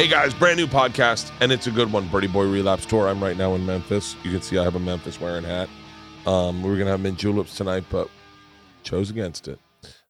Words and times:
Hey 0.00 0.08
guys, 0.08 0.32
brand 0.32 0.56
new 0.56 0.66
podcast, 0.66 1.30
and 1.42 1.52
it's 1.52 1.66
a 1.66 1.70
good 1.70 1.92
one. 1.92 2.08
Berty 2.08 2.26
Boy 2.26 2.50
Relapse 2.50 2.86
Tour. 2.86 3.06
I'm 3.06 3.22
right 3.22 3.36
now 3.36 3.54
in 3.54 3.66
Memphis. 3.66 4.16
You 4.24 4.30
can 4.30 4.40
see 4.40 4.56
I 4.56 4.64
have 4.64 4.74
a 4.74 4.80
Memphis 4.80 5.20
wearing 5.20 5.44
hat. 5.44 5.68
Um, 6.26 6.62
we 6.62 6.70
were 6.70 6.78
gonna 6.78 6.92
have 6.92 7.00
mint 7.00 7.18
juleps 7.18 7.54
tonight, 7.54 7.84
but 7.90 8.08
chose 8.82 9.10
against 9.10 9.46
it. 9.46 9.58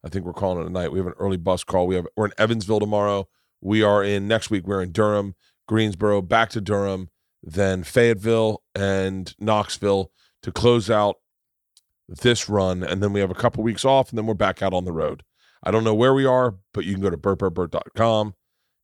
I 0.04 0.08
think 0.08 0.24
we're 0.24 0.32
calling 0.32 0.62
it 0.62 0.68
a 0.68 0.70
night. 0.70 0.92
We 0.92 1.00
have 1.00 1.08
an 1.08 1.14
early 1.18 1.38
bus 1.38 1.64
call. 1.64 1.88
We 1.88 1.96
have 1.96 2.06
we're 2.16 2.26
in 2.26 2.32
Evansville 2.38 2.78
tomorrow. 2.78 3.26
We 3.60 3.82
are 3.82 4.04
in 4.04 4.28
next 4.28 4.48
week. 4.48 4.64
We're 4.64 4.80
in 4.80 4.92
Durham, 4.92 5.34
Greensboro, 5.66 6.22
back 6.22 6.50
to 6.50 6.60
Durham, 6.60 7.10
then 7.42 7.82
Fayetteville 7.82 8.62
and 8.76 9.34
Knoxville 9.40 10.12
to 10.44 10.52
close 10.52 10.88
out 10.88 11.16
this 12.06 12.48
run, 12.48 12.84
and 12.84 13.02
then 13.02 13.12
we 13.12 13.18
have 13.18 13.32
a 13.32 13.34
couple 13.34 13.64
weeks 13.64 13.84
off, 13.84 14.10
and 14.10 14.18
then 14.18 14.26
we're 14.26 14.34
back 14.34 14.62
out 14.62 14.72
on 14.72 14.84
the 14.84 14.92
road. 14.92 15.24
I 15.64 15.72
don't 15.72 15.82
know 15.82 15.94
where 15.94 16.14
we 16.14 16.26
are, 16.26 16.54
but 16.72 16.84
you 16.84 16.92
can 16.92 17.02
go 17.02 17.10
to 17.10 17.16
bertbertbert.com 17.16 18.34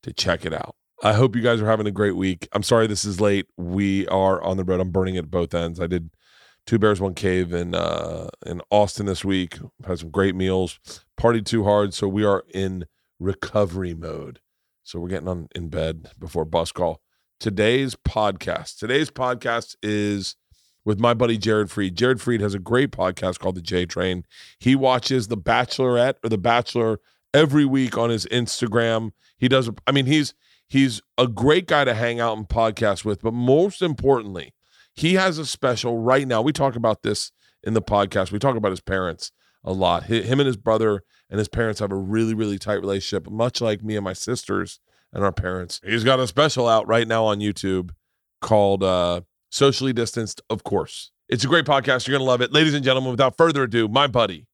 to 0.03 0.13
check 0.13 0.45
it 0.45 0.53
out. 0.53 0.75
I 1.03 1.13
hope 1.13 1.37
you 1.37 1.43
guys 1.43 1.61
are 1.61 1.67
having 1.67 1.87
a 1.87 1.93
great 1.93 2.17
week. 2.17 2.49
I'm 2.53 2.63
sorry 2.63 2.87
this 2.87 3.05
is 3.05 3.21
late. 3.21 3.47
We 3.57 4.07
are 4.09 4.43
on 4.43 4.57
the 4.57 4.65
road. 4.65 4.81
I'm 4.81 4.91
burning 4.91 5.17
at 5.19 5.31
both 5.31 5.55
ends. 5.55 5.79
I 5.79 5.87
did 5.87 6.11
two 6.67 6.79
bears, 6.79 7.01
one 7.01 7.15
cave 7.15 7.53
in 7.53 7.75
uh, 7.75 8.29
in 8.47 8.63
Austin 8.71 9.07
this 9.07 9.25
week. 9.25 9.59
Had 9.87 9.99
some 9.99 10.11
great 10.11 10.35
meals. 10.35 10.81
Partied 11.21 11.45
too 11.45 11.65
hard, 11.65 11.93
so 11.93 12.09
we 12.09 12.25
are 12.25 12.45
in 12.53 12.87
recovery 13.19 13.95
mode. 13.95 14.41
So 14.85 14.99
we're 14.99 15.09
getting 15.09 15.29
on 15.29 15.49
in 15.55 15.69
bed 15.69 16.11
before 16.19 16.45
bus 16.45 16.73
call. 16.73 17.03
Today's 17.41 17.95
podcast. 17.95 18.79
Today's 18.79 19.11
podcast 19.11 19.77
is 19.83 20.37
with 20.87 20.99
my 20.99 21.13
buddy 21.13 21.37
Jared 21.37 21.69
Freid. 21.69 21.95
Jared 21.95 22.19
Freid 22.19 22.41
has 22.41 22.55
a 22.55 22.59
great 22.59 22.91
podcast 22.91 23.39
called 23.39 23.57
The 23.57 23.63
J 23.63 23.85
Train. 23.85 24.25
He 24.59 24.75
watches 24.75 25.29
The 25.29 25.37
Bachelorette 25.37 26.15
or 26.25 26.31
The 26.31 26.39
Bachelor 26.39 27.01
every 27.35 27.67
week 27.67 27.99
on 27.99 28.09
his 28.09 28.25
Instagram. 28.27 29.11
He 29.37 29.49
does. 29.49 29.69
I 29.87 29.93
mean, 29.93 30.07
he's 30.07 30.33
he's 30.69 31.01
a 31.19 31.27
great 31.27 31.67
guy 31.67 31.85
to 31.85 31.95
hang 31.95 32.21
out 32.21 32.37
and 32.37 32.49
podcast 32.49 33.05
with. 33.05 33.23
But 33.23 33.35
most 33.35 33.83
importantly, 33.83 34.55
he 34.95 35.15
has 35.15 35.39
a 35.39 35.47
special 35.47 35.99
right 35.99 36.27
now. 36.27 36.43
We 36.43 36.53
talk 36.53 36.77
about 36.77 37.03
this 37.03 37.33
in 37.63 37.75
the 37.75 37.83
podcast. 37.83 38.33
We 38.33 38.39
talk 38.39 38.57
about 38.57 38.71
his 38.71 38.81
parents 38.81 39.33
a 39.65 39.73
lot. 39.73 40.05
Him 40.05 40.41
and 40.41 40.47
his 40.47 40.57
brother 40.57 41.03
and 41.29 41.39
his 41.39 41.49
parents 41.49 41.81
have 41.81 41.93
a 41.93 41.97
really, 41.97 42.35
really 42.35 42.59
tight 42.59 42.81
relationship, 42.81 43.31
much 43.31 43.61
like 43.61 43.83
me 43.83 43.97
and 43.97 44.05
my 44.05 44.13
sisters 44.13 44.81
and 45.13 45.25
our 45.25 45.33
parents. 45.33 45.81
He's 45.85 46.05
got 46.05 46.21
a 46.21 46.27
special 46.27 46.69
out 46.69 46.87
right 46.87 47.07
now 47.07 47.25
on 47.25 47.41
YouTube 47.41 47.91
called 48.41 48.83
uh, 48.83 49.23
Socially 49.51 49.93
Distanced, 49.93 50.41
of 50.49 50.63
course. 50.65 51.11
It's 51.29 51.45
a 51.45 51.49
great 51.49 51.65
podcast. 51.65 52.07
You're 52.07 52.19
going 52.19 52.27
to 52.27 52.31
love 52.31 52.41
it. 52.41 52.53
Ladies 52.53 52.75
and 52.75 52.85
gentlemen, 52.85 53.11
without 53.11 53.37
further 53.37 53.65
ado, 53.65 53.89
my 53.89 54.07
buddy, 54.07 54.47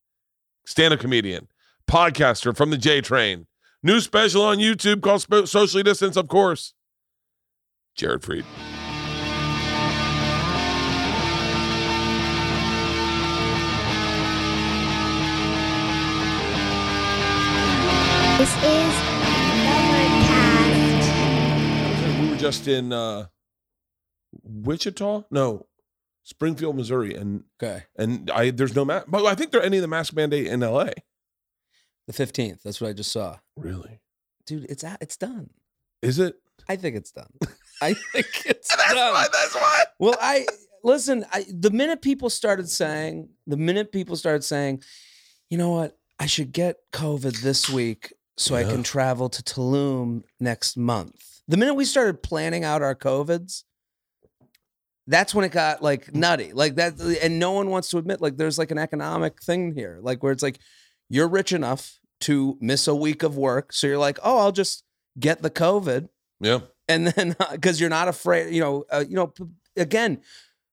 stand 0.66 0.94
up 0.94 1.00
comedian, 1.00 1.48
podcaster 1.86 2.56
from 2.56 2.70
the 2.70 2.78
J 2.78 3.02
Train, 3.02 3.46
new 3.82 4.00
special 4.00 4.42
on 4.42 4.58
YouTube 4.58 5.02
called 5.02 5.22
Sp- 5.24 5.46
Socially 5.46 5.82
Distanced, 5.82 6.16
of 6.18 6.28
course, 6.28 6.74
Jared 7.96 8.22
Freid. 8.22 8.44
This 18.38 18.50
is 18.56 18.94
Overcast. 19.70 21.08
We 22.20 22.28
were 22.28 22.36
just 22.36 22.66
in 22.66 22.92
uh, 22.92 23.26
Wichita, 24.42 25.24
no, 25.30 25.66
Springfield, 26.24 26.74
Missouri, 26.74 27.14
and 27.14 27.44
Okay. 27.62 27.84
and 27.96 28.28
I 28.32 28.50
there's 28.50 28.74
no 28.74 28.84
mask. 28.84 29.06
But 29.08 29.24
I 29.26 29.36
think 29.36 29.52
there 29.52 29.60
are 29.60 29.64
any 29.64 29.76
of 29.76 29.82
the 29.82 29.86
mask 29.88 30.12
mandate 30.14 30.48
in 30.48 30.60
L.A. 30.64 30.92
The 32.06 32.12
15th. 32.12 32.62
That's 32.62 32.80
what 32.80 32.90
I 32.90 32.92
just 32.92 33.12
saw. 33.12 33.38
Really? 33.56 34.00
Dude, 34.46 34.66
it's 34.68 34.84
out, 34.84 34.98
it's 35.00 35.16
done. 35.16 35.50
Is 36.02 36.18
it? 36.18 36.34
I 36.68 36.76
think 36.76 36.96
it's 36.96 37.12
done. 37.12 37.30
I 37.82 37.94
think 37.94 38.26
it's 38.44 38.68
That's 38.68 38.94
done. 38.94 39.12
why. 39.12 39.26
That's 39.32 39.54
why. 39.54 39.84
Well, 39.98 40.16
I 40.20 40.46
listen, 40.84 41.24
I 41.32 41.44
the 41.48 41.70
minute 41.70 42.02
people 42.02 42.30
started 42.30 42.68
saying, 42.68 43.28
the 43.46 43.56
minute 43.56 43.92
people 43.92 44.16
started 44.16 44.42
saying, 44.42 44.82
you 45.50 45.58
know 45.58 45.70
what, 45.70 45.96
I 46.18 46.26
should 46.26 46.52
get 46.52 46.76
COVID 46.92 47.40
this 47.42 47.68
week 47.68 48.12
so 48.36 48.54
I 48.54 48.64
can 48.64 48.82
travel 48.82 49.28
to 49.28 49.42
Tulum 49.42 50.22
next 50.40 50.76
month. 50.76 51.40
The 51.48 51.56
minute 51.56 51.74
we 51.74 51.84
started 51.84 52.22
planning 52.22 52.64
out 52.64 52.82
our 52.82 52.94
COVIDs, 52.94 53.64
that's 55.06 55.34
when 55.34 55.44
it 55.44 55.52
got 55.52 55.82
like 55.82 56.06
mm. 56.06 56.14
nutty. 56.14 56.52
Like 56.52 56.76
that, 56.76 57.00
and 57.22 57.38
no 57.38 57.52
one 57.52 57.70
wants 57.70 57.90
to 57.90 57.98
admit 57.98 58.20
like 58.20 58.36
there's 58.36 58.58
like 58.58 58.70
an 58.70 58.78
economic 58.78 59.42
thing 59.42 59.74
here, 59.74 59.98
like 60.02 60.22
where 60.22 60.32
it's 60.32 60.42
like 60.42 60.58
you're 61.08 61.28
rich 61.28 61.52
enough 61.52 61.98
to 62.22 62.56
miss 62.60 62.86
a 62.88 62.94
week 62.94 63.22
of 63.22 63.36
work, 63.36 63.72
so 63.72 63.86
you're 63.86 63.98
like, 63.98 64.18
oh, 64.22 64.38
I'll 64.38 64.52
just 64.52 64.84
get 65.18 65.42
the 65.42 65.50
COVID 65.50 66.08
Yeah. 66.40 66.60
and 66.88 67.06
then 67.08 67.36
because 67.52 67.80
you're 67.80 67.90
not 67.90 68.08
afraid, 68.08 68.54
you 68.54 68.60
know, 68.60 68.84
uh, 68.90 69.04
you 69.08 69.14
know, 69.16 69.32
again, 69.76 70.20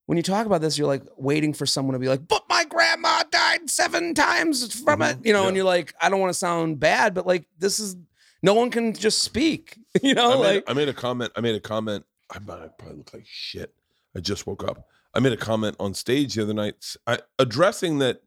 when 0.05 0.17
you 0.17 0.23
talk 0.23 0.45
about 0.47 0.61
this, 0.61 0.75
you're 0.77 0.87
like 0.87 1.03
waiting 1.17 1.53
for 1.53 1.65
someone 1.67 1.93
to 1.93 1.99
be 1.99 2.07
like, 2.07 2.27
"But 2.27 2.43
my 2.49 2.63
grandma 2.65 3.21
died 3.29 3.69
seven 3.69 4.15
times 4.15 4.73
from 4.81 5.03
it," 5.03 5.17
you 5.23 5.33
know, 5.33 5.47
and 5.47 5.55
you're 5.55 5.65
like, 5.65 5.93
I 6.01 6.09
don't 6.09 6.19
want 6.19 6.31
to 6.33 6.39
sound 6.39 6.79
bad, 6.79 7.13
but 7.13 7.27
like 7.27 7.45
this 7.59 7.79
is 7.79 7.95
no 8.41 8.55
one 8.55 8.71
can 8.71 8.93
just 8.93 9.19
speak, 9.19 9.77
you 10.01 10.15
know, 10.15 10.31
I 10.31 10.35
made, 10.35 10.55
like 10.55 10.63
I 10.67 10.73
made 10.73 10.89
a 10.89 10.93
comment. 10.93 11.31
I 11.35 11.41
made 11.41 11.53
a 11.55 11.59
comment. 11.59 12.05
I 12.31 12.39
might 12.39 12.59
I 12.59 12.67
probably 12.69 12.97
look 12.97 13.13
like 13.13 13.25
shit. 13.27 13.73
I 14.15 14.19
just 14.19 14.47
woke 14.47 14.63
up. 14.63 14.87
I 15.13 15.19
made 15.19 15.33
a 15.33 15.37
comment 15.37 15.75
on 15.79 15.93
stage 15.93 16.33
the 16.35 16.41
other 16.43 16.53
night, 16.55 16.75
I, 17.05 17.19
addressing 17.37 17.99
that 17.99 18.23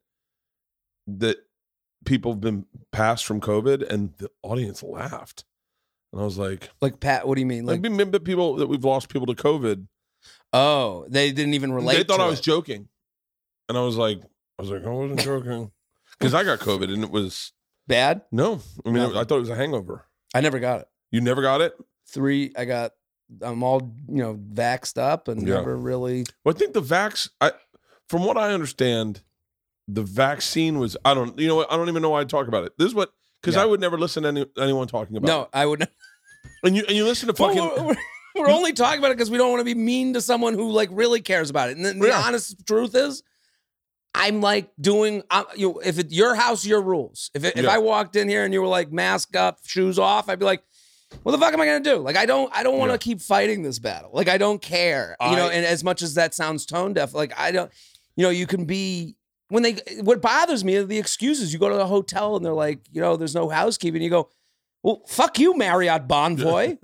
that 1.09 1.39
people 2.05 2.33
have 2.33 2.41
been 2.41 2.67
passed 2.91 3.25
from 3.27 3.41
COVID, 3.41 3.89
and 3.89 4.13
the 4.19 4.31
audience 4.43 4.83
laughed. 4.83 5.45
And 6.13 6.21
I 6.21 6.25
was 6.25 6.37
like, 6.39 6.69
like 6.81 7.01
Pat, 7.01 7.27
what 7.27 7.37
do 7.37 7.41
you 7.41 7.47
mean? 7.47 7.65
like, 7.65 7.83
Like, 7.83 8.25
people 8.25 8.57
that 8.57 8.67
we've 8.67 8.85
lost 8.85 9.09
people 9.09 9.27
to 9.27 9.35
COVID. 9.35 9.87
oh, 10.53 11.07
they 11.09 11.33
didn't 11.33 11.55
even 11.55 11.73
relate. 11.73 11.97
they 11.97 12.05
thought 12.05 12.21
I 12.21 12.29
was 12.29 12.41
it. 12.41 12.43
joking, 12.45 12.89
and 13.69 13.79
I 13.79 13.83
was 13.83 13.97
like, 13.97 14.21
I 14.59 14.63
was 14.63 14.71
like, 14.71 14.85
I 14.85 14.91
wasn't 14.91 15.21
joking 15.25 15.71
because 16.19 16.35
I 16.35 16.45
got 16.45 16.59
COVID, 16.59 16.93
and 16.93 17.03
it 17.05 17.11
was 17.11 17.53
bad. 17.87 18.23
no. 18.31 18.61
I 18.85 18.91
mean, 18.91 18.95
No. 19.13 19.19
I 19.19 19.25
thought 19.25 19.37
it 19.37 19.41
was 19.41 19.49
a 19.51 19.57
hangover. 19.57 20.07
I 20.35 20.41
never 20.41 20.59
got 20.59 20.81
it. 20.81 20.89
You 21.11 21.21
never 21.21 21.43
got 21.43 21.61
it. 21.61 21.75
Three, 22.09 22.53
I 22.57 22.65
got. 22.65 22.93
I'm 23.41 23.63
all 23.63 23.95
you 24.09 24.17
know, 24.19 24.35
vaxxed 24.35 24.99
up 24.99 25.29
and 25.29 25.47
Yeah. 25.49 25.55
never 25.55 25.75
really. 25.77 26.27
Well, 26.45 26.55
I 26.55 26.59
think 26.59 26.75
the 26.75 26.83
vax. 26.83 27.31
I, 27.41 27.53
from 28.09 28.25
what 28.25 28.37
I 28.37 28.53
understand, 28.53 29.23
the 29.89 30.03
vaccine 30.03 30.79
was. 30.79 30.97
I 31.05 31.15
don't. 31.15 31.39
You 31.39 31.49
know 31.49 31.57
what? 31.57 31.73
I 31.73 31.77
don't 31.77 31.89
even 31.89 32.03
know 32.03 32.11
why 32.11 32.21
I 32.21 32.25
talk 32.25 32.49
about 32.49 32.65
it. 32.65 32.73
This 32.79 32.87
is 32.89 32.95
what 32.95 33.11
because 33.41 33.57
Yeah. 33.57 33.63
I 33.63 33.67
would 33.67 33.81
never 33.81 33.99
listen 33.99 34.23
to 34.23 34.29
any, 34.29 34.47
anyone 34.59 34.87
talking 34.89 35.17
about. 35.17 35.29
It. 35.29 35.33
No, 35.33 35.43
it. 35.43 35.49
I 35.53 35.67
would. 35.67 35.81
Not. 35.81 35.91
and 36.65 36.77
you 36.77 36.85
and 36.87 36.97
you 36.97 37.05
listen 37.05 37.33
to 37.33 37.43
Well, 37.43 37.55
fucking. 37.55 37.85
we're, 37.87 37.97
we're 38.37 38.51
only 38.51 38.73
talking 38.73 38.99
about 38.99 39.11
it 39.11 39.17
because 39.17 39.31
we 39.31 39.39
don't 39.39 39.51
want 39.51 39.61
to 39.61 39.65
be 39.65 39.75
mean 39.75 40.15
to 40.15 40.21
someone 40.21 40.55
who 40.55 40.71
like 40.71 40.89
really 40.93 41.21
cares 41.21 41.51
about 41.51 41.71
it. 41.71 41.77
And 41.77 41.85
the, 41.85 41.93
the 41.95 42.15
honest 42.15 42.67
truth 42.67 42.95
is, 42.95 43.23
I'm 44.15 44.41
like 44.41 44.71
doing. 44.81 45.23
i 45.31 45.45
you 45.57 45.73
know, 45.73 45.79
if 45.81 45.99
it's 45.99 46.13
your 46.15 46.35
house, 46.35 46.65
your 46.65 46.81
rules. 46.83 47.31
If 47.35 47.45
it, 47.45 47.57
if 47.57 47.65
Yeah. 47.65 47.71
I 47.73 47.79
walked 47.79 48.15
in 48.17 48.29
here 48.29 48.45
and 48.45 48.53
you 48.55 48.61
were 48.61 48.69
like 48.69 48.93
mask 48.93 49.35
up, 49.37 49.59
shoes 49.67 49.99
off, 49.99 50.29
I'd 50.29 50.39
be 50.39 50.45
like, 50.45 50.63
what 51.25 51.33
the 51.33 51.39
fuck 51.39 51.53
am 51.53 51.61
I 51.61 51.67
gonna 51.67 51.81
do? 51.81 51.97
Like 51.97 52.17
I 52.17 52.25
don't. 52.27 52.51
I 52.55 52.63
don't 52.63 52.79
want 52.79 52.89
to 52.91 52.95
Yeah. 52.95 52.99
keep 52.99 53.21
fighting 53.21 53.63
this 53.63 53.79
battle. 53.79 54.11
Like 54.15 54.29
I 54.29 54.39
don't 54.39 54.63
care. 54.63 55.17
You 55.21 55.37
know. 55.37 55.49
And 55.49 55.67
as 55.67 55.83
much 55.85 56.01
as 56.03 56.15
that 56.15 56.33
sounds 56.35 56.65
tone 56.67 56.93
deaf, 56.95 57.13
like 57.15 57.39
I 57.39 57.51
don't. 57.53 57.71
You 58.17 58.25
know, 58.25 58.31
you 58.31 58.47
can 58.47 58.65
be. 58.65 59.17
When 59.53 59.63
they, 59.63 59.77
what 60.01 60.21
bothers 60.23 60.65
me 60.65 60.77
are 60.77 60.85
the 60.85 60.99
excuses. 60.99 61.53
You 61.53 61.59
go 61.59 61.69
to 61.69 61.77
the 61.77 61.87
hotel 61.87 62.37
and 62.37 62.45
they're 62.45 62.53
like, 62.55 62.81
you 62.91 63.01
know, 63.01 63.17
there's 63.17 63.35
no 63.35 63.49
housekeeping. 63.49 64.01
You 64.03 64.11
go, 64.11 64.31
well, 64.83 65.03
fuck 65.07 65.39
you, 65.39 65.57
Marriott 65.57 66.09
Bonvoy. 66.09 66.77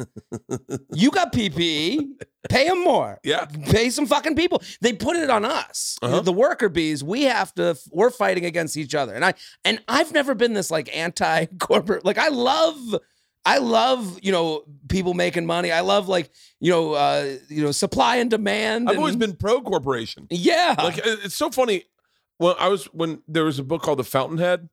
you 0.94 1.10
got 1.10 1.32
PPE. 1.32 2.10
Pay 2.48 2.68
them 2.68 2.84
more. 2.84 3.18
Yeah. 3.24 3.46
Pay 3.46 3.90
some 3.90 4.06
fucking 4.06 4.36
people. 4.36 4.62
They 4.80 4.92
put 4.92 5.16
it 5.16 5.30
on 5.30 5.44
us, 5.44 5.98
Uh-huh. 6.02 6.20
the 6.20 6.32
worker 6.32 6.68
bees. 6.68 7.02
We 7.02 7.24
have 7.24 7.52
to. 7.54 7.76
We're 7.90 8.10
fighting 8.10 8.44
against 8.44 8.76
each 8.76 8.94
other, 8.94 9.14
and 9.14 9.24
I 9.24 9.34
and 9.64 9.82
I've 9.88 10.12
never 10.12 10.34
been 10.34 10.52
this 10.54 10.70
like 10.70 10.88
anti-corporate. 10.96 12.04
Like 12.04 12.18
I 12.18 12.28
love. 12.28 12.76
I 13.44 13.58
love, 13.58 14.18
you 14.22 14.30
know, 14.30 14.64
people 14.88 15.14
making 15.14 15.46
money. 15.46 15.72
I 15.72 15.80
love 15.80 16.06
like, 16.06 16.30
you 16.60 16.70
know, 16.70 16.92
uh, 16.92 17.36
you 17.48 17.62
know, 17.62 17.72
supply 17.72 18.16
and 18.16 18.28
demand. 18.30 18.88
I've 18.88 18.96
and- 18.96 18.98
always 18.98 19.16
been 19.16 19.36
pro 19.36 19.62
corporation. 19.62 20.26
yeah. 20.30 20.74
Like 20.76 21.00
it's 21.02 21.34
so 21.36 21.50
funny. 21.50 21.84
Well, 22.38 22.56
I 22.58 22.68
was 22.68 22.84
when 22.86 23.22
there 23.26 23.44
was 23.44 23.58
a 23.58 23.64
book 23.64 23.82
called 23.82 23.98
The 23.98 24.04
Fountainhead, 24.04 24.68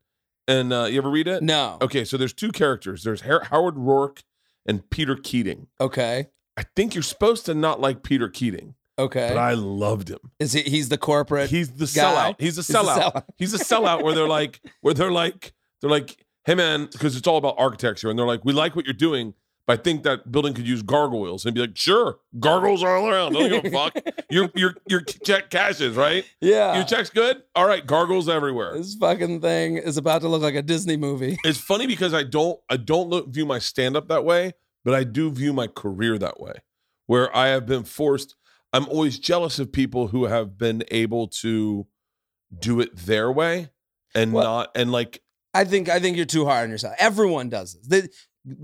and 0.47 0.71
uh, 0.71 0.85
you 0.85 0.97
ever 0.99 1.09
read 1.09 1.27
it? 1.27 1.41
no. 1.43 1.77
Okay, 1.81 2.05
so 2.05 2.17
there's 2.17 2.33
two 2.33 2.51
characters. 2.51 3.03
There's 3.03 3.21
Har- 3.21 3.45
Howard 3.45 3.75
Roark 3.75 4.21
and 4.65 4.87
Peter 4.89 5.15
Keating. 5.15 5.67
Okay. 5.81 6.27
I 6.57 6.63
think 6.75 6.95
you're 6.95 7.03
supposed 7.03 7.45
to 7.47 7.53
not 7.53 7.81
like 7.81 8.01
Peter 8.03 8.29
Keating, 8.29 8.75
Okay. 8.97 9.27
but 9.27 9.37
I 9.37 9.53
loved 9.55 10.09
him. 10.09 10.19
Is 10.39 10.53
he? 10.53 10.61
He's 10.61 10.89
the 10.89 10.97
corporate. 10.97 11.49
He's 11.49 11.69
the 11.71 11.85
guy. 11.99 12.31
sellout. 12.31 12.35
He's 12.39 12.57
a 12.57 12.61
sellout. 12.61 12.97
sellout. 13.01 13.23
He's 13.37 13.53
a 13.53 13.57
sellout 13.57 14.03
where 14.03 14.13
they're 14.15 14.27
like, 14.27 14.61
where 14.81 14.93
they're 14.93 15.11
like, 15.11 15.53
they're 15.81 15.89
like, 15.89 16.15
hey 16.45 16.55
man, 16.55 16.87
because 16.91 17.15
it's 17.17 17.27
all 17.27 17.37
about 17.37 17.55
architecture, 17.57 18.09
and 18.09 18.17
they're 18.17 18.25
like, 18.27 18.45
we 18.45 18.53
like 18.53 18.75
what 18.75 18.85
you're 18.85 18.93
doing, 18.93 19.33
I 19.67 19.75
think 19.77 20.03
that 20.03 20.31
building 20.31 20.53
could 20.53 20.67
use 20.67 20.83
gargoyles, 20.83 21.43
and 21.45 21.55
be 21.55 21.61
like, 21.61 21.75
sure, 21.75 22.19
gargoyles 22.39 22.83
are 22.83 22.95
all 22.97 23.09
around. 23.09 23.33
Don't 23.33 23.49
give 23.49 23.65
a 23.65 23.69
fuck. 23.71 23.95
Your 24.29 24.49
your 24.55 24.75
your 24.87 25.01
check 25.01 25.49
cashes, 25.49 25.95
right? 25.95 26.23
yeah. 26.41 26.75
Your 26.75 26.83
check's 26.83 27.09
good. 27.09 27.41
All 27.55 27.65
right, 27.67 27.85
gargoyles 27.85 28.27
everywhere. 28.29 28.75
This 28.77 28.95
fucking 28.95 29.41
thing 29.41 29.77
is 29.77 29.97
about 29.97 30.21
to 30.21 30.27
look 30.27 30.41
like 30.43 30.55
a 30.55 30.61
Disney 30.61 30.97
movie. 30.97 31.37
It's 31.45 31.59
funny 31.59 31.87
because 31.87 32.13
I 32.13 32.23
don't 32.23 32.59
I 32.69 32.77
don't 32.77 33.09
look, 33.09 33.29
view 33.29 33.45
my 33.45 33.59
stand 33.59 33.95
up 33.97 34.07
that 34.09 34.23
way, 34.25 34.53
but 34.83 34.93
I 34.93 35.03
do 35.03 35.31
view 35.31 35.51
my 35.53 35.67
career 35.67 36.17
that 36.19 36.39
way, 36.39 36.53
where 37.07 37.35
I 37.35 37.47
have 37.47 37.65
been 37.65 37.83
forced. 37.83 38.35
I'm 38.73 38.87
always 38.89 39.17
jealous 39.19 39.57
of 39.59 39.71
people 39.71 40.07
who 40.09 40.25
have 40.25 40.57
been 40.57 40.83
able 40.91 41.27
to 41.41 41.87
do 42.59 42.79
it 42.81 42.95
their 42.95 43.31
way 43.31 43.69
and 44.13 44.33
Well- 44.33 44.43
not 44.43 44.71
and 44.75 44.91
like 44.91 45.21
I 45.53 45.63
think 45.63 45.87
I 45.87 45.99
think 45.99 46.17
you're 46.17 46.25
too 46.25 46.45
hard 46.45 46.65
on 46.65 46.69
yourself. 46.71 46.95
Everyone 46.99 47.49
does 47.49 47.79
this. 47.87 48.09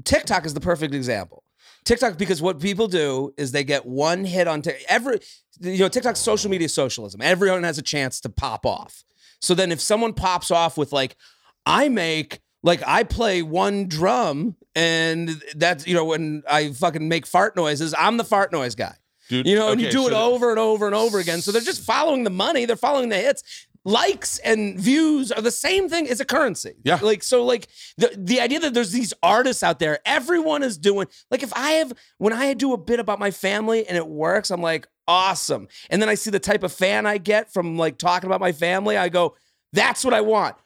TikTok 0.04 0.46
is 0.46 0.54
the 0.54 0.60
perfect 0.60 0.94
example. 0.94 1.44
TikTok 1.84 2.18
because 2.18 2.42
what 2.42 2.60
people 2.60 2.88
do 2.88 3.34
is 3.38 3.52
they 3.52 3.64
get 3.64 3.86
one 3.86 4.26
hit 4.26 4.48
on 4.48 4.62
TikTok. 4.62 4.84
Every 4.90 5.20
you 5.60 5.80
know 5.80 5.90
TikTok's 5.90 6.20
social 6.20 6.50
media 6.50 6.70
socialism. 6.70 7.22
Everyone 7.22 7.64
has 7.64 7.78
a 7.78 7.82
chance 7.82 8.20
to 8.22 8.30
pop 8.30 8.66
off. 8.66 9.04
So 9.40 9.54
then 9.56 9.72
if 9.72 9.82
someone 9.82 10.14
pops 10.14 10.52
off 10.52 10.78
with 10.78 10.92
like 10.92 11.18
I 11.66 11.90
make 11.90 12.40
like 12.64 12.82
I 12.86 13.04
play 13.04 13.42
one 13.42 13.88
drum 13.88 14.56
and 14.76 15.42
that's 15.56 15.88
you 15.88 15.94
know 15.94 16.06
when 16.06 16.44
I 16.50 16.72
fucking 16.72 17.08
make 17.08 17.26
fart 17.26 17.56
noises, 17.56 17.96
I'm 17.98 18.18
the 18.18 18.24
fart 18.24 18.52
noise 18.52 18.76
guy. 18.76 18.96
dude. 19.30 19.48
You 19.48 19.56
know, 19.56 19.72
and 19.72 19.82
you 19.82 19.88
okay, 19.88 19.96
do 19.96 20.08
it 20.08 20.14
over 20.14 20.52
and 20.52 20.60
over 20.60 20.86
and 20.86 20.96
over 20.96 21.20
again. 21.20 21.42
So 21.42 21.52
they're 21.52 21.62
just 21.62 21.84
following 21.84 22.24
the 22.24 22.30
money, 22.30 22.66
they're 22.66 22.76
following 22.76 23.10
the 23.10 23.18
hits. 23.18 23.68
Likes 23.84 24.38
and 24.40 24.80
views 24.80 25.32
are 25.32 25.42
the 25.42 25.50
same 25.52 25.90
thing 25.90 26.08
as 26.08 26.20
a 26.20 26.26
currency. 26.26 26.74
Yeah. 26.84 27.00
Like 27.02 27.24
so 27.24 27.44
like 27.44 27.68
the 27.98 28.12
the 28.16 28.40
idea 28.40 28.60
that 28.60 28.76
there's 28.76 28.92
these 28.92 29.12
artists 29.24 29.64
out 29.64 29.80
there, 29.80 29.98
everyone 30.06 30.62
is 30.62 30.78
doing 30.78 31.08
like 31.32 31.42
if 31.42 31.52
I 31.56 31.72
have 31.72 31.92
when 32.20 32.32
I 32.32 32.54
do 32.54 32.74
a 32.74 32.78
bit 32.78 33.00
about 33.00 33.18
my 33.18 33.32
family 33.32 33.88
and 33.88 33.98
it 33.98 34.08
works, 34.08 34.52
I'm 34.52 34.62
like, 34.62 34.88
awesome. 35.08 35.68
And 35.90 36.00
then 36.00 36.10
I 36.10 36.14
see 36.16 36.30
the 36.30 36.40
type 36.40 36.62
of 36.62 36.72
fan 36.72 37.08
I 37.08 37.18
get 37.18 37.52
from 37.52 37.76
like 37.76 37.98
talking 37.98 38.28
about 38.28 38.40
my 38.40 38.52
family, 38.52 38.98
I 38.98 39.10
go, 39.10 39.36
that's 39.74 40.06
what 40.06 40.14
I 40.14 40.22
want. 40.22 40.58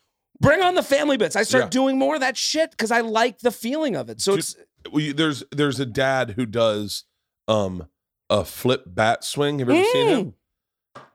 Bring 0.42 0.62
on 0.62 0.76
the 0.76 0.84
family 0.84 1.16
bits. 1.16 1.38
I 1.38 1.44
start 1.44 1.66
Yeah. 1.66 1.70
doing 1.70 1.98
more 1.98 2.16
of 2.16 2.22
that 2.22 2.36
shit 2.36 2.72
because 2.72 2.92
I 2.92 3.00
like 3.00 3.40
the 3.40 3.52
feeling 3.52 3.96
of 3.96 4.10
it. 4.10 4.20
So 4.20 4.34
it's 4.34 4.58
well, 4.92 5.02
you- 5.02 5.14
there's 5.14 5.42
there's 5.54 5.80
a 5.80 5.86
dad 5.86 6.32
who 6.32 6.46
does 6.46 7.06
um 7.48 7.88
a 8.30 8.44
flip 8.44 8.84
bat 8.88 9.24
swing. 9.24 9.60
Have 9.60 9.70
you 9.70 9.76
ever 9.76 9.86
seen 9.86 10.08
him? 10.10 10.34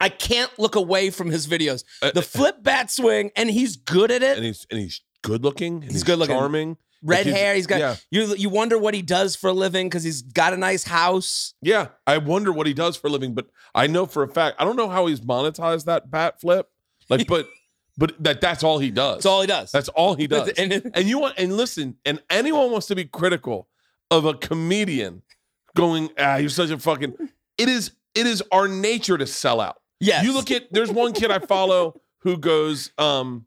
I 0.01 0.09
can't 0.09 0.51
look 0.59 0.75
away 0.77 1.11
from 1.11 1.31
his 1.31 1.47
videos. 1.47 1.85
Uh, 2.03 2.11
The 2.13 2.23
flip 2.23 2.63
bat 2.63 2.91
swing, 2.91 3.31
and 3.37 3.51
he's 3.51 3.77
good 3.77 4.11
at 4.11 4.23
it. 4.23 4.37
and 4.37 4.45
he's 4.47 4.67
and 4.71 4.81
he's 4.81 5.01
good 5.23 5.45
looking. 5.45 5.83
He's 5.83 5.93
he's, 5.93 6.05
good 6.05 6.19
looking. 6.19 6.35
charming. 6.37 6.77
Red 7.03 7.25
like 7.27 7.35
hair. 7.35 7.55
He's 7.55 7.67
got. 7.67 7.81
yeah. 7.81 7.97
You 8.11 8.35
you 8.35 8.49
wonder 8.51 8.77
what 8.77 8.93
he 8.95 9.01
does 9.03 9.35
for 9.37 9.49
a 9.49 9.53
living 9.55 9.89
because 9.89 10.03
he's 10.05 10.21
got 10.23 10.53
a 10.53 10.57
nice 10.59 10.85
house. 10.85 11.55
Yeah, 11.63 11.89
I 12.07 12.19
wonder 12.19 12.53
what 12.53 12.67
he 12.67 12.75
does 12.75 12.97
for 12.97 13.07
a 13.07 13.11
living, 13.11 13.35
but 13.35 13.47
I 13.75 13.87
know 13.87 14.05
for 14.07 14.23
a 14.23 14.29
fact 14.29 14.57
I 14.61 14.65
don't 14.65 14.77
know 14.77 14.89
how 14.89 15.07
he's 15.07 15.21
monetized 15.21 15.87
that 15.87 16.11
bat 16.11 16.41
flip. 16.43 16.69
Like, 17.09 17.27
but 17.27 17.49
but 17.97 18.23
that 18.23 18.41
that's 18.43 18.63
all 18.63 18.79
he 18.79 18.91
does. 18.91 19.17
That's 19.17 19.27
all 19.27 19.41
he 19.41 19.47
does. 19.47 19.73
That's 19.73 19.89
all 19.89 20.15
he 20.15 20.27
does. 20.27 20.49
And 20.59 20.73
it- 20.75 20.91
And 20.95 21.09
you 21.09 21.19
want 21.19 21.35
and 21.39 21.57
listen, 21.57 21.97
and 22.05 22.23
anyone 22.29 22.71
wants 22.71 22.87
to 22.89 22.95
be 22.95 23.05
critical 23.07 23.69
of 24.11 24.27
a 24.27 24.35
comedian 24.35 25.23
going, 25.75 26.11
ah, 26.19 26.37
you're 26.37 26.51
such 26.51 26.71
a 26.71 26.79
fucking. 26.79 27.15
It 27.57 27.69
is 27.69 27.93
it 28.15 28.27
is 28.27 28.43
our 28.53 28.69
nature 28.69 29.17
to 29.19 29.27
sell 29.27 29.61
out. 29.61 29.77
yes. 30.01 30.25
You 30.25 30.33
look 30.35 30.51
at 30.51 30.73
there's 30.73 30.91
one 30.91 31.13
kid 31.13 31.31
I 31.31 31.39
follow 31.39 32.01
who 32.23 32.37
goes, 32.37 32.91
um, 32.99 33.47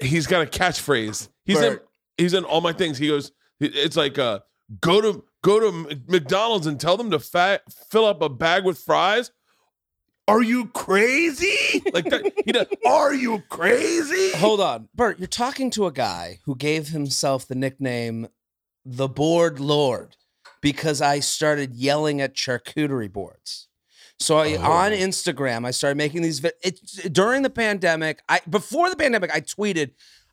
he's 0.00 0.26
got 0.26 0.42
a 0.42 0.46
catchphrase. 0.46 1.28
He's 1.44 1.60
in 1.60 1.80
he's 2.16 2.34
in 2.34 2.44
all 2.44 2.60
my 2.60 2.72
things. 2.72 2.98
He 2.98 3.08
goes, 3.08 3.32
it's 3.60 3.96
like 3.96 4.18
uh, 4.18 4.40
go 4.80 5.00
to 5.00 5.24
go 5.42 5.60
to 5.60 6.00
McDonald's 6.08 6.66
and 6.66 6.78
tell 6.80 6.96
them 6.96 7.10
to 7.10 7.18
fa- 7.18 7.60
fill 7.90 8.04
up 8.06 8.22
a 8.22 8.28
bag 8.28 8.64
with 8.64 8.78
fries. 8.78 9.30
Are 10.26 10.42
you 10.42 10.66
crazy? 10.66 11.82
Like 11.92 12.04
that. 12.10 12.30
He 12.44 12.52
does. 12.52 12.66
Are 12.86 13.14
you 13.14 13.42
crazy? 13.48 14.32
Hold 14.36 14.60
on, 14.60 14.88
Bert. 14.94 15.18
You're 15.18 15.26
talking 15.26 15.70
to 15.70 15.86
a 15.86 15.92
guy 15.92 16.40
who 16.44 16.54
gave 16.54 16.88
himself 16.88 17.48
the 17.48 17.54
nickname 17.54 18.28
the 18.84 19.08
Board 19.08 19.58
Lord 19.58 20.16
because 20.60 21.00
I 21.00 21.20
started 21.20 21.74
yelling 21.74 22.20
at 22.20 22.34
charcuterie 22.34 23.12
boards. 23.12 23.68
So 24.20 24.38
I, 24.38 24.54
Oh. 24.56 24.62
on 24.62 24.92
Instagram, 24.92 25.64
I 25.64 25.70
started 25.70 25.96
making 25.96 26.22
these. 26.22 26.44
It, 26.62 26.80
during 27.12 27.42
the 27.42 27.50
pandemic, 27.50 28.20
I 28.28 28.40
before 28.50 28.90
the 28.90 28.96
pandemic, 28.96 29.30
I 29.32 29.40
tweeted, 29.40 29.92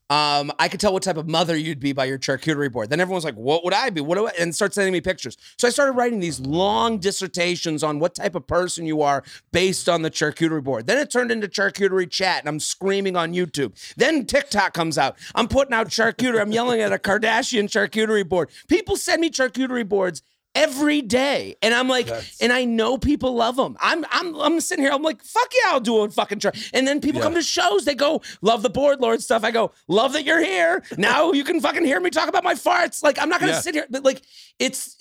um, 0.10 0.52
"I 0.60 0.68
could 0.68 0.80
tell 0.80 0.94
what 0.94 1.04
type 1.04 1.18
of 1.18 1.28
mother 1.28 1.56
you'd 1.56 1.80
be 1.80 1.94
by 1.94 2.06
your 2.06 2.20
charcuterie 2.20 2.72
board." 2.72 2.90
Then 2.90 3.00
everyone's 3.00 3.26
like, 3.26 3.36
"What 3.36 3.64
would 3.64 3.74
I 3.74 3.90
be? 3.90 4.02
What 4.02 4.16
do 4.16 4.28
I?" 4.28 4.32
And 4.40 4.54
start 4.54 4.74
sending 4.74 4.94
me 4.94 5.02
pictures. 5.02 5.38
So 5.58 5.68
I 5.68 5.72
started 5.72 5.94
writing 5.94 6.20
these 6.20 6.40
long 6.40 7.00
dissertations 7.00 7.84
on 7.84 8.00
what 8.00 8.16
type 8.16 8.36
of 8.36 8.48
person 8.48 8.86
you 8.86 9.02
are 9.02 9.24
based 9.52 9.90
on 9.90 10.02
the 10.02 10.12
charcuterie 10.12 10.64
board. 10.64 10.88
Then 10.88 10.98
it 10.98 11.12
turned 11.12 11.32
into 11.32 11.48
charcuterie 11.48 12.10
chat, 12.10 12.40
and 12.40 12.50
I'm 12.50 12.60
screaming 12.60 13.16
on 13.16 13.34
YouTube. 13.34 13.74
Then 13.98 14.26
TikTok 14.26 14.74
comes 14.74 14.98
out. 14.98 15.18
I'm 15.34 15.48
putting 15.48 15.74
out 15.74 15.90
charcuterie. 15.90 16.42
I'm 16.42 16.52
yelling 16.52 16.82
at 16.82 16.94
a 16.94 16.98
Kardashian 16.98 17.66
charcuterie 17.66 18.28
board. 18.28 18.50
People 18.68 18.96
send 18.98 19.22
me 19.22 19.30
charcuterie 19.30 19.88
boards 19.88 20.22
every 20.56 21.02
day, 21.02 21.56
and 21.62 21.74
I'm 21.74 21.88
like, 21.88 22.10
and 22.42 22.52
I 22.54 22.66
know 22.66 22.98
people 22.98 23.36
love 23.36 23.56
them. 23.58 23.78
I'm 23.80 24.06
I'm 24.10 24.36
I'm 24.40 24.62
sitting 24.62 24.84
here. 24.84 24.92
I'm 24.94 25.04
like, 25.04 25.22
fuck 25.24 25.52
yeah, 25.64 25.72
I'll 25.74 25.80
do 25.80 25.98
a 26.04 26.10
fucking 26.10 26.40
char. 26.40 26.54
And 26.74 26.88
then 26.88 27.02
people 27.02 27.20
Yeah. 27.20 27.26
come 27.26 27.34
to 27.36 27.42
shows. 27.44 27.86
They 27.86 27.94
go, 27.96 28.22
love 28.42 28.62
the 28.64 28.70
board 28.70 29.02
lord 29.02 29.22
stuff. 29.22 29.44
I 29.44 29.52
go, 29.52 29.72
love 29.88 30.14
that 30.14 30.24
you're 30.26 30.42
here. 30.44 30.84
Now 30.98 31.32
you 31.34 31.44
can 31.44 31.60
fucking 31.60 31.84
hear 31.86 32.00
me 32.00 32.10
talk 32.10 32.30
about 32.30 32.44
my 32.44 32.56
farts. 32.56 33.04
Like 33.04 33.20
I'm 33.20 33.30
not 33.30 33.40
gonna 33.40 33.52
Yeah. 33.54 33.60
sit 33.62 33.76
here, 33.76 33.86
but 33.90 34.04
like 34.04 34.22
it's 34.58 34.96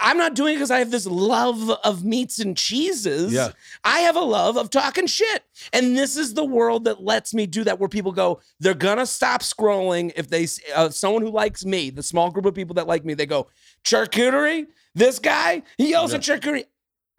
I'm 0.00 0.18
not 0.18 0.34
doing 0.34 0.54
it 0.54 0.56
because 0.56 0.70
I 0.72 0.80
have 0.80 0.90
this 0.90 1.06
love 1.06 1.70
of 1.84 2.04
meats 2.04 2.38
and 2.40 2.56
cheeses. 2.56 3.32
Yeah. 3.32 3.52
I 3.84 4.00
have 4.00 4.16
a 4.16 4.20
love 4.20 4.56
of 4.56 4.70
talking 4.70 5.06
shit. 5.06 5.44
And 5.72 5.96
this 5.96 6.16
is 6.16 6.34
the 6.34 6.44
world 6.44 6.84
that 6.84 7.02
lets 7.02 7.34
me 7.34 7.46
do 7.46 7.64
that, 7.64 7.78
where 7.78 7.88
people 7.88 8.12
go, 8.12 8.40
they're 8.60 8.74
gonna 8.74 9.06
stop 9.06 9.42
scrolling 9.42 10.12
if 10.16 10.28
they, 10.28 10.46
uh, 10.74 10.90
someone 10.90 11.22
who 11.22 11.30
likes 11.30 11.64
me, 11.64 11.90
the 11.90 12.02
small 12.02 12.30
group 12.30 12.46
of 12.46 12.54
people 12.54 12.74
that 12.74 12.86
like 12.86 13.04
me, 13.04 13.14
they 13.14 13.26
go, 13.26 13.48
charcuterie, 13.84 14.66
this 14.94 15.18
guy, 15.18 15.62
he 15.76 15.90
yells 15.90 16.14
at 16.14 16.20
charcuterie. 16.22 16.64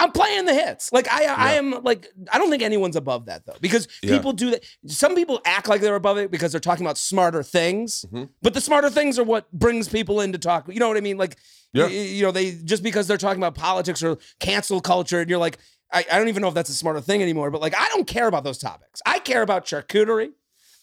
I'm 0.01 0.13
playing 0.13 0.45
the 0.45 0.53
hits. 0.53 0.94
Like 0.94 1.12
I, 1.12 1.25
I 1.25 1.53
am 1.56 1.83
like 1.83 2.07
I 2.31 2.38
don't 2.38 2.50
think 2.50 2.63
anyone's 2.63 2.95
above 2.95 3.25
that 3.25 3.45
though, 3.45 3.57
because 3.59 3.86
Yeah. 4.01 4.15
people 4.15 4.31
do 4.31 4.51
that. 4.51 4.63
Some 4.88 5.13
people 5.13 5.42
act 5.44 5.68
like 5.68 5.81
they're 5.81 5.95
above 5.95 6.18
it 6.18 6.31
because 6.31 6.53
they're 6.53 6.62
talking 6.62 6.85
about 6.85 6.97
smarter 6.97 7.44
things, 7.44 8.06
Mhm. 8.13 8.30
but 8.42 8.53
the 8.53 8.62
smarter 8.62 8.89
things 8.89 9.19
are 9.19 9.25
what 9.25 9.51
brings 9.51 9.89
people 9.89 10.21
in 10.21 10.31
to 10.31 10.38
talk. 10.38 10.69
You 10.74 10.80
know 10.80 10.88
what 10.88 10.95
I 10.95 11.01
mean? 11.01 11.18
Like, 11.18 11.35
Yeah. 11.74 11.88
you 11.88 12.24
know, 12.24 12.31
they 12.31 12.51
just 12.51 12.81
because 12.81 13.07
they're 13.07 13.18
talking 13.18 13.42
about 13.44 13.56
politics 13.56 14.01
or 14.01 14.18
cancel 14.39 14.80
culture, 14.80 15.19
and 15.19 15.30
you're 15.30 15.38
like, 15.38 15.57
I, 15.91 16.06
I 16.12 16.18
don't 16.18 16.27
even 16.27 16.41
know 16.41 16.47
if 16.47 16.53
that's 16.53 16.69
a 16.69 16.74
smarter 16.74 17.01
thing 17.01 17.21
anymore. 17.21 17.51
But 17.51 17.62
like, 17.62 17.75
I 17.75 17.88
don't 17.89 18.07
care 18.07 18.27
about 18.27 18.44
those 18.44 18.57
topics. 18.57 19.01
I 19.06 19.19
care 19.19 19.41
about 19.41 19.65
charcuterie. 19.65 20.31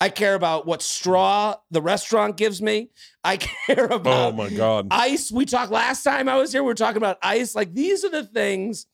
I 0.01 0.11
care 0.11 0.35
about 0.35 0.67
what 0.67 0.83
straw 0.83 1.57
the 1.71 1.81
restaurant 1.81 2.37
gives 2.37 2.61
me. 2.61 2.91
I 3.25 3.37
care 3.67 3.93
oh 3.93 3.97
about 3.97 4.33
Oh 4.33 4.37
my 4.37 4.51
god. 4.51 4.89
ice. 4.91 5.33
We 5.33 5.47
talked 5.47 5.73
last 5.73 6.03
time 6.03 6.29
I 6.29 6.37
was 6.37 6.53
here. 6.53 6.63
We 6.63 6.67
were 6.69 6.75
talking 6.75 6.99
about 6.99 7.19
ice. 7.23 7.55
Like 7.55 7.73
these 7.73 8.05
are 8.05 8.11
the 8.11 8.25
things 8.25 8.87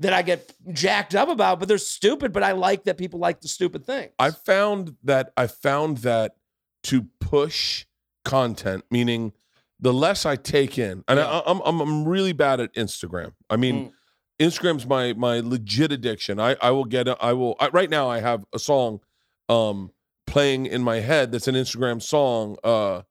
that 0.00 0.12
I 0.12 0.22
get 0.22 0.52
jacked 0.72 1.14
up 1.14 1.28
about, 1.28 1.60
but 1.60 1.68
they're 1.68 1.78
stupid. 1.78 2.32
But 2.32 2.42
I 2.42 2.52
like 2.52 2.84
that 2.84 2.98
people 2.98 3.20
like 3.20 3.40
the 3.40 3.48
stupid 3.48 3.84
things. 3.86 4.12
I 4.18 4.30
found 4.30 4.96
that 5.04 5.32
I 5.36 5.46
found 5.46 5.98
that 5.98 6.36
to 6.84 7.06
push 7.20 7.86
content, 8.24 8.84
meaning 8.90 9.32
the 9.78 9.92
less 9.92 10.26
I 10.26 10.36
take 10.36 10.78
in, 10.78 11.04
and 11.08 11.20
I, 11.20 11.42
I'm, 11.46 11.60
I'm 11.64 11.80
I'm 11.80 12.04
really 12.08 12.32
bad 12.32 12.60
at 12.60 12.74
Instagram. 12.74 13.32
I 13.48 13.56
mean, 13.56 13.86
mm. 13.86 13.92
Instagram's 14.40 14.86
my 14.86 15.12
my 15.12 15.40
legit 15.40 15.92
addiction. 15.92 16.40
I 16.40 16.56
I 16.62 16.70
will 16.70 16.84
get 16.84 17.08
I 17.22 17.32
will 17.34 17.56
I, 17.60 17.68
right 17.68 17.90
now 17.90 18.08
I 18.08 18.20
have 18.20 18.44
a 18.54 18.58
song 18.58 19.00
um 19.48 19.92
playing 20.26 20.66
in 20.66 20.82
my 20.82 21.00
head 21.00 21.32
that's 21.32 21.48
an 21.48 21.54
Instagram 21.54 22.00
song 22.00 22.56
uh 22.64 23.02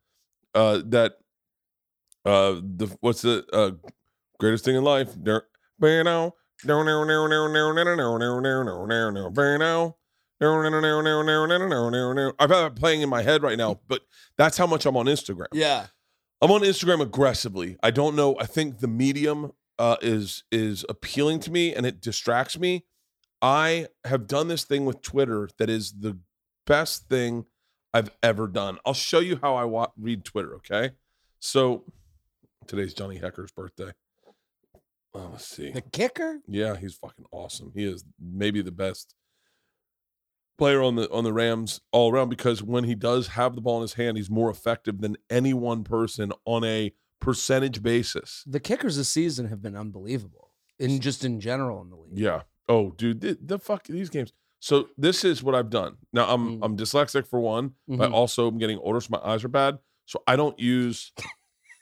uh 0.55 0.81
that 0.85 1.13
uh 2.25 2.53
the 2.53 2.95
what's 3.01 3.21
the 3.21 3.45
uh 3.53 3.71
greatest 4.39 4.65
thing 4.65 4.75
in 4.75 4.83
life 4.83 5.15
now 5.99 6.33
I've 12.39 12.49
got 12.49 12.71
it 12.71 12.75
playing 12.75 13.01
in 13.01 13.09
my 13.09 13.21
head 13.21 13.43
right 13.43 13.57
now, 13.57 13.79
but 13.87 14.01
that's 14.37 14.57
how 14.57 14.65
much 14.67 14.85
I'm 14.85 14.95
on 14.97 15.05
Instagram. 15.05 15.47
Yeah. 15.51 15.87
I'm 16.41 16.51
on 16.51 16.61
Instagram 16.61 17.01
aggressively. 17.01 17.77
I 17.83 17.91
don't 17.91 18.15
know. 18.15 18.37
I 18.39 18.45
think 18.45 18.79
the 18.79 18.87
medium 18.87 19.51
uh, 19.79 19.95
is 20.01 20.43
is 20.51 20.85
appealing 20.89 21.39
to 21.39 21.51
me 21.51 21.73
and 21.73 21.85
it 21.85 22.01
distracts 22.01 22.59
me. 22.59 22.85
I 23.41 23.87
have 24.03 24.27
done 24.27 24.49
this 24.49 24.65
thing 24.65 24.85
with 24.85 25.01
Twitter 25.01 25.49
that 25.57 25.69
is 25.69 25.93
the 25.93 26.19
best 26.67 27.07
thing 27.07 27.45
I've 27.93 28.11
ever 28.21 28.47
done. 28.47 28.77
I'll 28.85 28.93
show 28.93 29.19
you 29.19 29.39
how 29.41 29.55
I 29.55 29.63
wa- 29.63 29.91
read 29.97 30.25
Twitter. 30.25 30.55
Okay, 30.55 30.91
so 31.39 31.85
today's 32.67 32.93
Johnny 32.93 33.17
Hekker's 33.17 33.51
birthday. 33.51 33.91
Oh, 35.13 35.29
let's 35.31 35.47
see. 35.47 35.71
The 35.71 35.81
kicker. 35.81 36.41
Yeah, 36.47 36.75
he's 36.75 36.93
fucking 36.93 37.25
awesome. 37.31 37.71
He 37.73 37.85
is 37.85 38.03
maybe 38.21 38.61
the 38.61 38.71
best 38.71 39.15
player 40.57 40.83
on 40.83 40.95
the 40.95 41.09
on 41.09 41.23
the 41.23 41.33
Rams 41.33 41.79
all 41.91 42.11
around 42.11 42.29
because 42.29 42.61
when 42.61 42.83
he 42.83 42.93
does 42.93 43.29
have 43.29 43.55
the 43.55 43.61
ball 43.61 43.77
in 43.77 43.83
his 43.83 43.93
hand, 43.93 44.17
he's 44.17 44.29
more 44.29 44.51
effective 44.51 44.99
than 44.99 45.15
any 45.29 45.53
one 45.53 45.83
person 45.85 46.33
on 46.45 46.63
a 46.65 46.91
percentage 47.19 47.81
basis. 47.83 48.43
The 48.47 48.59
kickers 48.59 48.97
this 48.97 49.09
season 49.09 49.47
have 49.47 49.61
been 49.61 49.75
unbelievable, 49.75 50.51
in 50.79 50.99
just 51.01 51.23
in 51.25 51.39
general 51.39 51.81
in 51.81 51.89
the 51.89 51.95
league. 51.97 52.17
Yeah. 52.17 52.41
Oh, 52.67 52.91
dude, 52.91 53.21
the, 53.21 53.37
the 53.41 53.59
fuck 53.59 53.83
these 53.85 54.09
games. 54.09 54.31
So 54.59 54.89
this 54.97 55.23
is 55.23 55.41
what 55.41 55.55
I've 55.55 55.69
done. 55.69 55.97
Now 56.13 56.29
I'm 56.33 56.59
Mm. 56.59 56.65
I'm 56.65 56.77
dyslexic 56.77 57.25
for 57.27 57.39
one, 57.39 57.73
but 57.87 58.09
Mhm. 58.09 58.13
also 58.13 58.47
I'm 58.47 58.57
getting 58.57 58.77
older, 58.79 58.99
so 59.01 59.07
my 59.11 59.19
eyes 59.23 59.43
are 59.43 59.47
bad. 59.49 59.79
So 60.05 60.21
I 60.27 60.35
don't 60.35 60.59
use 60.59 61.11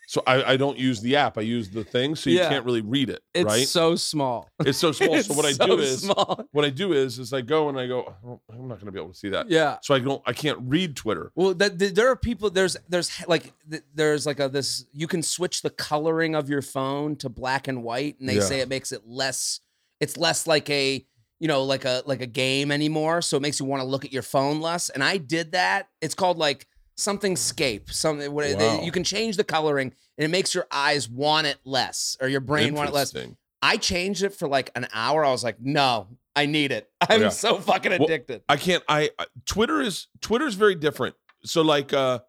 So 0.09 0.23
I, 0.25 0.53
I 0.53 0.57
don't 0.57 0.77
use 0.79 1.01
the 1.01 1.17
app. 1.17 1.37
I 1.37 1.41
use 1.41 1.69
the 1.69 1.83
thing, 1.83 2.15
so 2.15 2.29
you 2.29 2.37
Yeah. 2.37 2.47
can't 2.47 2.63
really 2.63 2.79
read 2.79 3.09
it, 3.09 3.21
It's 3.33 3.45
right? 3.45 3.67
so 3.67 3.97
small. 3.97 4.49
It's 4.61 4.77
so 4.77 4.93
small. 4.93 5.13
It's 5.15 5.27
so 5.27 5.33
what 5.35 5.45
I 5.45 5.51
so 5.51 5.67
do 5.67 5.79
is 5.79 6.01
small. 6.03 6.45
what 6.53 6.63
I 6.63 6.69
do 6.69 6.93
is 6.93 7.19
is 7.19 7.33
I 7.33 7.41
go 7.41 7.67
and 7.67 7.77
I 7.77 7.87
go. 7.87 8.15
"Oh, 8.25 8.39
I'm 8.49 8.69
not 8.69 8.75
going 8.79 8.85
to 8.85 8.91
be 8.93 8.99
able 8.99 9.11
to 9.11 9.17
see 9.17 9.27
that. 9.29 9.49
Yeah. 9.49 9.79
So 9.81 9.93
I 9.93 9.99
don't. 9.99 10.21
I 10.25 10.31
can't 10.31 10.59
read 10.63 10.95
Twitter. 10.95 11.33
Well, 11.35 11.53
that, 11.55 11.77
th- 11.77 11.93
there 11.93 12.07
are 12.09 12.15
people. 12.15 12.49
There's 12.49 12.77
there's 12.87 13.11
like 13.27 13.51
th- 13.69 13.83
there's 13.93 14.25
like 14.25 14.39
a 14.39 14.47
this. 14.47 14.85
You 14.93 15.07
can 15.07 15.21
switch 15.21 15.61
the 15.61 15.69
coloring 15.71 16.35
of 16.35 16.49
your 16.49 16.61
phone 16.61 17.17
to 17.17 17.27
black 17.27 17.67
and 17.67 17.83
white, 17.83 18.17
and 18.21 18.29
they 18.29 18.35
Yeah. 18.35 18.41
say 18.41 18.59
it 18.61 18.69
makes 18.69 18.93
it 18.93 19.01
less. 19.05 19.59
It's 19.99 20.15
less 20.15 20.47
like 20.47 20.69
a 20.69 21.05
you 21.41 21.49
know 21.49 21.65
like 21.65 21.83
a 21.83 22.03
like 22.05 22.21
a 22.21 22.27
game 22.27 22.71
anymore. 22.71 23.21
So 23.21 23.35
it 23.35 23.41
makes 23.41 23.59
you 23.59 23.65
want 23.65 23.81
to 23.81 23.85
look 23.87 24.05
at 24.05 24.13
your 24.13 24.23
phone 24.23 24.61
less. 24.61 24.89
And 24.89 25.03
I 25.03 25.17
did 25.17 25.51
that. 25.51 25.89
It's 26.01 26.15
called 26.15 26.37
like 26.37 26.65
something 26.97 27.35
scape. 27.35 27.89
Something 27.91 28.33
Wow. 28.33 28.81
you 28.83 28.91
can 28.91 29.03
change 29.03 29.37
the 29.37 29.43
coloring, 29.43 29.93
and 30.17 30.25
it 30.25 30.29
makes 30.29 30.53
your 30.53 30.67
eyes 30.71 31.07
want 31.07 31.47
it 31.47 31.57
less, 31.63 32.17
or 32.19 32.27
your 32.27 32.41
brain 32.41 32.73
want 32.73 32.89
it 32.89 32.93
less. 32.93 33.13
I 33.61 33.77
changed 33.77 34.23
it 34.23 34.33
for 34.33 34.47
like 34.47 34.71
an 34.75 34.87
hour. 34.93 35.23
I 35.23 35.31
was 35.31 35.43
like, 35.43 35.59
no, 35.61 36.07
I 36.35 36.45
need 36.45 36.71
it. 36.71 36.89
I'm 37.01 37.21
Yeah. 37.21 37.29
so 37.29 37.57
fucking 37.59 37.91
Well, 37.91 38.03
addicted. 38.03 38.41
I 38.49 38.57
can't. 38.57 38.83
I 38.89 39.11
I- 39.17 39.25
Twitter 39.45 39.81
is 39.81 40.07
Twitter 40.21 40.45
is 40.45 40.55
very 40.55 40.75
different. 40.75 41.15
So 41.43 41.61
like 41.61 41.93
uh 41.93 42.19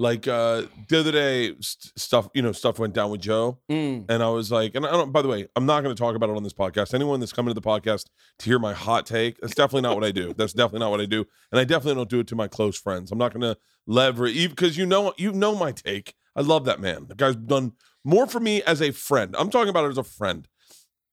like 0.00 0.26
uh 0.26 0.62
the 0.88 0.98
other 1.00 1.12
day 1.12 1.54
st- 1.60 1.92
stuff 1.96 2.28
you 2.32 2.40
know 2.40 2.52
stuff 2.52 2.78
went 2.78 2.94
down 2.94 3.10
with 3.10 3.20
Joe 3.20 3.58
Mm. 3.70 4.06
and 4.08 4.22
I 4.22 4.30
was 4.30 4.50
like 4.50 4.74
and 4.74 4.86
I 4.86 4.92
don't 4.92 5.12
by 5.12 5.20
the 5.20 5.28
way 5.28 5.46
I'm 5.56 5.66
not 5.66 5.82
going 5.82 5.94
to 5.94 6.00
talk 6.00 6.14
about 6.16 6.30
it 6.30 6.36
on 6.36 6.42
this 6.42 6.54
podcast. 6.54 6.94
Anyone 6.94 7.20
that's 7.20 7.32
coming 7.34 7.50
to 7.54 7.60
the 7.60 7.66
podcast 7.66 8.06
to 8.38 8.44
hear 8.46 8.58
my 8.58 8.72
hot 8.72 9.04
take 9.04 9.38
that's 9.40 9.54
definitely 9.54 9.82
not 9.82 9.96
what 9.96 10.04
I 10.04 10.10
do. 10.10 10.32
That's 10.38 10.54
definitely 10.54 10.80
not 10.80 10.90
what 10.90 11.00
I 11.02 11.06
do 11.06 11.26
and 11.52 11.60
I 11.60 11.64
definitely 11.64 11.96
don't 11.96 12.08
do 12.08 12.20
it 12.20 12.26
to 12.28 12.34
my 12.34 12.48
close 12.48 12.78
friends. 12.78 13.12
I'm 13.12 13.18
not 13.18 13.32
going 13.34 13.42
to 13.42 13.56
leverage 13.86 14.48
because 14.48 14.78
you 14.78 14.86
know 14.86 15.12
you 15.18 15.32
know 15.32 15.54
my 15.54 15.72
take. 15.72 16.14
I 16.34 16.40
love 16.40 16.64
that 16.64 16.80
man. 16.80 17.06
The 17.08 17.14
guy's 17.14 17.36
done 17.36 17.72
more 18.04 18.26
for 18.26 18.40
me 18.40 18.62
as 18.62 18.80
a 18.80 18.92
friend. 18.92 19.34
I'm 19.38 19.50
talking 19.50 19.68
about 19.68 19.84
it 19.84 19.88
as 19.90 19.98
a 19.98 20.04
friend. 20.04 20.48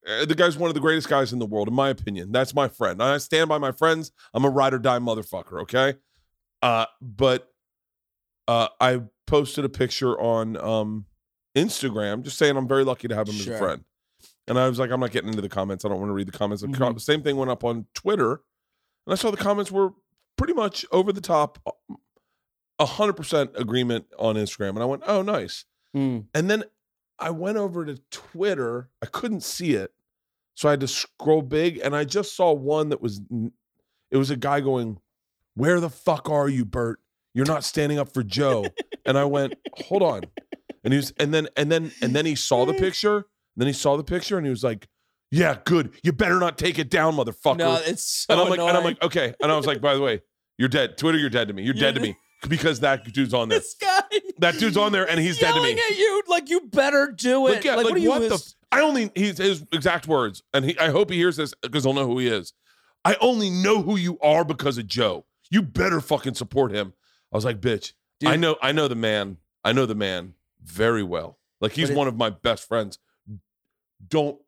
Uh, 0.07 0.23
the 0.23 0.35
guy's 0.35 0.57
one 0.57 0.69
of 0.69 0.73
the 0.75 0.79
greatest 0.79 1.09
guys 1.09 1.33
in 1.33 1.39
the 1.39 1.45
world, 1.45 1.67
in 1.67 1.73
my 1.73 1.89
opinion. 1.89 2.31
That's 2.31 2.55
my 2.55 2.69
friend. 2.69 3.03
I 3.03 3.17
stand 3.17 3.49
by 3.49 3.57
my 3.57 3.73
friends. 3.73 4.13
I'm 4.33 4.45
a 4.45 4.49
ride 4.49 4.73
or 4.73 4.79
die 4.79 4.99
motherfucker. 4.99 5.63
Okay, 5.63 5.95
uh, 6.61 6.85
but 7.01 7.51
uh, 8.47 8.67
I 8.79 9.01
posted 9.25 9.65
a 9.65 9.69
picture 9.69 10.19
on 10.19 10.57
um, 10.57 11.05
Instagram, 11.55 12.23
just 12.23 12.37
saying 12.37 12.55
I'm 12.57 12.67
very 12.67 12.83
lucky 12.83 13.07
to 13.07 13.15
have 13.15 13.27
him 13.27 13.35
as 13.35 13.47
a 13.47 13.57
friend. 13.57 13.83
And 14.47 14.57
I 14.57 14.69
was 14.69 14.79
like, 14.79 14.91
I'm 14.91 14.99
not 15.01 15.11
getting 15.11 15.29
into 15.29 15.41
the 15.41 15.49
comments. 15.49 15.83
I 15.83 15.89
don't 15.89 15.99
want 15.99 16.09
to 16.09 16.13
read 16.13 16.27
the 16.27 16.37
comments. 16.37 16.61
The 16.61 16.69
Mhm. 16.69 17.01
Same 17.01 17.21
thing 17.21 17.35
went 17.35 17.51
up 17.51 17.63
on 17.63 17.85
Twitter, 17.93 18.31
and 19.05 19.13
I 19.13 19.15
saw 19.15 19.29
the 19.31 19.37
comments 19.37 19.71
were 19.71 19.91
pretty 20.37 20.53
much 20.53 20.85
over 20.91 21.11
the 21.11 21.19
top, 21.21 21.59
hundred 22.79 23.13
percent 23.13 23.51
agreement 23.55 24.05
on 24.17 24.35
Instagram. 24.35 24.69
And 24.69 24.79
I 24.79 24.85
went, 24.85 25.03
oh, 25.05 25.21
nice. 25.21 25.65
Mm. 25.95 26.27
And 26.33 26.49
then 26.49 26.63
I 27.19 27.31
went 27.31 27.57
over 27.57 27.85
to 27.85 27.97
Twitter. 28.11 28.89
I 29.01 29.07
couldn't 29.07 29.41
see 29.41 29.73
it. 29.73 29.93
So 30.55 30.69
I 30.69 30.71
had 30.71 30.79
to 30.81 30.87
scroll 30.87 31.41
big 31.41 31.79
and 31.83 31.95
I 31.95 32.03
just 32.03 32.35
saw 32.35 32.51
one 32.51 32.89
that 32.89 33.01
was 33.01 33.21
it 34.09 34.17
was 34.17 34.29
a 34.31 34.35
guy 34.35 34.59
going, 34.61 34.99
"Where 35.55 35.79
the 35.79 35.89
fuck 35.89 36.29
are 36.29 36.49
you, 36.49 36.65
Bert? 36.65 36.99
You're 37.37 37.45
not 37.45 37.63
standing 37.63 37.99
up 37.99 38.11
for 38.11 38.23
Joe." 38.23 38.65
and 39.05 39.15
I 39.15 39.25
went, 39.25 39.53
"Hold 39.85 40.01
on." 40.01 40.23
And 40.83 40.91
he 40.91 40.97
was 40.97 41.13
and 41.19 41.31
then 41.31 41.47
and 41.55 41.71
then 41.71 41.91
and 42.01 42.15
then 42.15 42.25
he 42.25 42.33
saw 42.33 42.65
the 42.65 42.73
picture. 42.85 43.17
And 43.17 43.25
then 43.61 43.67
he 43.67 43.73
saw 43.73 43.95
the 43.95 44.03
picture 44.03 44.37
and 44.37 44.45
he 44.45 44.49
was 44.49 44.63
like, 44.63 44.87
"Yeah, 45.29 45.57
good. 45.63 45.91
You 46.03 46.13
better 46.13 46.39
not 46.39 46.57
take 46.57 46.79
it 46.79 46.89
down, 46.89 47.15
motherfucker." 47.15 47.57
No, 47.57 47.75
it's 47.75 48.25
so 48.27 48.33
and 48.33 48.41
I'm 48.41 48.49
like 48.49 48.59
and 48.59 48.75
I'm 48.75 48.83
like, 48.83 49.01
"Okay." 49.03 49.35
And 49.39 49.51
I 49.51 49.55
was 49.55 49.67
like, 49.67 49.81
"By 49.81 49.93
the 49.93 50.01
way, 50.01 50.21
you're 50.57 50.67
dead. 50.67 50.97
Twitter, 50.97 51.19
you're 51.19 51.29
dead 51.29 51.47
to 51.49 51.53
me. 51.53 51.61
You're 51.61 51.75
dead 51.75 51.93
to 51.95 52.01
me 52.01 52.15
because 52.49 52.79
that 52.79 53.05
dude's 53.13 53.35
on 53.35 53.49
there. 53.49 53.59
this 53.59 53.75
guy. 53.79 54.01
That 54.39 54.57
dude's 54.57 54.77
on 54.77 54.91
there 54.91 55.07
and 55.07 55.19
he's 55.19 55.37
dead 55.37 55.53
to 55.53 55.61
me." 55.61 55.73
at 55.73 55.97
you 55.97 56.23
like 56.27 56.49
you 56.49 56.61
better 56.61 57.13
do 57.15 57.45
it. 57.47 57.53
Like, 57.55 57.63
yeah, 57.63 57.75
like, 57.75 57.85
like, 57.85 58.03
what, 58.03 58.21
what 58.21 58.29
the? 58.29 58.35
f- 58.35 58.53
I 58.71 58.81
only 58.81 59.11
he's 59.15 59.37
his 59.37 59.63
exact 59.71 60.07
words, 60.07 60.41
and 60.53 60.65
he. 60.65 60.77
I 60.79 60.89
hope 60.89 61.11
he 61.11 61.17
hears 61.17 61.37
this 61.37 61.53
because 61.61 61.83
he'll 61.83 61.93
know 61.93 62.07
who 62.07 62.17
he 62.17 62.27
is. 62.27 62.53
I 63.05 63.15
only 63.21 63.49
know 63.49 63.81
who 63.81 63.95
you 63.95 64.19
are 64.19 64.43
because 64.43 64.77
of 64.77 64.87
Joe. 64.87 65.25
You 65.49 65.61
better 65.61 66.01
fucking 66.01 66.33
support 66.33 66.71
him. 66.71 66.93
I 67.31 67.37
was 67.37 67.45
like, 67.45 67.59
bitch. 67.61 67.93
I 68.25 68.35
know. 68.35 68.57
I 68.61 68.71
know 68.71 68.87
the 68.87 68.95
man. 68.95 69.37
I 69.63 69.73
know 69.73 69.85
the 69.85 69.95
man 69.95 70.33
very 70.63 71.03
well. 71.03 71.37
Like 71.61 71.71
he's 71.73 71.89
it- 71.89 71.95
one 71.97 72.07
of 72.07 72.15
my 72.15 72.29
best 72.29 72.67
friends. 72.67 72.99
Don't. 74.07 74.39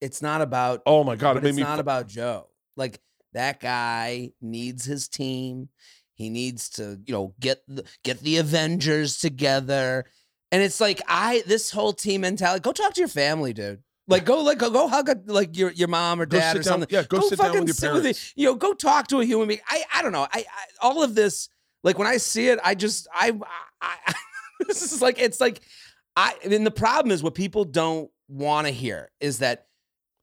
it's 0.00 0.22
not 0.22 0.40
about. 0.40 0.82
Oh 0.86 1.04
my 1.04 1.16
god! 1.16 1.36
It 1.36 1.42
made 1.42 1.48
it's 1.50 1.56
me. 1.56 1.62
not 1.62 1.76
fu- 1.76 1.80
about 1.80 2.08
Joe. 2.08 2.48
Like 2.76 3.00
that 3.32 3.60
guy 3.60 4.30
needs 4.40 4.84
his 4.84 5.08
team. 5.08 5.68
He 6.14 6.30
needs 6.30 6.70
to, 6.70 6.98
you 7.04 7.12
know, 7.12 7.34
get 7.40 7.60
the, 7.68 7.84
get 8.02 8.20
the 8.20 8.38
Avengers 8.38 9.18
together. 9.18 10.06
And 10.50 10.62
it's 10.62 10.80
like 10.80 11.02
I 11.08 11.42
this 11.46 11.70
whole 11.70 11.92
team 11.92 12.22
mentality. 12.22 12.60
Go 12.62 12.72
talk 12.72 12.94
to 12.94 13.00
your 13.00 13.08
family, 13.08 13.52
dude. 13.52 13.82
Like 14.08 14.24
go 14.24 14.40
like 14.42 14.58
go, 14.58 14.70
go 14.70 14.86
hug 14.88 15.08
a, 15.08 15.16
like 15.26 15.56
your 15.56 15.72
your 15.72 15.88
mom 15.88 16.20
or 16.20 16.26
Go 16.26 16.38
dad 16.38 16.56
or 16.56 16.60
down- 16.60 16.64
something. 16.64 16.88
yeah, 16.90 17.02
go 17.02 17.20
sit 17.28 17.38
down 17.38 17.48
with 17.48 17.54
your 17.56 17.64
with 17.64 17.80
parents. 17.80 18.28
it. 18.28 18.40
You 18.40 18.46
know, 18.46 18.54
go 18.54 18.72
talk 18.72 19.08
to 19.08 19.20
a 19.20 19.24
human 19.24 19.48
being. 19.48 19.60
I 19.68 19.82
I 19.92 20.02
don't 20.02 20.12
know. 20.12 20.22
I, 20.32 20.38
I 20.38 20.64
all 20.80 21.02
of 21.02 21.14
this 21.14 21.48
like 21.86 21.98
when 21.98 22.06
I 22.06 22.18
see 22.18 22.48
it, 22.48 22.58
I 22.62 22.74
just 22.74 23.08
I 23.14 23.32
I, 23.80 24.14
this 24.68 24.82
is 24.92 25.00
like 25.00 25.18
it's 25.18 25.40
like 25.40 25.62
I 26.16 26.34
and 26.44 26.66
the 26.66 26.70
problem 26.70 27.10
is 27.12 27.22
what 27.22 27.34
people 27.34 27.64
don't 27.64 28.10
want 28.28 28.66
to 28.66 28.72
hear 28.72 29.10
is 29.20 29.38
that 29.38 29.66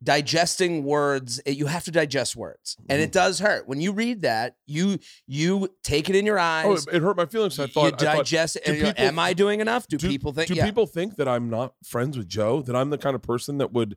digesting 0.03 0.83
words 0.83 1.39
eh, 1.45 1.51
you 1.51 1.65
have 1.65 1.85
to 1.85 1.91
digest 1.91 2.35
words 2.35 2.75
and 2.89 2.97
Mm-hmm. 2.97 3.03
it 3.05 3.11
does 3.13 3.39
hurt 3.39 3.69
when 3.69 3.79
you 3.79 3.93
read 3.93 4.23
that 4.23 4.57
you 4.67 4.99
you 5.27 5.69
take 5.81 6.09
it 6.09 6.15
in 6.17 6.25
your 6.25 6.37
eyes 6.37 6.65
Oh, 6.67 6.73
it, 6.73 6.97
it 6.97 7.01
hurt 7.01 7.15
my 7.15 7.25
feelings. 7.25 7.57
I 7.57 7.63
you 7.63 7.67
thought. 7.69 7.85
I 8.01 8.05
thought 8.05 8.17
digest 8.17 8.57
it 8.57 8.65
do 8.65 8.71
and 8.71 8.77
you're 8.79 8.87
like, 8.87 8.95
people- 8.97 9.07
am 9.07 9.19
i 9.19 9.31
doing 9.33 9.61
enough 9.61 9.87
do, 9.87 9.95
do 9.97 10.09
people 10.09 10.33
think 10.33 10.49
do 10.49 10.55
yeah. 10.55 10.65
people 10.65 10.87
think 10.87 11.15
that 11.15 11.27
I'm 11.29 11.49
not 11.49 11.75
friends 11.85 12.17
with 12.17 12.27
Joe? 12.27 12.61
That 12.61 12.75
I'm 12.75 12.89
the 12.89 12.97
kind 12.97 13.15
of 13.15 13.21
person 13.21 13.59
that 13.59 13.71
would 13.71 13.95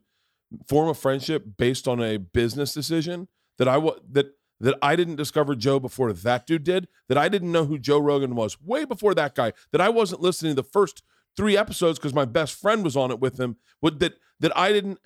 form 0.69 0.87
a 0.87 0.93
friendship 0.93 1.43
based 1.57 1.89
on 1.89 2.01
a 2.01 2.15
business 2.17 2.73
decision? 2.73 3.27
That 3.57 3.67
I 3.67 3.77
wa- 3.77 3.97
that 4.11 4.27
that 4.59 4.77
I 4.81 4.95
didn't 4.95 5.15
discover 5.15 5.55
Joe 5.55 5.79
before 5.79 6.13
that 6.13 6.47
dude 6.47 6.63
did? 6.63 6.87
That 7.09 7.17
I 7.17 7.29
didn't 7.29 7.51
know 7.51 7.65
who 7.65 7.77
Joe 7.77 7.99
Rogan 7.99 8.35
was 8.35 8.61
way 8.61 8.85
before 8.85 9.13
that 9.15 9.35
guy? 9.35 9.53
That 9.71 9.81
I 9.81 9.89
wasn't 9.89 10.21
listening 10.21 10.51
to 10.51 10.61
the 10.61 10.67
first 10.67 11.03
three 11.35 11.55
episodes 11.55 11.99
because 11.99 12.13
my 12.13 12.25
best 12.25 12.59
friend 12.59 12.83
was 12.83 12.97
on 12.97 13.11
it 13.11 13.19
with 13.19 13.39
him? 13.39 13.57
Would 13.81 13.99
that 13.99 14.15
that 14.39 14.57
I 14.57 14.71
didn't 14.71 14.99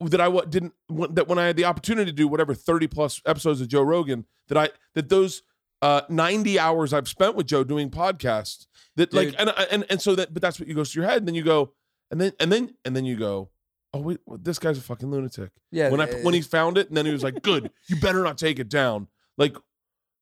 that 0.00 0.20
I 0.20 0.30
didn't 0.46 0.72
that 0.88 1.28
when 1.28 1.38
I 1.38 1.46
had 1.46 1.56
the 1.56 1.64
opportunity 1.64 2.10
to 2.10 2.16
do 2.16 2.28
whatever 2.28 2.54
30 2.54 2.86
plus 2.86 3.20
episodes 3.26 3.60
of 3.60 3.68
Joe 3.68 3.82
Rogan 3.82 4.24
that 4.48 4.56
I 4.56 4.70
that 4.94 5.08
those 5.08 5.42
uh 5.82 6.02
90 6.08 6.58
hours 6.58 6.92
I've 6.92 7.08
spent 7.08 7.36
with 7.36 7.46
Joe 7.46 7.64
doing 7.64 7.90
podcasts 7.90 8.66
that 8.96 9.12
like 9.12 9.34
and 9.38 9.50
and 9.70 9.84
and 9.90 10.00
so 10.00 10.14
that 10.14 10.32
but 10.32 10.42
that's 10.42 10.58
what 10.58 10.68
you 10.68 10.74
goes 10.74 10.92
to 10.92 11.00
your 11.00 11.08
head 11.08 11.18
and 11.18 11.28
then 11.28 11.34
you 11.34 11.42
go 11.42 11.72
and 12.10 12.20
then 12.20 12.32
and 12.40 12.50
then 12.50 12.74
and 12.84 12.96
then 12.96 13.04
you 13.04 13.16
go 13.16 13.50
oh 13.94 14.00
wait 14.00 14.18
well, 14.26 14.38
this 14.40 14.58
guy's 14.58 14.78
a 14.78 14.82
fucking 14.82 15.10
lunatic. 15.10 15.50
Yeah 15.70 15.90
when 15.90 16.00
I 16.00 16.04
uh, 16.04 16.16
when 16.22 16.34
he 16.34 16.40
found 16.42 16.78
it 16.78 16.88
and 16.88 16.96
then 16.96 17.06
he 17.06 17.12
was 17.12 17.22
like 17.22 17.42
good 17.42 17.70
you 17.88 17.96
better 17.96 18.22
not 18.22 18.38
take 18.38 18.58
it 18.58 18.68
down. 18.68 19.08
Like 19.36 19.56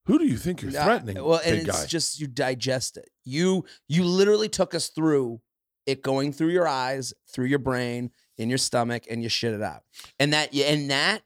who 0.06 0.18
do 0.18 0.24
you 0.26 0.36
think 0.38 0.62
you're 0.62 0.70
uh, 0.76 0.84
threatening 0.84 1.22
well 1.22 1.40
and 1.44 1.56
it's 1.56 1.66
guy? 1.66 1.86
just 1.86 2.20
you 2.20 2.26
digest 2.26 2.96
it. 2.96 3.10
You 3.24 3.64
you 3.88 4.04
literally 4.04 4.48
took 4.48 4.74
us 4.74 4.88
through 4.88 5.40
it 5.86 6.02
going 6.02 6.32
through 6.32 6.48
your 6.48 6.68
eyes 6.68 7.12
through 7.30 7.46
your 7.46 7.58
brain 7.58 8.10
in 8.36 8.48
your 8.48 8.58
stomach 8.58 9.04
and 9.10 9.22
you 9.22 9.28
shit 9.28 9.52
it 9.54 9.62
out. 9.62 9.82
And 10.18 10.32
that 10.32 10.54
and 10.54 10.90
that 10.90 11.22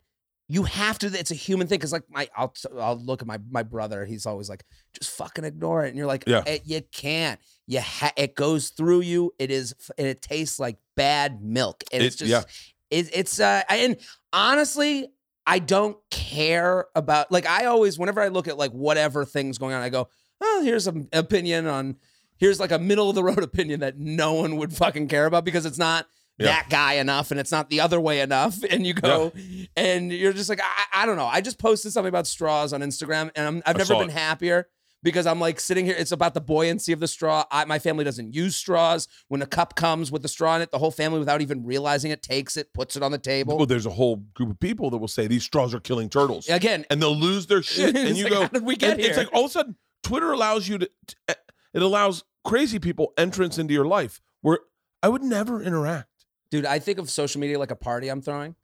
you 0.49 0.65
have 0.65 0.99
to 0.99 1.07
it's 1.07 1.31
a 1.31 1.35
human 1.37 1.67
thing 1.67 1.79
because 1.79 1.93
like 1.93 2.05
my 2.11 2.29
I'll, 2.37 2.53
I'll 2.79 2.99
look 2.99 3.23
at 3.23 3.29
my 3.29 3.39
my 3.51 3.63
brother 3.63 4.05
he's 4.05 4.27
always 4.27 4.49
like 4.51 4.65
just 4.99 5.11
fucking 5.13 5.45
ignore 5.45 5.85
it. 5.85 5.89
And 5.91 5.97
you're 5.97 6.07
like 6.07 6.25
Yeah. 6.27 6.43
"Eh, 6.47 6.59
you 6.65 6.83
can't. 6.93 7.39
You 7.67 7.81
ha- 7.81 8.13
it 8.17 8.35
goes 8.35 8.71
through 8.71 9.03
you. 9.03 9.33
It 9.39 9.51
is 9.51 9.75
and 9.97 10.07
it 10.07 10.21
tastes 10.23 10.59
like 10.59 10.77
bad 10.97 11.43
milk 11.43 11.83
and 11.93 12.03
it's 12.03 12.17
It- 12.17 12.27
just 12.27 12.31
yeah. 12.31 12.99
it, 12.99 13.11
it's 13.15 13.41
uh 13.41 13.63
and 13.69 13.97
honestly 14.33 15.09
I 15.47 15.59
don't 15.59 15.97
care 16.11 16.87
about 16.95 17.31
like 17.33 17.47
I 17.47 17.67
always 17.67 17.99
whenever 17.99 18.21
I 18.21 18.29
look 18.29 18.49
at 18.49 18.57
like 18.59 18.73
whatever 18.73 19.25
things 19.25 19.59
going 19.59 19.75
on 19.75 19.83
I 19.83 19.89
go 19.89 20.09
oh 20.41 20.63
here's 20.65 20.87
an 20.87 21.09
opinion 21.13 21.67
on 21.67 21.97
here's 22.37 22.59
like 22.61 22.73
a 22.73 22.79
middle 22.79 23.09
of 23.09 23.15
the 23.15 23.23
road 23.25 23.39
opinion 23.43 23.81
that 23.81 23.99
no 23.99 24.35
one 24.35 24.57
would 24.57 24.73
fucking 24.73 25.09
care 25.09 25.27
about 25.27 25.45
because 25.45 25.67
it's 25.67 25.79
not 25.79 26.07
Yeah. 26.39 26.47
that 26.47 26.67
guy 26.71 26.95
enough 26.95 27.31
and 27.31 27.39
it's 27.41 27.53
not 27.53 27.71
the 27.71 27.81
other 27.81 28.01
way 28.01 28.21
enough 28.21 28.57
and 28.71 28.87
you 28.87 28.95
go 28.95 29.33
and 29.77 30.13
you're 30.13 30.33
just 30.33 30.49
like 30.49 30.61
I, 30.63 31.03
I 31.03 31.07
don't 31.07 31.17
know 31.17 31.27
I 31.27 31.41
just 31.41 31.59
posted 31.59 31.93
something 31.93 32.09
about 32.09 32.27
straws 32.27 32.73
on 32.73 32.81
Instagram 32.81 33.31
and 33.35 33.47
I'm, 33.47 33.63
I've 33.67 33.77
I 33.77 33.79
never 33.79 33.95
been 33.95 34.11
it. 34.11 34.13
happier 34.13 34.69
because 35.03 35.27
I'm 35.27 35.41
like 35.41 35.61
sitting 35.61 35.85
here 35.85 35.95
it's 35.99 36.13
about 36.13 36.35
the 36.35 36.41
buoyancy 36.41 36.93
of 36.93 37.01
the 37.01 37.09
straw 37.09 37.45
I, 37.51 37.65
my 37.65 37.79
family 37.79 38.05
doesn't 38.05 38.35
use 38.35 38.57
straws 38.57 39.09
when 39.29 39.43
a 39.43 39.47
cup 39.47 39.75
comes 39.75 40.11
with 40.13 40.23
the 40.23 40.29
straw 40.29 40.57
in 40.57 40.63
it 40.63 40.71
the 40.71 40.79
whole 40.79 40.91
family 40.91 41.19
without 41.19 41.41
even 41.43 41.65
realizing 41.65 42.11
it 42.11 42.23
takes 42.23 42.57
it 42.57 42.73
puts 42.73 42.97
it 42.97 43.03
on 43.03 43.13
the 43.13 43.19
table 43.19 43.57
well 43.57 43.67
there's 43.67 43.87
a 43.87 43.91
whole 43.91 44.17
group 44.35 44.51
of 44.51 44.61
people 44.61 44.91
that 44.91 44.99
will 44.99 45.09
say 45.09 45.27
these 45.27 45.45
straws 45.45 45.75
are 45.75 45.81
killing 45.81 46.09
turtles 46.09 46.49
again 46.49 46.85
and 46.91 47.01
they'll 47.03 47.17
lose 47.17 47.47
their 47.47 47.63
shit 47.75 47.97
and 47.97 48.17
you 48.17 48.25
like, 48.25 48.33
go 48.33 48.41
how 48.43 48.49
did 48.49 48.65
we 48.65 48.77
get 48.77 48.99
here 48.99 49.09
It's 49.09 49.19
like 49.19 49.33
all 49.33 49.45
of 49.45 49.51
a 49.51 49.53
sudden 49.53 49.77
Twitter 50.03 50.33
allows 50.33 50.69
you 50.69 50.79
to, 50.79 50.91
to- 51.07 51.17
eh, 51.29 51.35
it 51.75 51.83
allows 51.83 52.25
crazy 52.45 52.79
people 52.79 53.13
entrance 53.17 53.57
into 53.59 53.73
your 53.73 53.87
life 53.87 54.21
where 54.41 54.59
I 55.03 55.09
would 55.09 55.23
never 55.23 55.63
interact. 55.63 56.09
Dude, 56.51 56.67
I 56.67 56.79
think 56.79 56.99
of 56.99 57.09
social 57.09 57.41
media 57.41 57.59
like 57.59 57.71
a 57.71 57.77
party 57.77 58.09
I'm 58.09 58.21
throwing. 58.21 58.55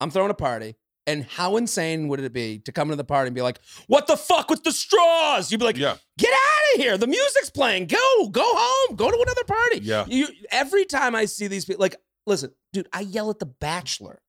I'm 0.00 0.10
throwing 0.10 0.30
a 0.30 0.34
party. 0.34 0.76
And 1.08 1.24
how 1.24 1.56
insane 1.56 2.08
would 2.08 2.18
it 2.20 2.32
be 2.32 2.58
to 2.60 2.72
come 2.72 2.88
into 2.88 2.96
the 2.96 3.04
party 3.04 3.28
and 3.28 3.34
be 3.34 3.42
like, 3.42 3.60
"What 3.86 4.06
the 4.08 4.16
fuck 4.16 4.50
with 4.50 4.64
the 4.64 4.72
straws?" 4.72 5.52
You'd 5.52 5.58
be 5.58 5.64
like, 5.64 5.76
Yeah. 5.76 5.96
"Get 6.18 6.32
out 6.32 6.74
of 6.74 6.80
here! 6.80 6.98
The 6.98 7.06
music's 7.06 7.48
playing. 7.50 7.86
Go, 7.86 8.28
go 8.28 8.42
home. 8.44 8.96
Go 8.96 9.10
to 9.10 9.16
another 9.20 9.44
party." 9.44 9.80
Yeah. 9.82 10.04
You 10.08 10.28
every 10.50 10.84
time 10.84 11.14
I 11.14 11.26
see 11.26 11.46
these 11.46 11.64
people, 11.64 11.80
like, 11.80 11.94
listen, 12.26 12.50
dude, 12.72 12.88
I 12.92 13.00
yell 13.02 13.30
at 13.30 13.38
The 13.38 13.46
Bachelor. 13.46 14.20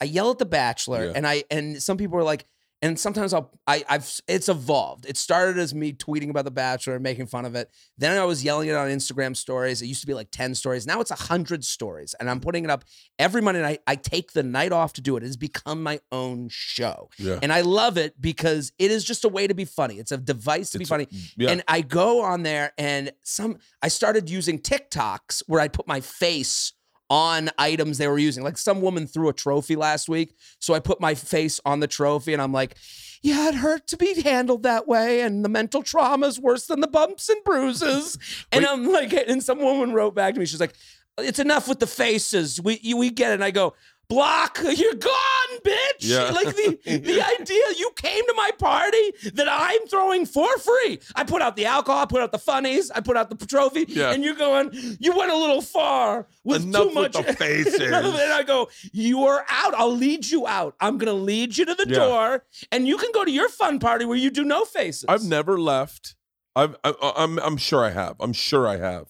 I 0.00 0.04
yell 0.06 0.30
at 0.30 0.38
The 0.38 0.46
Bachelor, 0.46 1.06
Yeah. 1.06 1.12
and 1.16 1.26
I 1.26 1.44
and 1.50 1.82
some 1.82 1.96
people 1.98 2.16
are 2.18 2.22
like, 2.24 2.46
and 2.82 2.98
sometimes 2.98 3.32
I'll 3.32 3.50
I 3.66 3.84
I've 3.88 4.20
it's 4.28 4.48
evolved. 4.48 5.06
It 5.06 5.16
started 5.16 5.56
as 5.58 5.72
me 5.74 5.92
tweeting 5.92 6.28
about 6.30 6.44
The 6.44 6.50
Bachelor 6.50 6.94
and 6.94 7.02
making 7.02 7.26
fun 7.26 7.44
of 7.44 7.54
it. 7.54 7.70
Then 7.96 8.18
I 8.20 8.24
was 8.24 8.42
yelling 8.44 8.68
it 8.68 8.74
on 8.74 8.88
Instagram 8.88 9.36
stories. 9.36 9.80
It 9.80 9.86
used 9.86 10.00
to 10.00 10.06
be 10.06 10.14
like 10.14 10.28
ten 10.32 10.54
stories. 10.54 10.86
Now 10.86 11.00
it's 11.00 11.10
hundred 11.10 11.64
stories, 11.64 12.14
and 12.18 12.28
I'm 12.28 12.40
putting 12.40 12.64
it 12.64 12.70
up 12.70 12.84
every 13.18 13.40
Monday 13.40 13.62
night. 13.62 13.80
I 13.86 13.96
take 13.96 14.32
the 14.32 14.42
night 14.42 14.72
off 14.72 14.92
to 14.94 15.00
do 15.00 15.16
it. 15.16 15.22
It 15.22 15.26
has 15.26 15.36
become 15.36 15.82
my 15.82 16.00
own 16.10 16.48
show, 16.50 17.08
Yeah. 17.18 17.38
and 17.40 17.52
I 17.52 17.60
love 17.62 17.96
it 17.96 18.20
because 18.20 18.72
it 18.78 18.90
is 18.90 19.04
just 19.04 19.24
a 19.24 19.28
way 19.28 19.46
to 19.46 19.54
be 19.54 19.64
funny. 19.64 19.98
It's 19.98 20.12
a 20.12 20.16
device 20.18 20.70
to 20.70 20.78
be 20.78 20.82
It's- 20.82 20.88
funny. 20.88 21.06
Yeah. 21.36 21.50
And 21.50 21.62
I 21.68 21.80
go 21.82 22.22
on 22.22 22.42
there 22.42 22.72
and 22.76 23.12
some 23.22 23.58
I 23.80 23.88
started 23.88 24.28
using 24.28 24.58
TikToks 24.58 25.44
where 25.46 25.60
I 25.60 25.68
put 25.68 25.86
my 25.86 26.00
face 26.00 26.72
on 27.12 27.50
items 27.58 27.98
they 27.98 28.08
were 28.08 28.18
using. 28.18 28.42
Like 28.42 28.56
some 28.56 28.80
woman 28.80 29.06
threw 29.06 29.28
a 29.28 29.34
trophy 29.34 29.76
last 29.76 30.08
week, 30.08 30.34
so 30.58 30.72
I 30.72 30.80
put 30.80 30.98
my 30.98 31.14
face 31.14 31.60
on 31.66 31.80
the 31.80 31.86
trophy 31.86 32.32
and 32.32 32.40
I'm 32.40 32.52
like, 32.52 32.74
yeah, 33.20 33.50
it 33.50 33.54
hurt 33.56 33.86
to 33.88 33.98
be 33.98 34.22
handled 34.22 34.62
that 34.62 34.88
way, 34.88 35.20
and 35.20 35.44
the 35.44 35.50
mental 35.50 35.82
trauma 35.82 36.26
is 36.26 36.40
worse 36.40 36.66
than 36.66 36.80
the 36.80 36.88
bumps 36.88 37.28
and 37.28 37.44
bruises. 37.44 38.18
and 38.50 38.64
Wait. 38.64 38.70
I'm 38.70 38.90
like, 38.90 39.12
and 39.12 39.42
some 39.42 39.58
woman 39.58 39.92
wrote 39.92 40.14
back 40.14 40.32
to 40.32 40.40
me, 40.40 40.46
she's 40.46 40.58
like, 40.58 40.74
it's 41.18 41.38
enough 41.38 41.68
with 41.68 41.78
the 41.78 41.86
faces. 41.86 42.60
We 42.60 42.80
we 42.96 43.10
get 43.10 43.32
it. 43.32 43.34
And 43.34 43.44
I 43.44 43.50
go, 43.50 43.74
block, 44.12 44.58
you're 44.62 44.94
gone, 44.94 45.52
bitch. 45.64 46.00
Yeah. 46.00 46.30
Like 46.30 46.54
the 46.54 46.78
the 46.84 47.22
idea 47.40 47.62
you 47.78 47.90
came 47.96 48.24
to 48.26 48.34
my 48.36 48.50
party 48.58 49.12
that 49.34 49.48
I'm 49.50 49.86
throwing 49.88 50.26
for 50.26 50.56
free. 50.58 50.98
I 51.16 51.24
put 51.24 51.40
out 51.42 51.56
the 51.56 51.66
alcohol, 51.66 52.02
I 52.02 52.06
put 52.06 52.20
out 52.20 52.32
the 52.32 52.38
funnies, 52.38 52.90
I 52.90 53.00
put 53.00 53.16
out 53.16 53.30
the 53.30 53.46
trophy, 53.46 53.86
Yeah. 53.88 54.12
and 54.12 54.22
you're 54.22 54.34
going, 54.34 54.70
you 55.00 55.16
went 55.16 55.30
a 55.32 55.36
little 55.36 55.62
far 55.62 56.26
with 56.44 56.62
Enough 56.64 56.88
too 56.88 56.94
much. 56.94 57.16
with 57.16 57.26
the 57.26 57.32
faces. 57.32 57.80
and 57.80 58.06
I 58.32 58.42
go, 58.42 58.68
you 58.92 59.24
are 59.24 59.44
out. 59.48 59.74
I'll 59.74 59.96
lead 59.96 60.26
you 60.30 60.46
out. 60.46 60.74
I'm 60.80 60.98
gonna 60.98 61.12
lead 61.14 61.56
you 61.56 61.64
to 61.64 61.74
the 61.74 61.86
Yeah. 61.88 61.98
door, 61.98 62.44
and 62.70 62.86
you 62.86 62.96
can 62.98 63.10
go 63.12 63.24
to 63.24 63.30
your 63.30 63.48
fun 63.48 63.78
party 63.78 64.04
where 64.04 64.18
you 64.18 64.30
do 64.30 64.44
no 64.44 64.64
faces. 64.64 65.06
I've 65.08 65.24
never 65.24 65.58
left. 65.58 66.16
I've, 66.54 66.76
I, 66.84 66.92
I'm, 67.16 67.38
I'm 67.38 67.56
sure 67.56 67.82
I 67.84 67.90
have. 67.90 68.16
I'm 68.20 68.34
sure 68.34 68.68
I 68.68 68.76
have. 68.76 69.06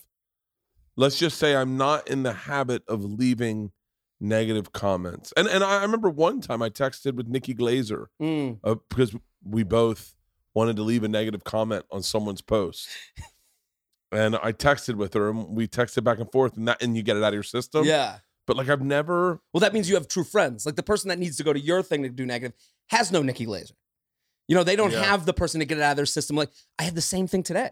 Let's 0.97 1.19
just 1.19 1.39
say 1.39 1.57
I'm 1.57 1.77
not 1.77 2.09
in 2.09 2.23
the 2.23 2.33
habit 2.33 2.83
of 2.87 3.03
leaving 3.05 3.73
negative 4.23 4.73
comments. 4.73 5.33
And 5.37 5.49
and 5.49 5.63
I 5.65 5.83
remember 5.83 6.09
one 6.09 6.41
time 6.41 6.63
I 6.63 6.71
texted 6.71 7.15
with 7.15 7.27
Nikki 7.29 7.55
Glazer 7.55 8.07
Mm. 8.21 8.59
uh, 8.65 8.77
because 8.89 9.15
we 9.45 9.63
both 9.65 10.15
wanted 10.55 10.77
to 10.77 10.83
leave 10.83 11.03
a 11.03 11.09
negative 11.09 11.45
comment 11.45 11.85
on 11.91 12.03
someone's 12.03 12.41
post. 12.43 12.89
And 14.11 14.37
I 14.37 14.53
texted 14.53 14.97
with 14.97 15.15
her, 15.15 15.31
and 15.31 15.57
we 15.57 15.67
texted 15.67 16.05
back 16.05 16.19
and 16.19 16.31
forth, 16.31 16.59
and 16.59 16.69
that, 16.69 16.83
and 16.83 16.95
you 16.95 17.03
get 17.03 17.17
it 17.17 17.23
out 17.23 17.29
of 17.29 17.35
your 17.35 17.43
system. 17.43 17.87
Yeah. 17.87 18.19
But 18.47 18.59
like, 18.59 18.69
I've 18.69 18.83
never. 18.83 19.41
Well, 19.55 19.61
that 19.63 19.73
means 19.73 19.89
you 19.89 19.95
have 19.95 20.07
true 20.07 20.25
friends. 20.25 20.67
Like 20.67 20.77
the 20.77 20.83
person 20.83 21.09
that 21.09 21.19
needs 21.19 21.37
to 21.39 21.43
go 21.45 21.53
to 21.53 21.59
your 21.61 21.83
thing 21.83 22.03
to 22.03 22.11
do 22.11 22.27
negative 22.27 22.55
has 22.91 23.11
no 23.11 23.23
Nikki 23.23 23.47
Glazer. 23.47 23.73
You 24.49 24.55
know, 24.57 24.65
they 24.65 24.77
don't 24.77 24.91
Yeah. 24.93 25.03
have 25.05 25.25
the 25.25 25.33
person 25.33 25.61
to 25.61 25.65
get 25.65 25.79
it 25.79 25.83
out 25.83 25.93
of 25.93 25.97
their 25.97 26.05
system. 26.05 26.37
Like 26.37 26.51
I 26.79 26.83
had 26.83 26.95
the 26.95 27.01
same 27.01 27.27
thing 27.27 27.43
today. 27.43 27.71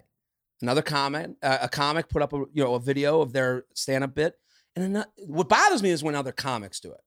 Another 0.62 0.80
comment, 0.82 1.36
uh, 1.42 1.58
a 1.62 1.68
comic 1.68 2.08
put 2.08 2.22
up 2.22 2.32
a 2.32 2.36
you 2.54 2.64
know 2.64 2.74
a 2.74 2.80
video 2.80 3.20
of 3.20 3.32
their 3.34 3.64
stand 3.74 4.02
up 4.04 4.14
bit, 4.14 4.38
and 4.76 4.96
ano- 4.96 5.10
what 5.26 5.48
bothers 5.48 5.82
me 5.82 5.90
is 5.90 6.02
when 6.02 6.14
other 6.14 6.32
comics 6.32 6.80
do 6.80 6.90
it, 6.92 7.00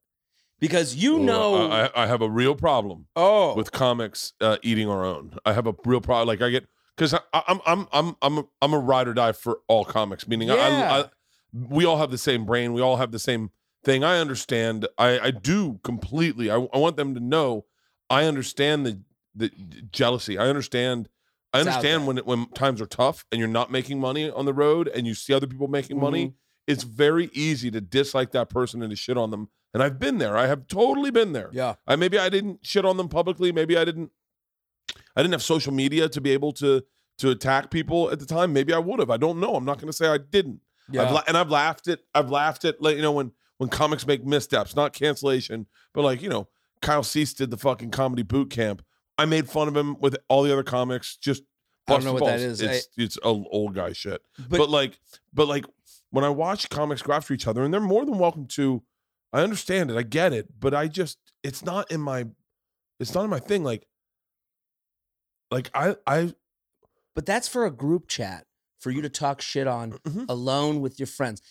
because 0.59 0.95
you 0.95 1.19
know, 1.19 1.69
I, 1.69 1.85
I- 1.85 2.03
I 2.03 2.07
have 2.07 2.21
a 2.21 2.29
real 2.29 2.55
problem 2.55 3.07
oh, 3.15 3.55
with 3.55 3.71
comics 3.71 4.33
uh, 4.41 4.57
eating 4.61 4.89
our 4.89 5.05
own. 5.05 5.35
I 5.45 5.53
have 5.53 5.67
a 5.67 5.73
real 5.85 6.01
problem. 6.01 6.27
Like 6.27 6.41
I 6.41 6.49
get 6.49 6.67
because 6.95 7.13
I'm 7.33 7.59
I'm 7.65 7.87
I'm 7.91 8.15
I'm 8.21 8.37
a, 8.39 8.43
I'm 8.61 8.73
a 8.73 8.79
ride 8.79 9.07
or 9.07 9.13
die 9.13 9.31
for 9.31 9.59
all 9.67 9.85
comics. 9.85 10.27
Meaning 10.27 10.49
Yeah. 10.49 10.55
I, 10.55 10.99
I 10.99 11.05
we 11.53 11.85
all 11.85 11.97
have 11.97 12.11
the 12.11 12.17
same 12.17 12.45
brain. 12.45 12.73
We 12.73 12.81
all 12.81 12.97
have 12.97 13.11
the 13.11 13.19
same 13.19 13.51
thing. 13.83 14.03
I 14.03 14.19
understand. 14.19 14.87
I 14.97 15.19
I 15.19 15.31
do 15.31 15.79
completely. 15.83 16.49
I, 16.51 16.55
I 16.55 16.77
want 16.77 16.97
them 16.97 17.13
to 17.15 17.19
know. 17.19 17.65
I 18.09 18.25
understand 18.25 18.85
the 18.85 18.99
the 19.35 19.49
jealousy. 19.91 20.37
I 20.37 20.47
understand. 20.47 21.09
I 21.55 21.59
understand 21.59 22.07
when 22.07 22.17
it, 22.17 22.25
when 22.25 22.47
times 22.47 22.81
are 22.81 22.87
tough 22.87 23.25
and 23.31 23.37
you're 23.37 23.47
not 23.47 23.69
making 23.71 23.99
money 23.99 24.27
on 24.27 24.45
the 24.45 24.53
road 24.55 24.87
and 24.87 25.05
you 25.05 25.13
see 25.13 25.33
other 25.33 25.45
people 25.45 25.67
making 25.67 25.99
money. 25.99 26.33
It's 26.67 26.83
very 26.83 27.29
easy 27.33 27.69
to 27.71 27.81
dislike 27.81 28.31
that 28.31 28.49
person 28.49 28.81
and 28.81 28.89
to 28.89 28.95
shit 28.95 29.17
on 29.17 29.31
them. 29.31 29.49
And 29.73 29.81
I've 29.83 29.99
been 29.99 30.17
there. 30.19 30.37
I 30.37 30.47
have 30.47 30.67
totally 30.67 31.11
been 31.11 31.33
there. 31.33 31.49
yeah, 31.51 31.75
I 31.87 31.95
maybe 31.95 32.17
I 32.19 32.29
didn't 32.29 32.65
shit 32.65 32.85
on 32.85 32.97
them 32.97 33.09
publicly. 33.09 33.51
Maybe 33.51 33.75
I 33.77 33.83
didn't. 33.85 34.11
I 35.15 35.21
didn't 35.21 35.33
have 35.33 35.43
social 35.43 35.73
media 35.73 36.09
to 36.09 36.21
be 36.21 36.31
able 36.31 36.51
to 36.53 36.83
to 37.19 37.29
attack 37.29 37.69
people 37.71 38.09
at 38.11 38.19
the 38.19 38.25
time. 38.25 38.53
Maybe 38.53 38.73
I 38.73 38.79
would 38.79 38.99
have. 38.99 39.09
I 39.09 39.17
don't 39.17 39.39
know. 39.39 39.55
I'm 39.55 39.65
not 39.65 39.77
going 39.77 39.87
to 39.87 39.93
say 39.93 40.07
I 40.07 40.17
didn't. 40.17 40.59
yeah. 40.91 41.03
I've 41.03 41.11
la- 41.11 41.23
and 41.27 41.37
I've 41.37 41.49
laughed 41.49 41.87
at. 41.87 41.99
I've 42.13 42.29
laughed 42.29 42.65
at 42.65 42.81
like 42.81 42.95
you 42.95 43.01
know 43.01 43.11
when 43.11 43.31
when 43.57 43.69
comics 43.69 44.05
make 44.07 44.25
missteps, 44.25 44.75
not 44.75 44.93
cancellation, 44.93 45.67
but 45.93 46.03
like 46.03 46.21
you 46.21 46.29
know 46.29 46.47
Kyle 46.81 47.03
Cease 47.03 47.33
did 47.33 47.49
the 47.51 47.57
fucking 47.57 47.91
comedy 47.91 48.23
boot 48.23 48.49
camp. 48.49 48.83
I 49.17 49.25
made 49.25 49.49
fun 49.49 49.67
of 49.67 49.75
him 49.77 49.99
with 49.99 50.17
all 50.27 50.43
the 50.43 50.51
other 50.51 50.63
comics. 50.63 51.17
Just 51.17 51.43
I 51.87 51.93
don't 51.93 52.05
know 52.05 52.13
what 52.13 52.19
that 52.25 52.39
balls. 52.39 52.41
is. 52.41 52.61
It's 52.61 52.87
it's 52.97 53.17
old, 53.23 53.47
old 53.51 53.75
guy 53.75 53.93
shit. 53.93 54.21
But- 54.49 54.57
But, 54.57 54.69
like, 54.69 54.99
but 55.33 55.47
like 55.47 55.65
when 56.13 56.23
I 56.23 56.29
watch 56.29 56.69
comics 56.69 57.01
go 57.01 57.11
after 57.11 57.33
each 57.33 57.47
other, 57.47 57.63
and 57.63 57.73
they're 57.73 57.81
more 57.81 58.05
than 58.05 58.19
welcome 58.19 58.45
to. 58.49 58.83
I 59.33 59.41
understand 59.41 59.89
it. 59.89 59.97
I 59.97 60.03
get 60.03 60.31
it, 60.31 60.47
but 60.59 60.75
I 60.75 60.87
just 60.87 61.17
it's 61.43 61.65
not 61.65 61.91
in 61.91 61.99
my 62.01 62.27
it's 62.99 63.15
not 63.15 63.23
in 63.23 63.31
my 63.31 63.39
thing. 63.39 63.63
Like, 63.63 63.87
like 65.51 65.69
I 65.73 65.95
I 66.05 66.33
but 67.15 67.25
that's 67.25 67.47
for 67.47 67.65
a 67.65 67.71
group 67.71 68.07
chat 68.07 68.45
for 68.79 68.91
you 68.91 69.01
to 69.01 69.09
talk 69.09 69.41
shit 69.41 69.65
on 69.67 69.93
Mhm. 70.05 70.25
alone 70.29 70.81
with 70.81 70.99
your 70.99 71.07
friends. 71.07 71.41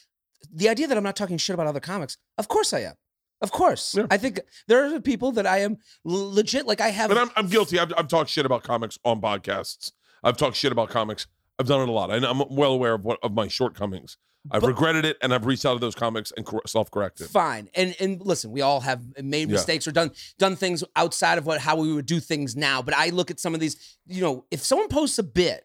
The 0.53 0.69
idea 0.69 0.87
that 0.87 0.97
I'm 0.97 1.03
not 1.05 1.17
talking 1.17 1.39
shit 1.39 1.55
about 1.55 1.67
other 1.67 1.81
comics, 1.81 2.17
of 2.39 2.47
course 2.49 2.73
I 2.73 2.81
am. 2.81 2.95
Of 3.41 3.51
course. 3.51 3.97
Yeah. 3.97 4.07
I 4.11 4.19
think 4.19 4.39
there 4.69 4.95
are 4.95 5.01
people 5.01 5.33
that 5.33 5.47
I 5.47 5.59
am 5.59 5.79
legit 6.05 6.67
like 6.67 6.81
I 6.81 6.91
have 6.91 7.09
but 7.09 7.19
I'm 7.19 7.31
I'm 7.35 7.49
guilty. 7.49 7.81
I've 7.81 7.93
I've 7.97 8.07
talked 8.09 8.31
shit 8.31 8.47
about 8.47 8.63
comics 8.63 8.97
on 9.05 9.21
podcasts. 9.21 9.91
I've 10.23 10.37
talked 10.37 10.57
shit 10.57 10.71
about 10.71 10.89
comics. 10.91 11.27
I've 11.59 11.67
done 11.67 11.81
it 11.81 11.89
a 11.89 11.93
lot. 11.93 12.13
I, 12.13 12.17
I'm 12.17 12.43
well 12.55 12.73
aware 12.73 12.95
of 12.95 13.05
what 13.05 13.19
of 13.25 13.33
my 13.33 13.49
shortcomings. 13.49 14.17
I've 14.51 14.61
But- 14.63 14.67
regretted 14.69 15.05
it, 15.05 15.17
and 15.23 15.33
I've 15.33 15.47
reached 15.47 15.65
out 15.65 15.75
to 15.75 15.79
those 15.79 15.95
comics 15.95 16.33
and 16.37 16.45
cor- 16.45 16.63
self-corrected. 16.67 17.29
fine. 17.31 17.69
And 17.75 17.95
and 18.01 18.21
listen, 18.21 18.51
we 18.51 18.61
all 18.61 18.81
have 18.81 19.01
made 19.23 19.49
Yeah. 19.49 19.55
mistakes 19.55 19.87
or 19.87 19.93
done 19.93 20.11
done 20.39 20.57
things 20.57 20.83
outside 20.97 21.39
of 21.39 21.47
what 21.47 21.61
how 21.61 21.77
we 21.77 21.93
would 21.93 22.07
do 22.07 22.19
things 22.21 22.57
now. 22.57 22.83
But 22.83 22.95
I 22.95 23.11
look 23.11 23.31
at 23.31 23.39
some 23.39 23.55
of 23.55 23.61
these, 23.61 23.77
you 24.07 24.21
know, 24.21 24.45
if 24.51 24.63
someone 24.65 24.89
posts 24.89 25.19
a 25.19 25.23
bit 25.23 25.65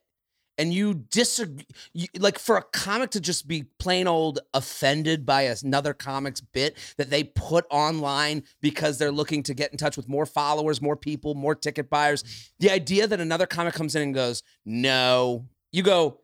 and 0.60 0.74
you 0.74 0.94
disagree, 1.12 1.66
you, 1.94 2.08
like 2.20 2.38
for 2.40 2.58
a 2.58 2.64
comic 2.64 3.10
to 3.12 3.20
just 3.20 3.48
be 3.48 3.64
plain 3.80 4.08
old 4.08 4.40
offended 4.54 5.26
by 5.26 5.44
another 5.44 5.94
comic's 5.94 6.42
bit 6.42 6.78
that 6.98 7.10
they 7.10 7.24
put 7.24 7.66
online 7.72 8.44
because 8.62 8.98
they're 9.00 9.12
looking 9.12 9.42
to 9.44 9.54
get 9.56 9.72
in 9.72 9.78
touch 9.78 9.98
with 9.98 10.08
more 10.08 10.26
followers, 10.26 10.82
more 10.82 10.96
people, 10.96 11.34
more 11.36 11.54
ticket 11.56 11.90
buyers. 11.90 12.24
The 12.60 12.70
idea 12.72 13.08
that 13.08 13.20
another 13.20 13.46
comic 13.48 13.74
comes 13.76 13.96
in 13.96 14.02
and 14.04 14.14
goes, 14.16 14.42
"No," 14.66 15.48
you 15.72 15.84
go, 15.84 16.22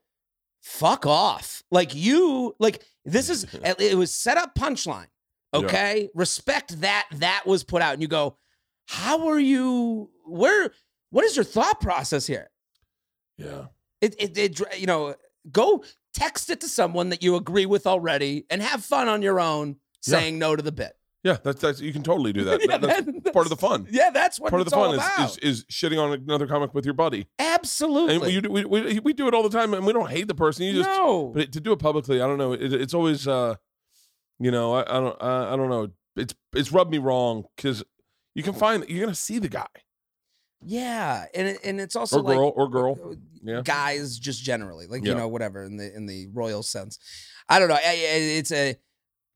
"Fuck 0.63 1.05
off!" 1.05 1.61
Like 1.69 1.93
you, 1.93 2.55
like 2.57 2.81
this 3.05 3.29
is 3.29 3.45
it 3.63 3.95
was 3.97 4.11
set 4.13 4.37
up 4.37 4.55
punchline. 4.55 5.07
Yeah. 5.53 5.59
Okay, 5.59 6.09
respect 6.15 6.81
that 6.81 7.07
that 7.11 7.43
was 7.45 7.63
put 7.63 7.81
out, 7.83 7.93
and 7.93 8.01
you 8.01 8.07
go, 8.07 8.37
"How 8.87 9.27
are 9.27 9.39
you? 9.39 10.09
Where? 10.25 10.71
What 11.11 11.25
is 11.25 11.35
your 11.35 11.45
thought 11.45 11.79
process 11.79 12.25
here?" 12.25 12.49
Yeah. 13.37 13.65
it, 14.01 14.15
it, 14.19 14.37
it 14.37 14.79
you 14.79 14.87
know 14.87 15.15
go 15.51 15.83
text 16.13 16.49
it 16.49 16.61
to 16.61 16.67
someone 16.67 17.09
that 17.09 17.21
you 17.23 17.35
agree 17.35 17.65
with 17.65 17.85
already 17.87 18.45
and 18.49 18.61
have 18.61 18.83
fun 18.85 19.07
on 19.09 19.21
your 19.21 19.39
own 19.39 19.77
Yeah. 20.05 20.19
saying 20.19 20.39
no 20.39 20.55
to 20.55 20.61
the 20.61 20.71
bit 20.71 20.95
Yeah, 21.23 21.37
that's 21.41 21.61
that's 21.61 21.79
you 21.79 21.93
can 21.93 22.03
totally 22.03 22.33
do 22.33 22.43
that. 22.45 22.59
Yeah, 22.67 22.77
That- 22.77 23.05
that's 23.05 23.31
part 23.31 23.45
of 23.45 23.49
the 23.49 23.55
fun. 23.55 23.87
yeah 23.89 24.09
that's 24.09 24.39
what 24.39 24.49
Part 24.49 24.61
of 24.61 24.65
the 24.69 24.71
fun 24.75 24.95
is, 24.95 25.31
is 25.31 25.37
is 25.37 25.65
shitting 25.65 25.97
on 26.01 26.11
another 26.13 26.47
comic 26.47 26.73
with 26.73 26.83
your 26.85 26.93
buddy. 26.93 27.27
absolutely 27.39 28.15
And 28.15 28.25
you, 28.33 28.41
do- 28.41 28.51
we, 28.51 28.65
we 28.65 28.99
we 28.99 29.13
do 29.13 29.27
it 29.27 29.33
all 29.33 29.43
the 29.47 29.57
time, 29.57 29.73
and 29.73 29.85
we 29.85 29.93
don't 29.93 30.09
hate 30.09 30.27
the 30.27 30.35
person. 30.35 30.65
You 30.65 30.73
just 30.73 30.89
no 30.89 31.31
but 31.33 31.51
to 31.53 31.59
do 31.61 31.71
it 31.71 31.79
publicly, 31.79 32.21
I 32.21 32.27
don't 32.27 32.37
know. 32.37 32.51
It, 32.53 32.73
it's 32.73 32.93
always, 32.93 33.27
uh, 33.27 33.55
you 34.39 34.51
know, 34.51 34.73
I, 34.73 34.81
I 34.81 34.99
don't, 34.99 35.23
I, 35.23 35.53
I 35.53 35.55
don't 35.55 35.69
know. 35.69 35.87
It's 36.17 36.35
it's 36.53 36.71
rubbed 36.71 36.91
me 36.91 36.97
wrong 36.97 37.45
because 37.55 37.83
you 38.35 38.43
can 38.43 38.53
find 38.53 38.83
you're 38.89 39.05
gonna 39.05 39.15
see 39.15 39.39
the 39.39 39.49
guy 39.49 39.65
yeah 40.65 41.25
and 41.35 41.47
it, 41.49 41.59
and 41.65 41.81
it's 41.81 41.95
also 41.95 42.19
or 42.19 42.23
girl 42.23 42.45
like 42.45 42.57
or 42.57 42.69
girl. 42.69 43.15
Yeah. 43.43 43.61
guys 43.65 44.17
just 44.17 44.41
generally 44.43 44.87
like 44.87 45.03
you 45.03 45.13
know 45.13 45.27
whatever 45.27 45.63
in 45.63 45.75
the 45.75 45.93
in 45.93 46.05
the 46.05 46.27
royal 46.33 46.63
sense 46.63 46.99
i 47.49 47.59
don't 47.59 47.67
know 47.67 47.77
it's 47.83 48.51
a 48.53 48.77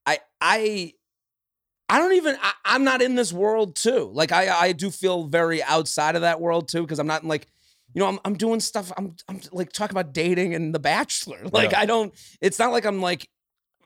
i 0.06 0.20
i 0.40 0.94
I 1.90 2.00
don't 2.00 2.14
even. 2.14 2.36
I, 2.42 2.54
I'm 2.66 2.84
not 2.84 3.02
in 3.02 3.16
this 3.16 3.32
world 3.32 3.76
too. 3.76 4.10
Like 4.14 4.32
I, 4.32 4.50
I 4.50 4.72
do 4.74 4.92
feel 4.92 5.24
very 5.26 5.64
outside 5.64 6.16
of 6.16 6.22
that 6.22 6.42
world 6.42 6.68
too 6.68 6.82
because 6.82 7.00
I'm 7.00 7.08
not 7.08 7.24
in 7.24 7.30
like, 7.30 7.48
you 7.94 8.02
know, 8.02 8.08
I'm, 8.08 8.20
I'm 8.26 8.36
doing 8.36 8.60
stuff. 8.60 8.92
I'm, 8.98 9.16
I'm 9.30 9.40
like 9.52 9.72
talking 9.72 9.96
about 9.98 10.14
dating 10.14 10.54
and 10.54 10.76
The 10.76 10.80
Bachelor. 10.80 11.40
Like 11.52 11.72
Yeah. 11.72 11.80
I 11.80 11.86
don't. 11.86 12.14
It's 12.42 12.60
not 12.60 12.72
like 12.72 12.86
I'm 12.86 13.02
like 13.02 13.30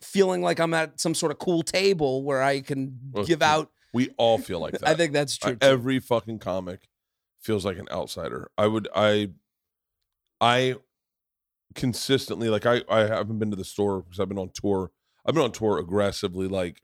feeling 0.01 0.41
like 0.41 0.59
I'm 0.59 0.73
at 0.73 0.99
some 0.99 1.13
sort 1.13 1.31
of 1.31 1.37
cool 1.37 1.61
table 1.61 2.23
where 2.23 2.41
I 2.41 2.61
can 2.61 2.97
Well, 3.11 3.23
give 3.23 3.41
out 3.43 3.69
We 3.93 4.09
all 4.17 4.39
feel 4.39 4.59
like 4.59 4.73
that. 4.79 4.87
I 4.87 4.95
think 4.95 5.13
that's 5.13 5.37
true. 5.37 5.53
too. 5.53 5.57
every 5.61 5.99
fucking 5.99 6.39
comic 6.39 6.87
feels 7.39 7.65
like 7.65 7.77
an 7.77 7.87
outsider. 7.91 8.49
I 8.57 8.65
would 8.65 8.87
I 8.95 9.29
I 10.39 10.75
consistently 11.75 12.49
like 12.49 12.65
I 12.65 12.81
I 12.89 13.01
haven't 13.01 13.39
been 13.39 13.51
to 13.51 13.55
the 13.55 13.63
store 13.63 14.01
because 14.01 14.19
I've 14.19 14.27
been 14.29 14.39
on 14.39 14.49
tour. 14.53 14.91
I've 15.25 15.35
been 15.35 15.43
on 15.43 15.51
tour 15.51 15.77
aggressively 15.77 16.47
like 16.47 16.81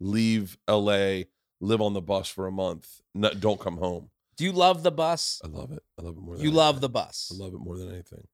leave 0.00 0.56
LA, 0.68 1.22
live 1.60 1.80
on 1.80 1.92
the 1.94 2.00
bus 2.02 2.28
for 2.28 2.46
a 2.46 2.52
month, 2.52 3.00
no, 3.14 3.30
don't 3.32 3.60
come 3.60 3.78
home. 3.78 4.10
Do 4.36 4.44
you 4.44 4.52
love 4.52 4.82
the 4.84 4.92
bus? 4.92 5.40
I 5.44 5.48
love 5.48 5.72
it. 5.72 5.82
I 5.98 6.02
love 6.02 6.16
it 6.16 6.20
more 6.20 6.36
than 6.36 6.44
You 6.44 6.52
love 6.52 6.76
anything. 6.76 6.80
the 6.82 6.88
bus. 6.90 7.32
I 7.34 7.42
love 7.42 7.54
it 7.54 7.58
more 7.58 7.76
than 7.76 7.88
anything. 7.92 8.26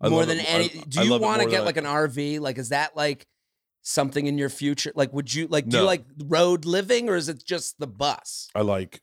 I 0.00 0.08
more 0.08 0.26
than 0.26 0.38
it- 0.40 0.50
any. 0.52 0.68
Do 0.88 1.00
I 1.00 1.04
you 1.04 1.18
want 1.18 1.42
to 1.42 1.48
get 1.48 1.64
like 1.64 1.76
an 1.76 1.84
RV? 1.84 2.40
Like, 2.40 2.58
is 2.58 2.70
that 2.70 2.96
like 2.96 3.26
something 3.82 4.26
in 4.26 4.36
your 4.38 4.48
future? 4.48 4.92
Like, 4.94 5.12
would 5.12 5.32
you 5.32 5.46
like? 5.46 5.68
Do 5.68 5.78
you 5.78 5.82
like 5.84 6.04
road 6.24 6.64
living, 6.64 7.08
or 7.08 7.14
is 7.16 7.28
it 7.28 7.44
just 7.44 7.78
the 7.78 7.86
bus? 7.86 8.48
I 8.54 8.62
like 8.62 9.00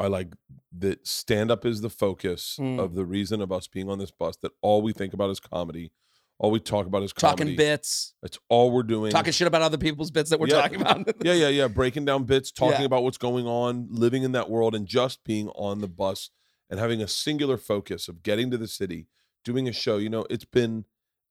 I 0.00 0.08
like 0.08 0.32
that 0.76 1.06
stand 1.06 1.52
up 1.52 1.64
is 1.64 1.80
the 1.80 1.88
focus 1.90 2.56
Mm. 2.60 2.80
of 2.80 2.94
the 2.96 3.04
reason 3.04 3.40
of 3.40 3.52
us 3.52 3.68
being 3.68 3.88
on 3.88 3.98
this 4.00 4.10
bus 4.10 4.36
that 4.38 4.50
all 4.60 4.82
we 4.82 4.92
think 4.92 5.14
about 5.14 5.30
is 5.30 5.38
comedy. 5.38 5.92
All 6.38 6.50
we 6.50 6.58
talk 6.60 6.86
about 6.86 7.02
is 7.04 7.12
comedy. 7.12 7.42
Talking 7.44 7.56
bits, 7.56 8.14
That's 8.20 8.38
all 8.48 8.70
we're 8.72 8.82
doing. 8.82 9.12
talking 9.12 9.32
shit 9.32 9.46
about 9.46 9.62
other 9.62 9.78
people's 9.78 10.10
bits 10.10 10.30
that 10.30 10.40
we're 10.40 10.48
Yeah. 10.48 10.60
talking 10.62 10.80
about. 10.80 11.06
yeah, 11.24 11.32
yeah, 11.32 11.48
yeah. 11.48 11.68
Breaking 11.68 12.04
down 12.04 12.24
bits, 12.24 12.50
talking 12.50 12.80
Yeah. 12.80 12.86
about 12.86 13.04
what's 13.04 13.18
going 13.18 13.46
on, 13.46 13.86
living 13.88 14.24
in 14.24 14.32
that 14.32 14.50
world, 14.50 14.74
and 14.74 14.86
just 14.86 15.22
being 15.24 15.48
on 15.50 15.80
the 15.80 15.88
bus 15.88 16.30
and 16.68 16.80
having 16.80 17.00
a 17.00 17.06
singular 17.08 17.56
focus 17.56 18.08
of 18.08 18.22
getting 18.24 18.50
to 18.50 18.58
the 18.58 18.66
city, 18.66 19.06
doing 19.44 19.68
a 19.68 19.72
show. 19.72 19.96
You 19.98 20.10
know, 20.10 20.26
it's 20.28 20.44
been 20.44 20.84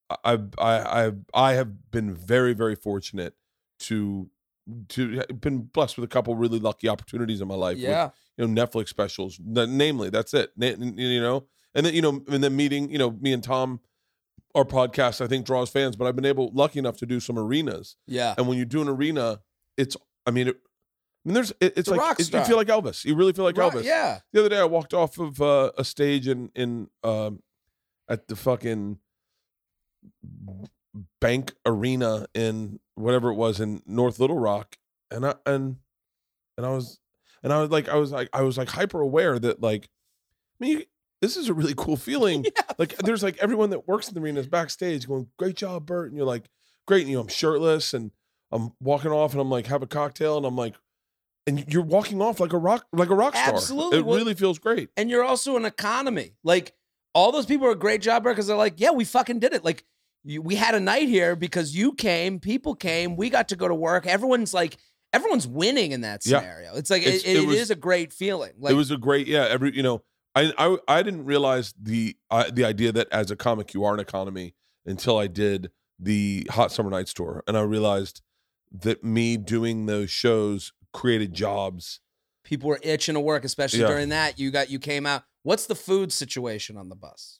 I- 0.09 0.17
I've 0.23 0.49
I 0.57 1.03
I've 1.05 1.17
I 1.33 1.53
have 1.53 1.91
been 1.91 2.13
very 2.13 2.53
very 2.53 2.75
fortunate 2.75 3.33
to 3.79 4.29
to 4.89 5.21
been 5.41 5.63
blessed 5.63 5.97
with 5.97 6.05
a 6.05 6.07
couple 6.07 6.33
really 6.35 6.59
lucky 6.59 6.87
opportunities 6.87 7.41
in 7.41 7.47
my 7.49 7.55
life. 7.55 7.75
with, 7.75 7.83
yeah, 7.83 8.11
you 8.37 8.47
know 8.47 8.65
Netflix 8.65 8.87
specials. 8.87 9.37
Namely, 9.43 10.09
that's 10.09 10.33
it. 10.33 10.51
You 10.57 11.19
know, 11.21 11.45
and 11.75 11.85
then 11.85 11.93
you 11.93 12.01
know, 12.01 12.23
and 12.29 12.41
then 12.43 12.55
meeting, 12.55 12.89
you 12.89 12.97
know, 12.97 13.11
me 13.11 13.33
and 13.33 13.43
Tom, 13.43 13.81
our 14.55 14.65
podcast, 14.65 15.19
I 15.21 15.27
think 15.27 15.45
draws 15.45 15.69
fans. 15.69 15.95
But 15.95 16.05
I've 16.05 16.15
been 16.15 16.25
able, 16.25 16.51
lucky 16.53 16.79
enough, 16.79 16.97
to 16.97 17.05
do 17.05 17.19
some 17.19 17.37
arenas. 17.39 17.95
yeah. 18.07 18.35
And 18.37 18.47
when 18.47 18.57
you 18.57 18.65
do 18.65 18.81
an 18.81 18.87
arena, 18.89 19.41
it's, 19.77 19.97
I 20.25 20.31
mean, 20.31 20.49
it, 20.49 20.55
I 20.55 21.29
mean, 21.29 21.33
there's, 21.35 21.51
it, 21.61 21.73
it's 21.77 21.87
a 21.87 21.91
like 21.91 21.99
rock 22.01 22.19
it- 22.19 22.31
you 22.33 22.43
feel 22.43 22.57
like 22.57 22.67
Elvis. 22.67 23.05
You 23.05 23.15
really 23.15 23.33
feel 23.33 23.45
like 23.45 23.55
Elvis. 23.55 23.83
Yeah, 23.83 24.19
The 24.33 24.39
other 24.41 24.49
day, 24.49 24.59
I 24.59 24.65
walked 24.65 24.93
off 24.93 25.17
of 25.17 25.41
uh, 25.41 25.71
a 25.77 25.83
stage 25.85 26.27
in 26.27 26.51
in 26.53 26.89
um, 27.03 27.41
at 28.09 28.27
the 28.27 28.35
fucking 28.35 28.99
bank 31.19 31.53
arena 31.65 32.27
in 32.33 32.79
whatever 32.95 33.29
it 33.29 33.35
was 33.35 33.59
in 33.59 33.81
North 33.85 34.19
Little 34.19 34.37
Rock, 34.37 34.77
and 35.09 35.25
I 35.25 35.35
and 35.45 35.77
and 36.57 36.65
I 36.65 36.69
was 36.69 36.99
and 37.41 37.51
I 37.53 37.61
was 37.61 37.69
like 37.69 37.87
I 37.89 37.95
was 37.95 38.11
like 38.11 38.29
I 38.33 38.41
was 38.41 38.57
like 38.57 38.69
hyper 38.69 38.99
aware 39.01 39.39
that 39.39 39.61
like 39.61 39.89
I 40.61 40.65
mean 40.65 40.83
this 41.23 41.37
is 41.37 41.47
a 41.49 41.53
really 41.53 41.73
cool 41.75 41.97
feeling. 41.97 42.45
Like 42.77 42.97
there's 42.97 43.21
like 43.23 43.37
everyone 43.37 43.69
that 43.69 43.87
works 43.87 44.07
in 44.07 44.13
the 44.15 44.19
arena 44.19 44.39
is 44.39 44.47
backstage 44.47 45.07
going, 45.07 45.27
"Great 45.37 45.55
job, 45.55 45.85
Bert," 45.85 46.07
and 46.09 46.17
you're 46.17 46.25
like, 46.25 46.49
"Great," 46.87 47.01
and 47.01 47.09
you 47.09 47.15
know 47.17 47.21
I'm 47.21 47.27
shirtless 47.27 47.93
and 47.93 48.11
I'm 48.51 48.71
walking 48.79 49.11
off 49.11 49.31
and 49.33 49.39
I'm 49.41 49.49
like 49.49 49.67
have 49.67 49.83
a 49.83 49.87
cocktail 49.87 50.37
and 50.37 50.45
I'm 50.45 50.55
like. 50.55 50.75
And 51.45 51.65
you're 51.73 51.83
walking 51.83 52.21
off 52.21 52.39
like 52.39 52.53
a 52.53 52.57
rock, 52.57 52.85
like 52.93 53.09
a 53.09 53.15
rock 53.15 53.35
star. 53.35 53.53
Absolutely. 53.53 53.99
it 53.99 54.05
Well- 54.05 54.17
really 54.17 54.33
feels 54.33 54.59
great. 54.59 54.89
and 54.95 55.09
you're 55.09 55.25
also 55.25 55.57
an 55.57 55.65
economy. 55.65 56.35
Like 56.43 56.73
all 57.13 57.33
those 57.33 57.45
people 57.45 57.67
are 57.67 57.71
a 57.71 57.75
great 57.75 58.01
job 58.01 58.23
Bert, 58.23 58.33
because 58.35 58.47
they're 58.47 58.55
like, 58.55 58.75
yeah, 58.79 58.91
we 58.91 59.03
fucking 59.03 59.39
did 59.39 59.51
it. 59.53 59.61
Like 59.63 59.83
you, 60.23 60.41
we 60.41 60.55
had 60.55 60.73
a 60.73 60.79
night 60.79 61.09
here 61.09 61.35
because 61.35 61.75
you 61.75 61.91
came, 61.95 62.39
people 62.39 62.75
came, 62.75 63.17
we 63.17 63.29
got 63.29 63.49
to 63.49 63.57
go 63.57 63.67
to 63.67 63.75
work. 63.75 64.07
Everyone's 64.07 64.53
like, 64.53 64.77
everyone's 65.11 65.45
winning 65.45 65.91
in 65.91 65.99
that 66.01 66.25
Yeah. 66.25 66.39
scenario. 66.39 66.75
It's 66.75 66.89
like 66.89 67.01
It's- 67.01 67.23
it, 67.23 67.31
it 67.35 67.43
it 67.43 67.47
was- 67.47 67.57
is 67.59 67.71
a 67.71 67.75
great 67.75 68.13
feeling. 68.13 68.53
Like 68.57 68.71
it 68.71 68.75
was 68.77 68.89
a 68.91 68.97
great 68.97 69.27
yeah 69.27 69.45
every 69.49 69.75
you 69.75 69.83
know 69.83 70.01
i 70.35 70.51
i, 70.57 70.77
I 70.87 71.03
didn't 71.03 71.25
realize 71.25 71.73
the 71.81 72.15
uh, 72.31 72.49
the 72.51 72.65
idea 72.65 72.91
that 72.91 73.07
as 73.11 73.31
a 73.31 73.35
comic 73.35 73.73
you 73.73 73.83
are 73.83 73.93
an 73.93 73.99
economy 73.99 74.55
until 74.85 75.17
i 75.17 75.27
did 75.27 75.71
the 75.99 76.47
hot 76.51 76.71
summer 76.71 76.89
nights 76.89 77.13
tour 77.13 77.43
and 77.47 77.57
i 77.57 77.61
realized 77.61 78.21
that 78.71 79.03
me 79.03 79.37
doing 79.37 79.85
those 79.85 80.09
shows 80.09 80.73
created 80.93 81.33
jobs 81.33 81.99
people 82.43 82.67
were 82.67 82.79
itching 82.83 83.13
to 83.13 83.19
work, 83.21 83.45
especially 83.45 83.79
Yeah. 83.79 83.87
during 83.87 84.09
that. 84.09 84.37
You 84.37 84.51
got 84.51 84.69
you 84.69 84.77
came 84.77 85.05
out. 85.05 85.23
What's 85.43 85.65
the 85.65 85.75
food 85.75 86.11
situation 86.11 86.75
on 86.75 86.89
the 86.89 86.95
bus? 86.95 87.39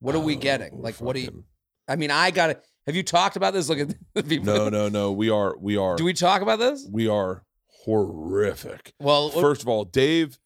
What 0.00 0.14
are 0.14 0.20
we 0.20 0.36
Oh, 0.36 0.38
getting? 0.38 0.82
Like, 0.82 0.96
what 0.96 1.16
do 1.16 1.22
you? 1.22 1.44
I 1.88 1.96
mean, 1.96 2.10
I 2.10 2.30
got 2.30 2.48
to 2.48 2.60
Have 2.86 2.94
you 2.94 3.02
talked 3.04 3.36
about 3.36 3.54
this? 3.54 3.70
Look 3.70 3.78
at 3.78 3.94
the 4.14 4.22
people. 4.22 4.44
no 4.44 4.68
no 4.68 4.88
no 4.90 5.12
we 5.12 5.30
are 5.30 5.56
we 5.58 5.78
are 5.78 5.96
Do 5.96 6.04
we 6.04 6.12
talk 6.12 6.42
about 6.42 6.58
this? 6.58 6.86
we 6.90 7.08
are 7.08 7.44
horrific 7.84 8.92
Well, 9.00 9.30
First 9.30 9.62
of 9.62 9.68
all, 9.68 9.84
Dave 9.84 10.38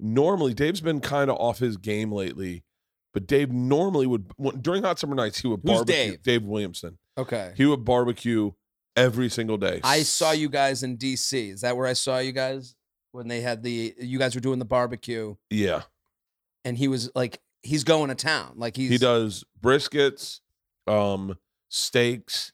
normally 0.00 0.54
Dave's 0.54 0.80
been 0.80 1.00
kind 1.00 1.30
of 1.30 1.36
off 1.38 1.58
his 1.58 1.76
game 1.76 2.10
lately, 2.12 2.64
but 3.12 3.26
Dave 3.26 3.52
normally 3.52 4.06
would 4.06 4.30
during 4.60 4.82
hot 4.82 4.98
summer 4.98 5.14
nights 5.14 5.40
he 5.40 5.48
would 5.48 5.60
Who's 5.62 5.76
barbecue. 5.78 5.94
Dave? 6.10 6.22
Dave 6.22 6.42
Williamson. 6.44 6.98
okay. 7.16 7.52
He 7.56 7.64
would 7.66 7.84
barbecue 7.84 8.52
every 8.96 9.28
single 9.28 9.56
day. 9.56 9.80
I 9.84 10.02
saw 10.02 10.30
you 10.32 10.48
guys 10.48 10.82
in 10.82 10.96
DC. 10.96 11.52
Is 11.52 11.60
that 11.62 11.76
where 11.76 11.86
I 11.86 11.92
saw 11.94 12.18
you 12.18 12.32
guys 12.32 12.74
when 13.12 13.28
they 13.28 13.40
had 13.40 13.62
the? 13.62 13.94
You 13.98 14.18
guys 14.18 14.34
were 14.34 14.40
doing 14.40 14.58
the 14.58 14.64
barbecue, 14.64 15.34
Yeah, 15.50 15.82
and 16.64 16.76
he 16.78 16.88
was 16.88 17.10
like, 17.14 17.40
he's 17.62 17.84
going 17.84 18.08
to 18.08 18.14
town. 18.14 18.54
Like 18.56 18.76
he's 18.76 18.90
he 18.90 18.98
does 18.98 19.44
briskets, 19.60 20.40
um, 20.86 21.38
steaks. 21.68 22.52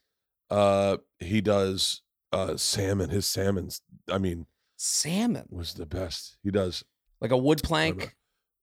Uh, 0.51 0.97
he 1.19 1.41
does 1.41 2.03
uh 2.33 2.57
salmon. 2.57 3.11
His 3.11 3.25
salmon's, 3.27 3.83
I 4.11 4.19
mean, 4.19 4.47
salmon, 4.77 5.47
was 5.51 5.75
the 5.75 5.87
best. 5.87 6.37
He 6.43 6.51
does. 6.51 6.85
Like 7.21 7.31
a 7.31 7.37
wood 7.37 7.63
plank. 7.63 8.17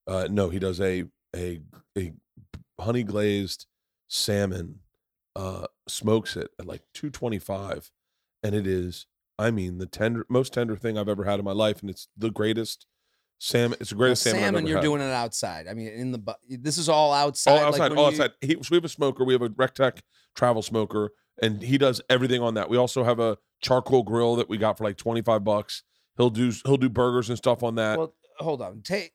Uh, 0.07 0.27
no, 0.29 0.49
he 0.49 0.59
does 0.59 0.79
a 0.81 1.05
a 1.35 1.59
a 1.97 2.13
honey 2.79 3.03
glazed 3.03 3.65
salmon. 4.07 4.79
Uh, 5.35 5.67
smokes 5.87 6.35
it 6.35 6.49
at 6.59 6.65
like 6.65 6.81
two 6.93 7.09
twenty 7.11 7.37
five, 7.39 7.91
and 8.43 8.55
it 8.55 8.65
is. 8.65 9.05
I 9.39 9.51
mean, 9.51 9.77
the 9.77 9.85
tender, 9.85 10.25
most 10.29 10.51
tender 10.51 10.75
thing 10.75 10.97
I've 10.97 11.07
ever 11.09 11.23
had 11.25 11.37
in 11.37 11.45
my 11.45 11.51
life, 11.51 11.81
and 11.81 11.91
it's 11.91 12.07
the 12.17 12.31
greatest 12.31 12.87
salmon. 13.37 13.77
It's 13.79 13.91
the 13.91 13.95
Well, 13.95 14.05
greatest 14.07 14.23
salmon. 14.23 14.39
I've 14.39 14.45
salmon, 14.45 14.59
ever 14.63 14.67
you're 14.69 14.77
had. 14.79 14.83
doing 14.83 15.01
it 15.01 15.11
outside. 15.13 15.67
I 15.67 15.75
mean, 15.75 15.89
in 15.89 16.11
the 16.11 16.17
bu- 16.17 16.33
this 16.49 16.79
is 16.79 16.89
all 16.89 17.13
outside. 17.13 17.51
all 17.51 17.59
outside, 17.67 17.89
when 17.91 17.99
all 17.99 18.11
you- 18.11 18.21
outside. 18.23 18.31
He, 18.41 18.53
so 18.63 18.69
we 18.71 18.77
have 18.77 18.85
a 18.85 18.89
smoker. 18.89 19.23
We 19.23 19.33
have 19.33 19.43
a 19.43 19.49
Rectech 19.49 19.99
travel 20.35 20.63
smoker, 20.63 21.11
and 21.39 21.61
he 21.61 21.77
does 21.77 22.01
everything 22.09 22.41
on 22.41 22.55
that. 22.55 22.67
We 22.67 22.77
also 22.77 23.03
have 23.03 23.19
a 23.19 23.37
charcoal 23.61 24.01
grill 24.01 24.35
that 24.37 24.49
we 24.49 24.57
got 24.57 24.79
for 24.79 24.85
like 24.85 24.97
twenty 24.97 25.21
five 25.21 25.43
bucks. 25.43 25.83
He'll 26.17 26.31
do 26.31 26.51
he'll 26.65 26.77
do 26.77 26.89
burgers 26.89 27.29
and 27.29 27.37
stuff 27.37 27.61
on 27.61 27.75
that. 27.75 27.99
Well, 27.99 28.15
hold 28.39 28.61
on. 28.61 28.81
Take, 28.81 29.13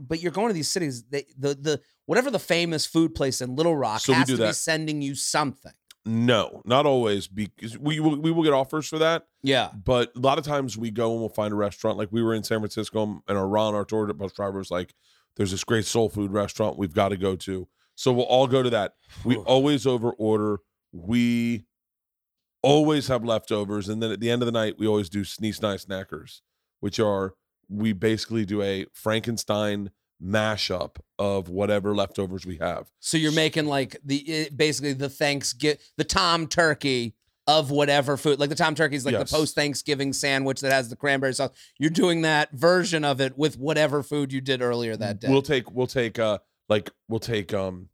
but 0.00 0.20
you're 0.20 0.32
going 0.32 0.48
to 0.48 0.54
these 0.54 0.68
cities. 0.68 1.04
They, 1.04 1.26
the 1.38 1.54
the 1.54 1.80
whatever 2.06 2.30
the 2.30 2.38
famous 2.38 2.86
food 2.86 3.14
place 3.14 3.40
in 3.40 3.56
Little 3.56 3.76
Rock 3.76 4.00
So 4.00 4.12
has 4.12 4.28
to 4.28 4.36
be 4.36 4.52
sending 4.52 5.02
you 5.02 5.14
something. 5.14 5.72
no, 6.06 6.62
not 6.64 6.86
always 6.86 7.28
because 7.28 7.78
we 7.78 8.00
will, 8.00 8.16
we 8.20 8.30
will 8.30 8.42
get 8.42 8.52
offers 8.52 8.88
for 8.88 8.98
that. 8.98 9.26
Yeah. 9.42 9.70
But 9.84 10.12
a 10.16 10.20
lot 10.20 10.38
of 10.38 10.44
times 10.44 10.76
we 10.78 10.90
go 10.90 11.12
and 11.12 11.20
we'll 11.20 11.28
find 11.28 11.52
a 11.52 11.56
restaurant. 11.56 11.98
Like 11.98 12.08
we 12.10 12.22
were 12.22 12.34
in 12.34 12.42
San 12.42 12.58
Francisco 12.60 13.02
um, 13.02 13.22
and 13.28 13.36
our 13.36 13.46
Ron, 13.46 13.74
our 13.74 13.84
tour 13.84 14.12
bus 14.12 14.32
driver, 14.32 14.58
was 14.58 14.70
like, 14.70 14.94
"There's 15.36 15.50
this 15.50 15.64
great 15.64 15.84
soul 15.84 16.08
food 16.08 16.32
restaurant 16.32 16.78
we've 16.78 16.94
got 16.94 17.10
to 17.10 17.16
go 17.16 17.36
to." 17.36 17.68
So 17.94 18.12
we'll 18.12 18.24
all 18.24 18.46
go 18.46 18.62
to 18.62 18.70
that. 18.70 18.94
We 19.24 19.36
always 19.36 19.86
over 19.86 20.10
order. 20.12 20.60
We 20.92 21.66
always 22.62 23.08
have 23.08 23.24
leftovers, 23.24 23.88
and 23.88 24.02
then 24.02 24.10
at 24.10 24.20
the 24.20 24.30
end 24.30 24.42
of 24.42 24.46
the 24.46 24.52
night, 24.52 24.76
we 24.78 24.86
always 24.86 25.08
do 25.08 25.22
sneeze 25.24 25.60
nice 25.62 25.84
snackers, 25.84 26.40
which 26.80 26.98
are 26.98 27.34
we 27.70 27.92
basically 27.92 28.44
do 28.44 28.60
a 28.62 28.84
Frankenstein 28.92 29.90
mashup 30.22 30.96
of 31.18 31.48
whatever 31.48 31.94
leftovers 31.94 32.44
we 32.44 32.56
have. 32.58 32.90
So 32.98 33.16
you're 33.16 33.32
making 33.32 33.66
like 33.66 33.96
the 34.04 34.50
basically 34.54 34.92
the 34.92 35.08
Thanksgiving 35.08 35.78
the 35.96 36.04
Tom 36.04 36.46
Turkey 36.46 37.14
of 37.46 37.70
whatever 37.70 38.16
food. 38.16 38.38
Like 38.38 38.50
the 38.50 38.54
Tom 38.54 38.74
Turkey 38.74 38.96
is 38.96 39.04
like 39.06 39.12
Yes. 39.12 39.30
the 39.30 39.36
post 39.36 39.54
Thanksgiving 39.54 40.12
sandwich 40.12 40.60
that 40.60 40.72
has 40.72 40.88
the 40.90 40.96
cranberry 40.96 41.32
sauce. 41.32 41.50
You're 41.78 41.90
doing 41.90 42.22
that 42.22 42.52
version 42.52 43.02
of 43.04 43.20
it 43.20 43.38
with 43.38 43.56
whatever 43.58 44.02
food 44.02 44.32
you 44.32 44.40
did 44.40 44.60
earlier 44.62 44.94
that 44.96 45.20
day. 45.20 45.28
We'll 45.30 45.40
take 45.42 45.70
we'll 45.72 45.86
take 45.86 46.18
uh 46.18 46.38
like 46.68 46.90
we'll 47.08 47.18
take 47.20 47.54
um 47.54 47.88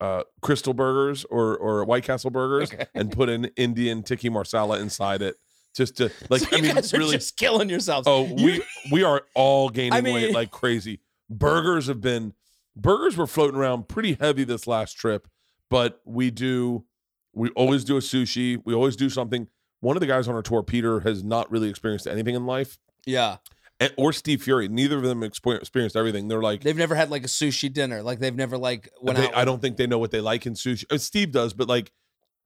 uh 0.00 0.22
Krystal 0.42 0.74
burgers 0.74 1.24
or 1.26 1.56
or 1.58 1.84
White 1.84 2.04
Castle 2.04 2.30
burgers 2.30 2.72
Okay. 2.72 2.86
and 2.94 3.12
put 3.12 3.28
an 3.28 3.46
Indian 3.56 4.02
tikka 4.02 4.30
marsala 4.30 4.78
inside 4.80 5.20
it 5.20 5.36
just 5.74 5.96
to 5.98 6.10
like 6.30 6.42
So 6.42 6.48
I 6.56 6.60
mean 6.60 6.74
really 6.92 7.16
just 7.16 7.36
killing 7.36 7.68
yourselves. 7.68 8.06
oh 8.08 8.22
we 8.34 8.62
we 8.90 9.02
are 9.02 9.22
all 9.34 9.68
gaining 9.68 9.92
I 9.92 10.00
weight 10.00 10.34
like 10.34 10.50
crazy. 10.50 11.00
Burgers 11.28 11.86
have 11.86 12.00
been 12.00 12.34
burgers 12.76 13.16
were 13.16 13.26
floating 13.26 13.58
around 13.58 13.88
pretty 13.88 14.14
heavy 14.20 14.44
this 14.44 14.66
last 14.66 14.94
trip, 14.98 15.28
but 15.68 16.00
we 16.04 16.30
do 16.30 16.84
we 17.32 17.50
always 17.50 17.84
do 17.84 17.96
a 17.96 18.00
sushi. 18.00 18.60
We 18.64 18.74
always 18.74 18.96
do 18.96 19.08
something. 19.08 19.48
One 19.80 19.96
of 19.96 20.00
the 20.00 20.06
guys 20.06 20.28
on 20.28 20.34
our 20.34 20.42
tour, 20.42 20.62
Peter, 20.62 21.00
has 21.00 21.22
not 21.24 21.50
really 21.50 21.70
experienced 21.70 22.06
anything 22.06 22.34
in 22.34 22.44
life, 22.44 22.78
yeah. 23.06 23.36
and, 23.78 23.94
or 23.96 24.12
Steve 24.12 24.42
Fury. 24.42 24.68
Neither 24.68 24.96
of 24.98 25.04
them 25.04 25.22
experienced 25.22 25.96
everything. 25.96 26.28
They're 26.28 26.42
like, 26.42 26.62
They've 26.62 26.76
never 26.76 26.94
had 26.94 27.10
like 27.10 27.22
a 27.24 27.28
sushi 27.28 27.72
dinner. 27.72 28.02
Like 28.02 28.18
they've 28.18 28.34
never 28.34 28.58
like 28.58 28.90
went 29.00 29.16
they- 29.18 29.28
out. 29.28 29.36
I 29.36 29.44
don't 29.46 29.62
think 29.62 29.76
they 29.78 29.86
know 29.86 29.98
what 29.98 30.10
they 30.10 30.20
like 30.20 30.44
in 30.44 30.52
sushi. 30.54 30.84
Uh, 30.92 30.98
Steve 30.98 31.30
does, 31.32 31.54
but 31.54 31.66
like 31.68 31.92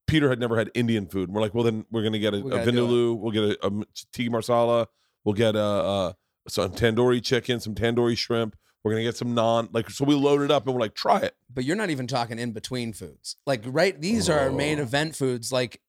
Peter 0.07 0.29
had 0.29 0.39
never 0.39 0.57
had 0.57 0.71
Indian 0.75 1.07
food. 1.07 1.31
We're 1.31 1.41
like, 1.41 1.55
well, 1.55 1.65
then 1.65 1.87
we're 1.91 2.03
gonna 2.03 2.19
get 2.19 2.35
a, 2.35 2.41
We 2.41 2.51
a 2.51 2.55
gotta 2.59 2.73
do 2.73 2.85
it. 2.85 2.89
vindaloo. 2.89 3.19
We'll 3.19 3.33
get 3.33 3.43
a, 3.63 3.67
a 3.67 3.71
tikka 4.13 4.31
marsala. 4.31 4.89
We'll 5.25 5.35
get 5.35 5.57
uh, 5.57 6.07
uh 6.09 6.13
some 6.49 6.73
tandoori 6.73 7.23
chicken, 7.23 7.59
some 7.61 7.75
tandoori 7.75 8.17
shrimp. 8.17 8.57
We're 8.83 8.93
gonna 8.93 9.03
get 9.05 9.17
some 9.17 9.35
naan. 9.35 9.69
Like 9.73 9.89
so, 9.91 10.05
we 10.05 10.15
load 10.15 10.43
it 10.43 10.51
up 10.51 10.67
and 10.67 10.75
we're 10.75 10.81
like, 10.81 10.95
try 10.95 11.21
it. 11.21 11.35
But 11.53 11.65
you're 11.65 11.77
not 11.77 11.89
even 11.91 12.07
talking 12.07 12.39
in 12.39 12.53
between 12.53 12.93
foods. 12.93 13.37
Like 13.47 13.63
right, 13.67 13.99
these 13.99 14.29
are 14.29 14.39
our 14.39 14.51
main 14.51 14.79
Oh. 14.79 14.83
event 14.83 15.17
foods. 15.17 15.51
Like 15.51 15.81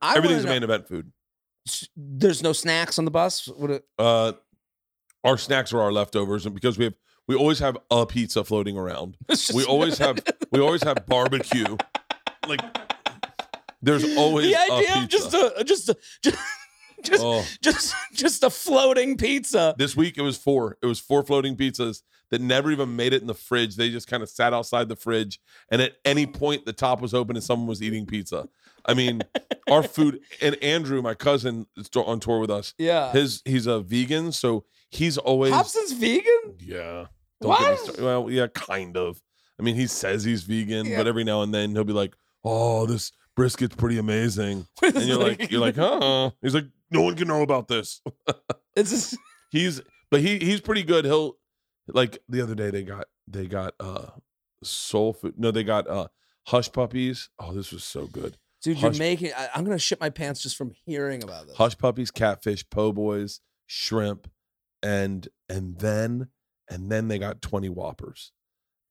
I 0.00 0.16
Everything's 0.16 0.44
wanna 0.44 0.54
main 0.54 0.62
event 0.62 0.88
food. 0.88 1.12
There's 1.96 2.42
no 2.42 2.54
snacks 2.54 2.98
on 2.98 3.04
the 3.04 3.10
bus. 3.10 3.46
What? 3.48 3.70
A, 3.70 3.82
Uh, 3.98 4.32
our 5.24 5.36
snacks 5.36 5.72
are 5.74 5.80
our 5.80 5.92
leftovers, 5.92 6.46
and 6.46 6.54
because 6.54 6.78
we 6.78 6.84
have, 6.84 6.94
we 7.26 7.34
always 7.34 7.58
have 7.58 7.76
a 7.90 8.06
pizza 8.06 8.42
floating 8.44 8.78
around. 8.78 9.18
it's 9.28 9.52
We 9.52 9.64
always 9.64 9.98
have, 9.98 10.18
we 10.50 10.60
always 10.60 10.82
have 10.84 11.04
barbecue. 11.06 11.76
Like, 12.46 12.60
there's 13.82 14.04
always 14.16 14.46
the 14.46 14.54
a 14.54 14.74
idea 14.74 14.86
pizza. 14.94 15.02
of 15.02 15.08
just 15.08 15.34
a 15.34 15.64
just 15.64 15.88
a 15.88 15.96
just 16.22 16.38
just, 17.04 17.22
Oh. 17.22 17.44
just 17.62 17.94
just 18.12 18.42
a 18.42 18.50
floating 18.50 19.16
pizza. 19.16 19.74
This 19.78 19.96
week 19.96 20.18
it 20.18 20.22
was 20.22 20.36
four. 20.36 20.76
It 20.82 20.86
was 20.86 20.98
four 20.98 21.22
floating 21.22 21.56
pizzas 21.56 22.02
that 22.30 22.40
never 22.40 22.70
even 22.70 22.94
made 22.96 23.12
it 23.14 23.20
in 23.22 23.26
the 23.28 23.34
fridge. 23.34 23.76
They 23.76 23.88
just 23.90 24.06
kind 24.08 24.22
of 24.22 24.28
sat 24.28 24.52
outside 24.52 24.88
the 24.88 24.96
fridge, 24.96 25.40
and 25.70 25.80
at 25.80 25.94
any 26.04 26.26
point 26.26 26.66
the 26.66 26.72
top 26.72 27.00
was 27.00 27.14
open 27.14 27.36
and 27.36 27.44
someone 27.44 27.68
was 27.68 27.82
eating 27.82 28.04
pizza. 28.04 28.48
I 28.84 28.94
mean, 28.94 29.22
our 29.70 29.82
food. 29.82 30.20
And 30.42 30.56
Andrew, 30.62 31.00
my 31.02 31.14
cousin, 31.14 31.66
is 31.76 31.88
on 31.94 32.20
tour 32.20 32.38
with 32.40 32.50
us. 32.50 32.74
Yeah. 32.78 33.12
His 33.12 33.42
he's 33.44 33.66
a 33.66 33.80
vegan, 33.80 34.32
so 34.32 34.64
he's 34.90 35.18
always 35.18 35.52
Hobson's 35.52 35.92
vegan. 35.92 36.56
yeah. 36.60 37.06
Don't 37.40 37.48
What? 37.50 38.00
Well, 38.00 38.30
yeah, 38.30 38.48
kind 38.48 38.96
of. 38.96 39.22
I 39.60 39.62
mean, 39.62 39.74
he 39.76 39.86
says 39.86 40.24
he's 40.24 40.42
vegan, 40.42 40.86
Yeah. 40.86 40.96
but 40.96 41.06
every 41.06 41.22
now 41.24 41.42
and 41.42 41.52
then 41.54 41.70
he'll 41.70 41.84
be 41.84 41.92
like, 41.92 42.14
"Oh, 42.44 42.86
this 42.86 43.12
brisket's 43.38 43.76
pretty 43.76 43.98
amazing," 43.98 44.66
and 44.82 45.02
you're 45.02 45.18
like, 45.18 45.50
"You're 45.50 45.60
like, 45.60 45.76
huh?" 45.76 46.30
He's 46.42 46.54
like, 46.54 46.66
"No 46.90 47.02
one 47.02 47.16
can 47.16 47.28
know 47.28 47.42
about 47.42 47.68
this." 47.68 48.00
it's 48.76 48.90
just, 48.90 49.16
He's, 49.50 49.80
but 50.10 50.20
he 50.20 50.38
he's 50.38 50.60
pretty 50.60 50.82
good. 50.82 51.04
He'll 51.04 51.36
like 51.86 52.18
the 52.28 52.42
other 52.42 52.54
day 52.54 52.70
they 52.70 52.82
got 52.82 53.06
they 53.26 53.46
got 53.46 53.74
uh 53.80 54.06
soul 54.62 55.12
food. 55.12 55.34
No, 55.38 55.50
they 55.50 55.64
got 55.64 55.88
uh 55.88 56.08
hush 56.46 56.70
puppies. 56.72 57.30
Oh, 57.38 57.52
this 57.52 57.72
was 57.72 57.84
so 57.84 58.06
good. 58.06 58.36
dude. 58.62 58.78
You're 58.80 58.92
making. 58.92 59.32
I, 59.36 59.48
I'm 59.54 59.64
gonna 59.64 59.78
shit 59.78 60.00
my 60.00 60.10
pants 60.10 60.42
just 60.42 60.56
from 60.56 60.72
hearing 60.84 61.22
about 61.22 61.46
this. 61.46 61.56
Hush 61.56 61.78
puppies, 61.78 62.10
catfish, 62.10 62.68
po' 62.68 62.92
boys, 62.92 63.40
shrimp, 63.66 64.28
and 64.82 65.28
and 65.48 65.78
then 65.78 66.28
and 66.68 66.90
then 66.90 67.08
they 67.08 67.18
got 67.18 67.40
twenty 67.40 67.68
whoppers, 67.70 68.32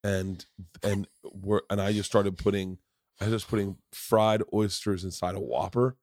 and 0.03 0.43
and 0.81 1.07
we're 1.23 1.61
and 1.69 1.79
I 1.81 1.93
just 1.93 2.09
started 2.09 2.37
putting, 2.37 2.79
I 3.19 3.25
was 3.25 3.33
just 3.33 3.47
putting 3.49 3.77
fried 3.93 4.43
oysters 4.53 5.03
inside 5.03 5.35
a 5.35 5.39
whopper, 5.39 5.95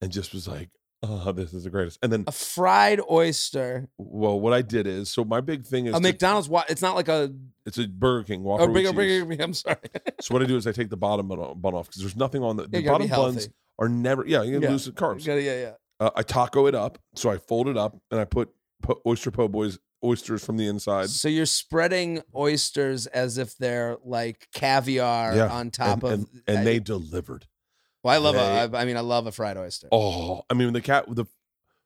and 0.00 0.10
just 0.10 0.32
was 0.34 0.48
like, 0.48 0.70
oh, 1.02 1.30
this 1.32 1.52
is 1.54 1.64
the 1.64 1.70
greatest. 1.70 1.98
And 2.02 2.12
then, 2.12 2.24
A 2.26 2.32
fried 2.32 3.00
oyster. 3.10 3.88
well, 3.98 4.40
what 4.40 4.52
I 4.52 4.62
did 4.62 4.86
is, 4.86 5.10
so 5.10 5.24
my 5.24 5.40
big 5.40 5.64
thing 5.66 5.86
is, 5.86 5.92
A 5.94 5.98
to- 5.98 6.02
McDonald's. 6.02 6.48
Wa- 6.48 6.64
it's 6.68 6.82
not 6.82 6.96
like 6.96 7.08
a. 7.08 7.32
it's 7.64 7.78
a 7.78 7.86
Burger 7.86 8.24
King 8.24 8.42
Whopper. 8.42 8.64
Oh, 8.64 8.66
with 8.66 8.74
bigger, 8.74 8.88
cheese. 8.90 9.24
bigger. 9.24 9.42
I'm 9.44 9.54
sorry. 9.54 9.76
So 10.20 10.34
what 10.34 10.42
I 10.42 10.46
do 10.46 10.56
is 10.56 10.66
I 10.66 10.72
take 10.72 10.90
the 10.90 10.96
bottom 10.96 11.28
bun 11.28 11.38
bun 11.60 11.74
off 11.74 11.86
because 11.86 12.02
there's 12.02 12.16
nothing 12.16 12.42
on 12.42 12.56
the, 12.56 12.64
the 12.66 12.82
gotta 12.82 13.04
be 13.04 13.10
bottom 13.10 13.34
buns 13.34 13.48
are 13.78 13.88
never. 13.88 14.24
Yeah, 14.26 14.42
you 14.42 14.52
can 14.54 14.62
Yeah. 14.62 14.70
lose 14.70 14.86
the 14.86 14.92
carbs. 14.92 15.24
Yeah, 15.26 15.34
yeah, 15.36 15.60
yeah. 15.60 15.72
uh, 16.00 16.10
I 16.16 16.22
taco 16.22 16.66
it 16.66 16.74
up. 16.74 16.98
So 17.14 17.30
I 17.30 17.38
fold 17.38 17.68
it 17.68 17.76
up 17.76 17.96
and 18.10 18.18
I 18.20 18.24
put, 18.24 18.50
put 18.82 18.98
oyster 19.06 19.30
po' 19.30 19.48
boys 19.48 19.78
oysters 20.06 20.44
from 20.44 20.56
the 20.56 20.66
inside. 20.68 21.10
So 21.10 21.28
you're 21.28 21.46
spreading 21.46 22.22
oysters 22.34 23.06
as 23.08 23.38
if 23.38 23.56
they're 23.56 23.96
like 24.04 24.48
caviar 24.54 25.34
Yeah, 25.34 25.48
on 25.48 25.70
top 25.70 26.02
and, 26.02 26.04
of. 26.04 26.12
and, 26.12 26.26
and 26.46 26.58
I, 26.58 26.64
they 26.64 26.78
delivered. 26.78 27.46
Well, 28.02 28.14
I 28.14 28.18
love 28.18 28.34
they- 28.34 28.40
a. 28.76 28.78
I 28.78 28.82
I 28.82 28.84
mean, 28.84 28.96
I 28.96 29.00
love 29.00 29.26
a 29.26 29.32
fried 29.32 29.56
oyster. 29.56 29.88
Oh, 29.92 30.42
I 30.48 30.54
mean 30.54 30.72
the 30.72 30.80
cat 30.80 31.04
the 31.08 31.26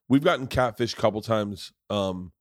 we've 0.08 0.24
gotten 0.24 0.46
catfish 0.46 0.92
a 0.92 0.96
couple 0.96 1.22
times. 1.22 1.72
Um, 1.88 2.32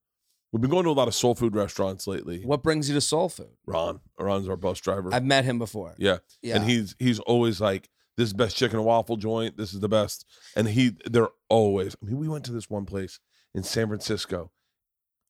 we've 0.52 0.62
been 0.62 0.72
going 0.72 0.84
to 0.84 0.90
a 0.90 0.92
lot 0.92 1.08
of 1.08 1.16
soul 1.16 1.36
food 1.36 1.56
restaurants 1.56 2.06
lately. 2.08 2.42
What 2.44 2.62
brings 2.64 2.90
you 2.90 2.96
to 2.96 3.02
soul 3.02 3.30
food? 3.30 3.56
Ron, 3.66 4.02
Ron's 4.20 4.50
our 4.50 4.58
bus 4.58 4.80
driver. 4.82 5.10
I've 5.14 5.24
met 5.24 5.46
him 5.46 5.60
before. 5.60 5.96
yeah. 5.98 6.18
Yeah. 6.42 6.56
and 6.58 6.66
he's 6.70 6.96
he's 7.00 7.20
always 7.20 7.62
like, 7.62 7.90
"This 8.18 8.26
is 8.28 8.34
the 8.34 8.38
best 8.44 8.58
chicken 8.58 8.78
and 8.78 8.86
waffle 8.86 9.16
joint. 9.18 9.56
This 9.58 9.74
is 9.74 9.80
the 9.80 9.88
best." 9.90 10.26
And 10.58 10.68
he, 10.68 10.98
they're 11.06 11.30
always. 11.50 11.96
I 12.02 12.06
mean, 12.06 12.18
we 12.18 12.28
went 12.28 12.44
to 12.46 12.52
this 12.52 12.70
one 12.70 12.86
place 12.86 13.20
in 13.56 13.64
San 13.64 13.88
Francisco. 13.88 14.52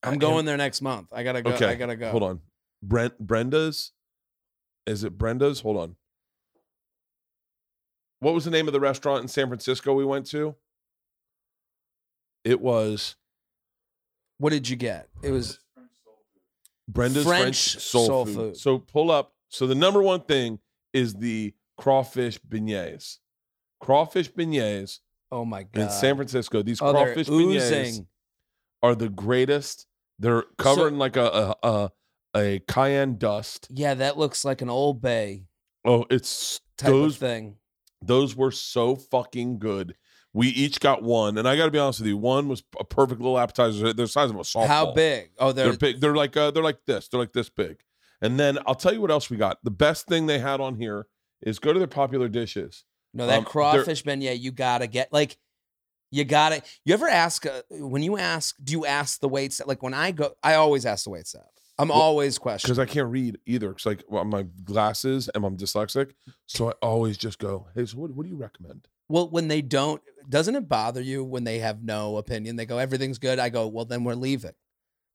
I'm 0.03 0.13
And- 0.13 0.21
going 0.21 0.45
there 0.45 0.57
next 0.57 0.81
month. 0.81 1.07
I 1.11 1.23
gotta 1.23 1.41
go. 1.41 1.51
Okay, 1.51 1.65
I 1.65 1.75
gotta 1.75 1.95
go. 1.95 2.11
Hold 2.11 2.23
on. 2.23 2.41
Brent 2.81 3.19
Brenda's. 3.19 3.91
Is 4.87 5.03
it 5.03 5.17
Brenda's? 5.17 5.59
Hold 5.61 5.77
on. 5.77 5.95
What 8.21 8.33
was 8.33 8.45
the 8.45 8.51
name 8.51 8.67
of 8.67 8.73
the 8.73 8.79
restaurant 8.79 9.21
in 9.21 9.27
San 9.27 9.47
Francisco 9.47 9.93
we 9.93 10.05
went 10.05 10.25
to? 10.27 10.55
It 12.43 12.59
was 12.61 13.15
What 14.37 14.51
did 14.51 14.69
you 14.69 14.75
get? 14.75 15.09
It 15.21 15.31
was 15.31 15.59
Brenda's 16.87 17.25
French 17.25 17.41
French, 17.43 17.83
soul, 17.83 18.07
soul 18.07 18.25
food. 18.25 18.35
food. 18.35 18.57
So 18.57 18.79
pull 18.79 19.11
up. 19.11 19.33
So 19.49 19.67
the 19.67 19.75
number 19.75 20.01
one 20.01 20.21
thing 20.21 20.59
is 20.93 21.13
the 21.15 21.53
crawfish 21.77 22.39
beignets. 22.39 23.19
Crawfish 23.79 24.31
beignets 24.31 24.99
oh 25.31 25.45
my 25.45 25.63
god. 25.63 25.81
in 25.81 25.89
San 25.89 26.15
Francisco. 26.15 26.61
These 26.61 26.81
oh, 26.81 26.93
they're 26.93 27.05
crawfish 27.05 27.27
beignets 27.27 27.71
oozing. 27.71 28.07
are 28.81 28.95
the 28.95 29.09
greatest. 29.09 29.85
They're 30.19 30.43
covered 30.57 30.89
in 30.89 30.97
like 30.99 31.15
a, 31.15 31.55
a 31.63 31.67
a 31.67 31.91
a 32.35 32.59
cayenne 32.67 33.17
dust. 33.17 33.67
Yeah, 33.71 33.93
that 33.95 34.17
looks 34.17 34.45
like 34.45 34.61
an 34.61 34.69
Old 34.69 35.01
Bay 35.01 35.45
Oh, 35.85 36.05
it's 36.09 36.61
type 36.77 36.89
those 36.91 37.15
of 37.15 37.19
thing. 37.19 37.55
Those 38.01 38.35
were 38.35 38.51
so 38.51 38.95
fucking 38.95 39.59
good. 39.59 39.95
We 40.33 40.49
each 40.49 40.79
got 40.79 41.01
one, 41.01 41.37
and 41.37 41.47
I 41.47 41.55
got 41.57 41.65
to 41.65 41.71
be 41.71 41.79
honest 41.79 41.99
with 42.01 42.07
you. 42.07 42.17
One 42.17 42.47
was 42.47 42.63
a 42.79 42.83
perfect 42.83 43.19
little 43.19 43.39
appetizer. 43.39 43.85
They're 43.85 43.93
the 43.93 44.07
size 44.07 44.29
of 44.29 44.35
a 44.35 44.39
softball. 44.41 44.67
How 44.67 44.91
big? 44.93 45.31
Oh, 45.39 45.51
they're, 45.51 45.69
They're 45.69 45.77
big. 45.77 45.99
They're 46.01 46.15
like 46.15 46.37
uh, 46.37 46.51
they're 46.51 46.63
like 46.63 46.85
this. 46.85 47.07
They're 47.07 47.19
like 47.19 47.33
this 47.33 47.49
big. 47.49 47.79
And 48.21 48.39
then 48.39 48.59
I'll 48.67 48.75
tell 48.75 48.93
you 48.93 49.01
what 49.01 49.11
else 49.11 49.29
we 49.29 49.37
got. 49.37 49.57
The 49.63 49.71
best 49.71 50.05
thing 50.07 50.27
they 50.27 50.39
had 50.39 50.59
on 50.61 50.75
here 50.75 51.07
is 51.41 51.57
go 51.57 51.73
to 51.73 51.79
their 51.79 51.87
popular 51.87 52.27
dishes. 52.27 52.83
no 53.13 53.25
that 53.25 53.37
um, 53.37 53.43
they're- 53.43 53.49
crawfish 53.51 54.03
beignet. 54.03 54.39
You 54.39 54.51
gotta 54.51 54.87
get 54.87 55.11
like. 55.11 55.37
You 56.11 56.23
gotta. 56.23 56.61
You 56.85 56.93
ever 56.93 57.07
ask 57.07 57.45
uh, 57.45 57.61
when 57.69 58.01
you 58.03 58.17
ask? 58.17 58.55
Do 58.63 58.71
you 58.73 58.85
ask 58.85 59.19
the 59.19 59.29
wait 59.29 59.53
staff? 59.53 59.67
Like 59.67 59.83
when 59.83 59.93
I 59.93 60.11
go, 60.11 60.33
I 60.43 60.55
always 60.55 60.85
ask 60.85 61.03
the 61.03 61.11
wait 61.11 61.27
staff. 61.27 61.43
I'm 61.77 61.89
Well, 61.89 61.97
always 62.01 62.37
questioning. 62.37 62.75
because 62.75 62.79
I 62.79 62.91
can't 62.91 63.09
read 63.09 63.37
either. 63.45 63.69
Because 63.69 63.85
like 63.85 64.03
well, 64.09 64.25
my 64.25 64.43
glasses 64.63 65.29
and 65.33 65.45
I'm 65.45 65.55
dyslexic, 65.55 66.11
so 66.45 66.69
I 66.69 66.73
always 66.81 67.17
just 67.17 67.39
go, 67.39 67.67
"Hey, 67.75 67.85
so 67.85 67.97
what, 67.99 68.11
what 68.11 68.23
do 68.23 68.29
you 68.29 68.37
recommend?" 68.37 68.87
Well, 69.07 69.29
when 69.29 69.47
they 69.47 69.61
don't, 69.61 70.01
doesn't 70.27 70.55
it 70.55 70.67
bother 70.69 71.01
you 71.01 71.23
when 71.23 71.43
they 71.43 71.59
have 71.59 71.83
no 71.83 72.17
opinion? 72.17 72.57
They 72.57 72.65
go, 72.67 72.77
everything's 72.77 73.17
good. 73.17 73.39
I 73.39 73.49
go, 73.49 73.65
well, 73.67 73.85
then 73.85 74.03
we're 74.03 74.13
leaving. 74.13 74.53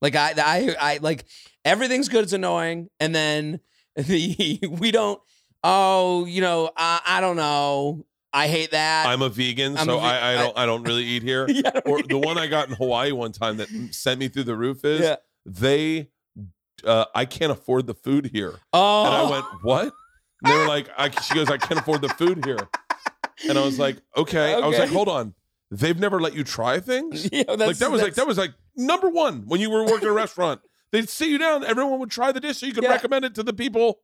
Like 0.02 0.16
I, 0.16 0.32
I, 0.36 0.76
I 0.80 0.98
like 1.02 1.24
everything's 1.64 2.08
good. 2.08 2.24
It's 2.24 2.32
annoying, 2.32 2.88
and 2.98 3.14
then 3.14 3.60
the, 3.96 4.58
we 4.80 4.90
don't. 4.90 5.20
Oh, 5.62 6.24
you 6.26 6.40
know, 6.40 6.70
I, 6.76 7.00
I 7.06 7.20
don't 7.20 7.36
know. 7.36 8.04
I 8.34 8.48
hate 8.48 8.72
that. 8.72 9.06
I'm 9.06 9.22
a 9.22 9.28
vegan, 9.28 9.78
I'm 9.78 9.86
so 9.86 9.96
a 9.98 10.00
ve- 10.00 10.06
I, 10.06 10.32
I 10.32 10.34
don't 10.34 10.58
I 10.58 10.66
don't 10.66 10.82
really 10.82 11.04
eat 11.04 11.22
here. 11.30 11.46
Yeah, 11.48 11.70
or 11.86 12.02
the 12.02 12.18
one 12.18 12.36
I 12.36 12.46
got 12.48 12.68
in 12.68 12.74
Hawaii 12.74 13.12
one 13.12 13.32
time 13.32 13.56
that 13.58 13.68
sent 13.92 14.18
me 14.20 14.28
through 14.28 14.44
the 14.44 14.56
roof 14.56 14.84
is 14.84 15.00
yeah. 15.00 15.16
they 15.46 16.08
uh, 16.84 17.04
I 17.14 17.24
can't 17.24 17.52
afford 17.52 17.86
the 17.86 17.94
food 17.94 18.26
here. 18.32 18.54
Oh, 18.72 19.04
And 19.06 19.14
I 19.14 19.30
went, 19.30 19.44
what? 19.62 19.84
And 20.42 20.52
they 20.52 20.58
were 20.58 20.66
like, 20.66 20.88
I, 20.98 21.08
she 21.08 21.34
goes, 21.34 21.48
I 21.48 21.56
can't 21.56 21.80
afford 21.80 22.02
the 22.02 22.10
food 22.10 22.44
here. 22.44 22.58
And 23.48 23.56
I 23.56 23.64
was 23.64 23.78
like, 23.78 23.96
okay. 24.16 24.52
I 24.52 24.66
was 24.66 24.78
like, 24.78 24.90
hold 24.90 25.08
on. 25.08 25.32
They've 25.70 25.98
never 25.98 26.20
let 26.20 26.34
you 26.34 26.44
try 26.44 26.80
things? 26.80 27.28
Yeah, 27.32 27.44
that's, 27.46 27.60
like 27.60 27.76
that 27.78 27.90
was 27.90 28.02
like 28.02 28.14
that 28.16 28.26
was 28.26 28.36
like 28.38 28.52
number 28.76 29.08
one 29.08 29.44
when 29.46 29.60
you 29.60 29.70
were 29.70 29.82
working 29.84 30.08
at 30.08 30.10
a 30.10 30.12
restaurant. 30.12 30.60
They'd 30.92 31.08
sit 31.08 31.28
you 31.28 31.38
down, 31.38 31.64
everyone 31.64 31.98
would 32.00 32.10
try 32.10 32.30
the 32.32 32.40
dish 32.40 32.58
so 32.58 32.66
you 32.66 32.72
could 32.74 32.84
Yeah. 32.84 32.90
recommend 32.90 33.24
it 33.24 33.34
to 33.36 33.42
the 33.42 33.52
people. 33.52 34.00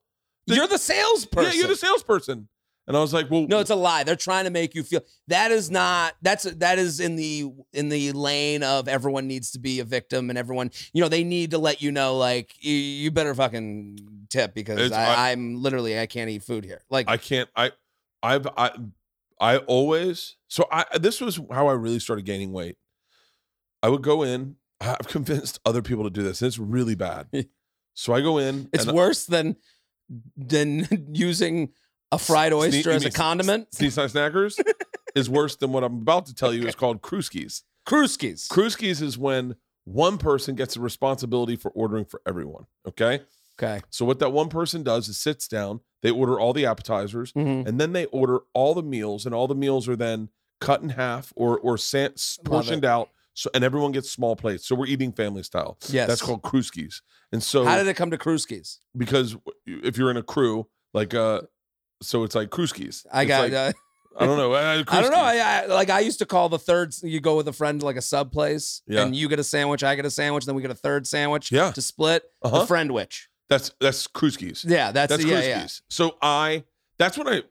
the- 0.46 0.54
You're 0.56 0.66
the 0.66 0.78
salesperson. 0.78 1.52
Yeah, 1.52 1.58
you're 1.58 1.68
the 1.68 1.76
salesperson. 1.76 2.48
And 2.90 2.96
I 2.96 3.00
was 3.00 3.14
like, 3.14 3.30
well, 3.30 3.46
No, 3.48 3.60
it's 3.60 3.70
a 3.70 3.76
lie. 3.76 4.02
They're 4.02 4.16
trying 4.16 4.44
to 4.44 4.50
make 4.50 4.74
you 4.74 4.82
feel 4.82 5.00
that 5.28 5.50
is 5.52 5.70
not 5.70 6.14
that's 6.22 6.42
that 6.42 6.78
is 6.78 6.98
in 6.98 7.14
the 7.14 7.48
in 7.72 7.88
the 7.88 8.10
lane 8.12 8.62
of 8.64 8.88
everyone 8.88 9.28
needs 9.28 9.52
to 9.52 9.60
be 9.60 9.78
a 9.78 9.84
victim 9.84 10.28
and 10.28 10.36
everyone 10.36 10.72
you 10.92 11.00
know 11.00 11.08
they 11.08 11.22
need 11.22 11.52
to 11.52 11.58
let 11.58 11.80
you 11.80 11.92
know 11.92 12.16
like 12.16 12.52
you, 12.58 12.74
you 12.74 13.10
better 13.12 13.32
fucking 13.34 14.26
tip 14.28 14.54
because 14.54 14.80
It's- 14.80 14.92
I, 14.92 15.28
I- 15.28 15.30
I'm 15.30 15.62
literally 15.62 15.98
I 16.00 16.06
can't 16.06 16.28
eat 16.30 16.42
food 16.42 16.64
here. 16.64 16.82
Like 16.90 17.08
I 17.08 17.16
can't. 17.16 17.48
I, 17.54 17.70
I've, 18.22 18.46
I, 18.56 18.72
I 19.40 19.56
always. 19.58 20.36
So 20.48 20.66
I. 20.70 20.84
This 20.98 21.20
was 21.20 21.40
how 21.50 21.68
I 21.68 21.72
really 21.72 22.00
started 22.00 22.26
gaining 22.26 22.52
weight. 22.52 22.76
I 23.82 23.88
would 23.88 24.02
go 24.02 24.22
in. 24.22 24.56
I've 24.80 25.06
convinced 25.08 25.60
other 25.64 25.80
people 25.82 26.04
to 26.04 26.10
do 26.10 26.22
this. 26.22 26.42
And 26.42 26.48
it's 26.48 26.58
really 26.58 26.94
bad. 26.96 27.28
So 27.94 28.14
I 28.14 28.20
go 28.22 28.38
in. 28.38 28.70
it's 28.72 28.86
and 28.86 28.96
worse 28.96 29.26
than 29.26 29.56
than 30.36 30.86
using 31.12 31.70
a 32.12 32.18
fried 32.18 32.52
oyster 32.52 32.90
you 32.90 32.96
as 32.96 33.04
a 33.04 33.10
condiment. 33.10 33.72
Sneeze 33.74 33.96
Nice 33.96 34.12
Snackers 34.12 34.60
is 35.14 35.30
worse 35.30 35.56
than 35.56 35.72
what 35.72 35.84
I'm 35.84 35.94
about 35.98 36.26
to 36.26 36.34
tell 36.34 36.52
you. 36.52 36.66
It's 36.66 36.74
called 36.76 37.02
Kruskis. 37.02 37.62
Kruskis. 37.86 38.48
Kruskis 38.48 39.00
is 39.02 39.16
when 39.18 39.56
one 39.84 40.18
person 40.18 40.54
gets 40.54 40.74
the 40.74 40.80
responsibility 40.80 41.56
for 41.56 41.70
ordering 41.70 42.04
for 42.04 42.20
everyone. 42.26 42.66
Okay. 42.86 43.20
Okay. 43.60 43.80
So 43.90 44.04
what 44.04 44.18
that 44.20 44.30
one 44.32 44.48
person 44.48 44.82
does 44.82 45.08
is 45.08 45.18
sits 45.18 45.46
down. 45.48 45.80
They 46.02 46.10
order 46.10 46.40
all 46.40 46.52
the 46.52 46.64
appetizers. 46.66 47.32
Mhm. 47.32 47.66
and 47.66 47.80
then 47.80 47.92
they 47.92 48.06
order 48.06 48.40
all 48.54 48.74
the 48.74 48.82
meals 48.82 49.26
and 49.26 49.34
all 49.34 49.46
the 49.48 49.54
meals 49.54 49.88
are 49.88 49.96
then 49.96 50.28
cut 50.60 50.82
in 50.82 50.90
half 50.90 51.32
or 51.36 51.58
or 51.58 51.76
san- 51.78 52.14
portioned 52.44 52.84
out 52.84 53.10
So 53.34 53.50
and 53.54 53.62
everyone 53.64 53.92
gets 53.92 54.10
small 54.10 54.34
plates. 54.36 54.66
So 54.66 54.74
we're 54.74 54.86
eating 54.86 55.12
family 55.12 55.42
style. 55.42 55.78
Yes. 55.88 56.08
That's 56.08 56.22
called 56.22 56.42
Kruskis. 56.42 57.00
And 57.32 57.42
so 57.42 57.64
How 57.64 57.76
did 57.76 57.86
it 57.86 57.94
come 57.96 58.10
to 58.10 58.18
Kruskis? 58.18 58.78
because 58.96 59.36
if 59.66 59.96
you're 59.96 60.10
in 60.10 60.16
a 60.16 60.22
crew, 60.22 60.66
like 60.94 61.14
uh 61.14 61.42
so 62.02 62.24
it's 62.24 62.34
like 62.34 62.50
Kruskis. 62.50 63.06
I 63.12 63.24
got. 63.24 63.42
like- 63.44 63.52
uh, 63.52 63.72
I 64.18 64.26
don't 64.26 64.36
know. 64.36 64.52
uh, 64.52 64.82
I 64.88 65.00
don't 65.00 65.12
know. 65.12 65.16
I, 65.20 65.36
I 65.36 65.66
like 65.66 65.88
I 65.88 66.00
used 66.00 66.18
to 66.18 66.26
call 66.26 66.48
the 66.48 66.58
third. 66.58 66.92
You 67.02 67.20
go 67.20 67.36
with 67.36 67.46
a 67.48 67.52
friend 67.52 67.78
to 67.80 67.86
like 67.86 67.96
a 67.96 68.02
sub 68.02 68.32
place, 68.32 68.82
Yeah. 68.88 69.02
and 69.04 69.14
you 69.14 69.28
get 69.28 69.38
a 69.38 69.44
sandwich, 69.44 69.84
I 69.84 69.94
get 69.94 70.04
a 70.04 70.10
sandwich, 70.10 70.44
then 70.46 70.54
we 70.56 70.62
get 70.62 70.70
a 70.72 70.74
third 70.74 71.06
sandwich. 71.06 71.52
Yeah. 71.52 71.70
to 71.70 71.80
split 71.80 72.24
Uh-huh. 72.42 72.58
the 72.60 72.66
friend 72.66 72.90
which. 72.92 73.28
That's 73.48 73.70
that's 73.80 74.06
Kruskis. 74.08 74.64
Yeah, 74.68 74.90
that's, 74.92 75.10
That's 75.10 75.24
yeah, 75.24 75.40
yeah. 75.42 75.66
So 75.88 76.16
I 76.20 76.64
that's 76.98 77.16
when 77.16 77.28
I 77.28 77.42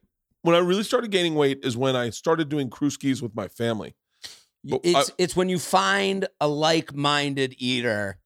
when 0.44 0.56
I 0.56 0.60
really 0.60 0.84
started 0.84 1.12
gaining 1.12 1.36
weight 1.36 1.60
is 1.64 1.76
when 1.78 1.96
I 1.96 2.10
started 2.12 2.50
doing 2.50 2.70
Kruskis 2.70 3.22
with 3.22 3.34
my 3.36 3.48
family. 3.48 3.96
But 4.64 4.82
It's 4.84 5.12
it's 5.18 5.36
when 5.38 5.48
you 5.50 5.60
find 5.60 6.28
a 6.42 6.48
like-minded 6.48 7.56
eater 7.58 8.20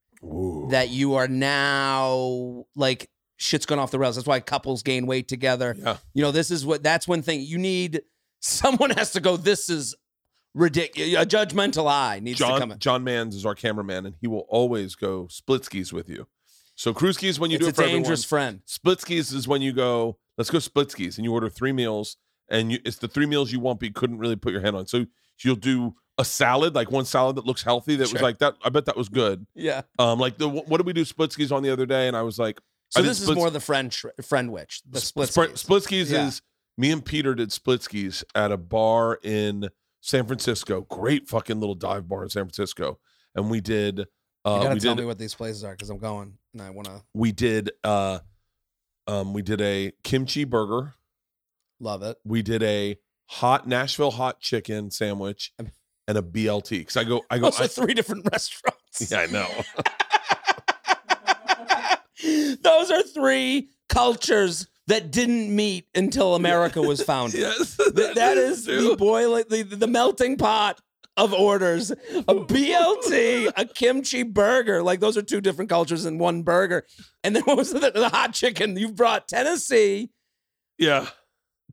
that 0.69 0.89
you 0.89 1.15
are 1.15 1.27
now 1.27 2.65
like 2.75 3.09
shit's 3.43 3.65
gone 3.65 3.79
off 3.79 3.91
the 3.91 3.99
rails. 3.99 4.15
That's 4.15 4.27
why 4.27 4.39
couples 4.39 4.83
gain 4.83 5.05
weight 5.05 5.27
together. 5.27 5.75
yeah. 5.77 5.97
You 6.13 6.23
know, 6.23 6.31
this 6.31 6.49
is 6.51 6.65
what 6.65 6.81
that's 6.83 7.07
one 7.07 7.21
thing 7.21 7.41
you 7.41 7.57
need. 7.57 8.01
Someone 8.39 8.89
has 8.91 9.11
to 9.11 9.19
go. 9.21 9.37
This 9.37 9.69
is 9.69 9.95
ridiculous. 10.53 11.13
A 11.21 11.25
judgmental 11.25 11.89
eye 11.89 12.19
needs 12.21 12.39
to 12.39 12.45
come 12.45 12.59
John 12.59 12.71
in. 12.71 12.79
John 12.79 13.03
Mans 13.03 13.35
is 13.35 13.45
our 13.45 13.55
cameraman 13.55 14.05
and 14.05 14.15
he 14.19 14.27
will 14.27 14.45
always 14.49 14.95
go 14.95 15.27
split 15.29 15.65
skis 15.65 15.91
with 15.93 16.09
you. 16.09 16.27
So 16.75 16.93
crew 16.93 17.13
skis 17.13 17.39
when 17.39 17.51
you 17.51 17.55
It's 17.57 17.63
do 17.63 17.67
a 17.67 17.69
it 17.69 17.75
for 17.75 17.81
everyone. 17.83 18.01
dangerous 18.01 18.23
friend. 18.25 18.61
Split 18.65 18.99
skis 19.01 19.31
is 19.31 19.47
when 19.47 19.61
you 19.61 19.73
go, 19.73 20.17
let's 20.37 20.49
go 20.49 20.57
split 20.59 20.89
skis, 20.91 21.17
and 21.17 21.25
you 21.25 21.31
order 21.31 21.47
three 21.47 21.71
meals, 21.71 22.17
and 22.49 22.71
you, 22.71 22.79
it's 22.83 22.97
the 22.97 23.07
three 23.07 23.27
meals 23.27 23.51
you 23.51 23.59
want, 23.59 23.79
but 23.79 23.87
you 23.87 23.93
couldn't 23.93 24.17
really 24.17 24.35
put 24.35 24.51
your 24.51 24.61
hand 24.61 24.75
on. 24.75 24.87
So 24.87 25.05
you'll 25.43 25.55
do 25.55 25.93
a 26.17 26.25
salad, 26.25 26.73
like 26.73 26.89
one 26.91 27.05
salad 27.05 27.35
that 27.35 27.45
looks 27.45 27.61
healthy. 27.61 27.95
That 27.97 28.11
was 28.11 28.21
like 28.23 28.39
that. 28.39 28.55
I 28.65 28.69
bet 28.69 28.85
that 28.85 28.97
was 28.97 29.07
good. 29.09 29.45
Yeah. 29.53 29.81
Um, 29.99 30.19
like 30.19 30.37
the 30.39 30.49
what 30.49 30.77
did 30.77 30.85
we 30.87 30.93
do 30.93 31.05
split 31.05 31.31
skis 31.31 31.51
on 31.51 31.61
the 31.61 31.69
other 31.69 31.85
day? 31.85 32.07
And 32.07 32.17
I 32.17 32.23
was 32.23 32.39
like, 32.39 32.59
So 32.93 33.01
this 33.01 33.21
is 33.21 33.31
more 33.31 33.49
the 33.49 33.59
friend 33.59 33.91
tr- 33.91 34.09
friend 34.21 34.51
witch, 34.51 34.81
the 34.89 34.99
split. 35.01 35.29
Split, 35.29 35.49
skis. 35.51 35.61
split 35.61 35.83
skis 35.83 36.11
Yeah. 36.11 36.27
is 36.27 36.41
me 36.77 36.91
and 36.91 37.03
Peter 37.03 37.33
did 37.35 37.51
split 37.51 37.81
skis 37.83 38.23
at 38.35 38.51
a 38.51 38.57
bar 38.57 39.19
in 39.23 39.69
San 40.01 40.25
Francisco. 40.25 40.81
Great 40.81 41.27
fucking 41.27 41.59
little 41.59 41.75
dive 41.75 42.07
bar 42.07 42.23
in 42.23 42.29
San 42.29 42.43
Francisco, 42.43 42.99
and 43.35 43.49
we 43.49 43.61
did. 43.61 43.99
you 43.99 44.05
Uh, 44.45 44.61
gotta 44.63 44.73
we 44.75 44.79
tell 44.79 44.95
did 44.95 45.01
me 45.01 45.05
what 45.07 45.17
these 45.17 45.33
places 45.35 45.63
are 45.63 45.71
because 45.71 45.89
I'm 45.89 45.97
going 45.99 46.37
and 46.53 46.61
I 46.61 46.69
want 46.69 46.87
to 46.87 47.01
we 47.13 47.31
did 47.31 47.71
uh 47.83 48.19
um 49.07 49.33
we 49.33 49.41
did 49.41 49.59
a 49.61 49.91
kimchi 50.03 50.43
burger 50.43 50.93
love 51.79 52.03
it. 52.03 52.17
we 52.25 52.41
did 52.41 52.61
a 52.63 52.97
hot 53.27 53.67
nashville 53.67 54.11
hot 54.11 54.39
chicken 54.39 54.91
sandwich 54.91 55.51
and 55.57 56.17
a 56.17 56.21
blt 56.21 56.69
because 56.69 56.95
i 56.97 57.03
go 57.03 57.21
i 57.29 57.37
go 57.37 57.45
Those 57.49 57.59
are 57.59 57.63
I, 57.63 57.67
three 57.67 57.93
different 57.93 58.25
restaurants. 58.31 59.09
yeah 59.11 59.19
i 59.21 59.25
know 59.27 59.47
Those 62.23 62.91
are 62.91 63.03
three 63.03 63.69
cultures 63.89 64.67
that 64.87 65.11
didn't 65.11 65.55
meet 65.55 65.87
until 65.95 66.35
America 66.35 66.81
was 66.81 67.01
founded. 67.11 67.39
yes 67.41 67.77
Th- 67.77 68.15
that 68.15 68.37
is 68.37 68.65
the 68.65 68.95
boiling, 68.97 69.45
the, 69.49 69.63
the 69.63 69.87
melting 69.87 70.37
pot 70.37 70.79
of 71.15 71.31
orders. 71.33 71.91
A 71.91 71.95
BLT, 72.33 73.51
a 73.55 73.65
kimchi 73.65 74.23
burger. 74.23 74.81
Like 74.83 74.99
those 74.99 75.15
are 75.17 75.21
two 75.21 75.41
different 75.41 75.69
cultures 75.69 76.05
in 76.05 76.17
one 76.17 76.41
burger. 76.43 76.85
And 77.23 77.35
then 77.35 77.43
what 77.43 77.55
was 77.57 77.71
the, 77.71 77.91
the 77.91 78.09
hot 78.09 78.33
chicken? 78.33 78.75
You 78.77 78.91
brought 78.91 79.27
Tennessee, 79.27 80.09
yeah 80.77 81.07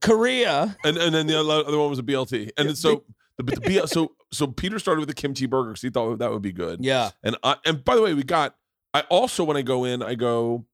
Korea. 0.02 0.76
and 0.84 0.96
and 0.96 1.14
then 1.14 1.26
the 1.26 1.38
other 1.38 1.78
one 1.78 1.90
was 1.90 1.98
a 1.98 2.02
blt 2.02 2.50
and 2.56 2.76
so 2.76 3.04
the, 3.38 3.42
the 3.44 3.60
BL, 3.80 3.86
so 3.86 4.12
so 4.32 4.46
peter 4.46 4.78
started 4.78 5.00
with 5.00 5.08
the 5.08 5.14
kimchi 5.14 5.46
burger 5.46 5.70
because 5.70 5.82
he 5.82 5.90
thought 5.90 6.18
that 6.18 6.30
would 6.30 6.42
be 6.42 6.52
good 6.52 6.82
Yeah. 6.84 7.10
and 7.22 7.36
I, 7.42 7.56
and 7.66 7.82
by 7.84 7.96
the 7.96 8.02
way 8.02 8.14
we 8.14 8.22
got 8.22 8.54
i 8.94 9.00
also 9.02 9.44
when 9.44 9.56
i 9.56 9.62
go 9.62 9.84
in 9.84 10.02
i 10.02 10.14
go 10.14 10.64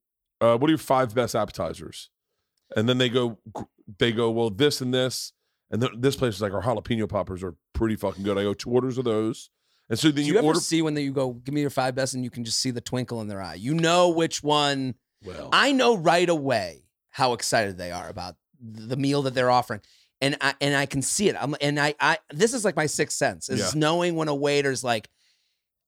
uh, 0.40 0.56
what 0.56 0.68
are 0.68 0.72
your 0.72 0.78
five 0.78 1.14
best 1.14 1.34
appetizers 1.34 2.10
and 2.76 2.88
then 2.88 2.98
they 2.98 3.08
go 3.08 3.38
they 3.98 4.12
go 4.12 4.30
well 4.30 4.50
this 4.50 4.80
and 4.80 4.92
this 4.92 5.32
and 5.70 5.80
th- 5.80 5.92
this 5.98 6.16
place 6.16 6.34
is 6.34 6.42
like 6.42 6.52
our 6.52 6.62
jalapeno 6.62 7.08
poppers 7.08 7.42
are 7.42 7.54
pretty 7.72 7.96
fucking 7.96 8.22
good 8.24 8.36
i 8.38 8.42
go 8.42 8.54
two 8.54 8.70
orders 8.70 8.98
of 8.98 9.04
those 9.04 9.50
and 9.88 9.98
so 9.98 10.10
then 10.10 10.24
you, 10.24 10.32
you, 10.32 10.38
ever 10.38 10.48
order 10.48 10.58
see 10.58 10.82
when 10.82 10.94
they, 10.94 11.02
you 11.02 11.12
go, 11.12 11.34
give 11.34 11.54
me 11.54 11.60
your 11.60 11.70
five 11.70 11.94
best, 11.94 12.14
and 12.14 12.24
you 12.24 12.30
can 12.30 12.42
just 12.42 12.58
see 12.58 12.72
the 12.72 12.80
twinkle 12.80 13.20
in 13.20 13.28
their 13.28 13.40
eye? 13.40 13.54
You 13.54 13.72
know 13.72 14.08
which 14.08 14.42
one. 14.42 14.96
well 15.24 15.48
I 15.52 15.70
know 15.70 15.96
right 15.96 16.28
away 16.28 16.86
how 17.10 17.34
excited 17.34 17.78
they 17.78 17.92
are 17.92 18.08
about 18.08 18.34
the 18.60 18.96
meal 18.96 19.22
that 19.22 19.34
they're 19.34 19.48
offering. 19.48 19.80
And 20.20 20.36
I 20.40 20.54
and 20.60 20.74
I 20.74 20.86
can 20.86 21.02
see 21.02 21.28
it. 21.28 21.36
I'm 21.40 21.54
and 21.60 21.78
I 21.78 21.94
I 22.00 22.18
this 22.30 22.52
is 22.52 22.64
like 22.64 22.74
my 22.74 22.86
sixth 22.86 23.16
sense 23.16 23.48
is 23.48 23.60
Yeah. 23.60 23.78
knowing 23.78 24.16
when 24.16 24.26
a 24.26 24.34
waiter's 24.34 24.82
like, 24.82 25.08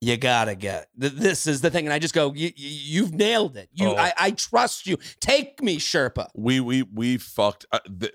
you 0.01 0.17
gotta 0.17 0.55
get 0.55 0.89
th- 1.01 1.13
this 1.15 1.47
is 1.47 1.61
the 1.61 1.71
thing, 1.71 1.87
and 1.87 1.93
I 1.93 1.99
just 1.99 2.15
go, 2.15 2.33
you, 2.35 2.53
you 2.57 3.03
you've 3.03 3.15
nailed 3.15 3.57
it. 3.57 3.69
You, 3.73 3.89
Oh. 3.89 3.97
I, 3.97 4.13
I 4.19 4.31
trust 4.33 4.87
you. 4.87 4.97
Take 5.21 5.63
me, 5.63 5.79
Sherpa. 5.79 6.29
we 6.35 6.61
we 6.61 6.83
we 6.83 7.17
fucked 7.19 7.67
I, 7.73 7.81
the, 7.89 8.13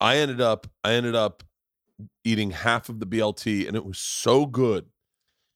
I 0.00 0.16
ended 0.18 0.40
up 0.40 0.66
i 0.84 0.92
ended 0.92 1.14
up 1.14 1.42
eating 2.24 2.50
half 2.50 2.88
of 2.90 3.00
the 3.00 3.06
blt 3.06 3.66
and 3.66 3.74
it 3.74 3.84
was 3.86 3.98
so 3.98 4.44
good 4.44 4.84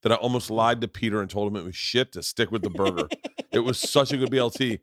that 0.03 0.11
i 0.13 0.15
almost 0.15 0.51
lied 0.51 0.81
to 0.81 0.89
peter 0.89 1.21
and 1.21 1.29
told 1.29 1.51
him 1.53 1.57
it 1.57 1.65
was 1.65 1.77
shit 1.77 2.13
to 2.13 2.23
stick 2.23 2.51
with 2.51 2.63
the 2.63 2.71
burger 2.71 3.07
it 3.53 3.59
was 3.59 3.79
such 3.79 4.11
a 4.13 4.17
good 4.17 4.31
blt 4.31 4.79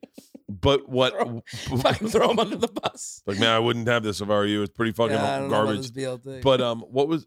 but 0.47 0.87
what 0.87 1.13
Fucking 1.81 2.09
throw 2.09 2.29
him 2.29 2.37
under 2.39 2.55
the 2.57 2.67
bus. 2.67 3.23
like 3.25 3.39
man 3.39 3.49
i 3.49 3.57
wouldn't 3.57 3.87
have 3.87 4.03
this 4.03 4.21
if 4.21 4.29
i 4.29 4.33
were 4.33 4.45
you 4.45 4.61
it's 4.61 4.71
pretty 4.73 4.91
fucking 4.91 5.15
Yeah, 5.15 5.23
I 5.37 5.39
don't 5.39 5.49
know 5.49 5.55
about 5.63 5.65
garbage 5.65 6.43
but 6.43 6.61
um 6.61 6.81
what 6.81 7.07
was 7.07 7.25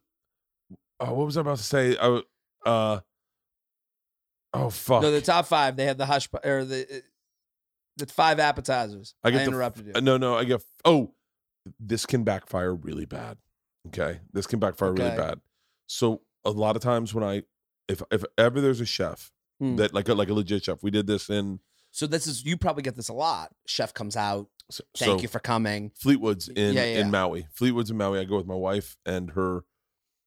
oh, 1.01 1.12
what 1.14 1.27
was 1.27 1.37
i 1.37 1.40
about 1.40 1.57
to 1.59 1.64
say 1.64 1.96
i 2.01 2.20
uh 2.66 3.01
oh 4.53 4.70
fuck 4.70 5.03
no, 5.03 5.11
the 5.11 5.20
top 5.20 5.46
five. 5.46 5.77
They 5.77 5.85
had 5.85 5.99
the 5.99 6.07
hush 6.07 6.29
or 6.44 6.64
the 6.64 6.83
uh, 6.83 7.01
the 7.96 8.07
five 8.07 8.38
appetizers. 8.40 9.14
I 9.23 9.29
I, 9.29 9.31
get 9.31 9.38
the 9.38 9.44
interrupted 9.46 9.87
you. 9.87 9.92
Uh, 9.94 10.01
no 10.01 10.16
no 10.16 10.37
i 10.37 10.44
get 10.44 10.62
oh 10.85 11.12
this 11.79 12.07
can 12.07 12.25
backfire 12.25 12.75
really 12.75 13.05
bad 13.05 13.37
okay 13.88 14.20
this 14.33 14.46
can 14.46 14.59
backfire 14.59 14.92
really 14.92 15.16
bad 15.16 15.40
so 15.87 16.23
a 16.44 16.51
lot 16.51 16.77
of 16.77 16.83
times 16.83 17.12
when 17.14 17.23
i 17.25 17.42
if 17.88 18.03
if 18.11 18.25
ever 18.38 18.61
there's 18.61 18.81
a 18.81 18.87
chef 18.87 19.31
Hmm. 19.61 19.77
that 19.77 19.92
like 19.92 20.09
a 20.09 20.14
like 20.14 20.31
a 20.31 20.33
legit 20.33 20.64
chef 20.64 20.83
we 20.83 20.90
did 20.90 21.07
this 21.07 21.29
in 21.29 21.61
So 21.90 22.07
this 22.07 22.27
is 22.27 22.46
you 22.46 22.57
probably 22.57 22.83
get 22.83 22.96
this 22.96 23.11
a 23.11 23.12
lot. 23.12 23.53
Chef 23.66 23.92
comes 23.92 24.16
out. 24.16 24.49
so, 24.70 24.83
Thank 24.96 25.18
so 25.18 25.23
you 25.23 25.29
for 25.29 25.38
coming. 25.38 25.90
fleetwood's 25.96 26.49
in 26.49 26.73
Yeah, 26.75 26.85
yeah. 26.87 27.01
in 27.01 27.11
maui 27.11 27.46
fleetwood's 27.53 27.90
in 27.90 27.99
maui 27.99 28.18
i 28.20 28.25
go 28.25 28.38
with 28.38 28.46
my 28.46 28.55
wife 28.55 28.96
and 29.05 29.33
her 29.33 29.64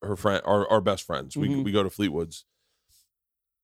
her 0.04 0.16
friend 0.16 0.42
our, 0.46 0.68
our 0.70 0.82
best 0.82 1.04
friends 1.06 1.36
we 1.38 1.48
Mhm. 1.50 1.64
we 1.64 1.72
go 1.72 1.84
to 1.84 1.90
fleetwood's 1.90 2.46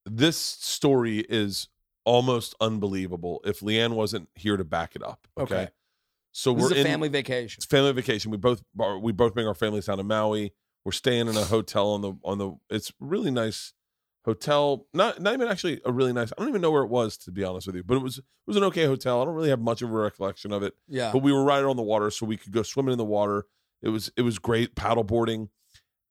this 0.05 0.37
story 0.37 1.19
is 1.19 1.67
almost 2.05 2.55
unbelievable 2.59 3.41
if 3.45 3.59
leanne 3.59 3.93
wasn't 3.93 4.27
here 4.35 4.57
to 4.57 4.63
back 4.63 4.95
it 4.95 5.03
up 5.03 5.27
okay, 5.37 5.55
Okay. 5.55 5.69
so 6.31 6.53
This 6.53 6.63
we're 6.63 6.75
in 6.77 6.83
family 6.85 7.09
vacation. 7.09 7.57
it's 7.59 7.65
family 7.65 7.91
vacation. 7.91 8.31
We 8.31 8.37
both 8.37 8.63
we 9.01 9.11
both 9.11 9.33
bring 9.33 9.47
our 9.47 9.53
families 9.55 9.85
down 9.85 9.97
to 9.97 10.03
Maui. 10.03 10.53
We're 10.85 10.91
staying 10.93 11.27
in 11.27 11.35
a 11.37 11.43
hotel 11.43 11.89
on 11.89 12.01
the 12.01 12.13
on 12.23 12.37
the. 12.37 12.55
It's 12.69 12.91
really 12.99 13.29
nice 13.31 13.73
hotel. 14.25 14.87
Not 14.93 15.19
not 15.21 15.33
even 15.33 15.47
actually 15.47 15.81
a 15.85 15.91
really 15.91 16.13
nice. 16.13 16.31
I 16.31 16.35
don't 16.39 16.47
even 16.49 16.61
know 16.61 16.71
where 16.71 16.83
it 16.83 16.89
was 16.89 17.17
to 17.19 17.31
be 17.31 17.43
honest 17.43 17.67
with 17.67 17.75
you, 17.75 17.83
but 17.83 17.95
it 17.97 18.01
was 18.03 18.17
it 18.19 18.23
was 18.47 18.55
an 18.55 18.63
okay 18.65 18.85
hotel. 18.85 19.21
I 19.21 19.25
don't 19.25 19.35
really 19.35 19.49
have 19.49 19.59
much 19.59 19.81
of 19.81 19.89
a 19.91 19.93
recollection 19.93 20.53
of 20.53 20.63
it, 20.63 20.73
Yeah. 20.87 21.11
but 21.11 21.21
we 21.21 21.33
were 21.33 21.43
right 21.43 21.63
on 21.63 21.75
the 21.75 21.83
water, 21.83 22.09
so 22.11 22.25
we 22.25 22.37
could 22.37 22.53
go 22.53 22.63
swimming 22.63 22.93
in 22.93 22.97
the 22.97 23.03
water. 23.05 23.45
It 23.81 23.89
was 23.89 24.09
it 24.15 24.21
was 24.21 24.39
great 24.39 24.75
paddle 24.75 25.03
boarding, 25.03 25.49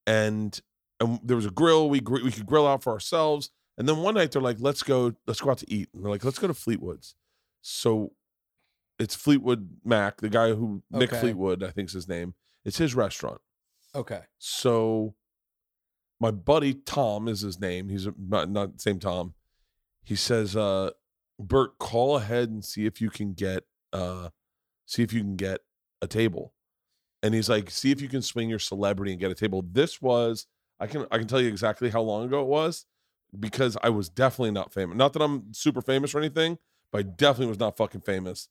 and 0.08 0.60
and 1.00 1.20
there 1.22 1.36
was 1.36 1.46
a 1.46 1.50
grill. 1.50 1.88
We 1.88 2.00
gr- 2.00 2.24
we 2.24 2.32
could 2.32 2.46
grill 2.46 2.66
out 2.66 2.82
for 2.82 2.92
ourselves. 2.92 3.50
And 3.76 3.88
then 3.88 3.98
one 3.98 4.14
night 4.14 4.32
they're 4.32 4.42
like, 4.42 4.56
let's 4.58 4.82
go 4.82 5.12
let's 5.26 5.40
go 5.40 5.50
out 5.50 5.58
to 5.58 5.72
eat. 5.72 5.88
And 5.94 6.02
they're 6.02 6.10
like, 6.10 6.24
let's 6.24 6.38
go 6.38 6.48
to 6.48 6.54
Fleetwood's. 6.54 7.14
So 7.60 8.12
it's 8.98 9.14
Fleetwood 9.14 9.68
Mac, 9.84 10.20
the 10.20 10.28
guy 10.28 10.54
who 10.54 10.82
Nick 10.90 11.12
Okay. 11.12 11.20
Fleetwood, 11.20 11.62
I 11.62 11.70
think's 11.70 11.92
his 11.92 12.08
name. 12.08 12.34
It's 12.64 12.78
his 12.78 12.94
restaurant. 12.94 13.40
Okay. 13.94 14.22
So 14.38 15.14
my 16.18 16.30
buddy 16.32 16.74
Tom 16.74 17.28
is 17.28 17.42
his 17.42 17.60
name. 17.60 17.88
He's 17.88 18.06
a, 18.06 18.14
not 18.18 18.50
not 18.50 18.76
the 18.76 18.80
same 18.80 18.98
Tom. 18.98 19.34
He 20.02 20.16
says, 20.16 20.56
uh, 20.56 20.90
Bert, 21.38 21.78
call 21.78 22.16
ahead 22.16 22.48
and 22.48 22.64
see 22.64 22.86
if 22.86 23.00
you 23.00 23.10
can 23.10 23.34
get 23.34 23.64
uh 23.92 24.30
see 24.86 25.02
if 25.02 25.12
you 25.12 25.20
can 25.20 25.36
get 25.36 25.60
a 26.02 26.06
table. 26.06 26.54
And 27.22 27.34
he's 27.34 27.48
like, 27.48 27.70
see 27.70 27.90
if 27.90 28.00
you 28.00 28.08
can 28.08 28.22
swing 28.22 28.48
your 28.48 28.58
celebrity 28.60 29.12
and 29.12 29.20
get 29.20 29.30
a 29.30 29.34
table. 29.34 29.64
This 29.72 30.00
was 30.00 30.46
I 30.80 30.86
can 30.86 31.06
I 31.10 31.18
can 31.18 31.26
tell 31.26 31.40
you 31.40 31.48
exactly 31.48 31.90
how 31.90 32.00
long 32.02 32.24
ago 32.24 32.40
it 32.42 32.46
was 32.46 32.86
because 33.38 33.76
I 33.82 33.88
was 33.90 34.08
definitely 34.08 34.52
not 34.52 34.72
famous. 34.72 34.96
Not 34.96 35.12
that 35.14 35.22
I'm 35.22 35.52
super 35.52 35.82
famous 35.82 36.14
or 36.14 36.18
anything, 36.18 36.58
but 36.92 36.98
I 36.98 37.02
definitely 37.02 37.48
was 37.48 37.58
not 37.58 37.76
fucking 37.76 38.02
famous. 38.02 38.48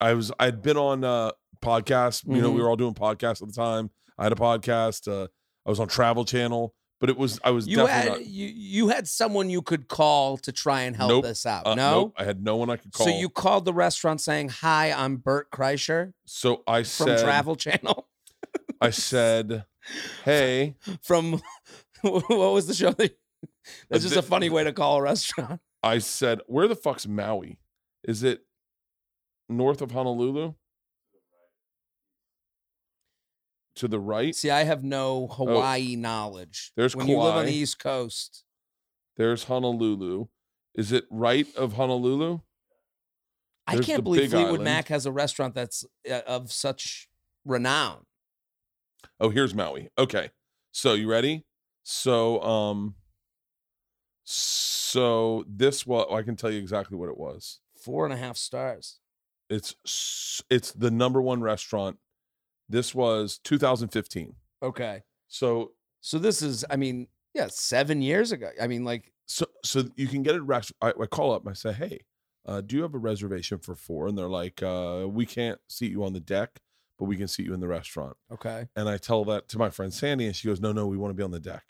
I 0.00 0.12
was 0.14 0.30
I'd 0.38 0.62
been 0.62 0.76
on 0.76 1.04
uh 1.04 1.32
podcasts, 1.62 2.24
you 2.26 2.42
know, 2.42 2.50
we 2.50 2.60
Mhm. 2.60 2.62
were 2.64 2.68
all 2.70 2.76
doing 2.76 2.94
podcasts 2.94 3.40
at 3.40 3.48
the 3.48 3.54
time. 3.54 3.90
I 4.18 4.24
had 4.24 4.32
a 4.32 4.36
podcast, 4.36 5.10
uh 5.10 5.28
I 5.64 5.70
was 5.70 5.80
on 5.80 5.88
Travel 5.88 6.24
Channel, 6.24 6.74
but 7.02 7.10
it 7.10 7.18
was 7.18 7.40
I 7.42 7.50
was 7.50 7.66
You 7.66 7.78
definitely 7.78 8.10
had 8.12 8.18
not 8.20 8.26
you 8.26 8.46
you 8.46 8.88
had 8.88 9.08
someone 9.08 9.50
you 9.50 9.60
could 9.60 9.88
call 9.88 10.36
to 10.38 10.52
try 10.52 10.82
and 10.82 10.94
help 10.94 11.08
Nope. 11.10 11.24
this 11.24 11.44
out. 11.44 11.66
uh, 11.66 11.74
no. 11.74 11.90
nope, 12.02 12.14
I 12.16 12.22
had 12.22 12.44
no 12.44 12.54
one 12.54 12.70
I 12.70 12.76
could 12.76 12.92
call. 12.92 13.06
So 13.06 13.12
you 13.12 13.28
called 13.28 13.64
the 13.64 13.72
restaurant 13.74 14.20
saying, 14.20 14.50
"Hi, 14.50 14.92
I'm 14.92 15.16
Bert 15.16 15.50
Kreischer 15.50 16.12
so 16.24 16.62
I 16.64 16.84
from 16.84 17.08
said 17.08 17.24
Travel 17.24 17.56
Channel." 17.56 18.06
I 18.80 18.90
said, 18.90 19.64
Hey, 20.24 20.76
from 21.02 21.42
what 22.02 22.28
was 22.28 22.68
the 22.68 22.74
show? 22.74 22.92
that- 22.92 23.18
That's 23.90 24.04
just 24.04 24.16
a 24.16 24.22
funny 24.22 24.48
way 24.48 24.62
to 24.62 24.72
call 24.72 24.98
a 24.98 25.02
restaurant. 25.02 25.60
I 25.82 25.98
said, 25.98 26.40
"Where 26.46 26.68
the 26.68 26.76
fuck's 26.76 27.08
Maui? 27.08 27.58
Is 28.04 28.22
it 28.22 28.42
north 29.48 29.82
of 29.82 29.90
Honolulu? 29.90 30.54
To 33.76 33.88
the 33.88 33.98
right? 33.98 34.34
See, 34.34 34.50
I 34.50 34.64
have 34.64 34.84
no 34.84 35.28
Hawaii 35.28 35.96
knowledge. 35.96 36.70
Oh. 36.70 36.72
There's 36.76 36.94
when 36.94 37.08
you 37.08 37.18
live 37.18 37.36
on 37.36 37.46
the 37.46 37.52
East 37.54 37.78
Coast. 37.78 38.44
There's 39.16 39.44
Honolulu. 39.44 40.26
Is 40.74 40.92
it 40.92 41.04
right 41.10 41.46
of 41.56 41.74
Honolulu? 41.74 42.40
I 43.66 43.74
There's 43.74 43.86
can't 43.86 44.04
believe 44.04 44.22
Big 44.22 44.30
Fleetwood 44.30 44.46
Island. 44.60 44.64
Mac 44.64 44.88
has 44.88 45.06
a 45.06 45.12
restaurant 45.12 45.54
that's 45.54 45.84
uh, 46.10 46.20
of 46.26 46.50
such 46.52 47.08
renown. 47.44 48.04
Oh, 49.20 49.30
here's 49.30 49.54
Maui. 49.54 49.88
Okay. 49.96 50.30
So 50.72 50.94
you 50.94 51.08
ready? 51.08 51.44
So 51.82 52.40
um 52.42 52.94
so 54.24 55.44
this 55.48 55.86
was 55.86 56.06
I 56.12 56.22
can 56.22 56.36
tell 56.36 56.50
you 56.50 56.58
exactly 56.58 56.96
what 56.96 57.08
it 57.08 57.18
was. 57.18 57.60
Four 57.76 58.04
and 58.04 58.12
a 58.14 58.16
half 58.16 58.36
stars. 58.36 59.00
It's 59.50 59.74
s- 59.84 60.42
it's 60.50 60.72
the 60.72 60.90
number 60.90 61.20
one 61.20 61.40
restaurant. 61.42 61.98
This 62.68 62.94
was 62.94 63.38
2015. 63.44 64.34
Okay. 64.62 65.02
So 65.28 65.72
So 66.00 66.18
this 66.18 66.42
is, 66.42 66.64
I 66.70 66.76
mean, 66.76 67.06
yeah, 67.34 67.46
seven 67.48 68.02
years 68.02 68.32
ago. 68.32 68.50
I 68.60 68.66
mean, 68.66 68.84
like, 68.84 69.12
so 69.26 69.46
so 69.64 69.84
you 69.96 70.08
can 70.08 70.22
get 70.22 70.34
it 70.34 70.42
rest- 70.42 70.72
I, 70.82 70.88
I 71.00 71.06
call 71.06 71.32
up 71.32 71.42
and 71.42 71.50
I 71.50 71.54
say, 71.54 71.72
"Hey, 71.72 72.00
uh, 72.44 72.60
do 72.60 72.76
you 72.76 72.82
have 72.82 72.94
a 72.94 72.98
reservation 72.98 73.58
for 73.58 73.74
four? 73.74 74.08
And 74.08 74.18
they're 74.18 74.28
like, 74.28 74.62
uh, 74.62 75.06
"We 75.08 75.24
can't 75.24 75.58
seat 75.68 75.90
you 75.92 76.04
on 76.04 76.12
the 76.12 76.20
deck, 76.20 76.60
but 76.98 77.06
we 77.06 77.16
can 77.16 77.28
seat 77.28 77.46
you 77.46 77.54
in 77.54 77.60
the 77.60 77.68
restaurant." 77.68 78.16
okay. 78.32 78.66
And 78.76 78.88
I 78.88 78.98
tell 78.98 79.24
that 79.26 79.48
to 79.50 79.58
my 79.58 79.70
friend 79.70 79.94
Sandy, 79.94 80.26
and 80.26 80.36
she 80.36 80.48
goes, 80.48 80.60
"No, 80.60 80.72
no, 80.72 80.86
we 80.86 80.96
want 80.98 81.10
to 81.10 81.14
be 81.14 81.22
on 81.22 81.30
the 81.30 81.40
deck. 81.40 81.62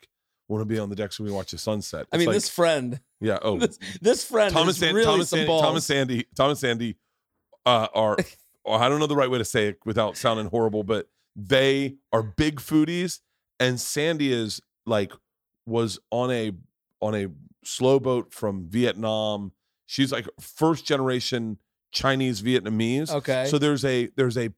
We 0.49 0.55
want 0.55 0.67
to 0.67 0.73
be 0.73 0.79
on 0.79 0.89
the 0.89 0.95
deck 0.95 1.13
so 1.13 1.23
we 1.23 1.31
watch 1.31 1.51
the 1.51 1.57
sunset." 1.57 2.07
I 2.11 2.17
mean, 2.17 2.27
like- 2.27 2.33
this 2.35 2.49
friend, 2.49 2.99
yeah. 3.21 3.37
Oh, 3.41 3.57
this, 3.59 3.77
this 4.01 4.25
friend 4.25 4.51
Thomas, 4.53 4.75
is 4.75 4.79
San- 4.81 4.95
really 4.95 5.05
Thomas, 5.05 5.29
some 5.29 5.39
San- 5.39 5.47
balls. 5.47 5.61
Thomas 5.61 5.85
Sandy, 5.85 6.25
Thomas 6.35 6.59
Sandy, 6.59 6.97
uh, 7.65 7.87
are 7.93 8.17
I 8.67 8.89
don't 8.89 8.99
know 8.99 9.07
the 9.07 9.15
right 9.15 9.29
way 9.29 9.37
to 9.37 9.45
say 9.45 9.67
it 9.67 9.79
without 9.85 10.17
sounding 10.17 10.47
horrible, 10.47 10.83
but 10.83 11.07
they 11.35 11.95
are 12.11 12.23
big 12.23 12.59
foodies, 12.59 13.19
and 13.59 13.79
Sandy 13.79 14.31
is 14.31 14.61
like 14.85 15.11
was 15.65 15.99
on 16.11 16.31
a 16.31 16.51
on 17.01 17.15
a 17.15 17.27
slow 17.63 17.99
boat 17.99 18.33
from 18.33 18.67
Vietnam. 18.67 19.51
She's 19.85 20.11
like 20.11 20.27
first 20.39 20.85
generation 20.85 21.57
Chinese 21.91 22.41
Vietnamese. 22.41 23.11
Okay. 23.11 23.45
So 23.49 23.57
there's 23.57 23.85
a 23.85 24.09
there's 24.15 24.37
a 24.37 24.49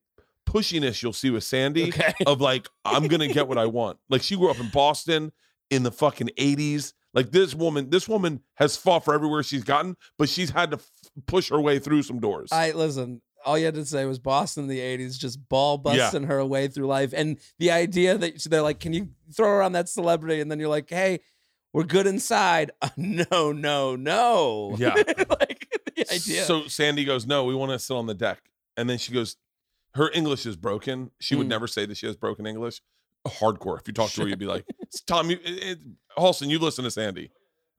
pushiness 0.47 1.01
you'll 1.01 1.13
see 1.13 1.29
with 1.29 1.43
Sandy 1.43 1.89
okay. 1.89 2.13
of 2.25 2.41
like 2.41 2.67
I'm 2.83 3.07
gonna 3.07 3.27
get 3.27 3.47
what 3.47 3.57
I 3.57 3.65
want. 3.65 3.97
Like 4.09 4.23
she 4.23 4.35
grew 4.35 4.49
up 4.49 4.59
in 4.59 4.69
Boston 4.69 5.31
in 5.69 5.83
the 5.83 5.91
fucking 5.91 6.29
80s. 6.37 6.93
Like 7.13 7.31
this 7.31 7.55
woman, 7.55 7.89
this 7.89 8.09
woman 8.09 8.41
has 8.55 8.75
fought 8.75 9.05
for 9.05 9.13
everywhere 9.13 9.41
she's 9.41 9.63
gotten, 9.63 9.95
but 10.17 10.27
she's 10.27 10.49
had 10.49 10.71
to 10.71 10.77
f- 10.77 10.91
push 11.25 11.49
her 11.49 11.61
way 11.61 11.79
through 11.79 12.03
some 12.03 12.19
doors. 12.19 12.51
I 12.51 12.71
listen. 12.71 13.21
All 13.45 13.57
you 13.57 13.65
had 13.65 13.75
to 13.75 13.85
say 13.85 14.05
was 14.05 14.17
Boston 14.19 14.63
in 14.63 14.69
the 14.69 14.79
'80s, 14.79 15.17
just 15.17 15.47
ball 15.49 15.81
Yeah. 15.85 15.97
busting 15.97 16.23
her 16.23 16.43
way 16.45 16.67
through 16.67 16.87
life, 16.87 17.13
and 17.15 17.37
the 17.59 17.71
idea 17.71 18.17
that 18.17 18.43
they're 18.49 18.61
like, 18.61 18.79
"Can 18.79 18.91
you 18.93 19.09
throw 19.33 19.49
around 19.49 19.73
that 19.73 19.87
celebrity?" 19.87 20.41
And 20.41 20.49
then 20.51 20.59
you're 20.59 20.69
like, 20.69 20.89
"Hey, 20.89 21.19
we're 21.71 21.83
good 21.83 22.07
inside." 22.07 22.71
Uh, 22.81 22.89
no, 22.97 23.51
no, 23.51 23.95
no. 23.95 24.75
Yeah. 24.79 24.95
like 25.39 25.67
the 25.95 26.05
idea. 26.11 26.43
So 26.45 26.67
Sandy 26.67 27.05
goes, 27.05 27.25
"No, 27.27 27.43
we 27.45 27.53
want 27.55 27.71
to 27.71 27.79
sit 27.79 27.93
on 27.95 28.07
the 28.07 28.13
deck." 28.15 28.41
And 28.77 28.89
then 28.89 28.97
she 28.97 29.11
goes, 29.13 29.37
"Her 29.93 30.09
English 30.13 30.45
is 30.45 30.55
broken. 30.55 31.11
She 31.19 31.35
would 31.35 31.45
Mm. 31.47 31.51
never 31.51 31.67
say 31.67 31.85
that 31.85 31.97
she 31.97 32.07
has 32.07 32.15
broken 32.15 32.45
English. 32.47 32.81
Hardcore. 33.27 33.79
If 33.79 33.87
you 33.87 33.93
talk 33.93 34.11
to 34.11 34.21
her, 34.21 34.27
you'd 34.27 34.37
be 34.39 34.45
like, 34.45 34.65
Tom, 35.07 35.29
you, 35.31 35.39
it, 35.43 35.63
it, 35.63 35.79
Halston, 36.17 36.49
you 36.49 36.59
listen 36.59 36.83
to 36.83 36.91
Sandy. 36.91 37.31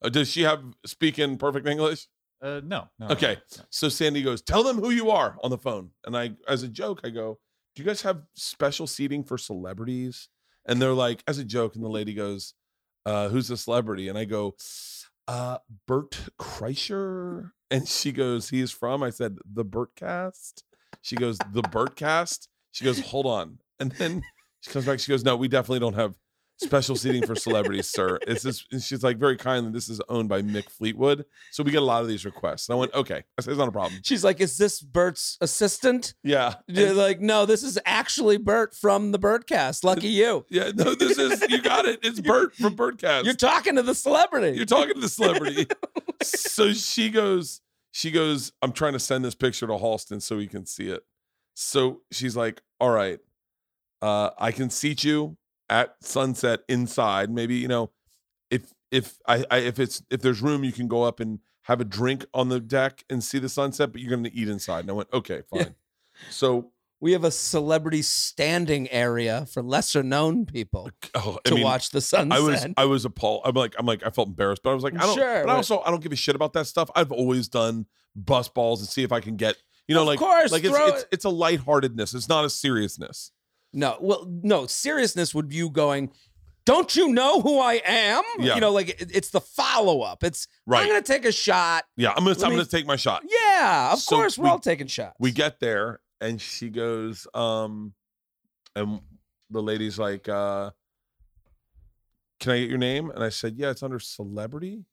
Uh, 0.02 0.08
does 0.08 0.28
she 0.30 0.42
have 0.42 0.62
speaking 0.84 1.38
perfect 1.38 1.66
English?" 1.66 2.06
Uh, 2.46 2.60
no, 2.64 2.88
no. 3.00 3.08
Okay. 3.08 3.38
So 3.70 3.88
Sandy 3.88 4.22
goes, 4.22 4.40
"Tell 4.40 4.62
them 4.62 4.78
who 4.78 4.90
you 4.90 5.10
are" 5.10 5.36
on 5.42 5.50
the 5.50 5.58
phone, 5.58 5.90
and 6.04 6.16
I, 6.16 6.32
as 6.46 6.62
a 6.62 6.68
joke, 6.68 7.00
I 7.02 7.10
go, 7.10 7.40
"Do 7.74 7.82
you 7.82 7.86
guys 7.86 8.02
have 8.02 8.22
special 8.34 8.86
seating 8.86 9.24
for 9.24 9.36
celebrities?" 9.36 10.28
And 10.64 10.80
they're 10.80 10.94
like, 10.94 11.22
as 11.26 11.38
a 11.38 11.44
joke, 11.44 11.74
and 11.74 11.84
the 11.84 11.88
lady 11.88 12.14
goes, 12.14 12.54
uh, 13.04 13.30
"Who's 13.30 13.48
the 13.48 13.56
celebrity?" 13.56 14.08
And 14.08 14.16
I 14.16 14.26
go, 14.26 14.54
uh, 15.26 15.58
"Bert 15.88 16.18
Kreischer," 16.38 17.50
and 17.70 17.88
she 17.88 18.12
goes, 18.12 18.50
he's 18.50 18.70
from." 18.70 19.02
I 19.02 19.10
said, 19.10 19.38
"The 19.44 19.64
Bert 19.64 19.96
Cast." 19.96 20.62
She 21.02 21.16
goes, 21.16 21.38
"The 21.52 21.62
Bert 21.62 21.96
Cast." 21.96 22.48
She 22.70 22.84
goes, 22.84 23.00
"Hold 23.00 23.26
on," 23.26 23.58
and 23.80 23.90
then 23.92 24.22
she 24.60 24.70
comes 24.70 24.86
back. 24.86 25.00
She 25.00 25.10
goes, 25.10 25.24
"No, 25.24 25.34
we 25.36 25.48
definitely 25.48 25.80
don't 25.80 25.94
have." 25.94 26.14
Special 26.58 26.96
seating 26.96 27.26
for 27.26 27.34
celebrities, 27.34 27.86
sir. 27.86 28.18
It's. 28.26 28.64
And 28.72 28.82
she's 28.82 29.04
like 29.04 29.18
very 29.18 29.36
kindly. 29.36 29.72
This 29.72 29.90
is 29.90 30.00
owned 30.08 30.30
by 30.30 30.40
Mick 30.40 30.70
Fleetwood, 30.70 31.26
so 31.50 31.62
we 31.62 31.70
get 31.70 31.82
a 31.82 31.84
lot 31.84 32.00
of 32.00 32.08
these 32.08 32.24
requests. 32.24 32.68
And 32.68 32.76
I 32.76 32.78
went, 32.78 32.94
okay, 32.94 33.24
I 33.36 33.42
said 33.42 33.50
it's 33.50 33.58
not 33.58 33.68
a 33.68 33.72
problem. 33.72 34.00
She's 34.02 34.24
like, 34.24 34.40
"Is 34.40 34.56
this 34.56 34.80
Bert's 34.80 35.36
assistant?" 35.42 36.14
Yeah. 36.22 36.54
You're 36.66 36.94
like, 36.94 37.20
"No, 37.20 37.44
this 37.44 37.62
is 37.62 37.78
actually 37.84 38.38
Bert 38.38 38.74
from 38.74 39.12
the 39.12 39.18
Birdcast. 39.18 39.84
Lucky 39.84 40.08
you. 40.08 40.46
yeah, 40.48 40.70
no, 40.74 40.94
this 40.94 41.18
is 41.18 41.44
you 41.50 41.60
got 41.60 41.84
it. 41.84 42.00
It's 42.02 42.20
Bert 42.26 42.54
from 42.54 42.74
Birdcast. 42.74 43.24
You're 43.24 43.34
talking 43.34 43.76
to 43.76 43.82
the 43.82 43.94
celebrity." 43.94 44.56
You're 44.56 44.64
talking 44.64 44.94
to 44.94 45.00
the 45.00 45.10
celebrity. 45.10 45.66
so 46.22 46.72
she 46.72 47.10
goes, 47.10 47.60
she 47.92 48.10
goes, 48.10 48.52
I'm 48.62 48.72
trying 48.72 48.94
to 48.94 48.98
send 48.98 49.26
this 49.26 49.34
picture 49.34 49.66
to 49.66 49.74
Halston 49.74 50.22
so 50.22 50.38
he 50.38 50.46
can 50.46 50.64
see 50.64 50.88
it. 50.88 51.04
So 51.52 52.00
she's 52.10 52.34
like, 52.34 52.62
All 52.80 52.90
right, 52.90 53.18
uh, 54.00 54.30
I 54.38 54.52
can 54.52 54.70
seat 54.70 55.04
you 55.04 55.36
at 55.68 55.96
sunset 56.00 56.60
inside. 56.68 57.30
Maybe, 57.30 57.56
you 57.56 57.68
know, 57.68 57.90
if 58.50 58.72
if 58.90 59.18
I, 59.26 59.44
I 59.50 59.58
if 59.58 59.78
it's 59.78 60.02
if 60.10 60.22
there's 60.22 60.42
room, 60.42 60.64
you 60.64 60.72
can 60.72 60.88
go 60.88 61.02
up 61.02 61.20
and 61.20 61.40
have 61.62 61.80
a 61.80 61.84
drink 61.84 62.24
on 62.32 62.48
the 62.48 62.60
deck 62.60 63.04
and 63.10 63.22
see 63.22 63.38
the 63.38 63.48
sunset, 63.48 63.92
but 63.92 64.00
you're 64.00 64.14
gonna 64.14 64.30
eat 64.32 64.48
inside. 64.48 64.80
And 64.80 64.90
I 64.90 64.94
went, 64.94 65.08
Okay, 65.12 65.42
fine. 65.50 65.60
Yeah. 65.60 65.68
So 66.30 66.72
we 67.00 67.12
have 67.12 67.24
a 67.24 67.30
celebrity 67.30 68.02
standing 68.02 68.90
area 68.90 69.46
for 69.46 69.62
lesser 69.62 70.02
known 70.02 70.46
people 70.46 70.90
oh, 71.14 71.38
to 71.44 71.54
mean, 71.54 71.64
watch 71.64 71.90
the 71.90 72.00
sunset. 72.00 72.38
I 72.38 72.40
was 72.40 72.66
I 72.76 72.84
was 72.86 73.04
appalled. 73.04 73.42
I'm 73.44 73.54
like 73.54 73.74
I'm 73.78 73.86
like 73.86 74.04
I 74.04 74.10
felt 74.10 74.28
embarrassed, 74.28 74.62
but 74.62 74.70
I 74.70 74.74
was 74.74 74.84
like 74.84 74.94
I 74.94 75.06
don't. 75.06 75.16
Sure, 75.16 75.40
but 75.40 75.46
but- 75.46 75.52
I 75.52 75.56
also 75.56 75.80
I 75.80 75.90
don't 75.90 76.02
give 76.02 76.12
a 76.12 76.16
shit 76.16 76.34
about 76.34 76.52
that 76.54 76.66
stuff. 76.66 76.90
I've 76.94 77.12
always 77.12 77.48
done 77.48 77.86
bus 78.14 78.48
balls 78.48 78.80
and 78.80 78.88
see 78.88 79.02
if 79.02 79.12
I 79.12 79.20
can 79.20 79.36
get 79.36 79.56
you 79.88 79.94
know 79.94 80.02
Of 80.02 80.08
like 80.08 80.18
course, 80.18 80.52
like 80.52 80.64
it's 80.64 80.76
it's, 80.76 81.06
it's 81.12 81.24
a 81.24 81.30
lightheartedness. 81.30 82.14
It's 82.14 82.28
not 82.28 82.44
a 82.44 82.50
seriousness. 82.50 83.30
No, 83.76 83.96
well, 84.00 84.26
no, 84.42 84.66
seriousness 84.66 85.34
would 85.34 85.48
be 85.48 85.56
you 85.56 85.70
going, 85.70 86.10
don't 86.64 86.96
you 86.96 87.08
know 87.12 87.40
who 87.40 87.60
I 87.60 87.80
am? 87.86 88.22
Yeah. 88.40 88.54
You 88.56 88.60
know, 88.60 88.72
like 88.72 88.88
it- 89.00 89.14
it's 89.14 89.30
the 89.30 89.40
follow 89.40 90.00
up. 90.00 90.24
It's, 90.24 90.48
Right. 90.66 90.82
I'm 90.82 90.88
going 90.88 91.00
to 91.00 91.06
take 91.06 91.24
a 91.24 91.30
shot. 91.30 91.84
Yeah, 91.96 92.10
I'm 92.16 92.24
gonna 92.24 92.34
I'm 92.42 92.50
me- 92.50 92.56
gonna 92.56 92.64
take 92.64 92.86
my 92.86 92.96
shot. 92.96 93.22
Yeah, 93.28 93.92
of 93.92 94.00
So 94.00 94.16
course, 94.16 94.36
we're 94.36 94.44
we- 94.44 94.50
all 94.50 94.58
taking 94.58 94.88
shots. 94.88 95.14
We 95.20 95.30
get 95.30 95.60
there 95.60 96.00
and 96.20 96.40
she 96.40 96.70
goes 96.70 97.26
um 97.34 97.92
and 98.74 99.00
the 99.50 99.62
lady's 99.62 99.98
like 99.98 100.28
uh 100.28 100.70
can 102.40 102.52
I 102.52 102.58
get 102.60 102.68
your 102.68 102.78
name? 102.78 103.10
And 103.10 103.22
I 103.22 103.28
said, 103.30 103.54
Yeah, 103.56 103.70
it's 103.70 103.82
under 103.82 103.98
celebrity. 104.00 104.84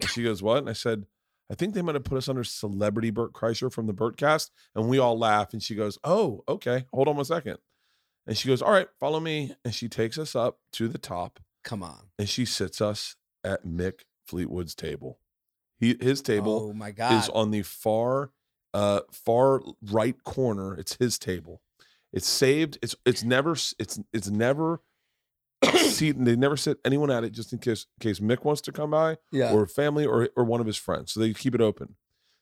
And 0.00 0.10
she 0.10 0.22
goes, 0.22 0.42
What? 0.42 0.58
And 0.58 0.68
I 0.68 0.72
said, 0.74 1.06
I 1.50 1.54
think 1.54 1.74
they 1.74 1.82
might 1.82 1.94
have 1.94 2.04
put 2.04 2.18
us 2.18 2.28
under 2.28 2.44
celebrity 2.44 3.10
Bert 3.10 3.32
Kreischer 3.32 3.72
from 3.72 3.86
the 3.86 3.94
Bertcast. 3.94 4.50
And 4.74 4.88
we 4.88 4.98
all 4.98 5.18
laugh. 5.18 5.52
And 5.52 5.62
she 5.62 5.74
goes, 5.74 5.98
Oh, 6.04 6.44
okay. 6.48 6.84
Hold 6.92 7.08
on 7.08 7.16
one 7.16 7.24
second. 7.24 7.58
And 8.26 8.36
she 8.38 8.48
goes, 8.48 8.62
All 8.62 8.70
right, 8.72 8.88
follow 9.00 9.20
me. 9.20 9.54
And 9.64 9.74
she 9.74 9.88
takes 9.88 10.18
us 10.18 10.34
up 10.36 10.58
to 10.74 10.88
the 10.88 10.98
top 10.98 11.40
Come 11.64 11.82
on. 11.82 12.08
and 12.18 12.28
she 12.28 12.44
sits 12.44 12.80
us 12.80 13.16
at 13.44 13.64
Mick 13.66 14.00
Fleetwood's 14.26 14.74
table. 14.74 15.18
He 15.78 15.96
his 16.00 16.22
table 16.22 16.68
Oh, 16.70 16.72
my 16.72 16.90
God. 16.92 17.12
is 17.22 17.28
on 17.30 17.50
the 17.50 17.62
far 17.62 18.30
uh 18.74 19.00
far 19.12 19.60
right 19.90 20.22
corner 20.24 20.74
it's 20.78 20.94
his 20.96 21.18
table 21.18 21.60
it's 22.10 22.26
saved 22.26 22.78
it's 22.80 22.94
it's 23.04 23.22
never 23.22 23.50
s- 23.52 23.74
it's 23.78 24.00
it's 24.14 24.30
never 24.30 24.80
seat 25.76 26.16
they 26.24 26.36
never 26.36 26.56
sit 26.56 26.78
anyone 26.84 27.10
at 27.10 27.22
it 27.22 27.30
just 27.32 27.52
in 27.52 27.58
case 27.58 27.86
in 28.00 28.02
case 28.08 28.18
mick 28.20 28.44
wants 28.44 28.62
to 28.62 28.72
come 28.72 28.90
by 28.92 29.18
yeah. 29.30 29.52
or 29.52 29.66
family 29.66 30.06
or 30.06 30.30
or 30.36 30.44
one 30.44 30.58
of 30.60 30.66
his 30.66 30.76
friends 30.78 31.12
so 31.12 31.20
they 31.20 31.34
keep 31.34 31.54
it 31.54 31.60
open 31.60 31.96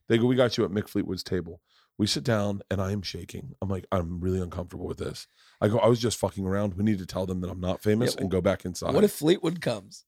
they 0.09 0.19
go 0.19 0.27
we 0.27 0.37
got 0.37 0.57
you 0.57 0.65
at 0.65 0.71
mick 0.71 0.89
fleetwood's 0.89 1.25
table 1.25 1.61
we 2.01 2.07
sit 2.07 2.25
down 2.25 2.63
and 2.71 2.81
i 2.81 2.91
am 2.93 3.03
shaking 3.03 3.55
i'm 3.61 3.69
like 3.69 3.87
i'm 3.93 4.21
really 4.21 4.41
uncomfortable 4.41 4.87
with 4.87 4.97
this 4.99 5.27
i 5.61 5.69
go 5.69 5.79
i 5.79 5.87
was 5.87 5.99
just 6.01 6.19
fucking 6.19 6.47
around 6.47 6.73
we 6.75 6.83
need 6.83 6.99
to 6.99 7.05
tell 7.07 7.27
them 7.27 7.41
that 7.43 7.51
i'm 7.51 7.61
not 7.61 7.83
famous 7.83 8.15
Yeah, 8.15 8.23
and 8.23 8.31
go 8.31 8.41
back 8.41 8.65
inside 8.65 8.95
what 8.95 9.05
if 9.05 9.13
Fleetwood 9.13 9.61
comes? 9.61 10.05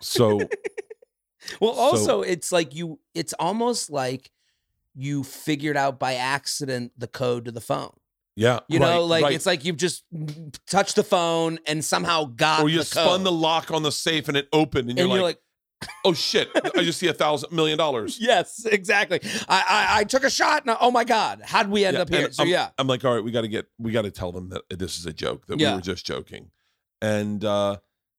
so 0.00 0.40
Well, 1.60 1.74
So- 1.74 1.80
also, 1.80 2.22
it's 2.22 2.52
like 2.52 2.74
you, 2.74 3.00
it's 3.14 3.32
almost 3.38 3.90
like 3.90 4.30
you 4.94 5.22
figured 5.24 5.76
out 5.76 5.98
by 5.98 6.14
accident 6.14 6.92
the 6.98 7.06
code 7.06 7.46
to 7.46 7.50
the 7.52 7.60
phone. 7.62 7.92
yeah 8.36 8.60
You 8.68 8.78
know, 8.78 9.04
like 9.04 9.22
right. 9.24 9.32
it's 9.34 9.46
like 9.46 9.64
you've 9.64 9.76
just 9.78 10.04
touched 10.66 10.96
the 10.96 11.02
phone 11.04 11.58
and 11.66 11.84
somehow 11.84 12.24
got 12.24 12.62
or 12.62 12.68
you 12.68 12.78
the 12.78 12.84
spun 12.84 13.24
the 13.24 13.32
lock 13.32 13.70
on 13.70 13.82
the 13.82 13.92
safe 13.92 14.28
and 14.28 14.36
it 14.36 14.48
opened 14.52 14.90
and 14.90 14.98
and 14.98 15.08
you're, 15.08 15.18
you're 15.18 15.26
like, 15.26 15.38
oh 16.04 16.12
shit 16.12 16.48
i 16.76 16.82
just 16.82 16.98
see 16.98 17.06
a 17.08 17.12
thousand 17.12 17.52
million 17.52 17.78
dollars 17.78 18.18
Yes, 18.20 18.66
exactly. 18.66 19.20
I, 19.48 19.64
I 19.68 20.00
I 20.00 20.04
took 20.04 20.24
a 20.24 20.30
shot 20.30 20.64
and 20.66 20.76
oh 20.80 20.90
my 20.90 21.04
god, 21.04 21.40
how 21.44 21.62
would 21.62 21.70
we 21.70 21.84
end 21.84 21.94
Yeah, 21.96 22.02
up 22.02 22.08
here? 22.10 22.30
So 22.32 22.42
I'm, 22.42 22.48
yeah, 22.48 22.68
I'm 22.78 22.86
like, 22.86 23.04
all 23.04 23.14
right, 23.14 23.24
we 23.24 23.30
got 23.30 23.42
to 23.42 23.48
get, 23.48 23.66
we 23.78 23.92
got 23.92 24.02
to 24.02 24.10
tell 24.10 24.30
them 24.32 24.50
that 24.50 24.62
this 24.70 24.98
is 24.98 25.06
a 25.06 25.12
joke, 25.12 25.46
that 25.46 25.58
Yeah. 25.58 25.70
we 25.70 25.76
were 25.76 25.80
just 25.82 26.04
joking, 26.04 26.50
and 27.00 27.44
uh, 27.44 27.76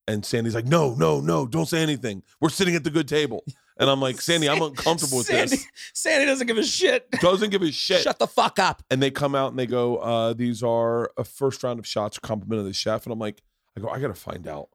and 0.08 0.26
Sandy's 0.26 0.56
like, 0.56 0.66
no, 0.66 0.96
no, 0.96 1.20
no, 1.22 1.46
don't 1.46 1.68
say 1.68 1.82
anything. 1.82 2.24
We're 2.40 2.50
sitting 2.50 2.76
at 2.76 2.84
the 2.84 2.90
good 2.90 3.08
table. 3.08 3.44
And 3.78 3.90
I'm 3.90 4.02
like, 4.02 4.20
Sandy, 4.22 4.50
I'm 4.50 4.62
uncomfortable 4.72 5.20
with 5.20 5.28
this. 5.28 5.66
Sandy 5.94 6.26
doesn't 6.26 6.48
give 6.48 6.58
a 6.58 6.64
shit. 6.64 7.10
Doesn't 7.20 7.50
give 7.52 7.62
a 7.62 7.72
shit. 7.72 8.02
Shut 8.02 8.20
the 8.20 8.28
fuck 8.28 8.60
up. 8.60 8.84
and 8.92 9.02
they 9.02 9.10
come 9.12 9.34
out 9.36 9.52
and 9.52 9.60
they 9.60 9.66
go, 9.68 9.98
uh, 9.98 10.34
these 10.34 10.62
are 10.64 11.12
a 11.18 11.24
first 11.24 11.64
round 11.64 11.80
of 11.80 11.88
shots, 11.88 12.18
compliment 12.20 12.60
of 12.60 12.66
the 12.66 12.74
chef. 12.74 13.06
And 13.06 13.14
I'm 13.14 13.20
like, 13.20 13.42
I 13.78 13.82
go, 13.82 13.90
I 13.90 14.00
gotta 14.00 14.14
find 14.14 14.48
out. 14.48 14.70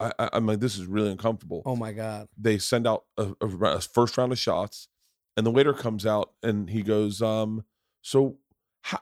I, 0.00 0.12
I, 0.18 0.30
I'm 0.32 0.46
like, 0.46 0.60
this 0.60 0.78
is 0.78 0.86
really 0.86 1.10
uncomfortable. 1.10 1.62
Oh 1.66 1.76
my 1.76 1.92
god. 1.92 2.28
They 2.36 2.58
send 2.58 2.86
out 2.86 3.04
a, 3.16 3.32
a, 3.40 3.46
a 3.46 3.80
first 3.80 4.16
round 4.16 4.32
of 4.32 4.38
shots, 4.38 4.88
and 5.36 5.46
the 5.46 5.50
waiter 5.50 5.74
comes 5.74 6.06
out 6.06 6.32
and 6.42 6.70
he 6.70 6.82
goes, 6.82 7.22
um, 7.22 7.64
so 8.02 8.38
how, 8.82 9.00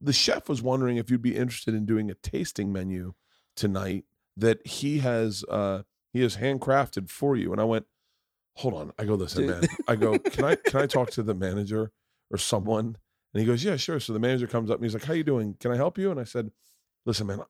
the 0.00 0.12
chef 0.12 0.48
was 0.48 0.62
wondering 0.62 0.98
if 0.98 1.10
you'd 1.10 1.22
be 1.22 1.34
interested 1.34 1.74
in 1.74 1.86
doing 1.86 2.10
a 2.10 2.14
tasting 2.14 2.72
menu 2.72 3.14
tonight 3.56 4.04
that 4.36 4.66
he 4.66 4.98
has 4.98 5.44
uh 5.48 5.82
he 6.12 6.20
has 6.22 6.36
handcrafted 6.36 7.08
for 7.08 7.36
you. 7.36 7.52
And 7.52 7.60
I 7.60 7.64
went, 7.64 7.86
hold 8.56 8.74
on. 8.74 8.92
I 8.98 9.04
go, 9.04 9.14
listen, 9.14 9.46
man. 9.46 9.64
I 9.88 9.96
go, 9.96 10.18
can 10.18 10.44
I 10.44 10.56
can 10.56 10.80
I 10.80 10.86
talk 10.86 11.10
to 11.12 11.22
the 11.22 11.34
manager 11.34 11.92
or 12.30 12.38
someone? 12.38 12.96
And 13.32 13.40
he 13.40 13.46
goes, 13.46 13.62
yeah, 13.64 13.76
sure. 13.76 14.00
So 14.00 14.12
the 14.12 14.18
manager 14.18 14.46
comes 14.46 14.70
up 14.70 14.76
and 14.76 14.84
he's 14.84 14.94
like, 14.94 15.04
how 15.04 15.12
you 15.12 15.24
doing? 15.24 15.56
Can 15.60 15.72
I 15.72 15.76
help 15.76 15.98
you? 15.98 16.10
And 16.10 16.18
I 16.18 16.24
said, 16.24 16.50
listen, 17.04 17.26
man, 17.26 17.40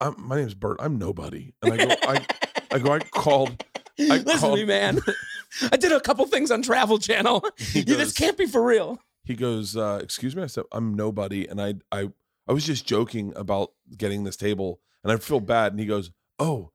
I'm, 0.00 0.14
my 0.18 0.36
name's 0.36 0.54
Bert. 0.54 0.76
I'm 0.80 0.96
nobody. 0.98 1.52
And 1.62 1.72
I 1.72 1.76
go, 1.86 1.94
I, 2.02 2.26
I 2.72 2.78
go, 2.78 2.92
I 2.92 2.98
called. 3.00 3.64
I 3.98 4.02
Listen 4.18 4.38
called- 4.38 4.56
to 4.58 4.62
me, 4.62 4.66
man. 4.66 5.00
I 5.72 5.76
did 5.76 5.92
a 5.92 6.00
couple 6.00 6.24
things 6.26 6.50
on 6.50 6.62
Travel 6.62 6.98
Channel. 6.98 7.42
Yeah, 7.72 7.82
this 7.86 8.12
can't 8.12 8.36
be 8.36 8.46
for 8.46 8.62
real. 8.62 9.00
he 9.24 9.34
goes, 9.34 9.76
uh, 9.76 9.98
"Excuse 10.02 10.36
me." 10.36 10.42
I 10.42 10.46
said, 10.46 10.64
"I'm 10.72 10.94
nobody," 10.94 11.46
and 11.48 11.60
I, 11.60 11.74
I, 11.90 12.10
I 12.46 12.52
was 12.52 12.64
just 12.66 12.86
joking 12.86 13.32
about 13.34 13.72
getting 13.96 14.24
this 14.24 14.36
table, 14.36 14.80
and 15.02 15.10
I 15.12 15.16
feel 15.16 15.40
bad. 15.40 15.72
And 15.72 15.80
he 15.80 15.86
goes, 15.86 16.10
"Oh, 16.38 16.70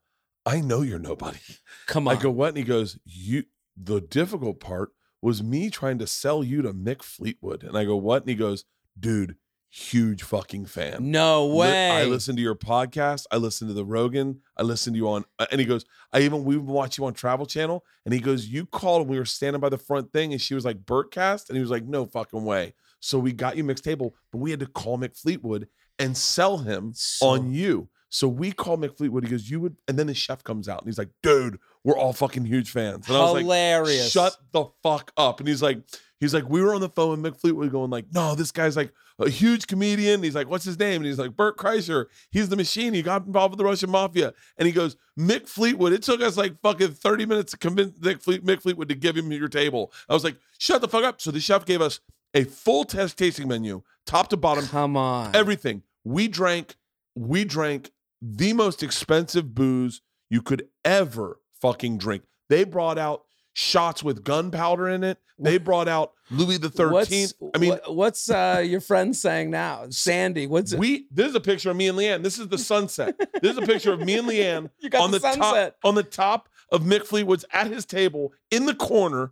I 0.46 0.60
know 0.60 0.82
you're 0.82 0.98
nobody." 1.00 1.38
Come 1.86 2.08
on. 2.08 2.18
I 2.18 2.20
go, 2.20 2.32
"What?" 2.32 2.50
And 2.50 2.58
he 2.58 2.64
goes, 2.64 2.98
"You." 3.06 3.44
The 3.78 4.02
difficult 4.02 4.60
part 4.60 4.90
was 5.22 5.42
me 5.44 5.70
trying 5.70 6.00
to 6.00 6.08
sell 6.08 6.44
you 6.44 6.62
to 6.64 6.74
Mick 6.74 7.04
Fleetwood, 7.04 7.64
and 7.64 7.78
I 7.78 7.86
go, 7.86 7.96
"What?" 7.96 8.24
And 8.24 8.30
he 8.30 8.36
goes, 8.36 8.66
"Dude, 9.00 9.36
huge 9.74 10.24
fucking 10.24 10.66
fan." 10.66 11.12
no 11.12 11.48
way. 11.48 11.90
I 11.92 12.06
listen 12.06 12.36
to 12.36 12.42
your 12.42 12.56
podcast. 12.56 13.26
I 13.32 13.38
listen 13.38 13.68
to 13.68 13.74
the 13.74 13.84
Rogan. 13.86 14.42
I 14.56 14.62
listen 14.64 14.94
to 14.94 14.98
you 14.98 15.10
on, 15.10 15.26
uh, 15.40 15.48
and 15.52 15.60
he 15.60 15.66
goes, 15.66 15.84
I 16.12 16.20
even 16.22 16.44
we 16.44 16.58
watch 16.58 16.98
you 16.98 17.06
on 17.06 17.14
Travel 17.14 17.46
Channel. 17.46 17.84
And 18.06 18.14
he 18.14 18.20
goes, 18.20 18.46
you 18.48 18.66
called 18.66 19.02
and 19.02 19.10
we 19.10 19.18
were 19.18 19.26
standing 19.26 19.60
by 19.60 19.70
the 19.70 19.78
front 19.78 20.12
thing, 20.14 20.32
and 20.32 20.42
she 20.42 20.54
was 20.54 20.64
like, 20.66 20.84
Bertcast, 20.86 21.50
and 21.50 21.56
he 21.58 21.62
was 21.62 21.72
like, 21.72 21.86
no 21.86 22.06
fucking 22.06 22.44
way. 22.44 22.74
So 23.00 23.18
we 23.20 23.34
got 23.34 23.58
you 23.58 23.64
Mick's 23.64 23.82
table, 23.82 24.16
but 24.32 24.38
we 24.38 24.52
had 24.52 24.60
to 24.62 24.68
call 24.68 24.98
Mick 24.98 25.18
Fleetwood 25.18 25.68
and 26.00 26.16
sell 26.16 26.60
him 26.60 26.92
So- 26.96 27.28
on 27.30 27.52
you. 27.54 27.90
So 28.10 28.28
we 28.28 28.52
call 28.52 28.78
Mick 28.78 28.96
Fleetwood. 28.96 29.24
He 29.24 29.32
goes, 29.32 29.50
you 29.50 29.60
would, 29.60 29.76
and 29.88 29.98
then 29.98 30.06
the 30.06 30.14
chef 30.14 30.44
comes 30.44 30.70
out 30.70 30.78
and 30.82 30.88
he's 30.88 31.00
like, 31.00 31.10
dude, 31.24 31.58
we're 31.84 31.98
all 31.98 32.14
fucking 32.14 32.46
huge 32.46 32.70
fans. 32.70 33.08
And 33.08 33.18
I 33.18 33.22
was 33.22 33.34
like, 33.34 33.42
Hilarious. 33.42 34.12
shut 34.12 34.38
the 34.52 34.66
fuck 34.84 35.12
up. 35.18 35.40
And 35.40 35.50
he's 35.50 35.64
like, 35.64 35.80
he's 36.20 36.32
like, 36.32 36.48
we 36.48 36.62
were 36.62 36.76
on 36.76 36.82
the 36.82 36.90
phone 36.90 37.20
with 37.24 37.34
Mick 37.34 37.42
Fleetwood 37.42 37.72
going 37.72 37.90
like, 37.90 38.06
no, 38.14 38.36
this 38.36 38.52
guy's 38.52 38.78
like 38.78 38.94
a 39.20 39.30
huge 39.30 39.68
comedian. 39.68 40.24
He's 40.24 40.36
like, 40.36 40.50
what's 40.50 40.66
his 40.66 40.80
name? 40.80 40.98
And 40.98 41.06
he's 41.06 41.20
like, 41.20 41.36
Bert 41.36 41.58
Kreischer. 41.58 42.06
He's 42.32 42.50
the 42.50 42.56
machine. 42.56 42.94
He 42.94 43.02
got 43.02 43.26
involved 43.26 43.54
with 43.54 43.58
the 43.60 43.66
Russian 43.66 43.90
mafia. 43.90 44.34
And 44.58 44.66
he 44.66 44.72
goes, 44.72 44.96
Mick 45.20 45.48
Fleetwood. 45.48 45.94
It 45.94 46.04
took 46.04 46.22
us 46.22 46.38
like 46.38 46.60
fucking 46.62 46.92
30 46.94 47.26
minutes 47.26 47.52
to 47.52 47.58
convince 47.58 47.98
Mick, 48.00 48.22
Fleet, 48.22 48.46
Mick 48.46 48.62
Fleetwood 48.62 48.90
to 48.90 48.96
give 48.96 49.16
him 49.16 49.32
your 49.32 49.48
table. 49.48 49.92
I 50.10 50.14
was 50.14 50.24
like, 50.24 50.38
shut 50.58 50.82
the 50.82 50.88
fuck 50.88 51.04
up. 51.04 51.22
So 51.22 51.32
the 51.32 51.40
chef 51.40 51.66
gave 51.66 51.82
us 51.82 52.00
a 52.34 52.44
full 52.44 52.84
test 52.84 53.18
tasting 53.18 53.48
menu, 53.48 53.84
top 54.06 54.30
to 54.30 54.38
bottom, 54.38 54.66
Come 54.66 54.98
on. 54.98 55.36
everything. 55.36 55.84
We 56.04 56.28
drank, 56.28 56.76
we 57.16 57.46
drank 57.46 57.92
the 58.22 58.54
most 58.54 58.82
expensive 58.82 59.54
booze 59.54 60.02
you 60.30 60.42
could 60.42 60.68
ever 60.84 61.40
fucking 61.62 61.98
drink. 62.00 62.24
They 62.50 62.64
brought 62.64 62.98
out 62.98 63.24
shots 63.54 64.04
with 64.04 64.24
gunpowder 64.24 64.90
in 64.90 65.04
it. 65.04 65.20
They 65.40 65.58
brought 65.58 65.88
out 65.88 66.14
Louis 66.32 66.58
the 66.58 66.70
Thirteenth. 66.70 67.34
I 67.54 67.58
mean, 67.58 67.72
what- 67.72 67.96
what's 67.96 68.30
uh, 68.30 68.64
your 68.66 68.80
friend 68.82 69.16
saying 69.16 69.50
now? 69.50 69.86
Sandy, 69.90 70.48
what's 70.48 70.74
it? 70.74 70.80
we 70.80 71.08
this 71.12 71.28
is 71.30 71.36
a 71.36 71.40
picture 71.42 71.70
of 71.72 71.76
me 71.76 71.88
and 71.88 71.98
Leanne. 71.98 72.24
This 72.24 72.40
is 72.40 72.48
the 72.48 72.58
sunset. 72.58 73.18
this 73.42 73.52
is 73.52 73.58
a 73.58 73.66
picture 73.66 73.92
of 73.92 74.00
me 74.00 74.18
and 74.18 74.28
Leanne 74.28 74.70
on 75.00 75.12
the, 75.12 75.20
the, 75.20 75.34
sunset. 75.34 75.76
top 75.82 75.90
on 75.90 75.96
the 75.96 76.04
top 76.04 76.50
of 76.72 76.84
Mick 76.84 77.06
Fleetwood's 77.06 77.46
at 77.52 77.68
his 77.68 77.86
table 77.86 78.32
in 78.52 78.66
the 78.66 78.76
corner. 78.76 79.32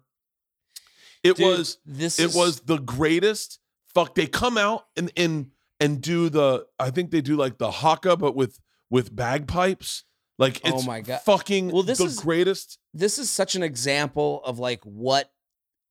It 1.24 1.38
Dude, 1.38 1.45
was 1.45 1.78
this 1.86 2.19
it 2.19 2.26
is, 2.32 2.36
was 2.36 2.61
the 2.61 2.80
greatest. 2.80 3.59
Fuck, 3.93 4.15
they 4.15 4.28
come 4.28 4.57
out 4.57 4.88
and 4.97 5.11
and 5.15 5.51
and 5.80 6.01
do 6.01 6.30
the. 6.30 6.65
I 6.80 6.89
think 6.89 7.11
they 7.11 7.22
do 7.22 7.36
like 7.38 7.57
the 7.57 7.69
haka, 7.72 8.17
but 8.17 8.36
with 8.36 8.59
with 8.89 9.15
bagpipes. 9.15 10.03
Like 10.42 10.60
Oh 10.66 10.76
it's 10.76 10.86
my 10.86 11.00
God. 11.02 11.22
fucking 11.22 11.72
Well, 11.72 11.84
this 11.84 12.00
the 12.00 12.06
is- 12.06 12.20
greatest. 12.20 12.78
this 12.94 13.18
is 13.20 13.30
such 13.30 13.56
an 13.56 13.64
example 13.64 14.42
of 14.44 14.60
like 14.60 14.84
what 14.84 15.32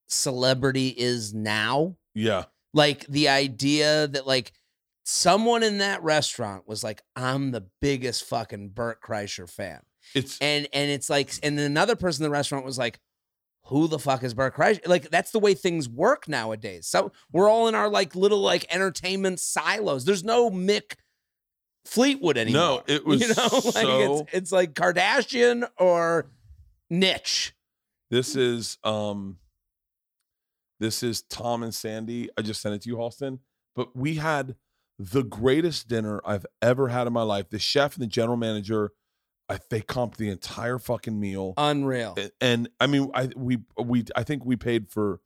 celebrity 0.09 0.89
is 0.89 1.33
now. 1.33 1.97
Yeah, 2.15 2.45
Like 2.75 3.07
the 3.07 3.29
idea 3.29 4.09
that 4.09 4.27
like 4.27 4.53
someone 5.05 5.63
in 5.63 5.79
that 5.79 6.03
restaurant 6.03 6.67
was 6.69 6.83
like, 6.85 7.03
I'm 7.17 7.53
the 7.53 7.67
biggest 7.81 8.25
fucking 8.25 8.71
Bert 8.71 9.01
Kreischer 9.03 9.49
fan. 9.49 9.81
it's 10.15 10.37
And 10.41 10.69
and 10.73 10.91
it's 10.91 11.09
like, 11.09 11.33
and 11.43 11.59
then 11.59 11.67
another 11.67 11.97
person 11.97 12.25
in 12.25 12.31
the 12.31 12.33
restaurant 12.37 12.65
was 12.65 12.79
like, 12.79 12.99
who 13.67 13.87
the 13.87 13.99
fuck 14.01 14.25
is 14.25 14.35
Bert 14.35 14.57
Kreischer? 14.57 14.87
Like 14.89 15.11
that's 15.11 15.31
the 15.31 15.39
way 15.39 15.55
things 15.55 15.89
work 15.89 16.27
nowadays. 16.29 16.87
So 16.89 17.13
we're 17.33 17.49
all 17.49 17.69
in 17.69 17.75
our 17.77 17.89
like 17.89 18.17
little 18.17 18.41
like 18.41 18.67
entertainment 18.75 19.39
silos. 19.39 20.05
There's 20.05 20.25
no 20.25 20.51
Mick 20.51 20.95
Fleetwood 21.85 22.37
anymore. 22.37 22.61
No, 22.61 22.83
it 22.87 23.05
was 23.07 23.21
you 23.21 23.29
know, 23.29 23.35
like 23.53 23.63
so- 23.75 24.21
it's 24.23 24.35
it's 24.35 24.53
like 24.53 24.75
Kardashian 24.75 25.69
or 25.79 26.27
niche. 26.89 27.55
this 28.11 28.37
is 28.37 28.79
um 28.85 29.39
this 30.79 31.03
is 31.03 31.23
Tom 31.23 31.63
and 31.63 31.75
Sandy. 31.75 32.31
I 32.39 32.43
just 32.43 32.63
sent 32.63 32.75
it 32.75 32.83
to 32.83 32.89
you, 32.89 32.97
Halston. 32.97 33.41
But 33.77 33.95
we 33.95 34.15
had 34.15 34.57
the 34.99 35.23
greatest 35.23 35.89
dinner 35.89 36.21
I've 36.25 36.47
ever 36.63 36.89
had 36.89 37.07
in 37.07 37.13
my 37.13 37.23
life. 37.23 37.51
The 37.51 37.59
chef 37.59 37.95
and 37.95 38.03
the 38.03 38.07
general 38.07 38.37
manager, 38.37 38.93
I 39.49 39.59
they 39.69 39.81
comped 39.83 40.17
the 40.17 40.31
entire 40.31 40.79
fucking 40.79 41.19
meal. 41.19 41.55
Unreal. 41.57 42.15
and, 42.17 42.31
and 42.41 42.69
I 42.81 42.87
mean, 42.87 43.11
I 43.15 43.31
we 43.37 43.59
we 43.83 44.05
I 44.17 44.23
think 44.25 44.45
we 44.45 44.57
paid 44.57 44.91
for 44.91 45.21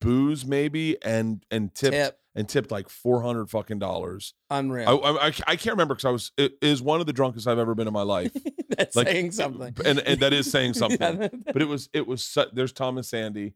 booze 0.00 0.46
maybe 0.46 0.96
and 1.02 1.44
and 1.50 1.74
tipped 1.74 1.92
Tip. 1.94 2.18
and 2.34 2.48
tipped 2.48 2.70
like 2.70 2.88
four 2.88 3.22
hundred 3.22 3.50
fucking 3.50 3.78
dollars. 3.78 4.34
Unreal. 4.50 4.88
I 5.04 5.10
I 5.10 5.26
I 5.26 5.56
can't 5.56 5.74
remember 5.74 5.94
because 5.94 6.04
I 6.06 6.10
was 6.10 6.32
it 6.36 6.54
is 6.62 6.80
one 6.82 7.00
of 7.00 7.06
the 7.06 7.12
drunkest 7.12 7.46
I've 7.46 7.58
ever 7.58 7.74
been 7.74 7.86
in 7.86 7.92
my 7.92 8.02
life. 8.02 8.32
That's 8.76 8.96
like, 8.96 9.08
saying 9.08 9.32
something. 9.32 9.74
and 9.84 9.98
and 10.00 10.20
that 10.20 10.32
is 10.32 10.50
saying 10.50 10.74
something. 10.82 11.00
Yeah. 11.22 11.28
But 11.52 11.62
it 11.62 11.68
was 11.68 11.88
it 11.92 12.06
was 12.06 12.22
su- 12.22 12.46
there's 12.52 12.72
Tom 12.72 12.96
and 12.96 13.06
Sandy 13.06 13.54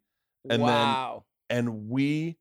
and 0.49 0.63
then- 0.63 1.21
and 1.49 1.89
we 1.89 2.37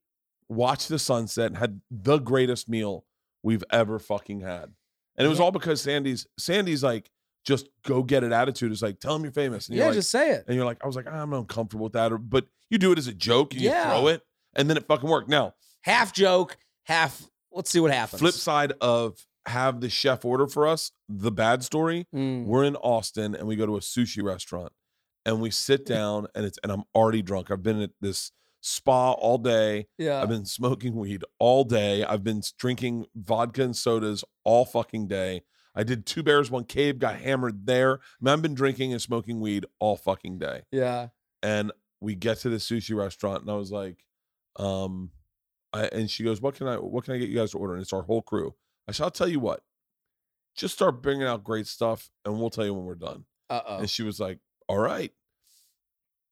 watched 0.50 0.90
the 0.90 1.00
sunset 1.00 1.48
and 1.48 1.58
had 1.58 1.82
the 1.92 2.18
greatest 2.20 2.70
meal 2.70 3.06
we've 3.44 3.64
ever 3.72 3.98
fucking 4.00 4.42
had. 4.42 4.74
And 5.18 5.26
it 5.26 5.28
was 5.30 5.40
Yeah. 5.40 5.46
all 5.46 5.52
because 5.52 5.82
Sandy's 5.82 6.28
Sandy's 6.38 6.84
like 6.84 7.10
just 7.46 7.70
go 7.86 8.04
get 8.04 8.24
it 8.24 8.32
attitude 8.32 8.72
is 8.72 8.82
like 8.82 9.00
tell 9.00 9.16
him 9.16 9.24
you're 9.24 9.32
famous. 9.32 9.68
And 9.68 9.76
yeah, 9.78 9.84
you're 9.86 9.90
like, 9.92 9.96
just 9.98 10.12
say 10.12 10.32
it. 10.32 10.44
and 10.48 10.56
you're 10.56 10.66
like, 10.66 10.78
I 10.84 10.88
was 10.88 10.96
like, 10.96 11.08
I'm 11.08 11.34
uncomfortable 11.34 11.86
with 11.86 11.94
that. 11.94 12.12
Or, 12.12 12.18
but 12.18 12.46
you 12.70 12.78
do 12.78 12.92
it 12.92 12.98
as 12.98 13.08
a 13.08 13.14
joke 13.14 13.54
and 13.54 13.62
Yeah. 13.62 13.84
you 13.84 13.90
throw 14.00 14.08
it, 14.08 14.22
and 14.56 14.70
then 14.70 14.78
it 14.78 14.86
fucking 14.88 15.10
worked. 15.10 15.30
Now, 15.30 15.54
Half 15.84 16.14
joke, 16.14 16.58
half. 16.86 17.30
Let's 17.52 17.70
see 17.72 17.80
what 17.80 17.92
happens. 17.92 18.20
flip 18.20 18.34
side 18.34 18.74
of 18.82 19.26
have 19.46 19.80
the 19.82 19.90
chef 19.90 20.24
order 20.26 20.46
for 20.46 20.68
us, 20.68 20.92
the 21.08 21.32
bad 21.32 21.64
story. 21.64 22.06
Mm. 22.14 22.46
We're 22.46 22.66
in 22.66 22.76
Austin 22.76 23.34
and 23.34 23.48
we 23.48 23.56
go 23.56 23.66
to 23.66 23.78
a 23.78 23.80
sushi 23.80 24.22
restaurant 24.22 24.72
and 25.26 25.42
we 25.42 25.50
sit 25.50 25.86
down 25.86 26.28
and 26.36 26.46
it's 26.46 26.60
and 26.64 26.72
I'm 26.72 26.84
already 26.94 27.22
drunk. 27.22 27.50
I've 27.50 27.64
been 27.64 27.82
at 27.82 27.92
this 28.02 28.32
spa 28.62 29.14
all 29.14 29.38
day. 29.38 29.88
Yeah. 29.98 30.22
I've 30.22 30.28
been 30.30 30.46
smoking 30.46 30.96
weed 30.96 31.24
all 31.40 31.64
day. 31.64 32.04
I've 32.04 32.24
been 32.26 32.42
drinking 32.60 33.06
vodka 33.16 33.64
and 33.64 33.76
sodas 33.76 34.24
all 34.44 34.66
fucking 34.66 35.08
day. 35.08 35.42
I 35.74 35.84
did 35.84 36.06
two 36.06 36.22
bears, 36.24 36.52
one 36.52 36.66
cave, 36.66 37.00
got 37.00 37.16
hammered 37.16 37.66
there. 37.66 37.94
I 37.94 37.98
mean, 38.22 38.34
I've 38.34 38.42
been 38.42 38.54
drinking 38.54 38.92
and 38.92 39.02
smoking 39.02 39.40
weed 39.40 39.66
all 39.80 39.96
fucking 39.96 40.38
day. 40.40 40.64
yeah. 40.72 41.08
and 41.42 41.72
we 42.02 42.16
get 42.16 42.40
to 42.40 42.50
the 42.50 42.58
sushi 42.58 42.96
restaurant 42.96 43.42
and 43.42 43.52
I 43.52 43.56
was 43.56 43.72
like, 43.72 44.04
um, 44.58 45.12
I, 45.74 45.86
and 45.88 46.10
she 46.10 46.24
goes, 46.24 46.42
what 46.42 46.56
can 46.56 46.68
I, 46.68 46.76
what 46.78 47.04
can 47.04 47.14
I 47.14 47.18
get 47.18 47.30
you 47.30 47.36
guys 47.36 47.52
to 47.52 47.58
order? 47.58 47.74
And 47.74 47.82
it's 47.82 47.94
our 47.94 48.02
whole 48.04 48.22
crew. 48.22 48.56
I 48.88 48.92
said, 48.92 49.04
I'll 49.04 49.12
tell 49.12 49.28
you 49.28 49.40
what, 49.40 49.62
just 50.56 50.74
start 50.74 51.02
bringing 51.02 51.28
out 51.28 51.44
great 51.44 51.68
stuff 51.68 52.10
and 52.26 52.40
we'll 52.40 52.50
tell 52.50 52.66
you 52.66 52.74
when 52.74 52.86
we're 52.86 52.96
done. 52.96 53.26
Uh 53.50 53.62
oh. 53.68 53.78
And 53.80 53.90
she 53.90 54.04
was 54.04 54.20
like, 54.20 54.40
all 54.68 54.78
right. 54.80 55.12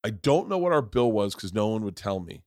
I 0.04 0.10
don't 0.12 0.48
know 0.50 0.58
what 0.58 0.72
our 0.74 0.82
bill 0.82 1.12
was 1.12 1.36
because 1.36 1.54
no 1.54 1.68
one 1.68 1.84
would 1.84 1.96
tell 1.96 2.20
me, 2.20 2.44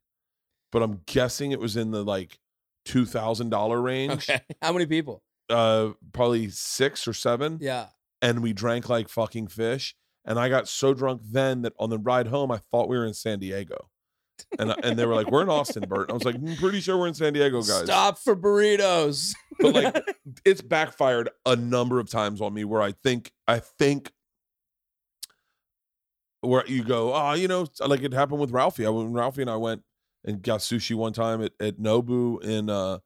but 0.73 0.83
I'm 0.83 1.03
guessing 1.07 1.53
it 1.53 1.61
was 1.61 1.77
in 1.77 1.91
the 1.91 2.03
like 2.05 2.39
$2,000 2.87 3.83
range, 3.83 4.13
Okay. 4.31 4.41
How 4.63 4.73
many 4.73 4.87
people? 4.87 5.23
uh, 5.51 5.91
probably 6.13 6.49
six 6.49 7.07
or 7.09 7.13
seven 7.13 7.59
Yeah. 7.61 7.87
and 8.23 8.41
we 8.43 8.53
drank 8.53 8.89
like 8.89 9.09
fucking 9.09 9.49
fish. 9.49 9.95
And 10.31 10.39
I 10.39 10.49
got 10.49 10.69
so 10.69 10.95
drunk 10.95 11.23
then 11.25 11.63
that 11.63 11.73
on 11.77 11.91
the 11.91 11.99
ride 11.99 12.29
home, 12.29 12.53
I 12.53 12.59
thought 12.71 12.89
we 12.89 12.97
were 12.97 13.05
in 13.05 13.15
San 13.15 13.41
Diego. 13.41 13.91
And, 14.61 14.73
and 14.85 14.97
they 14.97 15.05
were 15.05 15.17
like, 15.17 15.29
We're 15.29 15.43
in 15.43 15.49
Austin, 15.49 15.83
Bert. 15.89 16.03
And 16.03 16.13
I 16.13 16.15
was 16.15 16.25
like, 16.25 16.37
I'm 16.37 16.55
pretty 16.55 16.81
sure 16.81 16.97
we're 16.97 17.09
in 17.09 17.15
San 17.15 17.33
Diego, 17.33 17.61
guys. 17.63 17.87
Stop 17.87 18.17
for 18.17 18.37
burritos. 18.37 19.35
but 19.59 19.75
like 19.75 20.17
it's 20.45 20.61
backfired 20.61 21.31
a 21.45 21.57
number 21.57 21.99
of 21.99 22.09
times 22.09 22.41
on 22.41 22.55
me 22.55 22.63
where 22.63 22.81
I 22.81 22.93
think 22.93 23.33
I 23.49 23.59
think 23.59 24.13
where 26.43 26.65
you 26.65 26.85
go, 26.85 27.13
oh, 27.13 27.33
you 27.33 27.49
know, 27.49 27.67
like 27.85 28.05
it 28.05 28.13
happened 28.13 28.41
with 28.41 28.53
Ralphie. 28.53 28.87
I 28.87 28.91
when 28.91 29.13
Ralphie 29.13 29.43
and 29.43 29.51
I 29.51 29.57
went 29.57 29.83
and 30.25 30.41
got 30.41 30.61
sushi 30.61 30.95
one 30.95 31.13
time 31.13 31.43
at, 31.43 31.55
at 31.59 31.81
Nobu 31.81 32.41
in 32.45 32.71
uh 32.71 32.99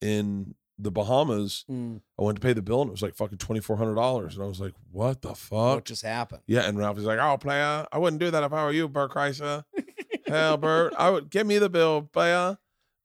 in 0.00 0.54
the 0.82 0.90
Bahamas. 0.90 1.64
Mm, 1.70 2.00
I 2.18 2.22
went 2.22 2.36
to 2.36 2.42
pay 2.42 2.52
the 2.52 2.62
bill 2.62 2.82
and 2.82 2.88
it 2.88 2.92
was 2.92 3.02
like 3.02 3.14
fucking 3.14 3.38
twenty 3.38 3.60
four 3.60 3.76
hundred 3.76 3.94
dollars. 3.94 4.34
And 4.34 4.44
I 4.44 4.46
was 4.46 4.60
like, 4.60 4.74
what 4.90 5.22
the 5.22 5.34
fuck? 5.34 5.74
what 5.74 5.84
just 5.84 6.02
happened? 6.02 6.42
Yeah, 6.46 6.62
and 6.62 6.78
Ralphie's 6.78 7.04
like, 7.04 7.18
"Oh, 7.18 7.36
player, 7.36 7.86
I 7.92 7.98
wouldn't 7.98 8.20
do 8.20 8.30
that 8.30 8.42
if 8.42 8.52
I 8.52 8.64
were 8.64 8.72
you, 8.72 8.88
Bert 8.88 9.12
Kreischer. 9.12 9.64
Hell, 10.26 10.56
Bert, 10.56 10.94
I 10.98 11.10
would 11.10 11.30
give 11.30 11.46
me 11.46 11.58
the 11.58 11.68
bill, 11.68 12.02
player." 12.02 12.58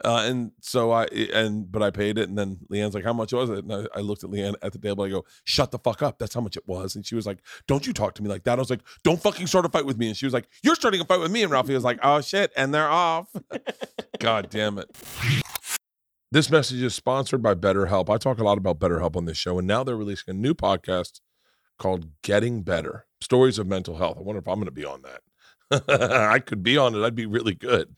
Uh, 0.04 0.24
and 0.26 0.52
so 0.60 0.92
I 0.92 1.06
and 1.34 1.72
but 1.72 1.82
I 1.82 1.90
paid 1.90 2.18
it, 2.18 2.28
and 2.28 2.38
then 2.38 2.58
Leanne's 2.70 2.94
like, 2.94 3.06
"How 3.06 3.14
much 3.14 3.32
was 3.32 3.50
it?" 3.50 3.60
And 3.60 3.74
I, 3.74 3.86
I 3.96 4.00
looked 4.02 4.26
at 4.26 4.30
Leanne 4.30 4.56
at 4.62 4.74
the 4.74 4.78
table. 4.78 5.06
I 5.06 5.10
go, 5.10 5.24
"Shut 5.46 5.72
the 5.72 5.80
fuck 5.80 6.04
up! 6.04 6.20
That's 6.20 6.34
how 6.34 6.42
much 6.42 6.58
it 6.58 6.68
was." 6.68 6.96
And 6.96 7.06
she 7.06 7.16
was 7.16 7.26
like, 7.26 7.40
"Don't 7.66 7.88
you 7.88 7.94
talk 7.94 8.14
to 8.16 8.22
me 8.24 8.28
like 8.28 8.44
that?" 8.44 8.60
I 8.60 8.62
was 8.62 8.70
like, 8.70 8.82
"Don't 9.04 9.22
fucking 9.22 9.48
start 9.48 9.66
a 9.66 9.70
fight 9.70 9.86
with 9.86 9.98
me." 9.98 10.08
And 10.08 10.18
she 10.18 10.26
was 10.26 10.34
like, 10.34 10.50
"You're 10.64 10.76
starting 10.76 11.00
a 11.00 11.06
fight 11.06 11.22
with 11.22 11.32
me." 11.32 11.44
And 11.44 11.52
Ralphie 11.52 11.74
was 11.74 11.86
like, 11.86 12.00
"Oh 12.04 12.20
shit!" 12.20 12.52
And 12.58 12.74
they're 12.74 12.90
off. 12.90 13.30
God 14.20 14.50
damn 14.50 14.78
it. 14.80 14.90
This 16.36 16.52
message 16.52 16.82
is 16.82 16.94
sponsored 16.94 17.42
by 17.42 17.56
BetterHelp. 17.56 18.10
I 18.10 18.18
talk 18.18 18.40
a 18.40 18.44
lot 18.44 18.58
about 18.58 18.78
BetterHelp 18.78 19.16
on 19.16 19.24
this 19.24 19.38
show, 19.38 19.58
and 19.58 19.66
now 19.66 19.86
they're 19.86 19.96
releasing 19.96 20.36
a 20.36 20.38
new 20.38 20.54
podcast 20.54 21.22
called 21.80 22.10
Getting 22.24 22.62
Better 22.62 23.06
Stories 23.22 23.58
of 23.58 23.68
Mental 23.68 23.96
Health. 23.96 24.18
I 24.18 24.22
wonder 24.22 24.40
if 24.40 24.48
I'm 24.50 24.56
going 24.56 24.66
to 24.66 24.72
be 24.74 24.84
on 24.84 25.02
that. 25.04 25.90
I 26.30 26.40
could 26.40 26.62
be 26.62 26.76
on 26.76 26.94
it. 26.94 27.06
I'd 27.06 27.16
be 27.16 27.26
really 27.26 27.56
good. 27.56 27.96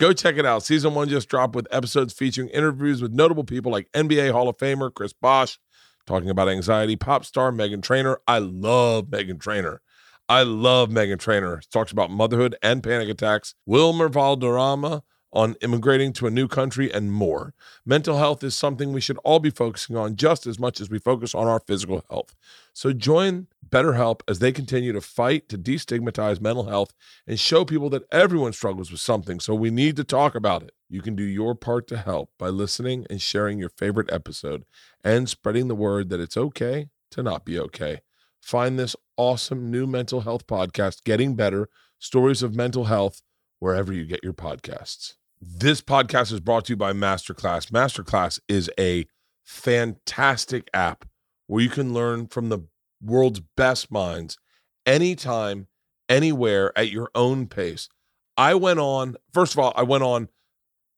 Go 0.00 0.12
check 0.12 0.36
it 0.36 0.44
out. 0.44 0.64
Season 0.64 0.94
one 0.94 1.08
just 1.08 1.28
dropped 1.28 1.54
with 1.54 1.68
episodes 1.70 2.12
featuring 2.12 2.48
interviews 2.48 3.00
with 3.00 3.12
notable 3.12 3.44
people 3.44 3.70
like 3.70 3.88
NBA 3.92 4.32
Hall 4.32 4.48
of 4.48 4.56
Famer 4.56 4.92
Chris 4.92 5.12
Bosh, 5.12 5.60
talking 6.08 6.28
about 6.28 6.48
anxiety, 6.48 6.96
pop 6.96 7.24
star 7.24 7.52
Meghan 7.52 7.84
Trainor. 7.84 8.18
I 8.26 8.40
love 8.40 9.04
Meghan 9.10 9.38
Trainor. 9.38 9.80
I 10.28 10.42
love 10.42 10.88
Meghan 10.88 11.20
Trainor. 11.20 11.62
Talks 11.72 11.92
about 11.92 12.10
motherhood 12.10 12.56
and 12.64 12.82
panic 12.82 13.08
attacks. 13.08 13.54
Wilmer 13.64 14.08
Valderrama 14.08 15.04
on 15.32 15.54
immigrating 15.60 16.12
to 16.14 16.26
a 16.26 16.30
new 16.30 16.48
country 16.48 16.92
and 16.92 17.12
more. 17.12 17.54
Mental 17.84 18.18
health 18.18 18.42
is 18.42 18.54
something 18.54 18.92
we 18.92 19.00
should 19.00 19.18
all 19.18 19.38
be 19.38 19.50
focusing 19.50 19.96
on 19.96 20.16
just 20.16 20.46
as 20.46 20.58
much 20.58 20.80
as 20.80 20.90
we 20.90 20.98
focus 20.98 21.34
on 21.34 21.46
our 21.46 21.60
physical 21.60 22.04
health. 22.10 22.34
So 22.72 22.92
join 22.92 23.46
BetterHelp 23.68 24.22
as 24.26 24.40
they 24.40 24.52
continue 24.52 24.92
to 24.92 25.00
fight 25.00 25.48
to 25.48 25.58
destigmatize 25.58 26.40
mental 26.40 26.64
health 26.64 26.92
and 27.26 27.38
show 27.38 27.64
people 27.64 27.90
that 27.90 28.04
everyone 28.12 28.52
struggles 28.52 28.90
with 28.90 29.00
something. 29.00 29.38
So 29.38 29.54
we 29.54 29.70
need 29.70 29.96
to 29.96 30.04
talk 30.04 30.34
about 30.34 30.62
it. 30.62 30.72
You 30.88 31.02
can 31.02 31.14
do 31.14 31.22
your 31.22 31.54
part 31.54 31.86
to 31.88 31.98
help 31.98 32.30
by 32.36 32.48
listening 32.48 33.06
and 33.08 33.22
sharing 33.22 33.58
your 33.58 33.68
favorite 33.68 34.12
episode 34.12 34.64
and 35.04 35.28
spreading 35.28 35.68
the 35.68 35.76
word 35.76 36.08
that 36.08 36.20
it's 36.20 36.36
okay 36.36 36.88
to 37.12 37.22
not 37.22 37.44
be 37.44 37.58
okay. 37.58 38.00
Find 38.40 38.78
this 38.78 38.96
awesome 39.16 39.70
new 39.70 39.86
mental 39.86 40.22
health 40.22 40.46
podcast, 40.46 41.04
Getting 41.04 41.36
Better 41.36 41.68
Stories 41.98 42.42
of 42.42 42.56
Mental 42.56 42.84
Health, 42.84 43.22
wherever 43.58 43.92
you 43.92 44.06
get 44.06 44.24
your 44.24 44.32
podcasts. 44.32 45.14
This 45.42 45.80
podcast 45.80 46.32
is 46.32 46.40
brought 46.40 46.66
to 46.66 46.74
you 46.74 46.76
by 46.76 46.92
Masterclass. 46.92 47.70
Masterclass 47.70 48.40
is 48.46 48.70
a 48.78 49.06
fantastic 49.42 50.68
app 50.74 51.06
where 51.46 51.62
you 51.62 51.70
can 51.70 51.94
learn 51.94 52.26
from 52.26 52.50
the 52.50 52.58
world's 53.02 53.40
best 53.56 53.90
minds 53.90 54.36
anytime, 54.84 55.68
anywhere 56.10 56.76
at 56.76 56.90
your 56.90 57.10
own 57.14 57.46
pace. 57.46 57.88
I 58.36 58.52
went 58.54 58.80
on, 58.80 59.16
first 59.32 59.54
of 59.54 59.60
all, 59.60 59.72
I 59.76 59.82
went 59.82 60.04
on, 60.04 60.28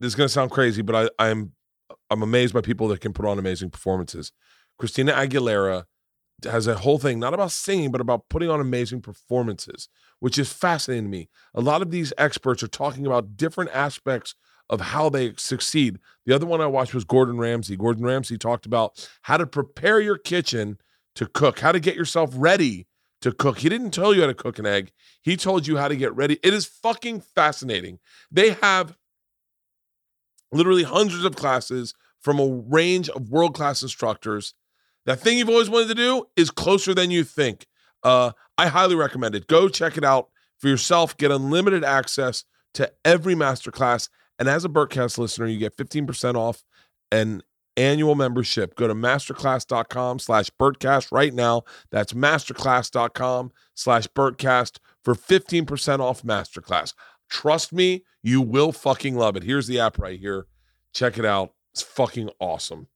this 0.00 0.08
is 0.08 0.14
going 0.16 0.26
to 0.26 0.32
sound 0.32 0.50
crazy, 0.50 0.82
but 0.82 0.96
I, 0.96 1.24
I'm 1.24 1.52
I'm 2.10 2.22
amazed 2.22 2.52
by 2.52 2.62
people 2.62 2.88
that 2.88 3.00
can 3.00 3.12
put 3.12 3.26
on 3.26 3.38
amazing 3.38 3.70
performances. 3.70 4.32
Christina 4.76 5.12
Aguilera 5.12 5.84
has 6.42 6.66
a 6.66 6.74
whole 6.74 6.98
thing, 6.98 7.20
not 7.20 7.32
about 7.32 7.52
singing, 7.52 7.92
but 7.92 8.00
about 8.00 8.28
putting 8.28 8.50
on 8.50 8.60
amazing 8.60 9.02
performances, 9.02 9.88
which 10.22 10.38
is 10.38 10.52
fascinating 10.52 11.02
to 11.02 11.10
me. 11.10 11.28
A 11.52 11.60
lot 11.60 11.82
of 11.82 11.90
these 11.90 12.12
experts 12.16 12.62
are 12.62 12.68
talking 12.68 13.06
about 13.06 13.36
different 13.36 13.70
aspects 13.74 14.36
of 14.70 14.80
how 14.80 15.08
they 15.08 15.32
succeed. 15.36 15.98
The 16.26 16.32
other 16.32 16.46
one 16.46 16.60
I 16.60 16.66
watched 16.66 16.94
was 16.94 17.02
Gordon 17.02 17.38
Ramsay. 17.38 17.76
Gordon 17.76 18.04
Ramsay 18.04 18.38
talked 18.38 18.64
about 18.64 19.08
how 19.22 19.36
to 19.36 19.48
prepare 19.48 19.98
your 19.98 20.16
kitchen 20.16 20.78
to 21.16 21.26
cook, 21.26 21.58
how 21.58 21.72
to 21.72 21.80
get 21.80 21.96
yourself 21.96 22.30
ready 22.36 22.86
to 23.22 23.32
cook. 23.32 23.58
He 23.58 23.68
didn't 23.68 23.90
tell 23.90 24.14
you 24.14 24.20
how 24.20 24.28
to 24.28 24.34
cook 24.34 24.60
an 24.60 24.66
egg, 24.66 24.92
he 25.22 25.36
told 25.36 25.66
you 25.66 25.76
how 25.76 25.88
to 25.88 25.96
get 25.96 26.14
ready. 26.14 26.38
It 26.44 26.54
is 26.54 26.66
fucking 26.66 27.22
fascinating. 27.22 27.98
They 28.30 28.50
have 28.62 28.96
literally 30.52 30.84
hundreds 30.84 31.24
of 31.24 31.34
classes 31.34 31.94
from 32.20 32.38
a 32.38 32.46
range 32.46 33.08
of 33.08 33.30
world 33.30 33.56
class 33.56 33.82
instructors. 33.82 34.54
That 35.04 35.18
thing 35.18 35.38
you've 35.38 35.48
always 35.48 35.68
wanted 35.68 35.88
to 35.88 35.94
do 35.96 36.26
is 36.36 36.52
closer 36.52 36.94
than 36.94 37.10
you 37.10 37.24
think. 37.24 37.66
Uh, 38.02 38.32
I 38.58 38.68
highly 38.68 38.94
recommend 38.94 39.34
it. 39.34 39.46
Go 39.46 39.68
check 39.68 39.96
it 39.96 40.04
out 40.04 40.28
for 40.58 40.68
yourself. 40.68 41.16
Get 41.16 41.30
unlimited 41.30 41.84
access 41.84 42.44
to 42.74 42.90
every 43.04 43.34
masterclass. 43.34 44.08
And 44.38 44.48
as 44.48 44.64
a 44.64 44.68
Bertcast 44.68 45.18
listener, 45.18 45.46
you 45.46 45.58
get 45.58 45.76
15% 45.76 46.34
off 46.34 46.62
an 47.10 47.42
annual 47.76 48.14
membership. 48.14 48.74
Go 48.74 48.88
to 48.88 48.94
masterclass.com 48.94 50.18
slash 50.18 50.50
Bertcast 50.60 51.12
right 51.12 51.32
now. 51.32 51.62
That's 51.90 52.12
masterclass.com 52.12 53.52
slash 53.74 54.06
Bertcast 54.08 54.78
for 55.04 55.14
15% 55.14 56.00
off 56.00 56.22
masterclass. 56.22 56.94
Trust 57.28 57.72
me, 57.72 58.04
you 58.22 58.40
will 58.40 58.72
fucking 58.72 59.16
love 59.16 59.36
it. 59.36 59.42
Here's 59.42 59.66
the 59.66 59.80
app 59.80 59.98
right 59.98 60.18
here. 60.18 60.46
Check 60.92 61.18
it 61.18 61.24
out. 61.24 61.54
It's 61.72 61.82
fucking 61.82 62.30
awesome. 62.38 62.88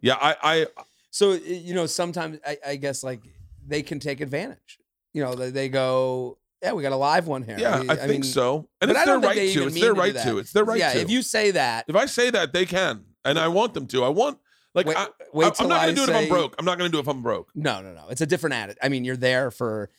Yeah, 0.00 0.16
I, 0.20 0.36
I 0.42 0.66
So 1.10 1.32
you 1.32 1.74
know, 1.74 1.86
sometimes 1.86 2.38
I, 2.46 2.58
I 2.64 2.76
guess 2.76 3.02
like 3.02 3.20
they 3.66 3.82
can 3.82 3.98
take 3.98 4.20
advantage. 4.20 4.78
You 5.12 5.22
know, 5.22 5.34
they, 5.34 5.50
they 5.50 5.68
go, 5.68 6.38
yeah, 6.62 6.72
we 6.72 6.82
got 6.82 6.92
a 6.92 6.96
live 6.96 7.26
one 7.26 7.42
here. 7.42 7.58
yeah, 7.58 7.80
mean- 7.80 7.90
I, 7.90 7.96
think 7.96 8.10
mean, 8.10 8.22
so. 8.22 8.68
And 8.80 8.90
it's 8.90 9.00
I 9.00 9.04
their 9.04 9.18
right 9.18 9.36
to. 9.36 9.66
It's 9.66 9.80
their 9.80 9.94
to 9.94 10.00
right 10.00 10.14
that. 10.14 10.24
to. 10.24 10.38
It's 10.38 10.52
their 10.52 10.64
right 10.64 10.78
yeah, 10.78 10.92
to. 10.94 11.00
if 11.00 11.10
you 11.10 11.22
say 11.22 11.50
that, 11.52 11.84
if 11.88 11.96
I 11.96 12.06
say 12.06 12.30
that, 12.30 12.52
they 12.52 12.66
can, 12.66 13.04
and 13.24 13.38
I 13.38 13.48
want 13.48 13.74
them 13.74 13.86
to. 13.88 14.02
I 14.02 14.08
want 14.08 14.38
like 14.74 14.86
wait, 14.86 14.96
I, 14.96 15.02
I, 15.02 15.06
am 15.60 15.68
not 15.68 15.80
gonna 15.80 15.92
do 15.92 16.02
it 16.02 16.08
if 16.08 16.16
I'm 16.16 16.28
broke. 16.28 16.54
I'm 16.58 16.64
not 16.64 16.78
gonna 16.78 16.90
do 16.90 16.98
it 16.98 17.02
if 17.02 17.08
I'm 17.08 17.22
broke. 17.22 17.50
No, 17.54 17.80
no, 17.80 17.92
no. 17.94 18.06
It's 18.08 18.20
a 18.22 18.26
different 18.26 18.54
attitude. 18.54 18.78
I 18.82 18.88
mean, 18.88 19.04
you're 19.04 19.16
there 19.16 19.50
for 19.50 19.90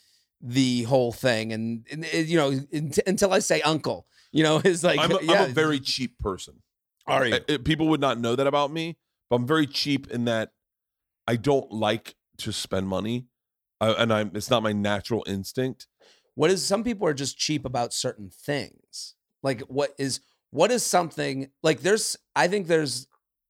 the 0.42 0.84
whole 0.84 1.12
thing, 1.12 1.54
and, 1.54 1.86
and 1.92 2.04
it- 2.06 2.28
you 2.28 2.38
know, 2.38 2.50
unt- 2.74 3.00
until 3.08 3.32
I 3.32 3.40
say 3.40 3.62
uncle, 3.62 4.08
you 4.32 4.44
know, 4.44 4.58
is 4.66 4.84
like 4.84 5.00
I'm, 5.00 5.12
a, 5.12 5.22
yeah, 5.22 5.44
I'm 5.44 5.52
a 5.52 5.54
very 5.54 5.80
cheap 5.80 6.20
person. 6.20 6.62
Are 7.08 7.26
you? 7.26 7.36
I- 7.36 7.54
I- 7.54 7.58
people 7.58 7.88
would 7.90 8.02
not 8.02 8.20
know 8.20 8.36
that 8.36 8.48
about 8.48 8.72
me, 8.72 8.98
but 9.30 9.38
I'm 9.38 9.48
very 9.48 9.68
cheap 9.68 10.10
in 10.12 10.26
that 10.26 10.52
I 11.28 11.36
don't 11.36 11.72
like 11.72 12.16
to 12.40 12.52
spend 12.52 12.88
money, 12.88 13.28
uh, 13.82 13.96
and 13.98 14.14
I'm. 14.14 14.32
It's 14.34 14.50
not 14.50 14.64
my 14.64 14.74
natural 14.74 15.24
instinct. 15.28 15.88
What 16.36 16.52
is 16.52 16.66
some 16.66 16.84
people 16.84 17.08
are 17.08 17.14
just 17.14 17.38
cheap 17.38 17.66
about 17.66 17.94
certain 17.94 18.30
things. 18.30 19.16
Like 19.44 19.62
what 19.62 19.94
is 19.98 20.22
what 20.52 20.72
is 20.72 20.84
something 20.84 21.50
like 21.64 21.82
there's 21.82 22.18
I 22.36 22.48
think 22.48 22.68
there's 22.68 23.08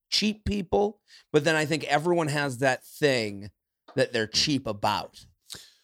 cheap 0.10 0.46
people, 0.46 1.00
but 1.32 1.44
then 1.44 1.56
I 1.56 1.66
think 1.66 1.84
everyone 1.86 2.28
has 2.28 2.60
that 2.60 2.86
thing 2.86 3.50
that 3.96 4.14
they're 4.14 4.28
cheap 4.28 4.68
about. 4.68 5.26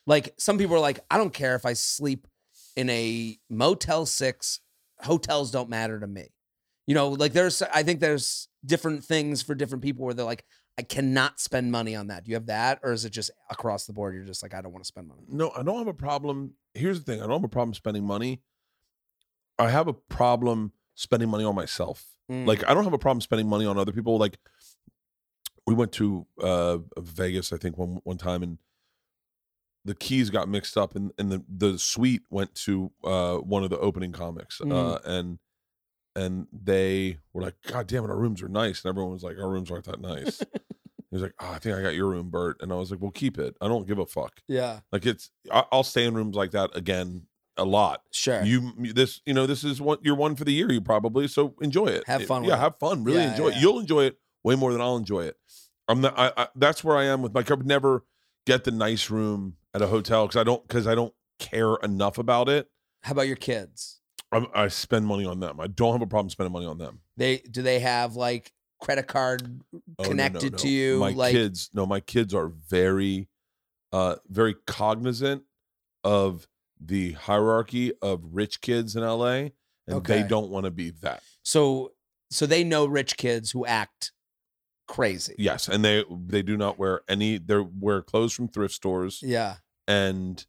Like 0.06 0.34
some 0.38 0.58
people 0.58 0.76
are 0.76 0.80
like, 0.80 1.00
I 1.10 1.18
don't 1.18 1.34
care 1.34 1.56
if 1.56 1.66
I 1.66 1.74
sleep 1.74 2.28
in 2.76 2.90
a 2.90 3.38
Motel 3.50 4.06
6, 4.06 4.60
hotels 5.02 5.52
don't 5.52 5.70
matter 5.70 6.00
to 6.00 6.08
me. 6.08 6.30
You 6.88 6.96
know, 6.96 7.10
like 7.10 7.34
there's 7.34 7.62
I 7.62 7.84
think 7.84 8.00
there's 8.00 8.48
different 8.66 9.04
things 9.04 9.42
for 9.42 9.56
different 9.56 9.84
people 9.84 10.06
where 10.06 10.14
they're 10.14 10.26
like, 10.26 10.44
I 10.82 10.84
cannot 10.84 11.40
spend 11.40 11.72
money 11.72 11.96
on 11.96 12.08
that. 12.08 12.24
Do 12.24 12.32
you 12.32 12.36
have 12.36 12.48
that? 12.48 12.80
Or 12.82 12.92
is 12.92 13.06
it 13.06 13.12
just 13.12 13.30
across 13.52 13.86
the 13.86 13.94
board? 13.94 14.16
You're 14.16 14.24
just 14.26 14.42
like, 14.42 14.56
I 14.56 14.62
don't 14.62 14.72
want 14.72 14.84
to 14.84 14.88
spend 14.88 15.08
money. 15.08 15.22
No, 15.28 15.52
I 15.56 15.62
don't 15.62 15.78
have 15.78 15.86
a 15.88 15.94
problem. 15.94 16.56
Here's 16.74 16.98
the 16.98 17.06
thing: 17.06 17.22
I 17.22 17.28
don't 17.28 17.36
have 17.36 17.44
a 17.44 17.48
problem 17.48 17.76
spending 17.76 18.04
money. 18.04 18.42
I 19.60 19.70
have 19.70 19.88
a 19.88 19.94
problem 19.94 20.72
spending 20.96 21.30
money 21.30 21.44
on 21.44 21.54
myself. 21.54 22.04
Mm. 22.32 22.48
Like 22.48 22.68
I 22.68 22.74
don't 22.74 22.84
have 22.84 22.94
a 22.94 22.98
problem 22.98 23.22
spending 23.22 23.48
money 23.48 23.68
on 23.68 23.78
other 23.78 23.92
people. 23.92 24.18
Like 24.18 24.40
we 25.68 25.76
went 25.76 25.92
to 25.94 26.26
uh 26.42 26.80
Vegas, 26.98 27.54
I 27.54 27.58
think 27.58 27.78
one 27.78 28.00
one 28.04 28.18
time, 28.18 28.42
and 28.42 28.58
the 29.86 29.94
keys 29.94 30.32
got 30.32 30.50
mixed 30.50 30.78
up, 30.78 30.96
and 30.96 31.12
and 31.20 31.32
the 31.32 31.44
the 31.48 31.78
suite 31.78 32.24
went 32.32 32.56
to 32.66 32.92
uh 33.04 33.36
one 33.38 33.64
of 33.64 33.70
the 33.70 33.78
opening 33.78 34.14
comics, 34.14 34.60
uh, 34.62 34.66
Mhm. 34.66 35.02
and 35.06 35.40
and 36.16 36.48
they 36.52 37.20
were 37.34 37.42
like, 37.42 37.56
"God 37.68 37.88
damn 37.88 38.04
it, 38.04 38.10
our 38.10 38.18
rooms 38.18 38.42
are 38.42 38.50
nice," 38.50 38.84
and 38.84 38.90
everyone 38.90 39.14
was 39.14 39.24
like, 39.24 39.38
"Our 39.38 39.50
rooms 39.50 39.70
aren't 39.72 39.86
that 39.86 40.02
nice." 40.02 40.42
he 41.12 41.16
was 41.16 41.22
like, 41.24 41.34
oh, 41.40 41.52
"I 41.52 41.60
think 41.60 41.76
I 41.78 41.82
got 41.82 41.94
your 41.94 42.08
room, 42.10 42.30
Bert," 42.30 42.58
and 42.62 42.72
I 42.72 42.76
was 42.76 42.90
like, 42.90 43.02
"Well, 43.02 43.12
keep 43.12 43.38
it. 43.38 43.56
I 43.62 43.68
don't 43.68 43.86
give 43.88 44.00
a 44.00 44.06
fuck. 44.06 44.40
yeah, 44.48 44.80
Like 44.92 45.06
it's 45.06 45.30
I, 45.52 45.66
I'll 45.72 45.84
stay 45.84 46.06
in 46.06 46.14
rooms 46.16 46.36
like 46.36 46.52
that 46.52 46.72
again 46.76 47.28
a 47.58 47.66
lot." 47.66 48.02
sure. 48.12 48.44
You 48.44 48.74
this 48.94 49.22
you 49.26 49.34
know 49.34 49.46
this 49.46 49.64
is 49.64 49.80
what 49.82 50.00
you're 50.04 50.16
one 50.16 50.36
for 50.36 50.46
the 50.46 50.54
year 50.54 50.72
you 50.72 50.82
probably 50.82 51.28
so 51.28 51.54
enjoy 51.62 51.88
it 51.88 52.06
Have 52.08 52.22
It- 52.22 52.28
fun 52.28 52.44
yeah 52.46 52.56
it. 52.56 52.60
have 52.60 52.76
fun 52.80 53.04
really 53.04 53.20
Yeah, 53.20 53.32
enjoy 53.32 53.48
it 53.50 53.58
you'll 53.58 53.80
enjoy 53.80 54.06
it 54.06 54.18
way 54.44 54.56
more 54.56 54.72
than 54.72 54.82
I'll 54.82 54.96
enjoy 54.98 55.26
it 55.26 55.36
I'm 55.88 56.00
not 56.02 56.18
I, 56.18 56.32
I 56.38 56.48
that's 56.56 56.84
where 56.84 56.96
I 56.98 57.04
am 57.06 57.22
with 57.22 57.34
my, 57.34 57.44
I 57.48 57.54
would 57.54 57.66
never 57.68 58.06
get 58.48 58.64
the 58.64 58.72
nice 58.72 59.10
room 59.10 59.58
at 59.74 59.82
a 59.82 59.88
hotel 59.88 60.26
because 60.28 60.40
I 60.40 60.44
don't 60.46 60.66
because 60.68 60.88
I 60.88 60.96
don't 60.96 61.14
care 61.40 61.76
enough 61.84 62.18
about 62.18 62.48
it 62.50 62.70
How 63.04 63.12
about 63.12 63.28
your 63.28 63.36
kids? 63.36 64.00
I'm, 64.32 64.48
I 64.56 64.70
spend 64.70 65.06
money 65.06 65.26
on 65.26 65.42
them 65.42 65.60
I 65.60 65.68
don't 65.68 65.92
have 65.92 66.02
a 66.02 66.08
problem 66.08 66.30
spending 66.30 66.54
money 66.54 66.66
on 66.66 66.78
them 66.78 67.02
They 67.18 67.38
do 67.40 67.62
they 67.62 67.80
have 67.80 68.16
like 68.16 68.54
credit 68.82 69.08
card 69.08 69.62
Oh, 69.74 69.78
no, 69.78 69.82
no, 70.00 70.10
connected 70.10 70.52
no. 70.54 70.58
to 70.58 70.68
you. 70.70 71.00
My 71.00 71.12
like 71.12 71.32
kids, 71.32 71.70
no, 71.74 71.86
my 71.86 72.00
kids 72.02 72.34
are 72.34 72.48
very, 72.50 73.30
uh, 73.94 74.16
very 74.28 74.56
cognizant 74.68 75.44
of 76.04 76.48
the 76.84 77.12
hierarchy 77.14 77.94
of 78.02 78.22
rich 78.32 78.60
kids 78.62 78.96
in 78.96 79.04
LA, 79.04 79.50
and 79.88 80.04
they 80.06 80.24
don't 80.24 80.50
want 80.50 80.66
to 80.66 80.72
be 80.72 80.90
that. 81.02 81.22
so 81.44 81.92
so 82.32 82.46
they 82.46 82.64
know 82.64 82.86
rich 82.86 83.18
kids 83.18 83.52
who 83.52 83.66
act 83.66 84.12
crazy. 84.88 85.36
Yes, 85.38 85.68
and 85.68 85.84
they 85.86 86.04
they 86.28 86.42
do 86.42 86.58
not 86.58 86.80
wear 86.80 87.02
any. 87.08 87.38
They 87.38 87.60
wear 87.60 88.02
clothes 88.02 88.34
from 88.34 88.48
thrift 88.48 88.74
stores, 88.74 89.20
Yeah. 89.24 89.56
and 89.88 90.44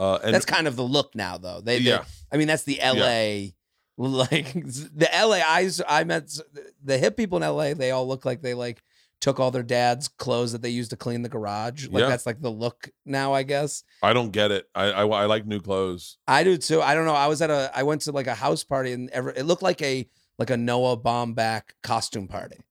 uh, 0.00 0.20
and 0.24 0.34
that's 0.34 0.44
kind 0.46 0.66
of 0.66 0.76
the 0.76 0.82
look 0.84 1.14
now 1.14 1.36
though. 1.38 1.60
They, 1.60 1.78
yeah, 1.78 2.04
I 2.32 2.36
mean, 2.36 2.46
that's 2.48 2.62
the 2.64 2.80
LA. 2.82 3.52
Like 3.98 4.52
the 4.54 5.08
LA, 5.14 5.36
I, 5.46 5.70
I 5.88 6.04
met 6.04 6.28
the 6.82 6.98
hip 6.98 7.16
people 7.16 7.40
in 7.42 7.48
LA. 7.48 7.74
They 7.74 7.90
all 7.92 8.08
look 8.08 8.24
like 8.24 8.42
they 8.42 8.54
like 8.54 8.82
took 9.20 9.38
all 9.38 9.50
their 9.52 9.62
dad's 9.62 10.08
clothes 10.08 10.50
that 10.52 10.62
they 10.62 10.68
used 10.70 10.90
to 10.90 10.96
clean 10.96 11.22
the 11.22 11.28
garage. 11.28 11.86
Like 11.88 12.02
Yeah. 12.02 12.08
that's 12.08 12.26
like 12.26 12.40
the 12.40 12.50
look 12.50 12.90
now, 13.06 13.32
I 13.32 13.44
guess. 13.44 13.84
I 14.02 14.12
don't 14.12 14.32
get 14.32 14.50
it. 14.50 14.68
I, 14.74 14.86
I 14.90 15.06
I 15.06 15.24
like 15.26 15.46
new 15.46 15.60
clothes. 15.60 16.18
I 16.26 16.42
do 16.44 16.56
too. 16.56 16.82
I 16.82 16.94
don't 16.94 17.06
know. 17.06 17.14
I 17.14 17.28
was 17.28 17.40
at 17.40 17.50
a, 17.50 17.70
I 17.74 17.84
went 17.84 18.02
to 18.02 18.12
like 18.12 18.26
a 18.26 18.34
house 18.34 18.64
party 18.64 18.92
and 18.92 19.08
ever, 19.10 19.30
it 19.30 19.44
looked 19.44 19.62
like 19.62 19.80
a 19.80 20.06
like 20.38 20.50
a 20.50 20.56
Noah 20.56 20.96
Baumbach 20.96 21.62
costume 21.82 22.26
party. 22.28 22.56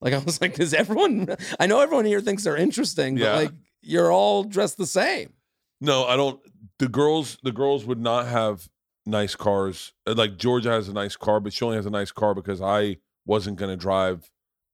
Like 0.00 0.12
I 0.12 0.18
was 0.18 0.38
like, 0.38 0.54
does 0.56 0.74
everyone? 0.74 1.34
I 1.58 1.66
know 1.66 1.80
everyone 1.80 2.04
here 2.04 2.20
thinks 2.20 2.44
they're 2.44 2.58
interesting, 2.58 3.14
but 3.14 3.22
Yeah. 3.22 3.34
like 3.36 3.52
you're 3.80 4.12
all 4.12 4.44
dressed 4.44 4.76
the 4.76 4.86
same. 4.86 5.32
No, 5.80 6.04
I 6.04 6.16
don't. 6.16 6.38
The 6.78 6.88
girls, 6.88 7.38
the 7.42 7.52
girls 7.52 7.86
would 7.86 8.00
not 8.00 8.26
have 8.26 8.68
nice 9.06 9.34
cars. 9.34 9.92
Uh, 10.06 10.14
Like 10.14 10.36
Georgia 10.38 10.70
has 10.70 10.88
a 10.88 10.92
nice 10.92 11.16
car, 11.16 11.40
but 11.40 11.52
she 11.52 11.64
only 11.64 11.76
has 11.76 11.86
a 11.86 11.90
nice 11.90 12.10
car 12.12 12.34
because 12.34 12.60
I 12.60 12.98
wasn't 13.26 13.56
going 13.58 13.70
to 13.70 13.76
drive. 13.76 14.30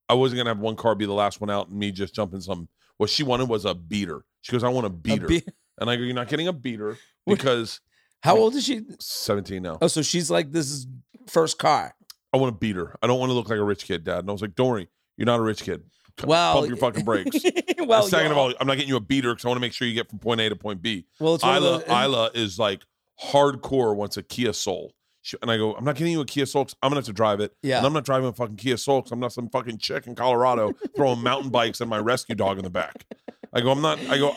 I 0.08 0.14
wasn't 0.14 0.38
going 0.38 0.46
to 0.46 0.50
have 0.50 0.58
one 0.58 0.76
car 0.76 0.94
be 0.94 1.06
the 1.06 1.12
last 1.12 1.40
one 1.40 1.50
out 1.50 1.68
and 1.68 1.78
me 1.78 1.92
just 1.92 2.14
jumping 2.14 2.40
some. 2.40 2.68
What 2.96 3.10
she 3.10 3.22
wanted 3.22 3.48
was 3.48 3.64
a 3.64 3.74
beater. 3.74 4.24
She 4.42 4.52
goes, 4.52 4.64
"I 4.64 4.68
want 4.68 4.86
a 4.86 4.88
A 4.88 4.90
beater," 4.92 5.26
be- 5.26 5.44
and 5.78 5.88
I 5.88 5.96
go, 5.96 6.02
"You're 6.02 6.14
not 6.14 6.28
getting 6.28 6.48
a 6.48 6.52
beater 6.52 6.98
because 7.26 7.80
How 8.22 8.36
old 8.36 8.54
is 8.54 8.64
she? 8.64 8.82
17 8.98 9.62
now. 9.62 9.78
Oh, 9.80 9.86
so 9.86 10.02
she's 10.02 10.30
like 10.30 10.50
this 10.52 10.70
is 10.70 10.86
first 11.26 11.58
car. 11.58 11.94
I 12.32 12.36
want 12.36 12.54
a 12.54 12.58
beater. 12.58 12.96
I 13.02 13.06
don't 13.06 13.18
want 13.18 13.30
to 13.30 13.34
look 13.34 13.48
like 13.48 13.58
a 13.58 13.64
rich 13.64 13.84
kid, 13.84 14.04
Dad." 14.04 14.20
And 14.20 14.28
I 14.28 14.32
was 14.32 14.42
like, 14.42 14.54
"Don't 14.54 14.68
worry, 14.68 14.88
you're 15.16 15.26
not 15.26 15.38
a 15.40 15.42
rich 15.42 15.62
kid. 15.62 15.82
Well, 16.24 16.54
pump 16.54 16.68
your 16.68 16.76
fucking 16.76 17.04
brakes." 17.04 17.38
well, 17.78 18.02
second 18.02 18.32
of 18.32 18.38
all, 18.38 18.52
I'm 18.60 18.66
not 18.66 18.74
getting 18.74 18.88
you 18.90 18.96
a 18.96 19.00
beater 19.00 19.32
because 19.32 19.44
I 19.44 19.48
want 19.48 19.56
to 19.56 19.62
make 19.62 19.72
sure 19.72 19.86
you 19.88 19.94
get 19.94 20.10
from 20.10 20.18
point 20.18 20.40
A 20.40 20.48
to 20.50 20.56
point 20.56 20.82
B. 20.82 21.06
well, 21.18 21.36
it's 21.36 21.44
Ila, 21.44 21.60
those- 21.60 21.84
Ila 21.88 22.30
is 22.34 22.58
like 22.58 22.82
hardcore 23.22 23.94
wants 23.94 24.16
a 24.16 24.22
Kia 24.22 24.52
Soul. 24.52 24.92
She, 25.22 25.36
and 25.42 25.50
I 25.50 25.58
go, 25.58 25.74
I'm 25.74 25.84
not 25.84 25.96
getting 25.96 26.12
you 26.14 26.20
a 26.22 26.24
Kia 26.24 26.46
Soul. 26.46 26.66
I'm 26.82 26.88
gonna 26.90 26.96
have 27.00 27.04
to 27.06 27.12
drive 27.12 27.40
it. 27.40 27.52
Yeah. 27.62 27.78
And 27.78 27.86
I'm 27.86 27.92
not 27.92 28.04
driving 28.04 28.28
a 28.28 28.32
fucking 28.32 28.56
Kia 28.56 28.76
Soul 28.76 29.02
'cause 29.02 29.12
I'm 29.12 29.20
not 29.20 29.32
some 29.32 29.48
fucking 29.50 29.78
chick 29.78 30.06
in 30.06 30.14
Colorado 30.14 30.72
throwing 30.96 31.22
mountain 31.22 31.50
bikes 31.50 31.80
and 31.80 31.90
my 31.90 31.98
rescue 31.98 32.34
dog 32.34 32.56
in 32.58 32.64
the 32.64 32.70
back. 32.70 33.04
I 33.52 33.60
go, 33.60 33.70
I'm 33.72 33.82
not. 33.82 33.98
I 34.08 34.16
go, 34.16 34.34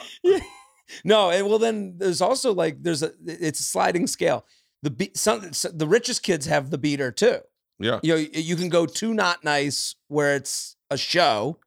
No, 1.06 1.30
and 1.30 1.48
well, 1.48 1.60
then 1.60 1.96
there's 1.98 2.22
also 2.22 2.54
like 2.54 2.84
there's 2.84 3.02
a 3.04 3.12
it's 3.26 3.60
a 3.60 3.64
sliding 3.64 4.06
scale. 4.08 4.46
The 4.84 4.90
be- 4.92 5.12
some, 5.16 5.50
the 5.74 5.88
richest 5.88 6.24
kids 6.24 6.46
have 6.48 6.70
the 6.70 6.78
beater 6.78 7.10
too. 7.12 7.40
yeah, 7.80 8.00
You 8.04 8.14
know, 8.16 8.20
you 8.34 8.56
can 8.58 8.68
go 8.68 8.86
too 8.86 9.14
not 9.14 9.44
nice 9.44 9.96
where 10.10 10.36
it's 10.36 10.76
a 10.90 10.98
show, 10.98 11.58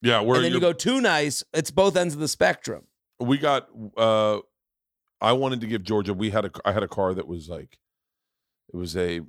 yeah. 0.00 0.20
Where 0.20 0.36
and 0.36 0.46
then 0.46 0.52
you 0.52 0.60
go 0.60 0.72
too 0.72 1.00
nice. 1.02 1.42
It's 1.52 1.70
both 1.70 1.94
ends 1.96 2.14
of 2.14 2.20
the 2.20 2.28
spectrum. 2.28 2.84
we 3.20 3.36
got. 3.36 3.68
uh 3.98 4.38
I 5.24 5.32
wanted 5.32 5.60
to 5.62 5.66
give 5.66 5.82
Georgia. 5.82 6.12
We 6.14 6.30
had 6.30 6.44
a. 6.44 6.50
I 6.64 6.72
had 6.72 6.82
a 6.82 6.88
car 6.88 7.14
that 7.14 7.26
was 7.26 7.48
like, 7.48 7.78
it 8.72 8.76
was 8.76 8.96
a. 8.96 9.20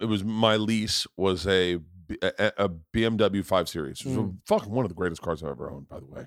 It 0.00 0.04
was 0.06 0.22
my 0.24 0.56
lease 0.56 1.06
was 1.16 1.46
a 1.46 1.80
a 2.22 2.68
BMW 2.94 3.44
5 3.44 3.68
Series. 3.68 4.00
It 4.00 4.08
Mm. 4.08 4.38
fucking 4.46 4.72
one 4.72 4.84
of 4.84 4.88
the 4.88 4.94
greatest 4.96 5.22
cars 5.22 5.42
I've 5.42 5.50
ever 5.50 5.70
owned. 5.70 5.88
By 5.88 6.00
the 6.00 6.06
way, 6.06 6.26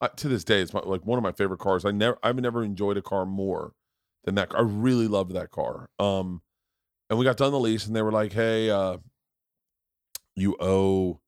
uh, 0.00 0.08
to 0.08 0.28
this 0.28 0.44
day, 0.44 0.60
it's 0.60 0.72
my, 0.72 0.80
like 0.80 1.04
one 1.04 1.18
of 1.18 1.22
my 1.22 1.32
favorite 1.32 1.60
cars. 1.60 1.84
I 1.84 1.90
never. 1.90 2.18
I've 2.22 2.36
never 2.36 2.62
enjoyed 2.62 2.96
a 2.96 3.02
car 3.02 3.24
more 3.26 3.72
than 4.24 4.34
that. 4.36 4.54
I 4.54 4.60
really 4.60 5.08
loved 5.08 5.32
that 5.32 5.50
car. 5.50 5.88
Um, 5.98 6.42
and 7.10 7.18
we 7.18 7.24
got 7.24 7.36
done 7.38 7.52
the 7.52 7.58
lease, 7.60 7.86
and 7.86 7.96
they 7.96 8.02
were 8.02 8.12
like, 8.12 8.32
"Hey, 8.32 8.70
uh, 8.70 8.98
you 10.34 10.56
owe." 10.60 11.20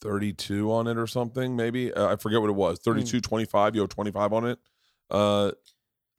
32 0.00 0.72
on 0.72 0.88
it 0.88 0.98
or 0.98 1.06
something 1.06 1.54
maybe 1.54 1.92
uh, 1.92 2.08
i 2.12 2.16
forget 2.16 2.40
what 2.40 2.50
it 2.50 2.56
was 2.56 2.80
32 2.80 3.20
25 3.20 3.76
you 3.76 3.82
owe 3.84 3.86
25 3.86 4.32
on 4.32 4.46
it 4.48 4.58
uh 5.12 5.52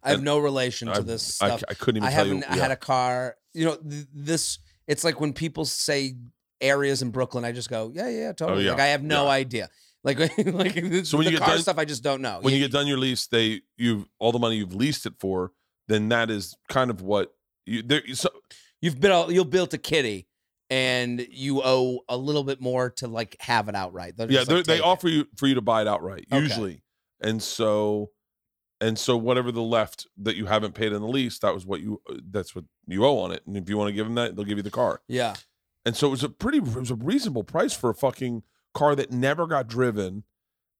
I 0.03 0.09
have 0.11 0.23
no 0.23 0.37
relation 0.39 0.91
to 0.93 1.01
this 1.01 1.41
I, 1.41 1.47
stuff. 1.47 1.63
I 1.69 1.73
couldn't 1.73 1.97
even 2.03 2.07
I 2.09 2.11
tell 2.11 2.25
haven't 2.25 2.37
you 2.39 2.45
I 2.49 2.57
had 2.57 2.71
a 2.71 2.75
car. 2.75 3.35
You 3.53 3.65
know, 3.65 3.75
th- 3.75 4.05
this. 4.13 4.59
It's 4.87 5.03
like 5.03 5.19
when 5.21 5.33
people 5.33 5.65
say 5.65 6.15
areas 6.61 7.01
in 7.01 7.11
Brooklyn. 7.11 7.45
I 7.45 7.51
just 7.51 7.69
go, 7.69 7.91
yeah, 7.93 8.09
yeah, 8.09 8.27
oh, 8.29 8.33
totally. 8.33 8.59
Oh, 8.63 8.65
yeah, 8.65 8.71
Like 8.71 8.79
I 8.81 8.85
have 8.87 9.03
no 9.03 9.25
yeah. 9.25 9.31
idea. 9.31 9.69
Like, 10.03 10.19
like 10.37 10.73
So 11.05 11.17
when 11.17 11.25
the 11.25 11.31
you 11.31 11.31
get 11.31 11.39
car 11.39 11.49
done- 11.49 11.59
stuff, 11.61 11.77
I 11.77 11.85
just 11.85 12.03
don't 12.03 12.21
know. 12.21 12.39
when 12.41 12.53
you 12.53 12.59
get 12.59 12.71
done 12.71 12.87
your 12.87 12.97
lease, 12.97 13.27
they 13.27 13.61
you 13.77 14.07
all 14.19 14.31
the 14.31 14.39
money 14.39 14.57
you've 14.57 14.75
leased 14.75 15.05
it 15.05 15.13
for, 15.19 15.51
then 15.87 16.09
that 16.09 16.29
is 16.29 16.55
kind 16.69 16.89
of 16.89 17.01
what 17.01 17.33
you 17.65 17.81
there. 17.83 18.01
So 18.13 18.29
you've 18.81 18.99
built 18.99 19.31
you'll 19.31 19.45
built 19.45 19.73
a 19.73 19.77
kitty, 19.77 20.27
and 20.69 21.25
you 21.31 21.61
owe 21.63 21.99
a 22.09 22.17
little 22.17 22.43
bit 22.43 22.59
more 22.59 22.89
to 22.97 23.07
like 23.07 23.35
have 23.39 23.69
it 23.69 23.75
outright. 23.75 24.17
They'll 24.17 24.29
yeah, 24.31 24.39
just, 24.39 24.51
like, 24.51 24.65
they 24.65 24.73
take 24.73 24.81
it. 24.81 24.85
offer 24.85 25.07
you 25.07 25.27
for 25.37 25.47
you 25.47 25.55
to 25.55 25.61
buy 25.61 25.81
it 25.81 25.87
outright 25.87 26.25
Okay. 26.31 26.41
usually, 26.41 26.81
and 27.21 27.41
so 27.41 28.09
and 28.83 28.97
so 28.99 29.15
whatever 29.17 29.51
the 29.51 29.61
left 29.61 30.07
that 30.17 30.35
you 30.35 30.45
haven't 30.45 30.73
paid 30.73 30.91
in 30.93 31.01
the 31.01 31.07
lease, 31.07 31.39
that 31.39 31.53
was 31.53 31.65
what 31.65 31.79
you 31.81 32.01
uh, 32.09 32.15
that's 32.29 32.53
what 32.55 32.65
you 32.87 33.05
owe 33.05 33.17
on 33.19 33.31
it, 33.31 33.41
and 33.47 33.55
if 33.57 33.69
you 33.69 33.77
want 33.77 33.87
to 33.89 33.93
give 33.93 34.05
them 34.05 34.15
that, 34.15 34.35
they'll 34.35 34.45
give 34.45 34.57
you 34.57 34.63
the 34.63 34.71
car. 34.71 35.01
Yeah, 35.07 35.33
And 35.85 35.95
so 35.95 36.07
it 36.07 36.11
was 36.11 36.23
a 36.23 36.29
pretty 36.29 36.57
it 36.59 36.75
was 36.75 36.91
a 36.91 36.95
reasonable 36.95 37.43
price 37.43 37.73
for 37.73 37.89
a 37.89 37.95
fucking 37.95 38.43
car 38.73 38.95
that 38.95 39.11
never 39.11 39.45
got 39.47 39.67
driven 39.67 40.23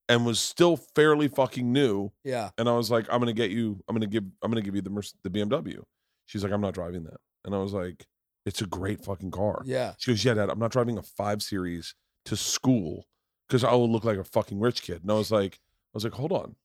and 0.09 0.25
was 0.25 0.39
still 0.39 0.75
fairly 0.75 1.27
fucking 1.29 1.71
new. 1.71 2.11
yeah. 2.23 2.49
And 2.57 2.67
I 2.67 2.73
was 2.73 2.91
like, 2.91 3.07
I'm 3.11 3.19
gonna 3.19 3.33
get 3.33 3.51
you. 3.51 3.81
I'm 3.87 3.95
gonna 3.95 4.07
give. 4.07 4.25
I'm 4.41 4.51
gonna 4.51 4.61
give 4.61 4.75
you 4.75 4.81
the 4.81 5.11
the 5.23 5.29
BMW. 5.29 5.81
She's 6.25 6.43
like, 6.43 6.51
I'm 6.51 6.61
not 6.61 6.73
driving 6.73 7.03
that. 7.05 7.19
And 7.45 7.53
I 7.55 7.59
was 7.59 7.73
like, 7.73 8.05
It's 8.45 8.61
a 8.61 8.65
great 8.65 9.03
fucking 9.03 9.31
car. 9.31 9.61
Yeah. 9.65 9.93
She 9.97 10.11
goes, 10.11 10.23
Yeah, 10.25 10.33
Dad. 10.33 10.49
I'm 10.49 10.59
not 10.59 10.71
driving 10.71 10.97
a 10.97 11.03
five 11.03 11.41
series 11.41 11.95
to 12.25 12.35
school 12.35 13.05
because 13.47 13.63
I 13.63 13.71
will 13.73 13.89
look 13.91 14.03
like 14.05 14.17
a 14.17 14.23
fucking 14.23 14.59
rich 14.59 14.81
kid. 14.81 15.01
And 15.03 15.11
I 15.11 15.15
was 15.15 15.31
like, 15.31 15.55
I 15.55 15.91
was 15.93 16.03
like, 16.03 16.13
Hold 16.13 16.31
on. 16.33 16.55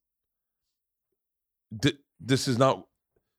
Th- 1.82 1.96
this 2.20 2.48
is 2.48 2.58
not. 2.58 2.86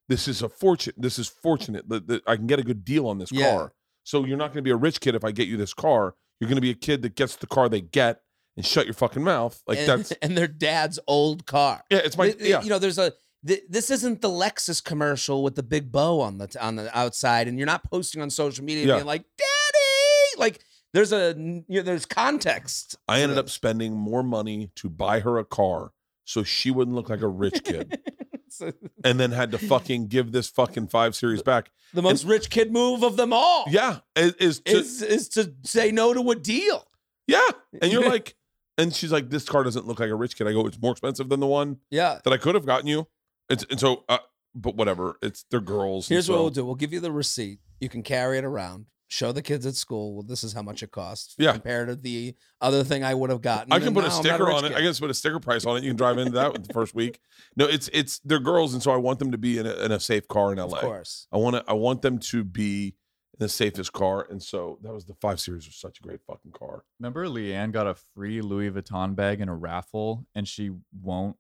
This 0.07 0.27
is 0.27 0.41
a 0.41 0.49
fortune. 0.49 0.93
This 0.97 1.19
is 1.19 1.27
fortunate 1.27 1.87
that, 1.89 2.07
that 2.07 2.23
I 2.27 2.35
can 2.35 2.47
get 2.47 2.59
a 2.59 2.63
good 2.63 2.83
deal 2.83 3.07
on 3.07 3.19
this 3.19 3.31
Yeah. 3.31 3.51
car. 3.51 3.73
So 4.03 4.25
you're 4.25 4.37
not 4.37 4.47
going 4.47 4.57
to 4.57 4.61
be 4.63 4.71
a 4.71 4.75
rich 4.75 5.01
kid 5.01 5.13
if 5.13 5.23
I 5.23 5.31
get 5.31 5.47
you 5.47 5.55
this 5.57 5.73
car. 5.73 6.15
You're 6.39 6.47
going 6.47 6.55
to 6.57 6.61
be 6.61 6.71
a 6.71 6.75
kid 6.75 7.03
that 7.03 7.15
gets 7.15 7.35
the 7.35 7.45
car 7.45 7.69
they 7.69 7.81
get 7.81 8.21
and 8.57 8.65
shut 8.65 8.85
your 8.85 8.95
fucking 8.95 9.23
mouth. 9.23 9.61
Like 9.67 9.77
and, 9.77 9.87
that's 9.87 10.11
and 10.23 10.35
their 10.37 10.47
dad's 10.47 10.97
old 11.07 11.45
car. 11.45 11.83
yeah. 11.91 11.99
It's 11.99 12.17
my 12.17 12.33
yeah. 12.39 12.61
You 12.63 12.69
know, 12.69 12.79
there's 12.79 12.97
a 12.97 13.13
th- 13.45 13.63
this 13.69 13.91
isn't 13.91 14.21
the 14.21 14.29
Lexus 14.29 14.83
commercial 14.83 15.43
with 15.43 15.55
the 15.55 15.61
big 15.63 15.91
bow 15.91 16.21
on 16.21 16.39
the 16.39 16.47
t- 16.47 16.57
on 16.57 16.75
the 16.75 16.97
outside, 16.97 17.47
and 17.47 17.59
you're 17.59 17.67
not 17.67 17.83
posting 17.83 18.21
on 18.21 18.29
social 18.31 18.65
media 18.65 18.87
Yeah. 18.87 18.95
being 18.95 19.05
like, 19.05 19.25
"Daddy!" 19.37 20.39
Like, 20.39 20.59
there's 20.93 21.11
a 21.13 21.35
you 21.37 21.63
know, 21.67 21.81
there's 21.83 22.05
context. 22.07 22.95
I 23.07 23.21
ended 23.21 23.37
up 23.37 23.49
spending 23.49 23.93
more 23.95 24.23
money 24.23 24.71
to 24.77 24.89
buy 24.89 25.19
her 25.19 25.37
a 25.37 25.45
car 25.45 25.91
so 26.29 26.43
she 26.43 26.69
wouldn't 26.71 26.95
look 26.95 27.09
like 27.09 27.21
a 27.21 27.27
rich 27.27 27.63
kid 27.63 27.99
So, 28.51 28.71
and 29.03 29.19
then 29.19 29.31
had 29.31 29.51
to 29.51 29.57
fucking 29.59 30.07
give 30.07 30.31
this 30.31 30.49
fucking 30.49 30.87
5 30.87 31.15
series 31.15 31.43
back. 31.43 31.69
the 31.93 32.01
most 32.01 32.23
rich 32.25 32.49
kid 32.49 32.71
move 32.73 33.03
of 33.03 33.15
them 33.15 33.31
all. 33.31 33.65
Yeah, 33.69 33.99
is, 34.15 34.33
is 34.39 34.59
to, 34.61 34.71
Is 34.77 35.01
is 35.03 35.29
to 35.29 35.53
say 35.63 35.91
no 35.91 36.13
to 36.15 36.31
a 36.31 36.35
deal. 36.35 36.83
yeah. 37.27 37.47
And 37.81 37.91
you're 37.91 38.09
like 38.15 38.35
and 38.79 38.93
she's 38.95 39.11
like 39.11 39.29
this 39.29 39.45
car 39.45 39.63
doesn't 39.63 39.85
look 39.87 39.99
like 39.99 40.09
a 40.09 40.15
rich 40.15 40.35
kid. 40.35 40.47
I 40.47 40.53
go 40.53 40.65
it's 40.65 40.81
more 40.81 40.91
expensive 40.93 41.29
than 41.29 41.39
the 41.39 41.47
one 41.47 41.77
Yeah. 41.91 42.19
that 42.23 42.33
I 42.33 42.37
could 42.37 42.55
have 42.55 42.65
gotten 42.65 42.87
you. 42.87 43.07
It's 43.49 43.63
and 43.69 43.79
so 43.79 44.03
uh, 44.09 44.17
but 44.55 44.75
whatever. 44.75 45.17
It's 45.21 45.45
they're 45.51 45.59
girls. 45.61 46.09
and 46.09 46.15
Here's 46.15 46.27
what 46.29 46.39
we'll 46.39 46.49
do. 46.49 46.65
We'll 46.65 46.75
give 46.75 46.91
you 46.91 46.99
the 46.99 47.11
receipt. 47.11 47.59
You 47.79 47.87
can 47.89 48.01
carry 48.01 48.39
it 48.39 48.45
around. 48.45 48.87
Show 49.11 49.31
the 49.31 49.41
kids 49.41 49.65
at 49.65 49.73
school. 49.73 50.13
Well, 50.13 50.23
this 50.23 50.43
is 50.43 50.53
how 50.53 50.61
much 50.61 50.83
it 50.83 50.91
costs. 50.91 51.33
Yeah. 51.39 51.53
Compared 51.53 51.87
to 51.87 51.95
the 51.95 52.35
other 52.61 52.83
thing 52.83 53.03
I 53.03 53.15
would 53.15 53.31
have 53.31 53.41
gotten. 53.41 53.73
I 53.73 53.79
can 53.79 53.91
put 53.91 54.03
a 54.03 54.07
now 54.07 54.13
I'm 54.13 54.23
not 54.23 54.23
sticker 54.23 54.45
rich 54.45 54.55
on 54.55 54.65
it. 54.65 54.67
kid. 54.69 54.77
I 54.77 54.81
can 54.81 54.93
put 54.93 55.09
a 55.09 55.13
sticker 55.15 55.39
price 55.39 55.65
on 55.65 55.77
it. 55.77 55.83
You 55.83 55.89
can 55.89 55.97
drive 55.97 56.19
into 56.19 56.33
that 56.33 56.67
the 56.67 56.73
first 56.73 56.93
week. 56.93 57.19
No, 57.55 57.65
it's 57.65 57.89
it's 57.91 58.19
they're 58.19 58.39
girls, 58.39 58.75
and 58.75 58.83
so 58.83 58.91
I 58.91 58.97
want 58.97 59.17
them 59.17 59.31
to 59.31 59.39
be 59.39 59.57
in 59.57 59.65
a, 59.65 59.73
in 59.83 59.91
a 59.91 59.99
safe 59.99 60.27
car 60.27 60.51
in 60.51 60.59
LA. 60.59 60.77
Of 60.77 60.81
course. 60.81 61.27
I 61.31 61.37
want 61.37 61.55
to. 61.55 61.63
I 61.67 61.73
want 61.73 62.03
them 62.03 62.19
to 62.19 62.43
be 62.43 62.95
in 63.33 63.39
the 63.39 63.49
safest 63.49 63.93
car, 63.93 64.27
and 64.29 64.43
so 64.43 64.77
that 64.83 64.93
was 64.93 65.05
the 65.05 65.15
five 65.15 65.39
series 65.39 65.65
was 65.65 65.75
such 65.75 65.97
a 65.99 66.03
great 66.03 66.21
fucking 66.27 66.51
car. 66.51 66.83
Remember, 66.99 67.25
Leanne 67.25 67.71
got 67.71 67.87
a 67.87 67.95
free 68.13 68.41
Louis 68.41 68.69
Vuitton 68.69 69.15
bag 69.15 69.41
in 69.41 69.49
a 69.49 69.55
raffle, 69.55 70.27
and 70.35 70.47
she 70.47 70.69
won't 71.01 71.35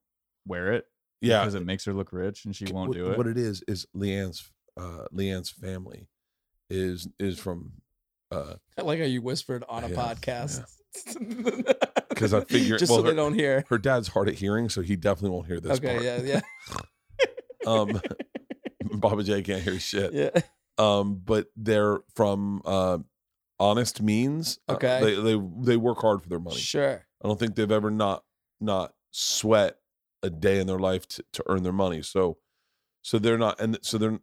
wear 0.47 0.73
it 0.73 0.85
Yeah, 1.21 1.41
because 1.41 1.53
it 1.53 1.65
makes 1.67 1.85
her 1.85 1.93
look 1.93 2.11
rich, 2.11 2.45
and 2.45 2.55
she 2.55 2.65
won't 2.65 2.89
what, 2.89 2.97
do 2.97 3.11
it. 3.11 3.17
What 3.19 3.27
it 3.27 3.37
is 3.37 3.63
is 3.67 3.85
Leanne's 3.95 4.49
uh, 4.75 5.05
Leanne's 5.13 5.51
family 5.51 6.07
is 6.69 7.07
is 7.19 7.39
from 7.39 7.71
uh 8.31 8.55
I 8.77 8.81
like 8.83 8.99
how 8.99 9.05
you 9.05 9.21
whispered 9.21 9.63
on 9.69 9.83
a 9.83 9.89
Yeah, 9.89 9.95
podcast. 9.95 10.63
'Cause 12.15 12.33
I 12.33 12.41
figure- 12.43 12.77
just 12.77 12.89
well, 12.91 12.99
so 12.99 13.03
they 13.07 13.15
don't 13.15 13.33
hear. 13.35 13.63
her 13.69 13.77
dad's 13.77 14.07
hard 14.09 14.27
at 14.27 14.35
hearing, 14.35 14.69
so 14.69 14.81
he 14.81 14.95
definitely 14.95 15.29
won't 15.31 15.47
hear 15.47 15.59
this. 15.59 15.77
Okay, 15.77 15.93
part. 15.93 16.03
yeah, 16.03 16.21
yeah, 16.21 16.41
Um, 17.65 18.01
Baba 18.99 19.23
J 19.23 19.41
can't 19.41 19.61
hear 19.61 19.79
shit. 19.79 20.13
yeah. 20.13 20.29
Um, 20.77 21.21
but 21.23 21.47
they're 21.55 21.99
from 22.15 22.61
uh, 22.65 22.97
honest 23.59 24.01
means. 24.01 24.59
uh, 24.67 24.73
Okay. 24.73 24.99
they 25.01 25.15
they 25.15 25.41
they 25.61 25.77
work 25.77 25.99
hard 26.01 26.21
for 26.21 26.29
their 26.29 26.39
money. 26.39 26.57
Sure. 26.57 27.05
I 27.23 27.27
don't 27.27 27.37
think 27.39 27.55
they've 27.55 27.71
ever 27.71 27.91
not 27.91 28.23
not 28.59 28.93
sweat 29.11 29.77
a 30.23 30.29
day 30.29 30.59
in 30.59 30.67
their 30.67 30.79
life 30.79 31.07
to, 31.09 31.23
to 31.33 31.43
earn 31.47 31.63
their 31.63 31.73
money. 31.73 32.01
So 32.01 32.37
so 33.01 33.19
they're 33.19 33.37
not 33.37 33.59
and 33.61 33.77
so 33.81 33.97
they're 33.97 34.19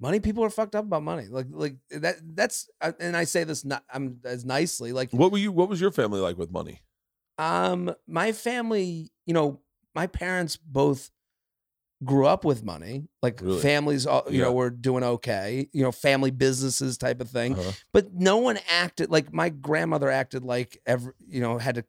Money 0.00 0.20
people 0.20 0.44
are 0.44 0.50
fucked 0.50 0.74
up 0.74 0.84
about 0.84 1.02
money. 1.02 1.26
Like 1.28 1.46
like 1.50 1.76
that 1.90 2.16
that's 2.34 2.68
uh, 2.80 2.92
and 3.00 3.16
I 3.16 3.24
say 3.24 3.44
this 3.44 3.64
not 3.64 3.84
I'm 3.92 4.20
as 4.24 4.44
nicely 4.44 4.92
like 4.92 5.10
what 5.12 5.32
were 5.32 5.38
you 5.38 5.52
what 5.52 5.68
was 5.68 5.80
your 5.80 5.90
family 5.90 6.20
like 6.20 6.36
with 6.38 6.50
money? 6.50 6.80
um 7.38 7.94
my 8.06 8.32
family, 8.32 9.10
you 9.26 9.32
know, 9.34 9.60
my 9.94 10.06
parents 10.06 10.56
both 10.56 11.10
grew 12.04 12.26
up 12.26 12.44
with 12.44 12.64
money. 12.64 13.08
Like 13.22 13.40
Really? 13.40 13.60
families 13.60 14.06
all 14.06 14.24
you 14.28 14.38
Yeah. 14.38 14.44
know 14.46 14.52
were 14.52 14.70
doing 14.70 15.04
okay, 15.04 15.68
you 15.72 15.82
know, 15.82 15.92
family 15.92 16.30
businesses 16.30 16.96
type 16.98 17.20
of 17.20 17.28
thing. 17.30 17.58
Uh-huh. 17.58 17.72
But 17.92 18.14
no 18.14 18.38
one 18.38 18.58
acted 18.70 19.10
like 19.10 19.32
my 19.32 19.48
grandmother 19.50 20.10
acted 20.10 20.44
like 20.44 20.80
every 20.86 21.12
you 21.26 21.40
know 21.40 21.58
had 21.58 21.76
to 21.76 21.84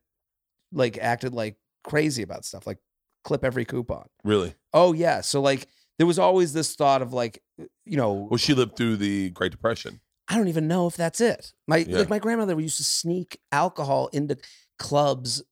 like 0.71 0.97
acted 0.97 1.33
like 1.33 1.57
crazy 1.83 2.23
about 2.23 2.45
stuff 2.45 2.65
like 2.67 2.77
clip 3.23 3.43
every 3.43 3.65
coupon. 3.65 4.05
Really? 4.23 4.55
Oh 4.73 4.93
yeah, 4.93 5.21
so 5.21 5.41
like 5.41 5.67
there 5.97 6.07
was 6.07 6.17
always 6.19 6.53
this 6.53 6.75
thought 6.75 7.01
of 7.01 7.13
like 7.13 7.41
you 7.85 7.97
know 7.97 8.27
Well, 8.29 8.37
she 8.37 8.53
lived 8.53 8.75
through 8.75 8.97
the 8.97 9.29
Great 9.31 9.51
Depression. 9.51 9.99
I 10.27 10.37
don't 10.37 10.47
even 10.47 10.67
know 10.67 10.87
if 10.87 10.95
that's 10.95 11.19
it. 11.19 11.53
My 11.67 11.77
Yeah. 11.77 11.99
like 11.99 12.09
my 12.09 12.19
grandmother 12.19 12.59
used 12.59 12.77
to 12.77 12.83
sneak 12.83 13.39
alcohol 13.51 14.09
into 14.13 14.37
clubs. 14.79 15.43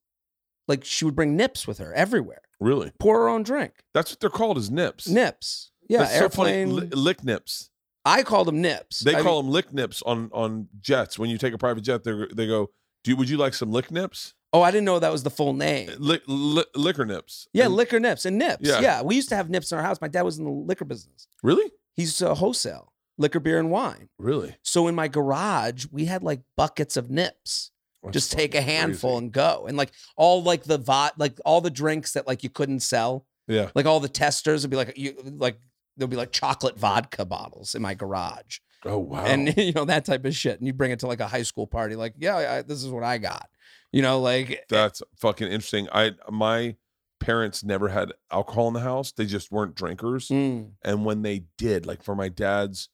Like 0.67 0.85
she 0.85 1.03
would 1.05 1.15
bring 1.15 1.35
nips 1.35 1.67
with 1.67 1.79
her 1.79 1.93
everywhere. 1.93 2.41
Really? 2.59 2.91
Pour 2.99 3.19
her 3.19 3.29
own 3.29 3.43
drink. 3.43 3.73
That's 3.93 4.11
what 4.11 4.19
they're 4.19 4.29
called 4.29 4.57
as 4.57 4.69
nips. 4.69 5.07
Nips. 5.07 5.71
Yeah, 5.87 5.99
That's 5.99 6.17
so 6.19 6.29
funny. 6.29 6.51
airplane. 6.51 6.89
Lick 6.91 7.23
nips. 7.23 7.69
I 8.05 8.23
call 8.23 8.45
them 8.45 8.61
nips. 8.61 8.99
They 9.01 9.15
I 9.15 9.21
call 9.21 9.41
them 9.41 9.51
lick 9.51 9.73
nips 9.73 10.01
on 10.03 10.29
on 10.33 10.67
jets. 10.79 11.17
When 11.17 11.29
you 11.29 11.37
take 11.37 11.53
a 11.53 11.57
private 11.57 11.81
jet, 11.81 12.03
they 12.03 12.13
they 12.33 12.45
go, 12.47 12.69
"Do 13.03 13.11
you, 13.11 13.17
would 13.17 13.29
you 13.29 13.37
like 13.37 13.53
some 13.53 13.71
lick 13.71 13.91
nips? 13.91 14.33
Oh, 14.53 14.61
I 14.61 14.71
didn't 14.71 14.85
know 14.85 14.99
that 14.99 15.11
was 15.11 15.23
the 15.23 15.29
full 15.29 15.53
name. 15.53 15.89
Lick, 15.97 16.21
li- 16.27 16.65
liquor 16.75 17.05
nips." 17.05 17.47
Yeah, 17.53 17.65
And- 17.65 17.75
liquor 17.75 17.99
nips 17.99 18.25
and 18.25 18.37
nips. 18.37 18.67
Yeah. 18.67 18.79
Yeah. 18.79 19.01
we 19.01 19.15
used 19.15 19.29
to 19.29 19.35
have 19.35 19.49
nips 19.49 19.71
in 19.71 19.77
our 19.77 19.83
house. 19.83 19.99
My 20.01 20.07
dad 20.07 20.21
was 20.23 20.37
in 20.37 20.45
the 20.45 20.51
liquor 20.51 20.85
business. 20.85 21.27
Really? 21.43 21.71
He's 21.99 22.21
uh, 22.21 22.33
wholesale 22.35 22.93
liquor, 23.17 23.39
beer, 23.39 23.59
and 23.59 23.69
wine. 23.69 24.09
Really? 24.17 24.55
So 24.61 24.87
in 24.87 24.95
my 24.95 25.07
garage, 25.09 25.85
we 25.91 26.05
had 26.05 26.23
like 26.23 26.41
buckets 26.55 26.95
of 26.97 27.09
nips. 27.09 27.71
That's 28.01 28.13
Just 28.13 28.31
take 28.31 28.55
a 28.55 28.61
handful 28.61 29.11
crazy. 29.11 29.23
and 29.25 29.31
go, 29.33 29.65
and 29.67 29.75
like 29.77 29.91
all 30.15 30.41
like 30.41 30.63
the 30.63 30.77
vot, 30.77 31.19
like 31.19 31.37
all 31.45 31.59
the 31.61 31.69
drinks 31.69 32.13
that 32.13 32.25
like 32.27 32.43
you 32.43 32.49
couldn't 32.49 32.79
sell. 32.79 33.25
Yeah. 33.47 33.71
like 33.73 33.87
all 33.87 33.99
the 33.99 34.07
testers 34.07 34.61
would 34.61 34.69
be 34.69 34.77
like 34.77 34.95
you 34.95 35.15
like 35.25 35.59
there'll 35.97 36.07
be 36.07 36.15
like 36.15 36.31
chocolate 36.31 36.77
vodka 36.77 37.25
bottles 37.25 37.73
in 37.73 37.81
my 37.81 37.95
garage 37.95 38.59
Oh 38.85 38.99
wow. 38.99 39.25
and 39.25 39.51
you 39.57 39.73
know 39.73 39.85
that 39.85 40.05
type 40.05 40.23
of 40.23 40.35
shit 40.35 40.59
and 40.59 40.67
you 40.67 40.71
bring 40.73 40.91
it 40.91 40.99
to 40.99 41.07
like 41.07 41.19
a 41.19 41.25
high 41.27 41.41
school 41.41 41.65
party 41.65 41.95
like 41.95 42.13
yeah 42.19 42.37
I, 42.37 42.61
this 42.61 42.83
is 42.83 42.91
what 42.91 43.03
i 43.03 43.17
got 43.17 43.49
you 43.91 44.03
know 44.03 44.19
like 44.19 44.65
That's 44.69 45.01
fucking 45.17 45.47
interesting. 45.47 45.87
I 45.91 46.11
my 46.29 46.75
parents 47.19 47.63
never 47.63 47.89
had 47.89 48.13
alcohol 48.31 48.67
in 48.67 48.73
the 48.73 48.79
house. 48.79 49.11
They 49.11 49.25
just 49.25 49.51
weren't 49.51 49.75
drinkers. 49.75 50.29
mm, 50.29 50.71
And 50.83 51.05
when 51.05 51.21
they 51.21 51.43
did, 51.57 51.85
like 51.85 52.03
for 52.03 52.15
my 52.15 52.29
dad's 52.29 52.89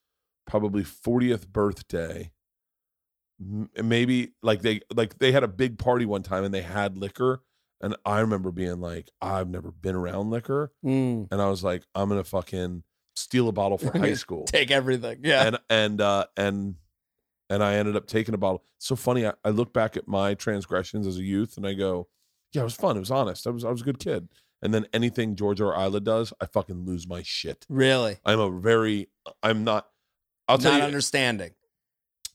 probably 0.47 0.83
40th 0.83 1.47
birthday, 1.47 2.31
m- 3.39 3.69
maybe 3.83 4.31
like 4.41 4.61
they 4.61 4.81
like 4.93 5.19
they 5.19 5.31
had 5.31 5.43
a 5.43 5.47
big 5.47 5.77
party 5.77 6.05
one 6.05 6.23
time 6.23 6.43
and 6.43 6.53
they 6.53 6.61
had 6.61 6.97
liquor. 6.97 7.41
And 7.81 7.95
I 8.05 8.21
remember 8.21 8.51
being 8.51 8.79
like, 8.79 9.09
I've 9.21 9.49
never 9.49 9.69
been 9.71 9.95
around 9.95 10.29
liquor. 10.29 10.71
mm. 10.83 11.27
And 11.29 11.41
I 11.41 11.49
was 11.49 11.63
like, 11.63 11.83
I'm 11.93 12.09
gonna 12.09 12.23
fucking 12.23 12.83
steal 13.15 13.47
a 13.47 13.51
bottle 13.51 13.77
for 13.77 13.97
high 13.97 14.13
school. 14.25 14.43
take 14.45 14.71
everything 14.71 15.19
yeah 15.23 15.47
and 15.47 15.57
and 15.69 16.01
uh 16.01 16.25
and 16.35 16.75
and 17.49 17.63
I 17.63 17.75
ended 17.75 17.95
up 17.95 18.07
taking 18.07 18.33
a 18.33 18.37
bottle. 18.39 18.63
It's 18.77 18.87
so 18.87 18.95
funny. 18.95 19.25
I, 19.27 19.33
I 19.43 19.49
look 19.49 19.71
back 19.71 19.95
at 19.97 20.07
my 20.07 20.33
transgressions 20.33 21.05
as 21.05 21.17
a 21.17 21.23
youth 21.23 21.57
and 21.57 21.67
I 21.67 21.73
go, 21.73 22.07
Yeah, 22.55 22.61
it 22.61 22.65
was 22.65 22.75
fun. 22.75 22.95
It 22.95 22.99
was 23.01 23.11
honest. 23.11 23.45
I 23.45 23.49
was 23.51 23.63
I 23.65 23.69
was 23.71 23.81
a 23.81 23.85
good 23.85 23.99
kid. 23.99 24.29
And 24.61 24.73
then 24.73 24.87
anything 24.93 25.35
Georgia 25.35 25.65
or 25.65 25.75
Ila 25.79 25.99
does, 25.99 26.33
I 26.41 26.45
fucking 26.47 26.85
lose 26.85 27.07
my 27.07 27.21
shit. 27.23 27.65
really 27.69 28.17
I'm 28.25 28.39
a 28.39 28.49
very 28.49 29.09
I'm 29.43 29.63
not 29.63 29.87
I'll 30.47 30.57
tell 30.57 30.71
not 30.71 30.79
you 30.79 30.83
understanding 30.85 31.51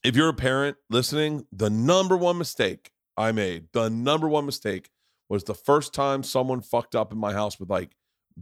if 0.04 0.16
you're 0.16 0.28
a 0.28 0.34
parent 0.34 0.76
listening, 0.88 1.46
the 1.52 1.68
number 1.70 2.16
one 2.16 2.38
mistake 2.38 2.90
I 3.16 3.32
made, 3.32 3.68
the 3.72 3.90
number 3.90 4.28
one 4.28 4.46
mistake 4.46 4.90
was 5.28 5.44
the 5.44 5.54
first 5.54 5.92
time 5.92 6.22
someone 6.22 6.60
fucked 6.60 6.94
up 6.94 7.12
in 7.12 7.18
my 7.18 7.32
house 7.32 7.60
with 7.60 7.68
like 7.70 7.90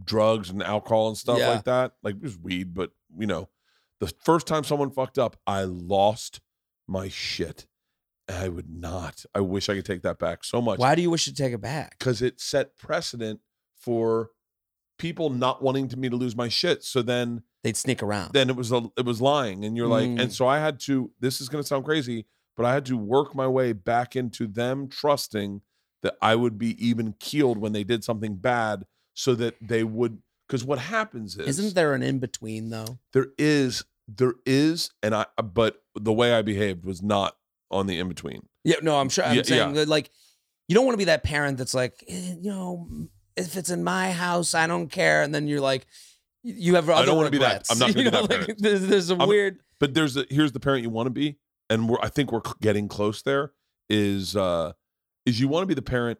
drugs 0.03 0.49
and 0.49 0.63
alcohol 0.63 1.07
and 1.09 1.17
stuff 1.17 1.37
Yeah. 1.39 1.49
like 1.49 1.65
that. 1.65 1.93
Like 2.03 2.15
it 2.15 2.21
was 2.23 2.37
weed, 2.37 2.73
but 2.73 2.91
you 3.17 3.27
know, 3.27 3.49
the 3.99 4.07
first 4.23 4.47
time 4.47 4.63
someone 4.63 4.89
fucked 4.91 5.17
up, 5.19 5.37
I 5.45 5.63
lost 5.63 6.39
my 6.87 7.09
shit. 7.09 7.67
I 8.29 8.47
would 8.49 8.69
not. 8.69 9.25
I 9.33 9.39
wish 9.41 9.69
I 9.69 9.75
could 9.75 9.85
take 9.85 10.03
that 10.03 10.19
back 10.19 10.43
so 10.43 10.61
much 10.61 10.79
why 10.79 10.95
do 10.95 11.01
you 11.01 11.09
wish 11.09 11.25
to 11.25 11.33
take 11.33 11.53
it 11.53 11.61
back 11.61 11.97
because 11.99 12.21
it 12.21 12.39
set 12.39 12.77
precedent 12.77 13.39
for 13.77 14.29
people 14.97 15.29
not 15.29 15.61
wanting 15.63 15.87
to 15.89 15.97
me 15.97 16.09
to 16.09 16.15
lose 16.15 16.35
my 16.35 16.49
shit. 16.49 16.83
So 16.83 17.01
then 17.01 17.43
they'd 17.63 17.75
sneak 17.77 18.01
around 18.01 18.31
then 18.33 18.49
it 18.49 18.55
was 18.55 18.71
a, 18.71 18.89
it 18.97 19.05
was 19.05 19.21
lying 19.21 19.65
and 19.65 19.75
you're 19.75 19.87
like 19.87 20.07
Mm. 20.07 20.21
and 20.21 20.33
so 20.33 20.47
i 20.47 20.59
had 20.59 20.79
to 20.81 21.11
this 21.19 21.41
is 21.41 21.49
going 21.49 21.61
to 21.61 21.67
sound 21.67 21.83
crazy 21.83 22.25
but 22.55 22.65
i 22.65 22.73
had 22.73 22.85
to 22.85 22.95
work 22.95 23.35
my 23.35 23.47
way 23.47 23.73
back 23.73 24.15
into 24.15 24.47
them 24.47 24.87
trusting 24.87 25.61
that 26.01 26.15
i 26.21 26.35
would 26.35 26.57
be 26.57 26.71
even 26.85 27.15
keeled 27.19 27.57
when 27.57 27.73
they 27.73 27.83
did 27.83 28.01
something 28.05 28.35
bad 28.37 28.85
so 29.13 29.35
that 29.35 29.55
they 29.61 29.83
would 29.83 30.21
because 30.47 30.63
what 30.63 30.79
happens 30.79 31.37
is 31.37 31.59
isn't 31.59 31.75
there 31.75 31.93
an 31.93 32.01
in-between 32.01 32.69
though 32.69 32.99
there 33.11 33.27
is 33.37 33.83
there 34.07 34.35
is 34.45 34.91
and 35.03 35.13
i 35.13 35.25
but 35.43 35.81
the 35.95 36.13
way 36.13 36.33
i 36.33 36.41
behaved 36.41 36.85
was 36.85 37.01
not 37.03 37.35
on 37.71 37.87
the 37.87 37.99
in-between. 37.99 38.47
Yeah 38.63 38.75
no 38.81 38.99
i'm 38.99 39.09
sure 39.09 39.23
i'm 39.25 39.35
Yeah, 39.35 39.43
saying 39.43 39.75
yeah. 39.75 39.85
like 39.87 40.09
you 40.67 40.75
don't 40.75 40.85
want 40.85 40.93
to 40.93 40.97
be 40.97 41.05
that 41.05 41.23
parent 41.23 41.57
that's 41.57 41.73
like 41.73 42.03
eh, 42.07 42.35
you 42.41 42.49
know 42.51 42.87
if 43.35 43.55
it's 43.57 43.69
in 43.69 43.83
my 43.83 44.11
house 44.11 44.53
i 44.53 44.67
don't 44.67 44.89
care 44.89 45.21
and 45.23 45.33
then 45.33 45.47
you're 45.47 45.61
like 45.61 45.85
you 46.43 46.75
have 46.75 46.89
other 46.89 47.01
I 47.03 47.05
don't 47.05 47.17
wanna 47.17 47.31
be 47.31 47.37
that. 47.39 47.65
I'm 47.69 47.79
not 47.79 47.93
gonna 47.93 48.03
be 48.03 48.09
that 48.09 48.29
know, 48.29 48.35
like, 48.47 48.57
there's, 48.57 48.87
there's 48.87 49.11
a 49.11 49.15
I'm- 49.15 49.27
weird 49.29 49.59
but 49.79 49.93
there's 49.93 50.17
a 50.17 50.25
here's 50.29 50.51
the 50.51 50.59
parent 50.59 50.83
you 50.83 50.89
want 50.89 51.07
to 51.07 51.11
be 51.11 51.37
and 51.69 51.87
we're 51.89 51.99
i 52.01 52.09
think 52.09 52.31
we're 52.31 52.41
getting 52.61 52.87
close 52.87 53.21
there 53.21 53.51
is 53.89 54.35
uh 54.35 54.73
is 55.25 55.39
you 55.39 55.47
want 55.47 55.63
to 55.63 55.67
be 55.67 55.73
the 55.73 55.81
parent 55.81 56.19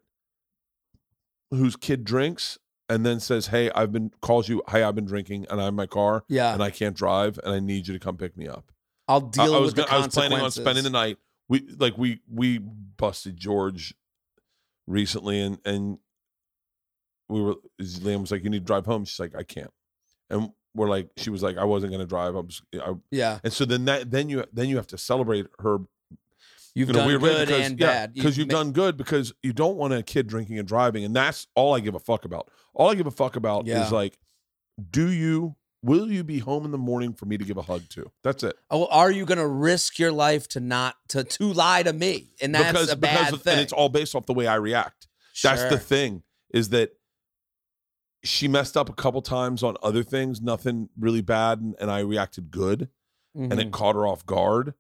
whose 1.52 1.76
kid 1.76 2.04
drinks 2.04 2.58
and 2.88 3.06
then 3.06 3.20
says 3.20 3.48
hey 3.48 3.70
i've 3.72 3.92
been 3.92 4.12
calls 4.22 4.48
you 4.50 4.62
hey 4.70 4.84
i've 4.84 4.96
been 4.96 5.06
drinking 5.06 5.46
and 5.50 5.60
i'm 5.62 5.70
in 5.70 5.76
my 5.76 5.86
car 5.86 6.24
yeah. 6.28 6.54
and 6.54 6.62
i 6.64 6.70
can't 6.70 6.96
drive 6.96 7.40
and 7.44 7.54
i 7.54 7.60
need 7.60 7.88
you 7.88 7.94
to 7.94 8.00
come 8.00 8.18
pick 8.18 8.38
me 8.38 8.48
up. 8.48 8.72
I'll 9.08 9.26
I, 9.40 9.46
deal 9.46 9.56
I 9.56 9.60
was 9.60 9.68
with 9.70 9.76
the 9.78 9.82
gonna- 9.84 9.98
i 10.02 10.06
was 10.06 10.14
planning 10.14 10.40
on 10.40 10.52
spending 10.52 10.84
the 10.84 10.90
night 10.90 11.18
we 11.50 11.68
like 11.78 11.98
we 11.98 12.22
we 12.32 12.60
busted 12.60 13.36
george 13.38 13.94
recently 14.88 15.42
and 15.42 15.60
and 15.66 15.98
we 17.28 17.42
were 17.42 17.56
liam 17.82 18.22
was 18.22 18.32
like 18.32 18.44
you 18.44 18.50
need 18.50 18.60
to 18.60 18.66
drive 18.66 18.86
home. 18.86 19.06
She's 19.06 19.20
like 19.20 19.36
i 19.36 19.44
can't. 19.44 19.72
And 20.30 20.52
we're 20.76 20.90
like 20.90 21.10
she 21.18 21.30
was 21.30 21.44
like 21.44 21.58
i 21.58 21.64
wasn't 21.64 21.92
going 21.92 22.02
to 22.02 22.08
drive. 22.08 22.36
I'm 22.36 22.50
I, 22.76 22.94
yeah. 23.12 23.40
and 23.44 23.52
so 23.54 23.66
then 23.66 23.86
that 23.86 24.10
then 24.12 24.30
you 24.30 24.46
then 24.54 24.70
you 24.70 24.78
have 24.78 24.88
to 24.88 24.98
celebrate 24.98 25.48
her 25.60 25.80
you've 26.76 26.90
done 26.90 27.08
good 27.20 27.48
because 27.48 27.68
and 27.72 27.80
yeah, 27.80 27.88
bad. 27.88 28.14
Because 28.14 28.38
You 28.38 28.42
you've 28.44 28.52
ma- 28.52 28.58
done 28.60 28.72
good 28.72 28.98
because 28.98 29.34
you 29.44 29.54
don't 29.54 29.76
want 29.78 29.94
a 29.94 30.02
kid 30.04 30.28
drinking 30.28 30.60
and 30.60 30.68
driving 30.68 31.04
and 31.04 31.16
that's 31.16 31.48
all 31.56 31.76
I 31.76 31.80
give 31.80 31.96
a 31.96 32.00
fuck 32.00 32.26
about. 32.26 32.50
All 32.74 32.90
I 32.90 32.96
give 32.96 33.08
a 33.08 33.12
fuck 33.12 33.36
about 33.36 33.66
Yeah. 33.66 33.86
is 33.86 33.92
like, 33.92 34.18
do 34.92 35.10
you 35.12 35.56
will 35.82 36.12
you 36.12 36.24
be 36.24 36.40
home 36.40 36.66
in 36.66 36.72
the 36.72 36.78
morning 36.78 37.14
for 37.14 37.26
me 37.26 37.38
to 37.38 37.44
give 37.46 37.58
a 37.58 37.62
hug 37.62 37.88
to? 37.90 38.12
That's 38.24 38.44
it. 38.44 38.56
oh, 38.70 38.86
are 38.88 39.12
you 39.12 39.26
gonna 39.26 39.48
risk 39.48 39.98
your 40.00 40.12
life 40.12 40.48
to 40.50 40.60
not 40.60 40.96
to 41.10 41.24
to 41.24 41.54
lie 41.54 41.84
to 41.84 41.94
me 41.94 42.32
and 42.42 42.54
that's 42.54 42.72
because 42.72 42.92
a 42.92 42.96
bad 42.98 43.28
because 43.28 43.42
thing 43.44 43.54
and 43.54 43.62
it's 43.62 43.74
all 43.74 43.90
based 43.90 44.16
off 44.16 44.26
the 44.26 44.34
way 44.34 44.48
I 44.48 44.56
react. 44.56 45.08
That's 45.44 45.64
the 45.66 45.78
thing 45.80 46.24
is 46.54 46.70
that 46.70 46.92
she 48.24 48.48
messed 48.50 48.76
up 48.76 48.90
a 48.90 48.94
couple 48.94 49.22
times 49.22 49.64
on 49.64 49.78
other 49.82 50.04
things, 50.04 50.42
nothing 50.42 50.90
really 51.00 51.22
bad, 51.22 51.62
and, 51.62 51.76
and 51.80 51.90
I 51.90 52.00
reacted 52.00 52.52
good. 52.52 52.90
and 53.36 53.54
Mhm. 53.54 53.60
it 53.68 53.72
caught 53.72 53.96
her 53.96 54.06
off 54.08 54.26
guard. 54.26 54.74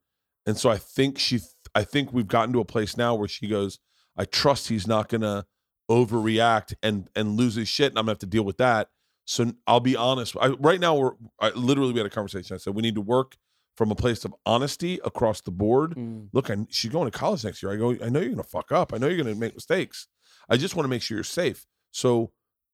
And 0.45 0.58
so 0.58 0.70
I 0.72 0.78
think 0.78 1.18
she, 1.20 1.39
I 1.76 1.84
think 1.84 2.12
we've 2.12 2.28
gotten 2.28 2.52
to 2.54 2.60
a 2.60 2.66
place 2.66 2.97
now 2.97 3.14
where 3.16 3.28
she 3.28 3.47
goes, 3.47 3.80
I 4.18 4.26
trust 4.26 4.68
he's 4.68 4.88
not 4.88 5.08
gonna 5.08 5.45
overreact 5.89 6.74
and 6.84 7.10
and 7.16 7.38
lose 7.38 7.56
his 7.56 7.68
shit, 7.70 7.91
and 7.91 7.97
I'm 7.97 8.04
gonna 8.06 8.12
have 8.14 8.20
to 8.20 8.26
deal 8.26 8.43
with 8.43 8.58
that. 8.58 8.89
So 9.30 9.54
I'll 9.68 9.80
be 9.80 9.96
honest. 9.96 10.36
I, 10.42 10.48
right 10.48 10.80
now, 10.80 10.96
we're 10.96 11.12
I, 11.40 11.50
literally 11.52 11.94
we 11.94 12.00
had 12.00 12.08
a 12.08 12.10
conversation. 12.10 12.56
I 12.56 12.58
said 12.58 12.74
we 12.74 12.82
need 12.82 12.96
to 12.96 13.02
work 13.02 13.38
from 13.78 13.92
a 13.92 13.96
place 13.96 14.26
of 14.26 14.34
honesty 14.44 15.00
across 15.06 15.42
the 15.42 15.52
board. 15.52 15.94
Mm. 15.96 16.30
Look, 16.34 16.50
I, 16.50 16.58
she's 16.70 16.92
going 16.92 17.10
to 17.10 17.16
college 17.16 17.46
next 17.46 17.62
year. 17.62 17.72
I 17.72 17.76
go. 17.76 17.92
I 18.04 18.10
know 18.10 18.20
you're 18.22 18.32
gonna 18.32 18.42
fuck 18.42 18.72
up. 18.72 18.92
I 18.92 18.98
know 18.98 19.08
you're 19.08 19.24
gonna 19.24 19.36
make 19.36 19.54
mistakes. 19.54 20.08
I 20.50 20.58
just 20.58 20.76
want 20.76 20.86
to 20.86 20.90
make 20.90 21.04
sure 21.04 21.16
you're 21.16 21.24
safe. 21.24 21.68
So 21.92 22.32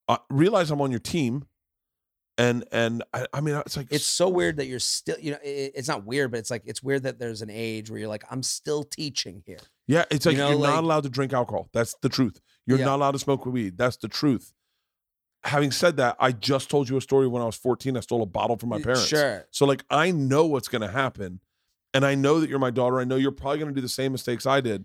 uh, 0.08 0.18
realize 0.30 0.72
I'm 0.72 0.80
on 0.80 0.92
your 0.92 1.02
team. 1.02 1.46
And 2.38 2.64
and 2.72 3.04
I, 3.14 3.28
I 3.34 3.42
mean 3.42 3.56
it's 3.56 3.76
like 3.78 3.88
it's 3.92 4.06
so 4.06 4.28
weird 4.30 4.58
that 4.58 4.68
you're 4.68 4.80
still 4.80 5.18
you 5.20 5.32
know 5.32 5.38
it, 5.42 5.72
it's 5.74 5.88
not 5.88 6.06
weird 6.06 6.32
but 6.32 6.38
it's 6.42 6.52
like 6.52 6.64
it's 6.66 6.84
weird 6.84 7.04
that 7.04 7.18
there's 7.18 7.42
an 7.42 7.50
age 7.50 7.90
where 7.90 7.98
you're 7.98 8.10
like 8.10 8.26
i'm 8.30 8.44
still 8.44 8.84
teaching 8.84 9.42
here 9.46 9.60
Yeah, 9.88 10.04
it's 10.12 10.26
like 10.26 10.34
you 10.34 10.40
know, 10.40 10.50
are 10.50 10.56
like- 10.56 10.74
not 10.74 10.84
allowed 10.84 11.04
to 11.04 11.10
drink 11.10 11.32
alcohol. 11.32 11.70
That's 11.72 11.96
the 12.02 12.10
truth. 12.10 12.42
You're 12.68 12.80
Yeah. 12.80 12.86
not 12.86 12.96
allowed 12.98 13.12
to 13.12 13.20
smoke 13.20 13.46
weed. 13.46 13.78
That's 13.78 13.96
the 13.96 14.10
truth. 14.10 14.52
Having 15.46 15.72
said 15.72 15.98
that, 15.98 16.16
I 16.20 16.32
just 16.32 16.70
told 16.70 16.90
you 16.90 16.98
a 16.98 17.02
story 17.02 17.28
when 17.28 17.42
I 17.42 17.46
was 17.46 17.56
14. 17.56 17.96
I 17.96 18.00
stole 18.02 18.22
a 18.24 18.26
bottle 18.26 18.58
from 18.58 18.70
my 18.70 18.82
parents. 18.82 19.06
sure 19.08 19.46
So 19.52 19.66
like 19.66 19.84
I 19.90 20.12
know 20.12 20.46
what's 20.46 20.68
gonna 20.68 20.92
happen. 20.92 21.40
and 21.94 22.06
I 22.06 22.14
know 22.16 22.40
that 22.42 22.50
you're 22.50 22.60
my 22.60 22.72
daughter. 22.72 23.00
I 23.00 23.04
know 23.06 23.16
you're 23.16 23.32
probably 23.32 23.60
going 23.60 23.70
to 23.70 23.76
do 23.76 23.80
the 23.82 23.88
same 23.88 24.12
mistakes 24.12 24.46
I 24.46 24.60
did. 24.60 24.84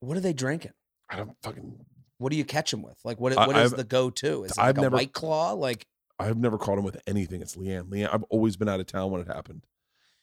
What 0.00 0.14
are 0.16 0.20
they 0.20 0.32
drinking? 0.34 0.72
I 1.08 1.16
don't 1.16 1.34
fucking. 1.42 1.86
What 2.18 2.30
do 2.32 2.36
you 2.36 2.44
catch 2.44 2.70
them 2.70 2.82
with? 2.82 2.98
Like 3.04 3.18
what? 3.18 3.36
I- 3.38 3.46
What 3.46 3.56
is 3.56 3.72
I've- 3.72 3.76
the 3.80 3.84
go-to? 3.88 4.44
Is 4.44 4.52
it 4.52 4.58
I've 4.58 4.76
like 4.76 4.78
a 4.78 4.80
never- 4.82 4.96
white 4.96 5.12
claw? 5.14 5.52
Like 5.52 5.86
I've 6.18 6.36
never 6.36 6.58
caught 6.58 6.76
him 6.78 6.84
with 6.84 7.00
anything. 7.06 7.40
It's 7.40 7.56
Leanne. 7.56 7.88
Leanne. 7.88 8.12
I've 8.12 8.24
always 8.24 8.56
been 8.56 8.68
out 8.68 8.78
of 8.80 8.86
town 8.86 9.10
when 9.10 9.20
it 9.22 9.26
happened. 9.26 9.64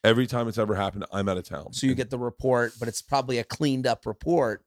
Every 0.03 0.27
time 0.27 0.47
it's 0.47 0.57
ever 0.59 0.75
happened, 0.75 1.05
I'm 1.11 1.27
out 1.27 1.37
of 1.37 1.43
town. 1.43 1.73
so 1.73 1.87
you 1.87 1.91
And- 1.91 1.97
get 1.97 2.09
the 2.09 2.19
report, 2.19 2.73
but 2.79 2.87
it's 2.87 3.01
probably 3.01 3.37
a 3.39 3.43
cleaned 3.43 3.87
up 3.87 4.05
report 4.05 4.63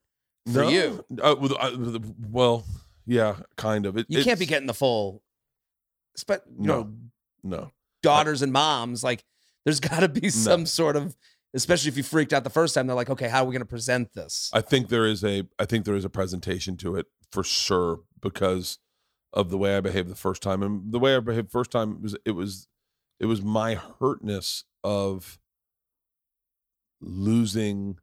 for 0.51 0.63
No. 0.63 0.67
you. 0.69 1.05
Uh, 1.23 1.35
I- 1.59 1.99
well, 2.29 2.65
yeah, 3.05 3.37
kind 3.57 3.85
of. 3.85 3.97
It, 3.97 4.05
You 4.09 4.23
can't 4.23 4.39
be 4.39 4.45
getting 4.45 4.67
the 4.67 4.73
full. 4.73 5.21
But 6.27 6.43
you 6.47 6.67
No. 6.67 6.83
know, 6.83 6.93
no. 7.43 7.71
daughters 8.01 8.41
and 8.41 8.51
moms, 8.53 9.03
like 9.03 9.23
there's 9.65 9.79
got 9.89 10.01
to 10.01 10.09
be 10.09 10.29
some 10.29 10.65
sort 10.65 10.95
of, 10.95 11.15
especially 11.53 11.89
if 11.89 11.97
you 11.97 12.03
freaked 12.03 12.33
out 12.33 12.43
the 12.43 12.49
first 12.49 12.75
time. 12.75 12.87
They're 12.87 12.95
like, 12.95 13.09
okay, 13.09 13.27
how 13.29 13.43
are 13.43 13.45
we 13.45 13.53
going 13.53 13.61
to 13.61 13.65
present 13.65 14.13
this? 14.13 14.49
I 14.53 14.61
think 14.61 14.89
there 14.89 15.05
is 15.05 15.23
a 15.23 15.47
I 15.59 15.65
think 15.65 15.85
there 15.85 15.95
is 15.95 16.05
a 16.05 16.09
presentation 16.09 16.77
to 16.77 16.95
it 16.95 17.07
for 17.31 17.43
sure 17.43 18.01
because 18.21 18.77
of 19.33 19.49
the 19.49 19.57
way 19.57 19.75
I 19.75 19.81
behaved 19.81 20.09
the 20.09 20.15
first 20.15 20.43
time 20.43 20.61
and 20.61 20.91
the 20.91 20.99
way 20.99 21.15
I 21.15 21.19
behaved 21.19 21.51
first 21.51 21.71
time 21.71 22.01
was 22.01 22.15
it 22.25 22.31
was 22.31 22.67
it 23.19 23.25
was 23.25 23.41
my 23.41 23.73
hurtness 23.99 24.65
of 24.83 25.39
losing 27.01 27.97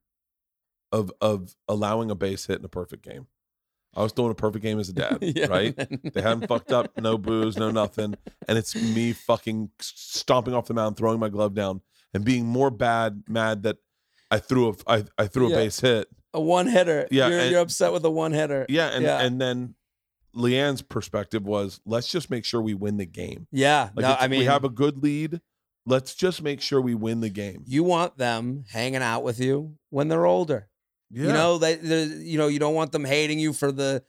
of 0.93 1.13
of 1.21 1.55
allowing 1.69 2.11
a 2.11 2.15
base 2.15 2.47
hit 2.47 2.59
in 2.59 2.65
a 2.65 2.69
perfect 2.69 3.05
game. 3.05 3.29
I 3.95 4.03
was 4.03 4.13
throwing 4.13 4.31
a 4.31 4.35
perfect 4.37 4.63
game 4.63 4.79
as 4.79 4.89
a 4.89 4.93
dad, 4.93 5.19
Yeah. 5.21 5.47
right? 5.47 5.75
They 6.15 6.21
hadn't 6.23 6.47
fucked 6.47 6.71
up, 6.73 6.97
no 7.01 7.19
booze, 7.19 7.57
no 7.57 7.71
nothing, 7.71 8.15
and 8.49 8.57
it's 8.59 8.75
me 8.77 9.13
fucking 9.13 9.71
stomping 9.81 10.55
off 10.55 10.67
the 10.67 10.75
mound, 10.75 10.97
throwing 10.97 11.19
my 11.19 11.29
glove 11.29 11.55
down, 11.55 11.81
and 12.15 12.25
being 12.25 12.47
more 12.47 12.71
bad 12.71 13.25
mad 13.29 13.65
that 13.65 13.79
I 14.31 14.39
threw 14.39 14.71
a 14.71 14.75
I, 14.87 15.05
I 15.19 15.27
threw 15.27 15.47
a 15.49 15.51
Yeah. 15.51 15.57
base 15.57 15.81
hit 15.81 16.09
a 16.33 16.41
one 16.41 16.69
hitter. 16.69 17.09
Yeah, 17.11 17.29
you're, 17.29 17.39
and- 17.41 17.51
you're 17.51 17.61
upset 17.61 17.93
with 17.93 18.05
a 18.05 18.11
one 18.11 18.33
hitter. 18.33 18.65
Yeah, 18.69 18.89
and 18.89 19.03
Yeah. 19.05 19.21
and 19.21 19.41
then 19.41 19.75
Leanne's 20.37 20.81
perspective 20.83 21.43
was, 21.45 21.81
let's 21.85 22.07
just 22.09 22.31
make 22.31 22.45
sure 22.45 22.63
we 22.63 22.75
win 22.75 22.97
the 22.99 23.07
game. 23.07 23.49
Yeah, 23.51 23.91
Like 23.97 24.05
no, 24.05 24.17
I 24.19 24.29
mean, 24.29 24.39
we 24.41 24.45
have 24.47 24.63
a 24.63 24.69
good 24.69 25.03
lead. 25.03 25.41
Let's 25.87 26.15
just 26.15 26.41
make 26.41 26.61
sure 26.61 26.81
we 26.81 26.95
win 26.95 27.21
the 27.21 27.31
game. 27.31 27.65
you 27.67 27.83
want 27.83 28.17
them 28.19 28.63
hanging 28.71 29.03
out 29.03 29.25
with 29.25 29.41
you 29.41 29.75
when 29.89 30.07
they're 30.07 30.27
older. 30.27 30.69
Yeah. 31.11 31.27
You 31.27 31.33
know, 31.33 31.59
they, 31.59 31.79
you 32.05 32.39
know, 32.39 32.47
you 32.49 32.59
don't 32.59 32.75
want 32.75 32.93
them 32.93 33.05
hating 33.05 33.39
you 33.39 33.53
for 33.53 33.73
the 33.73 34.03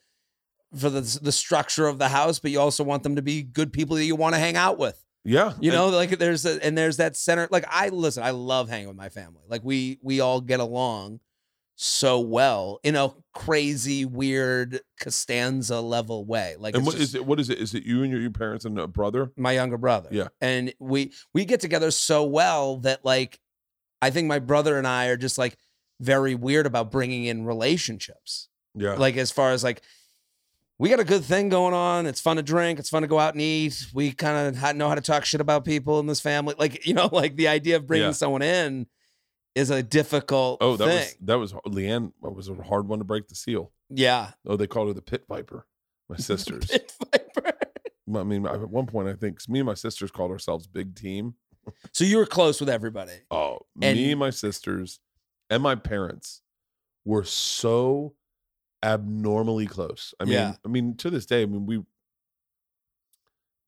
for 0.77 0.89
the 0.89 1.01
the 1.21 1.31
structure 1.31 1.87
of 1.87 1.97
the 1.97 2.09
house, 2.09 2.39
but 2.39 2.51
you 2.51 2.59
also 2.59 2.83
want 2.83 3.03
them 3.03 3.15
to 3.15 3.21
be 3.21 3.41
good 3.43 3.73
people 3.73 3.95
that 3.97 4.05
you 4.05 4.15
want 4.15 4.35
to 4.35 4.39
hang 4.39 4.55
out 4.55 4.77
with. 4.77 5.03
yeah. 5.23 5.53
You 5.59 5.71
know, 5.71 5.89
like 5.89 6.11
there's 6.17 6.45
a, 6.45 6.63
and 6.63 6.77
there's 6.77 6.97
that 6.97 7.15
center. 7.17 7.47
Like 7.51 7.65
I 7.69 7.89
listen, 7.89 8.23
I 8.23 8.31
love 8.31 8.69
hanging 8.69 8.87
with 8.87 8.97
my 8.97 9.09
family. 9.09 9.41
Like 9.47 9.61
we 9.63 9.99
we 10.01 10.19
all 10.21 10.39
get 10.41 10.59
along 10.59 11.19
so 11.75 12.19
well 12.19 12.79
in 12.83 12.95
a 12.95 13.09
crazy, 13.33 14.05
weird 14.05 14.81
Costanza 14.99 15.81
level 15.81 16.25
way. 16.25 16.55
Like 16.59 16.75
and 16.75 16.85
what 16.85 16.91
just- 16.95 17.03
is 17.03 17.15
it? 17.15 17.25
What 17.25 17.39
is 17.39 17.49
it? 17.49 17.57
Is 17.57 17.73
it 17.73 17.83
you 17.83 18.03
and 18.03 18.11
your, 18.11 18.21
your 18.21 18.31
parents 18.31 18.63
and 18.65 18.77
a 18.79 18.87
brother? 18.87 19.31
my 19.35 19.53
younger 19.53 19.77
brother. 19.77 20.09
Yeah. 20.11 20.27
And 20.39 20.73
we 20.79 21.11
we 21.33 21.45
get 21.45 21.59
together 21.59 21.89
so 21.91 22.23
well 22.23 22.77
that 22.81 23.03
like 23.03 23.39
I 24.01 24.11
think 24.11 24.27
my 24.27 24.39
brother 24.39 24.77
and 24.77 24.87
I 24.87 25.07
are 25.07 25.17
just 25.17 25.37
like 25.37 25.57
very 26.01 26.35
weird 26.35 26.65
about 26.65 26.91
bringing 26.91 27.25
in 27.25 27.45
relationships. 27.45 28.49
Yeah. 28.75 28.93
Like 28.95 29.15
as 29.17 29.31
far 29.31 29.51
as 29.51 29.63
like 29.63 29.81
we 30.79 30.89
got 30.89 30.99
a 30.99 31.03
good 31.03 31.23
thing 31.23 31.49
going 31.49 31.73
on. 31.75 32.07
It's 32.07 32.19
fun 32.19 32.37
to 32.37 32.43
drink. 32.43 32.79
It's 32.79 32.89
fun 32.89 33.03
to 33.03 33.07
go 33.07 33.19
out 33.19 33.33
and 33.35 33.41
eat. 33.41 33.85
We 33.93 34.11
kind 34.11 34.55
of 34.57 34.75
know 34.75 34.89
how 34.89 34.95
to 34.95 35.01
talk 35.01 35.25
shit 35.25 35.39
about 35.39 35.63
people 35.63 35.99
in 35.99 36.07
this 36.07 36.19
family. 36.19 36.55
Like 36.57 36.85
you 36.87 36.93
know, 36.93 37.07
like 37.11 37.35
the 37.35 37.47
idea 37.47 37.75
of 37.77 37.85
bringing 37.87 38.07
Yeah. 38.07 38.13
someone 38.13 38.41
in 38.41 38.87
is 39.53 39.69
a 39.69 39.83
difficult 39.83 40.57
oh, 40.61 40.77
that 40.77 40.85
thing. 40.85 40.97
was 40.97 41.15
that 41.21 41.37
was 41.39 41.53
Leanne. 41.73 42.13
Was 42.21 42.49
a 42.49 42.55
hard 42.55 42.87
one 42.87 42.99
to 42.99 43.05
break 43.05 43.27
the 43.27 43.35
seal. 43.35 43.71
yeah. 43.89 44.31
Oh, 44.45 44.55
they 44.57 44.67
called 44.67 44.87
her 44.87 44.93
the 44.93 45.01
pit 45.01 45.25
viper. 45.29 45.67
My 46.09 46.15
sisters. 46.17 46.65
Pit 46.67 46.93
viper. 47.13 47.53
I 48.13 48.23
mean, 48.23 48.45
at 48.45 48.69
one 48.69 48.87
point, 48.87 49.07
I 49.07 49.13
think 49.13 49.39
me 49.47 49.59
and 49.59 49.65
my 49.65 49.73
sisters 49.73 50.11
called 50.11 50.31
ourselves 50.31 50.67
Big 50.67 50.95
Team. 50.95 51.35
so 51.93 52.03
you 52.03 52.17
were 52.17 52.25
close 52.25 52.59
with 52.59 52.69
everybody. 52.69 53.13
Oh, 53.29 53.59
And- 53.81 53.97
me 53.97 54.11
and 54.11 54.19
my 54.19 54.31
sisters 54.31 54.99
and 55.51 55.61
my 55.61 55.75
parents 55.75 56.41
were 57.05 57.23
so 57.23 58.15
abnormally 58.83 59.67
close. 59.67 60.15
I 60.19 60.23
mean, 60.23 60.33
Yeah. 60.33 60.53
I 60.65 60.67
mean, 60.69 60.95
to 60.97 61.11
this 61.11 61.27
day, 61.27 61.43
I 61.43 61.45
mean, 61.45 61.67
we 61.67 61.83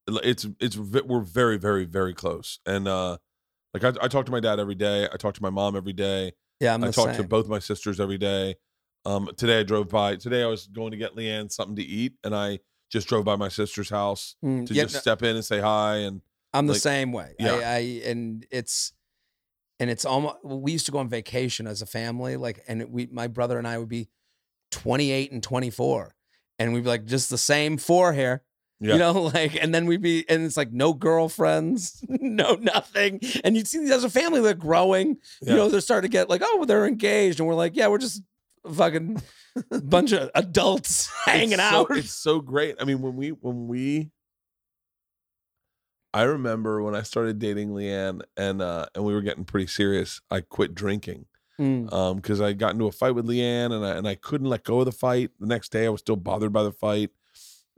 it's 0.08 0.46
it's 0.60 0.76
we're 0.76 1.20
very 1.20 1.56
very 1.56 1.84
very 1.84 2.12
close. 2.14 2.58
And 2.66 2.86
uh 2.88 3.18
like 3.72 3.84
I, 3.84 4.04
I 4.04 4.08
talk 4.08 4.26
to 4.26 4.32
my 4.32 4.40
dad 4.40 4.58
every 4.60 4.74
day. 4.74 5.08
I 5.12 5.16
talk 5.16 5.34
to 5.34 5.42
my 5.42 5.50
mom 5.50 5.76
every 5.76 5.92
day. 5.92 6.32
Yeah, 6.60 6.74
I'm 6.74 6.84
I 6.84 6.90
talk 6.90 7.08
same. 7.08 7.16
to 7.16 7.24
both 7.24 7.48
my 7.48 7.58
sisters 7.58 8.00
every 8.00 8.18
day. 8.18 8.56
Um, 9.04 9.28
today 9.36 9.60
I 9.60 9.62
drove 9.64 9.88
by. 9.88 10.16
Today 10.16 10.42
I 10.42 10.46
was 10.46 10.66
going 10.66 10.92
to 10.92 10.96
get 10.96 11.14
Leanne 11.16 11.50
something 11.50 11.76
to 11.76 11.82
eat, 11.82 12.14
and 12.22 12.34
I 12.34 12.60
just 12.90 13.08
drove 13.08 13.24
by 13.24 13.36
my 13.36 13.48
sister's 13.48 13.90
house 13.90 14.36
Mm, 14.44 14.66
to 14.66 14.74
yeah, 14.74 14.84
just 14.84 14.94
no- 14.94 15.00
step 15.00 15.22
in 15.22 15.34
and 15.36 15.44
say 15.44 15.60
hi. 15.60 15.96
And 15.96 16.20
I'm 16.52 16.66
the 16.68 16.76
same 16.76 17.10
way. 17.12 17.34
yeah. 17.38 17.54
I, 17.54 17.62
I 17.62 17.78
and 18.04 18.46
it's 18.50 18.92
and 19.80 19.90
it's 19.90 20.04
almost 20.04 20.36
we 20.44 20.72
used 20.72 20.86
to 20.86 20.92
go 20.92 20.98
on 20.98 21.08
vacation 21.08 21.66
as 21.66 21.82
a 21.82 21.86
family, 21.86 22.36
like 22.36 22.62
and 22.68 22.90
we 22.90 23.06
my 23.06 23.26
brother 23.26 23.58
and 23.58 23.66
I 23.66 23.78
would 23.78 23.88
be 23.88 24.08
28 24.70 25.32
and 25.32 25.42
24. 25.42 26.14
And 26.58 26.72
we'd 26.72 26.84
be 26.84 26.88
like 26.88 27.04
just 27.04 27.30
the 27.30 27.38
same 27.38 27.76
four 27.76 28.12
here. 28.12 28.42
Yeah. 28.80 28.94
You 28.94 28.98
know, 28.98 29.12
like 29.34 29.56
and 29.60 29.74
then 29.74 29.86
we'd 29.86 30.02
be 30.02 30.24
and 30.28 30.44
it's 30.44 30.56
like 30.56 30.72
no 30.72 30.92
girlfriends, 30.92 32.04
no 32.08 32.54
nothing. 32.54 33.20
And 33.42 33.56
you'd 33.56 33.68
see 33.68 33.78
these 33.78 33.90
as 33.90 34.04
a 34.04 34.10
family, 34.10 34.40
they're 34.40 34.54
growing. 34.54 35.18
Yeah. 35.42 35.52
You 35.52 35.56
know, 35.56 35.68
they're 35.68 35.80
starting 35.80 36.10
to 36.10 36.12
get 36.12 36.28
like, 36.28 36.42
oh, 36.44 36.64
they're 36.64 36.86
engaged. 36.86 37.40
And 37.40 37.48
we're 37.48 37.54
like, 37.54 37.76
yeah, 37.76 37.88
we're 37.88 37.98
just 37.98 38.22
a 38.64 38.72
fucking 38.72 39.22
bunch 39.82 40.12
of 40.12 40.30
adults 40.34 41.10
hanging 41.24 41.52
it's 41.52 41.60
out. 41.60 41.96
It's 41.96 42.12
so 42.12 42.40
great. 42.40 42.76
I 42.80 42.84
mean, 42.84 43.00
when 43.00 43.16
we 43.16 43.30
when 43.30 43.66
we 43.68 44.10
I 46.14 46.22
remember 46.22 46.80
when 46.82 46.94
I 46.94 47.02
started 47.02 47.38
dating 47.38 47.70
Leanne 47.70 48.22
and 48.36 48.62
uh 48.62 48.86
and 48.94 49.04
we 49.04 49.12
were 49.12 49.20
getting 49.20 49.44
pretty 49.44 49.66
serious, 49.66 50.20
I 50.30 50.40
quit 50.40 50.74
drinking. 50.74 51.26
Mm. 51.60 51.92
Um, 51.92 52.16
because 52.16 52.40
I 52.40 52.52
got 52.52 52.72
into 52.72 52.86
a 52.86 52.92
fight 52.92 53.14
with 53.14 53.26
Leanne 53.28 53.72
and 53.72 53.84
I 53.84 53.96
and 53.96 54.08
I 54.08 54.14
couldn't 54.14 54.48
let 54.48 54.64
go 54.64 54.80
of 54.80 54.86
the 54.86 54.92
fight. 54.92 55.30
The 55.38 55.46
next 55.46 55.70
day 55.70 55.86
I 55.86 55.88
was 55.90 56.00
still 56.00 56.16
bothered 56.16 56.52
by 56.52 56.62
the 56.62 56.72
fight. 56.72 57.10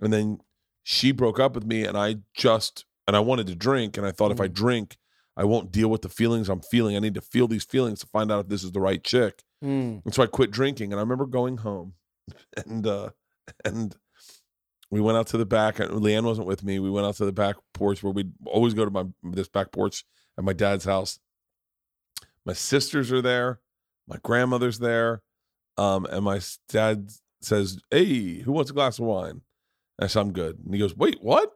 And 0.00 0.12
then 0.12 0.38
she 0.82 1.10
broke 1.12 1.40
up 1.40 1.54
with 1.54 1.64
me 1.66 1.84
and 1.84 1.96
I 1.96 2.16
just 2.34 2.84
and 3.08 3.16
I 3.16 3.20
wanted 3.20 3.46
to 3.48 3.54
drink 3.54 3.96
and 3.96 4.06
I 4.06 4.12
thought 4.12 4.30
if 4.32 4.40
I 4.40 4.48
Mm. 4.48 4.52
drink, 4.54 4.96
I 5.36 5.44
won't 5.44 5.72
deal 5.72 5.88
with 5.88 6.02
the 6.02 6.08
feelings 6.08 6.48
I'm 6.48 6.60
feeling. 6.60 6.96
I 6.96 7.00
need 7.00 7.14
to 7.14 7.20
feel 7.20 7.48
these 7.48 7.64
feelings 7.64 8.00
to 8.00 8.06
find 8.06 8.30
out 8.32 8.44
if 8.44 8.48
this 8.48 8.64
is 8.64 8.72
the 8.72 8.80
right 8.80 9.02
chick. 9.02 9.42
Mm. 9.64 10.02
And 10.04 10.14
so 10.14 10.22
I 10.22 10.26
quit 10.26 10.50
drinking. 10.50 10.92
And 10.92 10.98
I 11.00 11.02
remember 11.02 11.26
going 11.26 11.58
home 11.58 11.94
and 12.66 12.86
uh 12.86 13.10
and 13.64 13.96
we 14.90 15.00
went 15.00 15.18
out 15.18 15.26
to 15.28 15.36
the 15.36 15.46
back. 15.46 15.78
and 15.80 15.90
Leanne 15.90 16.24
wasn't 16.24 16.46
with 16.46 16.62
me. 16.62 16.78
We 16.78 16.90
went 16.90 17.06
out 17.06 17.16
to 17.16 17.24
the 17.24 17.32
back 17.32 17.56
porch 17.74 18.02
where 18.02 18.12
we'd 18.12 18.32
always 18.44 18.74
go 18.74 18.84
to 18.84 18.90
my 18.90 19.04
this 19.22 19.48
back 19.48 19.72
porch 19.72 20.04
at 20.38 20.44
my 20.44 20.52
dad's 20.52 20.84
house. 20.84 21.18
My 22.44 22.52
sisters 22.52 23.10
are 23.10 23.22
there, 23.22 23.60
my 24.06 24.16
grandmother's 24.22 24.78
there. 24.78 25.22
Um, 25.78 26.06
and 26.06 26.24
my 26.24 26.40
dad 26.68 27.10
says, 27.40 27.78
Hey, 27.90 28.40
who 28.40 28.52
wants 28.52 28.70
a 28.70 28.74
glass 28.74 28.98
of 28.98 29.06
wine? 29.06 29.42
And 29.98 30.04
I 30.04 30.06
said, 30.06 30.20
I'm 30.20 30.32
good. 30.32 30.58
And 30.64 30.72
he 30.72 30.80
goes, 30.80 30.96
Wait, 30.96 31.18
what? 31.20 31.52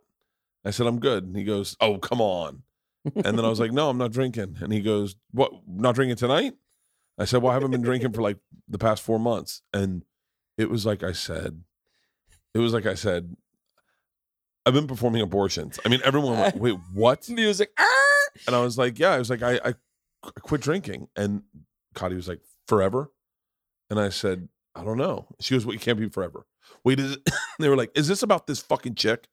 I 0.64 0.70
said, 0.70 0.87
I'm 0.87 0.99
good. 0.99 1.24
And 1.24 1.37
he 1.37 1.45
goes, 1.45 1.76
Oh, 1.81 1.99
come 1.99 2.20
on. 2.20 2.62
And 3.05 3.39
then 3.39 3.45
I 3.45 3.49
was 3.49 3.61
like, 3.61 3.72
No, 3.72 3.89
I'm 3.89 3.97
not 3.99 4.12
drinking. 4.12 4.59
And 4.61 4.72
he 4.72 4.81
goes, 4.81 5.16
What? 5.31 5.53
Not 5.66 5.95
drinking 5.95 6.16
tonight? 6.16 6.55
I 7.18 7.24
said, 7.24 7.43
Well, 7.43 7.51
I 7.51 7.55
haven't 7.55 7.70
been 7.70 7.83
drinking 7.83 8.12
for 8.12 8.22
like 8.22 8.39
the 8.68 8.78
past 8.78 9.03
four 9.03 9.18
months. 9.18 9.62
And 9.72 10.05
it 10.59 10.68
was 10.68 10.85
like 10.85 11.03
I 11.03 11.12
said, 11.12 11.62
it 12.55 12.59
was 12.59 12.72
like 12.72 12.86
I 12.86 12.94
said, 12.94 13.36
I've 14.66 14.74
been 14.74 14.86
performing 14.86 15.22
abortions. 15.22 15.78
I 15.84 15.88
mean, 15.88 16.01
everyone 16.05 16.38
went, 16.38 16.57
Wait, 16.57 16.76
what? 16.94 17.28
Music. 17.28 17.70
Ah! 17.78 18.28
And 18.46 18.55
I 18.55 18.61
was 18.61 18.78
like, 18.78 18.98
Yeah. 18.98 19.11
I 19.11 19.18
was 19.18 19.30
like, 19.30 19.42
I, 19.42 19.55
I, 19.64 19.74
I 20.22 20.30
quit 20.40 20.61
drinking. 20.61 21.09
And 21.16 21.42
Cotty 21.94 22.14
was 22.14 22.28
like, 22.28 22.40
Forever? 22.66 23.11
And 23.88 23.98
I 23.98 24.11
said, 24.11 24.48
I 24.74 24.84
don't 24.84 24.98
know. 24.98 25.26
She 25.40 25.55
goes, 25.55 25.64
Well, 25.64 25.74
you 25.74 25.80
can't 25.80 25.98
be 25.98 26.09
forever. 26.09 26.46
Wait, 26.84 27.01
is 27.01 27.12
it? 27.12 27.30
they 27.59 27.68
were 27.68 27.76
like, 27.76 27.90
Is 27.94 28.09
this 28.09 28.22
about 28.22 28.46
this 28.46 28.61
fucking 28.61 28.94
chick? 28.94 29.28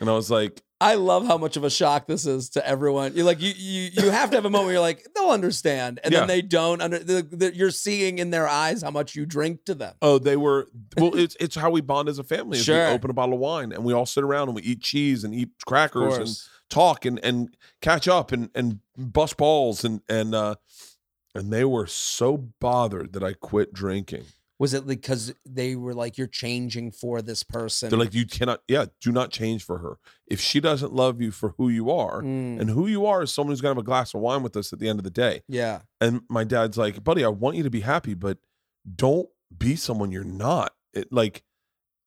And 0.00 0.08
I 0.08 0.14
was 0.14 0.30
like, 0.30 0.62
I 0.82 0.94
love 0.94 1.26
how 1.26 1.36
much 1.36 1.58
of 1.58 1.64
a 1.64 1.68
shock 1.70 2.06
this 2.06 2.24
is 2.26 2.48
to 2.50 2.66
everyone. 2.66 3.14
You 3.14 3.24
like 3.24 3.40
you 3.40 3.52
you 3.54 3.90
you 3.92 4.10
have 4.10 4.30
to 4.30 4.36
have 4.36 4.46
a 4.46 4.50
moment 4.50 4.64
where 4.66 4.72
you're 4.74 4.80
like 4.80 5.06
they'll 5.14 5.28
understand, 5.30 6.00
and 6.02 6.12
Yeah. 6.12 6.20
then 6.20 6.28
they 6.28 6.40
don't. 6.42 6.80
Under 6.80 6.98
the, 6.98 7.22
the, 7.22 7.54
you're 7.54 7.70
seeing 7.70 8.18
in 8.18 8.30
their 8.30 8.48
eyes 8.48 8.82
how 8.82 8.90
much 8.90 9.14
you 9.14 9.26
drink 9.26 9.66
to 9.66 9.74
them. 9.74 9.94
Oh, 10.00 10.18
they 10.18 10.36
were 10.36 10.68
well. 10.96 11.14
It's 11.16 11.36
it's 11.38 11.54
how 11.56 11.70
we 11.70 11.82
bond 11.82 12.08
as 12.08 12.18
a 12.18 12.24
family. 12.24 12.58
is 12.58 12.64
Sure. 12.64 12.88
We 12.88 12.94
open 12.94 13.10
a 13.10 13.14
bottle 13.14 13.34
of 13.34 13.40
wine 13.40 13.72
and 13.72 13.84
we 13.84 13.92
all 13.92 14.06
sit 14.06 14.24
around 14.24 14.48
and 14.48 14.54
we 14.56 14.62
eat 14.62 14.80
cheese 14.80 15.22
and 15.22 15.34
eat 15.34 15.50
crackers 15.66 16.16
and 16.16 16.28
talk 16.70 17.04
and 17.04 17.18
and 17.22 17.54
catch 17.82 18.08
up 18.08 18.32
and 18.32 18.48
and 18.54 18.80
bust 18.96 19.36
balls 19.36 19.84
and 19.84 20.00
and 20.08 20.34
uh 20.34 20.54
and 21.34 21.52
they 21.52 21.64
were 21.64 21.86
so 21.86 22.36
bothered 22.36 23.12
that 23.12 23.22
I 23.22 23.34
quit 23.34 23.72
drinking. 23.74 24.24
Was 24.60 24.74
it 24.74 24.86
because 24.86 25.34
they 25.44 25.74
were 25.74 25.94
like, 25.94 26.16
"You're 26.18 26.26
changing 26.28 26.92
for 26.92 27.20
this 27.22 27.42
person"? 27.42 27.88
They're 27.88 27.98
like, 27.98 28.14
you 28.14 28.26
cannot, 28.26 28.60
yeah, 28.68 28.84
do 29.00 29.10
not 29.10 29.30
change 29.30 29.64
for 29.64 29.78
her. 29.78 29.96
If 30.26 30.38
she 30.40 30.60
doesn't 30.60 30.92
love 30.92 31.20
you 31.22 31.30
for 31.32 31.54
who 31.56 31.68
you 31.70 31.90
are, 31.90 32.20
Mm, 32.22 32.60
and 32.60 32.70
who 32.70 32.86
you 32.86 33.06
are 33.06 33.22
is 33.22 33.32
someone 33.32 33.52
who's 33.52 33.60
gonna 33.62 33.70
have 33.74 33.78
a 33.78 33.82
glass 33.82 34.12
of 34.14 34.20
wine 34.20 34.42
with 34.42 34.56
us 34.56 34.72
at 34.72 34.78
the 34.78 34.88
end 34.88 35.00
of 35.00 35.04
the 35.04 35.10
day. 35.10 35.42
yeah, 35.48 35.80
And 36.00 36.20
my 36.28 36.44
dad's 36.44 36.76
like, 36.76 37.02
buddy, 37.02 37.24
I 37.24 37.28
want 37.28 37.56
you 37.56 37.62
to 37.62 37.70
be 37.70 37.80
happy, 37.80 38.12
but 38.14 38.38
don't 38.96 39.28
be 39.56 39.76
someone 39.76 40.12
you're 40.12 40.24
not. 40.24 40.74
It 40.92 41.10
like 41.12 41.42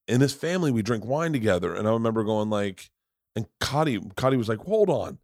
in 0.08 0.22
his 0.22 0.34
family, 0.34 0.70
we 0.72 0.82
drink 0.84 1.04
wine 1.06 1.34
together. 1.34 1.74
And 1.74 1.88
I 1.88 1.92
remember 1.92 2.24
going 2.24 2.50
like, 2.52 2.92
and 3.36 3.48
Cotty, 3.60 3.98
Cotty 4.16 4.38
was 4.38 4.48
like, 4.48 4.60
hold 4.60 4.90
on. 4.92 5.18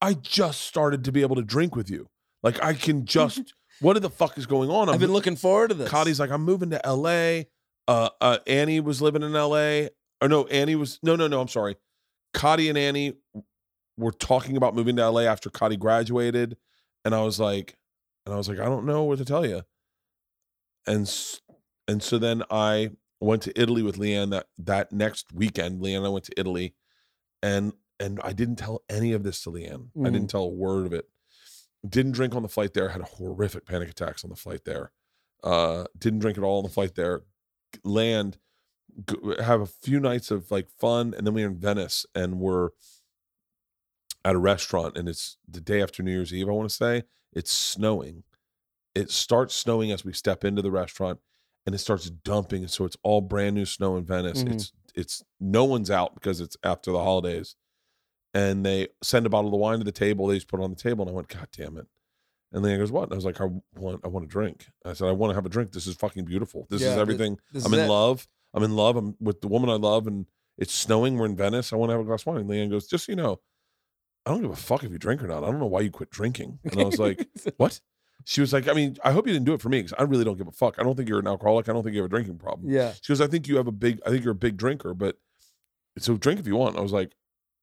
I 0.00 0.14
just 0.14 0.62
started 0.62 1.04
to 1.04 1.12
be 1.12 1.20
able 1.20 1.36
to 1.36 1.42
drink 1.42 1.76
with 1.76 1.90
you. 1.90 2.08
Like 2.42 2.62
I 2.64 2.72
can 2.72 3.04
just 3.18 3.52
what 3.80 4.00
the 4.00 4.10
fuck 4.10 4.36
is 4.38 4.46
going 4.46 4.70
on? 4.70 4.88
I'm 4.88 4.94
I've 4.94 5.00
been 5.00 5.12
looking 5.12 5.36
forward 5.36 5.68
to 5.68 5.74
this. 5.74 5.90
Cotty's 5.90 6.20
like, 6.20 6.30
I'm 6.30 6.42
moving 6.44 6.70
to 6.70 6.80
LA. 6.84 7.42
Uh, 7.88 8.10
uh, 8.20 8.38
Annie 8.46 8.80
was 8.80 9.00
living 9.02 9.22
in 9.22 9.32
LA. 9.32 9.88
Or 10.22 10.28
no, 10.28 10.46
Annie 10.46 10.76
was 10.76 10.98
no, 11.02 11.16
no, 11.16 11.26
no. 11.28 11.40
I'm 11.40 11.48
sorry. 11.48 11.76
Cotty 12.34 12.68
and 12.68 12.76
Annie 12.78 13.14
were 13.96 14.12
talking 14.12 14.56
about 14.56 14.74
moving 14.74 14.96
to 14.96 15.08
LA 15.08 15.22
after 15.22 15.50
Cotty 15.50 15.78
graduated, 15.78 16.56
and 17.04 17.14
I 17.14 17.22
was 17.22 17.40
like, 17.40 17.76
and 18.26 18.34
I 18.34 18.38
was 18.38 18.48
like, 18.48 18.58
I 18.60 18.66
don't 18.66 18.84
know 18.86 19.04
what 19.04 19.18
to 19.18 19.24
tell 19.24 19.46
you. 19.46 19.62
And 20.86 21.10
and 21.88 22.02
so 22.02 22.18
then 22.18 22.42
I 22.50 22.90
went 23.20 23.42
to 23.42 23.60
Italy 23.60 23.82
with 23.82 23.96
Leanne 23.96 24.30
that 24.30 24.46
that 24.58 24.92
next 24.92 25.32
weekend. 25.32 25.80
Leanne 25.82 25.98
and 25.98 26.06
I 26.06 26.10
went 26.10 26.24
to 26.26 26.38
Italy, 26.38 26.74
and 27.42 27.72
and 27.98 28.20
I 28.22 28.32
didn't 28.32 28.56
tell 28.56 28.82
any 28.88 29.12
of 29.12 29.22
this 29.22 29.42
to 29.42 29.50
Leanne. 29.50 29.88
I 29.96 29.98
Mm. 30.00 30.12
didn't 30.12 30.28
tell 30.30 30.44
a 30.44 30.48
word 30.48 30.86
of 30.86 30.92
it. 30.92 31.06
Didn't 31.88 32.12
drink 32.12 32.34
on 32.34 32.42
the 32.42 32.48
flight 32.48 32.74
there. 32.74 32.90
Had 32.90 33.02
horrific 33.02 33.64
panic 33.64 33.88
attacks 33.88 34.22
on 34.24 34.30
the 34.30 34.36
flight 34.36 34.64
there. 34.64 34.92
Uh, 35.42 35.84
didn't 35.98 36.18
drink 36.18 36.36
at 36.36 36.44
all 36.44 36.58
on 36.58 36.64
the 36.64 36.68
flight 36.70 36.94
there. 36.94 37.22
Land, 37.84 38.36
have 39.40 39.60
a 39.60 39.66
few 39.66 39.98
nights 40.00 40.30
of 40.30 40.50
like 40.50 40.68
fun, 40.68 41.14
and 41.16 41.26
then 41.26 41.32
we 41.34 41.42
we're 41.42 41.48
in 41.50 41.56
Venice 41.58 42.04
and 42.14 42.38
we're 42.40 42.70
at 44.24 44.34
a 44.34 44.38
restaurant, 44.38 44.98
and 44.98 45.08
it's 45.08 45.38
the 45.48 45.60
day 45.60 45.82
after 45.82 46.02
New 46.02 46.10
Year's 46.10 46.34
Eve. 46.34 46.48
I 46.48 46.52
want 46.52 46.68
to 46.68 46.74
say 46.76 47.04
it's 47.32 47.50
snowing. 47.52 48.24
It 48.94 49.10
starts 49.10 49.54
snowing 49.54 49.92
as 49.92 50.04
we 50.04 50.12
step 50.12 50.44
into 50.44 50.60
the 50.60 50.70
restaurant, 50.70 51.20
and 51.64 51.74
it 51.74 51.78
starts 51.78 52.10
dumping. 52.10 52.68
So 52.68 52.84
it's 52.84 52.96
all 53.02 53.22
brand 53.22 53.54
new 53.54 53.64
snow 53.64 53.96
in 53.96 54.04
Venice. 54.04 54.42
Mhm. 54.44 54.52
It's 54.52 54.72
it's 54.94 55.22
no 55.38 55.64
one's 55.64 55.90
out 55.90 56.14
because 56.14 56.40
it's 56.40 56.56
after 56.64 56.90
the 56.92 56.98
holidays, 56.98 57.54
and 58.34 58.64
they 58.64 58.88
send 59.02 59.26
a 59.26 59.28
bottle 59.28 59.52
of 59.54 59.60
wine 59.60 59.78
to 59.78 59.84
the 59.84 59.92
table. 59.92 60.26
They 60.26 60.36
just 60.36 60.48
put 60.48 60.60
it 60.60 60.62
on 60.64 60.70
the 60.70 60.76
table, 60.76 61.02
and 61.04 61.10
I 61.10 61.14
went, 61.14 61.28
God 61.28 61.48
damn 61.52 61.76
it. 61.76 61.86
And 62.52 62.64
Leanne 62.64 62.78
goes, 62.78 62.90
What? 62.92 63.04
And 63.04 63.12
I 63.12 63.16
was 63.16 63.24
like, 63.24 63.40
I 63.40 63.48
want, 63.76 64.00
I 64.04 64.08
want 64.08 64.24
a 64.24 64.28
drink. 64.28 64.66
I 64.84 64.92
said, 64.92 65.08
I 65.08 65.12
want 65.12 65.30
to 65.30 65.34
have 65.36 65.46
a 65.46 65.50
drink. 65.50 65.72
This 65.72 65.86
is 65.86 65.94
fucking 65.96 66.24
beautiful. 66.24 66.66
This 66.70 66.80
Yeah, 66.82 66.88
is 66.88 66.94
th- 66.94 67.02
everything. 67.02 67.38
this 67.52 67.64
I'm 67.64 67.72
is 67.74 67.78
in 67.78 67.84
it. 67.84 67.88
love. 67.88 68.26
I'm 68.54 68.62
in 68.64 68.74
love. 68.76 68.96
I'm 68.96 69.14
with 69.20 69.40
the 69.40 69.48
woman 69.48 69.70
I 69.70 69.74
love, 69.74 70.06
and 70.06 70.26
it's 70.58 70.74
snowing. 70.74 71.16
We're 71.16 71.26
in 71.26 71.36
Venice. 71.36 71.72
I 71.72 71.76
want 71.76 71.90
to 71.90 71.92
have 71.94 72.00
a 72.00 72.04
glass 72.04 72.22
of 72.22 72.26
wine. 72.28 72.38
And 72.38 72.50
Leanne 72.50 72.70
goes, 72.70 72.86
Just 72.88 73.06
so 73.06 73.12
you 73.12 73.16
know, 73.16 73.40
I 74.26 74.30
don't 74.30 74.42
give 74.42 74.50
a 74.50 74.56
fuck 74.56 74.82
if 74.84 74.90
you 74.90 74.98
drink 74.98 75.22
or 75.22 75.28
not. 75.28 75.44
I 75.44 75.46
don't 75.46 75.60
know 75.60 75.66
why 75.66 75.80
you 75.80 75.90
quit 75.90 76.10
drinking. 76.10 76.58
And 76.64 76.80
I 76.80 76.84
was 76.84 76.98
like, 76.98 77.26
What? 77.56 77.80
She 78.24 78.40
was 78.42 78.52
like, 78.52 78.68
I 78.68 78.74
mean, 78.74 78.96
I 79.04 79.12
hope 79.12 79.26
you 79.26 79.32
didn't 79.32 79.46
do 79.46 79.54
it 79.54 79.62
for 79.62 79.70
me 79.70 79.78
because 79.78 79.94
I 79.98 80.02
really 80.02 80.24
don't 80.24 80.36
give 80.36 80.46
a 80.48 80.52
fuck. 80.52 80.74
I 80.78 80.82
don't 80.82 80.94
think 80.96 81.08
you're 81.08 81.20
an 81.20 81.26
alcoholic. 81.26 81.68
I 81.68 81.72
don't 81.72 81.82
think 81.82 81.94
you 81.94 82.02
have 82.02 82.10
a 82.10 82.14
drinking 82.14 82.36
problem. 82.38 82.68
yeah, 82.68 82.92
She 83.00 83.12
goes, 83.12 83.20
I 83.20 83.26
think 83.28 83.48
you 83.48 83.56
have 83.56 83.66
a 83.66 83.72
big, 83.72 83.98
I 84.04 84.10
think 84.10 84.24
you're 84.24 84.32
a 84.32 84.34
big 84.34 84.56
drinker, 84.58 84.92
but 84.92 85.16
so 85.98 86.16
drink 86.18 86.38
if 86.38 86.46
you 86.46 86.54
want. 86.56 86.76
I 86.76 86.80
was 86.80 86.92
like, 86.92 87.12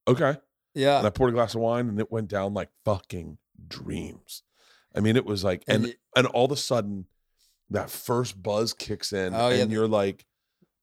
okay. 0.07 0.38
Yeah. 0.74 0.97
And 0.97 1.07
I 1.07 1.09
poured 1.09 1.30
a 1.32 1.34
glass 1.34 1.55
of 1.55 1.61
wine 1.61 1.89
and 1.89 1.99
it 1.99 2.11
went 2.11 2.28
down 2.28 2.53
like 2.53 2.70
fucking 2.86 3.38
dreams. 3.68 4.43
I 4.95 4.99
mean, 4.99 5.15
it 5.15 5.26
was 5.26 5.43
like, 5.43 5.63
And 5.68 5.86
and 5.86 5.95
and 6.15 6.28
all 6.28 6.45
of 6.45 6.51
a 6.51 6.55
sudden, 6.57 7.05
that 7.70 7.89
first 7.89 8.41
buzz 8.41 8.74
kicks 8.74 9.11
in, 9.13 9.34
Oh, 9.36 9.49
and 9.49 9.70
the- 9.70 9.74
you're 9.76 9.88
like, 9.88 10.26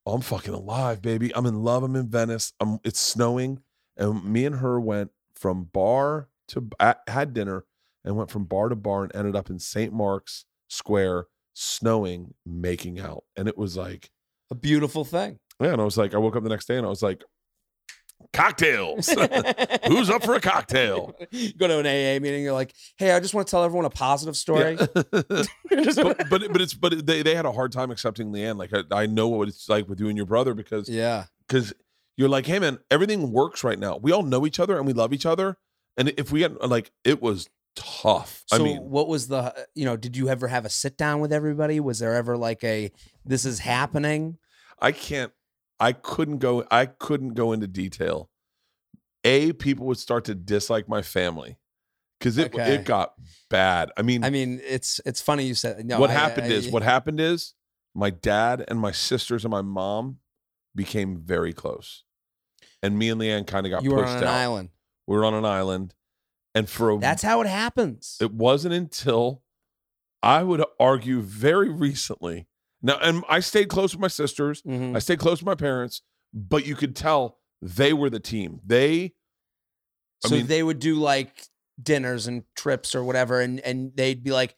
oh, 0.06 0.14
I'm 0.14 0.20
fucking 0.20 0.54
alive, 0.54 1.00
baby. 1.02 1.34
I'm 1.34 1.46
in 1.46 1.62
love. 1.62 1.82
I'm 1.82 1.96
in 1.96 2.08
Venice. 2.08 2.52
I'm. 2.60 2.78
It's 2.84 3.00
snowing, 3.00 3.62
and 3.96 4.22
me 4.24 4.44
and 4.44 4.56
her 4.56 4.78
went 4.78 5.10
from 5.34 5.64
bar 5.64 6.28
to 6.48 6.68
had 7.08 7.32
dinner, 7.34 7.64
and 8.04 8.14
went 8.16 8.30
from 8.30 8.44
bar 8.44 8.68
to 8.68 8.76
bar, 8.76 9.02
and 9.04 9.16
ended 9.16 9.34
up 9.34 9.48
in 9.50 9.58
St. 9.58 9.92
Mark's 9.92 10.44
Square, 10.68 11.26
snowing, 11.54 12.34
making 12.44 13.00
out, 13.00 13.24
and 13.36 13.48
it 13.48 13.56
was 13.56 13.76
like, 13.76 14.10
a 14.50 14.54
beautiful 14.54 15.04
thing. 15.04 15.38
yeah. 15.60 15.72
And 15.72 15.80
I 15.80 15.84
was 15.84 15.96
like, 15.96 16.14
I 16.14 16.18
woke 16.18 16.36
up 16.36 16.42
the 16.42 16.48
next 16.50 16.66
day, 16.66 16.76
and 16.76 16.86
I 16.86 16.90
was 16.90 17.02
like, 17.02 17.24
cocktails. 18.34 19.08
Who's 19.86 20.10
up 20.10 20.24
for 20.24 20.34
a 20.34 20.40
cocktail? 20.40 21.14
Go 21.56 21.68
to 21.68 21.78
an 21.78 21.86
AA 21.86 22.20
meeting. 22.20 22.42
You're 22.42 22.52
like, 22.52 22.74
hey, 22.96 23.12
I 23.12 23.20
just 23.20 23.32
want 23.32 23.46
to 23.46 23.50
tell 23.50 23.64
everyone 23.64 23.86
a 23.86 23.90
positive 23.90 24.36
story. 24.36 24.76
Yeah. 24.80 24.86
but 25.12 26.28
but 26.28 26.52
but 26.52 26.60
it's 26.60 26.74
but 26.74 27.06
they 27.06 27.22
they 27.22 27.34
had 27.34 27.46
a 27.46 27.52
hard 27.52 27.72
time 27.72 27.90
accepting 27.90 28.32
Leanne. 28.32 28.58
Like 28.58 28.70
I, 28.74 29.02
I 29.02 29.06
know 29.06 29.28
what 29.28 29.48
it's 29.48 29.68
like 29.68 29.88
with 29.88 30.00
you 30.00 30.08
and 30.08 30.16
your 30.16 30.26
brother 30.26 30.54
because 30.54 30.88
yeah. 30.88 31.24
because 31.46 31.72
you're 32.16 32.28
like, 32.28 32.46
hey 32.46 32.58
man, 32.58 32.78
everything 32.90 33.32
works 33.32 33.64
right 33.64 33.78
now. 33.78 33.96
We 33.96 34.12
all 34.12 34.22
know 34.22 34.46
each 34.46 34.60
other 34.60 34.76
and 34.76 34.86
we 34.86 34.92
love 34.92 35.12
each 35.12 35.26
other. 35.26 35.56
And 35.96 36.08
if 36.16 36.32
we 36.32 36.40
get 36.40 36.60
like, 36.68 36.90
it 37.04 37.22
was 37.22 37.48
tough. 37.76 38.42
So 38.46 38.56
I 38.56 38.58
mean, 38.58 38.78
what 38.78 39.08
was 39.08 39.28
the 39.28 39.54
you 39.74 39.84
know, 39.84 39.96
did 39.96 40.16
you 40.16 40.28
ever 40.28 40.48
have 40.48 40.64
a 40.64 40.70
sit 40.70 40.96
down 40.96 41.20
with 41.20 41.32
everybody? 41.32 41.80
Was 41.80 42.00
there 42.00 42.14
ever 42.14 42.36
like 42.36 42.62
a 42.64 42.90
this 43.24 43.44
is 43.44 43.60
happening? 43.60 44.38
I 44.80 44.92
can't. 44.92 45.32
I 45.84 45.92
couldn't 45.92 46.38
go. 46.38 46.64
I 46.70 46.86
couldn't 46.86 47.34
go 47.34 47.52
into 47.52 47.66
detail. 47.66 48.30
A 49.24 49.52
people 49.52 49.86
would 49.86 49.98
start 49.98 50.24
to 50.26 50.34
dislike 50.34 50.88
my 50.88 51.02
family 51.02 51.58
because 52.18 52.38
it 52.38 52.54
Okay. 52.54 52.74
it 52.74 52.84
got 52.84 53.14
bad. 53.50 53.90
I 53.96 54.02
mean, 54.02 54.24
I 54.24 54.30
mean, 54.30 54.60
it's 54.64 55.00
it's 55.06 55.20
funny 55.20 55.44
you 55.46 55.54
said 55.54 55.84
no. 55.84 55.98
what 56.00 56.10
I- 56.10 56.14
happened 56.14 56.46
I- 56.46 56.56
is 56.56 56.68
what 56.70 56.82
happened 56.82 57.20
is 57.20 57.54
my 57.94 58.10
dad 58.10 58.64
and 58.68 58.78
my 58.78 58.92
sisters 58.92 59.44
and 59.44 59.50
my 59.52 59.62
mom 59.62 60.18
became 60.74 61.18
very 61.18 61.52
close, 61.52 62.04
and 62.82 62.98
me 62.98 63.08
and 63.10 63.20
Leanne 63.20 63.46
kind 63.46 63.66
of 63.66 63.70
got 63.70 63.82
you 63.84 63.90
were 63.92 64.02
pushed 64.02 64.16
on 64.16 64.22
an 64.22 64.28
out. 64.28 64.34
island. 64.34 64.68
We 65.06 65.16
were 65.16 65.24
on 65.24 65.34
an 65.34 65.44
island, 65.44 65.94
and 66.54 66.68
for 66.68 66.90
a 66.90 66.98
That's 66.98 67.22
how 67.22 67.40
it 67.42 67.46
happens. 67.46 68.16
it 68.20 68.32
wasn't 68.32 68.74
until 68.74 69.42
I 70.22 70.42
would 70.42 70.64
argue 70.80 71.20
very 71.20 71.68
recently. 71.68 72.46
Now, 72.84 72.98
and 73.00 73.24
I 73.28 73.40
stayed 73.40 73.68
close 73.68 73.92
with 73.94 74.00
my 74.00 74.08
sisters. 74.08 74.62
Mhm. 74.62 74.94
I 74.94 74.98
stayed 75.00 75.18
close 75.18 75.40
with 75.40 75.46
my 75.46 75.54
parents, 75.56 76.02
but 76.32 76.66
you 76.66 76.76
could 76.76 76.94
tell 76.94 77.38
they 77.62 77.92
were 77.94 78.10
the 78.10 78.20
team. 78.20 78.60
They, 78.64 79.14
I 80.24 80.28
So 80.28 80.34
mean- 80.36 80.46
they 80.46 80.62
would 80.62 80.78
do 80.78 80.96
like 80.96 81.46
dinners 81.82 82.26
and 82.26 82.44
trips 82.54 82.94
or 82.94 83.02
whatever, 83.02 83.40
and 83.40 83.58
and 83.60 83.90
they'd 83.96 84.22
be 84.22 84.30
like, 84.32 84.54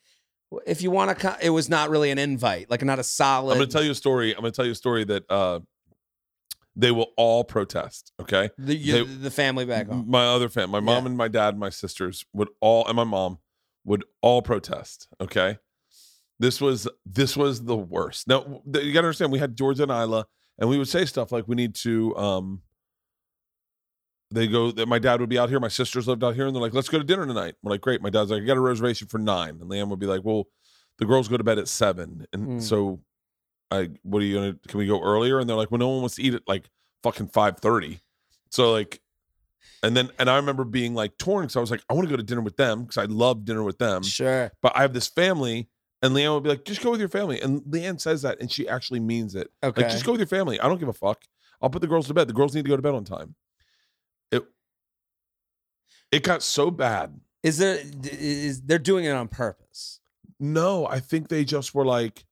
if 0.66 0.82
you 0.82 0.90
want 0.90 1.10
to, 1.10 1.14
come, 1.14 1.36
it 1.40 1.50
was 1.50 1.68
not 1.68 1.88
really 1.88 2.10
an 2.10 2.18
invite, 2.18 2.68
like 2.68 2.82
not 2.84 2.98
a 2.98 3.04
solid. 3.04 3.52
I'm 3.52 3.58
going 3.58 3.68
to 3.68 3.72
tell 3.72 3.84
you 3.84 3.92
a 3.92 3.94
story. 3.94 4.34
I'm 4.34 4.40
going 4.40 4.52
to 4.52 4.56
tell 4.56 4.66
you 4.66 4.72
a 4.72 4.76
story 4.76 5.04
that 5.04 5.24
uh, 5.30 5.60
they 6.74 6.90
will 6.90 7.12
all 7.16 7.44
protest. 7.44 8.12
Okay, 8.20 8.50
the, 8.58 8.74
you, 8.74 9.04
they- 9.04 9.14
the 9.14 9.30
family 9.30 9.64
back 9.64 9.86
home. 9.88 10.04
my 10.08 10.26
other 10.26 10.48
family, 10.48 10.72
my 10.72 10.80
mom 10.80 11.04
Yeah. 11.04 11.08
and 11.10 11.16
my 11.16 11.28
dad, 11.28 11.50
and 11.50 11.60
my 11.60 11.70
sisters 11.70 12.24
would 12.32 12.48
all, 12.60 12.86
and 12.88 12.96
my 12.96 13.04
mom 13.04 13.38
would 13.84 14.04
all 14.20 14.42
protest. 14.42 15.06
Okay, 15.20 15.58
this 16.38 16.60
was 16.60 16.88
this 17.06 17.36
was 17.36 17.62
the 17.64 17.76
worst. 17.76 18.28
Now 18.28 18.62
you 18.66 18.92
got 18.92 19.00
to 19.02 19.06
understand, 19.08 19.32
we 19.32 19.38
had 19.38 19.56
Georgia 19.56 19.84
and 19.84 19.92
Isla, 19.92 20.26
and 20.58 20.68
we 20.68 20.78
would 20.78 20.88
say 20.88 21.04
stuff 21.04 21.32
like, 21.32 21.46
"We 21.48 21.54
need 21.56 21.74
to." 21.76 22.16
um 22.16 22.62
They 24.32 24.48
go 24.48 24.72
that 24.72 24.86
my 24.86 24.98
dad 24.98 25.20
would 25.20 25.28
be 25.28 25.38
out 25.38 25.48
here, 25.50 25.60
my 25.60 25.68
sisters 25.68 26.08
lived 26.08 26.24
out 26.24 26.34
here, 26.34 26.46
and 26.46 26.54
they're 26.54 26.62
like, 26.62 26.74
"Let's 26.74 26.88
go 26.88 26.98
to 26.98 27.04
dinner 27.04 27.26
tonight." 27.26 27.54
We're 27.62 27.70
like, 27.70 27.80
"Great." 27.80 28.02
My 28.02 28.10
dad's 28.10 28.30
like, 28.30 28.42
"I 28.42 28.46
got 28.46 28.56
a 28.56 28.60
reservation 28.60 29.06
for 29.08 29.18
nine. 29.18 29.50
and 29.60 29.70
Leanne 29.70 29.88
would 29.88 30.00
be 30.00 30.06
like, 30.06 30.22
"Well, 30.24 30.44
the 30.98 31.04
girls 31.06 31.28
go 31.28 31.36
to 31.36 31.44
bed 31.44 31.58
at 31.58 31.68
seven. 31.68 32.26
and 32.32 32.48
Mm. 32.60 32.62
so 32.62 33.00
I, 33.70 33.90
what 34.02 34.22
are 34.22 34.26
you 34.26 34.34
gonna? 34.34 34.56
Can 34.68 34.78
we 34.78 34.86
go 34.86 35.00
earlier? 35.02 35.38
And 35.38 35.48
they're 35.48 35.56
like, 35.56 35.70
"Well, 35.70 35.78
no 35.78 35.88
one 35.88 36.00
wants 36.00 36.16
to 36.16 36.22
eat 36.22 36.34
at 36.34 36.42
like 36.48 36.68
fucking 37.02 37.28
five 37.28 37.58
30. 37.58 38.00
So 38.50 38.72
like, 38.72 39.00
and 39.82 39.96
then 39.96 40.10
and 40.18 40.28
I 40.28 40.36
remember 40.36 40.64
being 40.64 40.94
like 40.94 41.16
torn 41.18 41.44
because 41.44 41.56
I 41.56 41.60
was 41.60 41.70
like, 41.70 41.82
I 41.88 41.94
want 41.94 42.06
to 42.08 42.10
go 42.10 42.16
to 42.16 42.22
dinner 42.22 42.40
with 42.40 42.56
them 42.56 42.82
because 42.82 42.96
I 42.98 43.04
love 43.04 43.44
dinner 43.44 43.62
with 43.62 43.78
them, 43.78 44.02
Sure. 44.02 44.50
but 44.60 44.76
I 44.76 44.82
have 44.82 44.92
this 44.92 45.06
family. 45.08 45.68
And 46.06 46.14
Leanne 46.14 46.32
would 46.34 46.42
be 46.44 46.48
like, 46.50 46.64
just 46.64 46.82
go 46.82 46.90
with 46.90 47.00
your 47.00 47.08
family. 47.08 47.40
And 47.40 47.62
Leanne 47.62 48.00
says 48.00 48.22
that, 48.22 48.40
and 48.40 48.50
she 48.50 48.68
actually 48.68 49.00
means 49.00 49.34
it. 49.34 49.50
Okay. 49.62 49.82
Like, 49.82 49.90
just 49.90 50.04
go 50.04 50.12
with 50.12 50.20
your 50.20 50.26
family. 50.28 50.60
I 50.60 50.68
don't 50.68 50.78
give 50.78 50.88
a 50.88 50.92
fuck. 50.92 51.22
I'll 51.60 51.70
put 51.70 51.80
the 51.82 51.88
girls 51.88 52.06
to 52.08 52.14
bed. 52.14 52.28
The 52.28 52.32
girls 52.34 52.54
need 52.54 52.64
to 52.64 52.68
go 52.68 52.76
to 52.76 52.82
bed 52.82 52.94
on 52.94 53.04
time. 53.04 53.34
It 54.30 54.44
it 56.12 56.22
got 56.22 56.42
so 56.42 56.70
bad. 56.70 57.18
is 57.42 57.58
there 57.58 57.78
is 58.04 58.62
they're 58.62 58.78
doing 58.78 59.04
it 59.04 59.10
on 59.10 59.28
purpose? 59.28 60.00
No, 60.38 60.86
I 60.86 61.00
think 61.00 61.28
they 61.28 61.44
just 61.44 61.74
were 61.74 61.84
like, 61.86 62.24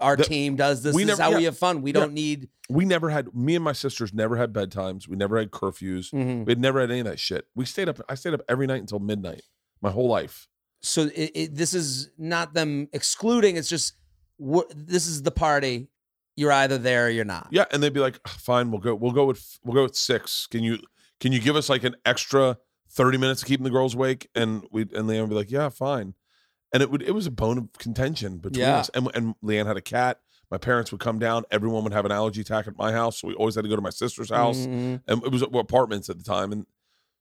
Our 0.00 0.16
The- 0.16 0.24
team 0.24 0.56
does 0.56 0.82
this. 0.82 0.94
we 0.94 1.04
this 1.04 1.14
is 1.14 1.18
never- 1.18 1.32
how 1.32 1.38
we 1.38 1.44
have 1.44 1.58
fun. 1.58 1.82
We 1.82 1.90
Yeah. 1.92 2.00
don't 2.00 2.12
need. 2.14 2.48
we 2.68 2.84
never 2.84 3.10
had 3.10 3.32
me 3.34 3.54
and 3.54 3.62
my 3.64 3.72
sisters 3.72 4.12
never 4.14 4.36
had 4.36 4.52
bedtimes. 4.52 5.06
We 5.06 5.16
never 5.16 5.38
had 5.38 5.50
curfews. 5.50 6.12
Mhm. 6.12 6.46
We 6.46 6.50
had 6.52 6.58
never 6.60 6.80
had 6.80 6.90
any 6.90 7.00
of 7.00 7.06
that 7.06 7.20
shit. 7.20 7.46
We 7.54 7.64
stayed 7.64 7.88
up. 7.88 8.00
I 8.08 8.14
stayed 8.16 8.34
up 8.34 8.40
every 8.48 8.66
night 8.66 8.80
until 8.80 8.98
midnight. 9.00 9.42
My 9.80 9.90
whole 9.90 10.08
life. 10.08 10.48
So 10.86 11.02
it, 11.14 11.30
it, 11.34 11.54
this 11.54 11.74
is 11.74 12.10
not 12.16 12.54
them 12.54 12.88
excluding. 12.92 13.56
It's 13.56 13.68
just 13.68 13.94
this 14.74 15.06
is 15.06 15.22
the 15.22 15.30
party. 15.30 15.88
You're 16.36 16.52
either 16.52 16.76
there 16.78 17.06
or 17.06 17.08
you're 17.08 17.24
not. 17.24 17.48
Yeah, 17.50 17.64
and 17.72 17.82
they'd 17.82 17.92
be 17.92 18.00
like, 18.00 18.20
"Ah, 18.26 18.34
"Fine, 18.38 18.70
we'll 18.70 18.80
go. 18.80 18.94
We'll 18.94 19.12
go 19.12 19.24
with 19.24 19.58
we'll 19.64 19.74
go 19.74 19.82
with 19.84 19.96
six. 19.96 20.46
Can 20.46 20.62
you 20.62 20.78
can 21.18 21.32
you 21.32 21.40
give 21.40 21.56
us 21.56 21.68
like 21.68 21.82
an 21.84 21.96
extra 22.04 22.58
thirty 22.90 23.16
minutes 23.18 23.42
of 23.42 23.48
keeping 23.48 23.64
the 23.64 23.70
girls 23.70 23.94
awake?" 23.94 24.28
And 24.34 24.66
we 24.70 24.82
and 24.82 25.08
Leanne 25.08 25.22
would 25.22 25.30
be 25.30 25.34
like, 25.34 25.50
"Yeah, 25.50 25.70
fine." 25.70 26.14
And 26.72 26.82
it 26.82 26.90
would 26.90 27.02
it 27.02 27.12
was 27.12 27.26
a 27.26 27.30
bone 27.30 27.56
of 27.58 27.72
contention 27.78 28.38
between 28.38 28.60
Yeah. 28.60 28.78
us. 28.78 28.90
And 28.90 29.10
and 29.14 29.34
Leanne 29.42 29.66
had 29.66 29.76
a 29.78 29.82
cat. 29.82 30.20
My 30.50 30.58
parents 30.58 30.92
would 30.92 31.00
come 31.00 31.18
down. 31.18 31.44
Everyone 31.50 31.82
would 31.84 31.92
have 31.94 32.04
an 32.04 32.12
allergy 32.12 32.42
attack 32.42 32.68
at 32.68 32.76
my 32.76 32.92
house. 32.92 33.18
So 33.20 33.28
we 33.28 33.34
always 33.34 33.54
had 33.56 33.62
to 33.64 33.68
go 33.70 33.74
to 33.76 33.82
my 33.82 33.90
sister's 33.90 34.30
house 34.30 34.58
Mhm. 34.58 35.02
and 35.08 35.22
it 35.24 35.32
was 35.32 35.42
apartments 35.42 36.08
at 36.10 36.18
the 36.18 36.24
time 36.24 36.52
and 36.52 36.66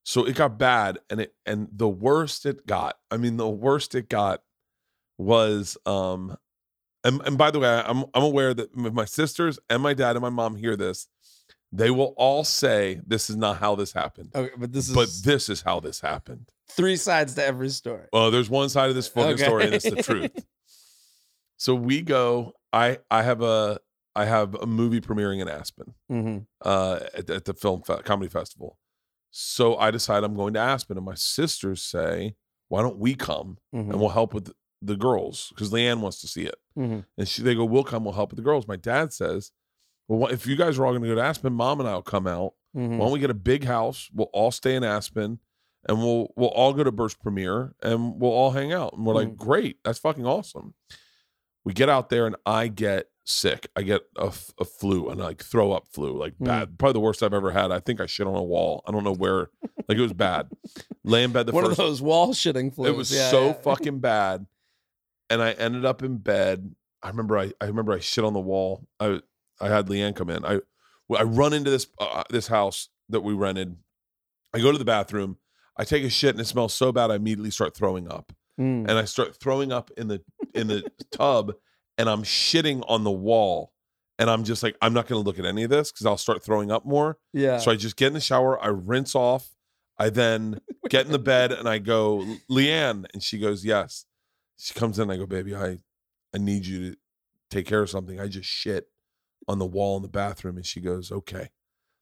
so 0.07 0.23
it 0.23 0.35
got 0.35 0.57
bad 0.59 0.99
and 1.09 1.19
it 1.21 1.33
and 1.45 1.67
the 1.71 1.89
worst 1.89 2.45
it 2.45 2.65
got 2.67 2.97
i 3.11 3.17
mean 3.17 3.37
the 3.37 3.49
worst 3.49 3.95
it 3.95 4.07
got 4.07 4.41
was 5.17 5.77
um 5.85 6.37
and, 7.03 7.21
and 7.25 7.37
by 7.37 7.49
the 7.51 7.59
way 7.59 7.67
i'm 7.85 8.05
i'm 8.13 8.23
aware 8.23 8.53
that 8.53 8.69
if 8.75 8.93
my 8.93 9.05
sisters 9.05 9.57
and 9.69 9.81
my 9.81 9.93
dad 9.93 10.15
and 10.15 10.21
my 10.21 10.29
mom 10.29 10.55
hear 10.55 10.75
this 10.75 11.07
they 11.71 11.89
will 11.91 12.13
all 12.17 12.43
say 12.43 13.01
this 13.05 13.29
is 13.29 13.35
not 13.35 13.57
how 13.57 13.75
this 13.75 13.91
happened 13.93 14.31
Okay, 14.35 14.53
but 14.57 14.71
this 14.71 14.87
is 14.89 14.95
but 14.95 15.09
this 15.23 15.49
is 15.49 15.61
how 15.61 15.79
this 15.79 15.99
happened 16.01 16.49
three 16.69 16.95
sides 16.97 17.33
to 17.35 17.43
every 17.43 17.69
story. 17.69 18.05
well 18.13 18.29
there's 18.31 18.49
one 18.49 18.69
side 18.69 18.89
of 18.89 18.95
this 18.95 19.07
fucking 19.07 19.33
Okay. 19.33 19.43
story 19.43 19.65
and 19.65 19.73
it's 19.75 19.89
the 19.89 19.95
truth 19.97 20.31
so 21.57 21.73
we 21.73 22.01
go 22.01 22.53
i 22.73 22.99
i 23.09 23.23
have 23.23 23.41
a 23.41 23.79
i 24.15 24.25
have 24.25 24.55
a 24.55 24.65
movie 24.65 25.01
premiering 25.01 25.41
in 25.41 25.47
aspen 25.47 25.93
hmm 26.09 26.37
uh, 26.61 26.99
at, 27.13 27.29
at 27.29 27.45
the 27.45 27.53
film 27.53 27.81
fe- 27.83 28.01
comedy 28.03 28.29
festival. 28.29 28.77
So 29.37 29.75
I 29.75 29.91
decide 29.91 30.23
I'm 30.23 30.33
going 30.35 30.53
to 30.53 30.61
Aspen, 30.61 30.95
and 30.95 31.05
my 31.05 31.15
sisters 31.15 31.81
say, 31.83 32.35
"Why 32.69 32.81
don't 32.81 32.97
we 32.97 33.15
come 33.15 33.57
hmm 33.73 33.79
and 33.91 33.99
we'll 33.99 34.09
help 34.09 34.33
with 34.33 34.53
the 34.81 34.95
girls?" 34.95 35.49
Because 35.49 35.71
Leanne 35.71 35.99
wants 35.99 36.21
to 36.21 36.27
see 36.27 36.43
it, 36.43 36.55
hmm 36.73 36.99
and 37.17 37.27
she 37.27 37.41
they 37.41 37.53
go, 37.53 37.65
"We'll 37.65 37.83
come, 37.83 38.05
we'll 38.05 38.13
help 38.13 38.29
with 38.31 38.37
the 38.37 38.43
girls." 38.43 38.65
My 38.65 38.77
dad 38.77 39.11
says, 39.11 39.51
"Well, 40.07 40.31
if 40.31 40.47
you 40.47 40.55
guys 40.55 40.79
are 40.79 40.85
all 40.85 40.93
going 40.93 41.01
to 41.03 41.09
go 41.09 41.15
to 41.15 41.21
Aspen, 41.21 41.51
Mom 41.51 41.81
and 41.81 41.89
I'll 41.89 42.01
come 42.01 42.27
out. 42.27 42.53
hmm 42.73 42.97
Why 42.97 43.05
don't 43.05 43.11
we 43.11 43.19
get 43.19 43.29
a 43.29 43.33
big 43.33 43.65
house? 43.65 44.09
We'll 44.13 44.29
all 44.31 44.51
stay 44.51 44.73
in 44.75 44.83
Aspen." 44.85 45.39
And 45.87 45.99
we'll 45.99 46.31
we'll 46.37 46.49
all 46.49 46.71
go 46.73 46.83
to 46.85 46.91
Bert's 46.91 47.13
premiere 47.13 47.75
and 47.83 48.19
we'll 48.19 48.31
all 48.31 48.51
hang 48.51 48.71
out. 48.73 48.93
And 48.93 49.05
we're 49.05 49.13
like, 49.13 49.27
Mm. 49.27 49.37
great, 49.37 49.77
that's 49.83 49.99
fucking 49.99 50.25
awesome. 50.25 50.73
We 51.63 51.73
get 51.73 51.89
out 51.89 52.09
there 52.09 52.25
and 52.25 52.35
I 52.45 52.69
get 52.69 53.09
sick. 53.25 53.67
I 53.75 53.81
get 53.81 54.03
a, 54.17 54.31
a 54.59 54.65
flu 54.65 55.09
and 55.09 55.19
like 55.19 55.43
throw 55.43 55.71
up 55.71 55.87
flu, 55.87 56.17
like 56.17 56.33
Mm. 56.39 56.45
bad. 56.45 56.77
Probably 56.77 56.93
the 56.93 56.99
worst 57.01 57.21
I've 57.23 57.33
ever 57.33 57.51
had. 57.51 57.71
I 57.71 57.79
think 57.79 57.99
I 57.99 58.05
shit 58.05 58.27
on 58.27 58.35
a 58.35 58.43
wall. 58.43 58.83
I 58.87 58.91
don't 58.91 59.03
know 59.03 59.13
where. 59.13 59.49
Like 59.89 59.97
it 59.97 60.01
was 60.01 60.13
bad. 60.13 60.49
Lay 61.03 61.23
in 61.23 61.31
bed 61.31 61.45
the 61.47 61.51
One 61.53 61.65
first. 61.65 61.79
of 61.79 61.85
those 61.85 62.01
wall 62.01 62.33
shitting 62.33 62.73
flus. 62.75 62.87
it 62.87 62.95
was 62.95 63.11
Yeah, 63.11 63.29
so 63.29 63.45
yeah. 63.47 63.53
fucking 63.63 63.99
bad, 63.99 64.45
and 65.29 65.41
I 65.41 65.51
ended 65.53 65.85
up 65.85 66.01
in 66.03 66.17
bed. 66.17 66.73
I 67.03 67.09
remember 67.09 67.37
I, 67.37 67.51
I 67.61 67.65
remember 67.65 67.93
I 67.93 67.99
shit 67.99 68.23
on 68.23 68.33
the 68.33 68.39
wall. 68.39 68.87
I 68.99 69.19
I 69.59 69.67
had 69.69 69.87
Leanne 69.87 70.15
come 70.15 70.29
in. 70.29 70.45
I 70.45 70.59
I 71.15 71.23
run 71.23 71.53
into 71.53 71.69
this 71.69 71.87
uh, 71.99 72.23
this 72.29 72.47
house 72.47 72.89
that 73.09 73.21
we 73.21 73.33
rented. 73.33 73.77
I 74.53 74.59
go 74.59 74.71
to 74.71 74.77
the 74.77 74.85
bathroom. 74.85 75.37
I 75.77 75.83
take 75.83 76.03
a 76.03 76.09
shit 76.09 76.31
and 76.31 76.39
it 76.39 76.45
smells 76.47 76.73
so 76.73 76.91
bad. 76.91 77.11
I 77.11 77.15
immediately 77.15 77.51
start 77.51 77.75
throwing 77.75 78.09
up 78.11 78.31
Mm. 78.59 78.87
and 78.87 78.91
I 78.91 79.03
start 79.03 79.35
throwing 79.35 79.73
up 79.73 79.91
in 79.97 80.07
the 80.07 80.21
in 80.53 80.67
the 80.67 80.89
tub 81.11 81.53
and 81.97 82.09
I'm 82.09 82.23
shitting 82.23 82.83
on 82.87 83.03
the 83.03 83.11
wall 83.11 83.71
and 84.19 84.29
I'm 84.29 84.43
just 84.43 84.63
like 84.63 84.75
I'm 84.81 84.93
not 84.93 85.07
going 85.07 85.21
to 85.21 85.25
look 85.25 85.39
at 85.39 85.45
any 85.45 85.63
of 85.63 85.69
this 85.69 85.91
cuz 85.91 86.05
I'll 86.05 86.17
start 86.17 86.43
throwing 86.43 86.71
up 86.71 86.85
more. 86.85 87.17
yeah. 87.33 87.57
So 87.59 87.71
I 87.71 87.75
just 87.75 87.95
get 87.95 88.07
in 88.07 88.13
the 88.13 88.21
shower, 88.21 88.61
I 88.63 88.67
rinse 88.67 89.15
off, 89.15 89.55
I 89.97 90.09
then 90.09 90.59
get 90.89 91.05
in 91.05 91.11
the 91.11 91.19
bed 91.19 91.51
and 91.51 91.67
I 91.69 91.77
go, 91.79 92.25
"Leanne," 92.49 93.05
and 93.13 93.23
she 93.23 93.37
goes, 93.39 93.63
"Yes." 93.65 94.05
She 94.57 94.73
comes 94.73 94.99
in, 94.99 95.09
I 95.11 95.17
go, 95.17 95.25
"Baby, 95.25 95.55
I 95.55 95.79
I 96.33 96.37
need 96.37 96.65
you 96.65 96.91
to 96.91 96.97
take 97.49 97.65
care 97.65 97.81
of 97.81 97.89
something. 97.89 98.19
I 98.19 98.27
just 98.27 98.49
shit 98.49 98.89
on 99.47 99.59
the 99.59 99.65
wall 99.65 99.95
in 99.97 100.01
the 100.03 100.09
bathroom." 100.09 100.57
And 100.57 100.65
she 100.65 100.81
goes, 100.81 101.11
"Okay." 101.11 101.49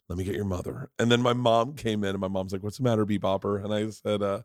Let 0.10 0.18
me 0.18 0.26
get 0.26 0.36
your 0.36 0.46
mother. 0.46 0.92
And 1.00 1.10
then 1.10 1.22
my 1.22 1.32
mom 1.32 1.76
came 1.76 2.04
in 2.04 2.10
and 2.10 2.20
my 2.20 2.28
mom's 2.28 2.52
like, 2.52 2.62
What's 2.62 2.78
the 2.78 2.84
matter, 2.84 3.06
Bebopper? 3.06 3.64
And 3.64 3.74
I 3.74 3.90
said, 3.90 4.22
uh, 4.22 4.42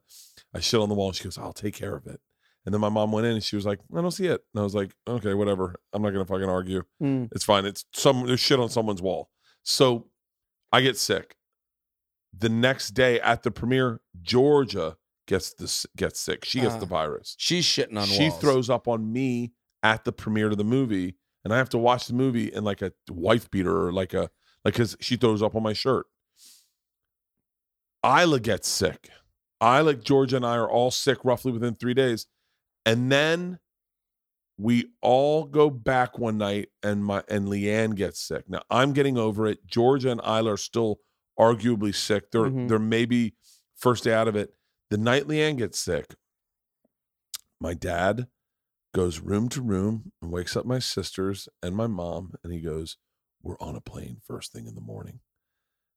I 0.54 0.60
shit 0.60 0.78
on 0.80 0.88
the 0.88 0.94
wall. 0.94 1.08
And 1.08 1.16
she 1.16 1.24
goes, 1.24 1.36
I'll 1.36 1.52
take 1.52 1.74
care 1.74 1.96
of 1.96 2.06
it. 2.06 2.20
And 2.66 2.74
then 2.74 2.80
my 2.80 2.88
mom 2.90 3.12
went 3.12 3.26
in 3.26 3.32
and 3.34 3.42
she 3.42 3.56
was 3.56 3.64
like, 3.64 3.78
I 3.96 4.00
don't 4.02 4.10
see 4.10 4.26
it. 4.26 4.42
And 4.52 4.60
I 4.60 4.62
was 4.62 4.74
like, 4.74 4.92
okay, 5.06 5.32
whatever. 5.34 5.76
I'm 5.92 6.02
not 6.02 6.10
gonna 6.10 6.26
fucking 6.26 6.48
argue. 6.48 6.82
Mm. 7.02 7.28
It's 7.32 7.44
fine. 7.44 7.64
It's 7.64 7.84
some 7.94 8.26
there's 8.26 8.40
shit 8.40 8.60
on 8.60 8.68
someone's 8.68 9.00
wall. 9.00 9.30
So 9.62 10.08
I 10.72 10.80
get 10.82 10.96
sick. 10.98 11.36
The 12.36 12.48
next 12.50 12.90
day 12.90 13.20
at 13.20 13.42
the 13.42 13.50
premiere, 13.50 14.00
Georgia 14.20 14.96
gets 15.26 15.54
this 15.54 15.86
gets 15.96 16.20
sick. 16.20 16.44
She 16.44 16.60
gets 16.60 16.74
Ah. 16.74 16.78
the 16.80 16.86
virus. 16.86 17.34
She's 17.38 17.64
shitting 17.64 17.98
on 17.98 18.06
She 18.06 18.28
walls. 18.28 18.40
throws 18.40 18.70
up 18.70 18.86
on 18.86 19.10
me 19.12 19.52
at 19.82 20.04
the 20.04 20.12
premiere 20.12 20.50
of 20.50 20.58
the 20.58 20.64
movie, 20.64 21.16
and 21.44 21.54
I 21.54 21.56
have 21.56 21.68
to 21.70 21.78
watch 21.78 22.06
the 22.06 22.14
movie 22.14 22.52
in 22.52 22.64
like 22.64 22.82
a 22.82 22.92
wife 23.08 23.50
beater 23.50 23.86
or 23.86 23.92
like 23.92 24.12
a 24.12 24.30
like 24.64 24.74
because 24.74 24.94
she 25.00 25.16
throws 25.16 25.42
up 25.42 25.54
on 25.54 25.62
my 25.62 25.72
shirt. 25.72 26.06
Isla 28.04 28.40
gets 28.40 28.68
sick. 28.68 29.08
Isla, 29.62 29.94
Georgia, 29.94 30.36
and 30.36 30.46
I 30.46 30.56
are 30.56 30.70
all 30.70 30.90
sick 30.90 31.24
roughly 31.24 31.50
within 31.50 31.74
three 31.74 31.94
days, 31.94 32.26
and 32.88 33.12
then 33.12 33.58
we 34.56 34.86
all 35.02 35.44
go 35.44 35.70
back 35.70 36.18
one 36.18 36.38
night, 36.38 36.70
and 36.82 37.04
my 37.04 37.22
and 37.28 37.46
Leanne 37.48 37.94
gets 37.94 38.20
sick. 38.20 38.48
Now 38.48 38.62
I'm 38.70 38.92
getting 38.92 39.16
over 39.16 39.46
it. 39.46 39.66
Georgia 39.66 40.10
and 40.10 40.20
Isla 40.22 40.54
are 40.54 40.56
still 40.56 40.98
arguably 41.38 41.94
sick. 41.94 42.30
They're 42.30 42.50
Mhm. 42.50 42.68
they're 42.68 42.78
maybe 42.78 43.34
first 43.76 44.04
day 44.04 44.12
out 44.12 44.26
of 44.26 44.34
it. 44.36 44.54
The 44.90 44.98
night 44.98 45.24
Leanne 45.24 45.56
gets 45.58 45.78
sick, 45.78 46.16
my 47.60 47.74
dad 47.74 48.28
goes 48.94 49.20
room 49.20 49.48
to 49.50 49.60
room 49.62 50.12
and 50.22 50.32
wakes 50.32 50.56
up 50.56 50.64
my 50.64 50.78
sisters 50.78 51.48
and 51.62 51.76
my 51.76 51.86
mom, 51.86 52.34
and 52.42 52.52
he 52.52 52.60
goes, 52.60 52.96
"We're 53.42 53.58
on 53.60 53.76
a 53.76 53.80
plane 53.80 54.20
first 54.26 54.50
thing 54.52 54.66
in 54.66 54.74
the 54.74 54.80
morning." 54.80 55.20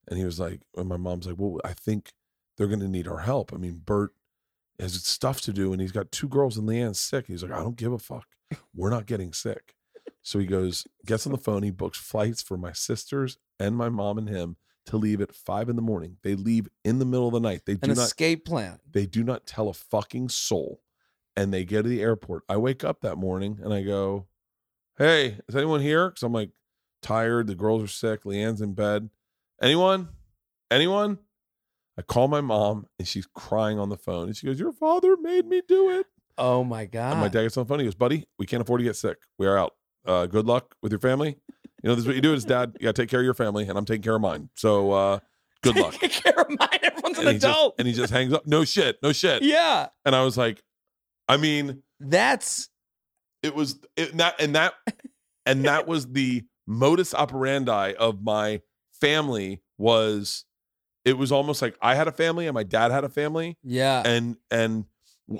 And 0.07 0.19
he 0.19 0.25
was 0.25 0.39
like, 0.39 0.61
and 0.75 0.89
my 0.89 0.97
mom's 0.97 1.25
like, 1.25 1.37
"Well, 1.39 1.59
I 1.63 1.73
think 1.73 2.13
they're 2.57 2.67
going 2.67 2.79
to 2.81 2.87
need 2.87 3.07
our 3.07 3.19
help. 3.19 3.53
I 3.53 3.57
mean, 3.57 3.79
Bert 3.79 4.13
has 4.81 4.93
stuff 5.05 5.39
to 5.41 5.53
do, 5.53 5.71
and 5.71 5.81
he's 5.81 5.91
got 5.93 6.11
two 6.11 6.27
girls, 6.27 6.57
and 6.57 6.67
Leanne's 6.67 6.99
sick." 6.99 7.27
He's 7.27 7.41
like, 7.43 7.51
"I 7.53 7.59
don't 7.59 7.77
give 7.77 7.93
a 7.93 7.97
fuck. 7.99 8.27
We're 8.75 8.89
not 8.89 9.05
getting 9.05 9.31
sick." 9.31 9.75
So 10.23 10.37
he 10.39 10.45
goes, 10.45 10.85
gets 11.05 11.25
on 11.25 11.31
the 11.31 11.37
phone, 11.37 11.63
he 11.63 11.71
books 11.71 11.97
flights 11.97 12.43
for 12.43 12.55
my 12.57 12.73
sisters 12.73 13.37
and 13.59 13.75
my 13.75 13.89
mom 13.89 14.19
and 14.19 14.29
him 14.29 14.55
to 14.85 14.97
leave 14.97 15.19
at 15.21 15.33
five 15.33 15.67
in 15.69 15.75
the 15.75 15.81
morning. 15.81 16.17
They 16.21 16.35
leave 16.35 16.67
in 16.83 16.99
the 16.99 17.05
middle 17.05 17.27
of 17.27 17.33
the 17.33 17.39
night. 17.39 17.61
They 17.65 17.73
do 17.75 17.89
An 17.89 17.97
not 17.97 18.03
escape 18.03 18.45
plan. 18.45 18.79
they 18.91 19.07
do 19.07 19.23
not 19.23 19.47
tell 19.47 19.67
a 19.69 19.73
fucking 19.73 20.29
soul. 20.29 20.81
And 21.35 21.51
they 21.53 21.65
get 21.65 21.83
to 21.83 21.89
the 21.89 22.01
airport. 22.01 22.43
I 22.49 22.57
wake 22.57 22.83
up 22.83 23.01
that 23.01 23.15
morning 23.15 23.59
and 23.63 23.73
I 23.73 23.81
go, 23.83 24.27
Hey, 24.97 25.37
is 25.47 25.55
anyone 25.55 25.81
here? 25.81 26.09
Because 26.09 26.23
I'm 26.23 26.33
like 26.33 26.51
tired. 27.01 27.47
The 27.47 27.55
girls 27.55 27.81
are 27.81 27.87
sick. 27.87 28.23
Leanne's 28.23 28.61
in 28.61 28.73
bed. 28.73 29.09
Anyone? 29.61 30.09
Anyone? 30.69 31.17
I 32.01 32.03
call 32.03 32.27
my 32.27 32.41
mom 32.41 32.87
and 32.97 33.07
she's 33.07 33.27
crying 33.35 33.77
on 33.77 33.89
the 33.89 33.97
phone. 33.97 34.27
And 34.27 34.35
she 34.35 34.47
goes, 34.47 34.59
Your 34.59 34.71
father 34.73 35.15
made 35.17 35.45
me 35.45 35.61
do 35.67 35.91
it. 35.99 36.07
Oh 36.35 36.63
my 36.63 36.85
god. 36.85 37.11
And 37.11 37.21
my 37.21 37.27
dad 37.27 37.43
gets 37.43 37.55
on 37.57 37.65
the 37.65 37.67
phone. 37.67 37.77
He 37.79 37.85
goes, 37.85 37.93
Buddy, 37.93 38.25
we 38.39 38.47
can't 38.47 38.61
afford 38.61 38.79
to 38.79 38.83
get 38.83 38.95
sick. 38.95 39.17
We 39.37 39.45
are 39.45 39.55
out. 39.57 39.75
Uh, 40.03 40.25
good 40.25 40.47
luck 40.47 40.73
with 40.81 40.91
your 40.91 40.97
family. 40.99 41.37
You 41.83 41.89
know, 41.89 41.93
this 41.95 42.01
is 42.03 42.07
what 42.07 42.15
you 42.15 42.21
do 42.21 42.33
as 42.33 42.43
dad. 42.43 42.75
You 42.79 42.85
got 42.85 42.95
to 42.95 43.01
take 43.03 43.09
care 43.09 43.19
of 43.19 43.23
your 43.23 43.35
family, 43.35 43.67
and 43.67 43.77
I'm 43.77 43.85
taking 43.85 44.01
care 44.01 44.15
of 44.15 44.21
mine. 44.21 44.49
So 44.55 44.91
uh, 44.91 45.19
good 45.61 45.75
luck. 45.77 45.93
Take 45.93 46.11
care 46.11 46.33
of 46.39 46.47
mine. 46.49 46.79
Everyone's 46.81 47.19
an 47.19 47.27
And 47.27 47.39
just, 47.39 47.45
adult. 47.45 47.75
and 47.77 47.87
he 47.87 47.93
just 47.93 48.11
hangs 48.11 48.33
up. 48.33 48.47
No 48.47 48.65
shit. 48.65 48.97
No 49.03 49.11
shit. 49.13 49.43
yeah. 49.43 49.89
And 50.03 50.15
I 50.15 50.23
was 50.23 50.37
like, 50.37 50.63
I 51.27 51.37
mean, 51.37 51.83
That's 51.99 52.69
it 53.43 53.53
was 53.53 53.79
it, 53.95 54.17
that 54.17 54.41
and 54.41 54.55
that 54.55 54.73
and 55.45 55.65
that 55.65 55.87
was 55.87 56.07
the 56.07 56.43
modus 56.67 57.13
operandi 57.13 57.93
of 57.93 58.23
my 58.23 58.61
family 58.99 59.61
was 59.77 60.45
it 61.05 61.17
was 61.17 61.31
almost 61.31 61.61
like 61.61 61.75
I 61.81 61.95
had 61.95 62.07
a 62.07 62.11
family 62.11 62.47
and 62.47 62.53
my 62.53 62.63
dad 62.63 62.91
had 62.91 63.03
a 63.03 63.09
family 63.09 63.57
yeah. 63.63 64.03
and 64.05 64.37
and 64.49 64.85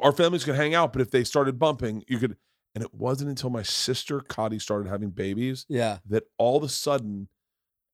our 0.01 0.11
families 0.11 0.43
could 0.43 0.55
hang 0.55 0.73
out 0.73 0.93
but 0.93 1.01
if 1.01 1.11
they 1.11 1.23
started 1.23 1.59
bumping 1.59 2.03
you 2.07 2.17
could 2.19 2.37
and 2.73 2.83
it 2.83 2.93
wasn't 2.93 3.29
until 3.29 3.49
my 3.49 3.63
sister 3.63 4.21
Cotty 4.21 4.61
started 4.61 4.89
having 4.89 5.09
babies 5.09 5.65
yeah. 5.69 5.97
that 6.07 6.23
all 6.37 6.55
of 6.57 6.63
a 6.63 6.69
sudden 6.69 7.27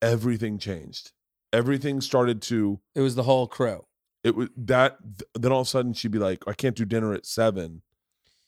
everything 0.02 0.58
changed 0.60 1.12
everything 1.54 2.02
started 2.02 2.42
to 2.44 2.80
It 2.96 3.02
was 3.02 3.16
the 3.16 3.24
whole 3.24 3.48
crew. 3.48 3.86
it 4.24 4.36
was 4.36 4.50
that 4.58 4.98
then 5.34 5.52
all 5.52 5.62
of 5.62 5.68
a 5.68 5.70
sudden 5.70 5.94
she'd 5.94 6.12
be 6.12 6.20
like 6.20 6.44
i 6.48 6.54
can't 6.54 6.76
do 6.76 6.86
dinner 6.86 7.14
at 7.14 7.26
seven 7.26 7.82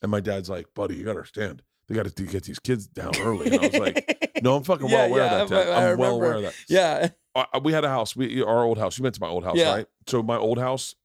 and 0.02 0.12
my 0.12 0.20
dad's 0.20 0.50
like 0.50 0.68
buddy 0.76 0.96
you 0.96 1.04
gotta 1.06 1.18
understand 1.18 1.64
they 1.88 1.96
gotta 1.96 2.12
get 2.24 2.44
these 2.44 2.60
kids 2.60 2.86
down 2.88 3.12
early 3.22 3.48
and 3.48 3.56
i 3.62 3.68
was 3.68 3.80
like 3.80 4.32
no 4.44 4.56
i'm 4.56 4.64
fucking 4.64 4.92
well 4.92 5.08
aware 5.08 5.26
yeah, 5.26 5.42
of 5.42 5.50
that 5.50 5.68
I- 5.70 5.72
I 5.88 5.92
i'm 5.92 5.98
well 5.98 6.16
aware 6.16 6.34
of 6.36 6.42
that 6.44 6.56
Yeah. 6.68 7.10
I- 7.36 7.60
we 7.64 7.72
had 7.74 7.84
a 7.86 7.90
house 7.90 8.16
we 8.16 8.42
our 8.42 8.64
old 8.64 8.78
house 8.78 8.98
you 8.98 9.04
went 9.04 9.16
to 9.16 9.22
my 9.22 9.28
old 9.28 9.44
house 9.44 9.56
Yeah. 9.58 9.74
right 9.76 9.88
so 10.08 10.22
my 10.24 10.38
old 10.38 10.58
house 10.58 10.96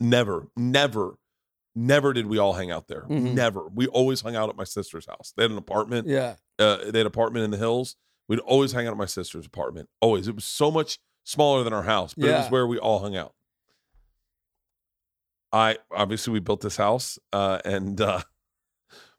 never 0.00 0.48
never 0.56 1.18
never 1.74 2.12
did 2.12 2.26
we 2.26 2.38
all 2.38 2.52
hang 2.54 2.70
out 2.70 2.86
there 2.88 3.02
Mhm. 3.02 3.34
never 3.34 3.66
we 3.68 3.86
always 3.88 4.20
hung 4.20 4.36
out 4.36 4.48
at 4.48 4.56
my 4.56 4.64
sister's 4.64 5.06
house 5.06 5.32
they 5.36 5.42
had 5.42 5.50
an 5.50 5.58
apartment 5.58 6.06
Yeah. 6.06 6.36
uh, 6.58 6.76
they 6.78 6.84
had 6.86 6.94
an 6.96 7.06
apartment 7.06 7.44
in 7.44 7.50
the 7.50 7.56
hills. 7.56 7.96
We'd 8.28 8.38
always 8.40 8.72
hang 8.72 8.86
out 8.86 8.92
at 8.92 8.96
my 8.96 9.04
sister's 9.04 9.44
apartment. 9.44 9.90
Always. 10.00 10.28
It 10.28 10.34
was 10.34 10.46
so 10.46 10.70
much 10.70 10.98
smaller 11.24 11.62
than 11.62 11.74
our 11.74 11.82
house, 11.82 12.14
but 12.14 12.24
it 12.30 12.32
was 12.32 12.50
where 12.50 12.66
we 12.66 12.78
all 12.78 13.00
hung 13.00 13.14
out. 13.16 13.34
I 15.52 15.78
obviously 15.90 16.32
we 16.32 16.40
built 16.40 16.60
this 16.62 16.76
house, 16.76 17.18
uh, 17.32 17.58
and 17.64 18.00
uh, 18.00 18.22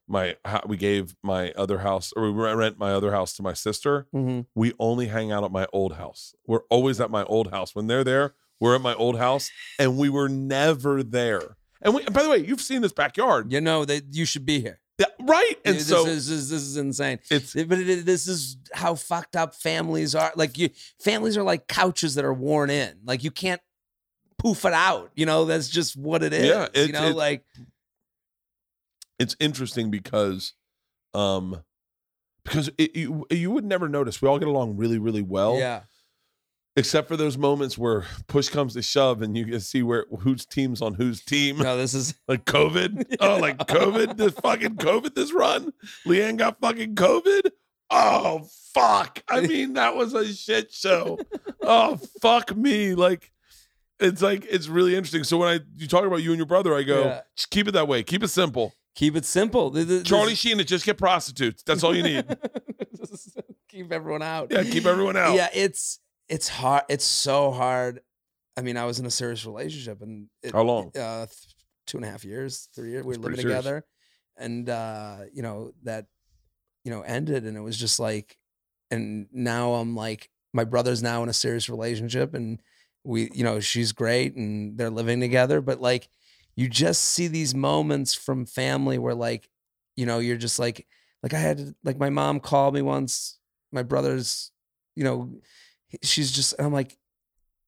my 0.07 0.35
we 0.65 0.77
gave 0.77 1.15
my 1.23 1.51
other 1.53 1.79
house 1.79 2.13
or 2.15 2.31
we 2.31 2.43
rent 2.53 2.77
my 2.77 2.91
other 2.91 3.11
house 3.11 3.33
to 3.33 3.43
my 3.43 3.53
sister. 3.53 4.07
hmm 4.11 4.41
We 4.53 4.73
only 4.79 5.07
hang 5.07 5.31
out 5.31 5.43
at 5.43 5.51
my 5.51 5.67
old 5.73 5.93
house. 5.95 6.35
We're 6.45 6.61
always 6.69 7.01
at 7.01 7.09
my 7.09 7.23
old 7.23 7.51
house. 7.51 7.73
When 7.75 7.87
they're 7.87 8.03
there, 8.03 8.33
we're 8.59 8.75
at 8.75 8.81
my 8.81 8.93
old 8.93 9.17
house, 9.17 9.49
and 9.79 9.97
we 9.97 10.09
were 10.09 10.29
never 10.29 11.03
there. 11.03 11.57
And 11.81 11.93
we, 11.93 12.03
by 12.05 12.23
the 12.23 12.29
way, 12.29 12.37
you've 12.37 12.61
seen 12.61 12.81
this 12.81 12.93
backyard. 12.93 13.51
You 13.51 13.61
know 13.61 13.85
that 13.85 14.13
you 14.13 14.25
should 14.25 14.45
be 14.45 14.59
here. 14.61 14.79
Yeah, 14.97 15.07
right. 15.21 15.55
And 15.65 15.75
this 15.75 15.87
so 15.87 16.05
is, 16.05 16.29
this, 16.29 16.49
this 16.49 16.61
is 16.61 16.77
insane. 16.77 17.19
it's 17.29 17.53
But 17.53 17.79
it, 17.79 17.89
it- 17.89 18.05
this 18.05 18.27
is 18.27 18.57
how 18.73 18.95
fucked 18.95 19.35
up 19.35 19.53
families 19.53 20.15
are. 20.15 20.31
Like 20.35 20.57
you, 20.57 20.69
families 21.01 21.35
are 21.37 21.43
like 21.43 21.67
couches 21.67 22.15
that 22.15 22.23
are 22.23 22.33
worn 22.33 22.69
in. 22.69 22.99
Like 23.03 23.23
you 23.23 23.29
can't 23.31 23.59
poof 24.37 24.63
it 24.65 24.73
out. 24.73 25.11
You 25.15 25.25
know, 25.25 25.45
that's 25.45 25.67
just 25.69 25.97
what 25.97 26.23
it 26.23 26.31
is. 26.33 26.45
Yeah, 26.47 26.67
you 26.81 26.91
know, 26.93 27.11
like 27.11 27.43
it's 29.19 29.35
interesting 29.39 29.91
because 29.91 30.53
um 31.13 31.63
because 32.43 32.69
it, 32.77 32.95
you 32.95 33.25
you 33.31 33.51
would 33.51 33.65
never 33.65 33.89
notice. 33.89 34.21
We 34.21 34.27
all 34.29 34.39
get 34.39 34.47
along 34.47 34.77
really 34.77 34.99
really 34.99 35.21
well 35.23 35.57
yeah, 35.57 35.81
except 36.75 37.07
for 37.07 37.17
those 37.17 37.37
moments 37.37 37.77
where 37.77 38.05
push 38.27 38.49
comes 38.49 38.73
to 38.73 38.81
shove 38.81 39.21
and 39.21 39.35
you 39.37 39.45
can 39.45 39.59
see 39.61 39.81
where 39.81 40.05
whose 40.19 40.45
team's 40.45 40.81
on 40.81 40.93
whose 40.93 41.23
team. 41.23 41.57
No, 41.57 41.77
this 41.77 41.93
is 41.93 42.13
like 42.27 42.45
covid? 42.45 43.15
Oh 43.19 43.37
like 43.37 43.57
covid 43.59 44.17
this 44.17 44.33
fucking 44.33 44.75
covid 44.75 45.15
this 45.15 45.33
run? 45.33 45.71
Leanne 46.05 46.37
got 46.37 46.59
fucking 46.59 46.95
covid? 46.95 47.49
Oh 47.89 48.47
fuck. 48.73 49.23
I 49.29 49.41
mean 49.47 49.73
that 49.73 49.95
was 49.95 50.13
a 50.13 50.31
shit 50.33 50.71
show. 50.73 51.17
Oh 51.61 51.97
fuck 52.21 52.55
me. 52.55 52.93
Like 52.93 53.31
it's 53.99 54.21
like 54.21 54.45
it's 54.49 54.67
really 54.67 54.95
interesting. 54.95 55.23
So 55.23 55.37
when 55.37 55.47
i 55.49 55.59
you 55.77 55.87
talk 55.87 56.03
about 56.03 56.17
you 56.21 56.31
and 56.31 56.37
your 56.37 56.45
brother 56.45 56.75
i 56.75 56.83
go 56.83 57.05
Yeah. 57.05 57.21
just 57.37 57.49
keep 57.49 57.67
it 57.67 57.71
that 57.71 57.87
way. 57.87 58.03
Keep 58.03 58.23
it 58.23 58.27
simple 58.27 58.73
keep 58.95 59.15
it 59.15 59.25
simple. 59.25 59.69
Th- 59.71 59.85
th- 59.87 59.99
this- 60.01 60.09
Charlie 60.09 60.35
Sheen 60.35 60.57
to 60.57 60.63
just 60.63 60.85
get 60.85 60.97
prostitutes. 60.97 61.61
That's 61.63 61.83
all 61.83 61.95
you 61.95 62.03
need. 62.03 62.25
Keep 63.69 63.91
everyone 63.91 64.21
out. 64.21 64.47
yeah, 64.51 64.63
keep 64.63 64.85
everyone 64.85 65.17
out. 65.17 65.35
Yeah, 65.35 65.49
it's 65.53 65.99
it's 66.29 66.47
hard. 66.47 66.83
It's 66.87 67.03
so 67.03 67.51
hard. 67.51 67.99
I 68.55 68.61
mean, 68.61 68.77
I 68.77 68.85
was 68.85 68.99
in 68.99 69.05
a 69.05 69.11
serious 69.11 69.45
relationship, 69.45 70.01
and 70.01 70.27
it, 70.41 70.53
How 70.53 70.61
long? 70.63 70.91
Uh, 70.97 71.25
two 71.85 71.97
and 71.97 72.05
a 72.05 72.09
half 72.09 72.23
years, 72.23 72.69
three 72.73 72.91
years. 72.91 73.03
We 73.05 73.13
That's 73.15 73.23
were 73.25 73.29
living 73.31 73.41
serious. 73.41 73.57
together, 73.59 73.85
and 74.37 74.69
uh, 74.69 75.17
you 75.33 75.41
know 75.41 75.73
that, 75.83 76.05
you 76.85 76.91
know, 76.91 77.01
ended, 77.01 77.43
and 77.43 77.57
it 77.57 77.59
was 77.61 77.77
just 77.77 77.99
like, 77.99 78.37
and 78.91 79.27
now 79.33 79.73
I'm 79.73 79.93
like, 79.93 80.29
my 80.53 80.63
brother's 80.63 81.03
now 81.03 81.21
in 81.23 81.27
a 81.29 81.33
serious 81.33 81.67
relationship, 81.69 82.33
and 82.33 82.61
we, 83.03 83.29
you 83.33 83.43
know, 83.43 83.59
she's 83.59 83.91
great, 83.91 84.35
and 84.37 84.77
they're 84.77 84.89
living 84.89 85.19
together, 85.19 85.59
but 85.59 85.81
like, 85.81 86.07
you 86.55 86.69
just 86.69 87.01
see 87.03 87.27
these 87.27 87.53
moments 87.53 88.13
from 88.13 88.45
family 88.45 88.97
where 88.97 89.15
like, 89.15 89.49
you 89.95 90.05
know, 90.05 90.19
you're 90.19 90.37
just 90.37 90.59
like, 90.59 90.87
like 91.23 91.33
I 91.33 91.39
had 91.39 91.73
like 91.83 91.97
my 91.97 92.09
mom 92.09 92.39
called 92.39 92.73
me 92.73 92.81
once, 92.81 93.39
my 93.71 93.83
brother's, 93.83 94.51
you 94.95 95.03
know, 95.03 95.33
she's 96.03 96.31
just 96.31 96.53
I'm 96.59 96.73
like, 96.73 96.97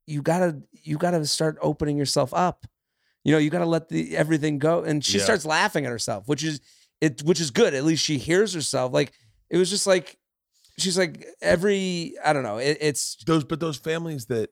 you 0.05 0.21
gotta 0.21 0.61
you 0.71 0.97
gotta 0.97 1.25
start 1.25 1.57
opening 1.61 1.97
yourself 1.97 2.33
up. 2.33 2.65
You 3.23 3.33
know, 3.33 3.39
you 3.39 3.49
gotta 3.49 3.65
let 3.65 3.89
the 3.89 4.15
everything 4.15 4.57
go. 4.57 4.83
And 4.83 5.03
she 5.03 5.17
Yeah. 5.17 5.23
starts 5.25 5.43
laughing 5.45 5.85
at 5.85 5.91
herself, 5.91 6.27
which 6.27 6.43
is 6.43 6.61
it 7.01 7.21
which 7.23 7.41
is 7.41 7.51
good. 7.51 7.73
At 7.73 7.83
least 7.83 8.03
she 8.05 8.17
hears 8.17 8.53
herself. 8.53 8.93
Like 8.93 9.11
it 9.49 9.57
was 9.57 9.69
just 9.69 9.85
like 9.87 10.17
she's 10.77 10.97
like 10.97 11.25
every 11.41 12.13
I 12.23 12.31
don't 12.33 12.43
know, 12.43 12.57
it, 12.57 12.77
it's 12.79 13.17
Those 13.25 13.43
but 13.43 13.59
those 13.59 13.77
families 13.77 14.27
that 14.27 14.49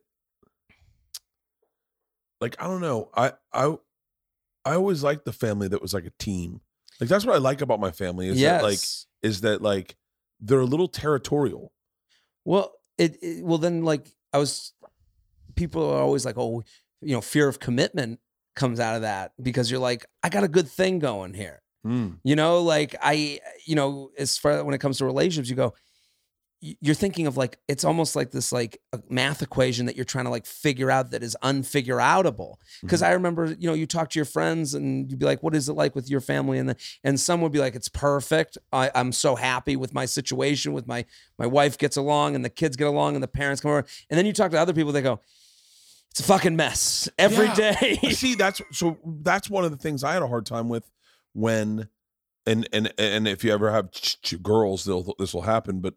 like 2.41 2.55
I 2.61 2.67
don't 2.67 2.81
know. 2.81 3.09
I 3.15 3.33
I 3.53 3.77
I 4.65 4.75
always 4.75 5.03
liked 5.03 5.25
the 5.25 5.33
family 5.33 5.67
that 5.67 5.81
was 5.81 5.93
like 5.93 6.05
a 6.05 6.11
team. 6.17 6.61
Like 6.99 7.09
that's 7.09 7.25
what 7.25 7.35
I 7.35 7.39
like 7.39 7.61
about 7.61 7.79
my 7.79 7.91
family 7.91 8.27
is 8.27 8.39
yes. 8.39 8.61
that 8.61 8.67
like 8.67 8.79
is 9.21 9.41
that 9.41 9.61
like 9.61 9.95
they're 10.39 10.59
a 10.59 10.65
little 10.65 10.87
territorial. 10.87 11.71
Well, 12.45 12.73
it, 12.97 13.17
it 13.21 13.43
well 13.43 13.57
then 13.57 13.83
like 13.83 14.09
I 14.33 14.37
was 14.37 14.73
people 15.55 15.89
are 15.89 16.01
always 16.01 16.25
like, 16.25 16.37
oh, 16.37 16.63
you 17.01 17.13
know, 17.13 17.21
fear 17.21 17.47
of 17.47 17.59
commitment 17.59 18.19
comes 18.55 18.79
out 18.79 18.95
of 18.95 19.01
that 19.01 19.33
because 19.41 19.69
you're 19.69 19.79
like, 19.79 20.05
I 20.23 20.29
got 20.29 20.43
a 20.43 20.49
good 20.49 20.67
thing 20.67 20.99
going 20.99 21.33
here. 21.33 21.61
Hmm. 21.83 22.13
You 22.23 22.35
know, 22.35 22.61
like 22.61 22.95
I, 23.01 23.39
you 23.65 23.75
know, 23.75 24.09
as 24.17 24.37
far 24.37 24.63
when 24.63 24.73
it 24.73 24.79
comes 24.79 24.97
to 24.97 25.05
relationships, 25.05 25.49
you 25.49 25.55
go, 25.55 25.73
you're 26.81 26.95
thinking 26.95 27.27
of 27.27 27.37
like 27.37 27.59
it's 27.67 27.83
almost 27.83 28.15
like 28.15 28.31
this 28.31 28.51
like 28.51 28.81
a 28.93 28.99
math 29.09 29.41
equation 29.41 29.85
that 29.85 29.95
you're 29.95 30.05
trying 30.05 30.25
to 30.25 30.31
like 30.31 30.45
figure 30.45 30.89
out 30.89 31.11
that 31.11 31.21
is 31.21 31.35
unfigure 31.43 32.01
outable. 32.01 32.55
Because 32.81 33.01
mm-hmm. 33.01 33.11
I 33.11 33.13
remember, 33.13 33.45
you 33.59 33.67
know, 33.67 33.73
you 33.73 33.85
talk 33.85 34.09
to 34.11 34.19
your 34.19 34.25
friends 34.25 34.73
and 34.73 35.09
you'd 35.09 35.19
be 35.19 35.25
like, 35.25 35.43
"What 35.43 35.53
is 35.55 35.69
it 35.69 35.73
like 35.73 35.95
with 35.95 36.09
your 36.09 36.21
family?" 36.21 36.57
And 36.57 36.69
the, 36.69 36.75
and 37.03 37.19
some 37.19 37.41
would 37.41 37.51
be 37.51 37.59
like, 37.59 37.75
"It's 37.75 37.89
perfect. 37.89 38.57
I, 38.73 38.89
I'm 38.95 39.11
so 39.11 39.35
happy 39.35 39.75
with 39.75 39.93
my 39.93 40.05
situation. 40.05 40.73
With 40.73 40.87
my 40.87 41.05
my 41.37 41.45
wife 41.45 41.77
gets 41.77 41.97
along 41.97 42.35
and 42.35 42.43
the 42.43 42.49
kids 42.49 42.75
get 42.75 42.87
along 42.87 43.15
and 43.15 43.23
the 43.23 43.27
parents 43.27 43.61
come 43.61 43.71
over." 43.71 43.85
And 44.09 44.17
then 44.17 44.25
you 44.25 44.33
talk 44.33 44.51
to 44.51 44.59
other 44.59 44.73
people, 44.73 44.91
they 44.91 45.01
go, 45.01 45.19
"It's 46.11 46.21
a 46.21 46.23
fucking 46.23 46.55
mess 46.55 47.09
every 47.19 47.47
Yeah. 47.47 47.79
day." 47.79 47.95
See, 48.11 48.35
that's 48.35 48.61
so 48.71 48.97
that's 49.21 49.49
one 49.49 49.65
of 49.65 49.71
the 49.71 49.77
things 49.77 50.03
I 50.03 50.13
had 50.13 50.23
a 50.23 50.27
hard 50.27 50.45
time 50.45 50.69
with 50.69 50.89
when 51.33 51.89
and 52.45 52.67
and 52.71 52.93
and 52.97 53.27
if 53.27 53.43
you 53.43 53.51
ever 53.51 53.71
have 53.71 53.91
ch- 53.91 54.21
ch- 54.21 54.41
girls, 54.41 54.85
they'll 54.85 55.13
this 55.19 55.33
will 55.33 55.43
happen. 55.43 55.79
But 55.79 55.95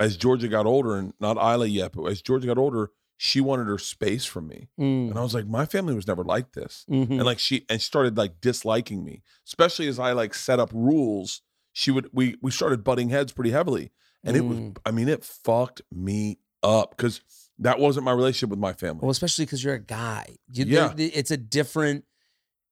as 0.00 0.16
Georgia 0.16 0.48
got 0.48 0.66
older, 0.66 0.96
and 0.96 1.12
not 1.20 1.36
Isla 1.36 1.66
yet, 1.66 1.92
but 1.92 2.04
as 2.04 2.20
Georgia 2.22 2.46
got 2.46 2.58
older, 2.58 2.90
she 3.18 3.40
wanted 3.40 3.66
her 3.66 3.78
space 3.78 4.24
from 4.26 4.46
me, 4.48 4.68
Mm, 4.78 5.08
and 5.10 5.18
I 5.18 5.22
was 5.22 5.32
like, 5.32 5.46
my 5.46 5.64
family 5.64 5.94
was 5.94 6.06
never 6.06 6.22
like 6.22 6.52
this. 6.52 6.84
mhm. 6.90 7.10
and 7.10 7.24
like 7.24 7.38
she 7.38 7.64
and 7.70 7.80
she 7.80 7.86
started 7.86 8.16
like 8.18 8.40
disliking 8.42 9.02
me 9.04 9.22
especially 9.46 9.88
as 9.88 9.98
i 9.98 10.12
like 10.12 10.34
set 10.34 10.60
up 10.60 10.70
rules 10.74 11.40
she 11.72 11.90
would 11.90 12.08
we 12.12 12.36
we 12.42 12.50
started 12.50 12.84
butting 12.84 13.08
heads 13.08 13.32
pretty 13.32 13.50
heavily 13.50 13.90
and 14.24 14.36
it 14.36 14.42
was 14.42 14.58
Mm. 14.58 14.76
i 14.84 14.90
mean 14.90 15.08
it 15.08 15.24
fucked 15.24 15.80
me 15.90 16.38
up 16.62 16.90
because 16.90 17.22
that 17.58 17.78
wasn't 17.78 18.04
my 18.04 18.12
relationship 18.12 18.50
with 18.50 18.58
my 18.58 18.74
family 18.74 19.00
Well, 19.00 19.10
especially 19.10 19.46
because 19.46 19.64
you're 19.64 19.74
a 19.74 19.78
guy. 19.80 20.36
You, 20.52 20.66
Yeah. 20.66 20.92
it's 20.98 21.30
a 21.30 21.36
different 21.38 22.04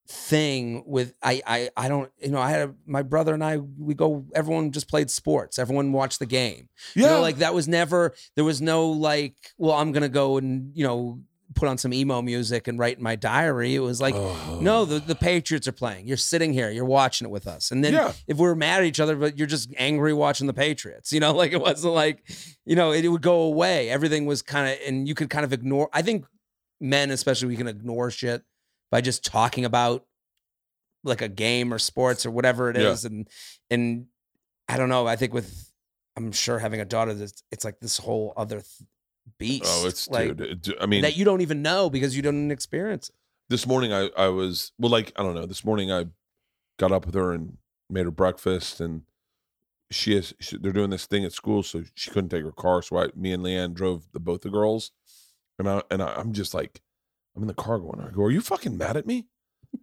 thing 0.07 0.85
with 0.87 1.15
I, 1.23 1.41
I 1.47 1.71
I 1.77 1.89
don't 1.89 2.11
you 2.19 2.31
know 2.31 2.39
I 2.41 2.51
had 2.51 2.69
a, 2.69 2.75
my 2.87 3.03
brother 3.03 3.33
and 3.33 3.43
I 3.43 3.57
we 3.57 3.95
go 3.95 4.27
everyone 4.35 4.71
just 4.71 4.87
played 4.89 5.11
sports 5.11 5.59
everyone 5.59 5.93
watched 5.93 6.19
the 6.19 6.27
game. 6.27 6.69
Yeah 6.95 7.03
you 7.05 7.09
know 7.09 7.21
like 7.23 7.37
that 7.39 7.55
was 7.55 7.67
never 7.67 8.15
there 8.37 8.45
was 8.45 8.61
no 8.61 8.87
like 8.91 9.35
well 9.57 9.73
I'm 9.75 9.93
gonna 9.93 10.11
go 10.11 10.37
and 10.37 10.71
you 10.77 10.87
know 10.87 11.21
put 11.55 11.69
on 11.69 11.79
some 11.79 11.93
emo 11.95 12.21
music 12.21 12.67
and 12.69 12.79
write 12.79 12.97
in 12.99 13.03
my 13.03 13.17
diary. 13.17 13.75
It 13.75 13.79
was 13.79 14.01
like 14.01 14.15
Oh. 14.15 14.59
no 14.61 14.85
the, 14.85 14.99
the 14.99 15.15
Patriots 15.15 15.67
are 15.69 15.73
playing. 15.73 16.07
You're 16.07 16.17
sitting 16.19 16.53
here 16.53 16.71
you're 16.71 16.85
watching 16.85 17.27
it 17.27 17.31
with 17.31 17.47
us. 17.47 17.71
And 17.71 17.83
then 17.83 17.95
Yeah. 17.95 18.13
if 18.27 18.37
we're 18.37 18.55
mad 18.55 18.81
at 18.81 18.85
each 18.87 19.01
other 19.01 19.17
but 19.17 19.39
you're 19.39 19.47
just 19.47 19.73
angry 19.79 20.13
watching 20.13 20.47
the 20.47 20.53
Patriots 20.55 21.13
you 21.13 21.21
know 21.21 21.33
like 21.43 21.53
it 21.53 21.61
wasn't 21.63 21.95
like 21.95 22.29
you 22.67 22.77
know 22.77 22.93
it, 22.93 23.07
it 23.07 23.09
would 23.09 23.23
go 23.23 23.41
away. 23.43 23.89
Everything 23.89 24.27
was 24.27 24.43
kind 24.43 24.71
of 24.71 24.79
and 24.87 25.09
you 25.09 25.15
could 25.15 25.31
kind 25.31 25.45
of 25.47 25.53
ignore 25.55 25.89
I 25.95 26.03
think 26.03 26.27
men 26.79 27.11
especially 27.11 27.49
we 27.49 27.57
can 27.57 27.69
ignore 27.69 28.11
shit 28.11 28.43
by 28.95 29.01
just 29.01 29.25
talking 29.25 29.65
about 29.65 30.07
like 31.03 31.21
a 31.21 31.29
game 31.29 31.75
or 31.75 31.81
sports 31.81 32.25
or 32.25 32.31
whatever 32.31 32.71
it 32.71 32.77
is. 32.77 33.03
Yeah. 33.03 33.11
and 33.11 33.29
and 33.69 34.07
I 34.69 34.77
don't 34.77 34.89
know 34.89 35.05
I 35.05 35.17
think 35.17 35.35
with 35.35 35.73
I'm 36.17 36.31
sure 36.31 36.61
having 36.61 36.81
a 36.81 36.85
daughter 36.85 37.11
it's, 37.11 37.43
it's 37.51 37.65
like 37.65 37.81
this 37.81 37.99
whole 37.99 38.33
other 38.37 38.59
th- 38.59 38.89
beast 39.37 39.65
oh 39.67 39.89
it's 39.89 40.07
like 40.09 40.37
dude 40.37 40.77
i 40.81 40.87
mean 40.87 41.01
that 41.01 41.17
you 41.17 41.25
don't 41.25 41.41
even 41.41 41.63
know 41.63 41.89
because 41.89 42.15
you 42.15 42.21
don't 42.21 42.51
experience 42.51 43.09
it 43.09 43.15
this 43.49 43.67
morning 43.67 43.91
I, 43.91 44.11
I 44.19 44.29
was 44.29 44.71
well 44.79 44.91
like 44.91 45.13
i 45.17 45.23
don't 45.23 45.35
know 45.35 45.47
this 45.47 45.65
morning 45.65 45.91
i 45.91 46.05
got 46.79 46.93
up 46.93 47.07
with 47.07 47.15
her 47.15 47.33
and 47.33 47.57
made 47.89 48.05
her 48.05 48.11
breakfast 48.11 48.83
and 48.83 49.01
she 49.91 50.15
is 50.15 50.35
she, 50.41 50.59
they're 50.59 50.73
doing 50.73 50.91
this 50.91 51.07
thing 51.07 51.25
at 51.25 51.33
school 51.33 51.63
so 51.63 51.85
she 51.95 52.11
couldn't 52.11 52.29
take 52.29 52.45
her 52.45 52.53
car 52.53 52.83
so 52.83 52.99
I, 52.99 53.09
me 53.17 53.33
and 53.33 53.43
leanne 53.43 53.73
drove 53.73 54.05
the 54.13 54.21
both 54.21 54.43
the 54.43 54.51
girls 54.51 54.93
and 55.59 55.69
i 55.69 55.81
and 55.91 56.03
I, 56.03 56.15
i'm 56.17 56.35
just 56.35 56.53
like 56.53 56.83
i'm 57.37 57.43
in 57.43 57.49
the 57.49 57.55
car 57.55 57.79
going 57.79 58.01
i 58.01 58.11
go 58.11 58.23
are 58.23 58.31
you 58.31 58.41
fucking 58.41 58.77
mad 58.77 58.97
at 58.97 59.07
me 59.07 59.27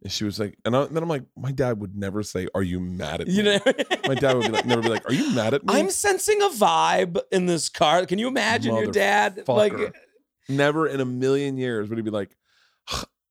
and 0.03 0.11
she 0.11 0.23
was 0.23 0.39
like 0.39 0.57
and, 0.65 0.75
I, 0.75 0.83
and 0.83 0.95
then 0.95 1.03
i'm 1.03 1.09
like 1.09 1.23
my 1.35 1.51
dad 1.51 1.79
would 1.81 1.95
never 1.95 2.23
say 2.23 2.47
are 2.55 2.63
you 2.63 2.79
mad 2.79 3.21
at 3.21 3.27
me 3.27 3.33
you 3.33 3.43
know 3.43 3.59
my 4.07 4.15
dad 4.15 4.35
would 4.37 4.45
be 4.45 4.51
like, 4.51 4.65
never 4.65 4.81
be 4.81 4.89
like 4.89 5.07
are 5.09 5.13
you 5.13 5.33
mad 5.35 5.53
at 5.53 5.65
me 5.65 5.73
I'm 5.73 5.89
sensing 5.89 6.41
a 6.41 6.49
vibe 6.49 7.19
in 7.31 7.45
this 7.45 7.69
car. 7.69 8.05
Can 8.05 8.17
you 8.19 8.27
imagine 8.27 8.75
your 8.75 8.91
dad 8.91 9.43
like 9.47 9.73
never 10.49 10.87
in 10.87 10.99
a 11.01 11.05
million 11.05 11.57
years 11.57 11.89
would 11.89 11.97
he 11.97 12.01
be 12.03 12.09
like 12.09 12.35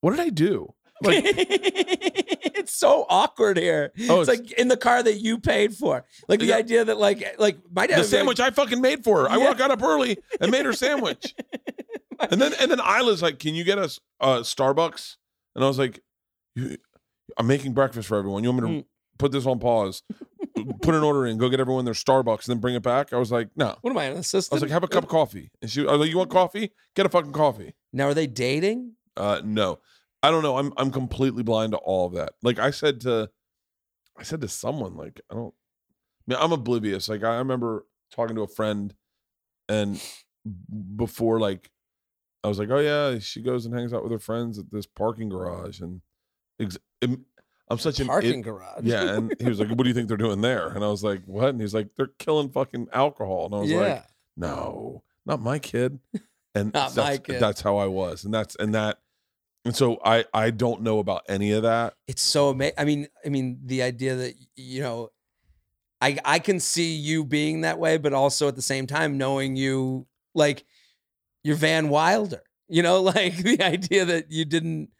what 0.00 0.10
did 0.10 0.20
i 0.20 0.28
do 0.28 0.72
like 1.02 1.24
it's 1.26 2.74
so 2.74 3.06
awkward 3.08 3.56
here. 3.56 3.90
Oh, 4.10 4.20
it's, 4.20 4.28
it's- 4.28 4.50
like 4.50 4.52
in 4.58 4.68
the 4.68 4.76
car 4.76 5.02
that 5.02 5.14
you 5.18 5.38
paid 5.38 5.74
for. 5.74 6.04
Like 6.28 6.40
the 6.40 6.46
Yeah. 6.46 6.56
idea 6.56 6.84
that 6.84 6.98
like 6.98 7.36
like 7.38 7.56
my 7.72 7.86
dad 7.86 7.94
the 7.94 7.96
be 7.96 8.02
like, 8.02 8.10
sandwich 8.10 8.40
I 8.40 8.50
fucking 8.50 8.82
made 8.82 9.02
for 9.02 9.22
her. 9.22 9.30
I 9.30 9.38
Yeah. 9.38 9.54
got 9.54 9.70
up 9.70 9.82
early 9.82 10.18
and 10.42 10.50
made 10.50 10.66
her 10.66 10.74
sandwich. 10.74 11.34
and 12.30 12.40
then 12.40 12.52
and 12.60 12.70
then 12.70 12.80
Isla's 12.80 13.22
like, 13.22 13.38
"Can 13.38 13.54
you 13.54 13.64
get 13.64 13.78
us 13.78 14.00
uh, 14.20 14.38
Starbucks?" 14.40 15.16
And 15.54 15.64
I 15.64 15.68
was 15.68 15.78
like, 15.78 16.00
"I'm 17.38 17.46
making 17.46 17.72
breakfast 17.74 18.08
for 18.08 18.18
everyone. 18.18 18.42
You 18.44 18.50
want 18.52 18.62
me 18.64 18.68
to 18.68 18.82
Mm. 18.82 18.86
put 19.18 19.32
this 19.32 19.46
on 19.46 19.58
pause, 19.58 20.02
put 20.82 20.94
an 20.94 21.02
order 21.02 21.26
in, 21.26 21.38
go 21.38 21.48
get 21.48 21.60
everyone 21.60 21.84
their 21.84 21.94
Starbucks, 21.94 22.46
and 22.48 22.54
then 22.56 22.58
bring 22.60 22.74
it 22.74 22.82
back?" 22.82 23.12
I 23.12 23.16
was 23.16 23.30
like, 23.32 23.48
"No." 23.56 23.76
What 23.80 23.90
am 23.90 23.98
I, 23.98 24.04
an 24.04 24.12
I 24.14 24.16
was 24.18 24.50
like, 24.52 24.70
"Have 24.70 24.84
a 24.84 24.88
cup 24.88 25.04
of 25.04 25.08
coffee." 25.10 25.50
And 25.62 25.70
she, 25.70 25.86
I 25.86 25.92
was 25.92 26.00
like, 26.00 26.10
"You 26.10 26.18
want 26.18 26.30
coffee? 26.30 26.72
Get 26.94 27.06
a 27.06 27.08
fucking 27.08 27.32
coffee." 27.32 27.74
now 27.92 28.06
are 28.06 28.14
they 28.14 28.26
dating? 28.28 28.92
Uh, 29.16 29.40
no, 29.44 29.80
I 30.22 30.30
don't 30.30 30.42
know. 30.42 30.56
I'm 30.58 30.72
I'm 30.76 30.90
completely 30.90 31.42
blind 31.42 31.72
to 31.72 31.78
all 31.78 32.06
of 32.06 32.14
that. 32.14 32.32
Like 32.42 32.58
I 32.58 32.70
said 32.70 33.00
to, 33.02 33.30
I 34.16 34.22
said 34.22 34.40
to 34.42 34.48
someone 34.48 34.96
like 34.96 35.20
I 35.30 35.34
don't. 35.34 35.54
I 36.28 36.34
mean, 36.34 36.38
I'm 36.40 36.52
oblivious. 36.52 37.08
Like 37.08 37.24
I 37.24 37.36
remember 37.36 37.86
talking 38.12 38.36
to 38.36 38.42
a 38.42 38.48
friend, 38.48 38.94
and 39.68 40.00
before 40.96 41.40
like, 41.40 41.70
I 42.42 42.48
was 42.48 42.58
like, 42.58 42.70
oh 42.70 42.78
yeah, 42.78 43.18
she 43.18 43.42
goes 43.42 43.66
and 43.66 43.74
hangs 43.74 43.92
out 43.92 44.02
with 44.02 44.12
her 44.12 44.18
friends 44.18 44.58
at 44.58 44.70
this 44.70 44.86
parking 44.86 45.28
garage, 45.28 45.80
and 45.80 46.00
ex- 46.60 46.78
im- 47.02 47.26
such 47.76 48.00
an 48.00 48.06
parking 48.06 48.40
it- 48.40 48.42
garage. 48.42 48.82
yeah, 48.82 49.14
and 49.16 49.34
he 49.38 49.48
was 49.48 49.60
like, 49.60 49.68
"What 49.68 49.78
do 49.82 49.88
you 49.88 49.94
think 49.94 50.08
they're 50.08 50.16
doing 50.16 50.40
there?" 50.40 50.68
And 50.68 50.82
I 50.82 50.88
was 50.88 51.04
like, 51.04 51.22
"What?" 51.26 51.50
And 51.50 51.60
he's 51.60 51.74
like, 51.74 51.88
"They're 51.96 52.10
killing 52.18 52.50
fucking 52.50 52.88
alcohol." 52.92 53.46
And 53.46 53.54
I 53.54 53.58
was 53.58 53.70
yeah. 53.70 53.78
like, 53.78 54.04
"No, 54.36 55.02
not 55.26 55.40
my 55.40 55.58
kid." 55.58 55.98
And 56.54 56.72
Not 56.74 56.94
that's, 56.94 56.96
my 56.96 57.16
kid. 57.18 57.40
that's 57.40 57.60
how 57.60 57.76
I 57.76 57.86
was, 57.86 58.24
and 58.24 58.34
that's 58.34 58.56
and 58.56 58.74
that, 58.74 58.98
and 59.64 59.76
so 59.76 60.00
I 60.04 60.24
I 60.34 60.50
don't 60.50 60.82
know 60.82 60.98
about 60.98 61.22
any 61.28 61.52
of 61.52 61.62
that. 61.62 61.94
it's 62.08 62.22
so 62.22 62.48
amazing. 62.48 62.74
I 62.78 62.84
mean, 62.84 63.06
I 63.24 63.28
mean, 63.28 63.60
the 63.64 63.82
idea 63.82 64.16
that 64.16 64.34
you 64.56 64.80
know, 64.80 65.10
I 66.00 66.18
I 66.24 66.38
can 66.40 66.58
see 66.58 66.94
you 66.96 67.24
being 67.24 67.60
that 67.60 67.78
way, 67.78 67.98
but 67.98 68.12
also 68.12 68.48
at 68.48 68.56
the 68.56 68.62
same 68.62 68.88
time 68.88 69.16
knowing 69.16 69.54
you 69.54 70.06
like 70.34 70.64
you're 71.44 71.56
Van 71.56 71.88
Wilder. 71.88 72.42
You 72.68 72.82
know, 72.82 73.02
like 73.14 73.36
the 73.36 73.62
idea 73.62 74.04
that 74.04 74.30
you 74.30 74.44
didn't 74.44 74.90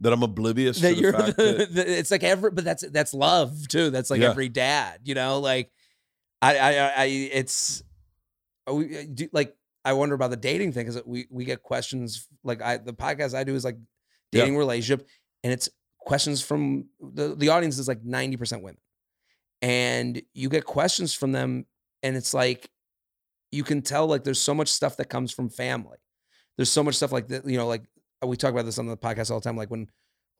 That 0.00 0.12
I'm 0.12 0.22
oblivious 0.22 0.80
that 0.80 0.94
to 0.94 1.00
you're 1.00 1.12
the, 1.12 1.32
that 1.32 1.74
the- 1.74 1.98
it's 1.98 2.10
like 2.10 2.24
every 2.24 2.50
but 2.50 2.64
that's 2.64 2.84
that's 2.90 3.14
love 3.14 3.68
too. 3.68 3.90
That's 3.90 4.10
like 4.10 4.20
Yeah. 4.20 4.30
every 4.30 4.48
dad. 4.48 5.00
You 5.04 5.14
know, 5.14 5.38
like 5.40 5.70
I 6.40 6.58
I 6.58 6.72
I, 6.88 7.04
it's 7.06 7.82
we 8.72 8.98
uh, 8.98 9.02
do 9.12 9.28
like 9.32 9.54
I 9.84 9.92
wonder 9.94 10.14
about 10.14 10.30
the 10.30 10.36
dating 10.36 10.72
thing 10.72 10.86
because 10.86 11.02
we 11.06 11.26
we 11.30 11.44
get 11.44 11.62
questions 11.62 12.26
like 12.44 12.62
I 12.62 12.78
the 12.78 12.92
podcast 12.94 13.34
I 13.34 13.44
do 13.44 13.54
is 13.54 13.64
like 13.64 13.76
Yeah. 14.32 14.40
dating 14.42 14.56
relationship 14.56 15.06
and 15.44 15.52
it's 15.52 15.68
questions 16.00 16.42
from 16.42 16.86
the 17.00 17.34
the 17.36 17.50
audience 17.50 17.78
is 17.78 17.86
like 17.86 18.02
90% 18.02 18.62
women. 18.62 18.78
And 19.60 20.20
you 20.34 20.48
get 20.48 20.64
questions 20.64 21.14
from 21.14 21.30
them 21.32 21.66
and 22.02 22.16
it's 22.16 22.34
like 22.34 22.68
you 23.52 23.62
can 23.62 23.82
tell 23.82 24.06
like 24.06 24.24
there's 24.24 24.40
so 24.40 24.54
much 24.54 24.68
stuff 24.68 24.96
that 24.96 25.06
comes 25.06 25.30
from 25.32 25.48
family. 25.50 25.98
There's 26.56 26.70
so 26.70 26.82
much 26.82 26.96
stuff 26.96 27.12
like 27.12 27.28
that, 27.28 27.46
you 27.46 27.56
know, 27.56 27.66
like 27.68 27.82
uh, 28.22 28.26
we 28.26 28.36
talk 28.36 28.50
about 28.50 28.64
this 28.64 28.78
on 28.78 28.86
the 28.86 28.96
podcast 28.96 29.30
all 29.30 29.38
the 29.40 29.44
time 29.44 29.56
like 29.56 29.70
when 29.70 29.86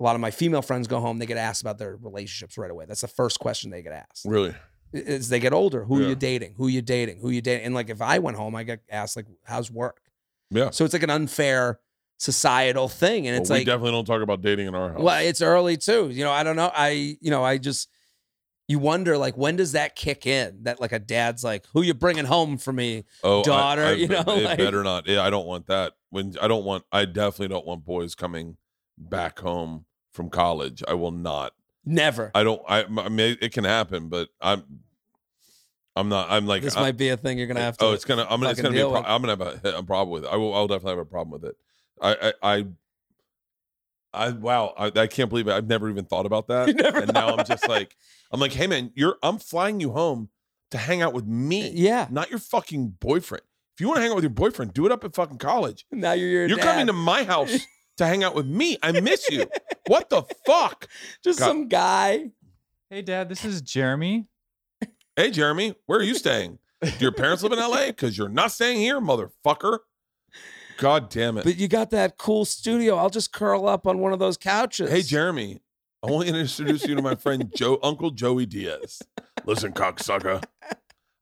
a 0.01 0.03
lot 0.03 0.15
of 0.17 0.21
my 0.21 0.31
female 0.31 0.63
friends 0.63 0.89
go 0.89 0.99
home, 1.01 1.19
they 1.19 1.27
get 1.27 1.37
asked 1.37 1.61
about 1.63 1.79
their 1.79 1.97
relationships 1.97 2.59
right 2.59 2.71
away. 2.71 2.87
That's 2.89 3.03
the 3.03 3.09
first 3.09 3.39
question 3.39 3.71
they 3.71 3.83
get 3.83 3.93
asked. 3.93 4.25
really, 4.25 4.55
As 4.95 5.29
they 5.29 5.39
get 5.39 5.53
older, 5.53 5.85
who 5.85 5.99
are 6.03 6.09
you 6.09 6.15
dating? 6.17 6.55
Who 6.57 6.67
are 6.67 6.71
you 6.71 6.83
dating? 6.83 7.21
Who 7.21 7.31
you 7.31 7.41
dating? 7.41 7.67
And 7.67 7.75
like 7.75 7.89
if 7.91 8.03
I 8.03 8.19
went 8.19 8.37
home, 8.37 8.57
I 8.57 8.65
get 8.65 8.81
asked 8.91 9.15
like, 9.17 9.27
how's 9.45 9.71
work? 9.71 10.01
yeah. 10.51 10.71
So 10.71 10.85
it's 10.85 10.93
like 10.95 11.03
an 11.05 11.11
unfair 11.11 11.79
societal 12.19 12.89
thing. 12.89 13.27
And 13.27 13.35
Well, 13.35 13.41
it's 13.43 13.51
we 13.51 13.57
like, 13.59 13.67
definitely 13.67 13.93
don't 13.93 14.05
talk 14.05 14.23
about 14.23 14.43
dating 14.43 14.67
in 14.69 14.75
our 14.75 14.93
house. 14.93 15.01
well, 15.01 15.21
it's 15.25 15.43
early 15.43 15.77
too. 15.77 16.09
You 16.11 16.25
know, 16.25 16.31
I 16.31 16.43
don't 16.43 16.57
know. 16.57 16.71
I, 16.75 17.17
you 17.21 17.31
know, 17.31 17.45
I 17.45 17.59
just, 17.59 17.89
you 18.69 18.79
wonder 18.79 19.19
like, 19.19 19.37
when 19.37 19.57
does 19.57 19.73
that 19.73 19.97
kick 19.97 20.27
in? 20.27 20.63
That 20.63 20.81
like 20.81 20.93
a 20.93 20.99
dad's 20.99 21.43
like, 21.45 21.67
who 21.73 21.83
you 21.83 21.95
bringing 21.95 22.25
home 22.25 22.59
for 22.59 22.73
me? 22.73 23.05
oh, 23.23 23.43
daughter, 23.43 23.85
I- 23.85 23.93
you 23.93 24.09
know, 24.09 24.25
it 24.27 24.45
like- 24.45 24.59
better 24.59 24.83
not. 24.83 25.07
Yeah, 25.07 25.23
I 25.23 25.31
don't 25.31 25.47
want 25.47 25.67
that. 25.67 25.95
When 26.11 26.35
I 26.41 26.49
don't 26.49 26.65
want, 26.65 26.85
I 26.93 27.05
definitely 27.05 27.49
don't 27.49 27.67
want 27.67 27.85
boys 27.85 28.15
coming 28.15 28.57
back 28.99 29.39
home 29.39 29.87
from 30.13 30.29
college. 30.31 30.83
I 30.87 30.95
will 30.95 31.11
not. 31.11 31.55
Never. 31.85 32.31
I 32.35 32.45
don't. 32.45 32.63
I, 32.69 32.85
I 32.85 33.09
mean, 33.09 33.37
it 33.41 33.53
can 33.53 33.65
happen, 33.65 34.09
but 34.09 34.29
I'm. 34.41 34.63
I'm 35.97 36.09
not. 36.09 36.31
I'm 36.31 36.47
like. 36.47 36.63
this 36.63 36.77
I- 36.77 36.81
might 36.83 36.97
be 36.97 37.09
a 37.09 37.17
thing 37.17 37.39
you're 37.39 37.47
gonna 37.49 37.61
have 37.61 37.77
to. 37.79 37.85
Oh, 37.87 37.93
it's 37.93 38.05
gonna. 38.05 38.23
I'm 38.29 38.41
gonna. 38.41 38.51
It's 38.51 38.61
gonna 38.61 38.73
be. 38.75 38.81
A 38.81 38.89
pro- 38.89 39.03
I'm 39.03 39.23
gonna 39.23 39.45
have 39.45 39.65
a, 39.65 39.79
a 39.79 39.83
problem 39.83 40.11
with 40.11 40.25
it. 40.25 40.29
I 40.33 40.37
will. 40.37 40.55
I'll 40.55 40.69
definitely 40.69 40.93
have 40.93 40.99
a 40.99 41.05
problem 41.05 41.41
with 41.41 41.51
it. 41.51 41.57
I. 42.01 42.33
I. 42.43 42.57
I, 42.57 42.67
I 44.15 44.31
wow. 44.31 44.75
I, 44.79 44.93
I 44.95 45.07
can't 45.07 45.29
believe 45.31 45.49
it. 45.49 45.53
I've 45.53 45.67
never 45.67 45.89
even 45.89 46.05
thought 46.05 46.27
about 46.27 46.49
that. 46.49 46.69
And 47.03 47.13
now 47.13 47.35
I'm 47.37 47.45
just 47.47 47.67
like, 47.69 47.97
I'm 48.33 48.41
like, 48.41 48.53
hey 48.53 48.67
man, 48.67 48.93
you're. 48.95 49.17
I'm 49.23 49.39
flying 49.39 49.81
you 49.81 49.93
home 49.93 50.31
to 50.71 50.79
hang 50.79 51.03
out 51.03 51.13
with 51.13 51.27
me, 51.27 51.69
uh, 51.69 51.73
yeah. 51.75 52.07
not 52.11 52.31
your 52.31 52.39
fucking 52.39 52.97
boyfriend. 52.99 53.45
If 53.77 53.81
you 53.81 53.89
want 53.89 53.99
to 53.99 54.03
hang 54.03 54.11
out 54.11 54.17
with 54.17 54.25
your 54.25 54.31
boyfriend, 54.31 54.73
do 54.75 54.87
it 54.87 54.93
up 54.93 55.05
at 55.05 55.15
fucking 55.15 55.39
college. 55.39 55.87
Now 55.93 56.13
you're 56.13 56.29
your 56.29 56.47
You're 56.47 56.57
dad. 56.59 56.65
coming 56.65 56.87
to 56.87 56.93
my 56.93 57.25
house 57.25 57.59
to 57.99 58.07
hang 58.07 58.25
out 58.25 58.35
with 58.35 58.47
me. 58.47 58.79
I 58.83 58.93
miss 58.93 59.31
you. 59.31 59.47
What 59.87 60.11
the 60.11 60.23
fuck? 60.47 60.89
just 61.23 61.39
God. 61.39 61.47
some 61.47 61.69
guy. 61.69 62.31
Hey, 62.91 63.03
Dad, 63.03 63.29
this 63.29 63.45
is 63.45 63.63
Jeremy. 63.63 64.27
Hey 65.17 65.31
Jeremy, 65.31 65.75
where 65.87 65.99
are 65.99 66.03
you 66.03 66.15
staying? 66.15 66.59
Do 66.81 66.91
your 66.99 67.13
parents 67.13 67.43
live 67.43 67.53
in 67.53 67.59
LA? 67.59 67.87
Because 67.89 68.17
you're 68.17 68.31
not 68.31 68.51
staying 68.51 68.81
here, 68.81 68.99
motherfucker. 68.99 69.81
God 70.79 71.11
damn 71.11 71.37
it. 71.37 71.45
But 71.45 71.59
you 71.59 71.69
got 71.69 71.91
that 71.91 72.17
cool 72.17 72.45
studio. 72.45 72.97
I'll 72.97 73.11
just 73.11 73.33
curl 73.33 73.69
up 73.69 73.87
on 73.87 73.99
one 73.99 74.13
of 74.13 74.19
those 74.19 74.37
couches. 74.37 74.91
Hey, 74.91 75.03
Jeremy, 75.03 75.61
I 76.03 76.11
want 76.11 76.27
to 76.29 76.35
introduce 76.37 76.85
you 76.87 76.95
to 76.97 77.03
my 77.03 77.15
friend 77.15 77.53
Joe, 77.55 77.79
Uncle 77.83 78.11
Joey 78.11 78.47
Diaz. 78.47 79.01
Listen, 79.45 79.73
cocksucker. 79.73 80.43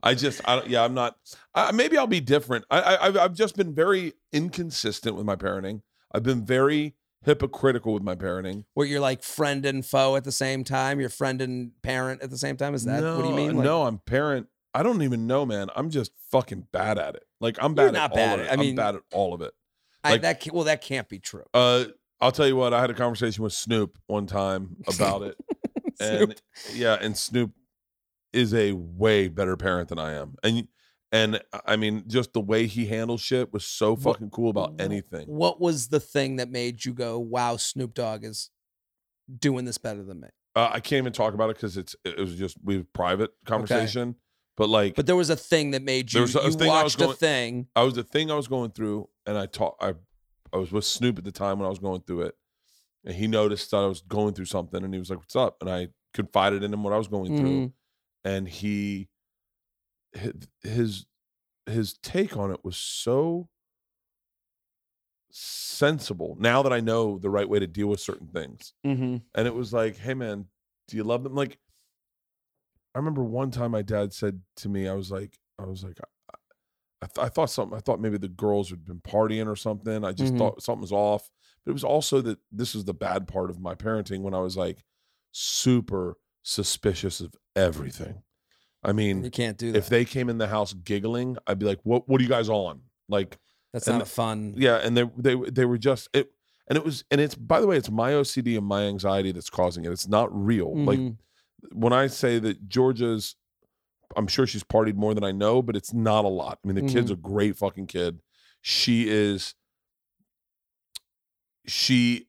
I 0.02 0.15
just, 0.15 0.40
I 0.48 0.57
don't, 0.57 0.69
yeah, 0.69 0.82
I'm 0.82 0.94
not. 0.94 1.16
I, 1.55 1.73
maybe 1.73 1.98
I'll 1.98 2.07
be 2.07 2.20
different. 2.20 2.65
I, 2.70 2.81
I, 2.81 3.24
I've- 3.24 3.35
just 3.35 3.57
been 3.57 3.74
very 3.74 4.15
inconsistent 4.32 5.16
with 5.16 5.27
my 5.27 5.36
parenting. 5.36 5.82
I've 6.15 6.23
been 6.23 6.44
very 6.47 6.94
hypocritical 7.23 7.93
with 7.93 8.02
my 8.02 8.15
parenting. 8.15 8.65
Where 8.73 8.86
you're 8.86 9.01
like 9.01 9.23
friend 9.23 9.66
and 9.66 9.85
foe 9.85 10.16
at 10.16 10.24
the 10.24 10.32
same 10.32 10.65
time. 10.65 10.98
You're 11.01 11.11
friend 11.11 11.43
and 11.43 11.73
parent 11.82 12.23
at 12.23 12.31
the 12.31 12.39
same 12.39 12.57
time. 12.57 12.74
Is 12.74 12.85
that 12.85 13.02
what 13.02 13.23
do 13.23 13.28
you 13.28 13.35
mean? 13.35 13.57
Like, 13.57 13.65
no, 13.65 13.82
I'm 13.82 13.98
parent. 13.98 14.47
I 14.73 14.82
don't 14.82 15.02
even 15.02 15.27
know, 15.27 15.44
man. 15.44 15.69
I'm 15.77 15.90
just 15.90 16.12
fucking 16.31 16.69
bad 16.73 16.98
at 16.98 17.15
it. 17.16 17.24
Like 17.40 17.59
I'm 17.61 17.73
You're 17.77 17.86
bad 17.86 17.94
not 17.94 18.11
at 18.12 18.15
bad 18.16 18.28
all 18.31 18.35
of 18.40 18.47
it. 18.47 18.52
I 18.52 18.57
mean- 18.57 18.70
I'm 18.70 18.77
bad 18.77 18.94
at 18.97 19.02
all 19.12 19.35
of 19.35 19.43
it. 19.43 19.52
I, 20.02 20.12
like- 20.12 20.23
that 20.23 20.43
ca- 20.43 20.51
well, 20.55 20.65
that 20.65 20.81
can't 20.81 21.09
be 21.11 21.19
true. 21.19 21.44
Uh, 21.52 21.85
I'll 22.21 22.33
tell 22.33 22.47
you 22.47 22.57
what. 22.57 22.75
I 22.75 22.81
had 22.81 22.91
a 22.91 22.95
conversation 22.95 23.43
with 23.45 23.53
Snoop 23.53 23.99
one 24.07 24.27
time 24.27 24.77
about 24.95 25.23
it, 25.23 25.37
and 26.01 26.35
yeah, 26.75 26.97
and 27.01 27.17
Snoop 27.17 27.53
is 28.33 28.55
a 28.55 28.73
way 28.73 29.29
better 29.29 29.57
parent 29.57 29.89
than 29.89 29.99
I 29.99 30.13
am, 30.15 30.35
and 30.43 30.69
and 31.13 31.41
I 31.67 31.77
mean, 31.77 32.05
just 32.07 32.33
the 32.33 32.41
way 32.41 32.67
he 32.67 32.87
handles 32.87 33.21
shit 33.21 33.53
was 33.53 33.65
so 33.65 33.93
What- 33.97 34.03
fucking 34.15 34.31
cool 34.31 34.51
about 34.51 34.75
anything. 34.81 35.27
What 35.27 35.61
was 35.61 35.89
the 35.89 36.01
thing 36.01 36.37
that 36.37 36.51
made 36.51 36.85
you 36.85 36.93
go, 36.95 37.19
"Wow, 37.19 37.57
Snoop 37.57 37.95
Dogg 37.95 38.25
is 38.25 38.51
doing 39.39 39.65
this 39.65 39.79
better 39.79 40.03
than 40.03 40.21
me"? 40.21 40.29
Uh, 40.57 40.69
I 40.73 40.81
can't 40.81 40.99
even 40.99 41.13
talk 41.13 41.35
about 41.35 41.51
it 41.51 41.57
because 41.57 41.77
it's 41.77 41.97
it 42.05 42.19
was 42.19 42.35
just 42.37 42.57
we 42.63 42.75
have 42.77 42.93
private 42.93 43.31
conversation, 43.47 44.17
but 44.57 44.69
like 44.69 44.95
But 44.95 45.07
there 45.07 45.17
was 45.17 45.31
a 45.31 45.37
thing 45.37 45.71
that 45.73 45.83
made 45.83 46.13
you. 46.13 46.19
There 46.19 46.23
was 46.23 46.37
a 46.37 46.43
you 46.43 46.53
thing 46.53 46.67
watched 46.69 46.99
going- 46.99 47.11
a 47.13 47.15
thing. 47.15 47.67
I 47.75 47.83
was 47.83 47.95
the 47.95 48.03
thing 48.05 48.31
I 48.31 48.35
was 48.35 48.47
going 48.49 48.71
through, 48.73 49.09
and 49.27 49.39
I 49.39 49.47
talked. 49.47 49.83
I 49.83 49.95
I 50.52 50.59
was 50.59 50.72
with 50.72 50.85
Snoop 50.85 51.18
at 51.18 51.24
the 51.24 51.32
time 51.32 51.59
when 51.59 51.66
I 51.66 51.70
was 51.70 51.78
going 51.78 52.02
through 52.02 52.22
it, 52.22 52.35
and 53.05 53.14
he 53.14 53.27
noticed 53.28 53.70
that 53.72 53.78
I 53.78 53.86
was 53.86 54.02
going 54.02 54.35
through 54.35 54.47
something, 54.47 54.85
and 54.85 54.94
he 54.94 55.01
was 55.01 55.10
like, 55.10 55.20
"What's 55.20 55.36
up?" 55.36 55.59
And 55.62 55.70
I 55.70 55.89
confided 56.14 56.62
in 56.64 56.72
him 56.72 56.85
what 56.85 56.93
I 56.94 56.98
was 56.98 57.09
going 57.09 57.32
through, 57.35 57.64
Mhm. 57.64 57.72
and 58.24 58.48
he 58.48 59.09
his 60.62 61.06
his 61.66 61.94
take 61.98 62.36
on 62.36 62.51
it 62.52 62.64
was 62.64 62.77
so 62.77 63.48
sensible. 65.31 66.36
Now 66.39 66.62
that 66.62 66.72
I 66.72 66.81
know 66.81 67.18
the 67.18 67.31
right 67.31 67.48
way 67.48 67.59
to 67.59 67.66
deal 67.66 67.86
with 67.89 68.01
certain 68.01 68.28
things, 68.28 68.74
Mhm. 68.85 69.22
and 69.35 69.47
it 69.47 69.55
was 69.55 69.72
like, 69.72 69.97
"Hey, 69.97 70.14
man, 70.14 70.48
do 70.89 70.97
you 70.97 71.05
love 71.05 71.22
them?" 71.24 71.35
Like, 71.35 71.59
I 72.94 72.98
remember 72.98 73.22
one 73.22 73.51
time 73.51 73.70
my 73.70 73.82
dad 73.82 74.12
said 74.12 74.43
to 74.56 74.68
me, 74.68 74.89
"I 74.89 74.94
was 74.94 75.10
like, 75.10 75.39
I 75.59 75.64
was 75.64 75.85
like." 75.85 75.98
I, 77.02 77.06
th- 77.06 77.24
I 77.27 77.28
thought 77.28 77.51
something. 77.51 77.77
I 77.77 77.81
thought 77.81 78.01
maybe 78.01 78.18
the 78.18 78.28
girls 78.28 78.68
had 78.70 78.85
been 78.85 79.01
partying 79.01 79.47
or 79.47 79.56
something. 79.56 80.05
I 80.05 80.12
just 80.12 80.35
Mhm. 80.35 80.39
thought 80.39 80.62
something 80.62 80.82
was 80.82 80.93
off. 80.93 81.31
But 81.64 81.70
it 81.70 81.72
was 81.74 81.85
also 81.85 82.20
that 82.22 82.39
this 82.52 82.74
was 82.74 82.85
the 82.85 82.94
bad 82.94 83.27
part 83.28 83.51
of 83.51 83.60
my 83.60 83.74
parenting 83.74 84.20
when 84.20 84.35
I 84.35 84.40
was 84.40 84.56
like 84.56 84.85
super 85.32 86.16
suspicious 86.43 87.20
of 87.20 87.35
everything. 87.56 88.22
I 88.82 88.93
mean, 88.93 89.24
You 89.24 89.31
can't 89.31 89.59
do 89.59 89.72
that. 89.72 89.78
if 89.78 89.89
they 89.89 90.05
came 90.05 90.28
in 90.28 90.39
the 90.39 90.48
house 90.48 90.72
giggling, 90.72 91.36
I'd 91.47 91.59
be 91.59 91.66
like, 91.66 91.81
"What? 91.85 92.09
What 92.09 92.20
are 92.20 92.24
you 92.24 92.31
guys 92.31 92.48
on?" 92.48 92.82
Like, 93.09 93.39
That's 93.72 93.86
not 93.86 94.01
a 94.02 94.06
fun. 94.06 94.55
yeah, 94.56 94.77
and 94.77 94.97
they 94.97 95.05
they 95.16 95.35
they 95.51 95.64
were 95.66 95.77
just 95.78 96.09
it, 96.14 96.32
and 96.68 96.78
it 96.78 96.85
was, 96.85 97.05
and 97.10 97.20
it's 97.20 97.35
by 97.35 97.60
the 97.60 97.66
way, 97.66 97.77
it's 97.77 97.90
my 97.90 98.12
OCD 98.12 98.56
and 98.56 98.66
my 98.66 98.85
anxiety 98.85 99.32
that's 99.32 99.51
causing 99.51 99.85
it. 99.85 99.93
It's 99.93 100.09
not 100.09 100.28
real. 100.32 100.74
Like 100.77 100.98
Mhm. 100.98 101.16
when 101.72 101.93
I 101.93 102.06
say 102.06 102.39
that 102.39 102.68
Georgia's, 102.68 103.36
I'm 104.16 104.27
sure 104.27 104.47
she's 104.47 104.65
partied 104.65 104.97
more 104.97 105.15
than 105.15 105.24
I 105.24 105.32
know, 105.32 105.62
but 105.62 105.77
it's 105.77 105.93
not 105.93 106.24
a 106.24 106.28
lot. 106.28 106.59
I 106.65 106.69
mean, 106.69 106.74
the 106.77 106.93
kid's 106.93 107.11
a 107.11 107.16
great 107.16 107.57
fucking 107.57 107.87
kid. 107.87 108.20
She 108.61 109.09
is, 109.09 109.55
she 111.66 112.27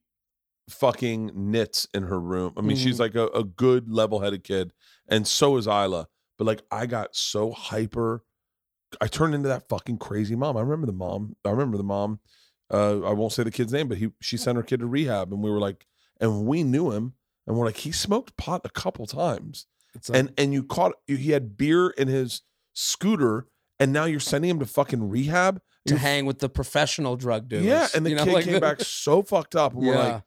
fucking 0.70 1.32
knits 1.34 1.88
in 1.94 2.04
her 2.04 2.20
room. 2.20 2.54
I 2.58 2.62
mean, 2.62 2.78
she's 2.78 3.00
like 3.00 3.16
a, 3.16 3.28
a 3.28 3.44
good 3.44 3.92
level 3.92 4.20
headed 4.20 4.44
kid. 4.44 4.74
And 5.08 5.28
so 5.28 5.58
is 5.58 5.68
Isla. 5.68 6.08
But 6.38 6.46
like, 6.46 6.62
I 6.72 6.86
got 6.86 7.16
so 7.16 7.52
hyper. 7.52 8.24
I 9.00 9.08
turned 9.08 9.36
into 9.36 9.50
that 9.50 9.70
fucking 9.70 9.98
crazy 9.98 10.36
mom. 10.36 10.58
I 10.58 10.62
remember 10.62 10.88
the 10.88 10.94
mom. 10.94 11.36
I 11.46 11.50
remember 11.50 11.78
the 11.78 11.84
mom. 11.84 12.20
Uh, 12.72 13.02
I 13.02 13.12
won't 13.12 13.34
say 13.34 13.44
the 13.44 13.52
kid's 13.52 13.74
name, 13.74 13.88
but 13.90 13.98
he 13.98 14.12
she 14.22 14.38
sent 14.38 14.56
her 14.56 14.64
kid 14.64 14.80
to 14.80 14.86
rehab, 14.86 15.34
and 15.34 15.44
we 15.44 15.50
were 15.50 15.60
like, 15.60 15.86
and 16.22 16.46
we 16.46 16.64
knew 16.64 16.92
him, 16.92 17.16
and 17.46 17.58
we're 17.58 17.66
like, 17.66 17.78
he 17.78 17.92
smoked 17.92 18.38
pot 18.38 18.62
a 18.64 18.70
couple 18.70 19.06
times, 19.06 19.68
like, 20.10 20.18
and 20.20 20.34
and 20.38 20.54
you 20.54 20.64
caught 20.64 20.94
he 21.08 21.32
had 21.32 21.58
beer 21.58 21.90
in 21.92 22.08
his 22.08 22.42
scooter, 22.74 23.48
and 23.80 23.92
now 23.92 24.06
you're 24.06 24.20
sending 24.20 24.50
him 24.50 24.60
to 24.60 24.66
fucking 24.66 25.10
rehab. 25.10 25.62
to 25.88 25.94
You're- 25.96 26.02
hang 26.02 26.26
with 26.28 26.38
the 26.38 26.48
professional 26.50 27.16
drug 27.16 27.50
dealers. 27.50 27.66
yeah, 27.66 27.88
and 27.96 28.06
the 28.06 28.12
you 28.12 28.16
know, 28.16 28.24
kid 28.26 28.34
like 28.34 28.44
came 28.46 28.54
the- 28.54 28.60
back 28.62 28.82
so 28.82 29.24
fucked 29.24 29.56
up, 29.56 29.74
and 29.74 29.82
we're 29.82 29.94
Yeah. 29.96 30.14
like, 30.14 30.24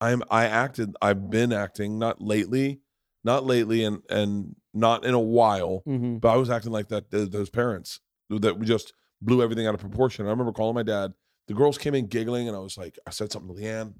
I'm 0.00 0.22
I 0.30 0.46
acted, 0.46 0.96
I've 1.00 1.30
been 1.30 1.52
acting, 1.52 1.96
not 1.98 2.20
lately, 2.20 2.80
not 3.22 3.44
lately, 3.46 3.84
and 3.84 4.02
and 4.10 4.56
not 4.74 5.04
in 5.04 5.14
a 5.14 5.20
while, 5.20 5.82
Mhm. 5.86 6.20
but 6.20 6.30
I 6.30 6.36
was 6.36 6.50
acting 6.50 6.72
like 6.72 6.88
that 6.88 7.10
those 7.10 7.50
parents 7.50 8.00
that 8.30 8.58
we 8.58 8.66
just 8.66 8.92
blew 9.22 9.42
everything 9.42 9.66
out 9.66 9.74
of 9.74 9.80
proportion. 9.80 10.26
I 10.26 10.30
remember 10.30 10.50
calling 10.52 10.74
my 10.74 10.82
dad. 10.82 11.14
The 11.46 11.54
girls 11.54 11.78
came 11.78 11.94
in 11.94 12.06
giggling, 12.08 12.48
and 12.48 12.56
I 12.56 12.60
was 12.60 12.76
like, 12.76 12.98
I 13.06 13.10
said 13.10 13.30
something 13.30 13.54
to 13.54 13.60
Leanne. 13.62 13.94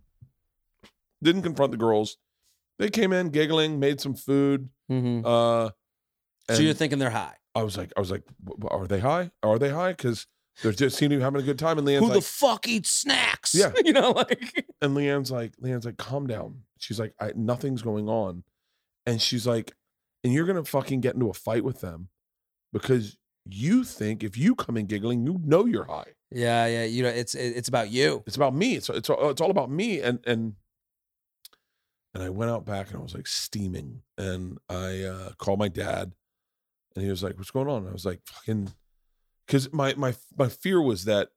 Didn't 1.22 1.42
confront 1.42 1.70
the 1.72 1.78
girls. 1.78 2.16
They 2.78 2.88
came 2.90 3.12
in 3.12 3.28
giggling, 3.30 3.78
made 3.78 4.00
some 4.00 4.14
food. 4.14 4.70
Mhm. 4.90 5.22
Uh, 5.24 5.70
So 6.54 6.62
you're 6.62 6.74
thinking 6.74 6.98
they're 6.98 7.10
high. 7.10 7.36
I 7.54 7.62
was 7.62 7.76
like, 7.76 7.92
I 7.96 8.00
was 8.00 8.10
like, 8.10 8.24
"W- 8.44 8.60
w- 8.60 8.68
are 8.82 8.86
they 8.86 9.00
high? 9.00 9.30
Are 9.42 9.58
they 9.58 9.70
high? 9.70 9.92
Because 9.92 10.26
they're 10.62 10.72
just 10.72 10.96
seem 10.96 11.10
to 11.10 11.16
be 11.16 11.22
having 11.22 11.40
a 11.40 11.44
good 11.44 11.58
time. 11.58 11.78
And 11.78 11.86
Leanne's 11.86 12.00
Who 12.00 12.06
like, 12.06 12.14
the 12.14 12.20
fuck 12.22 12.66
eats 12.68 12.90
snacks? 12.90 13.54
Yeah. 13.54 13.72
you 13.84 13.92
know, 13.92 14.10
like 14.10 14.66
and 14.82 14.94
Leanne's 14.96 15.30
like, 15.30 15.56
Leanne's 15.60 15.84
like, 15.84 15.96
calm 15.96 16.26
down. 16.26 16.62
She's 16.78 16.98
like, 16.98 17.14
I, 17.20 17.32
nothing's 17.36 17.82
going 17.82 18.08
on, 18.08 18.42
and 19.06 19.20
she's 19.20 19.46
like, 19.46 19.72
and 20.24 20.32
you're 20.32 20.46
gonna 20.46 20.64
fucking 20.64 21.00
get 21.00 21.14
into 21.14 21.28
a 21.30 21.34
fight 21.34 21.64
with 21.64 21.80
them 21.80 22.08
because 22.72 23.16
you 23.48 23.84
think 23.84 24.22
if 24.22 24.36
you 24.36 24.54
come 24.54 24.76
in 24.76 24.86
giggling, 24.86 25.26
you 25.26 25.40
know 25.44 25.64
you're 25.66 25.84
high. 25.84 26.12
yeah, 26.30 26.66
yeah. 26.66 26.84
You 26.84 27.02
know, 27.02 27.08
it's 27.08 27.34
it's 27.34 27.68
about 27.68 27.90
you. 27.90 28.22
It's 28.26 28.36
about 28.36 28.54
me. 28.54 28.76
It's 28.76 28.88
it's 28.90 29.08
it's 29.10 29.40
all 29.40 29.50
about 29.50 29.70
me. 29.70 30.00
And 30.00 30.20
and 30.26 30.54
and 32.14 32.22
I 32.22 32.28
went 32.30 32.50
out 32.50 32.64
back 32.64 32.88
and 32.90 32.98
I 32.98 33.02
was 33.02 33.14
like 33.14 33.26
steaming. 33.26 34.02
And 34.18 34.58
I 34.68 35.02
uh, 35.04 35.32
called 35.38 35.58
my 35.58 35.68
dad, 35.68 36.12
and 36.94 37.04
he 37.04 37.10
was 37.10 37.22
like, 37.22 37.36
"What's 37.38 37.50
going 37.50 37.68
on?" 37.68 37.78
And 37.82 37.88
I 37.88 37.92
was 37.92 38.04
like, 38.06 38.20
"Fucking," 38.26 38.72
because 39.46 39.72
my 39.72 39.94
my 39.96 40.14
my 40.36 40.48
fear 40.48 40.80
was 40.82 41.04
that 41.04 41.28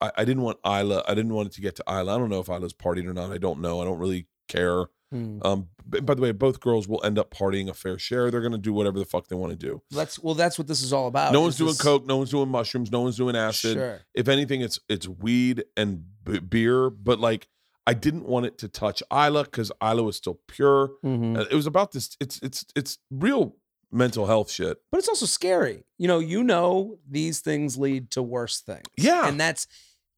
I, 0.00 0.10
I 0.18 0.24
didn't 0.24 0.42
want 0.42 0.58
Isla. 0.64 1.04
I 1.06 1.14
didn't 1.14 1.34
want 1.34 1.48
it 1.48 1.52
to 1.54 1.60
get 1.60 1.76
to 1.76 1.84
Isla. 1.88 2.14
I 2.14 2.18
don't 2.18 2.30
know 2.30 2.40
if 2.40 2.48
Isla's 2.48 2.72
partied 2.72 3.06
or 3.06 3.12
not. 3.14 3.32
I 3.32 3.38
don't 3.38 3.60
know. 3.60 3.80
I 3.80 3.84
don't 3.84 3.98
really 3.98 4.26
care. 4.48 4.86
Hmm. 5.10 5.38
Um, 5.42 5.68
by 5.86 6.14
the 6.14 6.20
way, 6.20 6.32
both 6.32 6.60
girls 6.60 6.86
will 6.86 7.02
end 7.02 7.18
up 7.18 7.30
partying 7.30 7.70
a 7.70 7.74
fair 7.74 7.98
share. 7.98 8.30
They're 8.30 8.42
gonna 8.42 8.58
do 8.58 8.74
whatever 8.74 8.98
the 8.98 9.06
fuck 9.06 9.28
they 9.28 9.36
want 9.36 9.52
to 9.52 9.56
do. 9.58 9.80
That's 9.90 10.18
well. 10.18 10.34
That's 10.34 10.58
what 10.58 10.68
this 10.68 10.82
is 10.82 10.92
all 10.92 11.06
about. 11.08 11.32
no 11.32 11.40
one's 11.40 11.56
doing 11.56 11.70
this- 11.70 11.80
coke. 11.80 12.04
No 12.06 12.18
one's 12.18 12.30
doing 12.30 12.48
mushrooms. 12.50 12.92
No 12.92 13.00
one's 13.00 13.16
doing 13.16 13.34
acid 13.34 13.74
Sure. 13.78 14.00
if 14.14 14.28
anything 14.28 14.60
it's 14.60 14.78
it's 14.88 15.08
weed 15.08 15.64
and 15.78 16.04
b- 16.24 16.40
beer 16.40 16.90
but 16.90 17.20
like 17.20 17.48
i 17.90 17.94
didn't 17.94 18.26
want 18.32 18.44
it 18.46 18.58
to 18.58 18.68
touch 18.68 19.02
isla 19.12 19.42
because 19.44 19.70
isla 19.82 20.02
was 20.02 20.16
still 20.16 20.38
pure 20.54 20.82
Mhm. 21.04 21.36
Uh, 21.38 21.46
it 21.50 21.54
was 21.54 21.66
about 21.66 21.88
this 21.92 22.16
it's 22.20 22.36
it's 22.42 22.60
it's 22.80 22.98
real 23.10 23.56
mental 23.90 24.26
health 24.26 24.50
shit 24.50 24.76
But 24.90 24.98
it's 24.98 25.08
also 25.08 25.26
scary. 25.26 25.78
You 25.96 26.08
know, 26.08 26.18
you 26.18 26.40
know 26.44 26.98
these 27.18 27.40
things 27.40 27.78
lead 27.78 28.10
to 28.16 28.22
worse 28.22 28.60
things. 28.60 28.84
Yeah. 28.98 29.26
And 29.28 29.40
that's 29.40 29.66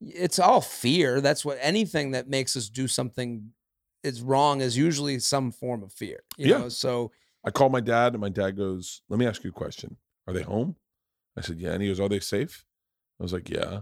it's 0.01 0.39
all 0.39 0.59
fear. 0.61 1.21
That's 1.21 1.45
what 1.45 1.57
anything 1.61 2.11
that 2.11 2.27
makes 2.27 2.57
us 2.57 2.67
do 2.69 2.87
something 2.87 3.29
is 4.03 4.21
wrong 4.21 4.59
is 4.61 4.75
usually 4.77 5.19
some 5.19 5.51
form 5.51 5.83
of 5.83 5.93
fear. 5.93 6.19
You 6.37 6.47
Yeah. 6.49 6.57
know, 6.59 6.69
so 6.69 7.11
i 7.45 7.49
called 7.49 7.71
my 7.71 7.79
dad 7.93 8.09
and 8.13 8.21
my 8.27 8.29
dad 8.41 8.51
goes 8.57 9.01
let 9.09 9.17
me 9.19 9.25
ask 9.25 9.43
you 9.43 9.49
a 9.49 9.53
question 9.63 9.89
are 10.27 10.33
they 10.33 10.43
home 10.43 10.75
i 11.37 11.41
said 11.41 11.57
yeah 11.63 11.71
and 11.73 11.81
he 11.81 11.87
goes 11.87 11.99
are 11.99 12.09
they 12.15 12.19
safe 12.19 12.65
i 13.19 13.23
was 13.23 13.33
like 13.33 13.49
yeah 13.49 13.73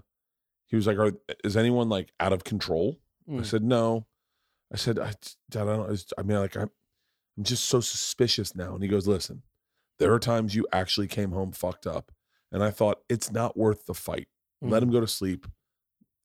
he 0.68 0.76
was 0.78 0.86
like 0.88 0.98
are 1.03 1.11
is 1.44 1.57
anyone 1.57 1.90
like 1.98 2.10
out 2.22 2.32
of 2.32 2.44
control 2.45 2.88
I 3.30 3.34
Mm. 3.34 3.45
said 3.45 3.64
no. 3.64 4.07
I 4.73 4.77
said, 4.77 4.99
I, 4.99 5.14
Dad, 5.49 5.68
I 5.68 5.77
don't. 5.77 6.03
I 6.18 6.22
mean, 6.23 6.38
like 6.38 6.56
I'm, 6.56 6.69
I'm 7.38 7.43
just 7.43 7.65
so 7.65 7.80
suspicious 7.80 8.56
now. 8.56 8.73
And 8.73 8.84
he 8.84 8.89
goes, 8.89 9.07
listen, 9.07 9.43
there 9.97 10.14
are 10.14 10.19
times 10.19 10.56
you 10.56 10.68
actually 10.72 11.07
came 11.07 11.31
home 11.31 11.51
fucked 11.51 11.88
up, 11.88 12.11
and 12.51 12.64
I 12.64 12.72
thought 12.72 13.01
it's 13.10 13.31
not 13.31 13.57
worth 13.57 13.85
the 13.85 13.93
fight. 13.93 14.27
Let 14.61 14.81
Mm. 14.81 14.88
him 14.88 14.91
go 14.91 14.99
to 15.01 15.07
sleep. 15.07 15.47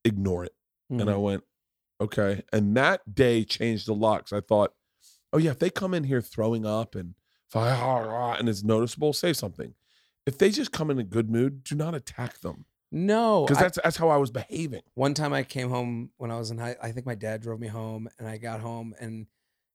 Ignore 0.05 0.45
it. 0.45 0.55
And 0.91 1.09
I 1.09 1.15
Mhm. 1.15 1.23
went, 1.23 1.45
okay. 2.01 2.43
And 2.53 2.77
that 2.77 3.15
day 3.15 3.45
changed 3.45 3.89
a 3.89 3.95
lot 3.95 4.19
because 4.25 4.37
I 4.37 4.41
thought, 4.47 4.75
oh 5.33 5.39
yeah, 5.39 5.51
if 5.53 5.59
they 5.59 5.71
come 5.71 5.95
in 5.95 6.05
here 6.05 6.21
throwing 6.21 6.67
up 6.67 6.95
and 6.95 7.15
and 7.55 8.49
it's 8.49 8.63
noticeable, 8.65 9.13
say 9.13 9.33
something. 9.33 9.75
If 10.27 10.39
they 10.39 10.51
just 10.51 10.73
come 10.73 10.91
in 10.91 10.99
a 10.99 11.05
good 11.05 11.31
mood, 11.31 11.63
do 11.65 11.75
not 11.75 11.95
attack 11.95 12.41
them 12.41 12.67
no, 12.95 13.45
because 13.45 13.59
that's 13.61 13.79
that's 13.83 13.97
how 13.97 14.09
I 14.09 14.17
was 14.19 14.31
behaving. 14.31 14.83
one 14.95 15.15
time 15.15 15.33
I 15.33 15.43
came 15.43 15.69
home 15.69 16.11
when 16.17 16.31
I 16.31 16.39
was 16.39 16.51
in 16.51 16.59
high. 16.59 16.77
I 16.83 16.93
think 16.93 17.07
my 17.07 17.15
dad 17.17 17.43
drove 17.43 17.59
me 17.61 17.67
home, 17.69 18.09
and 18.19 18.29
I 18.29 18.37
got 18.39 18.61
home 18.61 18.95
and 19.01 19.27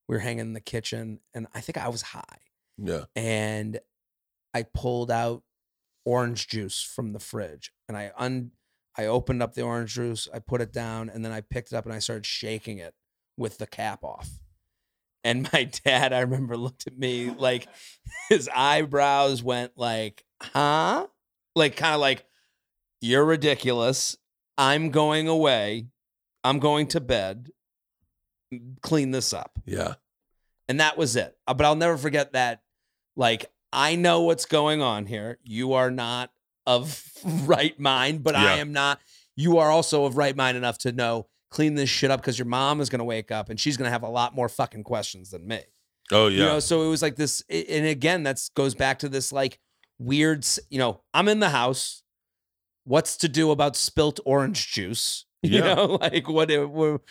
we 0.08 0.16
were 0.16 0.20
hanging 0.20 0.40
in 0.40 0.54
the 0.54 0.62
kitchen, 0.62 1.20
and 1.34 1.46
I 1.54 1.62
think 1.62 1.78
I 1.78 1.90
was 1.90 2.02
high, 2.02 2.40
Yeah. 2.78 3.06
and 3.16 3.80
I 4.54 4.64
pulled 4.64 5.12
out 5.12 5.44
orange 6.06 6.48
juice 6.48 6.82
from 6.82 7.14
the 7.14 7.20
fridge, 7.20 7.72
and 7.88 7.96
I 7.98 8.12
un. 8.18 8.52
I 8.98 9.06
opened 9.06 9.42
up 9.44 9.54
the 9.54 9.62
orange 9.62 9.94
juice, 9.94 10.28
I 10.34 10.40
put 10.40 10.60
it 10.62 10.74
down, 10.74 11.10
and 11.10 11.24
then 11.24 11.32
I 11.32 11.42
picked 11.42 11.72
it 11.72 11.76
up 11.76 11.86
and 11.86 11.94
I 11.94 12.00
started 12.00 12.26
shaking 12.26 12.80
it 12.80 12.94
with 13.38 13.58
the 13.58 13.68
cap 13.68 14.04
off. 14.04 14.30
And 15.24 15.48
my 15.54 15.66
dad, 15.86 16.12
I 16.12 16.20
remember, 16.22 16.58
looked 16.58 16.86
at 16.88 16.98
me 16.98 17.30
like 17.30 17.68
his 18.30 18.50
eyebrows 18.54 19.42
went 19.44 19.74
like, 19.78 20.26
huh? 20.42 21.08
Like 21.56 21.78
kind 21.78 21.94
of 21.94 22.02
like, 22.02 22.26
you're 23.02 23.26
ridiculous. 23.26 24.18
I'm 24.58 24.90
going 24.90 25.28
away. 25.28 25.88
I'm 26.44 26.60
going 26.60 26.88
to 26.88 27.02
bed. 27.02 27.50
Clean 28.82 29.12
this 29.12 29.34
up. 29.34 29.60
Yeah. 29.66 29.96
And 30.68 30.80
that 30.80 30.98
was 30.98 31.16
it. 31.16 31.38
Uh, 31.48 31.54
But 31.54 31.66
I'll 31.66 31.76
never 31.76 31.98
forget 31.98 32.34
that. 32.34 32.62
Like, 33.16 33.46
I 33.72 33.96
know 33.96 34.22
what's 34.22 34.46
going 34.46 34.82
on 34.82 35.06
here. 35.06 35.38
You 35.44 35.74
are 35.74 35.92
not 35.92 36.32
of 36.66 37.04
right 37.46 37.80
mind, 37.80 38.24
but 38.24 38.36
I 38.36 38.58
am 38.58 38.72
not. 38.72 39.00
You 39.36 39.58
are 39.60 39.70
also 39.70 40.06
of 40.06 40.18
right 40.18 40.36
mind 40.36 40.58
enough 40.58 40.78
to 40.80 40.92
know 40.92 41.28
clean 41.52 41.76
this 41.76 41.90
shit 41.90 42.12
up 42.12 42.22
because 42.22 42.38
your 42.38 42.46
mom 42.46 42.80
is 42.82 42.90
going 42.90 43.00
to 43.00 43.06
wake 43.06 43.32
up 43.32 43.50
and 43.50 43.60
she's 43.60 43.76
going 43.78 43.88
to 43.88 43.92
have 43.92 44.04
a 44.04 44.10
lot 44.10 44.36
more 44.36 44.50
fucking 44.50 44.84
questions 44.84 45.32
than 45.32 45.48
me. 45.48 45.62
Oh 46.12 46.28
yeah. 46.28 46.40
You 46.40 46.46
know, 46.46 46.60
so 46.60 46.84
it 46.84 46.90
was 46.90 47.02
like 47.02 47.16
this, 47.16 47.44
and 47.50 47.86
again, 47.86 48.24
that 48.24 48.40
goes 48.56 48.76
back 48.76 49.00
to 49.00 49.10
this 49.10 49.32
like 49.32 49.60
weird. 50.00 50.46
You 50.70 50.80
know, 50.80 51.02
I'm 51.14 51.28
in 51.28 51.40
the 51.40 51.50
house. 51.50 52.04
What's 52.90 53.18
to 53.18 53.30
do 53.30 53.52
about 53.52 53.76
spilt 53.76 54.20
orange 54.26 54.72
juice? 54.74 55.26
You 55.44 55.60
Yeah. 55.60 55.74
know, 55.76 55.86
like 56.02 56.28
what? 56.28 56.50
What? 56.52 57.02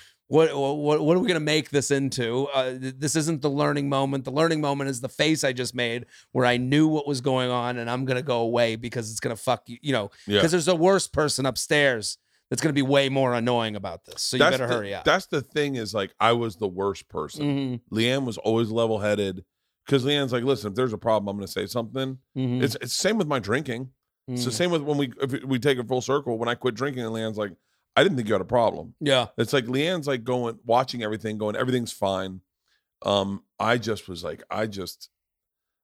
What? 0.54 1.00
What? 1.00 1.16
Are 1.16 1.20
we 1.20 1.26
gonna 1.28 1.40
make 1.40 1.70
this 1.70 1.90
into? 1.90 2.46
Uh, 2.52 2.74
this 2.78 3.16
isn't 3.16 3.40
the 3.40 3.48
learning 3.48 3.88
moment. 3.88 4.24
The 4.26 4.30
learning 4.32 4.60
moment 4.60 4.90
is 4.90 5.00
the 5.00 5.08
face 5.08 5.44
I 5.44 5.54
just 5.54 5.74
made, 5.74 6.04
where 6.32 6.44
I 6.44 6.58
knew 6.58 6.86
what 6.88 7.06
was 7.08 7.22
going 7.22 7.50
on, 7.50 7.78
and 7.78 7.88
I'm 7.88 8.04
gonna 8.04 8.20
go 8.20 8.40
away 8.40 8.76
because 8.76 9.10
it's 9.10 9.20
gonna 9.20 9.36
fuck 9.36 9.62
you. 9.66 9.78
You 9.80 9.92
know, 9.92 10.10
yeah. 10.26 10.38
because 10.38 10.50
there's 10.50 10.68
a 10.68 10.74
worse 10.74 11.06
person 11.08 11.46
upstairs 11.46 12.18
that's 12.50 12.60
gonna 12.60 12.74
be 12.74 12.82
way 12.82 13.08
more 13.08 13.32
annoying 13.32 13.76
about 13.76 14.04
this. 14.04 14.20
So 14.20 14.36
you 14.36 14.40
That's 14.40 14.54
better 14.58 14.66
the- 14.66 14.74
hurry 14.74 14.94
up. 14.94 15.04
That's 15.04 15.26
the 15.26 15.40
thing 15.40 15.76
is 15.76 15.94
like 15.94 16.12
I 16.20 16.32
was 16.32 16.56
the 16.56 16.68
worst 16.68 17.08
person. 17.08 17.42
Mhm, 17.46 17.80
Leanne 17.90 18.26
was 18.26 18.36
always 18.36 18.70
level 18.70 18.98
headed 18.98 19.42
because 19.86 20.04
Leanne's 20.04 20.32
like, 20.34 20.44
listen, 20.44 20.68
if 20.72 20.74
there's 20.76 20.92
a 20.92 20.98
problem, 20.98 21.28
I'm 21.30 21.36
going 21.38 21.46
to 21.46 21.52
say 21.52 21.64
something. 21.64 22.18
mhm, 22.36 22.62
It's 22.62 22.76
it's 22.82 22.92
same 22.92 23.16
with 23.16 23.26
my 23.26 23.38
drinking. 23.38 23.88
The 24.28 24.34
mhm. 24.34 24.52
same 24.52 24.70
with 24.70 24.82
when 24.82 24.98
we 24.98 25.10
if 25.22 25.42
we 25.44 25.58
take 25.58 25.78
it 25.78 25.88
full 25.88 26.02
circle. 26.02 26.36
When 26.36 26.50
I 26.50 26.54
quit 26.54 26.74
drinking, 26.74 27.02
and 27.02 27.14
Leanne's 27.14 27.38
like, 27.38 27.52
I 27.96 28.02
didn't 28.02 28.16
think 28.16 28.28
you 28.28 28.34
had 28.34 28.42
a 28.42 28.46
problem. 28.46 28.94
yeah. 29.00 29.28
It's 29.38 29.54
like 29.54 29.64
Leanne's 29.64 30.06
like 30.06 30.22
going 30.22 30.58
watching 30.66 31.02
everything, 31.02 31.38
going 31.38 31.56
everything's 31.56 31.92
fine. 31.92 32.42
Um, 33.02 33.42
I 33.58 33.78
just 33.78 34.08
was 34.08 34.22
like, 34.22 34.42
I 34.50 34.66
just. 34.66 35.10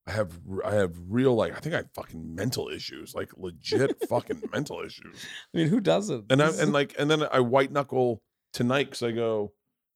I 0.07 0.13
have 0.13 0.39
I 0.63 0.75
have 0.75 0.93
real 1.09 1.35
like 1.35 1.57
I 1.57 1.61
think 1.61 1.75
I 1.75 1.79
have 1.79 1.91
fucking 1.95 2.35
mental 2.35 2.69
issues 2.69 3.15
like 3.15 3.31
legit 3.39 3.97
fucking 4.11 4.43
mental 4.53 4.83
issues 4.83 5.25
I 5.55 5.57
mean, 5.57 5.69
who 5.69 5.81
doesn't? 5.81 6.27
and 6.31 6.43
I 6.43 6.51
and 6.61 6.75
like 6.75 6.95
and 6.99 7.11
then 7.11 7.23
I 7.33 7.41
white 7.41 7.73
knuckle 7.73 8.21
tonight 8.53 8.85
because 8.85 9.03
I 9.03 9.13
go, 9.13 9.55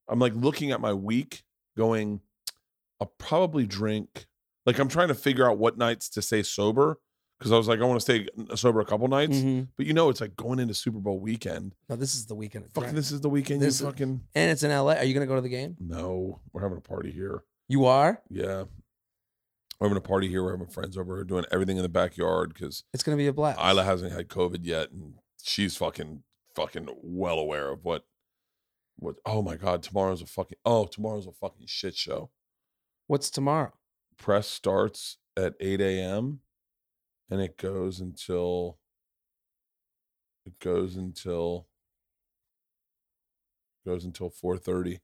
I'm 0.08 0.18
like 0.18 0.32
looking 0.34 0.72
at 0.72 0.80
my 0.80 0.94
week, 0.94 1.42
going, 1.76 2.22
I'll 3.02 3.12
probably 3.18 3.66
drink. 3.66 4.24
Like 4.64 4.78
I'm 4.78 4.88
trying 4.88 5.08
to 5.08 5.14
figure 5.14 5.46
out 5.46 5.58
what 5.58 5.76
nights 5.76 6.08
to 6.10 6.22
stay 6.22 6.42
sober 6.42 6.98
because 7.38 7.52
I 7.52 7.56
was 7.56 7.68
like 7.68 7.80
I 7.80 7.84
want 7.84 8.00
to 8.00 8.04
stay 8.04 8.28
sober 8.56 8.80
a 8.80 8.84
couple 8.84 9.06
nights, 9.08 9.36
Mhm. 9.38 9.68
but 9.76 9.86
you 9.86 9.92
know 9.94 10.08
it's 10.08 10.20
like 10.20 10.36
going 10.36 10.58
into 10.58 10.74
Super 10.74 10.98
Bowl 10.98 11.18
weekend. 11.20 11.74
No, 11.88 11.96
this 11.96 12.14
is 12.14 12.26
the 12.26 12.34
weekend. 12.34 12.70
Fucking 12.72 12.94
this 12.94 13.10
is 13.12 13.20
the 13.20 13.28
weekend. 13.28 13.60
This 13.62 13.76
is- 13.76 13.80
you 13.80 13.86
fucking 13.86 14.20
and 14.34 14.50
it's 14.50 14.62
in 14.62 14.70
LA. 14.70 14.94
Are 14.96 15.04
you 15.04 15.14
gonna 15.14 15.26
go 15.26 15.36
to 15.36 15.40
the 15.40 15.48
game? 15.48 15.76
no, 15.80 16.40
we're 16.52 16.62
having 16.62 16.78
a 16.78 16.82
party 16.82 17.10
here. 17.10 17.44
You 17.68 17.84
are. 17.84 18.22
Yeah, 18.30 18.64
we're 19.78 19.88
having 19.88 19.98
a 19.98 20.00
party 20.00 20.28
here. 20.28 20.42
We're 20.42 20.52
having 20.52 20.66
friends 20.68 20.96
over. 20.96 21.14
We're 21.16 21.24
doing 21.24 21.44
everything 21.52 21.76
in 21.76 21.82
the 21.82 21.88
backyard 21.88 22.52
because 22.54 22.84
It's 22.92 23.02
gonna 23.02 23.16
be 23.16 23.26
a 23.26 23.32
blast. 23.32 23.60
Isla 23.60 23.84
hasn't 23.84 24.12
had 24.12 24.28
COVID 24.28 24.60
yet, 24.62 24.90
and 24.90 25.14
she's 25.42 25.76
fucking 25.76 26.22
fucking 26.54 26.88
well 27.02 27.38
aware 27.38 27.70
of 27.70 27.84
what 27.84 28.04
what. 28.96 29.16
Oh 29.24 29.42
my 29.42 29.56
god, 29.56 29.82
tomorrow's 29.84 30.22
a 30.22 30.26
fucking 30.26 30.58
oh 30.64 30.86
tomorrow's 30.86 31.26
a 31.26 31.32
fucking 31.32 31.66
shit 31.66 31.94
show. 31.94 32.30
What's 33.06 33.30
tomorrow? 33.30 33.72
Press 34.16 34.48
starts 34.48 35.18
at 35.36 35.54
eight 35.60 35.80
a.m. 35.80 36.40
and 37.30 37.40
it 37.40 37.56
goes 37.56 38.00
until 38.00 38.78
it 40.46 40.58
goes 40.60 40.96
until 40.96 41.66
goes 43.86 44.04
until 44.04 44.30
four 44.30 44.56
thirty. 44.58 45.00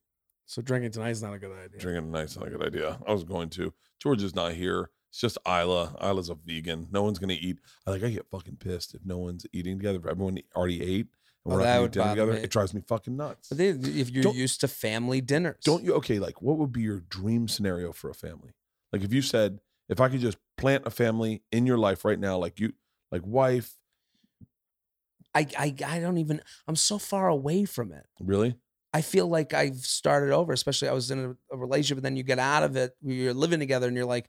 So 0.46 0.60
drinking 0.62 0.90
tonight 0.92 1.10
is 1.10 1.22
not 1.22 1.32
a 1.34 1.38
good 1.38 1.52
idea. 1.56 1.80
Drinking 1.80 2.12
tonight's 2.12 2.36
not 2.36 2.48
a 2.48 2.50
good 2.50 2.62
idea. 2.66 2.98
I 3.06 3.12
was 3.12 3.24
going 3.24 3.48
to. 3.50 3.72
George 4.00 4.22
is 4.22 4.34
not 4.34 4.52
here. 4.52 4.90
It's 5.10 5.20
just 5.20 5.38
Isla. 5.46 5.96
Isla's 6.02 6.28
a 6.28 6.34
vegan. 6.34 6.88
No 6.90 7.02
one's 7.02 7.18
gonna 7.18 7.36
eat. 7.38 7.58
I 7.86 7.90
like. 7.92 8.02
I 8.02 8.10
get 8.10 8.26
fucking 8.30 8.56
pissed 8.56 8.94
if 8.94 9.00
no 9.04 9.18
one's 9.18 9.46
eating 9.52 9.78
together. 9.78 9.98
If 10.00 10.06
everyone 10.06 10.38
already 10.54 10.82
ate 10.82 11.06
and 11.44 11.52
Oh, 11.54 11.56
we're 11.56 11.62
that 11.62 11.64
not 11.64 11.70
gonna 11.72 11.80
would 11.82 11.90
eat 11.90 11.92
dinner 11.94 12.10
together, 12.10 12.32
me. 12.32 12.38
it 12.40 12.50
drives 12.50 12.74
me 12.74 12.82
fucking 12.86 13.16
nuts. 13.16 13.48
But 13.48 13.58
they, 13.58 13.68
if 13.68 14.10
you're 14.10 14.22
Don't- 14.24 14.36
used 14.36 14.60
to 14.60 14.68
family 14.68 15.20
dinners, 15.20 15.58
Don't 15.64 15.84
you? 15.84 15.94
Okay, 15.94 16.18
like 16.18 16.42
what 16.42 16.58
would 16.58 16.72
be 16.72 16.82
your 16.82 17.00
dream 17.00 17.48
scenario 17.48 17.92
for 17.92 18.10
a 18.10 18.14
family? 18.14 18.52
Like 18.92 19.02
if 19.02 19.12
you 19.12 19.22
said, 19.22 19.60
if 19.88 20.00
I 20.00 20.08
could 20.08 20.20
just 20.20 20.38
plant 20.56 20.86
a 20.86 20.90
family 20.90 21.42
in 21.52 21.66
your 21.66 21.78
life 21.78 22.04
right 22.04 22.18
now, 22.18 22.38
like 22.38 22.58
you, 22.60 22.72
like 23.10 23.22
wife, 23.24 23.76
I, 25.34 25.46
I, 25.58 25.74
I 25.86 26.00
don't 26.00 26.18
even. 26.18 26.40
I'm 26.68 26.76
so 26.76 26.98
far 26.98 27.28
away 27.28 27.64
from 27.64 27.92
it. 27.92 28.06
really? 28.20 28.56
I 28.92 29.00
feel 29.00 29.26
like 29.26 29.52
I've 29.52 29.78
started 29.78 30.32
over. 30.32 30.52
Especially 30.52 30.88
I 30.88 30.92
was 30.92 31.10
in 31.10 31.18
a, 31.50 31.54
a 31.54 31.58
relationship, 31.58 31.98
and 31.98 32.04
then 32.04 32.16
you 32.16 32.22
get 32.22 32.38
out 32.38 32.62
of 32.62 32.76
it. 32.76 32.92
You're 33.02 33.34
living 33.34 33.58
together, 33.58 33.88
and 33.88 33.96
you're 33.96 34.06
like, 34.06 34.28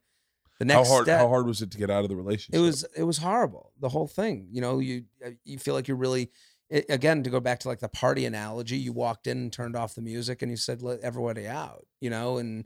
the 0.60 0.65
next 0.65 0.88
How 0.88 0.94
hard? 0.94 1.06
step. 1.06 1.19
How 1.19 1.27
hard 1.27 1.45
was 1.45 1.61
it 1.61 1.72
to 1.72 1.77
get 1.77 1.91
out 1.91 2.03
of 2.03 2.10
the 2.10 2.15
relationship? 2.15 2.56
It 2.60 2.64
was 2.64 2.86
it 2.95 3.03
was 3.03 3.18
horrible. 3.18 3.73
The 3.80 3.90
whole 3.90 4.07
thing. 4.07 4.48
You 4.52 4.61
know, 4.61 4.80
you 4.80 5.03
uh, 5.26 5.32
you 5.44 5.60
feel 5.60 5.73
like 5.73 5.88
you're 5.88 5.98
really 5.98 6.32
it, 6.69 6.86
again 6.90 7.23
to 7.23 7.30
go 7.30 7.40
back 7.40 7.60
to 7.60 7.68
like 7.68 7.80
the 7.80 7.90
party 7.90 8.26
analogy. 8.26 8.77
You 8.77 8.94
walked 8.94 9.27
in 9.27 9.38
and 9.38 9.53
turned 9.53 9.76
off 9.76 9.95
the 9.95 10.02
music, 10.02 10.41
and 10.41 10.49
you 10.49 10.57
said 10.57 10.82
let 10.82 11.02
everybody 11.02 11.48
out. 11.48 11.86
You 11.99 12.10
know, 12.10 12.38
and 12.38 12.65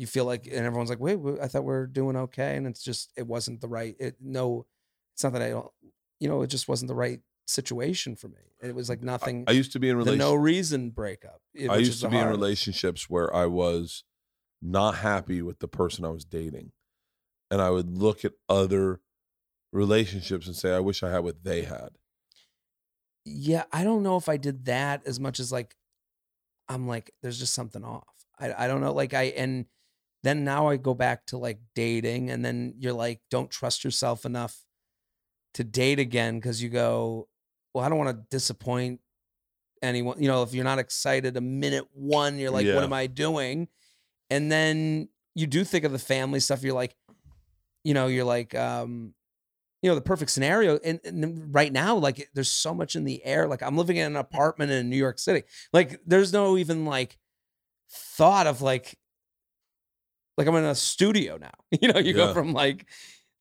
you 0.00 0.06
feel 0.06 0.24
like 0.24 0.46
and 0.46 0.64
everyone's 0.66 0.88
like, 0.88 0.98
wait, 0.98 1.16
wait, 1.16 1.38
I 1.42 1.46
thought 1.46 1.64
we 1.64 1.74
are 1.74 1.86
doing 1.86 2.16
okay, 2.16 2.56
and 2.56 2.66
it's 2.66 2.82
just 2.82 3.12
it 3.16 3.26
wasn't 3.26 3.60
the 3.60 3.68
right. 3.68 3.94
It 4.00 4.16
no, 4.18 4.66
it's 5.14 5.22
not 5.22 5.34
that 5.34 5.42
I 5.42 5.50
don't. 5.50 5.70
You 6.18 6.28
know, 6.28 6.40
it 6.40 6.46
just 6.46 6.68
wasn't 6.68 6.88
the 6.88 6.94
right 6.94 7.20
situation 7.46 8.16
for 8.16 8.28
me. 8.28 8.40
It 8.62 8.74
was 8.74 8.88
like 8.88 9.02
nothing. 9.02 9.44
I 9.46 9.52
used 9.52 9.72
to 9.72 9.78
be 9.78 9.90
in 9.90 9.96
relationships. 9.96 10.30
no 10.30 10.34
reason 10.34 10.90
breakup. 10.90 11.42
eh, 11.54 11.66
I 11.68 11.76
used 11.76 12.00
to 12.00 12.08
be 12.08 12.16
in 12.16 12.28
relationships 12.28 13.10
where 13.10 13.34
I 13.34 13.44
was 13.44 14.04
not 14.62 14.96
happy 14.96 15.42
with 15.42 15.58
the 15.58 15.68
person 15.68 16.04
I 16.04 16.10
was 16.10 16.24
dating. 16.24 16.72
And 17.50 17.60
I 17.60 17.70
would 17.70 17.98
look 17.98 18.24
at 18.24 18.32
other 18.48 19.00
relationships 19.72 20.46
and 20.46 20.56
say, 20.56 20.72
I 20.74 20.80
wish 20.80 21.02
I 21.02 21.10
had 21.10 21.24
what 21.24 21.42
they 21.44 21.62
had. 21.62 21.90
yeah, 23.26 23.64
I 23.72 23.84
don't 23.84 24.02
know 24.02 24.16
if 24.16 24.28
I 24.28 24.38
did 24.38 24.64
that 24.66 25.06
as 25.06 25.20
much 25.20 25.40
as 25.40 25.52
like 25.52 25.76
I'm 26.68 26.86
like, 26.86 27.12
there's 27.22 27.38
just 27.38 27.52
something 27.54 27.84
off. 27.84 28.04
I 28.38 28.64
I 28.64 28.66
don't 28.68 28.80
know. 28.80 28.92
Like 28.92 29.12
I 29.14 29.24
and 29.24 29.66
then 30.22 30.44
now 30.44 30.68
I 30.68 30.76
go 30.76 30.94
back 30.94 31.26
to 31.26 31.38
like 31.38 31.58
dating, 31.74 32.30
and 32.30 32.44
then 32.44 32.74
you're 32.78 32.92
like, 32.92 33.20
don't 33.30 33.50
trust 33.50 33.84
yourself 33.84 34.24
enough 34.24 34.56
to 35.54 35.64
date 35.64 35.98
again 35.98 36.38
because 36.38 36.62
you 36.62 36.68
go, 36.68 37.28
well, 37.74 37.84
I 37.84 37.88
don't 37.88 37.98
want 37.98 38.16
to 38.16 38.24
disappoint 38.30 39.00
anyone. 39.82 40.22
You 40.22 40.28
know, 40.28 40.42
if 40.42 40.52
you're 40.54 40.64
not 40.64 40.78
excited 40.78 41.36
a 41.36 41.40
minute 41.40 41.86
one, 41.92 42.38
you're 42.38 42.50
like, 42.50 42.66
Yeah. 42.66 42.74
what 42.74 42.84
am 42.84 42.92
I 42.92 43.06
doing? 43.06 43.68
And 44.28 44.50
then 44.52 45.08
you 45.34 45.46
do 45.46 45.64
think 45.64 45.84
of 45.84 45.92
the 45.92 45.98
family 45.98 46.40
stuff. 46.40 46.62
You're 46.62 46.74
like, 46.74 46.94
you 47.82 47.94
know, 47.94 48.06
you're 48.06 48.24
like, 48.24 48.54
um, 48.54 49.14
you 49.82 49.88
know, 49.88 49.94
the 49.94 50.02
perfect 50.02 50.30
scenario. 50.30 50.78
And, 50.84 51.00
and 51.04 51.54
right 51.54 51.72
now, 51.72 51.96
like, 51.96 52.28
there's 52.34 52.50
so 52.50 52.74
much 52.74 52.94
in 52.94 53.04
the 53.04 53.24
air. 53.24 53.48
Like, 53.48 53.62
I'm 53.62 53.78
living 53.78 53.96
in 53.96 54.06
an 54.06 54.16
apartment 54.16 54.70
in 54.70 54.90
New 54.90 54.96
York 54.96 55.18
City. 55.18 55.44
Like, 55.72 55.98
there's 56.06 56.32
no 56.32 56.58
even 56.58 56.84
like 56.84 57.16
thought 57.90 58.46
of 58.46 58.60
like, 58.60 58.98
like 60.36 60.46
I'm 60.46 60.54
in 60.56 60.64
a 60.64 60.74
studio 60.74 61.36
now. 61.38 61.50
You 61.80 61.92
know, 61.92 61.98
you 62.00 62.12
Yeah. 62.14 62.26
go 62.28 62.34
from 62.34 62.52
like, 62.52 62.86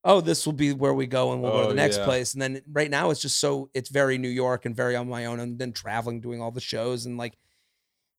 oh, 0.04 0.22
this 0.22 0.46
will 0.46 0.54
be 0.54 0.74
where 0.74 0.94
we 0.94 1.08
go 1.08 1.32
and 1.34 1.42
we'll 1.42 1.52
go 1.52 1.60
to 1.62 1.66
Oh, 1.66 1.70
the 1.70 1.76
next 1.76 1.98
yeah. 1.98 2.06
place. 2.06 2.34
And 2.34 2.42
then 2.42 2.62
right 2.72 2.90
now 2.90 3.10
it's 3.10 3.22
just 3.22 3.40
so 3.40 3.70
it's 3.74 3.90
very 3.90 4.18
New 4.18 4.30
York 4.30 4.66
and 4.66 4.76
very 4.76 4.96
on 4.96 5.10
my 5.10 5.26
own 5.26 5.40
and 5.40 5.60
then 5.60 5.74
traveling, 5.74 6.22
doing 6.22 6.42
all 6.42 6.52
the 6.52 6.62
shows 6.62 7.06
and 7.06 7.18
like 7.18 7.38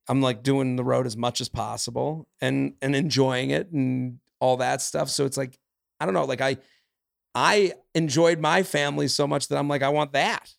I'm 0.09 0.21
like 0.21 0.43
doing 0.43 0.77
the 0.77 0.85
road 0.85 1.07
as 1.07 1.17
much 1.17 1.41
as 1.41 1.49
possible 1.49 2.27
and 2.41 2.75
and 2.83 2.97
enjoying 2.97 3.51
it 3.51 3.71
and 3.71 4.19
all 4.41 4.57
that 4.59 4.83
stuff. 4.83 5.09
So 5.11 5.25
it's 5.25 5.37
like, 5.37 5.59
I 6.01 6.05
don't 6.05 6.15
know, 6.15 6.25
like 6.25 6.41
I 6.41 6.57
I 7.35 7.75
enjoyed 7.95 8.41
my 8.41 8.63
family 8.63 9.09
so 9.09 9.27
much 9.27 9.49
that 9.49 9.57
I'm 9.59 9.69
like, 9.69 9.83
I 9.83 9.89
want 9.91 10.13
that. 10.13 10.53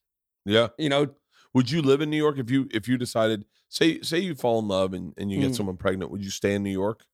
Yeah. 0.46 0.70
You 0.78 0.90
know, 0.90 1.08
Would 1.54 1.70
you 1.70 1.82
live 1.82 2.00
in 2.02 2.10
New 2.10 2.18
York 2.18 2.38
if 2.40 2.50
you 2.50 2.68
if 2.72 2.88
you 2.88 2.98
decided 2.98 3.46
say 3.68 4.00
say 4.02 4.20
you 4.20 4.36
fall 4.36 4.60
in 4.60 4.68
love 4.70 4.94
and, 4.94 5.14
and 5.18 5.30
you 5.32 5.40
get 5.40 5.52
Mm. 5.52 5.56
someone 5.58 5.78
pregnant, 5.78 6.12
would 6.12 6.24
you 6.24 6.32
stay 6.32 6.54
in 6.56 6.64
New 6.64 6.72
York? 6.72 7.06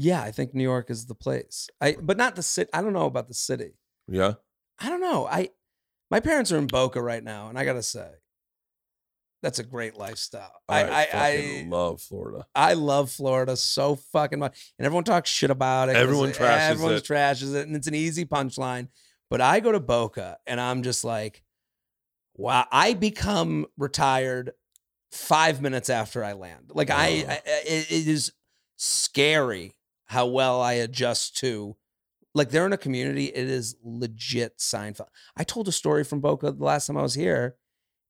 Yeah, 0.00 0.22
I 0.22 0.30
think 0.30 0.54
New 0.54 0.62
York 0.62 0.88
is 0.88 1.04
the 1.04 1.14
place. 1.14 1.68
I 1.78 1.96
but 2.00 2.16
not 2.16 2.34
the 2.34 2.42
city. 2.42 2.70
I 2.72 2.80
don't 2.80 2.94
know 2.94 3.04
about 3.04 3.28
the 3.28 3.34
city. 3.34 3.72
Yeah. 4.08 4.34
I 4.78 4.88
don't 4.88 5.02
know. 5.02 5.26
I 5.26 5.50
my 6.10 6.20
parents 6.20 6.50
are 6.52 6.56
in 6.58 6.66
Boca 6.66 7.02
right 7.02 7.22
now, 7.22 7.48
and 7.48 7.58
I 7.58 7.66
gotta 7.66 7.82
say, 7.82 8.08
that's 9.42 9.58
a 9.58 9.62
great 9.62 9.98
lifestyle. 9.98 10.54
I 10.68 10.84
I, 10.84 11.08
I, 11.12 11.66
love 11.68 12.00
Florida. 12.00 12.46
I 12.54 12.72
love 12.74 13.10
Florida 13.10 13.56
so 13.58 13.96
fucking 13.96 14.38
much, 14.38 14.72
and 14.78 14.86
everyone 14.86 15.04
talks 15.04 15.28
shit 15.28 15.50
about 15.50 15.90
it. 15.90 15.96
Everyone 15.96 16.30
trashes 16.30 16.70
everyone 16.70 16.94
it. 16.94 17.04
trashes 17.04 17.54
it, 17.54 17.66
and 17.66 17.76
it's 17.76 17.86
an 17.86 17.94
easy 17.94 18.24
punchline. 18.24 18.88
But 19.28 19.42
I 19.42 19.60
go 19.60 19.70
to 19.70 19.80
Boca, 19.80 20.38
and 20.46 20.58
I'm 20.58 20.82
just 20.82 21.04
like, 21.04 21.42
wow. 22.36 22.66
I 22.72 22.94
become 22.94 23.66
retired 23.76 24.52
five 25.12 25.60
minutes 25.60 25.90
after 25.90 26.24
I 26.24 26.32
land. 26.32 26.70
Like 26.72 26.88
I, 26.88 27.24
Oh. 27.28 27.30
I 27.30 27.42
it 27.66 28.08
is 28.08 28.32
scary 28.76 29.74
how 30.10 30.26
well 30.26 30.60
I 30.60 30.72
adjust 30.72 31.36
to. 31.36 31.76
Like 32.34 32.50
they're 32.50 32.66
in 32.66 32.72
a 32.72 32.76
community, 32.76 33.26
it 33.26 33.48
is 33.48 33.76
legit 33.84 34.58
Seinfeld. 34.58 35.06
I 35.36 35.44
told 35.44 35.68
a 35.68 35.72
story 35.72 36.02
from 36.02 36.20
Boca 36.20 36.50
the 36.50 36.64
last 36.64 36.88
time 36.88 36.96
I 36.96 37.02
was 37.02 37.14
here, 37.14 37.54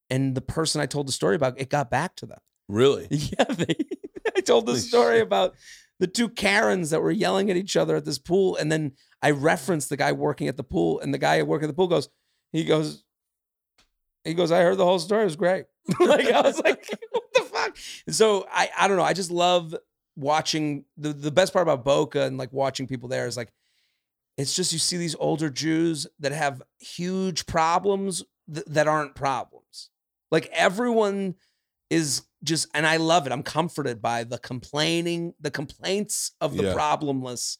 and 0.08 0.34
the 0.34 0.40
person 0.40 0.80
I 0.80 0.86
told 0.86 1.08
the 1.08 1.12
story 1.12 1.36
about, 1.36 1.60
it 1.60 1.68
got 1.68 1.90
back 1.90 2.16
to 2.16 2.26
them. 2.26 2.38
Really? 2.68 3.06
Yeah, 3.10 3.44
they, 3.44 3.76
I 4.36 4.40
told 4.40 4.64
the 4.64 4.78
story 4.78 5.16
shit. 5.16 5.26
about 5.26 5.56
the 5.98 6.06
two 6.06 6.30
Karens 6.30 6.88
that 6.88 7.02
were 7.02 7.10
yelling 7.10 7.50
at 7.50 7.58
each 7.58 7.76
other 7.76 7.96
at 7.96 8.06
this 8.06 8.18
pool, 8.18 8.56
and 8.56 8.72
then 8.72 8.92
I 9.20 9.32
referenced 9.32 9.90
the 9.90 9.98
guy 9.98 10.12
working 10.12 10.48
at 10.48 10.56
the 10.56 10.64
pool, 10.64 11.00
and 11.00 11.12
the 11.12 11.18
guy 11.18 11.42
working 11.42 11.66
at 11.66 11.68
the 11.68 11.76
pool 11.76 11.88
goes, 11.88 12.08
he 12.50 12.64
goes, 12.64 13.04
he 14.24 14.32
goes, 14.32 14.50
I 14.50 14.62
heard 14.62 14.78
the 14.78 14.86
whole 14.86 14.98
story. 14.98 15.22
It 15.22 15.26
was 15.26 15.36
great. 15.36 15.66
like 16.00 16.26
I 16.26 16.40
was 16.40 16.58
like, 16.60 16.86
what 17.10 17.24
the 17.34 17.42
fuck? 17.42 17.76
So 18.08 18.46
I, 18.50 18.70
I 18.78 18.88
don't 18.88 18.96
know. 18.96 19.04
I 19.04 19.12
just 19.12 19.30
love 19.30 19.74
watching 20.16 20.84
the 20.96 21.12
the 21.12 21.30
best 21.30 21.52
part 21.52 21.62
about 21.62 21.84
Boca 21.84 22.22
and 22.22 22.36
like 22.38 22.52
watching 22.52 22.86
people 22.86 23.08
there 23.08 23.26
is 23.26 23.36
like, 23.36 23.52
it's 24.36 24.54
just 24.54 24.72
you 24.72 24.78
see 24.78 24.96
these 24.96 25.16
older 25.18 25.50
Jews 25.50 26.06
that 26.18 26.32
have 26.32 26.62
huge 26.78 27.46
problems 27.46 28.22
th- 28.52 28.66
that 28.66 28.88
aren't 28.88 29.14
problems. 29.14 29.90
Like 30.30 30.48
everyone 30.52 31.34
is 31.90 32.22
just, 32.44 32.68
and 32.72 32.86
I 32.86 32.96
love 32.98 33.26
it. 33.26 33.32
I'm 33.32 33.42
comforted 33.42 34.00
by 34.00 34.24
the 34.24 34.38
complaining, 34.38 35.34
the 35.40 35.50
complaints 35.50 36.32
of 36.40 36.56
the 36.56 36.64
Yeah. 36.64 36.74
problemless 36.74 37.58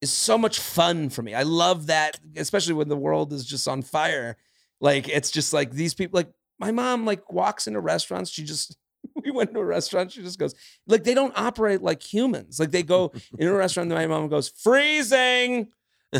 is 0.00 0.12
so 0.12 0.36
much 0.36 0.60
fun 0.60 1.08
for 1.10 1.22
me. 1.22 1.34
I 1.34 1.42
love 1.44 1.86
that, 1.86 2.20
especially 2.36 2.74
when 2.74 2.88
the 2.88 2.96
world 2.96 3.32
is 3.32 3.44
just 3.46 3.66
on 3.66 3.82
fire. 3.82 4.36
Like 4.80 5.08
it's 5.08 5.30
just 5.30 5.52
like 5.52 5.70
these 5.72 5.94
people, 5.94 6.18
like 6.18 6.30
my 6.58 6.70
mom, 6.70 7.04
like 7.06 7.32
walks 7.32 7.66
into 7.66 7.80
restaurants. 7.80 8.30
She 8.30 8.44
just, 8.44 8.76
we 9.24 9.30
went 9.30 9.52
to 9.52 9.60
a 9.60 9.64
restaurant. 9.64 10.12
She 10.12 10.22
just 10.22 10.38
goes, 10.38 10.54
like 10.86 11.04
they 11.04 11.14
don't 11.14 11.32
operate 11.36 11.82
like 11.82 12.02
humans. 12.02 12.58
Like 12.60 12.70
they 12.70 12.82
go 12.82 13.12
in 13.38 13.48
a 13.48 13.52
restaurant. 13.52 13.90
And 13.90 13.98
my 13.98 14.06
mom 14.06 14.28
goes, 14.28 14.48
freezing, 14.48 15.68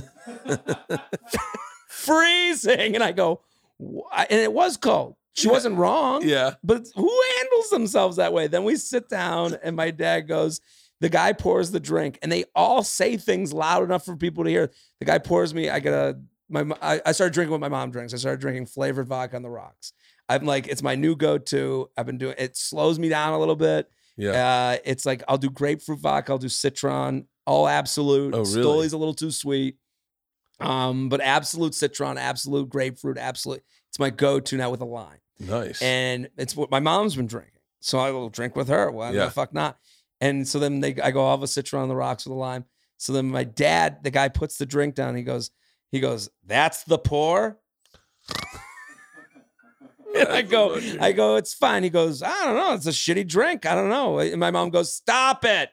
freezing, 1.88 2.94
and 2.94 3.02
I 3.02 3.12
go, 3.12 3.42
"Why?" 3.78 4.26
and 4.30 4.40
it 4.40 4.52
was 4.52 4.76
cold. 4.76 5.16
She 5.34 5.48
wasn't 5.48 5.76
wrong. 5.76 6.22
Yeah. 6.26 6.54
But 6.62 6.86
who 6.94 7.22
handles 7.38 7.70
themselves 7.70 8.16
that 8.16 8.34
way? 8.34 8.48
Then 8.48 8.64
we 8.64 8.76
sit 8.76 9.08
down, 9.08 9.56
and 9.62 9.74
my 9.74 9.90
dad 9.90 10.28
goes, 10.28 10.60
the 11.00 11.08
guy 11.08 11.32
pours 11.32 11.70
the 11.70 11.80
drink, 11.80 12.18
and 12.22 12.30
they 12.30 12.44
all 12.54 12.82
say 12.84 13.16
things 13.16 13.52
loud 13.52 13.82
enough 13.82 14.04
for 14.04 14.14
people 14.14 14.44
to 14.44 14.50
hear. 14.50 14.70
The 15.00 15.06
guy 15.06 15.18
pours 15.18 15.52
me, 15.54 15.68
I 15.68 15.80
get 15.80 15.94
a 15.94 16.20
my 16.52 16.64
I, 16.80 17.00
I 17.06 17.12
started 17.12 17.34
drinking 17.34 17.50
what 17.50 17.60
my 17.60 17.68
mom 17.68 17.90
drinks. 17.90 18.14
I 18.14 18.18
started 18.18 18.40
drinking 18.40 18.66
flavored 18.66 19.08
vodka 19.08 19.36
on 19.36 19.42
the 19.42 19.50
rocks. 19.50 19.92
I'm 20.28 20.44
like, 20.44 20.68
it's 20.68 20.82
my 20.82 20.94
new 20.94 21.16
go-to. 21.16 21.90
I've 21.96 22.06
been 22.06 22.18
doing 22.18 22.34
it 22.38 22.56
slows 22.56 22.98
me 22.98 23.08
down 23.08 23.32
a 23.34 23.38
little 23.38 23.56
bit. 23.56 23.90
Yeah. 24.16 24.30
Uh, 24.74 24.76
it's 24.84 25.04
like 25.06 25.22
I'll 25.28 25.38
do 25.38 25.50
grapefruit 25.50 25.98
vodka, 26.00 26.32
I'll 26.32 26.38
do 26.38 26.48
citron, 26.48 27.26
all 27.46 27.68
Absolut. 27.68 28.34
Oh, 28.34 28.38
really? 28.38 28.50
Stoli's 28.62 28.92
a 28.92 28.98
little 28.98 29.14
too 29.14 29.30
sweet. 29.30 29.76
Um, 30.60 31.08
but 31.08 31.20
Absolut 31.20 31.74
citron, 31.74 32.18
Absolut 32.18 32.68
grapefruit, 32.68 33.18
Absolut. 33.18 33.62
It's 33.88 33.98
my 33.98 34.10
go-to 34.10 34.56
now 34.56 34.70
with 34.70 34.80
a 34.80 34.84
lime 34.86 35.18
nice. 35.40 35.82
and 35.82 36.28
it's 36.38 36.56
what 36.56 36.70
my 36.70 36.80
mom's 36.80 37.16
been 37.16 37.26
drinking. 37.26 37.52
So 37.80 37.98
I 37.98 38.10
will 38.12 38.28
drink 38.28 38.54
with 38.56 38.68
her. 38.68 38.90
Why 38.90 39.10
Yeah. 39.10 39.24
the 39.24 39.30
fuck 39.32 39.52
not? 39.52 39.76
And 40.20 40.46
so 40.46 40.60
then 40.60 40.78
they, 40.80 40.94
I 41.02 41.10
go, 41.10 41.26
I'll 41.26 41.42
a 41.42 41.48
citron 41.48 41.82
on 41.82 41.88
the 41.88 41.96
rocks 41.96 42.24
with 42.24 42.32
a 42.32 42.36
lime. 42.38 42.64
So 42.96 43.12
then 43.12 43.28
my 43.28 43.42
dad, 43.42 44.04
the 44.04 44.12
guy 44.12 44.28
puts 44.28 44.56
the 44.56 44.64
drink 44.66 44.94
down. 44.94 45.16
He 45.16 45.24
goes, 45.24 45.50
he 45.90 45.98
goes, 45.98 46.28
that's 46.46 46.84
the 46.84 46.96
pour. 46.98 47.58
And 50.14 50.28
I 50.30 50.42
go, 50.42 50.78
I 51.00 51.12
go, 51.12 51.36
it's 51.36 51.54
fine. 51.54 51.82
He 51.82 51.90
goes, 51.90 52.22
I 52.22 52.44
don't 52.44 52.56
know. 52.56 52.74
It's 52.74 52.86
a 52.86 52.90
shitty 52.90 53.26
drink. 53.26 53.66
I 53.66 53.74
don't 53.74 53.88
know. 53.88 54.18
And 54.18 54.38
my 54.40 54.50
mom 54.50 54.70
goes, 54.70 54.92
stop 54.92 55.44
it. 55.44 55.70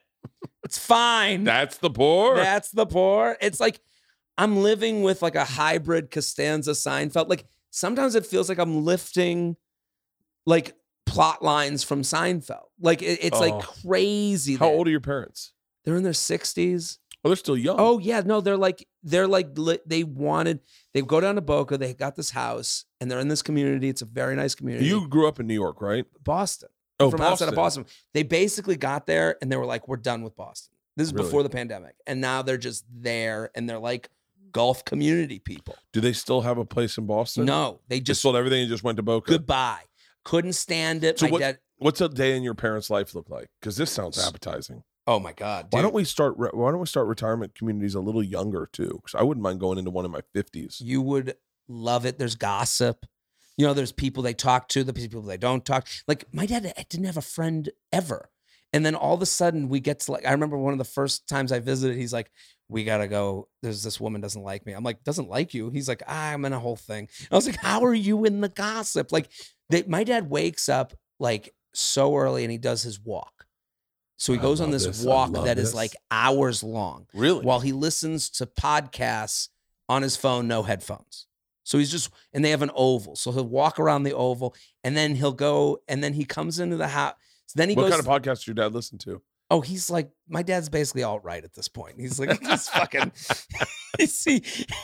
It's 0.64 0.78
fine. 0.78 1.44
That's 1.44 1.78
the 1.78 1.90
pour. 1.90 2.36
That's 2.36 2.70
the 2.70 2.86
pour. 2.86 3.36
It's 3.40 3.58
like 3.60 3.80
I'm 4.38 4.62
living 4.62 5.02
with 5.02 5.22
like 5.22 5.34
a 5.34 5.44
hybrid 5.44 6.10
Costanza 6.10 6.72
Seinfeld. 6.72 7.28
Like 7.28 7.46
sometimes 7.70 8.14
it 8.14 8.26
feels 8.26 8.48
like 8.48 8.58
I'm 8.58 8.84
lifting 8.84 9.56
like 10.46 10.74
plot 11.06 11.42
lines 11.42 11.82
from 11.82 12.02
Seinfeld. 12.02 12.66
Like 12.80 13.02
it- 13.02 13.18
it's 13.22 13.40
like 13.40 13.54
Oh. 13.54 13.60
crazy. 13.84 14.56
How 14.56 14.68
old 14.68 14.86
are 14.86 14.90
your 14.90 15.00
parents? 15.00 15.52
They're 15.84 15.96
in 15.96 16.02
their 16.02 16.12
60s. 16.12 16.98
Oh, 17.24 17.28
they're 17.28 17.36
still 17.36 17.56
young. 17.56 17.76
Oh 17.78 17.98
yeah, 17.98 18.20
no, 18.24 18.40
they're 18.40 18.56
like 18.56 18.86
they're 19.02 19.28
like 19.28 19.48
they 19.86 20.04
wanted 20.04 20.60
they 20.94 21.02
go 21.02 21.20
down 21.20 21.34
to 21.34 21.40
Boca. 21.42 21.76
They 21.76 21.92
got 21.94 22.16
this 22.16 22.30
house 22.30 22.84
and 23.00 23.10
they're 23.10 23.20
in 23.20 23.28
this 23.28 23.42
community. 23.42 23.88
It's 23.88 24.02
a 24.02 24.06
very 24.06 24.36
nice 24.36 24.54
community. 24.54 24.86
you 24.86 25.08
grew 25.08 25.26
up 25.28 25.40
in 25.40 25.46
New 25.46 25.54
York, 25.54 25.80
right? 25.80 26.04
Boston 26.22 26.68
Oh, 26.98 27.10
from 27.10 27.22
outside 27.22 27.48
of 27.48 27.54
Boston. 27.54 27.86
They 28.12 28.22
basically 28.22 28.76
got 28.76 29.06
there 29.06 29.36
and 29.40 29.50
they 29.50 29.56
were 29.56 29.64
like, 29.66 29.88
"We're 29.88 29.96
done 29.96 30.22
with 30.22 30.36
Boston." 30.36 30.74
This 30.96 31.06
is 31.08 31.14
Really? 31.14 31.24
before 31.26 31.42
the 31.42 31.48
pandemic, 31.48 31.94
and 32.06 32.20
now 32.20 32.42
they're 32.42 32.58
just 32.58 32.84
there 32.92 33.50
and 33.54 33.68
they're 33.68 33.78
like 33.78 34.10
golf 34.52 34.84
community 34.84 35.38
people. 35.38 35.76
Do 35.92 36.00
they 36.00 36.12
still 36.12 36.42
have 36.42 36.58
a 36.58 36.64
place 36.64 36.98
in 36.98 37.06
Boston? 37.06 37.46
No, 37.46 37.80
they 37.88 38.00
Just 38.00 38.06
just 38.06 38.22
sold 38.22 38.36
everything 38.36 38.60
and 38.62 38.68
just 38.68 38.82
went 38.84 38.96
to 38.96 39.02
Boca. 39.02 39.30
goodbye. 39.30 39.80
Couldn't 40.24 40.52
stand 40.52 41.02
it. 41.04 41.18
So 41.18 41.26
My 41.26 41.32
what- 41.32 41.38
dad. 41.40 41.58
What's 41.78 42.02
a 42.02 42.10
day 42.10 42.36
in 42.36 42.42
your 42.42 42.54
parents' 42.54 42.90
life 42.90 43.14
look 43.14 43.30
like? 43.30 43.48
Because 43.58 43.78
this 43.78 43.90
sounds 43.90 44.18
appetizing. 44.22 44.82
Oh 45.06 45.18
my 45.18 45.32
god! 45.32 45.68
Why 45.70 45.80
don't 45.80 45.94
we 45.94 46.04
start? 46.04 46.34
re- 46.36 46.50
Why 46.52 46.70
don't 46.70 46.80
we 46.80 46.86
start 46.86 47.06
retirement 47.06 47.54
communities 47.54 47.94
a 47.94 48.00
little 48.00 48.22
younger 48.22 48.68
too? 48.70 49.00
Because 49.02 49.14
I 49.18 49.22
wouldn't 49.22 49.42
mind 49.42 49.58
going 49.60 49.78
into 49.78 49.90
one 49.90 50.04
in 50.04 50.10
my 50.10 50.20
fifties. 50.34 50.82
You 50.84 51.00
would 51.00 51.36
love 51.70 52.04
it. 52.06 52.18
There's 52.18 52.34
gossip. 52.34 53.06
You 53.56 53.66
know, 53.66 53.74
there's 53.74 53.92
people 53.92 54.22
they 54.22 54.34
talk 54.34 54.68
to, 54.68 54.84
the 54.84 54.92
people 54.92 55.20
they 55.22 55.36
don't 55.36 55.64
talk. 55.64 55.86
Like 56.08 56.24
my 56.32 56.46
dad 56.46 56.72
didn't 56.88 57.06
have 57.06 57.16
a 57.16 57.22
friend 57.22 57.68
ever. 57.92 58.30
And 58.72 58.86
then 58.86 58.94
all 58.94 59.14
of 59.14 59.22
a 59.22 59.26
sudden 59.26 59.68
we 59.68 59.80
get 59.80 60.00
to 60.00 60.12
like 60.12 60.24
I 60.26 60.30
remember 60.32 60.56
one 60.56 60.72
of 60.72 60.78
the 60.78 60.84
first 60.84 61.28
times 61.28 61.50
I 61.52 61.58
visited, 61.58 61.96
he's 61.96 62.12
like, 62.12 62.30
We 62.68 62.84
gotta 62.84 63.08
go. 63.08 63.48
There's 63.62 63.82
this 63.82 64.00
woman 64.00 64.20
doesn't 64.20 64.42
like 64.42 64.64
me. 64.64 64.72
I'm 64.72 64.84
like, 64.84 65.02
doesn't 65.04 65.28
like 65.28 65.54
you. 65.54 65.70
He's 65.70 65.88
like, 65.88 66.02
ah, 66.06 66.30
I'm 66.32 66.44
in 66.44 66.52
a 66.52 66.58
whole 66.60 66.76
thing. 66.76 67.08
I 67.30 67.34
was 67.34 67.46
like, 67.46 67.56
How 67.56 67.84
are 67.84 67.94
you 67.94 68.24
in 68.24 68.40
the 68.40 68.48
gossip? 68.48 69.12
Like 69.12 69.28
they, 69.68 69.82
my 69.82 70.04
dad 70.04 70.30
wakes 70.30 70.68
up 70.68 70.94
like 71.18 71.52
so 71.74 72.16
early 72.16 72.44
and 72.44 72.50
he 72.52 72.58
does 72.58 72.82
his 72.82 72.98
walk. 73.00 73.44
So 74.16 74.32
he 74.32 74.38
I 74.38 74.42
goes 74.42 74.60
on 74.60 74.70
this 74.70 74.86
this. 74.86 75.02
Walk 75.04 75.32
that 75.32 75.58
is 75.58 75.68
this. 75.70 75.74
like 75.74 75.92
hours 76.10 76.62
long 76.62 77.06
Really? 77.12 77.44
while 77.44 77.60
he 77.60 77.72
listens 77.72 78.30
to 78.30 78.46
podcasts 78.46 79.48
on 79.88 80.02
his 80.02 80.16
phone, 80.16 80.46
no 80.46 80.62
headphones. 80.62 81.26
So 81.70 81.78
he's 81.78 81.92
just, 81.92 82.10
and 82.32 82.44
they 82.44 82.50
have 82.50 82.62
an 82.62 82.72
oval. 82.74 83.14
So 83.14 83.30
he'll 83.30 83.46
walk 83.46 83.78
around 83.78 84.02
the 84.02 84.12
oval 84.12 84.56
and 84.82 84.96
then 84.96 85.14
he'll 85.14 85.30
go, 85.30 85.78
and 85.86 86.02
then 86.02 86.14
he 86.14 86.24
comes 86.24 86.58
into 86.58 86.76
the 86.76 86.88
house. 86.88 87.14
So 87.46 87.54
then 87.58 87.68
he 87.68 87.76
what 87.76 87.82
goes, 87.82 87.90
kind 87.92 88.00
of 88.00 88.06
podcast 88.06 88.38
does 88.38 88.46
your 88.48 88.54
dad 88.54 88.74
listen 88.74 88.98
to? 88.98 89.22
Oh, 89.50 89.60
he's 89.60 89.90
like, 89.90 90.10
my 90.28 90.42
dad's 90.42 90.68
basically 90.68 91.02
all 91.02 91.18
right 91.20 91.42
at 91.42 91.54
this 91.54 91.66
point. 91.68 92.00
He's 92.00 92.20
like, 92.20 92.40
he's 92.46 92.68
fucking, 92.68 93.10
see, 94.06 94.38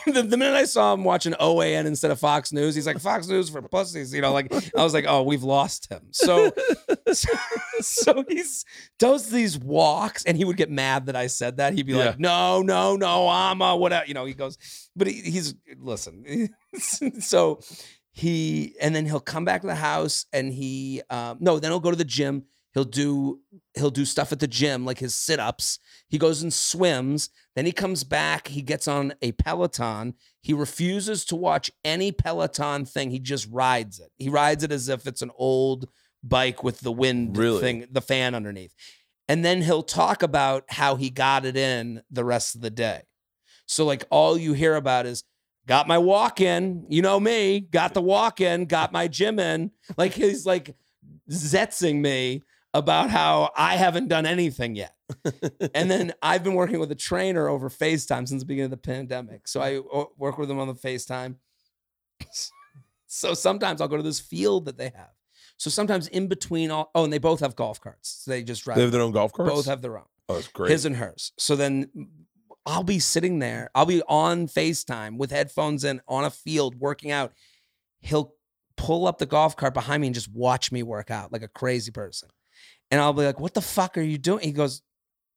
the, 0.05 0.21
the 0.23 0.35
minute 0.37 0.55
I 0.55 0.65
saw 0.65 0.93
him 0.93 1.05
watching 1.05 1.33
OAN 1.33 1.85
instead 1.85 2.11
of 2.11 2.19
Fox 2.19 2.51
News, 2.51 2.75
he's 2.75 2.85
like, 2.85 2.99
Fox 2.99 3.27
News 3.27 3.49
for 3.49 3.61
pussies. 3.61 4.13
You 4.13 4.21
know, 4.21 4.33
like, 4.33 4.51
I 4.75 4.83
was 4.83 4.93
like, 4.93 5.05
oh, 5.07 5.23
we've 5.23 5.43
lost 5.43 5.89
him. 5.89 6.07
So, 6.11 6.51
so, 7.13 7.29
so 7.79 8.23
he's 8.27 8.65
does 8.99 9.29
these 9.29 9.57
walks 9.57 10.25
and 10.25 10.35
he 10.35 10.43
would 10.43 10.57
get 10.57 10.69
mad 10.69 11.05
that 11.05 11.15
I 11.15 11.27
said 11.27 11.57
that. 11.57 11.73
He'd 11.73 11.85
be 11.85 11.93
Yeah. 11.93 12.07
like, 12.07 12.19
no, 12.19 12.61
no, 12.61 12.95
no, 12.97 13.29
I'm 13.29 13.61
a 13.61 13.75
whatever. 13.77 14.05
You 14.05 14.15
know, 14.15 14.25
he 14.25 14.33
goes, 14.33 14.57
but 14.95 15.07
he, 15.07 15.21
he's 15.21 15.55
listen. 15.79 16.45
so 17.21 17.61
he 18.11 18.75
and 18.81 18.95
then 18.95 19.05
he'll 19.05 19.19
come 19.19 19.45
back 19.45 19.61
to 19.61 19.67
the 19.67 19.75
house 19.75 20.25
and 20.33 20.51
he 20.51 21.01
um 21.09 21.37
no, 21.39 21.59
then 21.59 21.71
he'll 21.71 21.79
go 21.79 21.91
to 21.91 21.95
the 21.97 22.03
gym. 22.03 22.43
He'll 22.77 22.83
do 22.83 23.39
he'll 23.73 23.89
do 23.89 24.05
stuff 24.05 24.31
at 24.31 24.39
the 24.39 24.45
gym 24.47 24.85
like 24.85 24.99
his 24.99 25.15
sit-ups. 25.15 25.79
He 26.09 26.19
goes 26.19 26.43
and 26.43 26.53
swims. 26.53 27.31
Then 27.55 27.65
he 27.65 27.71
comes 27.71 28.03
back, 28.03 28.49
he 28.49 28.61
gets 28.61 28.87
on 28.87 29.15
a 29.19 29.31
Peloton. 29.31 30.13
He 30.41 30.53
refuses 30.53 31.25
to 31.25 31.35
watch 31.35 31.71
any 31.83 32.11
Peloton 32.11 32.85
thing. 32.85 33.09
He 33.09 33.17
just 33.17 33.47
rides 33.51 33.99
it. 33.99 34.11
He 34.17 34.29
rides 34.29 34.63
it 34.63 34.71
as 34.71 34.89
if 34.89 35.07
it's 35.07 35.23
an 35.23 35.31
old 35.39 35.89
bike 36.21 36.63
with 36.63 36.81
the 36.81 36.91
wind 36.91 37.35
Really? 37.35 37.61
thing, 37.61 37.87
the 37.89 37.99
fan 37.99 38.35
underneath. 38.35 38.75
And 39.27 39.43
then 39.43 39.63
he'll 39.63 39.81
talk 39.81 40.21
about 40.21 40.65
how 40.69 40.97
he 40.97 41.09
got 41.09 41.45
it 41.45 41.57
in 41.57 42.03
the 42.11 42.23
rest 42.23 42.53
of 42.53 42.61
the 42.61 42.69
day. 42.69 43.01
So 43.65 43.85
like 43.85 44.05
all 44.11 44.37
you 44.37 44.53
hear 44.53 44.75
about 44.75 45.07
is 45.07 45.23
got 45.65 45.87
my 45.87 45.97
walk 45.97 46.41
in, 46.41 46.85
you 46.89 47.01
know 47.01 47.19
me, 47.19 47.59
got 47.59 47.95
the 47.95 48.01
walk 48.03 48.39
in, 48.39 48.65
got 48.65 48.91
my 48.91 49.07
gym 49.07 49.39
in. 49.39 49.71
Like 49.97 50.13
he's 50.13 50.45
like 50.45 50.75
zetzing 51.27 52.01
me 52.01 52.43
about 52.73 53.09
how 53.09 53.51
I 53.55 53.75
haven't 53.75 54.07
done 54.07 54.25
anything 54.25 54.75
yet. 54.75 54.95
and 55.73 55.89
then 55.89 56.13
I've 56.21 56.43
been 56.43 56.53
working 56.53 56.79
with 56.79 56.91
a 56.91 56.95
trainer 56.95 57.47
over 57.47 57.69
FaceTime 57.69 58.27
since 58.27 58.41
the 58.41 58.45
beginning 58.45 58.65
of 58.65 58.71
the 58.71 58.77
pandemic. 58.77 59.47
So 59.47 59.61
I 59.61 59.77
uh, 59.77 60.05
work 60.17 60.37
with 60.37 60.51
him 60.51 60.59
on 60.59 60.67
the 60.67 60.75
FaceTime. 60.75 61.35
So 63.07 63.33
sometimes 63.33 63.79
I'll 63.79 63.87
go 63.87 63.97
to 63.97 64.03
this 64.03 64.19
field 64.19 64.65
that 64.65 64.77
they 64.77 64.89
have. 64.89 65.11
So 65.55 65.69
sometimes 65.69 66.07
in 66.09 66.27
between 66.27 66.69
all 66.69 66.91
oh, 66.93 67.05
and 67.05 67.11
they 67.11 67.17
both 67.17 67.39
have 67.39 67.55
golf 67.55 67.81
carts. 67.81 68.23
So 68.23 68.31
they 68.31 68.43
just 68.43 68.63
drive 68.63 68.75
They 68.75 68.83
have 68.83 68.91
their 68.91 69.01
own 69.01 69.11
golf 69.13 69.33
carts. 69.33 69.51
both 69.51 69.65
have 69.65 69.81
their 69.81 69.97
own 69.97 70.05
Oh, 70.29 70.35
that's 70.35 70.49
great. 70.49 70.71
his 70.71 70.85
and 70.85 70.97
hers. 70.97 71.31
So 71.37 71.55
then 71.55 71.89
I'll 72.65 72.83
be 72.83 72.99
sitting 72.99 73.39
there, 73.39 73.71
I'll 73.73 73.85
be 73.85 74.01
on 74.03 74.47
FaceTime 74.47 75.17
with 75.17 75.31
headphones 75.31 75.85
in 75.85 76.01
on 76.07 76.25
a 76.25 76.29
field 76.29 76.75
working 76.75 77.11
out. 77.11 77.31
He'll 78.01 78.33
pull 78.75 79.07
up 79.07 79.17
the 79.17 79.25
golf 79.25 79.55
cart 79.55 79.73
behind 79.73 80.01
me 80.01 80.07
and 80.07 80.13
just 80.13 80.29
watch 80.31 80.71
me 80.71 80.83
work 80.83 81.09
out 81.09 81.31
like 81.31 81.41
a 81.43 81.47
crazy 81.47 81.91
person. 81.91 82.29
And 82.91 83.01
I'll 83.01 83.13
be 83.13 83.25
like, 83.25 83.39
what 83.39 83.53
the 83.53 83.61
fuck 83.61 83.97
are 83.97 84.01
you 84.01 84.17
doing? 84.17 84.43
He 84.43 84.51
goes, 84.51 84.81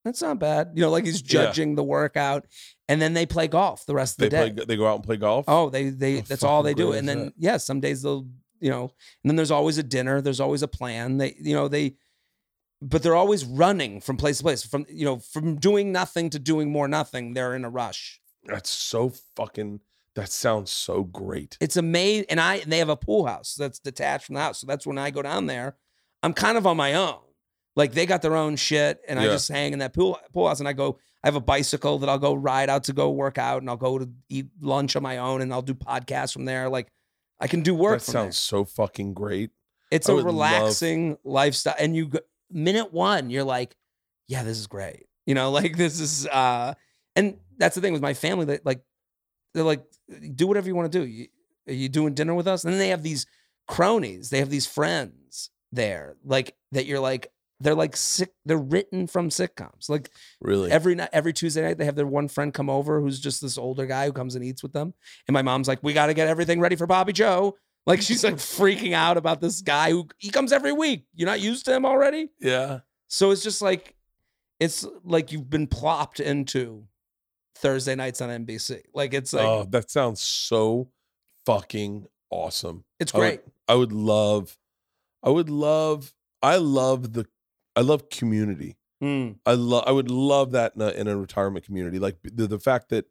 that's 0.04 0.22
not 0.22 0.38
bad. 0.38 0.72
You 0.74 0.82
know, 0.82 0.90
like 0.90 1.04
he's 1.04 1.20
Yeah. 1.20 1.44
judging 1.46 1.74
the 1.74 1.82
workout. 1.84 2.46
And 2.88 3.00
then 3.02 3.12
they 3.12 3.26
play 3.26 3.48
golf 3.48 3.84
the 3.86 3.94
rest 3.94 4.14
of 4.14 4.18
they 4.18 4.28
the 4.28 4.48
day. 4.48 4.52
play. 4.54 4.64
They 4.66 4.76
go 4.76 4.86
out 4.86 4.96
and 4.96 5.04
play 5.04 5.16
golf. 5.16 5.44
Oh, 5.48 5.68
they 5.68 5.90
they 5.90 6.16
How 6.16 6.22
that's 6.28 6.42
all 6.44 6.62
they 6.62 6.74
do. 6.74 6.92
And 6.92 7.08
then 7.08 7.24
that? 7.26 7.34
yeah, 7.36 7.56
some 7.58 7.80
days 7.80 8.02
they'll, 8.02 8.26
you 8.60 8.70
know, 8.70 8.82
and 9.22 9.30
then 9.30 9.36
there's 9.36 9.50
always 9.50 9.78
a 9.78 9.82
dinner, 9.82 10.20
there's 10.20 10.40
always 10.40 10.62
a 10.62 10.68
plan. 10.68 11.18
They, 11.18 11.34
you 11.38 11.54
know, 11.54 11.68
they 11.68 11.96
but 12.82 13.02
they're 13.02 13.16
always 13.16 13.44
running 13.44 14.00
from 14.00 14.16
place 14.16 14.38
to 14.38 14.42
place. 14.42 14.64
From 14.64 14.86
you 14.88 15.04
know, 15.04 15.18
from 15.18 15.56
doing 15.56 15.92
nothing 15.92 16.30
to 16.30 16.38
doing 16.38 16.70
more 16.70 16.88
nothing, 16.88 17.34
they're 17.34 17.54
in 17.54 17.64
a 17.64 17.70
rush. 17.70 18.20
That's 18.44 18.70
so 18.70 19.12
fucking. 19.36 19.80
That 20.16 20.30
sounds 20.30 20.70
so 20.72 21.04
great. 21.04 21.56
It's 21.60 21.76
amazing. 21.76 22.26
And 22.30 22.40
I 22.40 22.56
and 22.56 22.72
they 22.72 22.78
have 22.78 22.88
a 22.88 22.96
pool 22.96 23.26
house 23.26 23.54
that's 23.54 23.78
detached 23.78 24.26
from 24.26 24.34
the 24.36 24.40
house. 24.40 24.60
So 24.60 24.66
that's 24.66 24.86
when 24.86 24.98
I 24.98 25.10
go 25.10 25.20
down 25.22 25.46
there, 25.46 25.76
I'm 26.22 26.32
kind 26.32 26.56
of 26.58 26.66
on 26.66 26.76
my 26.76 26.94
own. 26.94 27.18
Like 27.76 27.92
they 27.92 28.06
got 28.06 28.22
their 28.22 28.36
own 28.36 28.56
shit, 28.56 29.00
and 29.08 29.18
I 29.18 29.24
just 29.26 29.48
hang 29.48 29.72
in 29.72 29.78
that 29.78 29.92
pool 29.94 30.18
pool 30.32 30.48
house 30.48 30.58
and 30.60 30.68
I 30.68 30.72
go, 30.72 30.98
I 31.22 31.26
have 31.28 31.36
a 31.36 31.40
bicycle 31.40 31.98
that 32.00 32.08
I'll 32.08 32.18
go 32.18 32.34
ride 32.34 32.68
out 32.68 32.84
to 32.84 32.92
go 32.92 33.10
work 33.10 33.38
out, 33.38 33.62
and 33.62 33.70
I'll 33.70 33.76
go 33.76 33.98
to 33.98 34.08
eat 34.28 34.46
lunch 34.60 34.96
on 34.96 35.02
my 35.02 35.18
own, 35.18 35.40
and 35.40 35.52
I'll 35.52 35.62
do 35.62 35.74
podcasts 35.74 36.32
from 36.32 36.44
there. 36.46 36.68
Like 36.68 36.90
I 37.38 37.46
can 37.46 37.62
do 37.62 37.74
work. 37.74 38.00
That 38.00 38.04
from 38.06 38.12
there. 38.12 38.22
sounds 38.24 38.38
so 38.38 38.64
fucking 38.64 39.14
great. 39.14 39.50
It's 39.90 40.08
I 40.08 40.12
a 40.12 40.16
would 40.16 40.24
love- 40.24 40.34
relaxing 40.34 41.16
lifestyle. 41.24 41.74
And 41.78 41.96
you, 41.96 42.06
go- 42.08 42.20
minute 42.50 42.92
one, 42.92 43.28
you're 43.30 43.44
like, 43.44 43.74
yeah, 44.28 44.42
this 44.42 44.58
is 44.58 44.66
great. 44.66 45.06
You 45.26 45.34
know, 45.34 45.50
like 45.60 45.76
this 45.76 46.00
is, 46.00 46.26
uh, 46.26 46.74
and 47.16 47.38
that's 47.56 47.74
the 47.74 47.80
thing 47.80 47.92
with 47.92 48.02
my 48.02 48.14
family 48.14 48.44
that 48.46 48.64
like, 48.66 48.82
they're 49.54 49.64
like, 49.64 49.84
do 50.34 50.46
whatever 50.46 50.68
you 50.68 50.74
want 50.76 50.92
to 50.92 50.98
do. 51.00 51.06
You, 51.06 51.26
are 51.68 51.72
you 51.72 51.88
doing 51.88 52.14
dinner 52.14 52.34
with 52.34 52.46
us? 52.46 52.62
And 52.64 52.72
then 52.72 52.78
they 52.78 52.88
have 52.88 53.02
these 53.02 53.26
cronies, 53.66 54.30
they 54.30 54.38
have 54.38 54.50
these 54.50 54.66
friends 54.66 55.50
there, 55.72 56.16
like 56.24 56.56
that 56.72 56.86
you're 56.86 57.00
like, 57.00 57.32
they're 57.60 57.74
like 57.74 57.96
sick, 57.96 58.32
they're 58.46 58.56
written 58.58 59.06
from 59.06 59.28
sitcoms. 59.28 59.88
Like 59.88 60.10
Really. 60.40 60.70
every 60.70 60.94
night, 60.94 61.10
every 61.12 61.32
Tuesday 61.32 61.62
night, 61.62 61.78
they 61.78 61.84
have 61.84 61.94
their 61.96 62.06
one 62.06 62.26
friend 62.28 62.52
come 62.54 62.70
over 62.70 63.00
who's 63.00 63.20
just 63.20 63.40
this 63.42 63.58
older 63.58 63.86
guy 63.86 64.06
who 64.06 64.12
comes 64.12 64.34
and 64.34 64.44
eats 64.44 64.62
with 64.62 64.72
them. 64.72 64.94
And 65.28 65.34
my 65.34 65.42
mom's 65.42 65.68
like, 65.68 65.82
we 65.82 65.92
got 65.92 66.06
to 66.06 66.14
get 66.14 66.26
everything 66.28 66.60
ready 66.60 66.76
for 66.76 66.86
Bobby 66.86 67.12
Joe. 67.12 67.56
Like 67.86 68.02
she's 68.02 68.24
like 68.24 68.34
freaking 68.36 68.92
out 68.92 69.16
about 69.16 69.40
this 69.40 69.60
guy 69.62 69.90
who 69.90 70.08
he 70.18 70.30
comes 70.30 70.52
every 70.52 70.72
week. 70.72 71.06
You're 71.14 71.26
not 71.28 71.40
used 71.40 71.64
to 71.66 71.74
him 71.74 71.84
already. 71.86 72.30
yeah. 72.40 72.80
So 73.08 73.30
it's 73.32 73.42
just 73.42 73.60
like, 73.60 73.94
it's 74.60 74.86
like 75.04 75.32
you've 75.32 75.50
been 75.50 75.66
plopped 75.66 76.20
into 76.20 76.84
Thursday 77.56 77.94
nights 77.94 78.20
on 78.20 78.28
NBC. 78.46 78.82
Like 78.94 79.14
it's 79.14 79.32
like, 79.32 79.44
oh, 79.46 79.66
that 79.70 79.90
sounds 79.90 80.20
so 80.20 80.90
fucking 81.46 82.06
awesome. 82.30 82.84
it's 82.98 83.14
I 83.14 83.18
would- 83.18 83.22
great. 83.24 83.40
I 83.68 83.74
would 83.74 83.92
love. 83.92 84.56
I 85.22 85.30
would 85.30 85.50
love. 85.50 86.12
I 86.42 86.56
love 86.56 87.12
the. 87.12 87.26
I 87.76 87.80
love 87.82 88.10
community. 88.10 88.76
Mm. 89.02 89.36
I 89.46 89.54
love. 89.54 89.84
I 89.86 89.92
would 89.92 90.10
love 90.10 90.52
that 90.52 90.74
in 90.76 90.82
a, 90.82 90.88
in 90.90 91.08
a 91.08 91.16
retirement 91.16 91.64
community. 91.64 91.98
Like 91.98 92.16
the 92.22 92.46
the 92.46 92.58
fact 92.58 92.90
that 92.90 93.06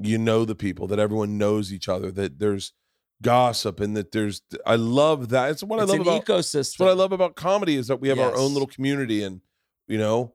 you 0.00 0.18
know 0.18 0.44
the 0.44 0.54
people, 0.54 0.86
that 0.88 0.98
everyone 0.98 1.36
knows 1.38 1.72
each 1.72 1.88
other, 1.88 2.10
that 2.12 2.38
there's 2.38 2.72
gossip, 3.22 3.80
and 3.80 3.96
that 3.96 4.12
there's. 4.12 4.40
I 4.64 4.76
love 4.76 5.28
that. 5.30 5.50
It's 5.50 5.62
what 5.62 5.82
it's 5.82 5.92
I 5.92 5.96
love 5.96 6.06
about. 6.06 6.24
ecosystem. 6.24 6.80
What 6.80 6.88
I 6.88 6.94
love 6.94 7.12
about 7.12 7.36
comedy 7.36 7.76
is 7.76 7.88
that 7.88 8.00
we 8.00 8.08
have 8.08 8.18
our 8.18 8.34
own 8.34 8.52
little 8.54 8.66
community, 8.68 9.22
and 9.22 9.40
you 9.88 9.98
know. 9.98 10.34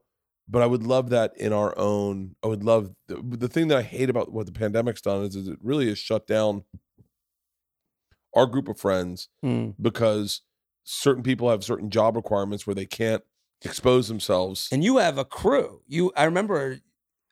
But 0.52 0.62
I 0.62 0.66
would 0.66 0.82
love 0.82 1.10
that 1.10 1.32
in 1.36 1.52
our 1.52 1.76
own. 1.78 2.34
I 2.42 2.48
would 2.48 2.64
love 2.64 2.90
the, 3.06 3.20
the 3.24 3.46
thing 3.48 3.68
that 3.68 3.78
I 3.78 3.82
hate 3.82 4.10
about 4.10 4.32
what 4.32 4.46
the 4.46 4.52
pandemic's 4.52 5.00
done 5.00 5.22
is, 5.22 5.36
is 5.36 5.46
it 5.46 5.58
really 5.62 5.86
has 5.88 5.98
shut 5.98 6.26
down 6.26 6.64
our 8.34 8.46
group 8.46 8.68
of 8.68 8.78
friends 8.78 9.28
Mm. 9.44 9.74
because 9.80 10.42
certain 10.84 11.22
people 11.22 11.50
have 11.50 11.62
certain 11.64 11.90
job 11.90 12.16
requirements 12.16 12.66
where 12.66 12.74
they 12.74 12.86
can't 12.86 13.22
expose 13.64 14.08
themselves. 14.08 14.68
And 14.72 14.82
you 14.84 14.96
have 14.98 15.18
a 15.18 15.24
crew. 15.24 15.82
You, 15.86 16.12
I 16.16 16.24
remember, 16.24 16.78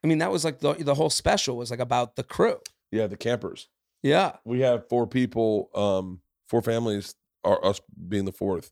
I 0.03 0.07
mean, 0.07 0.19
that 0.19 0.31
was 0.31 0.45
like 0.45 0.61
the, 0.61 0.75
the 0.75 0.95
whole 0.95 1.11
special 1.11 1.57
was 1.57 1.71
like 1.71 1.81
about 1.81 2.17
the 2.17 2.23
crew. 2.23 2.59
yeah, 2.91 3.07
the 3.07 3.17
campers. 3.17 3.69
Yeah. 4.03 4.37
We 4.45 4.61
have 4.61 4.89
four 4.89 5.07
people, 5.07 5.71
um, 5.75 6.21
four 6.49 6.63
families, 6.63 7.15
are 7.45 7.65
us 7.65 7.81
being 8.09 8.25
the 8.25 8.33
fourth 8.33 8.71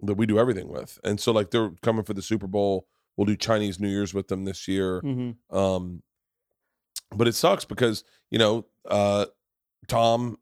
that 0.00 0.14
we 0.14 0.26
do 0.26 0.38
everything 0.38 0.68
with. 0.68 0.98
And 1.04 1.18
so 1.20 1.32
like 1.32 1.50
they're 1.50 1.70
coming 1.82 2.04
for 2.04 2.14
the 2.14 2.22
Super 2.22 2.46
Bowl. 2.46 2.86
We'll 3.16 3.24
do 3.26 3.36
Chinese 3.36 3.80
New 3.80 3.88
Year's 3.88 4.12
with 4.14 4.28
them 4.28 4.44
this 4.44 4.68
year. 4.68 5.00
Mm-hmm. 5.02 5.56
Um, 5.56 6.02
but 7.14 7.26
it 7.28 7.34
sucks 7.34 7.64
because 7.64 8.04
you 8.30 8.38
know, 8.38 8.66
uh, 8.88 9.26
Tom, 9.88 10.38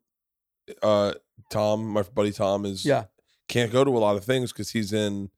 uh, 0.83 1.13
Tom, 1.51 1.87
my 1.87 2.03
buddy 2.03 2.33
Tom 2.33 2.65
is 2.65 2.85
Yeah. 2.85 3.05
can't 3.49 3.71
go 3.73 3.85
to 3.85 3.91
a 3.91 3.99
lot 4.01 4.17
of 4.17 4.25
things 4.25 4.53
because 4.53 4.71
he's 4.71 4.93
in 4.93 5.31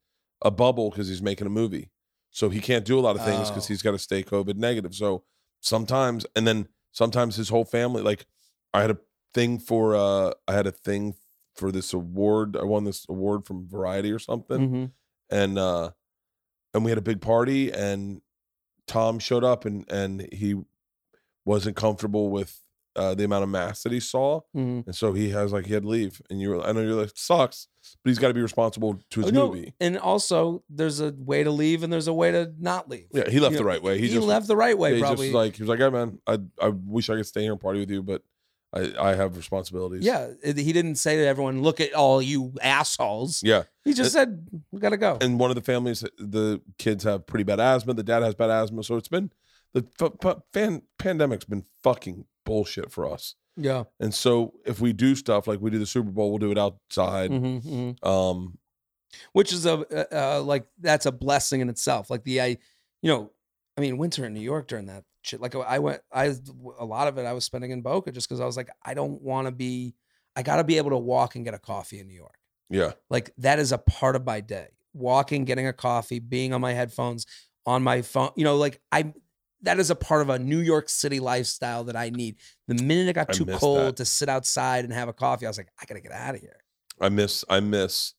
a 0.43 0.51
bubble 0.51 0.91
because 0.91 1.09
he's 1.09 1.23
making 1.23 1.47
a 1.47 1.51
movie, 1.51 1.91
so 2.31 2.49
he 2.51 2.61
can't 2.61 2.85
do 2.85 2.99
a 2.99 3.01
lot 3.01 3.17
of 3.17 3.25
things 3.25 3.49
because 3.51 3.65
Oh. 3.67 3.69
he's 3.69 3.83
got 3.83 3.93
to 3.93 3.99
stay 3.99 4.23
COVID 4.23 4.57
negative. 4.57 4.95
So 4.95 5.25
sometimes, 5.61 6.27
and 6.37 6.47
then 6.47 6.69
sometimes 6.93 7.37
his 7.37 7.49
whole 7.49 7.65
family, 7.65 8.03
like 8.03 8.27
I 8.75 8.83
had 8.83 8.91
a 8.91 8.99
thing 9.35 9.59
for, 9.59 9.95
uh, 9.97 10.33
I 10.47 10.53
had 10.55 10.67
a 10.67 10.73
thing 10.73 11.15
for 11.55 11.73
this 11.73 11.93
award. 11.95 12.57
I 12.57 12.65
won 12.65 12.85
this 12.85 13.07
award 13.09 13.47
from 13.47 13.67
Variety 13.69 14.13
or 14.13 14.19
something, 14.19 14.61
Mhm. 14.71 14.93
and 15.31 15.59
uh, 15.59 15.91
and 16.75 16.85
we 16.85 16.91
had 16.91 16.99
a 16.99 17.03
big 17.03 17.21
party, 17.23 17.73
and 17.73 18.21
Tom 18.87 19.19
showed 19.19 19.45
up, 19.45 19.65
and 19.65 19.91
and 19.91 20.29
he 20.33 20.63
wasn't 21.47 21.77
comfortable 21.77 22.29
with 22.31 22.63
uh, 22.97 23.15
the 23.15 23.25
amount 23.25 23.43
of 23.45 23.49
mass 23.51 23.83
that 23.83 23.93
he 23.93 24.01
saw, 24.01 24.41
Mhm. 24.57 24.87
and 24.87 24.95
so 24.95 25.13
he 25.13 25.31
has 25.31 25.53
like 25.53 25.67
he 25.67 25.75
had 25.75 25.83
to 25.85 25.89
leave. 25.89 26.21
And 26.31 26.41
you, 26.41 26.51
were, 26.51 26.67
I 26.67 26.73
know 26.73 26.81
you're 26.81 26.95
like 27.01 27.13
sucks, 27.15 27.69
but 28.03 28.09
he's 28.11 28.19
got 28.19 28.29
to 28.29 28.35
be 28.35 28.41
responsible 28.43 28.99
to 29.11 29.21
his 29.21 29.29
Oh, 29.31 29.35
no, 29.35 29.49
movie. 29.49 29.75
And 29.81 29.99
also, 29.99 30.65
there's 30.69 31.01
a 31.01 31.13
way 31.17 31.45
to 31.45 31.51
leave 31.51 31.83
and 31.83 31.93
there's 31.93 32.09
a 32.09 32.15
way 32.15 32.31
to 32.33 32.53
not 32.59 32.89
leave. 32.89 33.07
Yeah, 33.13 33.29
he 33.31 33.39
left 33.39 33.53
You 33.53 33.59
the 33.59 33.65
know, 33.65 33.69
right 33.69 33.83
way. 33.83 33.99
He, 33.99 34.09
He, 34.09 34.15
just 34.15 34.27
left 34.27 34.49
the 34.49 34.57
right 34.57 34.77
way, 34.77 34.91
yeah, 34.91 34.97
he 34.97 35.03
probably. 35.03 35.27
just 35.27 35.35
like 35.35 35.57
he 35.57 35.63
was 35.63 35.69
like, 35.69 35.79
"Hey 35.79 35.91
man, 35.91 36.19
I 36.27 36.39
I 36.61 36.69
wish 36.69 37.09
I 37.11 37.17
could 37.17 37.27
stay 37.27 37.43
here 37.43 37.53
and 37.53 37.61
party 37.61 37.81
with 37.81 37.91
you, 37.91 38.03
but 38.03 38.23
I 38.73 38.93
I 38.99 39.15
have 39.15 39.37
responsibilities." 39.37 40.05
yeah, 40.05 40.29
he 40.43 40.73
didn't 40.73 40.97
say 40.97 41.17
to 41.17 41.27
everyone, 41.27 41.63
"Look 41.63 41.81
at 41.81 41.93
all 41.95 42.21
you 42.23 42.53
assholes." 42.63 43.43
yeah. 43.43 43.65
He 43.85 43.93
just 43.95 44.13
said, 44.13 44.49
"We 44.73 44.81
gotta 44.81 44.97
go." 44.97 45.19
And 45.21 45.39
one 45.39 45.51
of 45.51 45.55
the 45.57 45.63
families, 45.63 46.01
the 46.19 46.61
kids 46.79 47.05
have 47.05 47.27
pretty 47.27 47.45
bad 47.45 47.61
asthma. 47.61 47.95
The 47.95 48.03
dad 48.03 48.23
has 48.23 48.35
bad 48.35 48.51
asthma, 48.51 48.83
so 48.83 48.97
it's 48.97 49.07
been 49.09 49.31
the 49.75 49.85
f- 50.01 50.13
f- 50.25 50.39
fan, 50.53 50.83
pandemic's 50.99 51.45
been 51.45 51.65
fucking 51.83 52.25
bullshit 52.47 52.91
for 52.91 53.11
us. 53.13 53.35
yeah, 53.59 53.85
And 54.01 54.15
so 54.15 54.55
if 54.65 54.81
we 54.81 54.93
do 54.95 55.15
stuff 55.15 55.47
like 55.47 55.61
we 55.61 55.71
do 55.71 55.79
the 55.79 55.87
Super 55.87 56.11
Bowl, 56.11 56.31
we'll 56.31 56.39
do 56.39 56.51
it 56.51 56.59
outside. 56.59 57.31
Mhm, 57.31 57.63
mhm. 57.63 58.07
Um, 58.07 58.59
which 59.33 59.53
is 59.53 59.65
a 59.67 59.75
uh, 60.13 60.39
uh, 60.39 60.43
like 60.43 60.67
that's 60.79 61.07
a 61.07 61.13
blessing 61.13 61.61
in 61.61 61.69
itself. 61.69 62.11
Like 62.11 62.25
the 62.25 62.41
I, 62.41 62.47
you 63.03 63.11
know, 63.11 63.31
I 63.77 63.81
mean, 63.81 63.99
winter 63.99 64.25
in 64.27 64.33
New 64.35 64.41
York 64.41 64.69
during 64.69 64.87
that 64.87 65.05
shit. 65.23 65.41
Like 65.41 65.55
I 65.55 65.79
went, 65.79 66.01
I 66.13 66.35
a 66.79 66.85
lot 66.85 67.09
of 67.09 67.19
it 67.19 67.25
I 67.27 67.33
was 67.33 67.45
spending 67.45 67.71
in 67.71 67.83
Boca 67.83 68.13
just 68.13 68.29
because 68.29 68.41
I 68.41 68.47
was 68.47 68.57
like, 68.57 68.71
I 68.83 68.95
don't 68.95 69.21
want 69.23 69.47
to 69.47 69.53
be. 69.53 69.95
I 70.35 70.43
got 70.43 70.57
to 70.57 70.65
be 70.65 70.77
able 70.77 70.91
to 70.91 70.99
walk 70.99 71.35
and 71.35 71.45
get 71.47 71.55
a 71.55 71.59
coffee 71.59 71.99
in 71.99 72.07
New 72.09 72.15
York. 72.15 72.37
yeah, 72.69 72.93
Like 73.09 73.33
that 73.39 73.59
is 73.59 73.73
a 73.73 73.79
part 73.79 74.17
of 74.17 74.27
my 74.27 74.41
day. 74.41 74.69
Walking, 74.93 75.45
getting 75.47 75.67
a 75.67 75.73
coffee, 75.73 76.19
being 76.19 76.53
on 76.53 76.61
my 76.61 76.75
headphones, 76.75 77.25
on 77.65 77.83
my 77.83 78.03
phone. 78.03 78.31
You 78.37 78.45
know, 78.45 78.57
like 78.57 78.81
I. 78.93 79.15
That 79.67 79.79
is 79.79 79.91
a 79.91 79.95
part 79.95 80.23
of 80.23 80.31
a 80.31 80.39
New 80.39 80.59
York 80.61 80.89
City 80.89 81.21
lifestyle 81.21 81.85
that 81.85 81.97
I 81.97 82.09
need. 82.11 82.37
The 82.69 82.75
minute 82.83 83.09
it 83.09 83.13
got 83.13 83.29
I 83.31 83.33
too 83.35 83.45
cold 83.47 83.79
that. 83.89 83.97
to 83.97 84.05
sit 84.07 84.29
outside 84.29 84.85
and 84.85 84.93
have 84.95 85.09
a 85.09 85.13
coffee, 85.13 85.45
I 85.45 85.51
was 85.51 85.59
like, 85.59 85.69
I 85.81 85.85
gotta 85.85 86.01
get 86.01 86.13
out 86.13 86.35
of 86.35 86.41
here. 86.41 86.57
I 87.01 87.09
miss 87.11 87.45
I 87.51 87.61
miss 87.61 88.15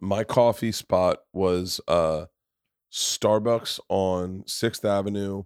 my 0.00 0.24
coffee 0.24 0.72
spot 0.72 1.18
was 1.32 1.80
uh 1.88 2.24
Starbucks 2.92 3.80
on 3.88 4.44
Sixth 4.46 4.84
Avenue, 4.84 5.44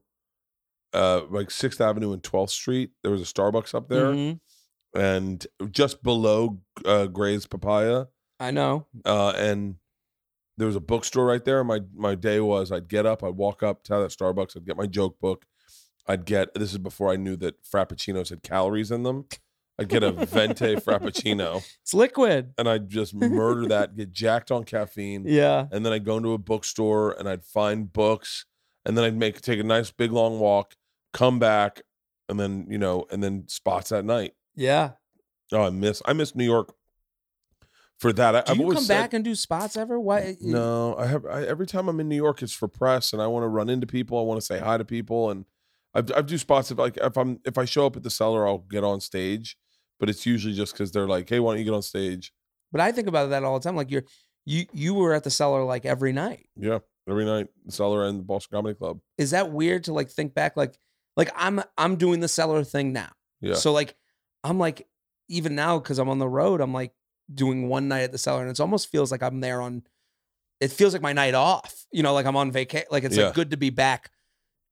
uh 0.93 1.23
like 1.31 1.51
Sixth 1.51 1.81
Avenue 1.81 2.13
and 2.13 2.23
Twelfth 2.23 2.53
Street. 2.53 2.91
There 3.03 3.11
was 3.13 3.23
a 3.23 3.25
Starbucks 3.25 3.75
up 3.75 3.89
there, 3.89 4.13
Mhm. 4.13 4.41
and 4.95 5.47
just 5.71 6.03
below 6.03 6.61
uh 6.85 7.07
Gray's 7.07 7.47
Papaya. 7.47 8.07
I 8.41 8.51
know. 8.53 8.87
uh, 9.05 9.31
and 9.37 9.77
there 10.59 10.67
was 10.67 10.77
a 10.77 10.81
bookstore 10.81 11.25
right 11.25 11.45
there. 11.45 11.65
My 11.65 11.81
my 11.95 12.15
day 12.15 12.41
was 12.41 12.71
I'd 12.71 12.89
get 12.89 13.07
up, 13.07 13.25
I'd 13.25 13.37
walk 13.37 13.63
up 13.63 13.83
to 13.85 13.91
that 13.95 14.11
Starbucks, 14.11 14.57
I'd 14.57 14.67
get 14.67 14.77
my 14.77 14.87
joke 14.87 15.19
book, 15.21 15.47
I'd 16.07 16.25
get 16.27 16.53
this 16.55 16.73
is 16.73 16.79
before 16.79 17.11
I 17.11 17.17
knew 17.17 17.37
that 17.37 17.63
frappuccinos 17.65 18.29
had 18.31 18.43
calories 18.43 18.91
in 18.91 19.03
them. 19.05 19.25
I'd 19.81 19.89
get 19.89 20.03
a 20.03 20.11
venti 20.11 20.75
frappuccino, 20.87 21.63
It's 21.83 21.95
liquid. 21.95 22.53
and 22.59 22.69
I'd 22.69 22.89
just 22.89 23.15
murder 23.15 23.67
that, 23.69 23.95
get 23.97 24.13
jacked 24.13 24.51
on 24.51 24.65
caffeine, 24.65 25.23
Yeah. 25.27 25.67
and 25.71 25.87
then 25.87 25.93
I'd 25.93 26.05
go 26.05 26.17
into 26.17 26.33
a 26.33 26.39
bookstore 26.39 27.13
and 27.13 27.29
I'd 27.29 27.45
find 27.45 27.93
books, 27.93 28.45
and 28.85 28.99
then 28.99 29.05
I'd 29.05 29.17
make 29.17 29.41
take 29.41 29.61
a 29.61 29.63
nice 29.65 29.93
big 29.93 30.11
long 30.11 30.41
walk, 30.41 30.75
come 31.13 31.39
back, 31.39 31.83
and 32.29 32.41
then 32.41 32.67
you 32.69 32.79
know, 32.79 33.07
and 33.13 33.23
then 33.23 33.47
spots 33.47 33.93
at 33.93 34.05
night. 34.05 34.35
Yeah. 34.57 34.93
Oh, 35.53 35.63
I 35.63 35.71
miss 35.71 36.03
I 36.05 36.13
miss 36.13 36.35
New 36.35 36.45
York 36.45 36.75
for 37.99 38.13
that. 38.13 38.35
I, 38.35 38.41
Do 38.43 38.53
I've 38.53 38.59
you 38.59 38.73
come 38.75 38.83
said- 38.85 39.01
back 39.03 39.15
and 39.15 39.25
do 39.25 39.35
spots 39.35 39.77
ever? 39.77 39.99
Why? 40.01 40.37
No, 40.41 40.97
I 40.97 41.07
have. 41.07 41.27
I, 41.27 41.43
every 41.45 41.67
time 41.67 41.89
I'm 41.89 42.01
in 42.01 42.09
New 42.09 42.17
York, 42.17 42.43
it's 42.43 42.53
for 42.53 42.69
press, 42.69 43.13
and 43.13 43.21
I 43.21 43.27
want 43.27 43.45
to 43.45 43.49
run 43.49 43.69
into 43.69 43.87
people. 43.87 44.19
I 44.19 44.23
want 44.23 44.41
to 44.41 44.47
say 44.47 44.59
hi 44.59 44.79
to 44.79 44.85
people, 44.85 45.31
and 45.31 45.45
I've 45.95 46.11
I've 46.17 46.27
do 46.27 46.39
spots 46.39 46.71
if 46.71 46.79
like 46.79 46.97
if 46.97 47.17
I'm 47.17 47.41
if 47.45 47.59
I 47.59 47.65
show 47.65 47.87
up 47.87 47.97
at 47.97 48.03
the 48.03 48.11
cellar, 48.11 48.47
I'll 48.47 48.59
get 48.59 48.85
on 48.85 49.01
stage, 49.01 49.57
but 49.99 50.09
it's 50.09 50.25
usually 50.27 50.55
just 50.55 50.73
because 50.73 50.93
they're 50.93 51.09
like, 51.09 51.29
hey, 51.29 51.41
why 51.41 51.53
don't 51.53 51.59
you 51.59 51.65
get 51.65 51.75
on 51.75 51.83
stage? 51.83 52.33
But 52.73 52.81
I 52.81 52.93
think 52.93 53.09
about 53.09 53.31
that 53.31 53.45
all 53.45 53.59
the 53.59 53.65
time. 53.65 53.77
Like 53.77 53.91
you're, 53.91 54.05
you 54.45 54.67
you 54.73 54.95
were 54.95 55.13
at 55.15 55.25
the 55.25 55.31
cellar 55.31 55.65
like 55.65 55.85
every 55.87 56.13
night. 56.13 56.47
Yeah, 56.57 56.79
every 57.09 57.25
night, 57.25 57.49
the 57.65 57.73
cellar 57.73 58.07
and 58.07 58.21
the 58.21 58.25
Boston 58.25 58.57
Comedy 58.57 58.75
Club. 58.77 59.01
Is 59.17 59.31
that 59.33 59.51
weird 59.51 59.85
to 59.85 59.93
like 59.93 60.11
think 60.11 60.35
back? 60.35 60.57
Like 60.57 60.79
like 61.17 61.31
I'm 61.35 61.63
I'm 61.77 61.97
doing 61.97 62.21
the 62.21 62.29
cellar 62.29 62.63
thing 62.65 62.93
now. 62.93 63.11
Yeah, 63.41 63.55
So 63.55 63.73
like 63.73 63.97
I'm 64.45 64.59
like 64.59 64.87
even 65.29 65.55
now 65.55 65.79
because 65.79 65.99
I'm 65.99 66.09
on 66.09 66.19
the 66.19 66.29
road, 66.29 66.61
I'm 66.61 66.73
like 66.73 66.93
doing 67.33 67.69
one 67.69 67.89
night 67.89 68.03
at 68.03 68.13
the 68.13 68.19
cellar, 68.19 68.43
and 68.43 68.51
it 68.51 68.61
almost 68.61 68.91
feels 68.91 69.11
like 69.11 69.23
I'm 69.23 69.41
there 69.41 69.61
on. 69.61 69.83
It 70.61 70.73
feels 70.73 70.93
like 70.93 71.03
my 71.03 71.13
night 71.13 71.35
off. 71.35 71.85
You 71.93 72.03
know, 72.03 72.15
like 72.15 72.27
I'm 72.27 72.37
on 72.37 72.51
vacation. 72.51 72.87
Like 72.91 73.05
it's 73.05 73.17
Yeah. 73.17 73.27
like 73.27 73.35
good 73.35 73.51
to 73.53 73.57
be 73.57 73.71
back 73.71 74.11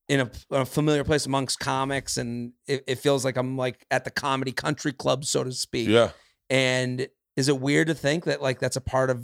in 0.09 0.21
a, 0.21 0.31
a 0.51 0.65
familiar 0.65 1.05
place 1.05 1.27
amongst 1.27 1.59
comics, 1.59 2.17
and 2.17 2.53
it, 2.67 2.85
it 2.87 2.95
feels 2.99 3.25
like 3.25 3.37
I'm 3.37 3.57
like 3.57 3.87
at 3.91 4.05
the 4.05 4.11
comedy 4.11 4.53
country 4.53 4.93
club, 4.93 5.25
so 5.25 5.45
to 5.45 5.53
speak. 5.53 5.89
yeah. 5.89 6.11
And 6.51 7.09
is 7.37 7.49
it 7.49 7.61
weird 7.61 7.89
to 7.89 7.95
think 7.95 8.25
that 8.25 8.41
like 8.41 8.59
that's 8.61 8.77
a 8.77 8.81
part 8.81 9.11
of 9.11 9.23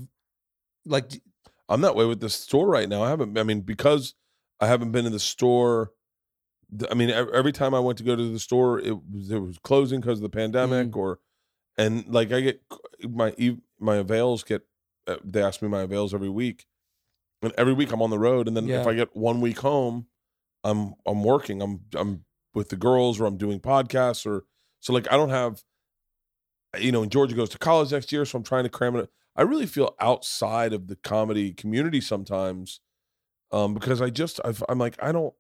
like 0.84 1.20
I'm 1.68 1.80
that 1.82 1.94
way 1.96 2.04
with 2.04 2.20
the 2.20 2.28
store 2.28 2.66
right 2.68 2.88
now. 2.88 3.02
I 3.02 3.08
haven't. 3.10 3.38
I 3.38 3.42
mean, 3.44 3.60
because 3.60 4.14
I 4.60 4.66
haven't 4.66 4.92
been 4.92 5.06
in 5.06 5.12
the 5.12 5.18
store. 5.20 5.92
I 6.90 6.94
mean, 6.94 7.10
every 7.10 7.52
time 7.52 7.74
I 7.74 7.80
went 7.80 7.98
to 7.98 8.04
go 8.04 8.16
to 8.16 8.32
the 8.32 8.38
store, 8.38 8.78
it 8.80 8.96
was 9.10 9.30
it 9.30 9.38
was 9.38 9.58
closing 9.58 10.00
because 10.00 10.18
of 10.18 10.22
the 10.22 10.28
pandemic, 10.30 10.88
Mm. 10.90 10.96
or 10.96 11.18
and 11.78 12.06
like 12.08 12.32
I 12.32 12.40
get 12.40 12.62
my 13.02 13.34
my 13.78 13.96
avails 13.96 14.44
get. 14.44 14.62
uh, 15.06 15.16
They 15.24 15.42
ask 15.42 15.62
me 15.62 15.68
my 15.68 15.82
avails 15.82 16.14
every 16.14 16.28
week, 16.28 16.66
and 17.42 17.52
every 17.58 17.72
week 17.72 17.92
I'm 17.92 18.02
on 18.02 18.10
the 18.10 18.18
road. 18.18 18.48
And 18.48 18.56
then 18.56 18.66
Yeah. 18.68 18.80
if 18.80 18.86
I 18.86 18.94
get 18.94 19.16
one 19.16 19.40
week 19.40 19.60
home, 19.60 20.06
I'm 20.64 20.94
I'm 21.06 21.24
working. 21.24 21.60
I'm 21.62 21.80
I'm 21.94 22.24
with 22.54 22.68
the 22.68 22.76
girls, 22.76 23.20
or 23.20 23.26
I'm 23.26 23.36
doing 23.36 23.60
podcasts, 23.60 24.26
or 24.26 24.44
so 24.80 24.92
like 24.92 25.10
I 25.12 25.16
don't 25.16 25.30
have. 25.30 25.62
You 26.78 26.90
know, 26.90 27.02
and 27.02 27.12
Georgia 27.12 27.34
goes 27.36 27.50
to 27.50 27.58
college 27.58 27.92
next 27.92 28.12
year, 28.12 28.24
so 28.24 28.38
I'm 28.38 28.44
trying 28.44 28.64
to 28.64 28.70
cram 28.70 28.96
it. 28.96 29.10
I 29.36 29.42
really 29.42 29.66
feel 29.66 29.94
outside 30.00 30.72
of 30.72 30.86
the 30.88 30.96
comedy 30.96 31.52
community 31.52 32.00
sometimes, 32.00 32.80
um, 33.50 33.74
because 33.74 34.00
I 34.00 34.08
just 34.08 34.40
I've, 34.44 34.62
I'm 34.70 34.78
like 34.78 34.96
I 35.02 35.12
don't, 35.12 35.34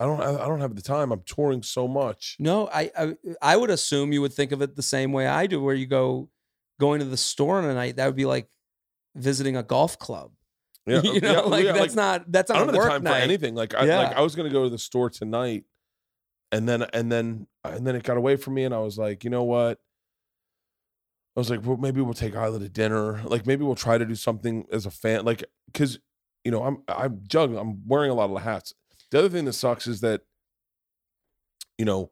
I 0.00 0.04
don't 0.06 0.20
I 0.22 0.46
don't 0.46 0.60
have 0.60 0.74
the 0.76 0.82
time. 0.82 1.10
I'm 1.12 1.22
touring 1.26 1.62
so 1.62 1.88
much. 1.88 2.36
no, 2.38 2.68
I, 2.72 2.90
I 2.96 3.14
I 3.42 3.56
would 3.56 3.70
assume 3.70 4.12
you 4.12 4.20
would 4.20 4.32
think 4.32 4.52
of 4.52 4.62
it 4.62 4.76
the 4.76 4.82
same 4.82 5.12
way 5.12 5.26
I 5.26 5.46
do, 5.46 5.60
where 5.62 5.74
you 5.74 5.86
go 5.86 6.28
going 6.78 7.00
to 7.00 7.04
the 7.06 7.16
store 7.16 7.58
on 7.58 7.64
a 7.64 7.74
night. 7.74 7.96
That 7.96 8.06
would 8.06 8.14
be 8.16 8.24
like 8.26 8.48
visiting 9.16 9.56
a 9.56 9.62
golf 9.62 9.98
club. 9.98 10.30
Yeah, 10.88 11.02
you 11.02 11.20
know, 11.20 11.32
yeah, 11.32 11.40
like 11.40 11.64
yeah, 11.66 11.72
that's 11.72 11.94
not 11.94 12.30
that's 12.32 12.50
I 12.50 12.54
not 12.54 12.66
don't 12.68 12.76
a 12.76 12.80
have 12.80 12.88
time 12.92 13.02
night. 13.02 13.10
for 13.18 13.22
anything. 13.22 13.54
Like 13.54 13.74
I 13.74 13.84
Yeah. 13.84 13.98
like 13.98 14.16
I 14.16 14.22
was 14.22 14.34
gonna 14.34 14.48
go 14.48 14.64
to 14.64 14.70
the 14.70 14.78
store 14.78 15.10
tonight, 15.10 15.64
and 16.50 16.66
then 16.66 16.82
and 16.94 17.12
then 17.12 17.46
and 17.62 17.86
then 17.86 17.94
it 17.94 18.04
got 18.04 18.16
away 18.16 18.36
from 18.36 18.54
me, 18.54 18.64
and 18.64 18.72
I 18.74 18.78
was 18.78 18.96
like, 18.96 19.22
you 19.22 19.28
know 19.28 19.42
what? 19.42 19.78
I 21.36 21.40
was 21.40 21.50
like, 21.50 21.60
well, 21.64 21.76
maybe 21.76 22.00
we'll 22.00 22.14
take 22.14 22.32
Ila 22.34 22.58
to 22.58 22.68
dinner. 22.68 23.20
Like 23.24 23.46
maybe 23.46 23.64
we'll 23.64 23.74
try 23.74 23.98
to 23.98 24.04
do 24.06 24.14
something 24.14 24.64
as 24.72 24.86
a 24.86 24.90
fan, 24.90 25.24
like 25.26 25.44
because 25.66 25.98
you 26.44 26.50
know 26.50 26.62
I'm 26.64 26.82
I'm 26.88 27.20
juggling. 27.28 27.58
I'm 27.58 27.86
wearing 27.86 28.10
a 28.10 28.14
lot 28.14 28.30
of 28.30 28.42
hats. 28.42 28.72
The 29.10 29.18
other 29.20 29.28
thing 29.28 29.44
that 29.46 29.54
sucks 29.54 29.86
is 29.86 30.00
that 30.00 30.22
you 31.76 31.84
know 31.84 32.10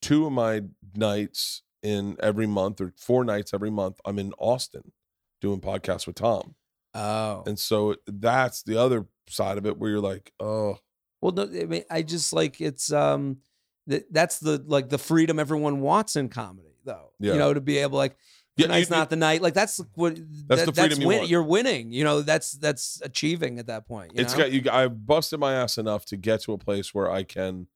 two 0.00 0.26
of 0.26 0.32
my 0.32 0.62
nights 0.94 1.62
in 1.82 2.16
every 2.20 2.46
month 2.46 2.80
or 2.80 2.92
four 2.96 3.24
nights 3.24 3.52
every 3.54 3.70
month 3.70 4.00
I'm 4.04 4.18
in 4.18 4.32
Austin 4.38 4.92
doing 5.40 5.60
podcasts 5.60 6.06
with 6.06 6.16
Tom. 6.16 6.54
Oh, 6.94 7.44
And 7.46 7.58
so 7.58 7.96
that's 8.06 8.62
the 8.62 8.76
other 8.76 9.06
side 9.28 9.58
of 9.58 9.66
it 9.66 9.78
where 9.78 9.90
you're 9.90 10.00
like, 10.00 10.32
oh, 10.40 10.78
well, 11.20 11.32
no, 11.32 11.44
I 11.44 11.66
mean, 11.66 11.84
I 11.90 12.02
just 12.02 12.32
like 12.32 12.60
it's 12.60 12.92
um, 12.92 13.38
that 13.86 14.12
that's 14.12 14.38
the 14.38 14.62
like 14.66 14.88
the 14.88 14.98
freedom 14.98 15.38
everyone 15.38 15.80
wants 15.80 16.16
in 16.16 16.28
comedy, 16.28 16.76
though. 16.84 17.12
Yeah. 17.20 17.34
You 17.34 17.38
know, 17.38 17.54
to 17.54 17.60
be 17.60 17.78
able 17.78 17.98
like 17.98 18.16
Yeah, 18.60 18.66
tonight's 18.66 18.90
you- 18.90 18.96
not 18.96 19.10
the 19.10 19.16
night. 19.16 19.42
Like 19.42 19.54
that's 19.54 19.80
what 19.94 20.18
That's 20.46 20.64
the 20.64 20.72
freedom 20.72 21.00
you 21.00 21.08
win, 21.08 21.18
want. 21.18 21.30
You're 21.30 21.42
winning. 21.42 21.92
You 21.92 22.04
know, 22.04 22.22
that's 22.22 22.52
that's 22.52 23.00
achieving 23.02 23.58
at 23.58 23.66
that 23.66 23.86
point. 23.86 24.12
You 24.14 24.22
it's 24.22 24.32
know? 24.36 24.44
got 24.44 24.52
you. 24.52 24.62
I 24.70 24.88
busted 24.88 25.40
my 25.40 25.54
ass 25.54 25.78
enough 25.78 26.04
to 26.06 26.16
get 26.16 26.42
to 26.42 26.52
a 26.52 26.58
place 26.58 26.94
where 26.94 27.10
I 27.10 27.22
can. 27.22 27.66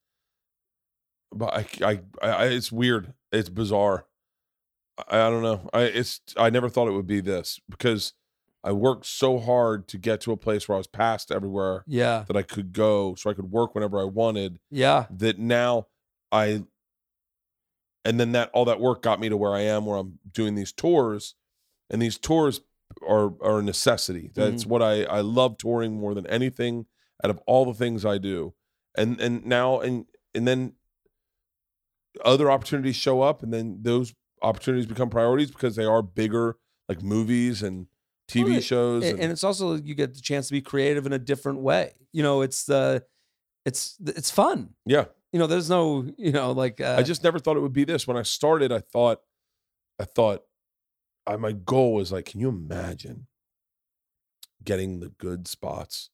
But 1.33 1.53
I, 1.83 2.01
I, 2.23 2.29
I 2.29 2.45
it's 2.47 2.71
weird. 2.71 3.13
It's 3.33 3.49
bizarre. 3.49 4.07
I, 5.09 5.21
I 5.21 5.31
don't 5.31 5.43
know. 5.43 5.69
I 5.73 5.83
it's 5.83 6.21
I 6.37 6.51
never 6.51 6.69
thought 6.69 6.89
it 6.89 6.93
would 6.93 7.07
be 7.07 7.21
this 7.21 7.61
because 7.69 8.13
I 8.63 8.73
worked 8.73 9.05
so 9.05 9.39
hard 9.39 9.89
to 9.89 9.99
get 9.99 10.21
to 10.23 10.33
a 10.33 10.37
place 10.37 10.69
where 10.69 10.77
I 10.77 10.79
was 10.79 10.87
past 10.87 11.31
everywhere 11.31 11.85
yeah, 11.87 12.25
that 12.29 12.37
I 12.37 12.43
could 12.43 12.73
go, 12.73 13.15
so 13.15 13.29
I 13.29 13.35
could 13.35 13.51
work 13.51 13.75
whenever 13.75 14.01
I 14.01 14.05
wanted. 14.05 14.59
yeah, 14.71 15.07
that 15.11 15.39
now 15.39 15.89
I 16.33 16.65
and 18.05 18.21
then 18.21 18.33
that 18.33 18.51
all 18.53 18.65
that 18.67 18.81
work 18.81 19.03
got 19.03 19.21
me 19.21 19.29
to 19.29 19.37
where 19.37 19.55
I 19.55 19.61
am 19.61 19.87
where 19.87 19.97
I'm 19.99 20.19
doing 20.31 20.55
these 20.55 20.73
tours 20.73 21.35
and 21.91 22.01
these 22.01 22.19
tours 22.19 22.61
are 23.07 23.33
are 23.43 23.59
a 23.59 23.63
necessity. 23.63 24.31
That's 24.35 24.63
mm-hmm. 24.63 24.71
what 24.71 24.83
I 24.83 25.05
I 25.05 25.21
love 25.21 25.59
touring 25.59 25.99
more 25.99 26.15
than 26.15 26.27
anything 26.27 26.87
out 27.23 27.31
of 27.31 27.41
all 27.47 27.65
the 27.65 27.75
things 27.75 28.05
I 28.05 28.19
do. 28.19 28.55
And 28.97 29.21
and 29.21 29.45
now 29.45 29.81
and 29.81 30.07
and 30.35 30.47
then 30.47 30.75
other 32.25 32.51
opportunities 32.51 32.97
show 32.97 33.23
up 33.23 33.43
and 33.43 33.53
then 33.53 33.79
those 33.83 34.15
opportunities 34.43 34.87
become 34.87 35.11
priorities 35.11 35.51
because 35.51 35.75
they 35.75 35.85
are 35.85 36.03
bigger, 36.03 36.57
like 36.89 37.03
movies 37.03 37.63
and 37.63 37.87
TV 38.29 38.53
Well, 38.53 38.61
shows. 38.61 39.03
and, 39.03 39.13
and- 39.15 39.23
and 39.23 39.33
it's 39.33 39.45
also 39.45 39.75
you 39.77 39.95
get 39.95 40.15
the 40.15 40.21
chance 40.21 40.49
to 40.49 40.53
be 40.53 40.61
creative 40.61 41.07
in 41.07 41.13
a 41.13 41.19
different 41.19 41.61
way. 41.61 41.95
You 42.13 42.23
know, 42.23 42.43
it's 42.43 42.65
the 42.65 43.05
it's 43.65 43.97
it's 44.07 44.31
fun. 44.31 44.75
yeah, 44.85 45.07
You 45.35 45.41
know, 45.41 45.49
there's 45.49 45.69
no 45.69 46.07
you 46.17 46.31
know 46.31 46.53
like 46.53 46.81
uh, 46.81 46.95
I 46.97 47.03
just 47.03 47.25
never 47.25 47.41
thought 47.41 47.57
it 47.57 47.61
would 47.61 47.73
be 47.73 47.83
this. 47.83 48.07
When 48.07 48.17
I 48.17 48.23
started, 48.23 48.71
I 48.71 48.79
thought, 48.79 49.21
I 49.99 50.05
thought, 50.05 50.45
I, 51.27 51.35
my 51.35 51.51
goal 51.51 51.95
was 51.95 52.13
like, 52.13 52.27
can 52.27 52.39
you 52.39 52.49
imagine 52.49 53.27
getting 54.63 55.01
the 55.01 55.09
good 55.09 55.49
spots 55.49 56.11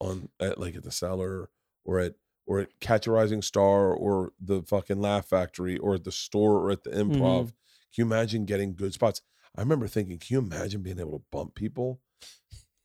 on 0.00 0.30
at 0.40 0.58
like 0.58 0.74
at 0.74 0.84
the 0.84 0.90
cellar 0.90 1.50
or 1.84 1.98
at 1.98 2.14
or 2.46 2.60
at 2.60 2.80
Catch 2.80 3.06
a 3.06 3.10
Rising 3.10 3.42
Star 3.42 3.92
or 3.92 4.32
the 4.40 4.62
fucking 4.62 5.02
Laugh 5.02 5.26
Factory 5.26 5.76
or 5.76 5.96
at 5.96 6.04
the 6.04 6.10
store 6.10 6.60
or 6.60 6.70
at 6.70 6.82
the 6.82 6.90
Improv. 6.92 7.48
Can 7.48 7.52
you 7.96 8.04
imagine 8.06 8.46
getting 8.46 8.74
good 8.74 8.94
spots? 8.94 9.20
I 9.54 9.60
remember 9.60 9.86
thinking, 9.86 10.16
can 10.16 10.28
you 10.30 10.38
imagine 10.38 10.80
being 10.80 10.98
able 10.98 11.18
to 11.18 11.24
bump 11.30 11.54
people? 11.54 12.00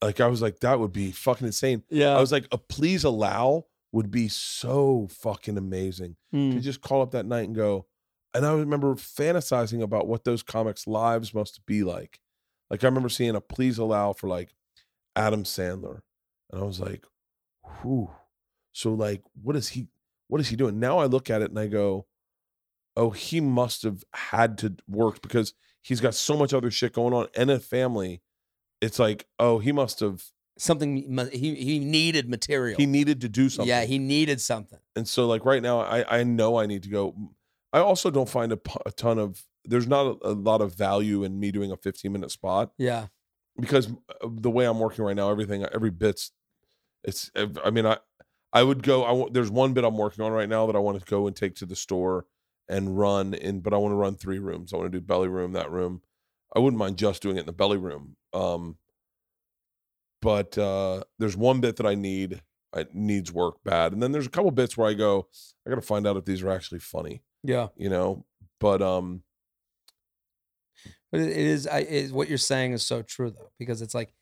Like 0.02 0.20
I 0.20 0.28
was 0.28 0.42
like, 0.42 0.60
that 0.60 0.82
would 0.82 0.92
be 0.92 1.14
fucking 1.14 1.48
insane. 1.48 1.84
yeah. 1.90 2.10
I 2.14 2.20
was 2.20 2.34
like, 2.34 2.46
a 2.52 2.58
please 2.58 3.06
allow 3.06 3.68
would 3.96 4.12
be 4.12 4.28
so 4.28 5.08
fucking 5.10 5.58
amazing 5.58 6.18
Mm. 6.34 6.52
to 6.52 6.60
just 6.60 6.82
call 6.82 7.02
up 7.02 7.12
that 7.12 7.26
night 7.26 7.46
and 7.46 7.56
go. 7.56 7.86
And 8.34 8.46
I 8.46 8.52
remember 8.54 8.94
fantasizing 8.96 9.82
about 9.82 10.06
what 10.06 10.26
those 10.26 10.44
comics' 10.44 10.86
lives 10.86 11.34
must 11.34 11.66
be 11.66 11.82
like. 11.82 12.20
Like 12.70 12.84
I 12.84 12.88
remember 12.88 13.08
seeing 13.08 13.36
a 13.36 13.40
please 13.42 13.78
allow 13.78 14.12
for 14.12 14.28
like 14.28 14.54
Adam 15.16 15.44
Sandler, 15.46 16.02
and 16.52 16.62
I 16.62 16.66
was 16.66 16.82
like, 16.82 17.06
"Whew." 17.82 18.10
So 18.74 18.94
like, 18.94 19.24
what 19.42 19.56
is 19.56 19.70
he? 19.70 19.88
What 20.28 20.42
is 20.42 20.50
he 20.50 20.58
doing 20.58 20.78
now? 20.80 20.98
I 21.00 21.06
look 21.06 21.30
at 21.30 21.42
it 21.42 21.52
and 21.52 21.60
I 21.60 21.68
go, 21.68 22.06
"Oh, 22.98 23.12
he 23.12 23.40
must 23.40 23.84
have 23.84 24.04
had 24.14 24.58
to 24.58 24.76
work 24.90 25.22
because 25.22 25.54
he's 25.82 26.02
got 26.02 26.16
so 26.16 26.36
much 26.36 26.54
other 26.54 26.70
shit 26.72 26.92
going 26.94 27.14
on 27.14 27.28
and 27.36 27.50
a 27.50 27.60
family." 27.60 28.22
It's 28.82 29.00
like, 29.00 29.26
oh, 29.40 29.60
he 29.60 29.72
must 29.72 30.02
have. 30.02 30.26
Something 30.58 30.96
he 31.32 31.56
he 31.56 31.80
needed 31.80 32.30
material. 32.30 32.78
He 32.78 32.86
needed 32.86 33.22
to 33.22 33.30
do 33.30 33.50
something. 33.50 33.68
Yeah, 33.68 33.84
he 33.86 33.98
needed 34.00 34.40
something. 34.42 34.80
and 34.96 35.08
so 35.08 35.28
like 35.28 35.44
right 35.46 35.62
now 35.62 35.80
i 35.82 36.20
i 36.20 36.24
know 36.24 36.58
i 36.58 36.66
need 36.66 36.84
to 36.84 36.90
go 36.90 37.14
i 37.74 37.80
also 37.80 38.10
don't 38.10 38.30
find 38.30 38.52
a, 38.54 38.60
a 38.86 38.92
ton 38.92 39.20
of 39.20 39.44
there's 39.66 39.88
not 39.88 40.06
a, 40.06 40.30
a 40.30 40.34
lot 40.34 40.62
of 40.62 40.74
value 40.76 41.24
in 41.24 41.40
me 41.40 41.52
doing 41.52 41.72
a 41.72 41.76
15 41.78 42.12
minute 42.12 42.32
spot 42.32 42.72
Yeah. 42.78 43.08
because 43.60 43.88
uh, 44.24 44.28
the 44.32 44.50
way 44.50 44.66
i'm 44.66 44.80
working 44.80 45.04
right 45.04 45.16
now 45.16 45.30
everything 45.30 45.66
every 45.74 45.92
bit's 45.92 46.32
it's 47.04 47.30
i 47.64 47.70
mean 47.70 47.86
i 47.86 47.98
i 48.54 48.64
would 48.64 48.82
go 48.84 49.04
i 49.04 49.12
want 49.12 49.34
there's 49.34 49.52
one 49.52 49.74
bit 49.74 49.84
i'm 49.84 49.98
working 49.98 50.24
on 50.24 50.32
right 50.32 50.50
now 50.50 50.66
that 50.68 50.76
i 50.76 50.80
want 50.80 51.00
to 51.00 51.06
go 51.06 51.28
and 51.28 51.36
take 51.36 51.56
to 51.56 51.66
the 51.66 51.76
store 51.76 52.26
and 52.70 52.98
run 52.98 53.34
in 53.34 53.60
but 53.60 53.74
i 53.74 53.78
want 53.78 53.92
to 53.92 53.96
run 53.98 54.16
three 54.16 54.40
rooms 54.40 54.74
i 54.74 54.78
want 54.78 54.92
to 54.92 54.98
do 55.00 55.06
belly 55.06 55.28
room 55.28 55.52
that 55.54 55.70
room 55.72 56.02
i 56.56 56.60
wouldn't 56.60 56.80
mind 56.80 56.98
just 56.98 57.22
doing 57.22 57.36
it 57.38 57.42
in 57.42 57.46
the 57.46 57.52
belly 57.52 57.78
room 57.78 58.16
um 58.34 58.78
but 60.26 60.58
uh 60.58 61.02
there's 61.20 61.38
one 61.38 61.62
bit 61.62 61.76
that 61.78 61.86
i 61.86 61.96
need 61.96 62.42
it 62.76 62.94
needs 62.94 63.32
work 63.32 63.56
bad 63.64 63.94
and 63.94 64.02
then 64.04 64.12
there's 64.12 64.26
a 64.28 64.30
couple 64.30 64.52
bits 64.52 64.76
where 64.76 64.90
i 64.90 64.94
go 64.94 65.28
i 65.66 65.70
gotta 65.70 65.82
find 65.82 66.06
out 66.06 66.18
if 66.18 66.26
these 66.26 66.44
are 66.44 66.50
actually 66.52 66.80
funny 66.80 67.22
Yeah. 67.44 67.68
you 67.78 67.90
know 67.90 68.26
but 68.60 68.82
um 68.82 69.24
But 71.12 71.22
it, 71.22 71.30
it 71.30 71.38
is 71.38 71.68
I 71.68 71.80
is 71.80 72.12
what 72.12 72.28
you're 72.30 72.38
saying 72.38 72.74
is 72.74 72.84
so 72.84 73.02
true 73.02 73.32
though, 73.32 73.52
because 73.60 73.82
it's 73.82 73.94
like 73.94 74.14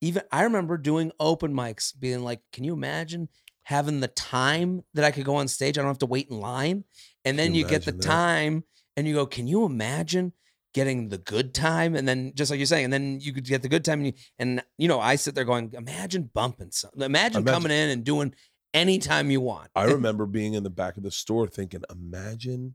even 0.00 0.22
I 0.30 0.42
remember 0.44 0.76
doing 0.78 1.10
open 1.18 1.52
mics, 1.52 1.92
being 1.98 2.22
like, 2.22 2.40
can 2.52 2.62
you 2.64 2.72
imagine 2.74 3.28
having 3.62 4.00
the 4.00 4.08
time 4.08 4.84
that 4.94 5.04
I 5.04 5.10
could 5.10 5.24
go 5.24 5.36
on 5.36 5.48
stage? 5.48 5.76
I 5.76 5.80
don't 5.82 5.90
have 5.90 5.98
to 5.98 6.06
wait 6.06 6.28
in 6.30 6.38
line. 6.40 6.84
And 7.24 7.38
then 7.38 7.48
Can 7.48 7.54
you 7.54 7.64
you 7.64 7.68
get 7.68 7.84
the 7.84 7.92
that? 7.92 8.02
time 8.02 8.64
and 8.96 9.06
you 9.08 9.14
go, 9.14 9.26
Can 9.26 9.46
you 9.48 9.64
imagine 9.64 10.32
getting 10.74 11.08
the 11.08 11.18
good 11.18 11.54
time? 11.54 11.94
And 11.94 12.06
then 12.06 12.32
just 12.34 12.50
like 12.50 12.58
you're 12.58 12.66
saying, 12.66 12.84
and 12.84 12.92
then 12.92 13.20
you 13.20 13.32
could 13.32 13.44
get 13.44 13.62
the 13.62 13.68
good 13.68 13.84
time 13.84 14.00
and 14.00 14.06
you 14.08 14.12
and 14.38 14.62
you 14.76 14.88
know, 14.88 15.00
I 15.00 15.16
sit 15.16 15.34
there 15.34 15.44
going, 15.44 15.72
Imagine 15.74 16.30
bumping 16.32 16.70
something. 16.70 17.02
Imagine, 17.02 17.42
Imagine- 17.42 17.54
coming 17.62 17.72
in 17.72 17.90
and 17.90 18.04
doing 18.04 18.34
anytime 18.74 19.30
you 19.30 19.40
want. 19.40 19.70
i 19.74 19.84
remember 19.96 20.26
being 20.26 20.52
in 20.52 20.62
the 20.62 20.68
back 20.70 20.98
of 20.98 21.02
the 21.02 21.10
store 21.10 21.46
thinking 21.46 21.82
imagine 21.90 22.74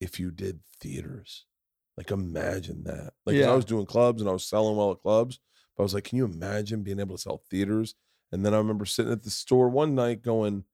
if 0.00 0.18
you 0.18 0.32
did 0.32 0.58
theaters 0.80 1.46
like 1.96 2.10
imagine 2.10 2.82
that 2.82 3.12
like 3.24 3.36
Yeah. 3.36 3.52
i 3.52 3.54
was 3.54 3.64
doing 3.64 3.86
clubs 3.86 4.20
and 4.20 4.28
i 4.28 4.32
was 4.32 4.44
selling 4.44 4.76
well 4.76 4.90
at 4.90 5.00
clubs 5.00 5.38
but 5.76 5.82
i 5.82 5.84
was 5.84 5.94
like 5.94 6.02
can 6.02 6.18
you 6.18 6.24
imagine 6.24 6.82
being 6.82 6.98
able 6.98 7.14
to 7.16 7.22
sell 7.22 7.40
theaters 7.48 7.94
and 8.32 8.44
then 8.44 8.52
i 8.52 8.58
remember 8.58 8.84
sitting 8.84 9.12
at 9.12 9.22
the 9.22 9.30
store 9.30 9.68
one 9.68 9.94
night 9.94 10.22
going 10.22 10.64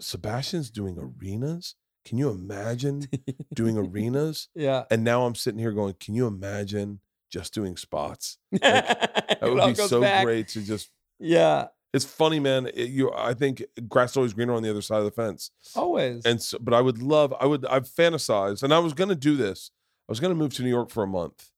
sebastian's 0.00 0.70
doing 0.70 0.98
arenas 0.98 1.74
can 2.04 2.18
you 2.18 2.30
imagine 2.30 3.06
doing 3.54 3.76
arenas 3.78 4.48
Yeah. 4.54 4.84
and 4.90 5.04
now 5.04 5.24
i'm 5.26 5.34
sitting 5.34 5.58
here 5.60 5.72
going 5.72 5.94
can 6.00 6.14
you 6.14 6.26
imagine 6.26 7.00
just 7.30 7.54
doing 7.54 7.76
spots 7.76 8.38
that 8.52 9.38
that 9.40 9.52
would 9.52 9.66
be 9.66 9.74
so 9.74 10.00
great 10.22 10.48
to 10.48 10.62
just 10.62 10.90
Yeah. 11.18 11.68
it's 11.94 12.04
funny 12.04 12.40
man 12.40 12.66
it, 12.66 12.90
you 12.90 13.12
i 13.12 13.34
think 13.34 13.62
grass 13.88 14.10
is 14.12 14.16
always 14.16 14.32
greener 14.34 14.54
on 14.54 14.62
the 14.62 14.70
other 14.70 14.82
side 14.82 14.98
of 14.98 15.04
the 15.04 15.10
fence 15.10 15.50
Always. 15.76 16.24
and 16.24 16.40
so, 16.42 16.58
but 16.60 16.74
I 16.74 16.80
would 16.80 17.02
love, 17.02 17.32
I 17.40 17.46
would, 17.46 17.64
I've 17.66 17.88
fantasized, 17.88 18.62
and 18.62 18.72
I 18.74 18.78
was 18.80 18.92
going 18.92 19.08
to 19.08 19.14
do 19.14 19.36
this. 19.36 19.70
I 20.08 20.12
was 20.12 20.20
going 20.20 20.30
to 20.32 20.34
move 20.38 20.52
to 20.54 20.62
New 20.62 20.68
York 20.68 20.90
for 20.90 21.02
a 21.02 21.06
month 21.06 21.50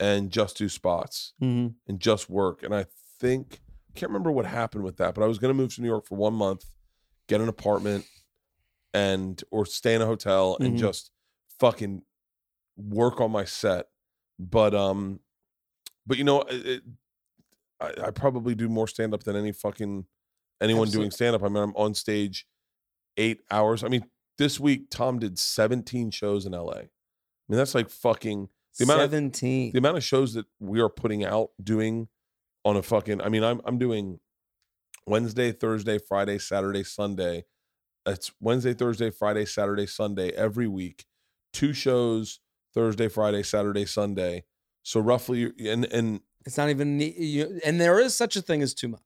and 0.00 0.30
just 0.30 0.56
do 0.56 0.68
spots 0.68 1.34
Mhm. 1.40 1.74
and 1.86 2.00
just 2.00 2.28
work. 2.30 2.62
And 2.64 2.74
I 2.74 2.86
think, 3.20 3.60
I 3.94 3.98
can't 3.98 4.10
remember 4.10 4.32
what 4.32 4.46
happened 4.46 4.82
with 4.82 4.96
that, 4.96 5.14
but 5.14 5.22
I 5.22 5.26
was 5.28 5.38
going 5.38 5.50
to 5.54 5.60
move 5.62 5.72
to 5.76 5.82
New 5.82 5.86
York 5.88 6.06
for 6.06 6.16
one 6.16 6.34
month, 6.34 6.64
get 7.28 7.40
an 7.40 7.48
apartment 7.48 8.04
and, 8.94 9.42
or 9.50 9.64
stay 9.66 9.94
in 9.94 10.02
a 10.02 10.06
hotel 10.06 10.56
and 10.60 10.74
Mhm. 10.74 10.78
just 10.80 11.10
fucking 11.60 12.02
work 12.76 13.20
on 13.20 13.30
my 13.30 13.44
set. 13.44 13.86
But, 14.38 14.74
um, 14.74 15.20
but 16.06 16.18
you 16.18 16.24
know, 16.24 16.42
it, 16.42 16.66
it- 16.66 16.82
I, 17.80 18.06
I 18.06 18.10
probably 18.12 18.54
do 18.54 18.68
more 18.68 18.86
stand 18.86 19.12
up 19.12 19.24
than 19.24 19.34
any 19.34 19.50
fucking 19.52 20.06
anyone 20.60 20.86
Absolute- 20.88 21.00
doing 21.02 21.10
stand 21.10 21.34
up. 21.34 21.42
I 21.42 21.48
mean, 21.48 21.62
I'm 21.62 21.74
on 21.76 21.94
stage 21.94 22.46
eight 23.16 23.40
hours. 23.50 23.82
I 23.82 23.88
mean, 23.88 24.04
this 24.38 24.60
week 24.60 24.88
Tom 24.90 25.18
did 25.18 25.38
17 25.38 26.10
shows 26.12 26.46
in 26.46 26.52
LA. 26.54 26.72
I 26.78 26.88
mean, 27.48 27.58
that's 27.58 27.74
like 27.74 27.90
fucking 27.90 28.48
the 28.78 28.84
amount 28.84 29.00
of- 29.02 29.10
the 29.72 29.78
amount 29.78 29.96
of 29.96 30.04
shows 30.04 30.32
that 30.34 30.46
we 30.60 30.80
are 30.80 30.88
putting 30.88 31.24
out 31.24 31.50
doing 31.62 32.08
on 32.64 32.76
a 32.76 32.82
fucking. 32.82 33.20
I 33.20 33.28
mean, 33.28 33.42
I'm 33.42 33.60
I'm 33.64 33.78
doing 33.78 34.20
Wednesday, 35.06 35.50
Thursday, 35.52 35.98
Friday, 35.98 36.38
Saturday, 36.38 36.84
Sunday. 36.84 37.44
It's 38.06 38.32
Wednesday, 38.40 38.74
Thursday, 38.74 39.10
Friday, 39.10 39.44
Saturday, 39.44 39.86
Sunday 39.86 40.30
every 40.30 40.66
week. 40.66 41.04
Two 41.52 41.72
shows 41.72 42.40
Thursday, 42.74 43.08
Friday, 43.08 43.42
Saturday, 43.42 43.84
Sunday. 43.84 44.44
So 44.82 44.98
roughly, 45.00 45.52
and 45.64 45.84
and 45.84 46.20
It's 46.44 46.56
not 46.56 46.70
even, 46.70 46.98
you, 46.98 47.60
and 47.64 47.80
there 47.80 48.00
is 48.00 48.14
such 48.16 48.34
a 48.34 48.42
thing 48.42 48.62
as 48.62 48.74
too 48.74 48.88
much. 48.88 49.00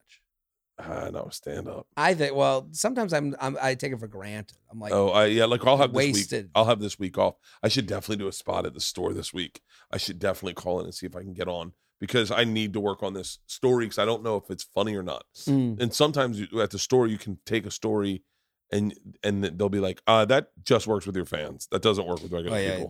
ah, 0.79 1.11
no 1.13 1.29
stand 1.31 1.69
up. 1.69 1.87
I 1.97 2.15
think. 2.15 2.35
Well, 2.35 2.69
sometimes 2.73 3.13
I'm, 3.13 3.37
I'm 3.39 3.59
I 3.61 3.75
take 3.75 3.93
it 3.93 4.01
for 4.01 4.07
granted. 4.09 4.57
I'm 4.71 4.81
like, 4.81 4.93
oh, 4.95 5.09
I 5.11 5.27
yeah, 5.27 5.45
like 5.45 5.67
I'll 5.67 5.77
have 5.77 5.93
this 5.93 6.07
week. 6.07 6.15
wasted. 6.15 6.51
I'll 6.55 6.65
have 6.65 6.81
this 6.81 6.99
week 6.99 7.19
off. 7.19 7.35
I 7.63 7.69
should 7.69 7.87
definitely 7.87 8.23
do 8.25 8.29
a 8.29 8.33
spot 8.33 8.65
at 8.65 8.73
the 8.73 8.81
store 8.81 9.13
this 9.13 9.35
week. 9.35 9.61
I 9.93 9.99
should 9.99 10.19
definitely 10.19 10.55
call 10.55 10.81
in 10.81 10.87
and 10.87 10.95
see 10.95 11.05
if 11.07 11.15
I 11.15 11.21
can 11.21 11.35
get 11.35 11.49
on 11.49 11.73
because 12.01 12.31
I 12.31 12.45
need 12.45 12.73
to 12.73 12.81
work 12.81 13.03
on 13.03 13.13
this 13.13 13.41
story 13.47 13.85
because 13.85 13.99
I 13.99 14.07
don't 14.07 14.23
know 14.23 14.37
if 14.37 14.51
it's 14.51 14.65
funny 14.65 14.95
or 14.97 15.03
not. 15.03 15.25
mm, 15.47 15.79
And 15.79 15.93
sometimes 15.93 16.41
you, 16.41 16.63
at 16.63 16.71
the 16.71 16.79
store 16.79 17.07
you 17.07 17.19
can 17.19 17.39
take 17.45 17.67
a 17.67 17.71
story 17.71 18.23
and 18.73 18.95
and 19.23 19.45
they'll 19.45 19.69
be 19.69 19.81
like, 19.81 20.01
uh, 20.07 20.25
that 20.27 20.49
just 20.65 20.87
works 20.87 21.07
with 21.07 21.17
your 21.17 21.25
fans. 21.25 21.69
That 21.71 21.83
doesn't 21.83 22.07
work 22.07 22.23
with 22.23 22.33
regular 22.33 22.57
oh 22.57 22.61
yeah. 22.61 22.85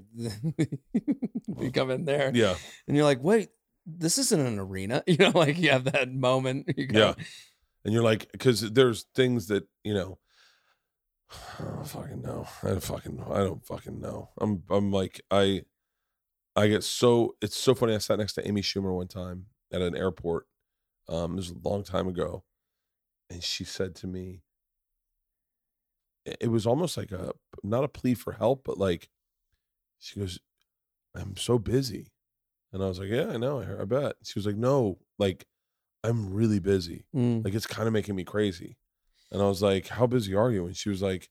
people. 0.57 0.67
you 1.65 1.71
come 1.73 1.91
in 1.91 2.05
there, 2.05 2.31
Yeah. 2.35 2.55
and 2.89 2.97
you're 2.97 3.05
like, 3.05 3.23
wait, 3.23 3.51
this 3.85 4.19
isn't 4.19 4.41
an 4.41 4.59
arena. 4.59 5.03
You 5.07 5.17
know, 5.19 5.33
like 5.35 5.59
you 5.59 5.71
have 5.71 5.85
that 5.85 6.13
moment. 6.13 6.73
You 6.77 6.87
go, 6.87 6.99
Yeah. 6.99 7.15
And 7.85 7.95
you're 7.95 8.03
like, 8.03 8.31
because 8.33 8.73
there's 8.73 9.07
things 9.15 9.47
that, 9.47 9.65
you 9.85 9.95
know, 9.95 10.19
I 11.59 11.65
don't 11.65 11.89
fucking 11.89 12.23
know. 12.23 12.47
I 12.63 12.69
don't 12.69 12.83
fucking 12.83 13.25
I 13.31 13.39
don't 13.39 13.65
fucking 13.67 14.01
know. 14.01 14.31
I'm 14.41 14.63
I'm 14.71 14.91
like 14.91 15.21
I 15.31 15.63
I 16.57 16.69
get 16.69 16.85
so 16.85 17.37
it's 17.41 17.57
so 17.57 17.75
funny. 17.75 17.95
I 17.95 17.99
sat 17.99 18.19
next 18.19 18.33
to 18.35 18.47
Amy 18.49 18.63
Schumer 18.63 18.95
one 18.95 19.09
time 19.09 19.47
at 19.73 19.83
an 19.83 19.97
airport. 19.97 20.47
Um, 21.09 21.33
it 21.35 21.37
was 21.37 21.51
a 21.51 21.69
long 21.69 21.85
time 21.85 22.09
ago. 22.09 22.45
And 23.31 23.43
she 23.43 23.65
said 23.65 23.95
to 23.97 24.07
me, 24.07 24.43
it 26.41 26.49
was 26.51 26.67
almost 26.67 26.97
like 26.97 27.13
a 27.13 27.33
not 27.63 27.85
a 27.85 27.89
plea 27.89 28.15
for 28.15 28.33
help, 28.33 28.63
but 28.65 28.79
like 28.79 29.09
she 29.99 30.19
goes, 30.21 30.39
I'm 31.15 31.37
so 31.37 31.59
busy. 31.59 32.13
And 32.73 32.83
I 32.83 32.87
was 32.89 32.99
like, 32.99 33.09
Yeah, 33.11 33.29
I 33.29 33.37
know, 33.37 33.61
I, 33.61 33.83
I 33.83 33.85
bet. 33.85 34.17
She 34.25 34.39
was 34.39 34.47
like, 34.47 34.57
No, 34.57 34.99
like 35.19 35.47
I'm 36.05 36.33
really 36.33 36.59
busy. 36.61 37.07
Mm, 37.15 37.45
Like 37.45 37.55
it's 37.55 37.67
kind 37.67 37.87
of 37.87 37.93
making 37.93 38.17
me 38.17 38.25
crazy. 38.25 38.77
And 39.33 39.43
I 39.43 39.47
was 39.47 39.63
like, 39.63 39.89
How 39.89 40.07
busy 40.07 40.35
are 40.35 40.51
you? 40.51 40.67
And 40.67 40.77
she 40.77 40.89
was 40.89 41.03
like, 41.03 41.29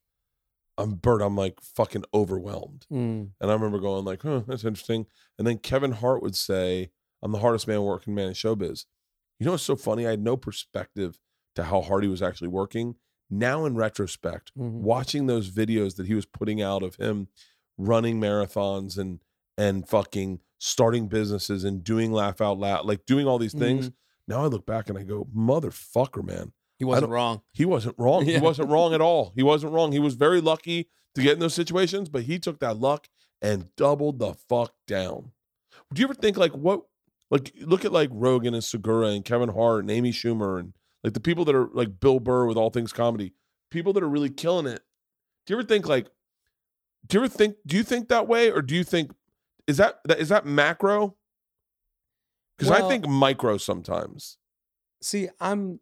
I'm 0.77 0.95
Bert, 0.95 1.22
I'm 1.22 1.38
like 1.38 1.61
fucking 1.61 2.03
overwhelmed. 2.13 2.85
mm. 2.91 3.30
And 3.39 3.49
I 3.51 3.53
remember 3.53 3.80
going 3.80 4.03
like, 4.03 4.23
huh, 4.23 4.41
that's 4.47 4.65
interesting. 4.65 5.05
And 5.38 5.47
then 5.47 5.57
Kevin 5.59 5.93
Hart 5.93 6.22
would 6.22 6.35
say, 6.35 6.89
I'm 7.23 7.31
the 7.31 7.39
hardest 7.39 7.65
man 7.67 7.81
working 7.84 8.13
man 8.13 8.27
in 8.27 8.34
showbiz. 8.34 8.85
You 9.39 9.45
know 9.45 9.51
what's 9.53 9.63
so 9.63 9.76
funny? 9.77 10.05
I 10.05 10.11
had 10.11 10.22
no 10.23 10.35
perspective 10.35 11.17
to 11.55 11.63
how 11.63 11.81
hard 11.81 12.03
he 12.03 12.09
was 12.09 12.22
actually 12.22 12.49
working. 12.49 12.95
Now 13.30 13.65
in 13.65 13.76
retrospect, 13.76 14.52
Mhm. 14.57 14.81
watching 14.81 15.26
those 15.26 15.49
videos 15.49 15.95
that 15.95 16.07
he 16.07 16.14
was 16.14 16.26
putting 16.26 16.61
out 16.61 16.84
of 16.84 16.95
him 16.95 17.27
running 17.77 18.19
marathons 18.19 18.97
and 18.97 19.19
and 19.57 19.88
fucking 19.88 20.41
starting 20.60 21.07
businesses 21.07 21.64
and 21.64 21.81
doing 21.84 22.11
laugh 22.11 22.41
out 22.41 22.57
loud, 22.60 22.85
like 22.85 23.06
doing 23.06 23.26
all 23.26 23.38
these 23.38 23.53
things. 23.53 23.89
Now 24.27 24.43
I 24.43 24.47
look 24.47 24.65
back 24.65 24.89
and 24.89 24.97
I 24.97 25.03
go, 25.03 25.26
motherfucker, 25.35 26.26
man. 26.26 26.52
He 26.77 26.84
wasn't 26.84 27.11
wrong. 27.11 27.41
He 27.53 27.64
wasn't 27.64 27.95
wrong. 27.97 28.26
Yeah. 28.27 28.39
He 28.39 28.43
wasn't 28.43 28.69
wrong 28.69 28.93
at 28.93 28.99
all. 29.02 29.31
He 29.35 29.43
wasn't 29.43 29.72
wrong. 29.72 29.91
He 29.93 29.99
was 29.99 30.15
very 30.15 30.41
lucky 30.41 30.89
to 31.15 31.22
get 31.22 31.34
in 31.34 31.39
those 31.39 31.53
situations, 31.53 32.10
but 32.10 32.23
he 32.23 32.38
took 32.38 32.60
that 32.60 32.77
luck 32.80 33.07
and 33.41 33.73
doubled 33.77 34.19
the 34.19 34.34
fuck 34.34 34.73
down. 34.88 35.31
Do 35.93 36.02
you 36.02 36.07
ever 36.07 36.14
think 36.15 36.35
like 36.35 36.52
what 36.52 36.81
like 37.31 37.53
look 37.61 37.85
at 37.85 37.93
like 37.93 38.10
Rogan 38.11 38.53
and 38.53 38.64
Segura 38.64 39.07
and 39.07 39.23
Kevin 39.23 39.49
Hart 39.49 39.81
and 39.81 39.91
Amy 39.91 40.11
Schumer 40.11 40.60
and 40.60 40.73
like 41.06 41.14
the 41.14 41.19
people 41.19 41.45
that 41.45 41.53
are 41.53 41.69
like 41.72 41.99
Bill 41.99 42.19
Burr 42.19 42.48
with 42.48 42.57
all 42.57 42.72
things 42.72 42.91
comedy, 42.91 43.32
people 43.69 43.94
that 43.94 44.02
are 44.02 44.10
really 44.10 44.32
killing 44.32 44.65
it. 44.65 44.82
Do 45.45 45.53
you 45.53 45.60
ever 45.60 45.68
think 45.68 45.88
like 45.88 46.07
do 47.06 47.19
you 47.19 47.23
ever 47.23 47.32
think 47.32 47.57
do 47.64 47.77
you 47.77 47.84
think 47.84 48.10
that 48.10 48.27
way 48.27 48.49
or 48.49 48.64
do 48.64 48.73
you 48.73 48.84
think 48.84 49.11
is 49.68 49.77
that 49.77 49.99
that 50.06 50.18
is 50.18 50.30
that 50.30 50.48
macro? 50.48 51.15
Because 52.57 52.72
I 52.72 52.88
think 52.88 53.07
micro 53.07 53.57
sometimes. 53.57 54.38
See, 54.99 55.30
I'm 55.40 55.80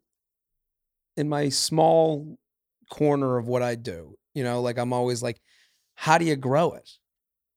in 1.15 1.29
my 1.29 1.47
small 1.47 2.37
corner 2.89 3.37
of 3.37 3.47
what 3.47 3.61
I 3.61 3.75
do. 3.75 4.17
You 4.33 4.43
know, 4.43 4.59
like 4.59 4.77
I'm 4.77 4.91
always 4.91 5.23
like, 5.23 5.39
how 5.95 6.17
do 6.17 6.25
you 6.25 6.35
grow 6.35 6.73
it? 6.73 6.89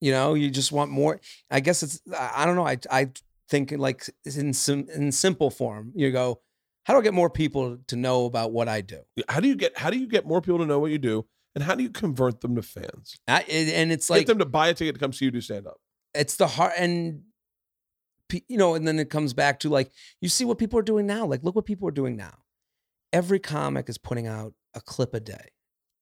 You 0.00 0.12
know, 0.12 0.34
you 0.34 0.50
just 0.50 0.70
want 0.70 0.92
more. 0.92 1.20
I 1.50 1.58
guess 1.58 1.82
it's 1.82 2.00
I 2.16 2.30
I 2.36 2.46
don't 2.46 2.54
know. 2.54 2.68
I 2.68 2.78
I 2.92 3.10
think 3.48 3.72
like 3.72 4.08
in 4.24 4.52
sim, 4.52 4.86
in 4.94 5.10
simple 5.10 5.50
form, 5.50 5.90
you 5.96 6.12
go, 6.12 6.42
how 6.86 6.94
do 6.94 7.00
I 7.00 7.02
get 7.02 7.14
more 7.14 7.28
people 7.28 7.78
to 7.88 7.96
know 7.96 8.26
about 8.26 8.52
what 8.52 8.68
I 8.68 8.80
do? 8.80 9.00
How 9.28 9.40
do 9.40 9.48
you 9.48 9.56
get 9.56 9.76
how 9.76 9.90
do 9.90 9.98
you 9.98 10.06
get 10.06 10.24
more 10.24 10.40
people 10.40 10.58
to 10.60 10.66
know 10.66 10.78
what 10.78 10.92
you 10.92 10.98
do 10.98 11.26
and 11.56 11.64
how 11.64 11.74
do 11.74 11.82
you 11.82 11.90
convert 11.90 12.40
them 12.42 12.54
to 12.54 12.62
fans? 12.62 13.16
I, 13.26 13.40
and 13.42 13.90
it's 13.90 14.08
like 14.08 14.20
Get 14.20 14.26
them 14.28 14.38
to 14.38 14.44
buy 14.46 14.68
a 14.68 14.74
ticket 14.74 14.94
to 14.94 15.00
come 15.00 15.12
see 15.12 15.24
you 15.24 15.30
do 15.32 15.40
stand 15.40 15.66
up. 15.66 15.78
it's 16.14 16.36
the 16.36 16.46
heart 16.46 16.74
and 16.78 17.22
you 18.48 18.56
know 18.56 18.74
and 18.74 18.86
then 18.86 18.98
it 19.00 19.10
comes 19.10 19.34
back 19.34 19.58
to 19.60 19.68
like 19.68 19.90
you 20.20 20.28
see 20.28 20.44
what 20.44 20.58
people 20.58 20.78
are 20.78 20.82
doing 20.82 21.06
now 21.06 21.26
like 21.26 21.42
look 21.44 21.54
what 21.56 21.64
people 21.66 21.86
are 21.88 21.92
doing 21.92 22.16
now 22.16 22.34
every 23.12 23.38
comic 23.38 23.88
is 23.88 23.98
putting 23.98 24.26
out 24.26 24.52
a 24.74 24.80
clip 24.80 25.12
a 25.14 25.20
day 25.20 25.48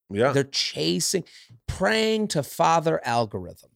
Yeah. 0.09 0.31
they're 0.33 0.43
chasing 0.43 1.23
praying 1.67 2.27
to 2.29 2.41
father 2.43 2.99
algorithm 3.05 3.69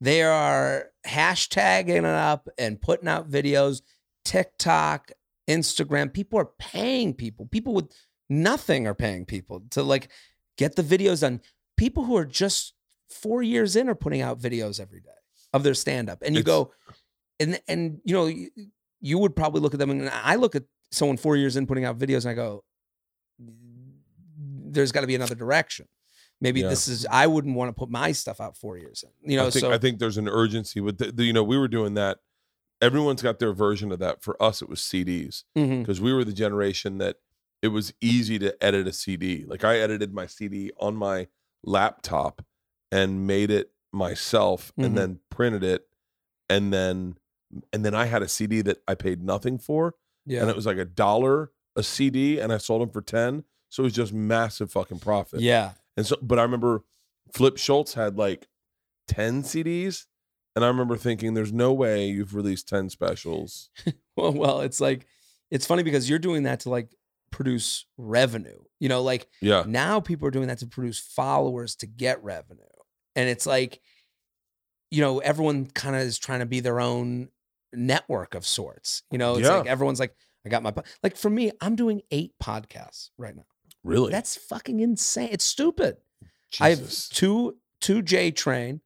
they 0.00 0.22
are 0.22 0.90
hashtagging 1.06 1.88
it 1.98 2.04
up 2.04 2.48
and 2.58 2.80
putting 2.80 3.08
out 3.08 3.30
videos 3.30 3.80
tiktok 4.24 5.10
instagram 5.48 6.12
people 6.12 6.38
are 6.38 6.50
paying 6.58 7.14
people 7.14 7.46
people 7.46 7.72
with 7.74 7.86
nothing 8.28 8.86
are 8.86 8.94
paying 8.94 9.24
people 9.24 9.62
to 9.70 9.82
like 9.82 10.08
get 10.58 10.76
the 10.76 10.82
videos 10.82 11.20
done 11.22 11.40
people 11.76 12.04
who 12.04 12.16
are 12.16 12.24
just 12.26 12.74
four 13.08 13.42
years 13.42 13.74
in 13.76 13.88
are 13.88 13.94
putting 13.94 14.20
out 14.20 14.38
videos 14.38 14.78
every 14.78 15.00
day 15.00 15.08
of 15.54 15.62
their 15.62 15.74
stand 15.74 16.10
up 16.10 16.20
and 16.22 16.34
you 16.34 16.40
It's- 16.40 16.54
go 16.54 16.72
and 17.40 17.60
and 17.68 18.00
you 18.04 18.14
know 18.14 18.26
you, 18.26 18.50
you 19.00 19.18
would 19.18 19.34
probably 19.34 19.60
look 19.60 19.72
at 19.74 19.78
them 19.80 19.90
and 19.90 20.10
i 20.10 20.34
look 20.34 20.54
at 20.54 20.64
someone 20.90 21.16
four 21.16 21.36
years 21.36 21.56
in 21.56 21.66
putting 21.66 21.84
out 21.84 21.98
videos 21.98 22.24
and 22.24 22.30
i 22.30 22.34
go 22.34 22.64
there's 24.70 24.92
got 24.92 25.00
to 25.00 25.06
be 25.06 25.14
another 25.14 25.34
direction 25.34 25.86
maybe 26.40 26.60
Yeah. 26.60 26.68
this 26.68 26.88
is 26.88 27.06
i 27.10 27.26
wouldn't 27.26 27.56
want 27.56 27.68
to 27.70 27.72
put 27.72 27.90
my 27.90 28.12
stuff 28.12 28.40
out 28.40 28.56
four 28.56 28.76
years 28.76 29.04
in 29.04 29.30
you 29.30 29.36
know 29.36 29.46
I 29.46 29.50
think 29.50 29.60
so 29.62 29.72
I 29.72 29.78
think 29.78 29.98
there's 29.98 30.18
an 30.18 30.28
urgency 30.28 30.80
with 30.80 30.98
the, 30.98 31.12
the- 31.12 31.24
you 31.24 31.32
know 31.32 31.42
we 31.44 31.56
were 31.58 31.68
doing 31.68 31.94
that. 31.94 32.18
Everyone's 32.80 33.22
got 33.22 33.38
their 33.38 33.52
version 33.52 33.90
of 33.92 33.98
that. 33.98 34.22
For 34.22 34.40
us, 34.42 34.62
it 34.62 34.68
was 34.68 34.80
CDs 34.80 35.44
because 35.54 36.00
we 36.00 36.12
were 36.12 36.24
the 36.24 36.32
generation 36.32 36.98
that 36.98 37.16
it 37.62 37.68
was 37.68 37.92
easy 38.00 38.38
to 38.38 38.56
edit 38.64 38.86
a 38.86 38.92
CD. 38.92 39.44
Like 39.46 39.64
I 39.64 39.78
edited 39.78 40.14
my 40.14 40.26
CD 40.26 40.70
on 40.78 40.94
my 40.96 41.26
laptop 41.64 42.44
and 42.92 43.26
made 43.26 43.50
it 43.50 43.72
myself, 43.92 44.72
Mhm. 44.78 44.84
and 44.86 44.98
then 44.98 45.20
printed 45.30 45.64
it, 45.64 45.88
and 46.48 46.72
then 46.72 47.16
and 47.72 47.82
then 47.84 47.94
I 47.94 48.04
had 48.04 48.22
a 48.22 48.28
CD 48.28 48.60
that 48.62 48.82
I 48.86 48.94
paid 48.94 49.22
nothing 49.22 49.58
for, 49.58 49.94
yeah 50.26 50.42
and 50.42 50.50
it 50.50 50.56
was 50.56 50.66
like 50.66 50.76
a 50.76 50.84
dollar 50.84 51.50
a 51.76 51.82
CD, 51.82 52.38
and 52.38 52.52
I 52.52 52.58
sold 52.58 52.82
them 52.82 52.90
for 52.90 53.00
ten. 53.00 53.44
So 53.70 53.82
it 53.82 53.84
was 53.84 53.92
just 53.94 54.12
massive 54.12 54.70
fucking 54.72 54.98
profit. 55.00 55.40
yeah 55.40 55.72
And 55.96 56.06
so, 56.06 56.16
but 56.20 56.38
I 56.38 56.42
remember 56.42 56.84
Flip 57.32 57.56
Schultz 57.56 57.94
had 57.94 58.16
like 58.18 58.48
10 59.08 59.42
CDs. 59.44 60.06
And 60.58 60.64
I 60.64 60.68
remember 60.68 60.96
thinking, 60.96 61.34
there's 61.34 61.52
no 61.52 61.72
way 61.72 62.08
you've 62.08 62.34
released 62.34 62.68
10 62.68 62.90
specials. 62.90 63.70
well, 64.16 64.32
well 64.32 64.60
it's 64.62 64.80
like 64.80 65.06
it's 65.52 65.64
funny 65.66 65.84
because 65.84 66.10
you're 66.10 66.18
doing 66.18 66.42
that 66.42 66.58
to 66.60 66.70
like 66.70 66.94
produce 67.30 67.84
revenue 67.98 68.58
you 68.80 68.88
know 68.88 69.02
like 69.02 69.28
Yeah. 69.42 69.62
now 69.66 70.00
people 70.00 70.26
are 70.26 70.30
doing 70.30 70.48
that 70.48 70.58
to 70.60 70.66
produce 70.66 70.98
followers 70.98 71.76
to 71.76 71.86
get 71.86 72.24
revenue 72.24 72.62
and 73.14 73.28
it's 73.28 73.46
like 73.46 73.80
you 74.90 75.02
know 75.02 75.18
everyone 75.18 75.66
kind 75.66 75.94
of 75.94 76.02
is 76.02 76.18
trying 76.18 76.40
to 76.40 76.46
be 76.46 76.60
their 76.60 76.80
own 76.80 77.28
network 77.74 78.34
of 78.34 78.46
sorts 78.46 79.02
you 79.10 79.18
know 79.18 79.34
it's 79.34 79.46
Yeah. 79.46 79.58
like 79.58 79.66
everyone's 79.66 80.00
like 80.00 80.16
i 80.46 80.48
got 80.48 80.62
my 80.62 80.70
po-" 80.70 80.84
like 81.02 81.16
for 81.18 81.28
me 81.28 81.52
i'm 81.60 81.76
doing 81.76 82.00
eight 82.10 82.32
podcasts 82.42 83.10
right 83.18 83.36
now 83.36 83.44
Really? 83.84 84.10
that's 84.10 84.36
fucking 84.36 84.80
insane 84.80 85.28
it's 85.30 85.44
stupid 85.44 85.98
i 86.60 86.70
have 86.70 86.90
two 87.10 87.58
two 87.82 88.00
j 88.00 88.30
train 88.30 88.80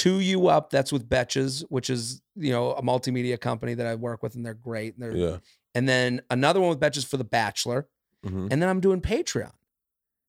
two 0.00 0.20
you 0.20 0.46
up 0.48 0.70
that's 0.70 0.92
with 0.92 1.08
betches 1.08 1.62
which 1.68 1.88
is 1.90 2.22
you 2.36 2.50
know 2.52 2.72
a 2.72 2.82
multimedia 2.82 3.38
company 3.38 3.74
that 3.74 3.86
i 3.86 3.94
work 3.94 4.22
with 4.22 4.34
and 4.34 4.44
they're 4.46 4.54
great 4.54 4.94
and 4.94 5.02
they're 5.02 5.16
Yeah. 5.16 5.36
and 5.74 5.88
then 5.88 6.22
another 6.30 6.60
one 6.60 6.70
with 6.70 6.80
betches 6.80 7.04
for 7.06 7.16
the 7.16 7.24
bachelor 7.38 7.88
Mhm. 8.24 8.48
and 8.52 8.60
then 8.60 8.68
I'm 8.68 8.80
doing 8.80 9.00
Patreon. 9.00 9.52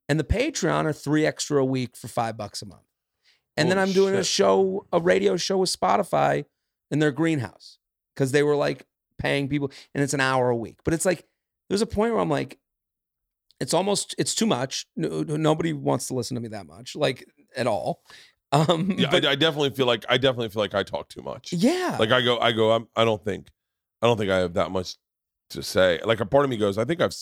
And 0.08 0.18
the 0.20 0.24
Patreon 0.24 0.86
are 0.86 0.94
three 0.94 1.26
extra 1.26 1.62
a 1.62 1.66
week 1.66 1.98
for 1.98 2.08
five 2.08 2.38
bucks 2.38 2.62
a 2.62 2.66
month. 2.66 2.88
And 3.58 3.70
then 3.70 3.78
I'm 3.78 3.92
doing 3.92 4.16
a 4.16 4.24
show, 4.24 4.88
a 4.94 5.00
radio 5.02 5.36
show 5.36 5.58
with 5.58 5.70
Spotify 5.78 6.46
in 6.90 7.00
their 7.00 7.12
greenhouse 7.12 7.80
because 8.16 8.32
they 8.32 8.44
were 8.44 8.56
like 8.56 8.86
paying 9.18 9.50
people 9.50 9.72
and 9.94 10.02
it's 10.04 10.14
an 10.14 10.22
hour 10.22 10.50
a 10.50 10.56
week. 10.56 10.78
But 10.86 10.94
it's 10.94 11.06
like, 11.06 11.26
there's 11.68 11.82
a 11.82 11.86
point 11.86 12.14
where 12.14 12.22
I'm 12.22 12.30
like, 12.30 12.60
it's 13.60 13.74
almost, 13.74 14.16
it's 14.18 14.34
too 14.36 14.46
much. 14.48 14.88
No, 14.96 15.22
nobody 15.24 15.74
wants 15.74 16.08
to 16.08 16.14
listen 16.14 16.36
to 16.36 16.42
me 16.42 16.48
that 16.50 16.66
much, 16.66 16.96
like 16.96 17.26
at 17.58 17.68
all. 17.68 18.04
Um, 18.52 18.92
Yeah, 18.98 19.10
but 19.10 19.26
I, 19.26 19.32
I 19.32 19.36
definitely 19.36 19.70
feel 19.72 19.86
like 19.86 20.06
I 20.10 20.18
definitely 20.18 20.50
feel 20.50 20.62
like 20.62 20.74
I 20.76 20.84
talk 20.84 21.08
too 21.10 21.22
much. 21.22 21.54
yeah. 21.54 21.96
Like 22.00 22.12
I 22.12 22.22
go, 22.22 22.38
I 22.40 22.52
go, 22.52 22.72
I'm, 22.72 22.88
I 22.96 23.06
don't 23.06 23.24
think, 23.24 23.48
I 24.02 24.08
don't 24.08 24.18
think 24.18 24.30
I 24.32 24.38
have 24.40 24.54
that 24.56 24.72
much 24.72 24.96
to 25.52 25.64
say. 25.64 26.00
Like 26.04 26.20
a 26.20 26.26
part 26.26 26.44
of 26.44 26.50
me 26.50 26.58
goes, 26.58 26.78
I 26.78 26.86
think 26.86 27.02
I've, 27.02 27.16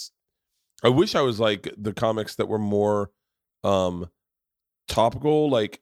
I 0.83 0.89
wish 0.89 1.13
I 1.15 1.21
was 1.21 1.39
like 1.39 1.71
the 1.77 1.93
comics 1.93 2.35
that 2.35 2.47
were 2.47 2.57
more, 2.59 3.11
um, 3.63 4.09
topical. 4.87 5.49
Like, 5.49 5.81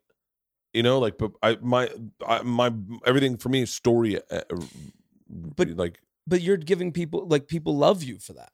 you 0.74 0.84
know, 0.84 1.00
like, 1.00 1.18
but 1.18 1.32
I, 1.42 1.58
my, 1.62 1.90
I, 2.28 2.42
my, 2.42 2.72
everything 3.06 3.38
for 3.38 3.50
me 3.50 3.62
is 3.62 3.72
story. 3.72 4.18
uh, 4.30 4.42
But- 5.30 5.70
like, 5.78 6.00
but 6.30 6.42
you're 6.42 6.58
giving 6.58 6.92
people, 6.92 7.26
like, 7.26 7.48
people 7.48 7.78
love 7.78 8.04
you 8.04 8.20
for 8.20 8.34
that. 8.34 8.52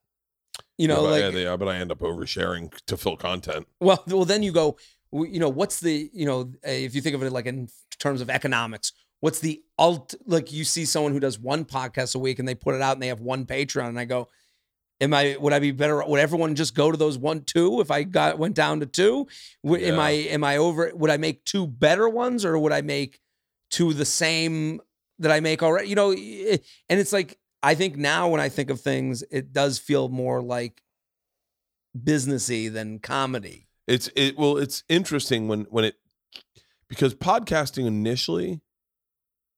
You 0.77 0.87
know, 0.87 0.97
but, 1.03 1.09
like, 1.09 1.33
yeah, 1.33 1.39
yeah, 1.39 1.57
but 1.57 1.67
I 1.67 1.77
end 1.77 1.91
up 1.91 1.99
oversharing 1.99 2.71
to 2.85 2.97
fill 2.97 3.17
content. 3.17 3.67
Well, 3.79 4.03
well, 4.07 4.25
then 4.25 4.43
you 4.43 4.51
go. 4.51 4.77
You 5.13 5.39
know, 5.39 5.49
what's 5.49 5.79
the 5.79 6.09
you 6.13 6.25
know 6.25 6.51
if 6.63 6.95
you 6.95 7.01
think 7.01 7.15
of 7.15 7.21
it 7.23 7.31
like 7.31 7.45
in 7.45 7.69
terms 7.99 8.19
of 8.21 8.29
economics, 8.29 8.93
what's 9.19 9.39
the 9.39 9.61
alt? 9.77 10.15
Like 10.25 10.51
you 10.51 10.63
see 10.63 10.85
someone 10.85 11.11
who 11.11 11.19
does 11.19 11.37
one 11.39 11.65
podcast 11.65 12.15
a 12.15 12.19
week 12.19 12.39
and 12.39 12.47
they 12.47 12.55
put 12.55 12.73
it 12.75 12.81
out 12.81 12.93
and 12.93 13.03
they 13.03 13.07
have 13.07 13.21
one 13.21 13.45
Patreon, 13.45 13.89
and 13.89 13.99
I 13.99 14.05
go, 14.05 14.29
am 15.01 15.13
I? 15.13 15.37
Would 15.39 15.53
I 15.53 15.59
be 15.59 15.71
better? 15.71 16.03
Would 16.03 16.19
everyone 16.19 16.55
just 16.55 16.73
go 16.73 16.89
to 16.91 16.97
those 16.97 17.17
one 17.17 17.41
two 17.43 17.79
if 17.79 17.91
I 17.91 18.03
got 18.03 18.39
went 18.39 18.55
down 18.55 18.79
to 18.79 18.85
two? 18.87 19.27
Would, 19.61 19.81
Am 19.83 19.99
I 19.99 20.09
am 20.11 20.43
I 20.43 20.57
over? 20.57 20.91
Would 20.95 21.11
I 21.11 21.17
make 21.17 21.45
two 21.45 21.67
better 21.67 22.09
ones 22.09 22.43
or 22.43 22.57
would 22.57 22.71
I 22.73 22.81
make 22.81 23.19
two 23.69 23.93
the 23.93 24.05
same 24.05 24.81
that 25.19 25.31
I 25.31 25.39
make 25.41 25.61
already? 25.61 25.89
You 25.89 25.95
know, 25.95 26.11
i- 26.11 26.15
eh, 26.49 26.57
and 26.89 26.99
it's 26.99 27.13
like 27.13 27.37
I 27.61 27.75
think 27.75 27.97
now 27.97 28.29
when 28.29 28.41
I 28.41 28.49
think 28.49 28.71
of 28.71 28.81
things, 28.81 29.23
it 29.29 29.53
does 29.53 29.77
feel 29.77 30.09
more 30.09 30.41
like 30.41 30.81
businessy 31.97 32.71
than 32.71 32.99
comedy. 32.99 33.67
It's 33.87 34.09
it 34.15 34.37
well, 34.37 34.57
it's 34.57 34.83
interesting 34.89 35.47
when 35.47 35.61
when 35.69 35.83
it 35.85 35.95
because 36.87 37.15
podcasting 37.15 37.85
initially, 37.85 38.61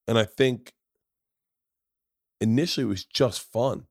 and 0.07 0.17
I 0.17 0.25
think 0.25 0.73
initially 2.41 2.85
it 2.85 2.89
was 2.89 3.05
just 3.05 3.41
fun. 3.51 3.87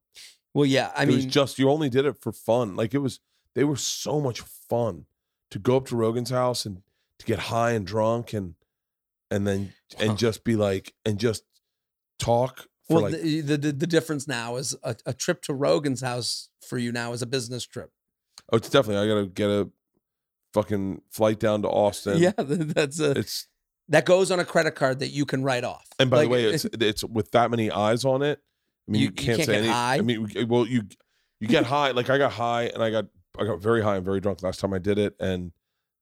Well, 0.53 0.67
yeah, 0.67 0.93
I 0.97 1.03
it 1.03 1.07
mean, 1.07 1.17
was 1.17 1.27
just 1.27 1.59
you 1.59 1.71
only 1.71 1.89
did 1.89 2.05
it 2.07 2.21
for 2.21 2.33
fun. 2.33 2.77
Like 2.77 2.95
it 2.95 2.99
was 2.99 3.21
they 3.55 3.65
were 3.65 3.77
so 3.77 4.21
much 4.21 4.41
fun 4.41 5.07
to 5.51 5.59
go 5.59 5.77
up 5.77 5.87
to 5.87 5.97
Rogan's 5.97 6.31
house 6.31 6.65
and 6.67 6.83
to 7.19 7.27
get 7.27 7.39
high 7.39 7.73
and 7.73 7.87
drunk 7.87 8.33
and 8.33 8.55
and 9.31 9.47
then 9.47 9.73
Wow. 9.99 10.07
and 10.07 10.19
just 10.19 10.43
be 10.43 10.57
like 10.57 10.93
and 11.05 11.19
just 11.21 11.45
talk 12.19 12.67
for 12.89 12.95
well, 12.95 13.03
like 13.13 13.21
the, 13.23 13.41
the 13.43 13.57
the 13.57 13.73
the 13.73 13.87
difference 13.87 14.27
now 14.27 14.57
is 14.57 14.75
a, 14.83 14.97
a 15.07 15.13
trip 15.15 15.41
to 15.43 15.55
Rogan's 15.55 16.01
house 16.01 16.49
for 16.67 16.79
you 16.79 16.91
now 16.91 17.13
is 17.13 17.23
a 17.23 17.27
business 17.27 17.65
trip. 17.65 17.91
oh 18.53 18.57
it's 18.57 18.69
definitely 18.69 19.05
I 19.05 19.07
gotta 19.15 19.27
get 19.27 19.49
a 19.49 19.71
fucking 20.55 21.03
flight 21.11 21.39
down 21.39 21.61
to 21.63 21.69
Austin. 21.69 22.17
yeah, 22.19 22.33
that's 22.39 22.99
a 23.01 23.11
It's 23.19 23.47
that 23.89 24.07
goes 24.07 24.31
on 24.31 24.41
a 24.41 24.45
credit 24.47 24.75
card 24.75 25.01
that 25.01 25.09
you 25.09 25.27
can 25.27 25.43
write 25.43 25.65
off. 25.65 25.87
And 25.99 26.09
by 26.09 26.19
Like, 26.19 26.25
the 26.27 26.31
way, 26.31 26.45
it's 26.45 26.65
it's 26.65 27.05
with 27.05 27.31
that 27.33 27.51
many 27.51 27.71
eyes 27.71 28.07
on 28.07 28.23
it. 28.23 28.41
I 28.89 28.93
mean, 28.93 29.01
You- 29.03 29.07
you, 29.09 29.11
you 29.11 29.13
can't 29.13 29.37
can't 29.39 29.47
say 29.47 29.57
any. 29.59 29.69
high? 29.69 29.97
I 29.97 30.01
mean, 30.01 30.49
well, 30.49 30.67
you 30.67 30.85
you 31.41 31.49
get 31.49 31.67
high. 31.67 31.91
Like 31.91 32.09
I 32.09 32.17
got 32.17 32.33
high, 32.33 32.65
and 32.65 32.83
I 32.83 32.91
got 32.91 33.07
I 33.39 33.45
got 33.45 33.61
very 33.61 33.83
high 33.83 33.97
and 33.97 34.05
very 34.05 34.21
drunk 34.21 34.43
last 34.43 34.61
time 34.61 34.73
I 34.73 34.79
did 34.79 34.99
it, 34.99 35.15
and 35.21 35.53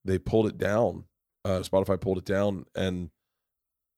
they 0.05 0.19
pulled 0.19 0.47
it 0.47 0.59
down. 0.59 1.05
Uh, 1.45 1.61
Spotify 1.61 2.01
pulled 2.01 2.19
it 2.19 2.25
down, 2.25 2.67
and 2.77 3.11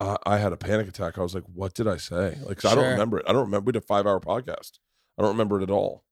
I, 0.00 0.16
I 0.24 0.38
had 0.38 0.52
a 0.52 0.56
panic 0.56 0.88
attack. 0.88 1.18
I 1.18 1.22
was 1.22 1.34
like, 1.34 1.44
"What 1.52 1.74
did 1.74 1.86
I 1.88 1.96
say?" 1.98 2.38
Like 2.46 2.58
'cause 2.58 2.72
I 2.72 2.74
don't 2.74 2.90
remember 2.92 3.18
it. 3.18 3.24
I 3.28 3.32
don't 3.32 3.42
remember. 3.44 3.66
We 3.66 3.72
did 3.72 3.82
a 3.82 3.86
five 3.86 4.06
hour 4.06 4.20
podcast. 4.20 4.78
I 5.18 5.22
don't 5.22 5.32
remember 5.32 5.60
it 5.60 5.64
at 5.64 5.70
all. 5.70 6.04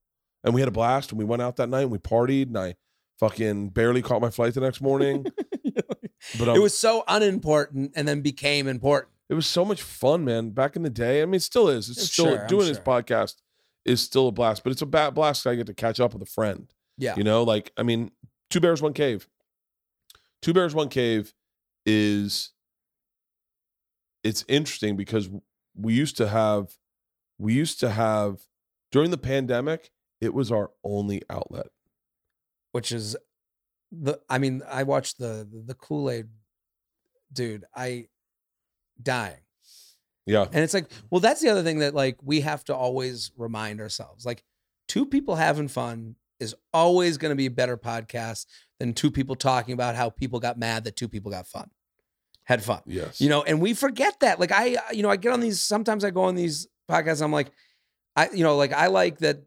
And 0.45 0.53
we 0.55 0.61
had 0.61 0.69
a 0.69 0.73
blast. 0.73 1.11
And 1.11 1.19
we 1.19 1.25
went 1.25 1.41
out 1.43 1.57
that 1.57 1.69
night 1.69 1.83
and 1.83 1.91
we 1.91 1.99
partied. 1.99 2.47
And 2.49 2.59
I 2.59 2.75
fucking 3.19 3.71
barely 3.71 4.03
caught 4.03 4.21
my 4.21 4.31
flight 4.31 4.55
the 4.55 4.61
next 4.61 4.81
morning. 4.81 5.27
But 6.39 6.49
um, 6.49 6.57
it 6.57 6.61
was 6.61 6.77
so 6.77 7.05
unimportant 7.09 7.93
and 7.97 8.07
then 8.07 8.21
became 8.21 8.69
important. 8.69 9.13
it 9.29 9.35
was 9.35 9.47
so 9.47 9.65
much 9.65 9.83
fun, 9.83 10.25
man. 10.25 10.51
Back 10.51 10.77
in 10.77 10.83
the 10.83 10.91
day, 10.91 11.21
I 11.23 11.25
mean, 11.25 11.35
it 11.35 11.43
still 11.43 11.69
is. 11.69 11.89
It's 11.91 12.01
I'm 12.01 12.07
still 12.07 12.37
sure, 12.37 12.47
doing 12.47 12.69
this 12.69 12.79
podcast 12.79 13.37
is 13.85 14.01
still 14.01 14.29
a 14.29 14.33
blast. 14.33 14.63
But 14.63 14.71
it's 14.71 14.83
a 14.83 14.87
bad 14.87 15.15
blast. 15.15 15.47
I 15.47 15.57
get 15.57 15.67
to 15.67 15.75
catch 15.75 16.01
up 16.01 16.13
with 16.13 16.23
a 16.23 16.27
friend. 16.27 16.73
Yeah. 16.97 17.17
You 17.17 17.25
know, 17.25 17.43
like 17.43 17.73
I 17.77 17.83
mean, 17.83 18.13
two 18.51 18.61
bears, 18.61 18.81
one 18.81 18.93
cave. 18.93 19.27
Two 20.43 20.53
bears, 20.53 20.75
one 20.75 20.89
cave 20.89 21.35
is 21.85 22.53
it's 24.23 24.45
interesting 24.49 24.97
because 24.97 25.29
we 25.75 25.95
used 25.95 26.17
to 26.19 26.29
have 26.29 26.77
we 27.39 27.55
used 27.55 27.81
to 27.81 27.91
have 27.91 28.43
during 28.93 29.11
the 29.11 29.19
pandemic, 29.19 29.91
it 30.21 30.35
was 30.35 30.53
our 30.53 30.71
only 30.85 31.23
outlet. 31.29 31.67
Which 32.73 32.93
is 32.93 33.17
the 33.91 34.21
I 34.29 34.39
mean, 34.39 34.63
I 34.69 34.83
watched 34.83 35.19
the 35.19 35.49
the 35.67 35.75
Kool-Aid 35.75 36.27
dude, 37.33 37.65
I 37.75 38.09
dying. 39.01 39.41
Yeah. 40.27 40.45
And 40.45 40.63
it's 40.63 40.75
like, 40.75 40.91
well, 41.11 41.21
that's 41.21 41.41
the 41.41 41.49
other 41.49 41.63
thing 41.63 41.81
that 41.81 41.95
like 41.95 42.19
we 42.23 42.41
have 42.41 42.65
to 42.65 42.75
always 42.75 43.33
remind 43.37 43.81
ourselves. 43.81 44.25
Like 44.25 44.45
two 44.89 45.07
people 45.07 45.35
having 45.35 45.69
fun 45.69 46.17
is 46.39 46.55
always 46.73 47.19
going 47.19 47.31
to 47.31 47.37
be 47.37 47.47
a 47.47 47.51
better 47.51 47.77
podcast 47.77 48.47
than 48.79 48.95
two 48.95 49.11
people 49.11 49.35
talking 49.35 49.75
about 49.75 49.95
how 49.95 50.11
people 50.11 50.41
got 50.41 50.59
mad 50.59 50.85
that 50.85 50.97
two 50.97 51.09
people 51.09 51.31
got 51.31 51.47
fun. 51.47 51.71
Had 52.45 52.63
fun. 52.63 52.83
Yes. 52.87 53.21
You 53.21 53.29
know, 53.29 53.43
and 53.43 53.61
we 53.61 53.75
forget 53.75 54.19
that. 54.21 54.41
Like 54.41 54.53
I, 54.53 54.77
you 54.93 55.03
know, 55.03 55.11
I 55.11 55.17
get 55.17 55.33
on 55.33 55.41
these. 55.41 55.61
Sometimes 55.61 56.05
I 56.05 56.11
go 56.11 56.23
on 56.23 56.35
these 56.35 56.67
podcasts. 56.91 57.23
I'm 57.23 57.33
like, 57.33 57.53
I, 58.17 58.29
you 58.33 58.43
know, 58.43 58.57
like 58.57 58.73
I 58.73 58.89
like 58.89 59.19
that. 59.19 59.43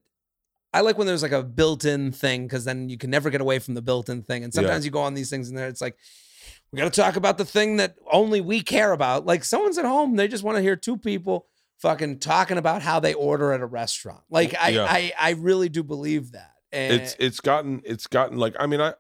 I 0.76 0.82
like 0.82 0.98
when 0.98 1.08
there's 1.08 1.24
like 1.24 1.32
a 1.32 1.44
built-in 1.44 2.12
thing 2.12 2.46
because 2.48 2.66
then 2.66 2.90
you 2.90 2.98
can 2.98 3.10
never 3.10 3.30
get 3.30 3.42
away 3.42 3.60
from 3.60 3.74
the 3.74 3.82
built-in 3.82 4.24
thing. 4.24 4.44
And 4.44 4.54
Yeah. 4.54 4.62
sometimes 4.62 4.86
you 4.86 4.92
go 4.92 5.02
on 5.02 5.14
these 5.14 5.30
things 5.30 5.50
and 5.50 5.58
there 5.58 5.68
it's 5.68 5.82
like, 5.82 5.96
we 6.72 6.78
got 6.78 6.92
to 6.94 7.02
talk 7.02 7.16
about 7.16 7.38
the 7.38 7.46
thing 7.46 7.78
that 7.78 7.96
only 8.12 8.42
we 8.42 8.62
care 8.62 8.92
about. 8.92 9.26
Like 9.26 9.44
someone's 9.44 9.78
at 9.78 9.86
home, 9.86 10.16
they 10.16 10.28
just 10.28 10.44
want 10.44 10.58
to 10.58 10.62
hear 10.62 10.76
two 10.76 10.98
people 10.98 11.48
fucking 11.80 12.20
talking 12.20 12.58
about 12.58 12.82
how 12.82 13.00
they 13.00 13.14
order 13.14 13.52
at 13.54 13.62
a 13.62 13.66
restaurant. 13.66 14.22
Like 14.30 14.56
I, 14.60 14.70
Yeah. 14.70 14.86
I, 14.90 15.12
I 15.18 15.32
really 15.32 15.70
do 15.70 15.84
believe 15.84 16.32
that. 16.34 16.52
And 16.72 16.94
it's 16.94 17.16
it's 17.20 17.40
gotten 17.40 17.82
it's 17.86 18.08
gotten 18.08 18.38
like 18.38 18.56
I 18.60 18.66
mean 18.68 18.82
I 18.82 18.96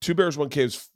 two 0.00 0.14
bears 0.14 0.36
one 0.36 0.48
cave's 0.48 0.88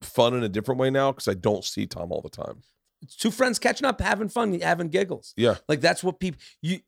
fun 0.00 0.34
in 0.34 0.42
a 0.42 0.48
different 0.48 0.80
way 0.80 0.90
now 0.90 1.12
because 1.12 1.28
I 1.28 1.34
don't 1.34 1.64
see 1.64 1.86
Tom 1.86 2.10
all 2.12 2.22
the 2.22 2.30
time. 2.30 2.62
it's 3.02 3.14
two 3.16 3.30
friends 3.30 3.58
catching 3.58 3.86
up, 3.86 4.00
having 4.00 4.28
fun, 4.28 4.58
having 4.60 4.88
giggles. 4.88 5.34
Yeah. 5.36 5.56
Like 5.68 5.80
that's 5.82 6.02
what 6.02 6.18
people 6.18 6.40
you 6.62 6.80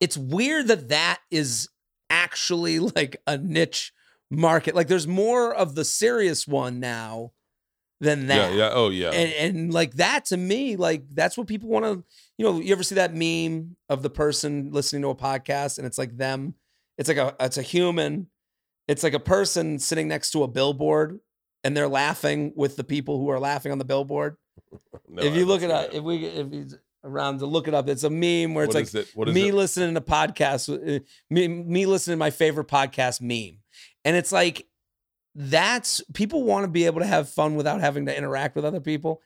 it's 0.00 0.16
weird 0.16 0.68
that 0.68 0.88
that 0.88 1.20
is 1.30 1.68
actually 2.10 2.78
like 2.96 3.16
a 3.26 3.38
niche 3.38 3.92
market. 4.30 4.74
Like 4.74 4.88
there's 4.88 5.06
more 5.06 5.54
of 5.54 5.74
the 5.74 5.84
serious 5.84 6.46
one 6.46 6.80
now 6.80 7.32
than 8.00 8.26
that. 8.26 8.52
Yeah, 8.52 8.56
yeah. 8.56 8.70
Oh 8.72 8.90
yeah. 8.90 9.10
And 9.10 9.32
and 9.32 9.74
like 9.74 9.94
that 9.94 10.26
to 10.26 10.36
me, 10.36 10.76
like 10.76 11.04
that's 11.12 11.36
what 11.36 11.46
people 11.46 11.68
want 11.68 11.84
to, 11.84 12.04
you 12.38 12.44
know, 12.44 12.60
you 12.60 12.72
ever 12.72 12.82
see 12.82 12.96
that 12.96 13.14
meme 13.14 13.76
of 13.88 14.02
the 14.02 14.10
person 14.10 14.70
listening 14.72 15.02
to 15.02 15.08
a 15.08 15.14
podcast 15.14 15.78
and 15.78 15.86
it's 15.86 15.98
like 15.98 16.16
them, 16.16 16.54
it's 16.98 17.08
like 17.08 17.18
a 17.18 17.34
it's 17.40 17.58
a 17.58 17.62
human, 17.62 18.28
it's 18.88 19.02
like 19.02 19.14
a 19.14 19.20
person 19.20 19.78
sitting 19.78 20.08
next 20.08 20.30
to 20.32 20.42
a 20.42 20.48
billboard 20.48 21.20
and 21.64 21.76
they're 21.76 21.88
laughing 21.88 22.52
with 22.54 22.76
the 22.76 22.84
people 22.84 23.18
who 23.18 23.28
are 23.30 23.40
laughing 23.40 23.72
on 23.72 23.78
the 23.78 23.84
billboard 23.84 24.36
No, 25.08 25.22
if 25.22 25.32
I 25.32 25.36
you 25.36 25.46
look 25.46 25.62
haven't 25.62 25.92
it 25.92 25.94
if 25.94 26.02
we 26.02 26.24
if 26.24 26.50
he's 26.50 26.76
around 27.06 27.38
to 27.38 27.46
look 27.46 27.68
it 27.68 27.74
up, 27.74 27.88
it's 27.88 28.04
a 28.04 28.10
meme 28.10 28.54
where 28.54 28.64
it's 28.64 28.74
What 28.74 28.80
like 28.80 28.84
is 28.88 28.94
it? 28.94 29.10
What 29.14 29.28
is 29.28 29.34
me 29.34 29.48
it? 29.48 29.54
listening 29.54 29.94
to 29.94 30.00
podcasts, 30.00 30.68
uh, 30.68 31.00
me 31.30 31.48
me 31.48 31.86
listening 31.86 32.14
to 32.14 32.18
my 32.18 32.30
favorite 32.30 32.68
podcast 32.68 33.20
meme, 33.20 33.58
and 34.04 34.16
it's 34.16 34.32
like 34.32 34.66
that's 35.34 36.02
people 36.14 36.42
want 36.44 36.64
to 36.64 36.68
be 36.68 36.86
able 36.86 37.00
to 37.00 37.06
have 37.06 37.28
fun 37.28 37.54
without 37.56 37.80
having 37.80 38.06
to 38.06 38.16
interact 38.16 38.56
with 38.56 38.64
other 38.64 38.80
people. 38.80 39.20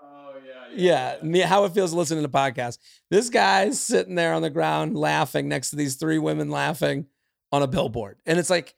Oh 0.00 0.32
yeah. 0.74 1.16
Yeah, 1.16 1.22
me 1.22 1.40
how 1.40 1.64
it 1.64 1.72
feels 1.72 1.92
listening 1.92 2.22
to 2.24 2.28
podcasts. 2.30 2.78
This 3.10 3.28
guy's 3.28 3.80
sitting 3.80 4.14
there 4.14 4.32
on 4.34 4.42
the 4.42 4.50
ground 4.50 4.96
laughing 4.96 5.48
next 5.48 5.70
to 5.70 5.76
these 5.76 5.96
three 5.96 6.18
women 6.18 6.50
laughing 6.50 7.06
on 7.52 7.62
a 7.62 7.66
billboard, 7.66 8.18
and 8.26 8.38
it's 8.38 8.50
like 8.50 8.74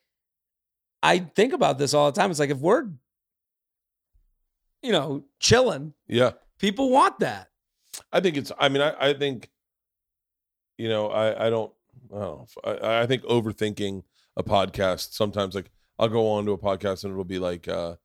I 1.04 1.18
think 1.18 1.52
about 1.52 1.78
this 1.78 1.94
all 1.94 2.10
the 2.10 2.20
time. 2.20 2.30
It's 2.30 2.40
like 2.40 2.50
if 2.50 2.58
we're 2.58 2.88
you 4.82 4.90
know 4.92 5.24
chilling, 5.38 5.94
Yeah. 6.08 6.32
people 6.58 6.90
want 6.90 7.20
that. 7.20 7.48
I 8.12 8.20
think 8.20 8.36
it's. 8.36 8.52
I 8.58 8.68
mean, 8.68 8.82
I, 8.82 8.94
I 8.98 9.14
think, 9.14 9.50
you 10.78 10.88
know, 10.88 11.08
I, 11.08 11.46
I 11.46 11.50
don't. 11.50 11.72
I 12.14 12.18
don't 12.18 12.22
know. 12.22 12.46
I, 12.64 13.02
I 13.02 13.06
think 13.06 13.22
overthinking 13.24 14.02
a 14.36 14.42
podcast 14.42 15.12
sometimes. 15.12 15.54
Like 15.54 15.70
I'll 15.98 16.08
go 16.08 16.28
on 16.30 16.46
to 16.46 16.52
a 16.52 16.58
podcast 16.58 17.04
and 17.04 17.12
it'll 17.12 17.24
be 17.24 17.38
like, 17.38 17.68
uh 17.68 17.96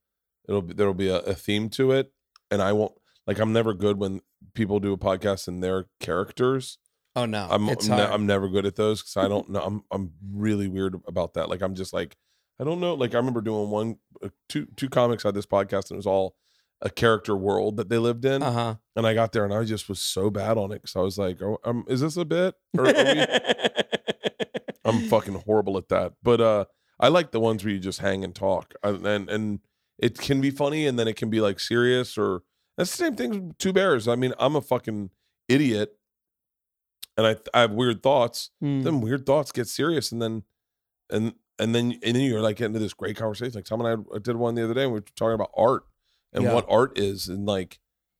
it'll 0.47 0.61
be 0.61 0.73
there'll 0.73 0.93
be 0.93 1.09
a, 1.09 1.19
a 1.19 1.33
theme 1.33 1.69
to 1.71 1.91
it, 1.91 2.11
and 2.51 2.61
I 2.61 2.73
won't. 2.73 2.93
Like 3.25 3.39
I'm 3.39 3.51
never 3.51 3.73
good 3.73 3.97
when 3.97 4.21
people 4.53 4.79
do 4.79 4.93
a 4.93 4.97
podcast 4.97 5.47
and 5.47 5.61
their 5.61 5.87
characters. 5.99 6.77
Oh 7.15 7.25
no, 7.25 7.47
I'm 7.49 7.67
I'm, 7.67 7.75
ne-. 7.75 7.93
I'm 7.93 8.25
never 8.25 8.47
good 8.47 8.65
at 8.65 8.75
those 8.75 9.01
because 9.01 9.17
I 9.17 9.27
don't 9.29 9.49
know. 9.49 9.61
I'm 9.61 9.83
I'm 9.91 10.11
really 10.31 10.67
weird 10.67 10.99
about 11.07 11.33
that. 11.33 11.49
Like 11.49 11.61
I'm 11.61 11.75
just 11.75 11.93
like 11.93 12.15
I 12.59 12.63
don't 12.63 12.79
know. 12.79 12.93
Like 12.93 13.13
I 13.13 13.17
remember 13.17 13.41
doing 13.41 13.69
one, 13.69 13.97
uh, 14.23 14.29
two 14.49 14.67
two 14.75 14.89
comics 14.89 15.23
had 15.23 15.33
this 15.33 15.45
podcast 15.45 15.89
and 15.89 15.93
it 15.93 15.97
was 15.97 16.07
all 16.07 16.35
a 16.81 16.89
character 16.89 17.35
world 17.35 17.77
that 17.77 17.89
they 17.89 17.97
lived 17.97 18.25
in. 18.25 18.43
Uh 18.43 18.51
huh. 18.51 18.75
And 18.95 19.07
I 19.07 19.13
got 19.13 19.31
there 19.31 19.45
and 19.45 19.53
I 19.53 19.63
just 19.63 19.89
was 19.89 19.99
so 19.99 20.29
bad 20.29 20.57
on 20.57 20.71
it 20.71 20.81
because 20.81 20.95
I 20.95 21.01
was 21.01 21.17
like, 21.17 21.41
oh, 21.41 21.57
um, 21.63 21.85
is 21.87 22.01
this 22.01 22.17
a 22.17 22.25
bit? 22.25 22.55
Or 22.77 22.85
we- 22.85 22.91
I'm 24.85 25.07
fucking 25.09 25.41
horrible 25.45 25.77
at 25.77 25.89
that. 25.89 26.13
But 26.23 26.39
uh, 26.39 26.65
I 26.99 27.09
like 27.09 27.31
the 27.31 27.39
ones 27.39 27.63
where 27.63 27.73
you 27.73 27.79
just 27.79 27.99
hang 27.99 28.23
and 28.23 28.33
talk, 28.33 28.73
I, 28.83 28.89
and 28.89 29.29
and 29.29 29.59
it 29.99 30.17
can 30.17 30.39
be 30.41 30.51
funny 30.51 30.85
and 30.85 30.97
then 30.97 31.07
it 31.07 31.15
can 31.15 31.29
be 31.29 31.41
like 31.41 31.59
serious 31.59 32.17
or 32.17 32.43
that's 32.77 32.91
the 32.91 32.97
same 32.97 33.15
thing 33.15 33.47
with 33.47 33.57
Two 33.57 33.73
Bears. 33.73 34.07
I 34.07 34.15
mean, 34.15 34.33
I'm 34.39 34.55
a 34.55 34.61
fucking 34.61 35.09
idiot, 35.47 35.97
and 37.17 37.25
I 37.25 37.35
I 37.53 37.61
have 37.61 37.71
weird 37.71 38.03
thoughts. 38.03 38.51
Hmm. 38.61 38.83
Then 38.83 39.01
weird 39.01 39.25
thoughts 39.25 39.51
get 39.51 39.67
serious, 39.67 40.11
and 40.11 40.21
then 40.21 40.43
and 41.09 41.33
and 41.59 41.73
then 41.73 41.99
and 42.03 42.15
then 42.15 42.21
you're 42.23 42.41
like 42.41 42.57
getting 42.57 42.75
into 42.75 42.79
this 42.79 42.93
great 42.93 43.17
conversation. 43.17 43.55
Like 43.55 43.65
Tom 43.65 43.81
and 43.81 44.05
I 44.13 44.19
did 44.19 44.35
one 44.35 44.55
the 44.55 44.63
other 44.63 44.75
day, 44.75 44.83
and 44.83 44.91
we 44.91 44.99
were 44.99 45.05
talking 45.15 45.33
about 45.33 45.51
art 45.57 45.83
and 46.33 46.43
Yeah. 46.43 46.53
what 46.53 46.65
art 46.69 46.97
is, 46.97 47.27
and 47.27 47.45
like 47.45 47.79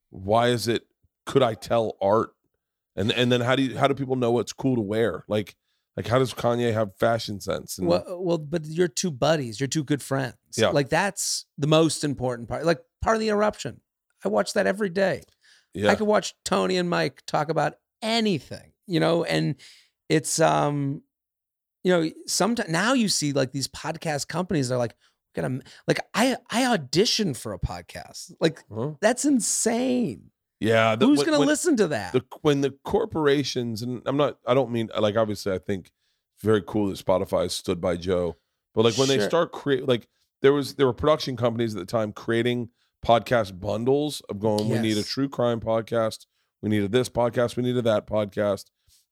why 0.10 0.48
is 0.50 0.68
it? 0.68 0.88
Could 1.26 1.44
I 1.44 1.54
tell 1.54 1.98
art? 2.02 2.32
And 2.96 3.12
and 3.12 3.32
then 3.32 3.42
how 3.42 3.56
do 3.56 3.64
you 3.64 3.78
how 3.78 3.88
do 3.88 3.94
people 3.94 4.16
know 4.16 4.32
what's 4.32 4.54
cool 4.54 4.76
to 4.76 4.82
wear? 4.82 5.24
Like 5.28 5.56
like 5.96 6.08
how 6.08 6.20
does 6.20 6.34
Kanye 6.34 6.74
have 6.74 6.96
fashion 6.98 7.40
sense? 7.40 7.78
And 7.78 7.88
Well, 7.88 8.04
well, 8.20 8.38
but 8.38 8.66
you're 8.66 8.88
two 8.88 9.12
buddies. 9.12 9.60
You're 9.60 9.68
two 9.68 9.84
good 9.84 10.02
friends. 10.02 10.36
Yeah. 10.56 10.70
Like 10.70 10.90
that's 10.90 11.46
the 11.58 11.68
most 11.68 12.04
important 12.04 12.48
part. 12.50 12.66
Like 12.66 12.80
part 13.02 13.16
of 13.16 13.20
the 13.20 13.30
eruption. 13.30 13.82
I 14.24 14.30
watch 14.30 14.54
that 14.54 14.66
every 14.68 14.90
day. 14.90 15.24
yeah, 15.74 15.90
I 15.92 15.96
could 15.96 16.08
watch 16.08 16.34
Tony 16.46 16.78
and 16.78 16.90
Mike 16.90 17.22
talk 17.28 17.50
about 17.50 17.76
anything, 18.02 18.72
you 18.88 19.00
know, 19.00 19.24
and 19.24 19.56
it's 20.10 20.40
um, 20.40 21.04
you 21.84 21.92
know, 21.92 22.10
sometimes 22.26 22.70
now 22.70 22.94
you 22.94 23.10
see 23.10 23.32
like 23.34 23.52
these 23.52 23.68
podcast 23.68 24.28
companies 24.28 24.72
are 24.72 24.78
like, 24.78 24.96
gonna 25.42 25.60
like 25.88 26.00
I 26.14 26.36
I 26.50 26.64
auditioned 26.78 27.38
for 27.38 27.54
a 27.54 27.60
podcast. 27.60 28.34
Like 28.42 28.64
Huh? 28.74 28.92
that's 29.02 29.24
insane. 29.26 30.32
yeah. 30.60 30.96
the- 30.96 31.06
Who's 31.06 31.20
when- 31.20 31.26
gonna 31.28 31.40
when- 31.40 31.48
listen 31.48 31.78
to 31.78 31.88
that? 31.88 32.14
the 32.14 32.24
when 32.42 32.62
the 32.62 32.72
corporations 32.84 33.82
and 33.82 34.02
I'm 34.06 34.18
not 34.18 34.38
I 34.46 34.54
don't 34.54 34.72
mean 34.72 34.90
like 35.00 35.16
obviously 35.16 35.54
I 35.54 35.60
think 35.60 35.88
it's 36.36 36.44
very 36.44 36.62
cool 36.66 36.88
that 36.90 36.98
Spotify 37.04 37.50
stood 37.50 37.80
by 37.82 37.96
Joe, 37.98 38.36
but 38.76 38.84
like 38.86 38.98
when 38.98 39.08
they 39.08 39.20
start 39.20 39.52
create 39.52 39.88
like 39.88 40.08
there 40.42 40.54
was 40.54 40.76
there 40.76 40.86
were 40.86 40.94
production 40.94 41.36
companies 41.38 41.76
at 41.76 41.80
the 41.80 41.86
time 41.86 42.12
creating 42.12 42.70
podcast 43.06 43.60
bundles 43.60 44.22
of 44.30 44.40
going 44.40 44.68
we 44.70 44.80
need 44.80 44.98
a 44.98 45.04
true 45.04 45.30
crime 45.30 45.60
podcast, 45.60 46.26
we 46.62 46.70
needed 46.70 46.92
this 46.92 47.10
podcast, 47.10 47.56
we 47.56 47.64
needed 47.64 47.84
that 47.86 48.06
podcast, 48.08 48.66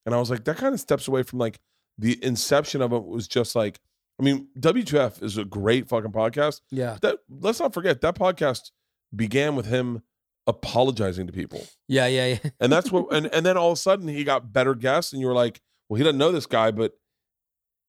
and 0.06 0.14
I 0.14 0.20
was 0.20 0.30
like 0.30 0.44
that 0.46 0.58
kind 0.58 0.74
of 0.74 0.80
steps 0.80 1.08
away 1.08 1.24
from 1.24 1.40
like 1.40 1.60
the 1.98 2.22
inception 2.24 2.82
of 2.82 2.92
it 2.94 3.06
was 3.06 3.28
just 3.28 3.56
like 3.56 3.80
I 4.20 4.24
mean 4.24 4.48
WTF 4.60 5.22
is 5.22 5.38
a 5.38 5.46
great 5.46 5.88
fucking 5.90 6.12
podcast. 6.12 6.62
yeah, 6.72 6.98
That 7.02 7.18
let's 7.30 7.60
not 7.60 7.74
forget 7.74 8.02
that 8.02 8.16
podcast 8.16 8.72
began 9.16 9.56
with 9.56 9.66
him 9.66 10.02
apologizing 10.48 11.28
to 11.28 11.34
people. 11.34 11.66
yeah, 11.88 12.08
yeah, 12.08 12.26
yeah. 12.44 12.50
And 12.60 12.72
that's 12.72 12.92
what 12.92 13.08
and, 13.14 13.28
and 13.34 13.46
then 13.46 13.58
all 13.58 13.72
of 13.72 13.78
a 13.78 13.82
sudden 13.82 14.08
he 14.08 14.24
got 14.24 14.54
better 14.54 14.76
guests 14.76 15.12
and 15.12 15.22
you 15.22 15.28
were 15.28 15.34
like, 15.34 15.62
well, 15.90 15.98
he 15.98 16.04
doesn't 16.04 16.18
know 16.18 16.32
this 16.32 16.46
guy, 16.46 16.72
but 16.72 16.94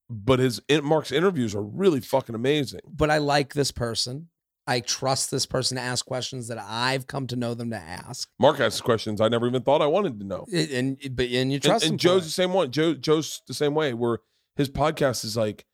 but 0.08 0.38
his 0.38 0.60
Mark's 0.82 1.10
interviews 1.12 1.54
are 1.54 1.62
really 1.62 2.00
fucking 2.00 2.34
amazing. 2.34 2.80
but 2.88 3.10
I 3.10 3.18
like 3.18 3.54
this 3.54 3.72
person. 3.72 4.28
I 4.68 4.80
trust 4.80 5.30
this 5.30 5.46
person 5.46 5.76
to 5.76 5.82
ask 5.82 6.04
questions 6.04 6.48
that 6.48 6.58
I've 6.58 7.06
come 7.06 7.28
to 7.28 7.36
know 7.36 7.54
them 7.54 7.70
to 7.70 7.76
ask. 7.76 8.28
Mark 8.40 8.58
asks 8.58 8.80
questions 8.80 9.20
I 9.20 9.28
never 9.28 9.46
even 9.46 9.62
thought 9.62 9.80
I 9.80 9.86
wanted 9.86 10.18
to 10.20 10.26
know. 10.26 10.44
It- 10.50 10.70
and 10.72 10.98
but 11.16 11.26
and 11.30 11.52
you 11.52 11.60
trust 11.60 11.84
and 11.84 11.92
him 11.94 11.98
for 11.98 12.02
Joe's 12.02 12.24
the 12.24 12.30
same 12.30 12.52
one. 12.52 12.70
Joe 12.72 12.94
Joe's 12.94 13.42
the 13.46 13.54
same 13.54 13.74
way 13.74 13.94
where 13.94 14.18
his 14.56 14.68
podcast 14.68 15.24
is 15.24 15.36
like 15.36 15.64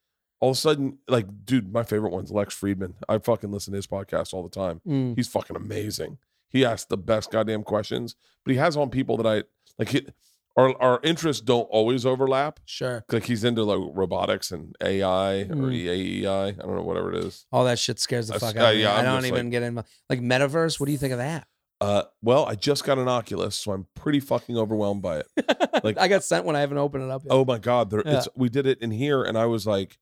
all 0.43 0.51
of 0.51 0.56
a 0.56 0.59
sudden, 0.60 0.98
like, 1.06 1.27
dude, 1.44 1.73
my 1.73 1.85
favorite 1.85 2.10
one's 2.12 2.32
Lex 2.32 2.52
Fridman. 2.59 2.94
I 3.09 3.19
fucking 3.19 3.52
listen 3.52 3.73
to 3.73 3.77
his 3.77 3.86
podcast 3.86 4.35
all 4.35 4.43
the 4.43 4.48
time. 4.51 4.81
Mm. 4.86 5.14
He's 5.14 5.28
fucking 5.28 5.55
amazing. 5.55 6.19
he 6.51 6.64
asks 6.64 6.86
the 6.86 6.97
best 6.97 7.31
goddamn 7.31 7.62
questions. 7.62 8.16
But 8.44 8.51
he 8.52 8.59
has 8.59 8.77
on 8.77 8.90
people 8.90 9.16
that 9.19 9.27
I 9.27 9.44
like. 9.78 9.94
It, 9.94 10.12
our 10.56 10.74
our 10.82 11.01
interests 11.05 11.40
don't 11.40 11.69
always 11.70 12.05
overlap. 12.05 12.59
Sure. 12.66 13.05
Like 13.10 13.24
he's 13.24 13.44
into 13.44 13.62
like 13.62 13.78
robotics 13.94 14.51
and 14.51 14.74
AI 14.82 15.43
or 15.43 15.44
Mm. 15.47 15.89
AEI. 16.27 16.48
I 16.48 16.51
don't 16.51 16.74
know 16.74 16.82
whatever 16.82 17.12
it 17.14 17.24
is. 17.24 17.47
All 17.52 17.64
that 17.66 17.78
shit 17.78 18.01
scares 18.01 18.27
the 18.28 18.35
I 18.35 18.39
fuck 18.39 18.56
out 18.56 18.64
uh, 18.64 18.69
of 18.70 18.74
me. 18.74 18.82
yeah, 18.82 18.94
I 18.98 19.02
don't 19.02 19.24
even 19.27 19.47
like- 19.47 19.51
get 19.52 19.62
in. 19.62 19.77
Like 20.10 20.20
metaverse. 20.20 20.78
What 20.81 20.86
do 20.86 20.93
you 20.93 20.98
think 20.98 21.12
of 21.12 21.19
that? 21.20 21.47
Uh, 21.81 22.02
well, 22.20 22.44
I 22.47 22.55
just 22.55 22.85
got 22.85 22.98
an 22.98 23.09
Oculus, 23.09 23.56
so 23.56 23.73
I'm 23.73 23.86
pretty 23.97 24.20
fucking 24.20 24.56
overwhelmed 24.56 25.02
by 25.02 25.20
it. 25.20 25.27
Like- 25.85 25.98
I 25.98 26.06
got 26.06 26.23
sent 26.23 26.44
when 26.44 26.55
I 26.55 26.60
haven't 26.60 26.78
opened 26.78 27.05
it 27.05 27.10
up 27.10 27.23
yet. 27.24 27.32
Oh 27.32 27.44
my 27.44 27.59
god, 27.59 27.90
there, 27.90 28.02
Yeah. 28.05 28.19
it's, 28.19 28.28
we 28.36 28.48
did 28.48 28.66
it 28.66 28.81
in 28.82 28.90
here, 28.93 29.23
and 29.24 29.36
I 29.39 29.47
was 29.47 29.66
like, 29.66 29.98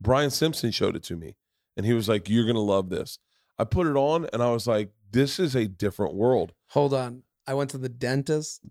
Brian 0.00 0.30
Simpson 0.30 0.70
showed 0.70 0.96
it 0.96 1.02
to 1.04 1.16
me, 1.16 1.36
and 1.76 1.86
he 1.86 1.92
was 1.92 2.08
like, 2.08 2.28
"You're 2.28 2.46
gonna 2.46 2.60
love 2.60 2.90
this." 2.90 3.18
I 3.58 3.64
put 3.64 3.86
it 3.86 3.96
on, 3.96 4.26
and 4.32 4.42
I 4.42 4.50
was 4.50 4.66
like, 4.66 4.90
"This 5.10 5.38
is 5.38 5.54
a 5.54 5.66
different 5.66 6.14
world." 6.14 6.52
Hold 6.68 6.92
on. 6.94 7.22
I 7.46 7.54
went 7.54 7.70
to 7.70 7.78
the 7.78 7.88
dentist 7.88 8.62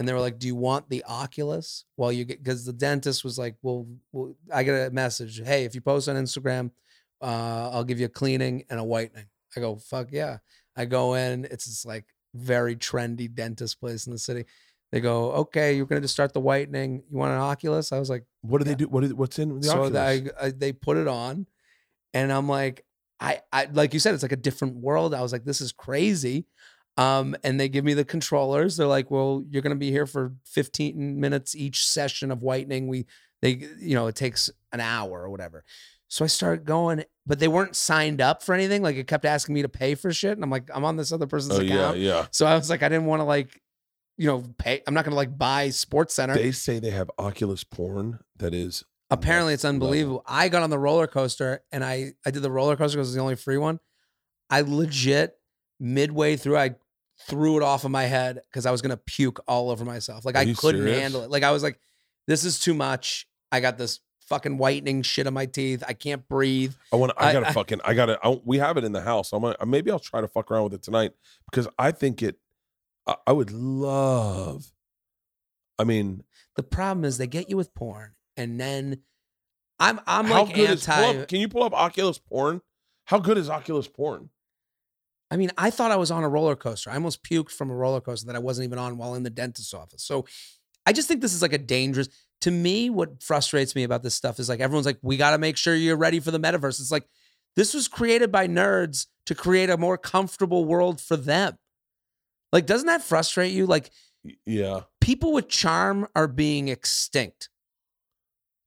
and 0.00 0.08
they 0.08 0.14
were 0.14 0.20
like, 0.20 0.38
Do 0.38 0.46
you 0.46 0.56
want 0.56 0.88
the 0.88 1.04
Oculus? 1.04 1.84
Well, 1.98 2.10
you 2.10 2.24
get 2.24 2.42
because 2.42 2.64
the 2.64 2.72
dentist 2.72 3.22
was 3.22 3.38
like, 3.38 3.56
well, 3.60 3.86
well, 4.12 4.34
I 4.52 4.62
get 4.62 4.88
a 4.88 4.90
message. 4.90 5.42
Hey, 5.44 5.64
if 5.64 5.74
you 5.74 5.82
post 5.82 6.08
on 6.08 6.16
Instagram, 6.16 6.70
uh, 7.20 7.70
I'll 7.70 7.84
give 7.84 8.00
you 8.00 8.06
a 8.06 8.10
cleaning 8.10 8.64
and 8.70 8.80
a 8.80 8.84
whitening. 8.84 9.26
I 9.54 9.60
go, 9.60 9.76
fuck 9.76 10.08
yeah. 10.10 10.38
I 10.74 10.86
go 10.86 11.14
in, 11.14 11.44
it's 11.44 11.66
this 11.66 11.84
like 11.84 12.06
very 12.34 12.76
trendy 12.76 13.32
dentist 13.32 13.78
place 13.78 14.06
in 14.06 14.12
the 14.12 14.18
city. 14.18 14.46
They 14.92 15.00
go, 15.00 15.32
okay, 15.32 15.74
you're 15.76 15.86
gonna 15.86 16.00
just 16.00 16.14
start 16.14 16.32
the 16.32 16.40
whitening. 16.40 17.02
You 17.10 17.16
want 17.18 17.32
an 17.32 17.38
Oculus? 17.38 17.92
I 17.92 17.98
was 17.98 18.10
like, 18.10 18.24
What 18.42 18.58
do 18.58 18.64
Yeah. 18.68 18.74
they 18.74 18.84
do? 18.84 18.88
What 18.88 19.04
is, 19.04 19.14
what's 19.14 19.38
in 19.38 19.60
the 19.60 19.66
so 19.66 19.72
Oculus? 19.84 19.92
that 19.92 20.34
I, 20.42 20.46
I, 20.46 20.50
they 20.50 20.72
put 20.72 20.96
it 20.96 21.06
on, 21.06 21.46
and 22.14 22.32
I'm 22.32 22.48
like, 22.48 22.84
I, 23.20 23.40
I 23.52 23.66
like 23.72 23.94
you 23.94 24.00
said, 24.00 24.14
it's 24.14 24.22
like 24.22 24.32
a 24.32 24.36
different 24.36 24.76
world. 24.76 25.14
I 25.14 25.20
was 25.22 25.32
like, 25.32 25.44
this 25.44 25.60
is 25.60 25.72
crazy. 25.72 26.46
Um, 26.96 27.36
and 27.44 27.58
they 27.58 27.68
give 27.68 27.84
me 27.84 27.94
the 27.94 28.04
controllers. 28.04 28.76
They're 28.76 28.86
like, 28.86 29.10
well, 29.10 29.44
you're 29.48 29.62
gonna 29.62 29.76
be 29.76 29.90
here 29.90 30.06
for 30.06 30.32
15 30.46 31.20
minutes 31.20 31.54
each 31.54 31.86
session 31.86 32.30
of 32.32 32.42
whitening. 32.42 32.88
We 32.88 33.06
they 33.42 33.52
you 33.78 33.94
know 33.94 34.06
it 34.08 34.16
takes 34.16 34.50
an 34.72 34.80
hour 34.80 35.22
or 35.22 35.30
whatever. 35.30 35.64
So 36.08 36.24
I 36.24 36.28
started 36.28 36.64
going, 36.64 37.04
but 37.24 37.38
they 37.38 37.46
weren't 37.46 37.76
signed 37.76 38.20
up 38.20 38.42
for 38.42 38.54
anything. 38.54 38.82
Like 38.82 38.96
it 38.96 39.06
kept 39.06 39.24
asking 39.24 39.54
me 39.54 39.62
to 39.62 39.68
pay 39.68 39.94
for 39.94 40.12
shit, 40.12 40.32
and 40.32 40.42
I'm 40.42 40.50
like, 40.50 40.68
I'm 40.74 40.84
on 40.84 40.96
this 40.96 41.12
other 41.12 41.28
person's 41.28 41.58
oh 41.58 41.62
yeah, 41.62 41.74
account. 41.74 41.98
yeah. 41.98 42.26
So 42.32 42.44
I 42.46 42.56
was 42.56 42.68
like, 42.68 42.82
I 42.82 42.88
didn't 42.88 43.06
want 43.06 43.20
to 43.20 43.24
like, 43.24 43.60
you 44.20 44.26
know, 44.26 44.44
pay. 44.58 44.82
I'm 44.86 44.92
not 44.92 45.04
gonna 45.06 45.16
like 45.16 45.36
buy 45.38 45.70
Sports 45.70 46.12
Center. 46.14 46.34
They 46.34 46.52
say 46.52 46.78
they 46.78 46.90
have 46.90 47.10
Oculus 47.18 47.64
porn 47.64 48.18
that 48.36 48.52
is 48.52 48.84
Apparently, 49.12 49.54
it's 49.54 49.64
level. 49.64 49.76
unbelievable. 49.76 50.22
I 50.26 50.48
got 50.50 50.62
on 50.62 50.68
the 50.70 50.78
roller 50.78 51.06
coaster 51.06 51.62
and 51.72 51.82
I 51.82 52.12
I 52.26 52.30
did 52.30 52.42
the 52.42 52.50
roller 52.50 52.76
coaster 52.76 52.98
because 52.98 53.08
it's 53.08 53.14
the 53.16 53.22
only 53.22 53.34
free 53.36 53.56
one. 53.56 53.80
I 54.50 54.60
legit 54.60 55.36
midway 55.80 56.36
through 56.36 56.58
I 56.58 56.74
threw 57.28 57.56
it 57.56 57.62
off 57.62 57.84
of 57.84 57.90
my 57.90 58.04
head 58.04 58.40
because 58.50 58.66
I 58.66 58.70
was 58.70 58.82
gonna 58.82 58.96
puke 58.98 59.40
all 59.48 59.70
over 59.70 59.84
myself. 59.84 60.24
Like 60.26 60.34
Are 60.36 60.40
I 60.40 60.52
couldn't 60.52 60.82
serious? 60.82 61.00
handle 61.00 61.22
it. 61.22 61.30
Like 61.30 61.42
I 61.42 61.50
was 61.50 61.62
like, 61.62 61.80
this 62.26 62.44
is 62.44 62.60
too 62.60 62.74
much. 62.74 63.26
I 63.50 63.60
got 63.60 63.78
this 63.78 64.00
fucking 64.28 64.58
whitening 64.58 65.02
shit 65.02 65.26
on 65.26 65.34
my 65.34 65.46
teeth. 65.46 65.82
I 65.88 65.92
can't 65.94 66.28
breathe. 66.28 66.74
I 66.92 66.96
want. 66.96 67.12
I 67.16 67.30
I- 67.30 67.32
gotta 67.32 67.48
I- 67.48 67.52
fucking. 67.52 67.80
I 67.84 67.94
gotta. 67.94 68.18
I, 68.22 68.38
we 68.44 68.58
have 68.58 68.76
it 68.76 68.84
in 68.84 68.92
the 68.92 69.00
house. 69.00 69.32
I'm. 69.32 69.42
Gonna, 69.42 69.56
maybe 69.66 69.90
I'll 69.90 69.98
try 69.98 70.20
to 70.20 70.28
fuck 70.28 70.50
around 70.50 70.64
with 70.64 70.74
it 70.74 70.82
tonight 70.82 71.12
because 71.50 71.66
I 71.78 71.90
think 71.90 72.22
it. 72.22 72.36
I, 73.06 73.16
I 73.28 73.32
would 73.32 73.50
love. 73.50 74.72
I 75.78 75.84
mean, 75.84 76.24
The 76.56 76.62
problem 76.62 77.04
is 77.04 77.18
they 77.18 77.26
get 77.26 77.48
you 77.48 77.56
with 77.56 77.74
porn 77.74 78.12
and 78.36 78.60
then 78.60 79.02
I'm 79.78 79.98
I'm 80.06 80.26
how 80.26 80.44
like 80.44 80.54
good 80.54 80.70
is? 80.70 80.86
anti. 80.88 81.20
up- 81.22 81.28
can 81.28 81.40
you 81.40 81.48
pull 81.48 81.62
up 81.62 81.72
Oculus 81.72 82.18
porn? 82.18 82.60
How 83.06 83.18
good 83.18 83.38
is 83.38 83.48
Oculus 83.48 83.88
porn? 83.88 84.28
I 85.30 85.36
mean, 85.36 85.50
I 85.56 85.70
thought 85.70 85.90
I 85.90 85.96
was 85.96 86.10
on 86.10 86.24
a 86.24 86.28
roller 86.28 86.56
coaster. 86.56 86.90
I 86.90 86.94
almost 86.94 87.22
puked 87.22 87.50
from 87.50 87.70
a 87.70 87.74
roller 87.74 88.00
coaster 88.00 88.26
that 88.26 88.36
I 88.36 88.40
wasn't 88.40 88.66
even 88.66 88.78
on 88.78 88.98
while 88.98 89.14
in 89.14 89.22
the 89.22 89.30
dentist's 89.30 89.72
office. 89.72 90.02
So 90.02 90.26
I 90.84 90.92
just 90.92 91.08
think 91.08 91.20
this 91.20 91.32
is 91.34 91.42
like 91.42 91.52
a 91.52 91.58
dangerous. 91.58 92.08
To 92.42 92.50
me, 92.50 92.90
what 92.90 93.22
frustrates 93.22 93.74
me 93.74 93.84
about 93.84 94.02
this 94.02 94.14
stuff 94.14 94.38
is 94.40 94.48
like 94.48 94.60
everyone's 94.60 94.86
like, 94.86 94.98
we 95.02 95.16
got 95.16 95.30
to 95.32 95.38
make 95.38 95.56
sure 95.56 95.74
you're 95.74 95.96
ready 95.96 96.20
for 96.20 96.30
the 96.30 96.40
metaverse. 96.40 96.80
It's 96.80 96.90
like 96.90 97.06
this 97.54 97.74
was 97.74 97.86
created 97.86 98.32
by 98.32 98.48
nerds 98.48 99.06
to 99.26 99.34
create 99.34 99.70
a 99.70 99.76
more 99.76 99.96
comfortable 99.98 100.64
world 100.64 101.00
for 101.00 101.16
them. 101.16 101.58
Like, 102.52 102.66
doesn't 102.66 102.86
that 102.86 103.02
frustrate 103.02 103.52
you? 103.52 103.66
Like, 103.66 103.90
Yeah. 104.44 104.82
people 105.00 105.32
with 105.32 105.48
charm 105.48 106.06
are 106.14 106.26
being 106.28 106.68
extinct. 106.68 107.48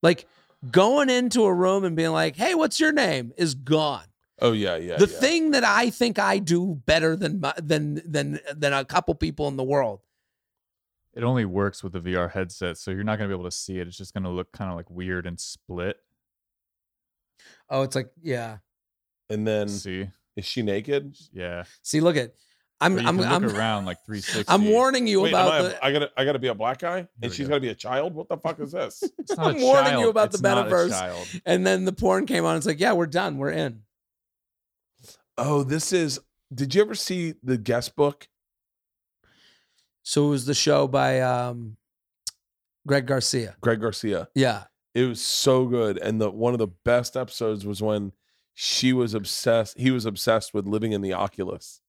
Like, 0.01 0.27
going 0.71 1.09
into 1.09 1.43
a 1.43 1.53
room 1.53 1.83
and 1.83 1.95
being 1.95 2.11
like, 2.11 2.35
hey, 2.35 2.55
what's 2.55 2.79
your 2.79 2.91
name 2.93 3.33
is 3.37 3.53
gone 3.53 4.05
Oh 4.39 4.51
yeah. 4.53 4.77
Yeah. 4.77 4.97
the 4.97 5.07
yeah. 5.11 5.19
thing 5.19 5.51
that 5.51 5.63
I 5.63 5.89
think 5.89 6.17
I 6.19 6.39
do 6.39 6.81
better 6.85 7.15
than 7.15 7.39
my, 7.41 7.53
than 7.61 8.01
than 8.09 8.39
than 8.55 8.73
a 8.73 8.83
couple 8.85 9.13
people 9.15 9.47
in 9.47 9.57
the 9.57 9.63
world. 9.63 10.01
It 11.13 11.23
only 11.23 11.45
works 11.45 11.83
with 11.83 11.93
the 11.93 11.99
VR 11.99 12.31
headset, 12.31 12.77
so 12.77 12.89
you're 12.91 13.03
not 13.03 13.17
gonna 13.19 13.27
be 13.29 13.35
able 13.35 13.43
to 13.43 13.51
see 13.51 13.79
it. 13.79 13.87
It's 13.87 13.95
just 13.97 14.13
gonna 14.13 14.31
look 14.31 14.51
kind 14.51 14.69
of 14.71 14.75
like 14.75 14.89
weird 14.89 15.27
and 15.27 15.39
split. 15.39 15.97
Oh, 17.69 17.83
it's 17.83 17.95
like 17.95 18.11
yeah. 18.21 18.57
And 19.29 19.45
then 19.47 19.67
see, 19.69 20.09
is 20.35 20.45
she 20.45 20.61
naked? 20.63 21.15
yeah. 21.31 21.63
See, 21.81 22.01
look 22.01 22.17
at 22.17 22.33
I'm 22.81 22.97
Or 22.97 23.01
you 23.01 23.07
I'm 23.07 23.17
can 23.19 23.25
I'm, 23.31 23.43
look 23.43 23.53
around 23.55 23.85
like 23.85 23.97
360. 24.05 24.45
I'm 24.53 24.65
warning 24.69 25.07
you 25.07 25.21
Wait, 25.21 25.33
am 25.33 25.45
about 25.47 25.53
I, 25.53 25.61
the 25.63 25.85
I 25.85 25.91
gotta. 25.93 26.11
I 26.17 26.25
gotta 26.25 26.39
be 26.39 26.47
a 26.49 26.55
black 26.55 26.79
guy, 26.79 27.01
we 27.01 27.07
and 27.27 27.33
she's 27.33 27.47
go. 27.47 27.51
gotta 27.51 27.61
be 27.61 27.69
a 27.69 27.75
child. 27.75 28.13
What 28.13 28.27
the 28.29 28.37
fuck 28.37 28.59
is 28.59 28.71
this? 28.73 29.03
It's 29.19 29.35
not 29.37 29.45
a 29.47 29.49
I'm 29.55 29.61
warning 29.61 29.93
you 29.93 29.99
child. 29.99 30.09
about 30.09 30.31
the 30.31 30.35
It's 30.35 30.41
not 30.41 30.67
a 30.67 30.69
metaverse. 30.69 30.89
child. 30.89 31.27
and 31.45 31.65
then 31.65 31.85
the 31.85 31.93
porn 31.93 32.25
came 32.25 32.43
on. 32.45 32.57
It's 32.57 32.65
like 32.65 32.79
yeah, 32.79 32.93
we're 32.93 33.05
done. 33.07 33.37
We're 33.37 33.51
in. 33.51 33.81
oh, 35.37 35.63
this 35.63 35.93
is. 35.93 36.19
Did 36.53 36.75
you 36.75 36.81
ever 36.81 36.93
see 36.95 37.35
the 37.41 37.57
guest 37.57 37.95
book? 37.95 38.27
So 40.03 40.27
it 40.27 40.29
was 40.29 40.45
the 40.45 40.53
show 40.53 40.87
by 40.87 41.21
um 41.21 41.77
Greg 42.85 43.07
Garcia. 43.07 43.55
Greg 43.61 43.79
Garcia. 43.81 44.27
Yeah. 44.35 44.63
It 44.93 45.05
was 45.05 45.21
so 45.21 45.65
good, 45.65 45.97
and 45.97 46.21
the 46.21 46.29
one 46.29 46.53
of 46.53 46.59
the 46.59 46.67
best 46.67 47.17
episodes 47.17 47.65
was 47.65 47.81
when 47.81 48.11
she 48.53 48.93
was 48.93 49.13
obsessed. 49.15 49.77
He 49.79 49.89
was 49.89 50.05
obsessed 50.05 50.53
with 50.53 50.67
living 50.67 50.91
in 50.91 51.01
the 51.01 51.13
Oculus, 51.13 51.81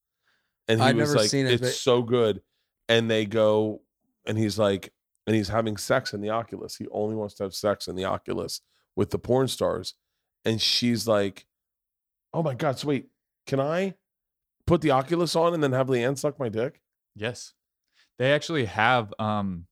and 0.69 0.81
he 0.81 0.86
I'd 0.86 0.97
was 0.97 1.09
never 1.11 1.20
like, 1.20 1.31
seen 1.31 1.47
it, 1.47 1.53
"It's 1.55 1.61
but- 1.62 1.73
so 1.73 2.03
good." 2.03 2.43
And 2.89 3.11
they 3.11 3.24
go, 3.24 3.82
and 4.27 4.36
he's 4.36 4.59
like, 4.59 4.93
and 5.27 5.35
he's 5.35 5.49
having 5.49 5.77
sex 5.77 6.12
in 6.12 6.20
the 6.20 6.31
Oculus. 6.31 6.77
He 6.77 6.86
only 6.91 7.16
wants 7.16 7.35
to 7.36 7.45
have 7.45 7.55
sex 7.55 7.89
in 7.89 7.97
the 7.97 8.05
Oculus 8.05 8.61
with 8.95 9.11
the 9.11 9.19
porn 9.19 9.49
stars, 9.49 9.95
and 10.45 10.61
she's 10.61 11.09
like, 11.09 11.47
"Oh 12.32 12.43
my 12.43 12.55
god! 12.55 12.78
So 12.78 12.89
wait, 12.89 13.09
can 13.47 13.61
I 13.61 13.95
put 14.66 14.81
the 14.82 14.91
Oculus 14.91 15.35
on 15.35 15.55
and 15.55 15.62
then 15.62 15.73
have 15.73 15.86
Leanne 15.89 16.19
suck 16.19 16.39
my 16.39 16.49
dick?" 16.49 16.81
Yes. 17.15 17.55
They 18.19 18.32
actually 18.32 18.66
have 18.66 19.12
um 19.19 19.66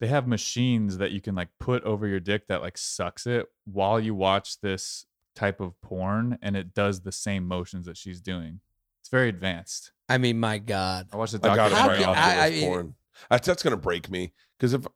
they 0.00 0.06
have 0.06 0.28
machines 0.28 0.98
that 0.98 1.10
you 1.10 1.20
can 1.20 1.34
like 1.34 1.48
put 1.58 1.82
over 1.84 2.06
your 2.06 2.20
dick 2.20 2.46
that 2.48 2.60
like 2.62 2.78
sucks 2.78 3.26
it 3.26 3.46
while 3.64 3.98
you 3.98 4.14
watch 4.14 4.60
this 4.60 5.06
type 5.34 5.60
of 5.60 5.80
porn 5.80 6.38
and 6.40 6.56
it 6.56 6.72
does 6.74 7.00
the 7.00 7.10
same 7.12 7.46
motions 7.48 7.86
that 7.86 7.96
she's 7.96 8.20
doing. 8.20 8.60
It's 9.08 9.10
very 9.10 9.30
advanced. 9.30 9.92
I 10.10 10.18
mean, 10.18 10.38
my 10.38 10.58
God, 10.58 11.08
I 11.10 11.16
watched 11.16 11.32
the 11.40 11.50
I 11.50 11.56
got 11.56 11.70
to 11.70 11.74
How 11.76 11.86
try 11.86 11.96
can- 11.96 12.08
Oculus 12.10 12.26
I- 12.28 12.46
I 12.46 12.50
mean- 12.50 12.68
porn. 12.68 12.94
That's 13.30 13.46
that's 13.46 13.62
gonna 13.62 13.78
break 13.78 14.10
me 14.10 14.34
because 14.58 14.74
if 14.74 14.86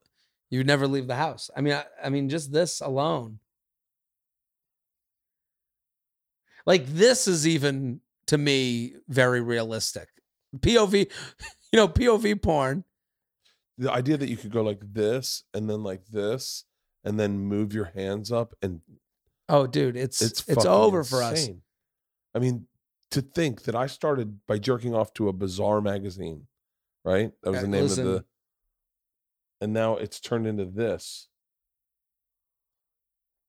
you 0.51 0.63
never 0.63 0.85
leave 0.87 1.07
the 1.07 1.15
house. 1.15 1.49
I 1.57 1.61
mean, 1.61 1.73
I, 1.73 1.85
I 2.03 2.09
mean, 2.09 2.29
just 2.29 2.51
this 2.53 2.79
alone. 2.79 3.39
Like 6.67 6.85
this 6.85 7.27
is 7.27 7.47
even 7.47 8.01
to 8.27 8.37
me 8.37 8.93
very 9.07 9.41
realistic. 9.41 10.09
POV, 10.55 10.93
you 11.73 11.77
know, 11.77 11.87
POV 11.87 12.39
porn. 12.39 12.83
the 13.79 13.91
idea 13.91 14.15
that 14.17 14.29
you 14.29 14.37
could 14.37 14.51
go 14.51 14.61
like 14.61 14.81
this 14.93 15.43
and 15.55 15.67
then 15.67 15.81
like 15.81 16.05
this 16.05 16.65
and 17.03 17.19
then 17.19 17.39
move 17.39 17.73
your 17.73 17.85
hands 17.95 18.31
up 18.31 18.53
and 18.61 18.81
Oh, 19.49 19.65
dude, 19.65 19.97
it's 19.97 20.21
it's 20.21 20.41
it's, 20.41 20.53
fucking 20.53 20.69
over 20.69 21.03
for 21.03 21.23
us. 21.23 21.39
insane. 21.41 21.61
I 22.35 22.39
mean, 22.39 22.67
to 23.13 23.21
think 23.21 23.63
that 23.63 23.75
I 23.75 23.87
started 23.87 24.39
by 24.47 24.57
jerking 24.57 24.93
off 24.93 25.13
to 25.15 25.29
a 25.29 25.33
bizarre 25.33 25.81
magazine, 25.81 26.47
right? 27.05 27.31
That 27.43 27.51
was 27.51 27.61
the 27.61 27.67
name 27.67 27.85
of 27.85 27.95
the 27.95 28.25
and 29.61 29.71
now 29.71 29.95
it's 29.95 30.19
turned 30.19 30.45
into 30.45 30.65
this. 30.65 31.29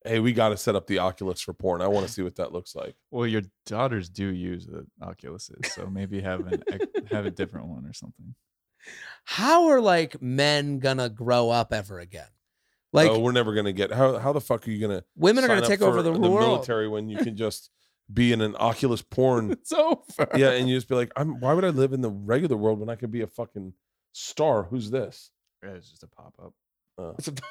Hey, 0.05 0.19
we 0.19 0.33
got 0.33 0.49
to 0.49 0.57
set 0.57 0.75
up 0.75 0.87
the 0.87 0.99
Oculus 0.99 1.41
for 1.41 1.51
porn. 1.51 1.81
I 1.81 1.87
want 1.87 2.05
to 2.07 2.13
see 2.13 2.21
what 2.21 2.35
that 2.35 2.53
looks 2.53 2.75
like. 2.75 2.95
Well, 3.09 3.25
your 3.25 3.41
daughters 3.65 4.07
do 4.07 4.27
use 4.27 4.67
the 4.67 4.85
Oculuses, 5.01 5.65
so 5.65 5.87
maybe 5.87 6.21
have 6.21 6.45
an 6.47 6.63
have 7.11 7.25
a 7.25 7.31
different 7.31 7.67
one 7.67 7.85
or 7.85 7.93
something. 7.93 8.35
How 9.23 9.67
are 9.67 9.81
like 9.81 10.21
men 10.21 10.77
gonna 10.77 11.09
grow 11.09 11.49
up 11.49 11.73
ever 11.73 11.99
again? 11.99 12.27
Oh, 12.29 12.97
like 12.97 13.09
oh, 13.09 13.19
we're 13.19 13.31
never 13.31 13.53
gonna 13.55 13.73
get 13.73 13.91
how 13.91 14.19
how 14.19 14.31
the 14.31 14.39
fuck 14.39 14.67
are 14.67 14.71
you 14.71 14.79
gonna 14.79 15.03
women 15.17 15.43
are 15.43 15.47
sign 15.47 15.57
gonna 15.57 15.65
up 15.65 15.69
take 15.69 15.79
for 15.79 15.87
over 15.87 16.03
the, 16.03 16.11
world. 16.11 16.39
military 16.39 16.87
when 16.87 17.09
you 17.09 17.17
can 17.17 17.35
just 17.35 17.71
be 18.13 18.31
in 18.33 18.41
an 18.41 18.55
Oculus 18.59 19.01
porn 19.01 19.51
It's 19.51 19.71
over. 19.73 20.27
yeah, 20.35 20.51
and 20.51 20.69
you 20.69 20.75
just 20.77 20.87
be 20.87 20.95
like, 20.95 21.11
I'm 21.15 21.39
why 21.39 21.53
would 21.53 21.65
I 21.65 21.69
live 21.69 21.93
in 21.93 22.01
the 22.01 22.09
regular 22.09 22.55
world 22.57 22.79
when 22.79 22.89
I 22.89 22.95
could 22.95 23.11
be 23.11 23.21
a 23.21 23.27
fucking 23.27 23.73
star? 24.13 24.63
Who's 24.63 24.91
this? 24.91 25.31
Yeah, 25.63 25.71
It's 25.71 25.89
just 25.89 26.03
a 26.03 26.07
pop 26.07 26.33
up. 26.41 26.53
Uh, 26.97 27.13
It's 27.17 27.27
a- 27.27 27.33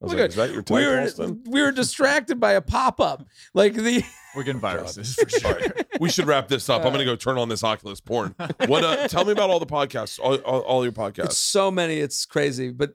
I 0.00 0.04
was 0.06 0.12
Look 0.14 0.18
like, 0.18 0.24
at- 0.24 0.30
is 0.30 0.36
that 0.36 0.50
your 0.52 0.64
we 0.68 0.86
were 0.86 1.00
Austin? 1.02 1.44
we 1.46 1.62
were 1.62 1.70
distracted 1.70 2.40
by 2.40 2.54
a 2.54 2.60
pop 2.60 3.00
up. 3.00 3.24
Like 3.54 3.74
the 3.74 4.02
We're 4.34 4.42
getting 4.42 4.60
viruses 4.60 5.14
for 5.14 5.28
sure. 5.28 5.60
We 6.00 6.10
should 6.10 6.26
wrap 6.26 6.48
this 6.48 6.68
up. 6.68 6.84
I'm 6.84 6.90
gonna 6.90 7.04
go 7.04 7.14
turn 7.14 7.38
on 7.38 7.48
this 7.48 7.62
Oculus 7.62 8.00
porn. 8.00 8.34
What? 8.66 8.82
Uh, 8.82 9.06
tell 9.06 9.24
me 9.24 9.30
about 9.30 9.48
all 9.50 9.60
the 9.60 9.66
podcasts, 9.66 10.18
all, 10.18 10.34
all, 10.38 10.60
all 10.62 10.82
your 10.82 10.90
podcasts. 10.92 11.26
it's 11.26 11.36
so 11.38 11.70
many. 11.70 11.98
It's 11.98 12.26
crazy. 12.26 12.70
But 12.70 12.94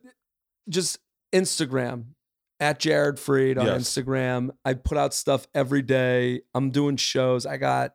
just 0.68 1.00
Instagram 1.34 2.08
at 2.60 2.80
Jared 2.80 3.18
Freid 3.18 3.58
on 3.60 3.66
Yes. 3.66 3.84
Instagram. 3.90 4.50
I 4.66 4.74
put 4.74 4.98
out 4.98 5.14
stuff 5.14 5.48
every 5.54 5.82
day. 5.82 6.42
I'm 6.54 6.72
doing 6.72 6.96
shows. 6.98 7.46
I 7.46 7.58
got 7.58 7.94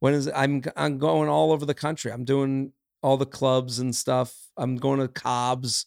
when 0.00 0.14
is 0.14 0.26
it? 0.26 0.34
I'm 0.36 0.62
I'm 0.76 0.98
going 0.98 1.28
all 1.28 1.52
over 1.52 1.64
the 1.64 1.74
country. 1.74 2.12
I'm 2.12 2.24
doing 2.24 2.72
all 3.02 3.16
the 3.16 3.26
clubs 3.26 3.78
and 3.78 3.94
stuff. 3.94 4.34
I'm 4.56 4.76
going 4.76 5.00
to 5.00 5.08
Cobb's 5.08 5.86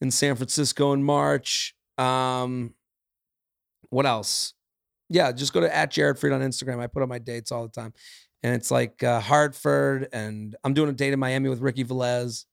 in 0.00 0.10
San 0.10 0.36
Francisco 0.36 0.92
in 0.92 1.02
March. 1.02 1.74
Um, 1.98 2.74
what 3.90 4.06
else? 4.06 4.54
Yeah, 5.08 5.32
just 5.32 5.52
go 5.52 5.60
to 5.60 5.74
at 5.74 5.90
Jared 5.90 6.16
Freid 6.16 6.32
on 6.34 6.40
Instagram. 6.40 6.78
I 6.78 6.86
put 6.86 7.02
up 7.02 7.08
my 7.08 7.18
dates 7.18 7.50
all 7.50 7.64
the 7.64 7.68
time, 7.72 7.92
and 8.44 8.54
it's 8.54 8.70
like 8.70 9.02
uh, 9.02 9.18
Hartford, 9.20 10.08
and 10.12 10.54
I'm 10.62 10.72
doing 10.74 10.88
a 10.88 10.92
date 10.92 11.12
in 11.12 11.18
Miami 11.18 11.48
with 11.48 11.60
Ricky 11.60 11.84
Velez, 11.84 12.44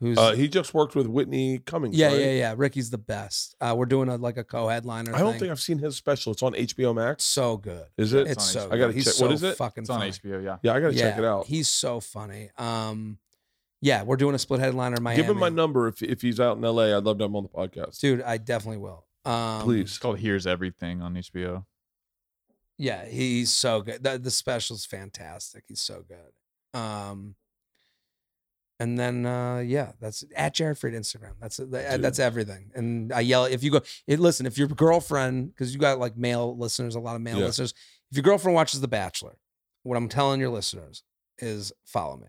who's 0.00 0.18
Uh, 0.18 0.32
he 0.32 0.48
just 0.48 0.74
worked 0.74 0.94
with 0.94 1.06
Whitney 1.06 1.58
Cummings. 1.58 1.96
yeah, 1.96 2.08
right? 2.08 2.18
yeah, 2.20 2.30
yeah. 2.32 2.54
Ricky's 2.56 2.90
the 2.90 2.98
best. 2.98 3.54
Uh, 3.60 3.74
we're 3.76 3.86
doing 3.86 4.08
a 4.08 4.16
like 4.16 4.36
a 4.36 4.44
co-headliner. 4.44 5.14
I 5.14 5.18
don't 5.18 5.32
thing. 5.32 5.40
think 5.40 5.50
I've 5.52 5.60
seen 5.60 5.78
his 5.78 5.96
special. 5.96 6.32
It's 6.32 6.42
on 6.42 6.52
HBO 6.54 6.94
Max. 6.94 7.24
so 7.24 7.56
good. 7.56 7.86
Is 7.96 8.12
it? 8.12 8.26
It's 8.28 8.54
on 8.56 8.62
so. 8.62 8.68
HBO. 8.68 8.72
I 8.72 8.76
gotta 8.78 8.86
good. 8.86 8.94
He's 8.94 9.04
check- 9.06 9.14
so 9.14 9.26
what 9.26 9.34
is 9.34 9.42
it? 9.42 9.56
Fucking 9.56 9.82
It's 9.82 9.90
on 9.90 10.00
funny. 10.00 10.10
HBO. 10.12 10.44
Yeah. 10.44 10.56
yeah, 10.62 10.72
I 10.74 10.80
gotta 10.80 10.94
check 10.94 11.18
it 11.18 11.24
out. 11.24 11.46
He's 11.46 11.68
so 11.68 12.00
funny. 12.00 12.50
Um, 12.58 13.18
yeah, 13.80 14.02
we're 14.02 14.16
doing 14.16 14.34
a 14.34 14.38
split 14.38 14.60
headliner 14.60 14.96
in 14.96 15.02
Miami. 15.02 15.22
Give 15.22 15.30
him 15.30 15.38
my 15.38 15.48
number 15.50 15.86
if 15.88 16.02
if 16.02 16.22
he's 16.22 16.40
out 16.40 16.56
in 16.56 16.62
LA. 16.62 16.96
I'd 16.96 17.04
love 17.04 17.18
to 17.18 17.24
have 17.24 17.30
him 17.30 17.36
on 17.36 17.42
the 17.42 17.48
podcast. 17.48 18.00
dude. 18.00 18.22
I 18.22 18.38
definitely 18.38 18.78
will. 18.78 19.04
Um, 19.24 19.56
It's 19.56 19.64
Please. 19.64 19.98
called 19.98 20.18
Here's 20.20 20.46
Everything 20.46 21.02
on 21.02 21.14
HBO. 21.14 21.64
Yeah, 22.78 23.06
he's 23.06 23.50
so 23.52 23.80
good. 23.80 24.02
The, 24.04 24.18
the 24.18 24.30
special's 24.30 24.84
fantastic. 24.84 25.64
He's 25.66 25.80
so 25.80 26.04
good. 26.06 26.78
Um, 26.78 27.34
and 28.78 28.98
then 28.98 29.24
uh, 29.26 29.58
yeah, 29.58 29.92
that's 30.00 30.24
at 30.34 30.54
Jared 30.54 30.76
Freid 30.78 30.94
Instagram. 30.94 31.32
That's 31.40 31.56
that- 31.58 32.02
that's 32.02 32.18
everything. 32.18 32.70
And 32.74 33.12
I 33.12 33.20
yell 33.20 33.44
if 33.46 33.62
you 33.64 33.70
go. 33.70 33.80
It, 34.06 34.20
listen, 34.20 34.46
if 34.46 34.58
your 34.58 34.68
girlfriend, 34.68 35.54
because 35.54 35.72
you 35.74 35.80
got 35.80 35.98
like 35.98 36.16
male 36.16 36.56
listeners, 36.56 36.94
a 36.94 37.00
lot 37.00 37.16
of 37.16 37.22
male 37.22 37.38
Yeah. 37.38 37.46
listeners. 37.46 37.72
If 38.10 38.16
your 38.16 38.22
girlfriend 38.22 38.54
watches 38.54 38.80
The 38.80 38.88
Bachelor, 38.88 39.36
what 39.82 39.96
I'm 39.96 40.08
telling 40.08 40.40
your 40.40 40.50
listeners 40.50 41.02
is 41.38 41.72
follow 41.86 42.16
me. 42.18 42.26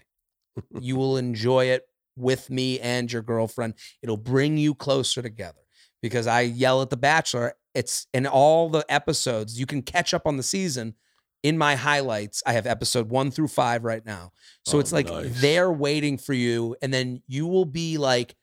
you 0.81 0.95
will 0.97 1.17
enjoy 1.17 1.65
it 1.65 1.83
with 2.15 2.49
me 2.49 2.79
and 2.79 3.11
your 3.11 3.21
girlfriend. 3.21 3.75
It'll 4.01 4.17
bring 4.17 4.57
you 4.57 4.73
closer 4.73 5.21
together 5.21 5.61
because 6.01 6.27
I 6.27 6.41
yell 6.41 6.81
at 6.81 6.89
The 6.89 6.97
Bachelor. 6.97 7.53
It's 7.75 8.07
in 8.13 8.25
all 8.25 8.69
the 8.69 8.83
episodes. 8.89 9.59
You 9.59 9.65
can 9.67 9.81
catch 9.83 10.13
up 10.13 10.25
on 10.25 10.37
the 10.37 10.43
season 10.43 10.95
in 11.43 11.57
my 11.57 11.75
highlights. 11.75 12.41
I 12.45 12.53
have 12.53 12.65
episode 12.67 13.09
one 13.09 13.31
through 13.31 13.47
five 13.49 13.83
right 13.83 14.05
now. 14.05 14.31
So 14.65 14.77
Oh, 14.77 14.79
it's 14.79 14.91
like 14.91 15.07
nice. 15.07 15.41
they're 15.41 15.71
waiting 15.71 16.17
for 16.17 16.33
you. 16.33 16.75
And 16.81 16.93
then 16.93 17.21
you 17.27 17.47
will 17.47 17.65
be 17.65 17.97
like, 17.97 18.35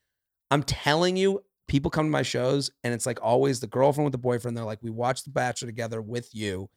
I'm 0.50 0.62
telling 0.62 1.16
you, 1.16 1.42
people 1.66 1.90
come 1.90 2.06
to 2.06 2.10
my 2.10 2.22
shows 2.22 2.70
and 2.84 2.92
it's 2.94 3.06
like 3.06 3.18
always 3.22 3.60
the 3.60 3.66
girlfriend 3.66 4.04
with 4.06 4.12
the 4.12 4.18
boyfriend. 4.18 4.56
They're 4.56 4.64
like, 4.64 4.82
we 4.82 4.90
watched 4.90 5.24
The 5.24 5.30
Bachelor 5.30 5.66
together 5.68 6.00
with 6.02 6.28
you. 6.34 6.68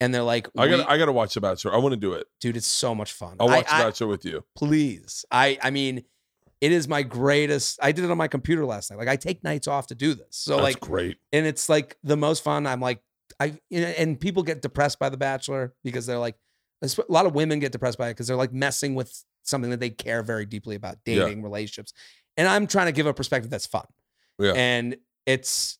And 0.00 0.12
they're 0.12 0.22
like, 0.22 0.48
I 0.58 0.66
gotta 0.68 0.90
I 0.90 0.98
gotta 0.98 1.12
watch 1.12 1.34
The 1.34 1.40
Bachelor. 1.40 1.72
I 1.74 1.78
want 1.78 1.92
to 1.92 1.96
do 1.96 2.12
it. 2.14 2.26
dude, 2.40 2.56
it's 2.56 2.66
so 2.66 2.94
much 2.94 3.12
fun. 3.12 3.36
I'll 3.40 3.46
watch 3.48 3.66
I- 3.70 3.78
The 3.78 3.84
Bachelor 3.84 4.08
with 4.08 4.24
you. 4.24 4.44
please. 4.56 5.24
I 5.30 5.58
I 5.62 5.70
mean, 5.70 6.02
it 6.60 6.72
is 6.72 6.86
my 6.88 7.02
greatest. 7.02 7.78
I 7.82 7.92
did 7.92 8.04
it 8.04 8.10
on 8.10 8.18
my 8.18 8.28
computer 8.28 8.64
last 8.66 8.90
night. 8.90 8.98
Like 8.98 9.08
I 9.08 9.16
take 9.16 9.42
nights 9.44 9.66
off 9.68 9.86
to 9.88 9.94
do 9.94 10.14
this. 10.14 10.26
So 10.30 10.52
That's 10.56 10.62
like, 10.62 10.80
great. 10.80 11.18
and 11.32 11.46
it's 11.46 11.68
like 11.68 11.96
the 12.04 12.16
most 12.16 12.42
fun. 12.44 12.66
I'm 12.66 12.80
like, 12.80 13.00
I 13.40 13.58
you 13.70 13.80
know, 13.80 13.86
and 13.88 14.18
people 14.18 14.42
get 14.42 14.62
depressed 14.62 14.98
by 14.98 15.08
The 15.08 15.16
Bachelor 15.16 15.74
because 15.84 16.06
they're 16.06 16.18
like, 16.18 16.36
a 16.82 16.88
lot 17.08 17.26
of 17.26 17.34
women 17.34 17.58
get 17.60 17.72
depressed 17.72 17.98
by 17.98 18.08
it 18.08 18.12
because 18.12 18.26
they're 18.26 18.36
like 18.36 18.52
messing 18.52 18.94
with 18.94 19.24
something 19.42 19.70
that 19.70 19.80
they 19.80 19.90
care 19.90 20.22
very 20.22 20.46
deeply 20.46 20.74
about, 20.76 20.96
Yeah. 21.06 21.20
dating, 21.24 21.42
relationships. 21.42 21.92
And 22.36 22.48
I'm 22.48 22.66
trying 22.66 22.86
to 22.86 22.92
give 22.92 23.06
a 23.06 23.14
perspective 23.14 23.50
that's 23.50 23.66
fun. 23.66 23.84
Yeah. 24.38 24.52
And 24.54 24.96
it's, 25.26 25.78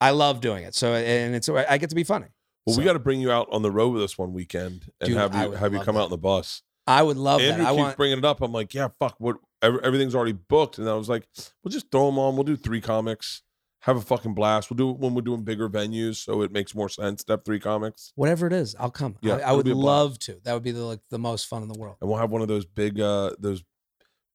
I 0.00 0.10
love 0.10 0.40
doing 0.40 0.64
it. 0.64 0.74
So 0.74 0.94
and 0.94 1.34
it's 1.34 1.48
I 1.48 1.78
get 1.78 1.90
to 1.90 1.96
be 1.96 2.04
funny. 2.04 2.26
Well, 2.66 2.76
we 2.76 2.84
got 2.84 2.92
to 2.94 2.98
bring 2.98 3.20
you 3.20 3.30
out 3.32 3.48
on 3.50 3.62
the 3.62 3.70
road 3.70 3.92
with 3.94 4.02
us 4.02 4.16
one 4.18 4.32
weekend 4.32 4.90
and 5.00 5.08
Dude, 5.08 5.16
have 5.16 5.34
you 5.34 5.52
have 5.52 5.72
you 5.72 5.80
come 5.80 5.94
that. 5.94 6.02
out 6.02 6.04
on 6.04 6.10
the 6.10 6.18
bus. 6.18 6.62
I 6.86 7.02
would 7.02 7.16
love 7.16 7.40
Andrew 7.40 7.62
that. 7.64 7.68
I 7.68 7.70
keeps 7.74 7.78
want. 7.82 7.96
bringing 7.96 8.18
it 8.18 8.24
up. 8.24 8.40
I'm 8.42 8.52
like, 8.52 8.74
yeah, 8.74 8.88
fuck. 8.98 9.14
What? 9.18 9.36
Everything's 9.62 10.16
already 10.16 10.32
booked, 10.32 10.78
and 10.78 10.88
I 10.88 10.94
was 10.94 11.08
like, 11.08 11.28
we'll 11.62 11.70
just 11.70 11.90
throw 11.92 12.06
them 12.06 12.18
on. 12.18 12.34
We'll 12.34 12.42
do 12.42 12.56
three 12.56 12.80
comics. 12.80 13.42
Have 13.82 13.96
a 13.96 14.00
fucking 14.00 14.34
blast. 14.34 14.70
We'll 14.70 14.76
do 14.76 14.90
it 14.90 14.98
when 14.98 15.14
we're 15.14 15.22
doing 15.22 15.42
bigger 15.42 15.68
venues, 15.68 16.16
so 16.16 16.42
it 16.42 16.52
makes 16.52 16.72
more 16.74 16.88
sense. 16.88 17.20
Step 17.22 17.44
three 17.44 17.58
comics, 17.58 18.12
whatever 18.14 18.46
it 18.46 18.52
is, 18.52 18.76
I'll 18.78 18.90
come. 18.90 19.16
Yeah, 19.20 19.36
I, 19.36 19.50
I 19.50 19.52
would 19.52 19.64
be 19.64 19.72
a 19.72 19.74
blast. 19.74 19.84
love 19.84 20.18
to. 20.20 20.40
That 20.44 20.54
would 20.54 20.62
be 20.62 20.70
the 20.70 20.84
like 20.84 21.00
the 21.10 21.18
most 21.18 21.46
fun 21.48 21.62
in 21.62 21.68
the 21.68 21.78
world. 21.78 21.96
and 22.00 22.08
we'll 22.08 22.18
have 22.18 22.30
one 22.30 22.42
of 22.42 22.48
those 22.48 22.64
big, 22.64 23.00
uh 23.00 23.32
those 23.38 23.64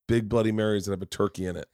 big 0.08 0.28
Bloody 0.28 0.52
Marys 0.52 0.86
that 0.86 0.92
have 0.92 1.02
a 1.02 1.06
turkey 1.06 1.46
in 1.46 1.56
it. 1.56 1.68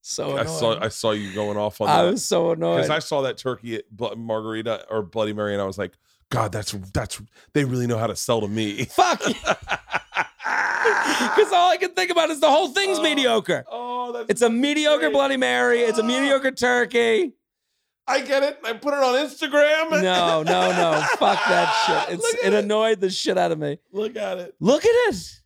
So 0.00 0.38
I 0.38 0.46
saw. 0.46 0.80
I 0.80 0.88
saw 0.88 1.10
you 1.10 1.34
going 1.34 1.58
off 1.58 1.82
on 1.82 1.88
I 1.88 2.02
that 2.04 2.12
was 2.12 2.24
so 2.24 2.52
annoyed. 2.52 2.76
because 2.76 2.90
I 2.90 2.98
saw 3.00 3.20
that 3.22 3.36
turkey 3.36 3.82
Margarita 4.16 4.86
or 4.88 5.02
Bloody 5.02 5.34
Mary, 5.34 5.52
and 5.52 5.60
I 5.60 5.66
was 5.66 5.76
like, 5.76 5.92
God, 6.30 6.50
that's 6.50 6.72
that's 6.94 7.20
they 7.52 7.66
really 7.66 7.86
know 7.86 7.98
how 7.98 8.06
to 8.06 8.16
sell 8.16 8.40
to 8.40 8.48
me. 8.48 8.86
Fuck. 8.86 9.20
Because 11.36 11.52
all 11.52 11.70
I 11.70 11.76
can 11.76 11.90
think 11.92 12.10
about 12.10 12.30
is 12.30 12.40
the 12.40 12.48
whole 12.48 12.68
thing's 12.68 12.98
Oh. 12.98 13.02
mediocre. 13.02 13.64
oh, 13.70 14.12
that's 14.12 14.30
It's 14.30 14.42
a 14.42 14.50
mediocre 14.50 15.00
great. 15.00 15.12
Bloody 15.12 15.36
Mary. 15.36 15.80
It's 15.80 15.98
a 15.98 16.02
Oh. 16.02 16.06
mediocre 16.06 16.50
turkey. 16.52 17.32
I 18.06 18.20
get 18.22 18.42
it. 18.42 18.58
I 18.64 18.72
put 18.72 18.94
it 18.94 19.00
on 19.02 19.14
Instagram. 19.26 20.02
No, 20.02 20.42
no, 20.42 20.72
no. 20.72 21.00
Fuck 21.18 21.38
that 21.48 22.06
shit. 22.08 22.18
It 22.20 22.54
it. 22.54 22.54
annoyed 22.64 23.00
the 23.00 23.10
shit 23.10 23.36
out 23.36 23.52
of 23.52 23.58
me. 23.58 23.78
Look 23.92 24.16
at 24.16 24.38
it. 24.38 24.54
Look 24.60 24.84
at 24.84 24.90
it. 25.14 25.40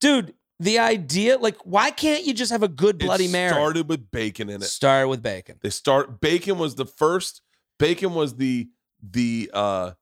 Dude, 0.00 0.34
the 0.58 0.78
idea, 0.78 1.36
like, 1.38 1.56
why 1.64 1.90
can't 1.90 2.24
you 2.24 2.32
just 2.32 2.52
have 2.52 2.62
a 2.62 2.68
good 2.68 2.98
Bloody 2.98 3.26
it 3.26 3.32
Mary? 3.32 3.50
started 3.52 3.88
with 3.88 4.10
bacon 4.10 4.48
in 4.48 4.62
it. 4.62 4.66
Start 4.66 5.08
with 5.08 5.22
bacon. 5.22 5.58
They 5.62 5.70
start 5.70 6.20
bacon 6.20 6.58
was 6.58 6.74
the 6.74 6.86
first. 6.86 7.42
Bacon 7.78 8.14
was 8.14 8.36
the 8.36 8.68
the 9.02 9.50
uh 9.52 9.92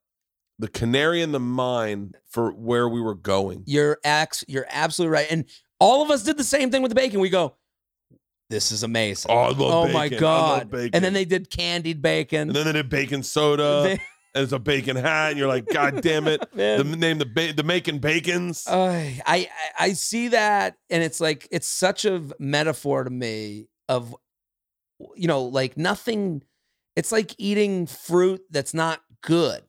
the 0.59 0.69
canary 0.69 1.23
in 1.23 1.33
the 1.33 1.41
mine 1.41 2.15
for 2.29 2.51
where 2.53 2.89
we 2.89 3.01
were 3.01 3.15
going. 3.15 3.63
You're 3.67 3.99
ex, 4.05 4.45
you're 4.49 4.67
absolutely 4.69 5.13
right. 5.13 5.27
And 5.31 5.45
all 5.81 6.03
of 6.03 6.11
us 6.11 6.23
did 6.25 6.37
the 6.37 6.45
same 6.45 6.71
thing 6.71 6.83
with 6.83 6.91
the 6.91 6.97
bacon. 6.97 7.21
We 7.21 7.29
go, 7.31 7.55
this 8.51 8.73
is 8.73 8.83
amazing. 8.83 9.31
Oh, 9.31 9.55
oh 9.59 9.89
my 9.89 10.09
bacon. 10.09 10.25
I 10.25 10.31
love 10.31 10.71
god! 10.71 10.91
And 10.95 11.05
then 11.05 11.13
they 11.13 11.25
did 11.25 11.51
candied 11.51 12.01
bacon. 12.01 12.49
And 12.49 12.57
then 12.57 12.67
they 12.67 12.73
did 12.73 12.89
bacon 12.89 13.23
soda. 13.23 13.83
They- 13.99 14.01
and 14.35 14.45
it's 14.45 14.53
a 14.53 14.59
bacon 14.59 14.95
hat, 14.95 15.31
and 15.31 15.39
you're 15.39 15.49
like, 15.49 15.67
God 15.67 16.03
damn 16.03 16.29
it! 16.29 16.47
the 16.53 16.85
name 16.85 17.17
the 17.19 17.25
ba- 17.25 17.55
the 17.55 17.63
making 17.63 17.99
bacons. 17.99 18.67
I, 18.69 19.21
I 19.27 19.49
I 19.79 19.93
see 19.95 20.29
that, 20.29 20.77
and 20.91 21.03
it's 21.03 21.19
like 21.19 21.49
it's 21.51 21.67
such 21.67 22.05
a 22.05 22.23
metaphor 22.39 23.05
to 23.05 23.11
me 23.11 23.69
of, 23.89 24.15
you 25.17 25.29
know, 25.29 25.45
like 25.45 25.79
nothing. 25.79 26.43
It's 26.95 27.11
like 27.11 27.35
eating 27.39 27.87
fruit 27.87 28.43
that's 28.51 28.75
not 28.75 29.01
good. 29.23 29.63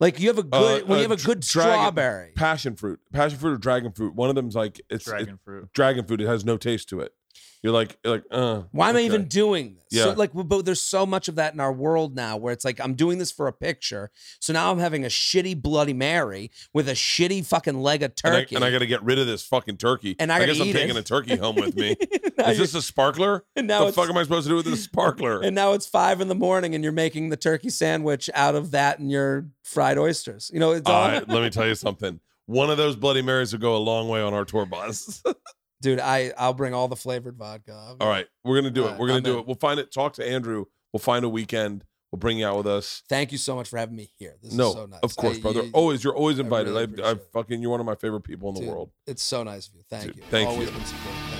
Like 0.00 0.18
you 0.18 0.28
have 0.28 0.38
a 0.38 0.42
good 0.42 0.54
Uh, 0.82 0.86
when 0.86 0.98
you 0.98 1.04
uh, 1.06 1.08
have 1.10 1.20
a 1.20 1.22
good 1.22 1.40
dragon- 1.40 1.72
strawberry. 1.74 2.32
passion 2.34 2.74
fruit, 2.74 3.00
passion 3.12 3.38
fruit 3.38 3.52
or 3.52 3.58
dragon 3.58 3.92
fruit. 3.92 4.14
One 4.14 4.30
of 4.30 4.34
them's 4.34 4.54
like 4.56 4.80
it's 4.88 5.04
Dragon 5.04 5.24
dragon, 5.26 5.40
fruit. 5.44 5.72
dragon 5.74 6.04
fruit. 6.06 6.20
It 6.22 6.26
has 6.26 6.44
no 6.44 6.56
taste 6.56 6.88
to 6.88 7.00
it. 7.00 7.12
You're 7.62 7.72
like, 7.74 7.98
you're 8.04 8.14
like, 8.14 8.24
uh. 8.30 8.62
Why 8.72 8.88
am 8.88 8.96
I 8.96 9.00
even 9.00 9.26
doing 9.26 9.74
this? 9.90 10.00
So, 10.00 10.08
Yeah. 10.10 10.14
like, 10.14 10.30
but 10.32 10.64
there's 10.64 10.80
so 10.80 11.04
much 11.04 11.28
of 11.28 11.34
that 11.34 11.52
in 11.52 11.60
our 11.60 11.72
world 11.72 12.14
now 12.16 12.36
where 12.38 12.52
it's 12.54 12.64
like 12.64 12.80
I'm 12.80 12.94
doing 12.94 13.18
this 13.18 13.30
for 13.30 13.48
a 13.48 13.52
picture. 13.52 14.10
So 14.40 14.52
now 14.54 14.70
I'm 14.72 14.78
having 14.78 15.04
a 15.04 15.08
shitty 15.08 15.60
Bloody 15.60 15.92
Mary 15.92 16.50
with 16.72 16.88
a 16.88 16.92
shitty 16.92 17.44
fucking 17.44 17.82
leg 17.82 18.02
of 18.02 18.12
And 18.24 18.34
I, 18.34 18.40
turkey. 18.40 18.54
and 18.56 18.64
I 18.64 18.70
got 18.70 18.78
to 18.78 18.86
get 18.86 19.02
rid 19.02 19.18
of 19.18 19.26
this 19.26 19.42
fucking 19.44 19.76
turkey. 19.76 20.16
And 20.18 20.32
I 20.32 20.36
I 20.38 20.46
guess 20.46 20.58
I'm 20.60 20.72
taking 20.72 20.90
it. 20.90 21.00
a 21.00 21.02
turkey 21.02 21.36
home 21.36 21.56
with 21.56 21.76
me. 21.76 21.96
Is 22.38 22.56
this 22.58 22.74
a 22.74 22.80
sparkler? 22.80 23.44
and 23.54 23.66
now 23.66 23.84
the 23.84 23.92
fuck 23.92 24.08
am 24.08 24.16
I 24.16 24.22
supposed 24.22 24.44
to 24.46 24.50
do 24.52 24.56
with 24.56 24.64
this 24.64 24.82
sparkler? 24.84 25.40
and 25.44 25.54
now 25.54 25.72
it's 25.74 25.86
five 25.86 26.22
in 26.22 26.28
the 26.28 26.34
morning 26.34 26.74
and 26.74 26.82
you're 26.82 26.92
making 26.94 27.28
the 27.28 27.36
turkey 27.36 27.68
sandwich 27.68 28.30
out 28.34 28.54
of 28.54 28.70
that 28.70 28.98
and 29.00 29.10
your 29.10 29.48
fried 29.64 29.98
oysters. 29.98 30.50
You 30.54 30.60
know, 30.60 30.70
it's 30.72 30.88
all 30.88 31.08
right, 31.08 31.28
let 31.28 31.42
me 31.42 31.50
tell 31.50 31.66
you 31.66 31.74
something. 31.74 32.20
One 32.46 32.70
of 32.70 32.78
those 32.78 32.96
Bloody 32.96 33.22
Marys 33.22 33.52
will 33.52 33.60
go 33.60 33.76
a 33.76 33.78
long 33.78 34.08
way 34.08 34.22
on 34.22 34.32
our 34.34 34.44
tour 34.46 34.64
bus. 34.66 35.22
dude. 35.80 36.00
I 36.00 36.32
I'll 36.38 36.54
bring 36.54 36.74
all 36.74 36.88
the 36.88 36.96
flavored 36.96 37.36
vodka. 37.36 37.72
I'll 37.72 37.96
be- 37.96 38.04
All 38.04 38.08
right, 38.10 38.26
we're 38.44 38.56
gonna 38.56 38.70
do 38.70 38.82
All 38.82 38.88
it. 38.88 38.90
right, 38.92 39.00
We're 39.00 39.06
gonna 39.08 39.16
I'm 39.18 39.22
do 39.24 39.32
in. 39.34 39.38
it. 39.40 39.46
We'll 39.46 39.56
find 39.56 39.78
it. 39.80 39.92
Talk 39.92 40.14
to 40.14 40.26
Andrew. 40.28 40.64
We'll 40.92 41.00
find 41.00 41.24
a 41.24 41.28
weekend. 41.28 41.84
We'll 42.12 42.18
bring 42.18 42.38
you 42.38 42.46
out 42.46 42.56
with 42.56 42.66
us. 42.66 43.02
Thank 43.08 43.30
you 43.30 43.38
so 43.38 43.54
much 43.54 43.68
for 43.68 43.78
having 43.78 43.94
me 43.94 44.10
here. 44.18 44.34
This 44.42 44.52
no, 44.52 44.68
is 44.70 44.74
so 44.74 44.86
nice. 44.86 45.00
of 45.02 45.14
course, 45.16 45.38
I- 45.38 45.40
brother. 45.40 45.62
you- 45.62 45.70
always, 45.72 46.02
you're 46.02 46.16
always 46.16 46.38
invited. 46.40 46.70
really 46.70 46.80
I, 46.80 46.84
appreciate 46.84 47.06
I, 47.06 47.10
it. 47.12 47.26
fucking, 47.32 47.62
you're 47.62 47.70
one 47.70 47.78
of 47.80 47.86
my 47.86 47.94
favorite 47.94 48.22
people 48.22 48.48
in 48.48 48.54
the 48.56 48.60
dude, 48.62 48.68
world. 48.70 48.90
It's 49.06 49.22
so 49.22 49.44
nice 49.44 49.68
of 49.68 49.74
you. 49.76 49.82
Thank 49.88 50.06
Dude, 50.06 50.16
you. 50.16 50.22
thank 50.30 50.48
Always 50.48 50.68
you. 50.68 50.74
been 50.74 50.84
supportive. 50.84 51.12
Thank 51.20 51.34
you. 51.34 51.39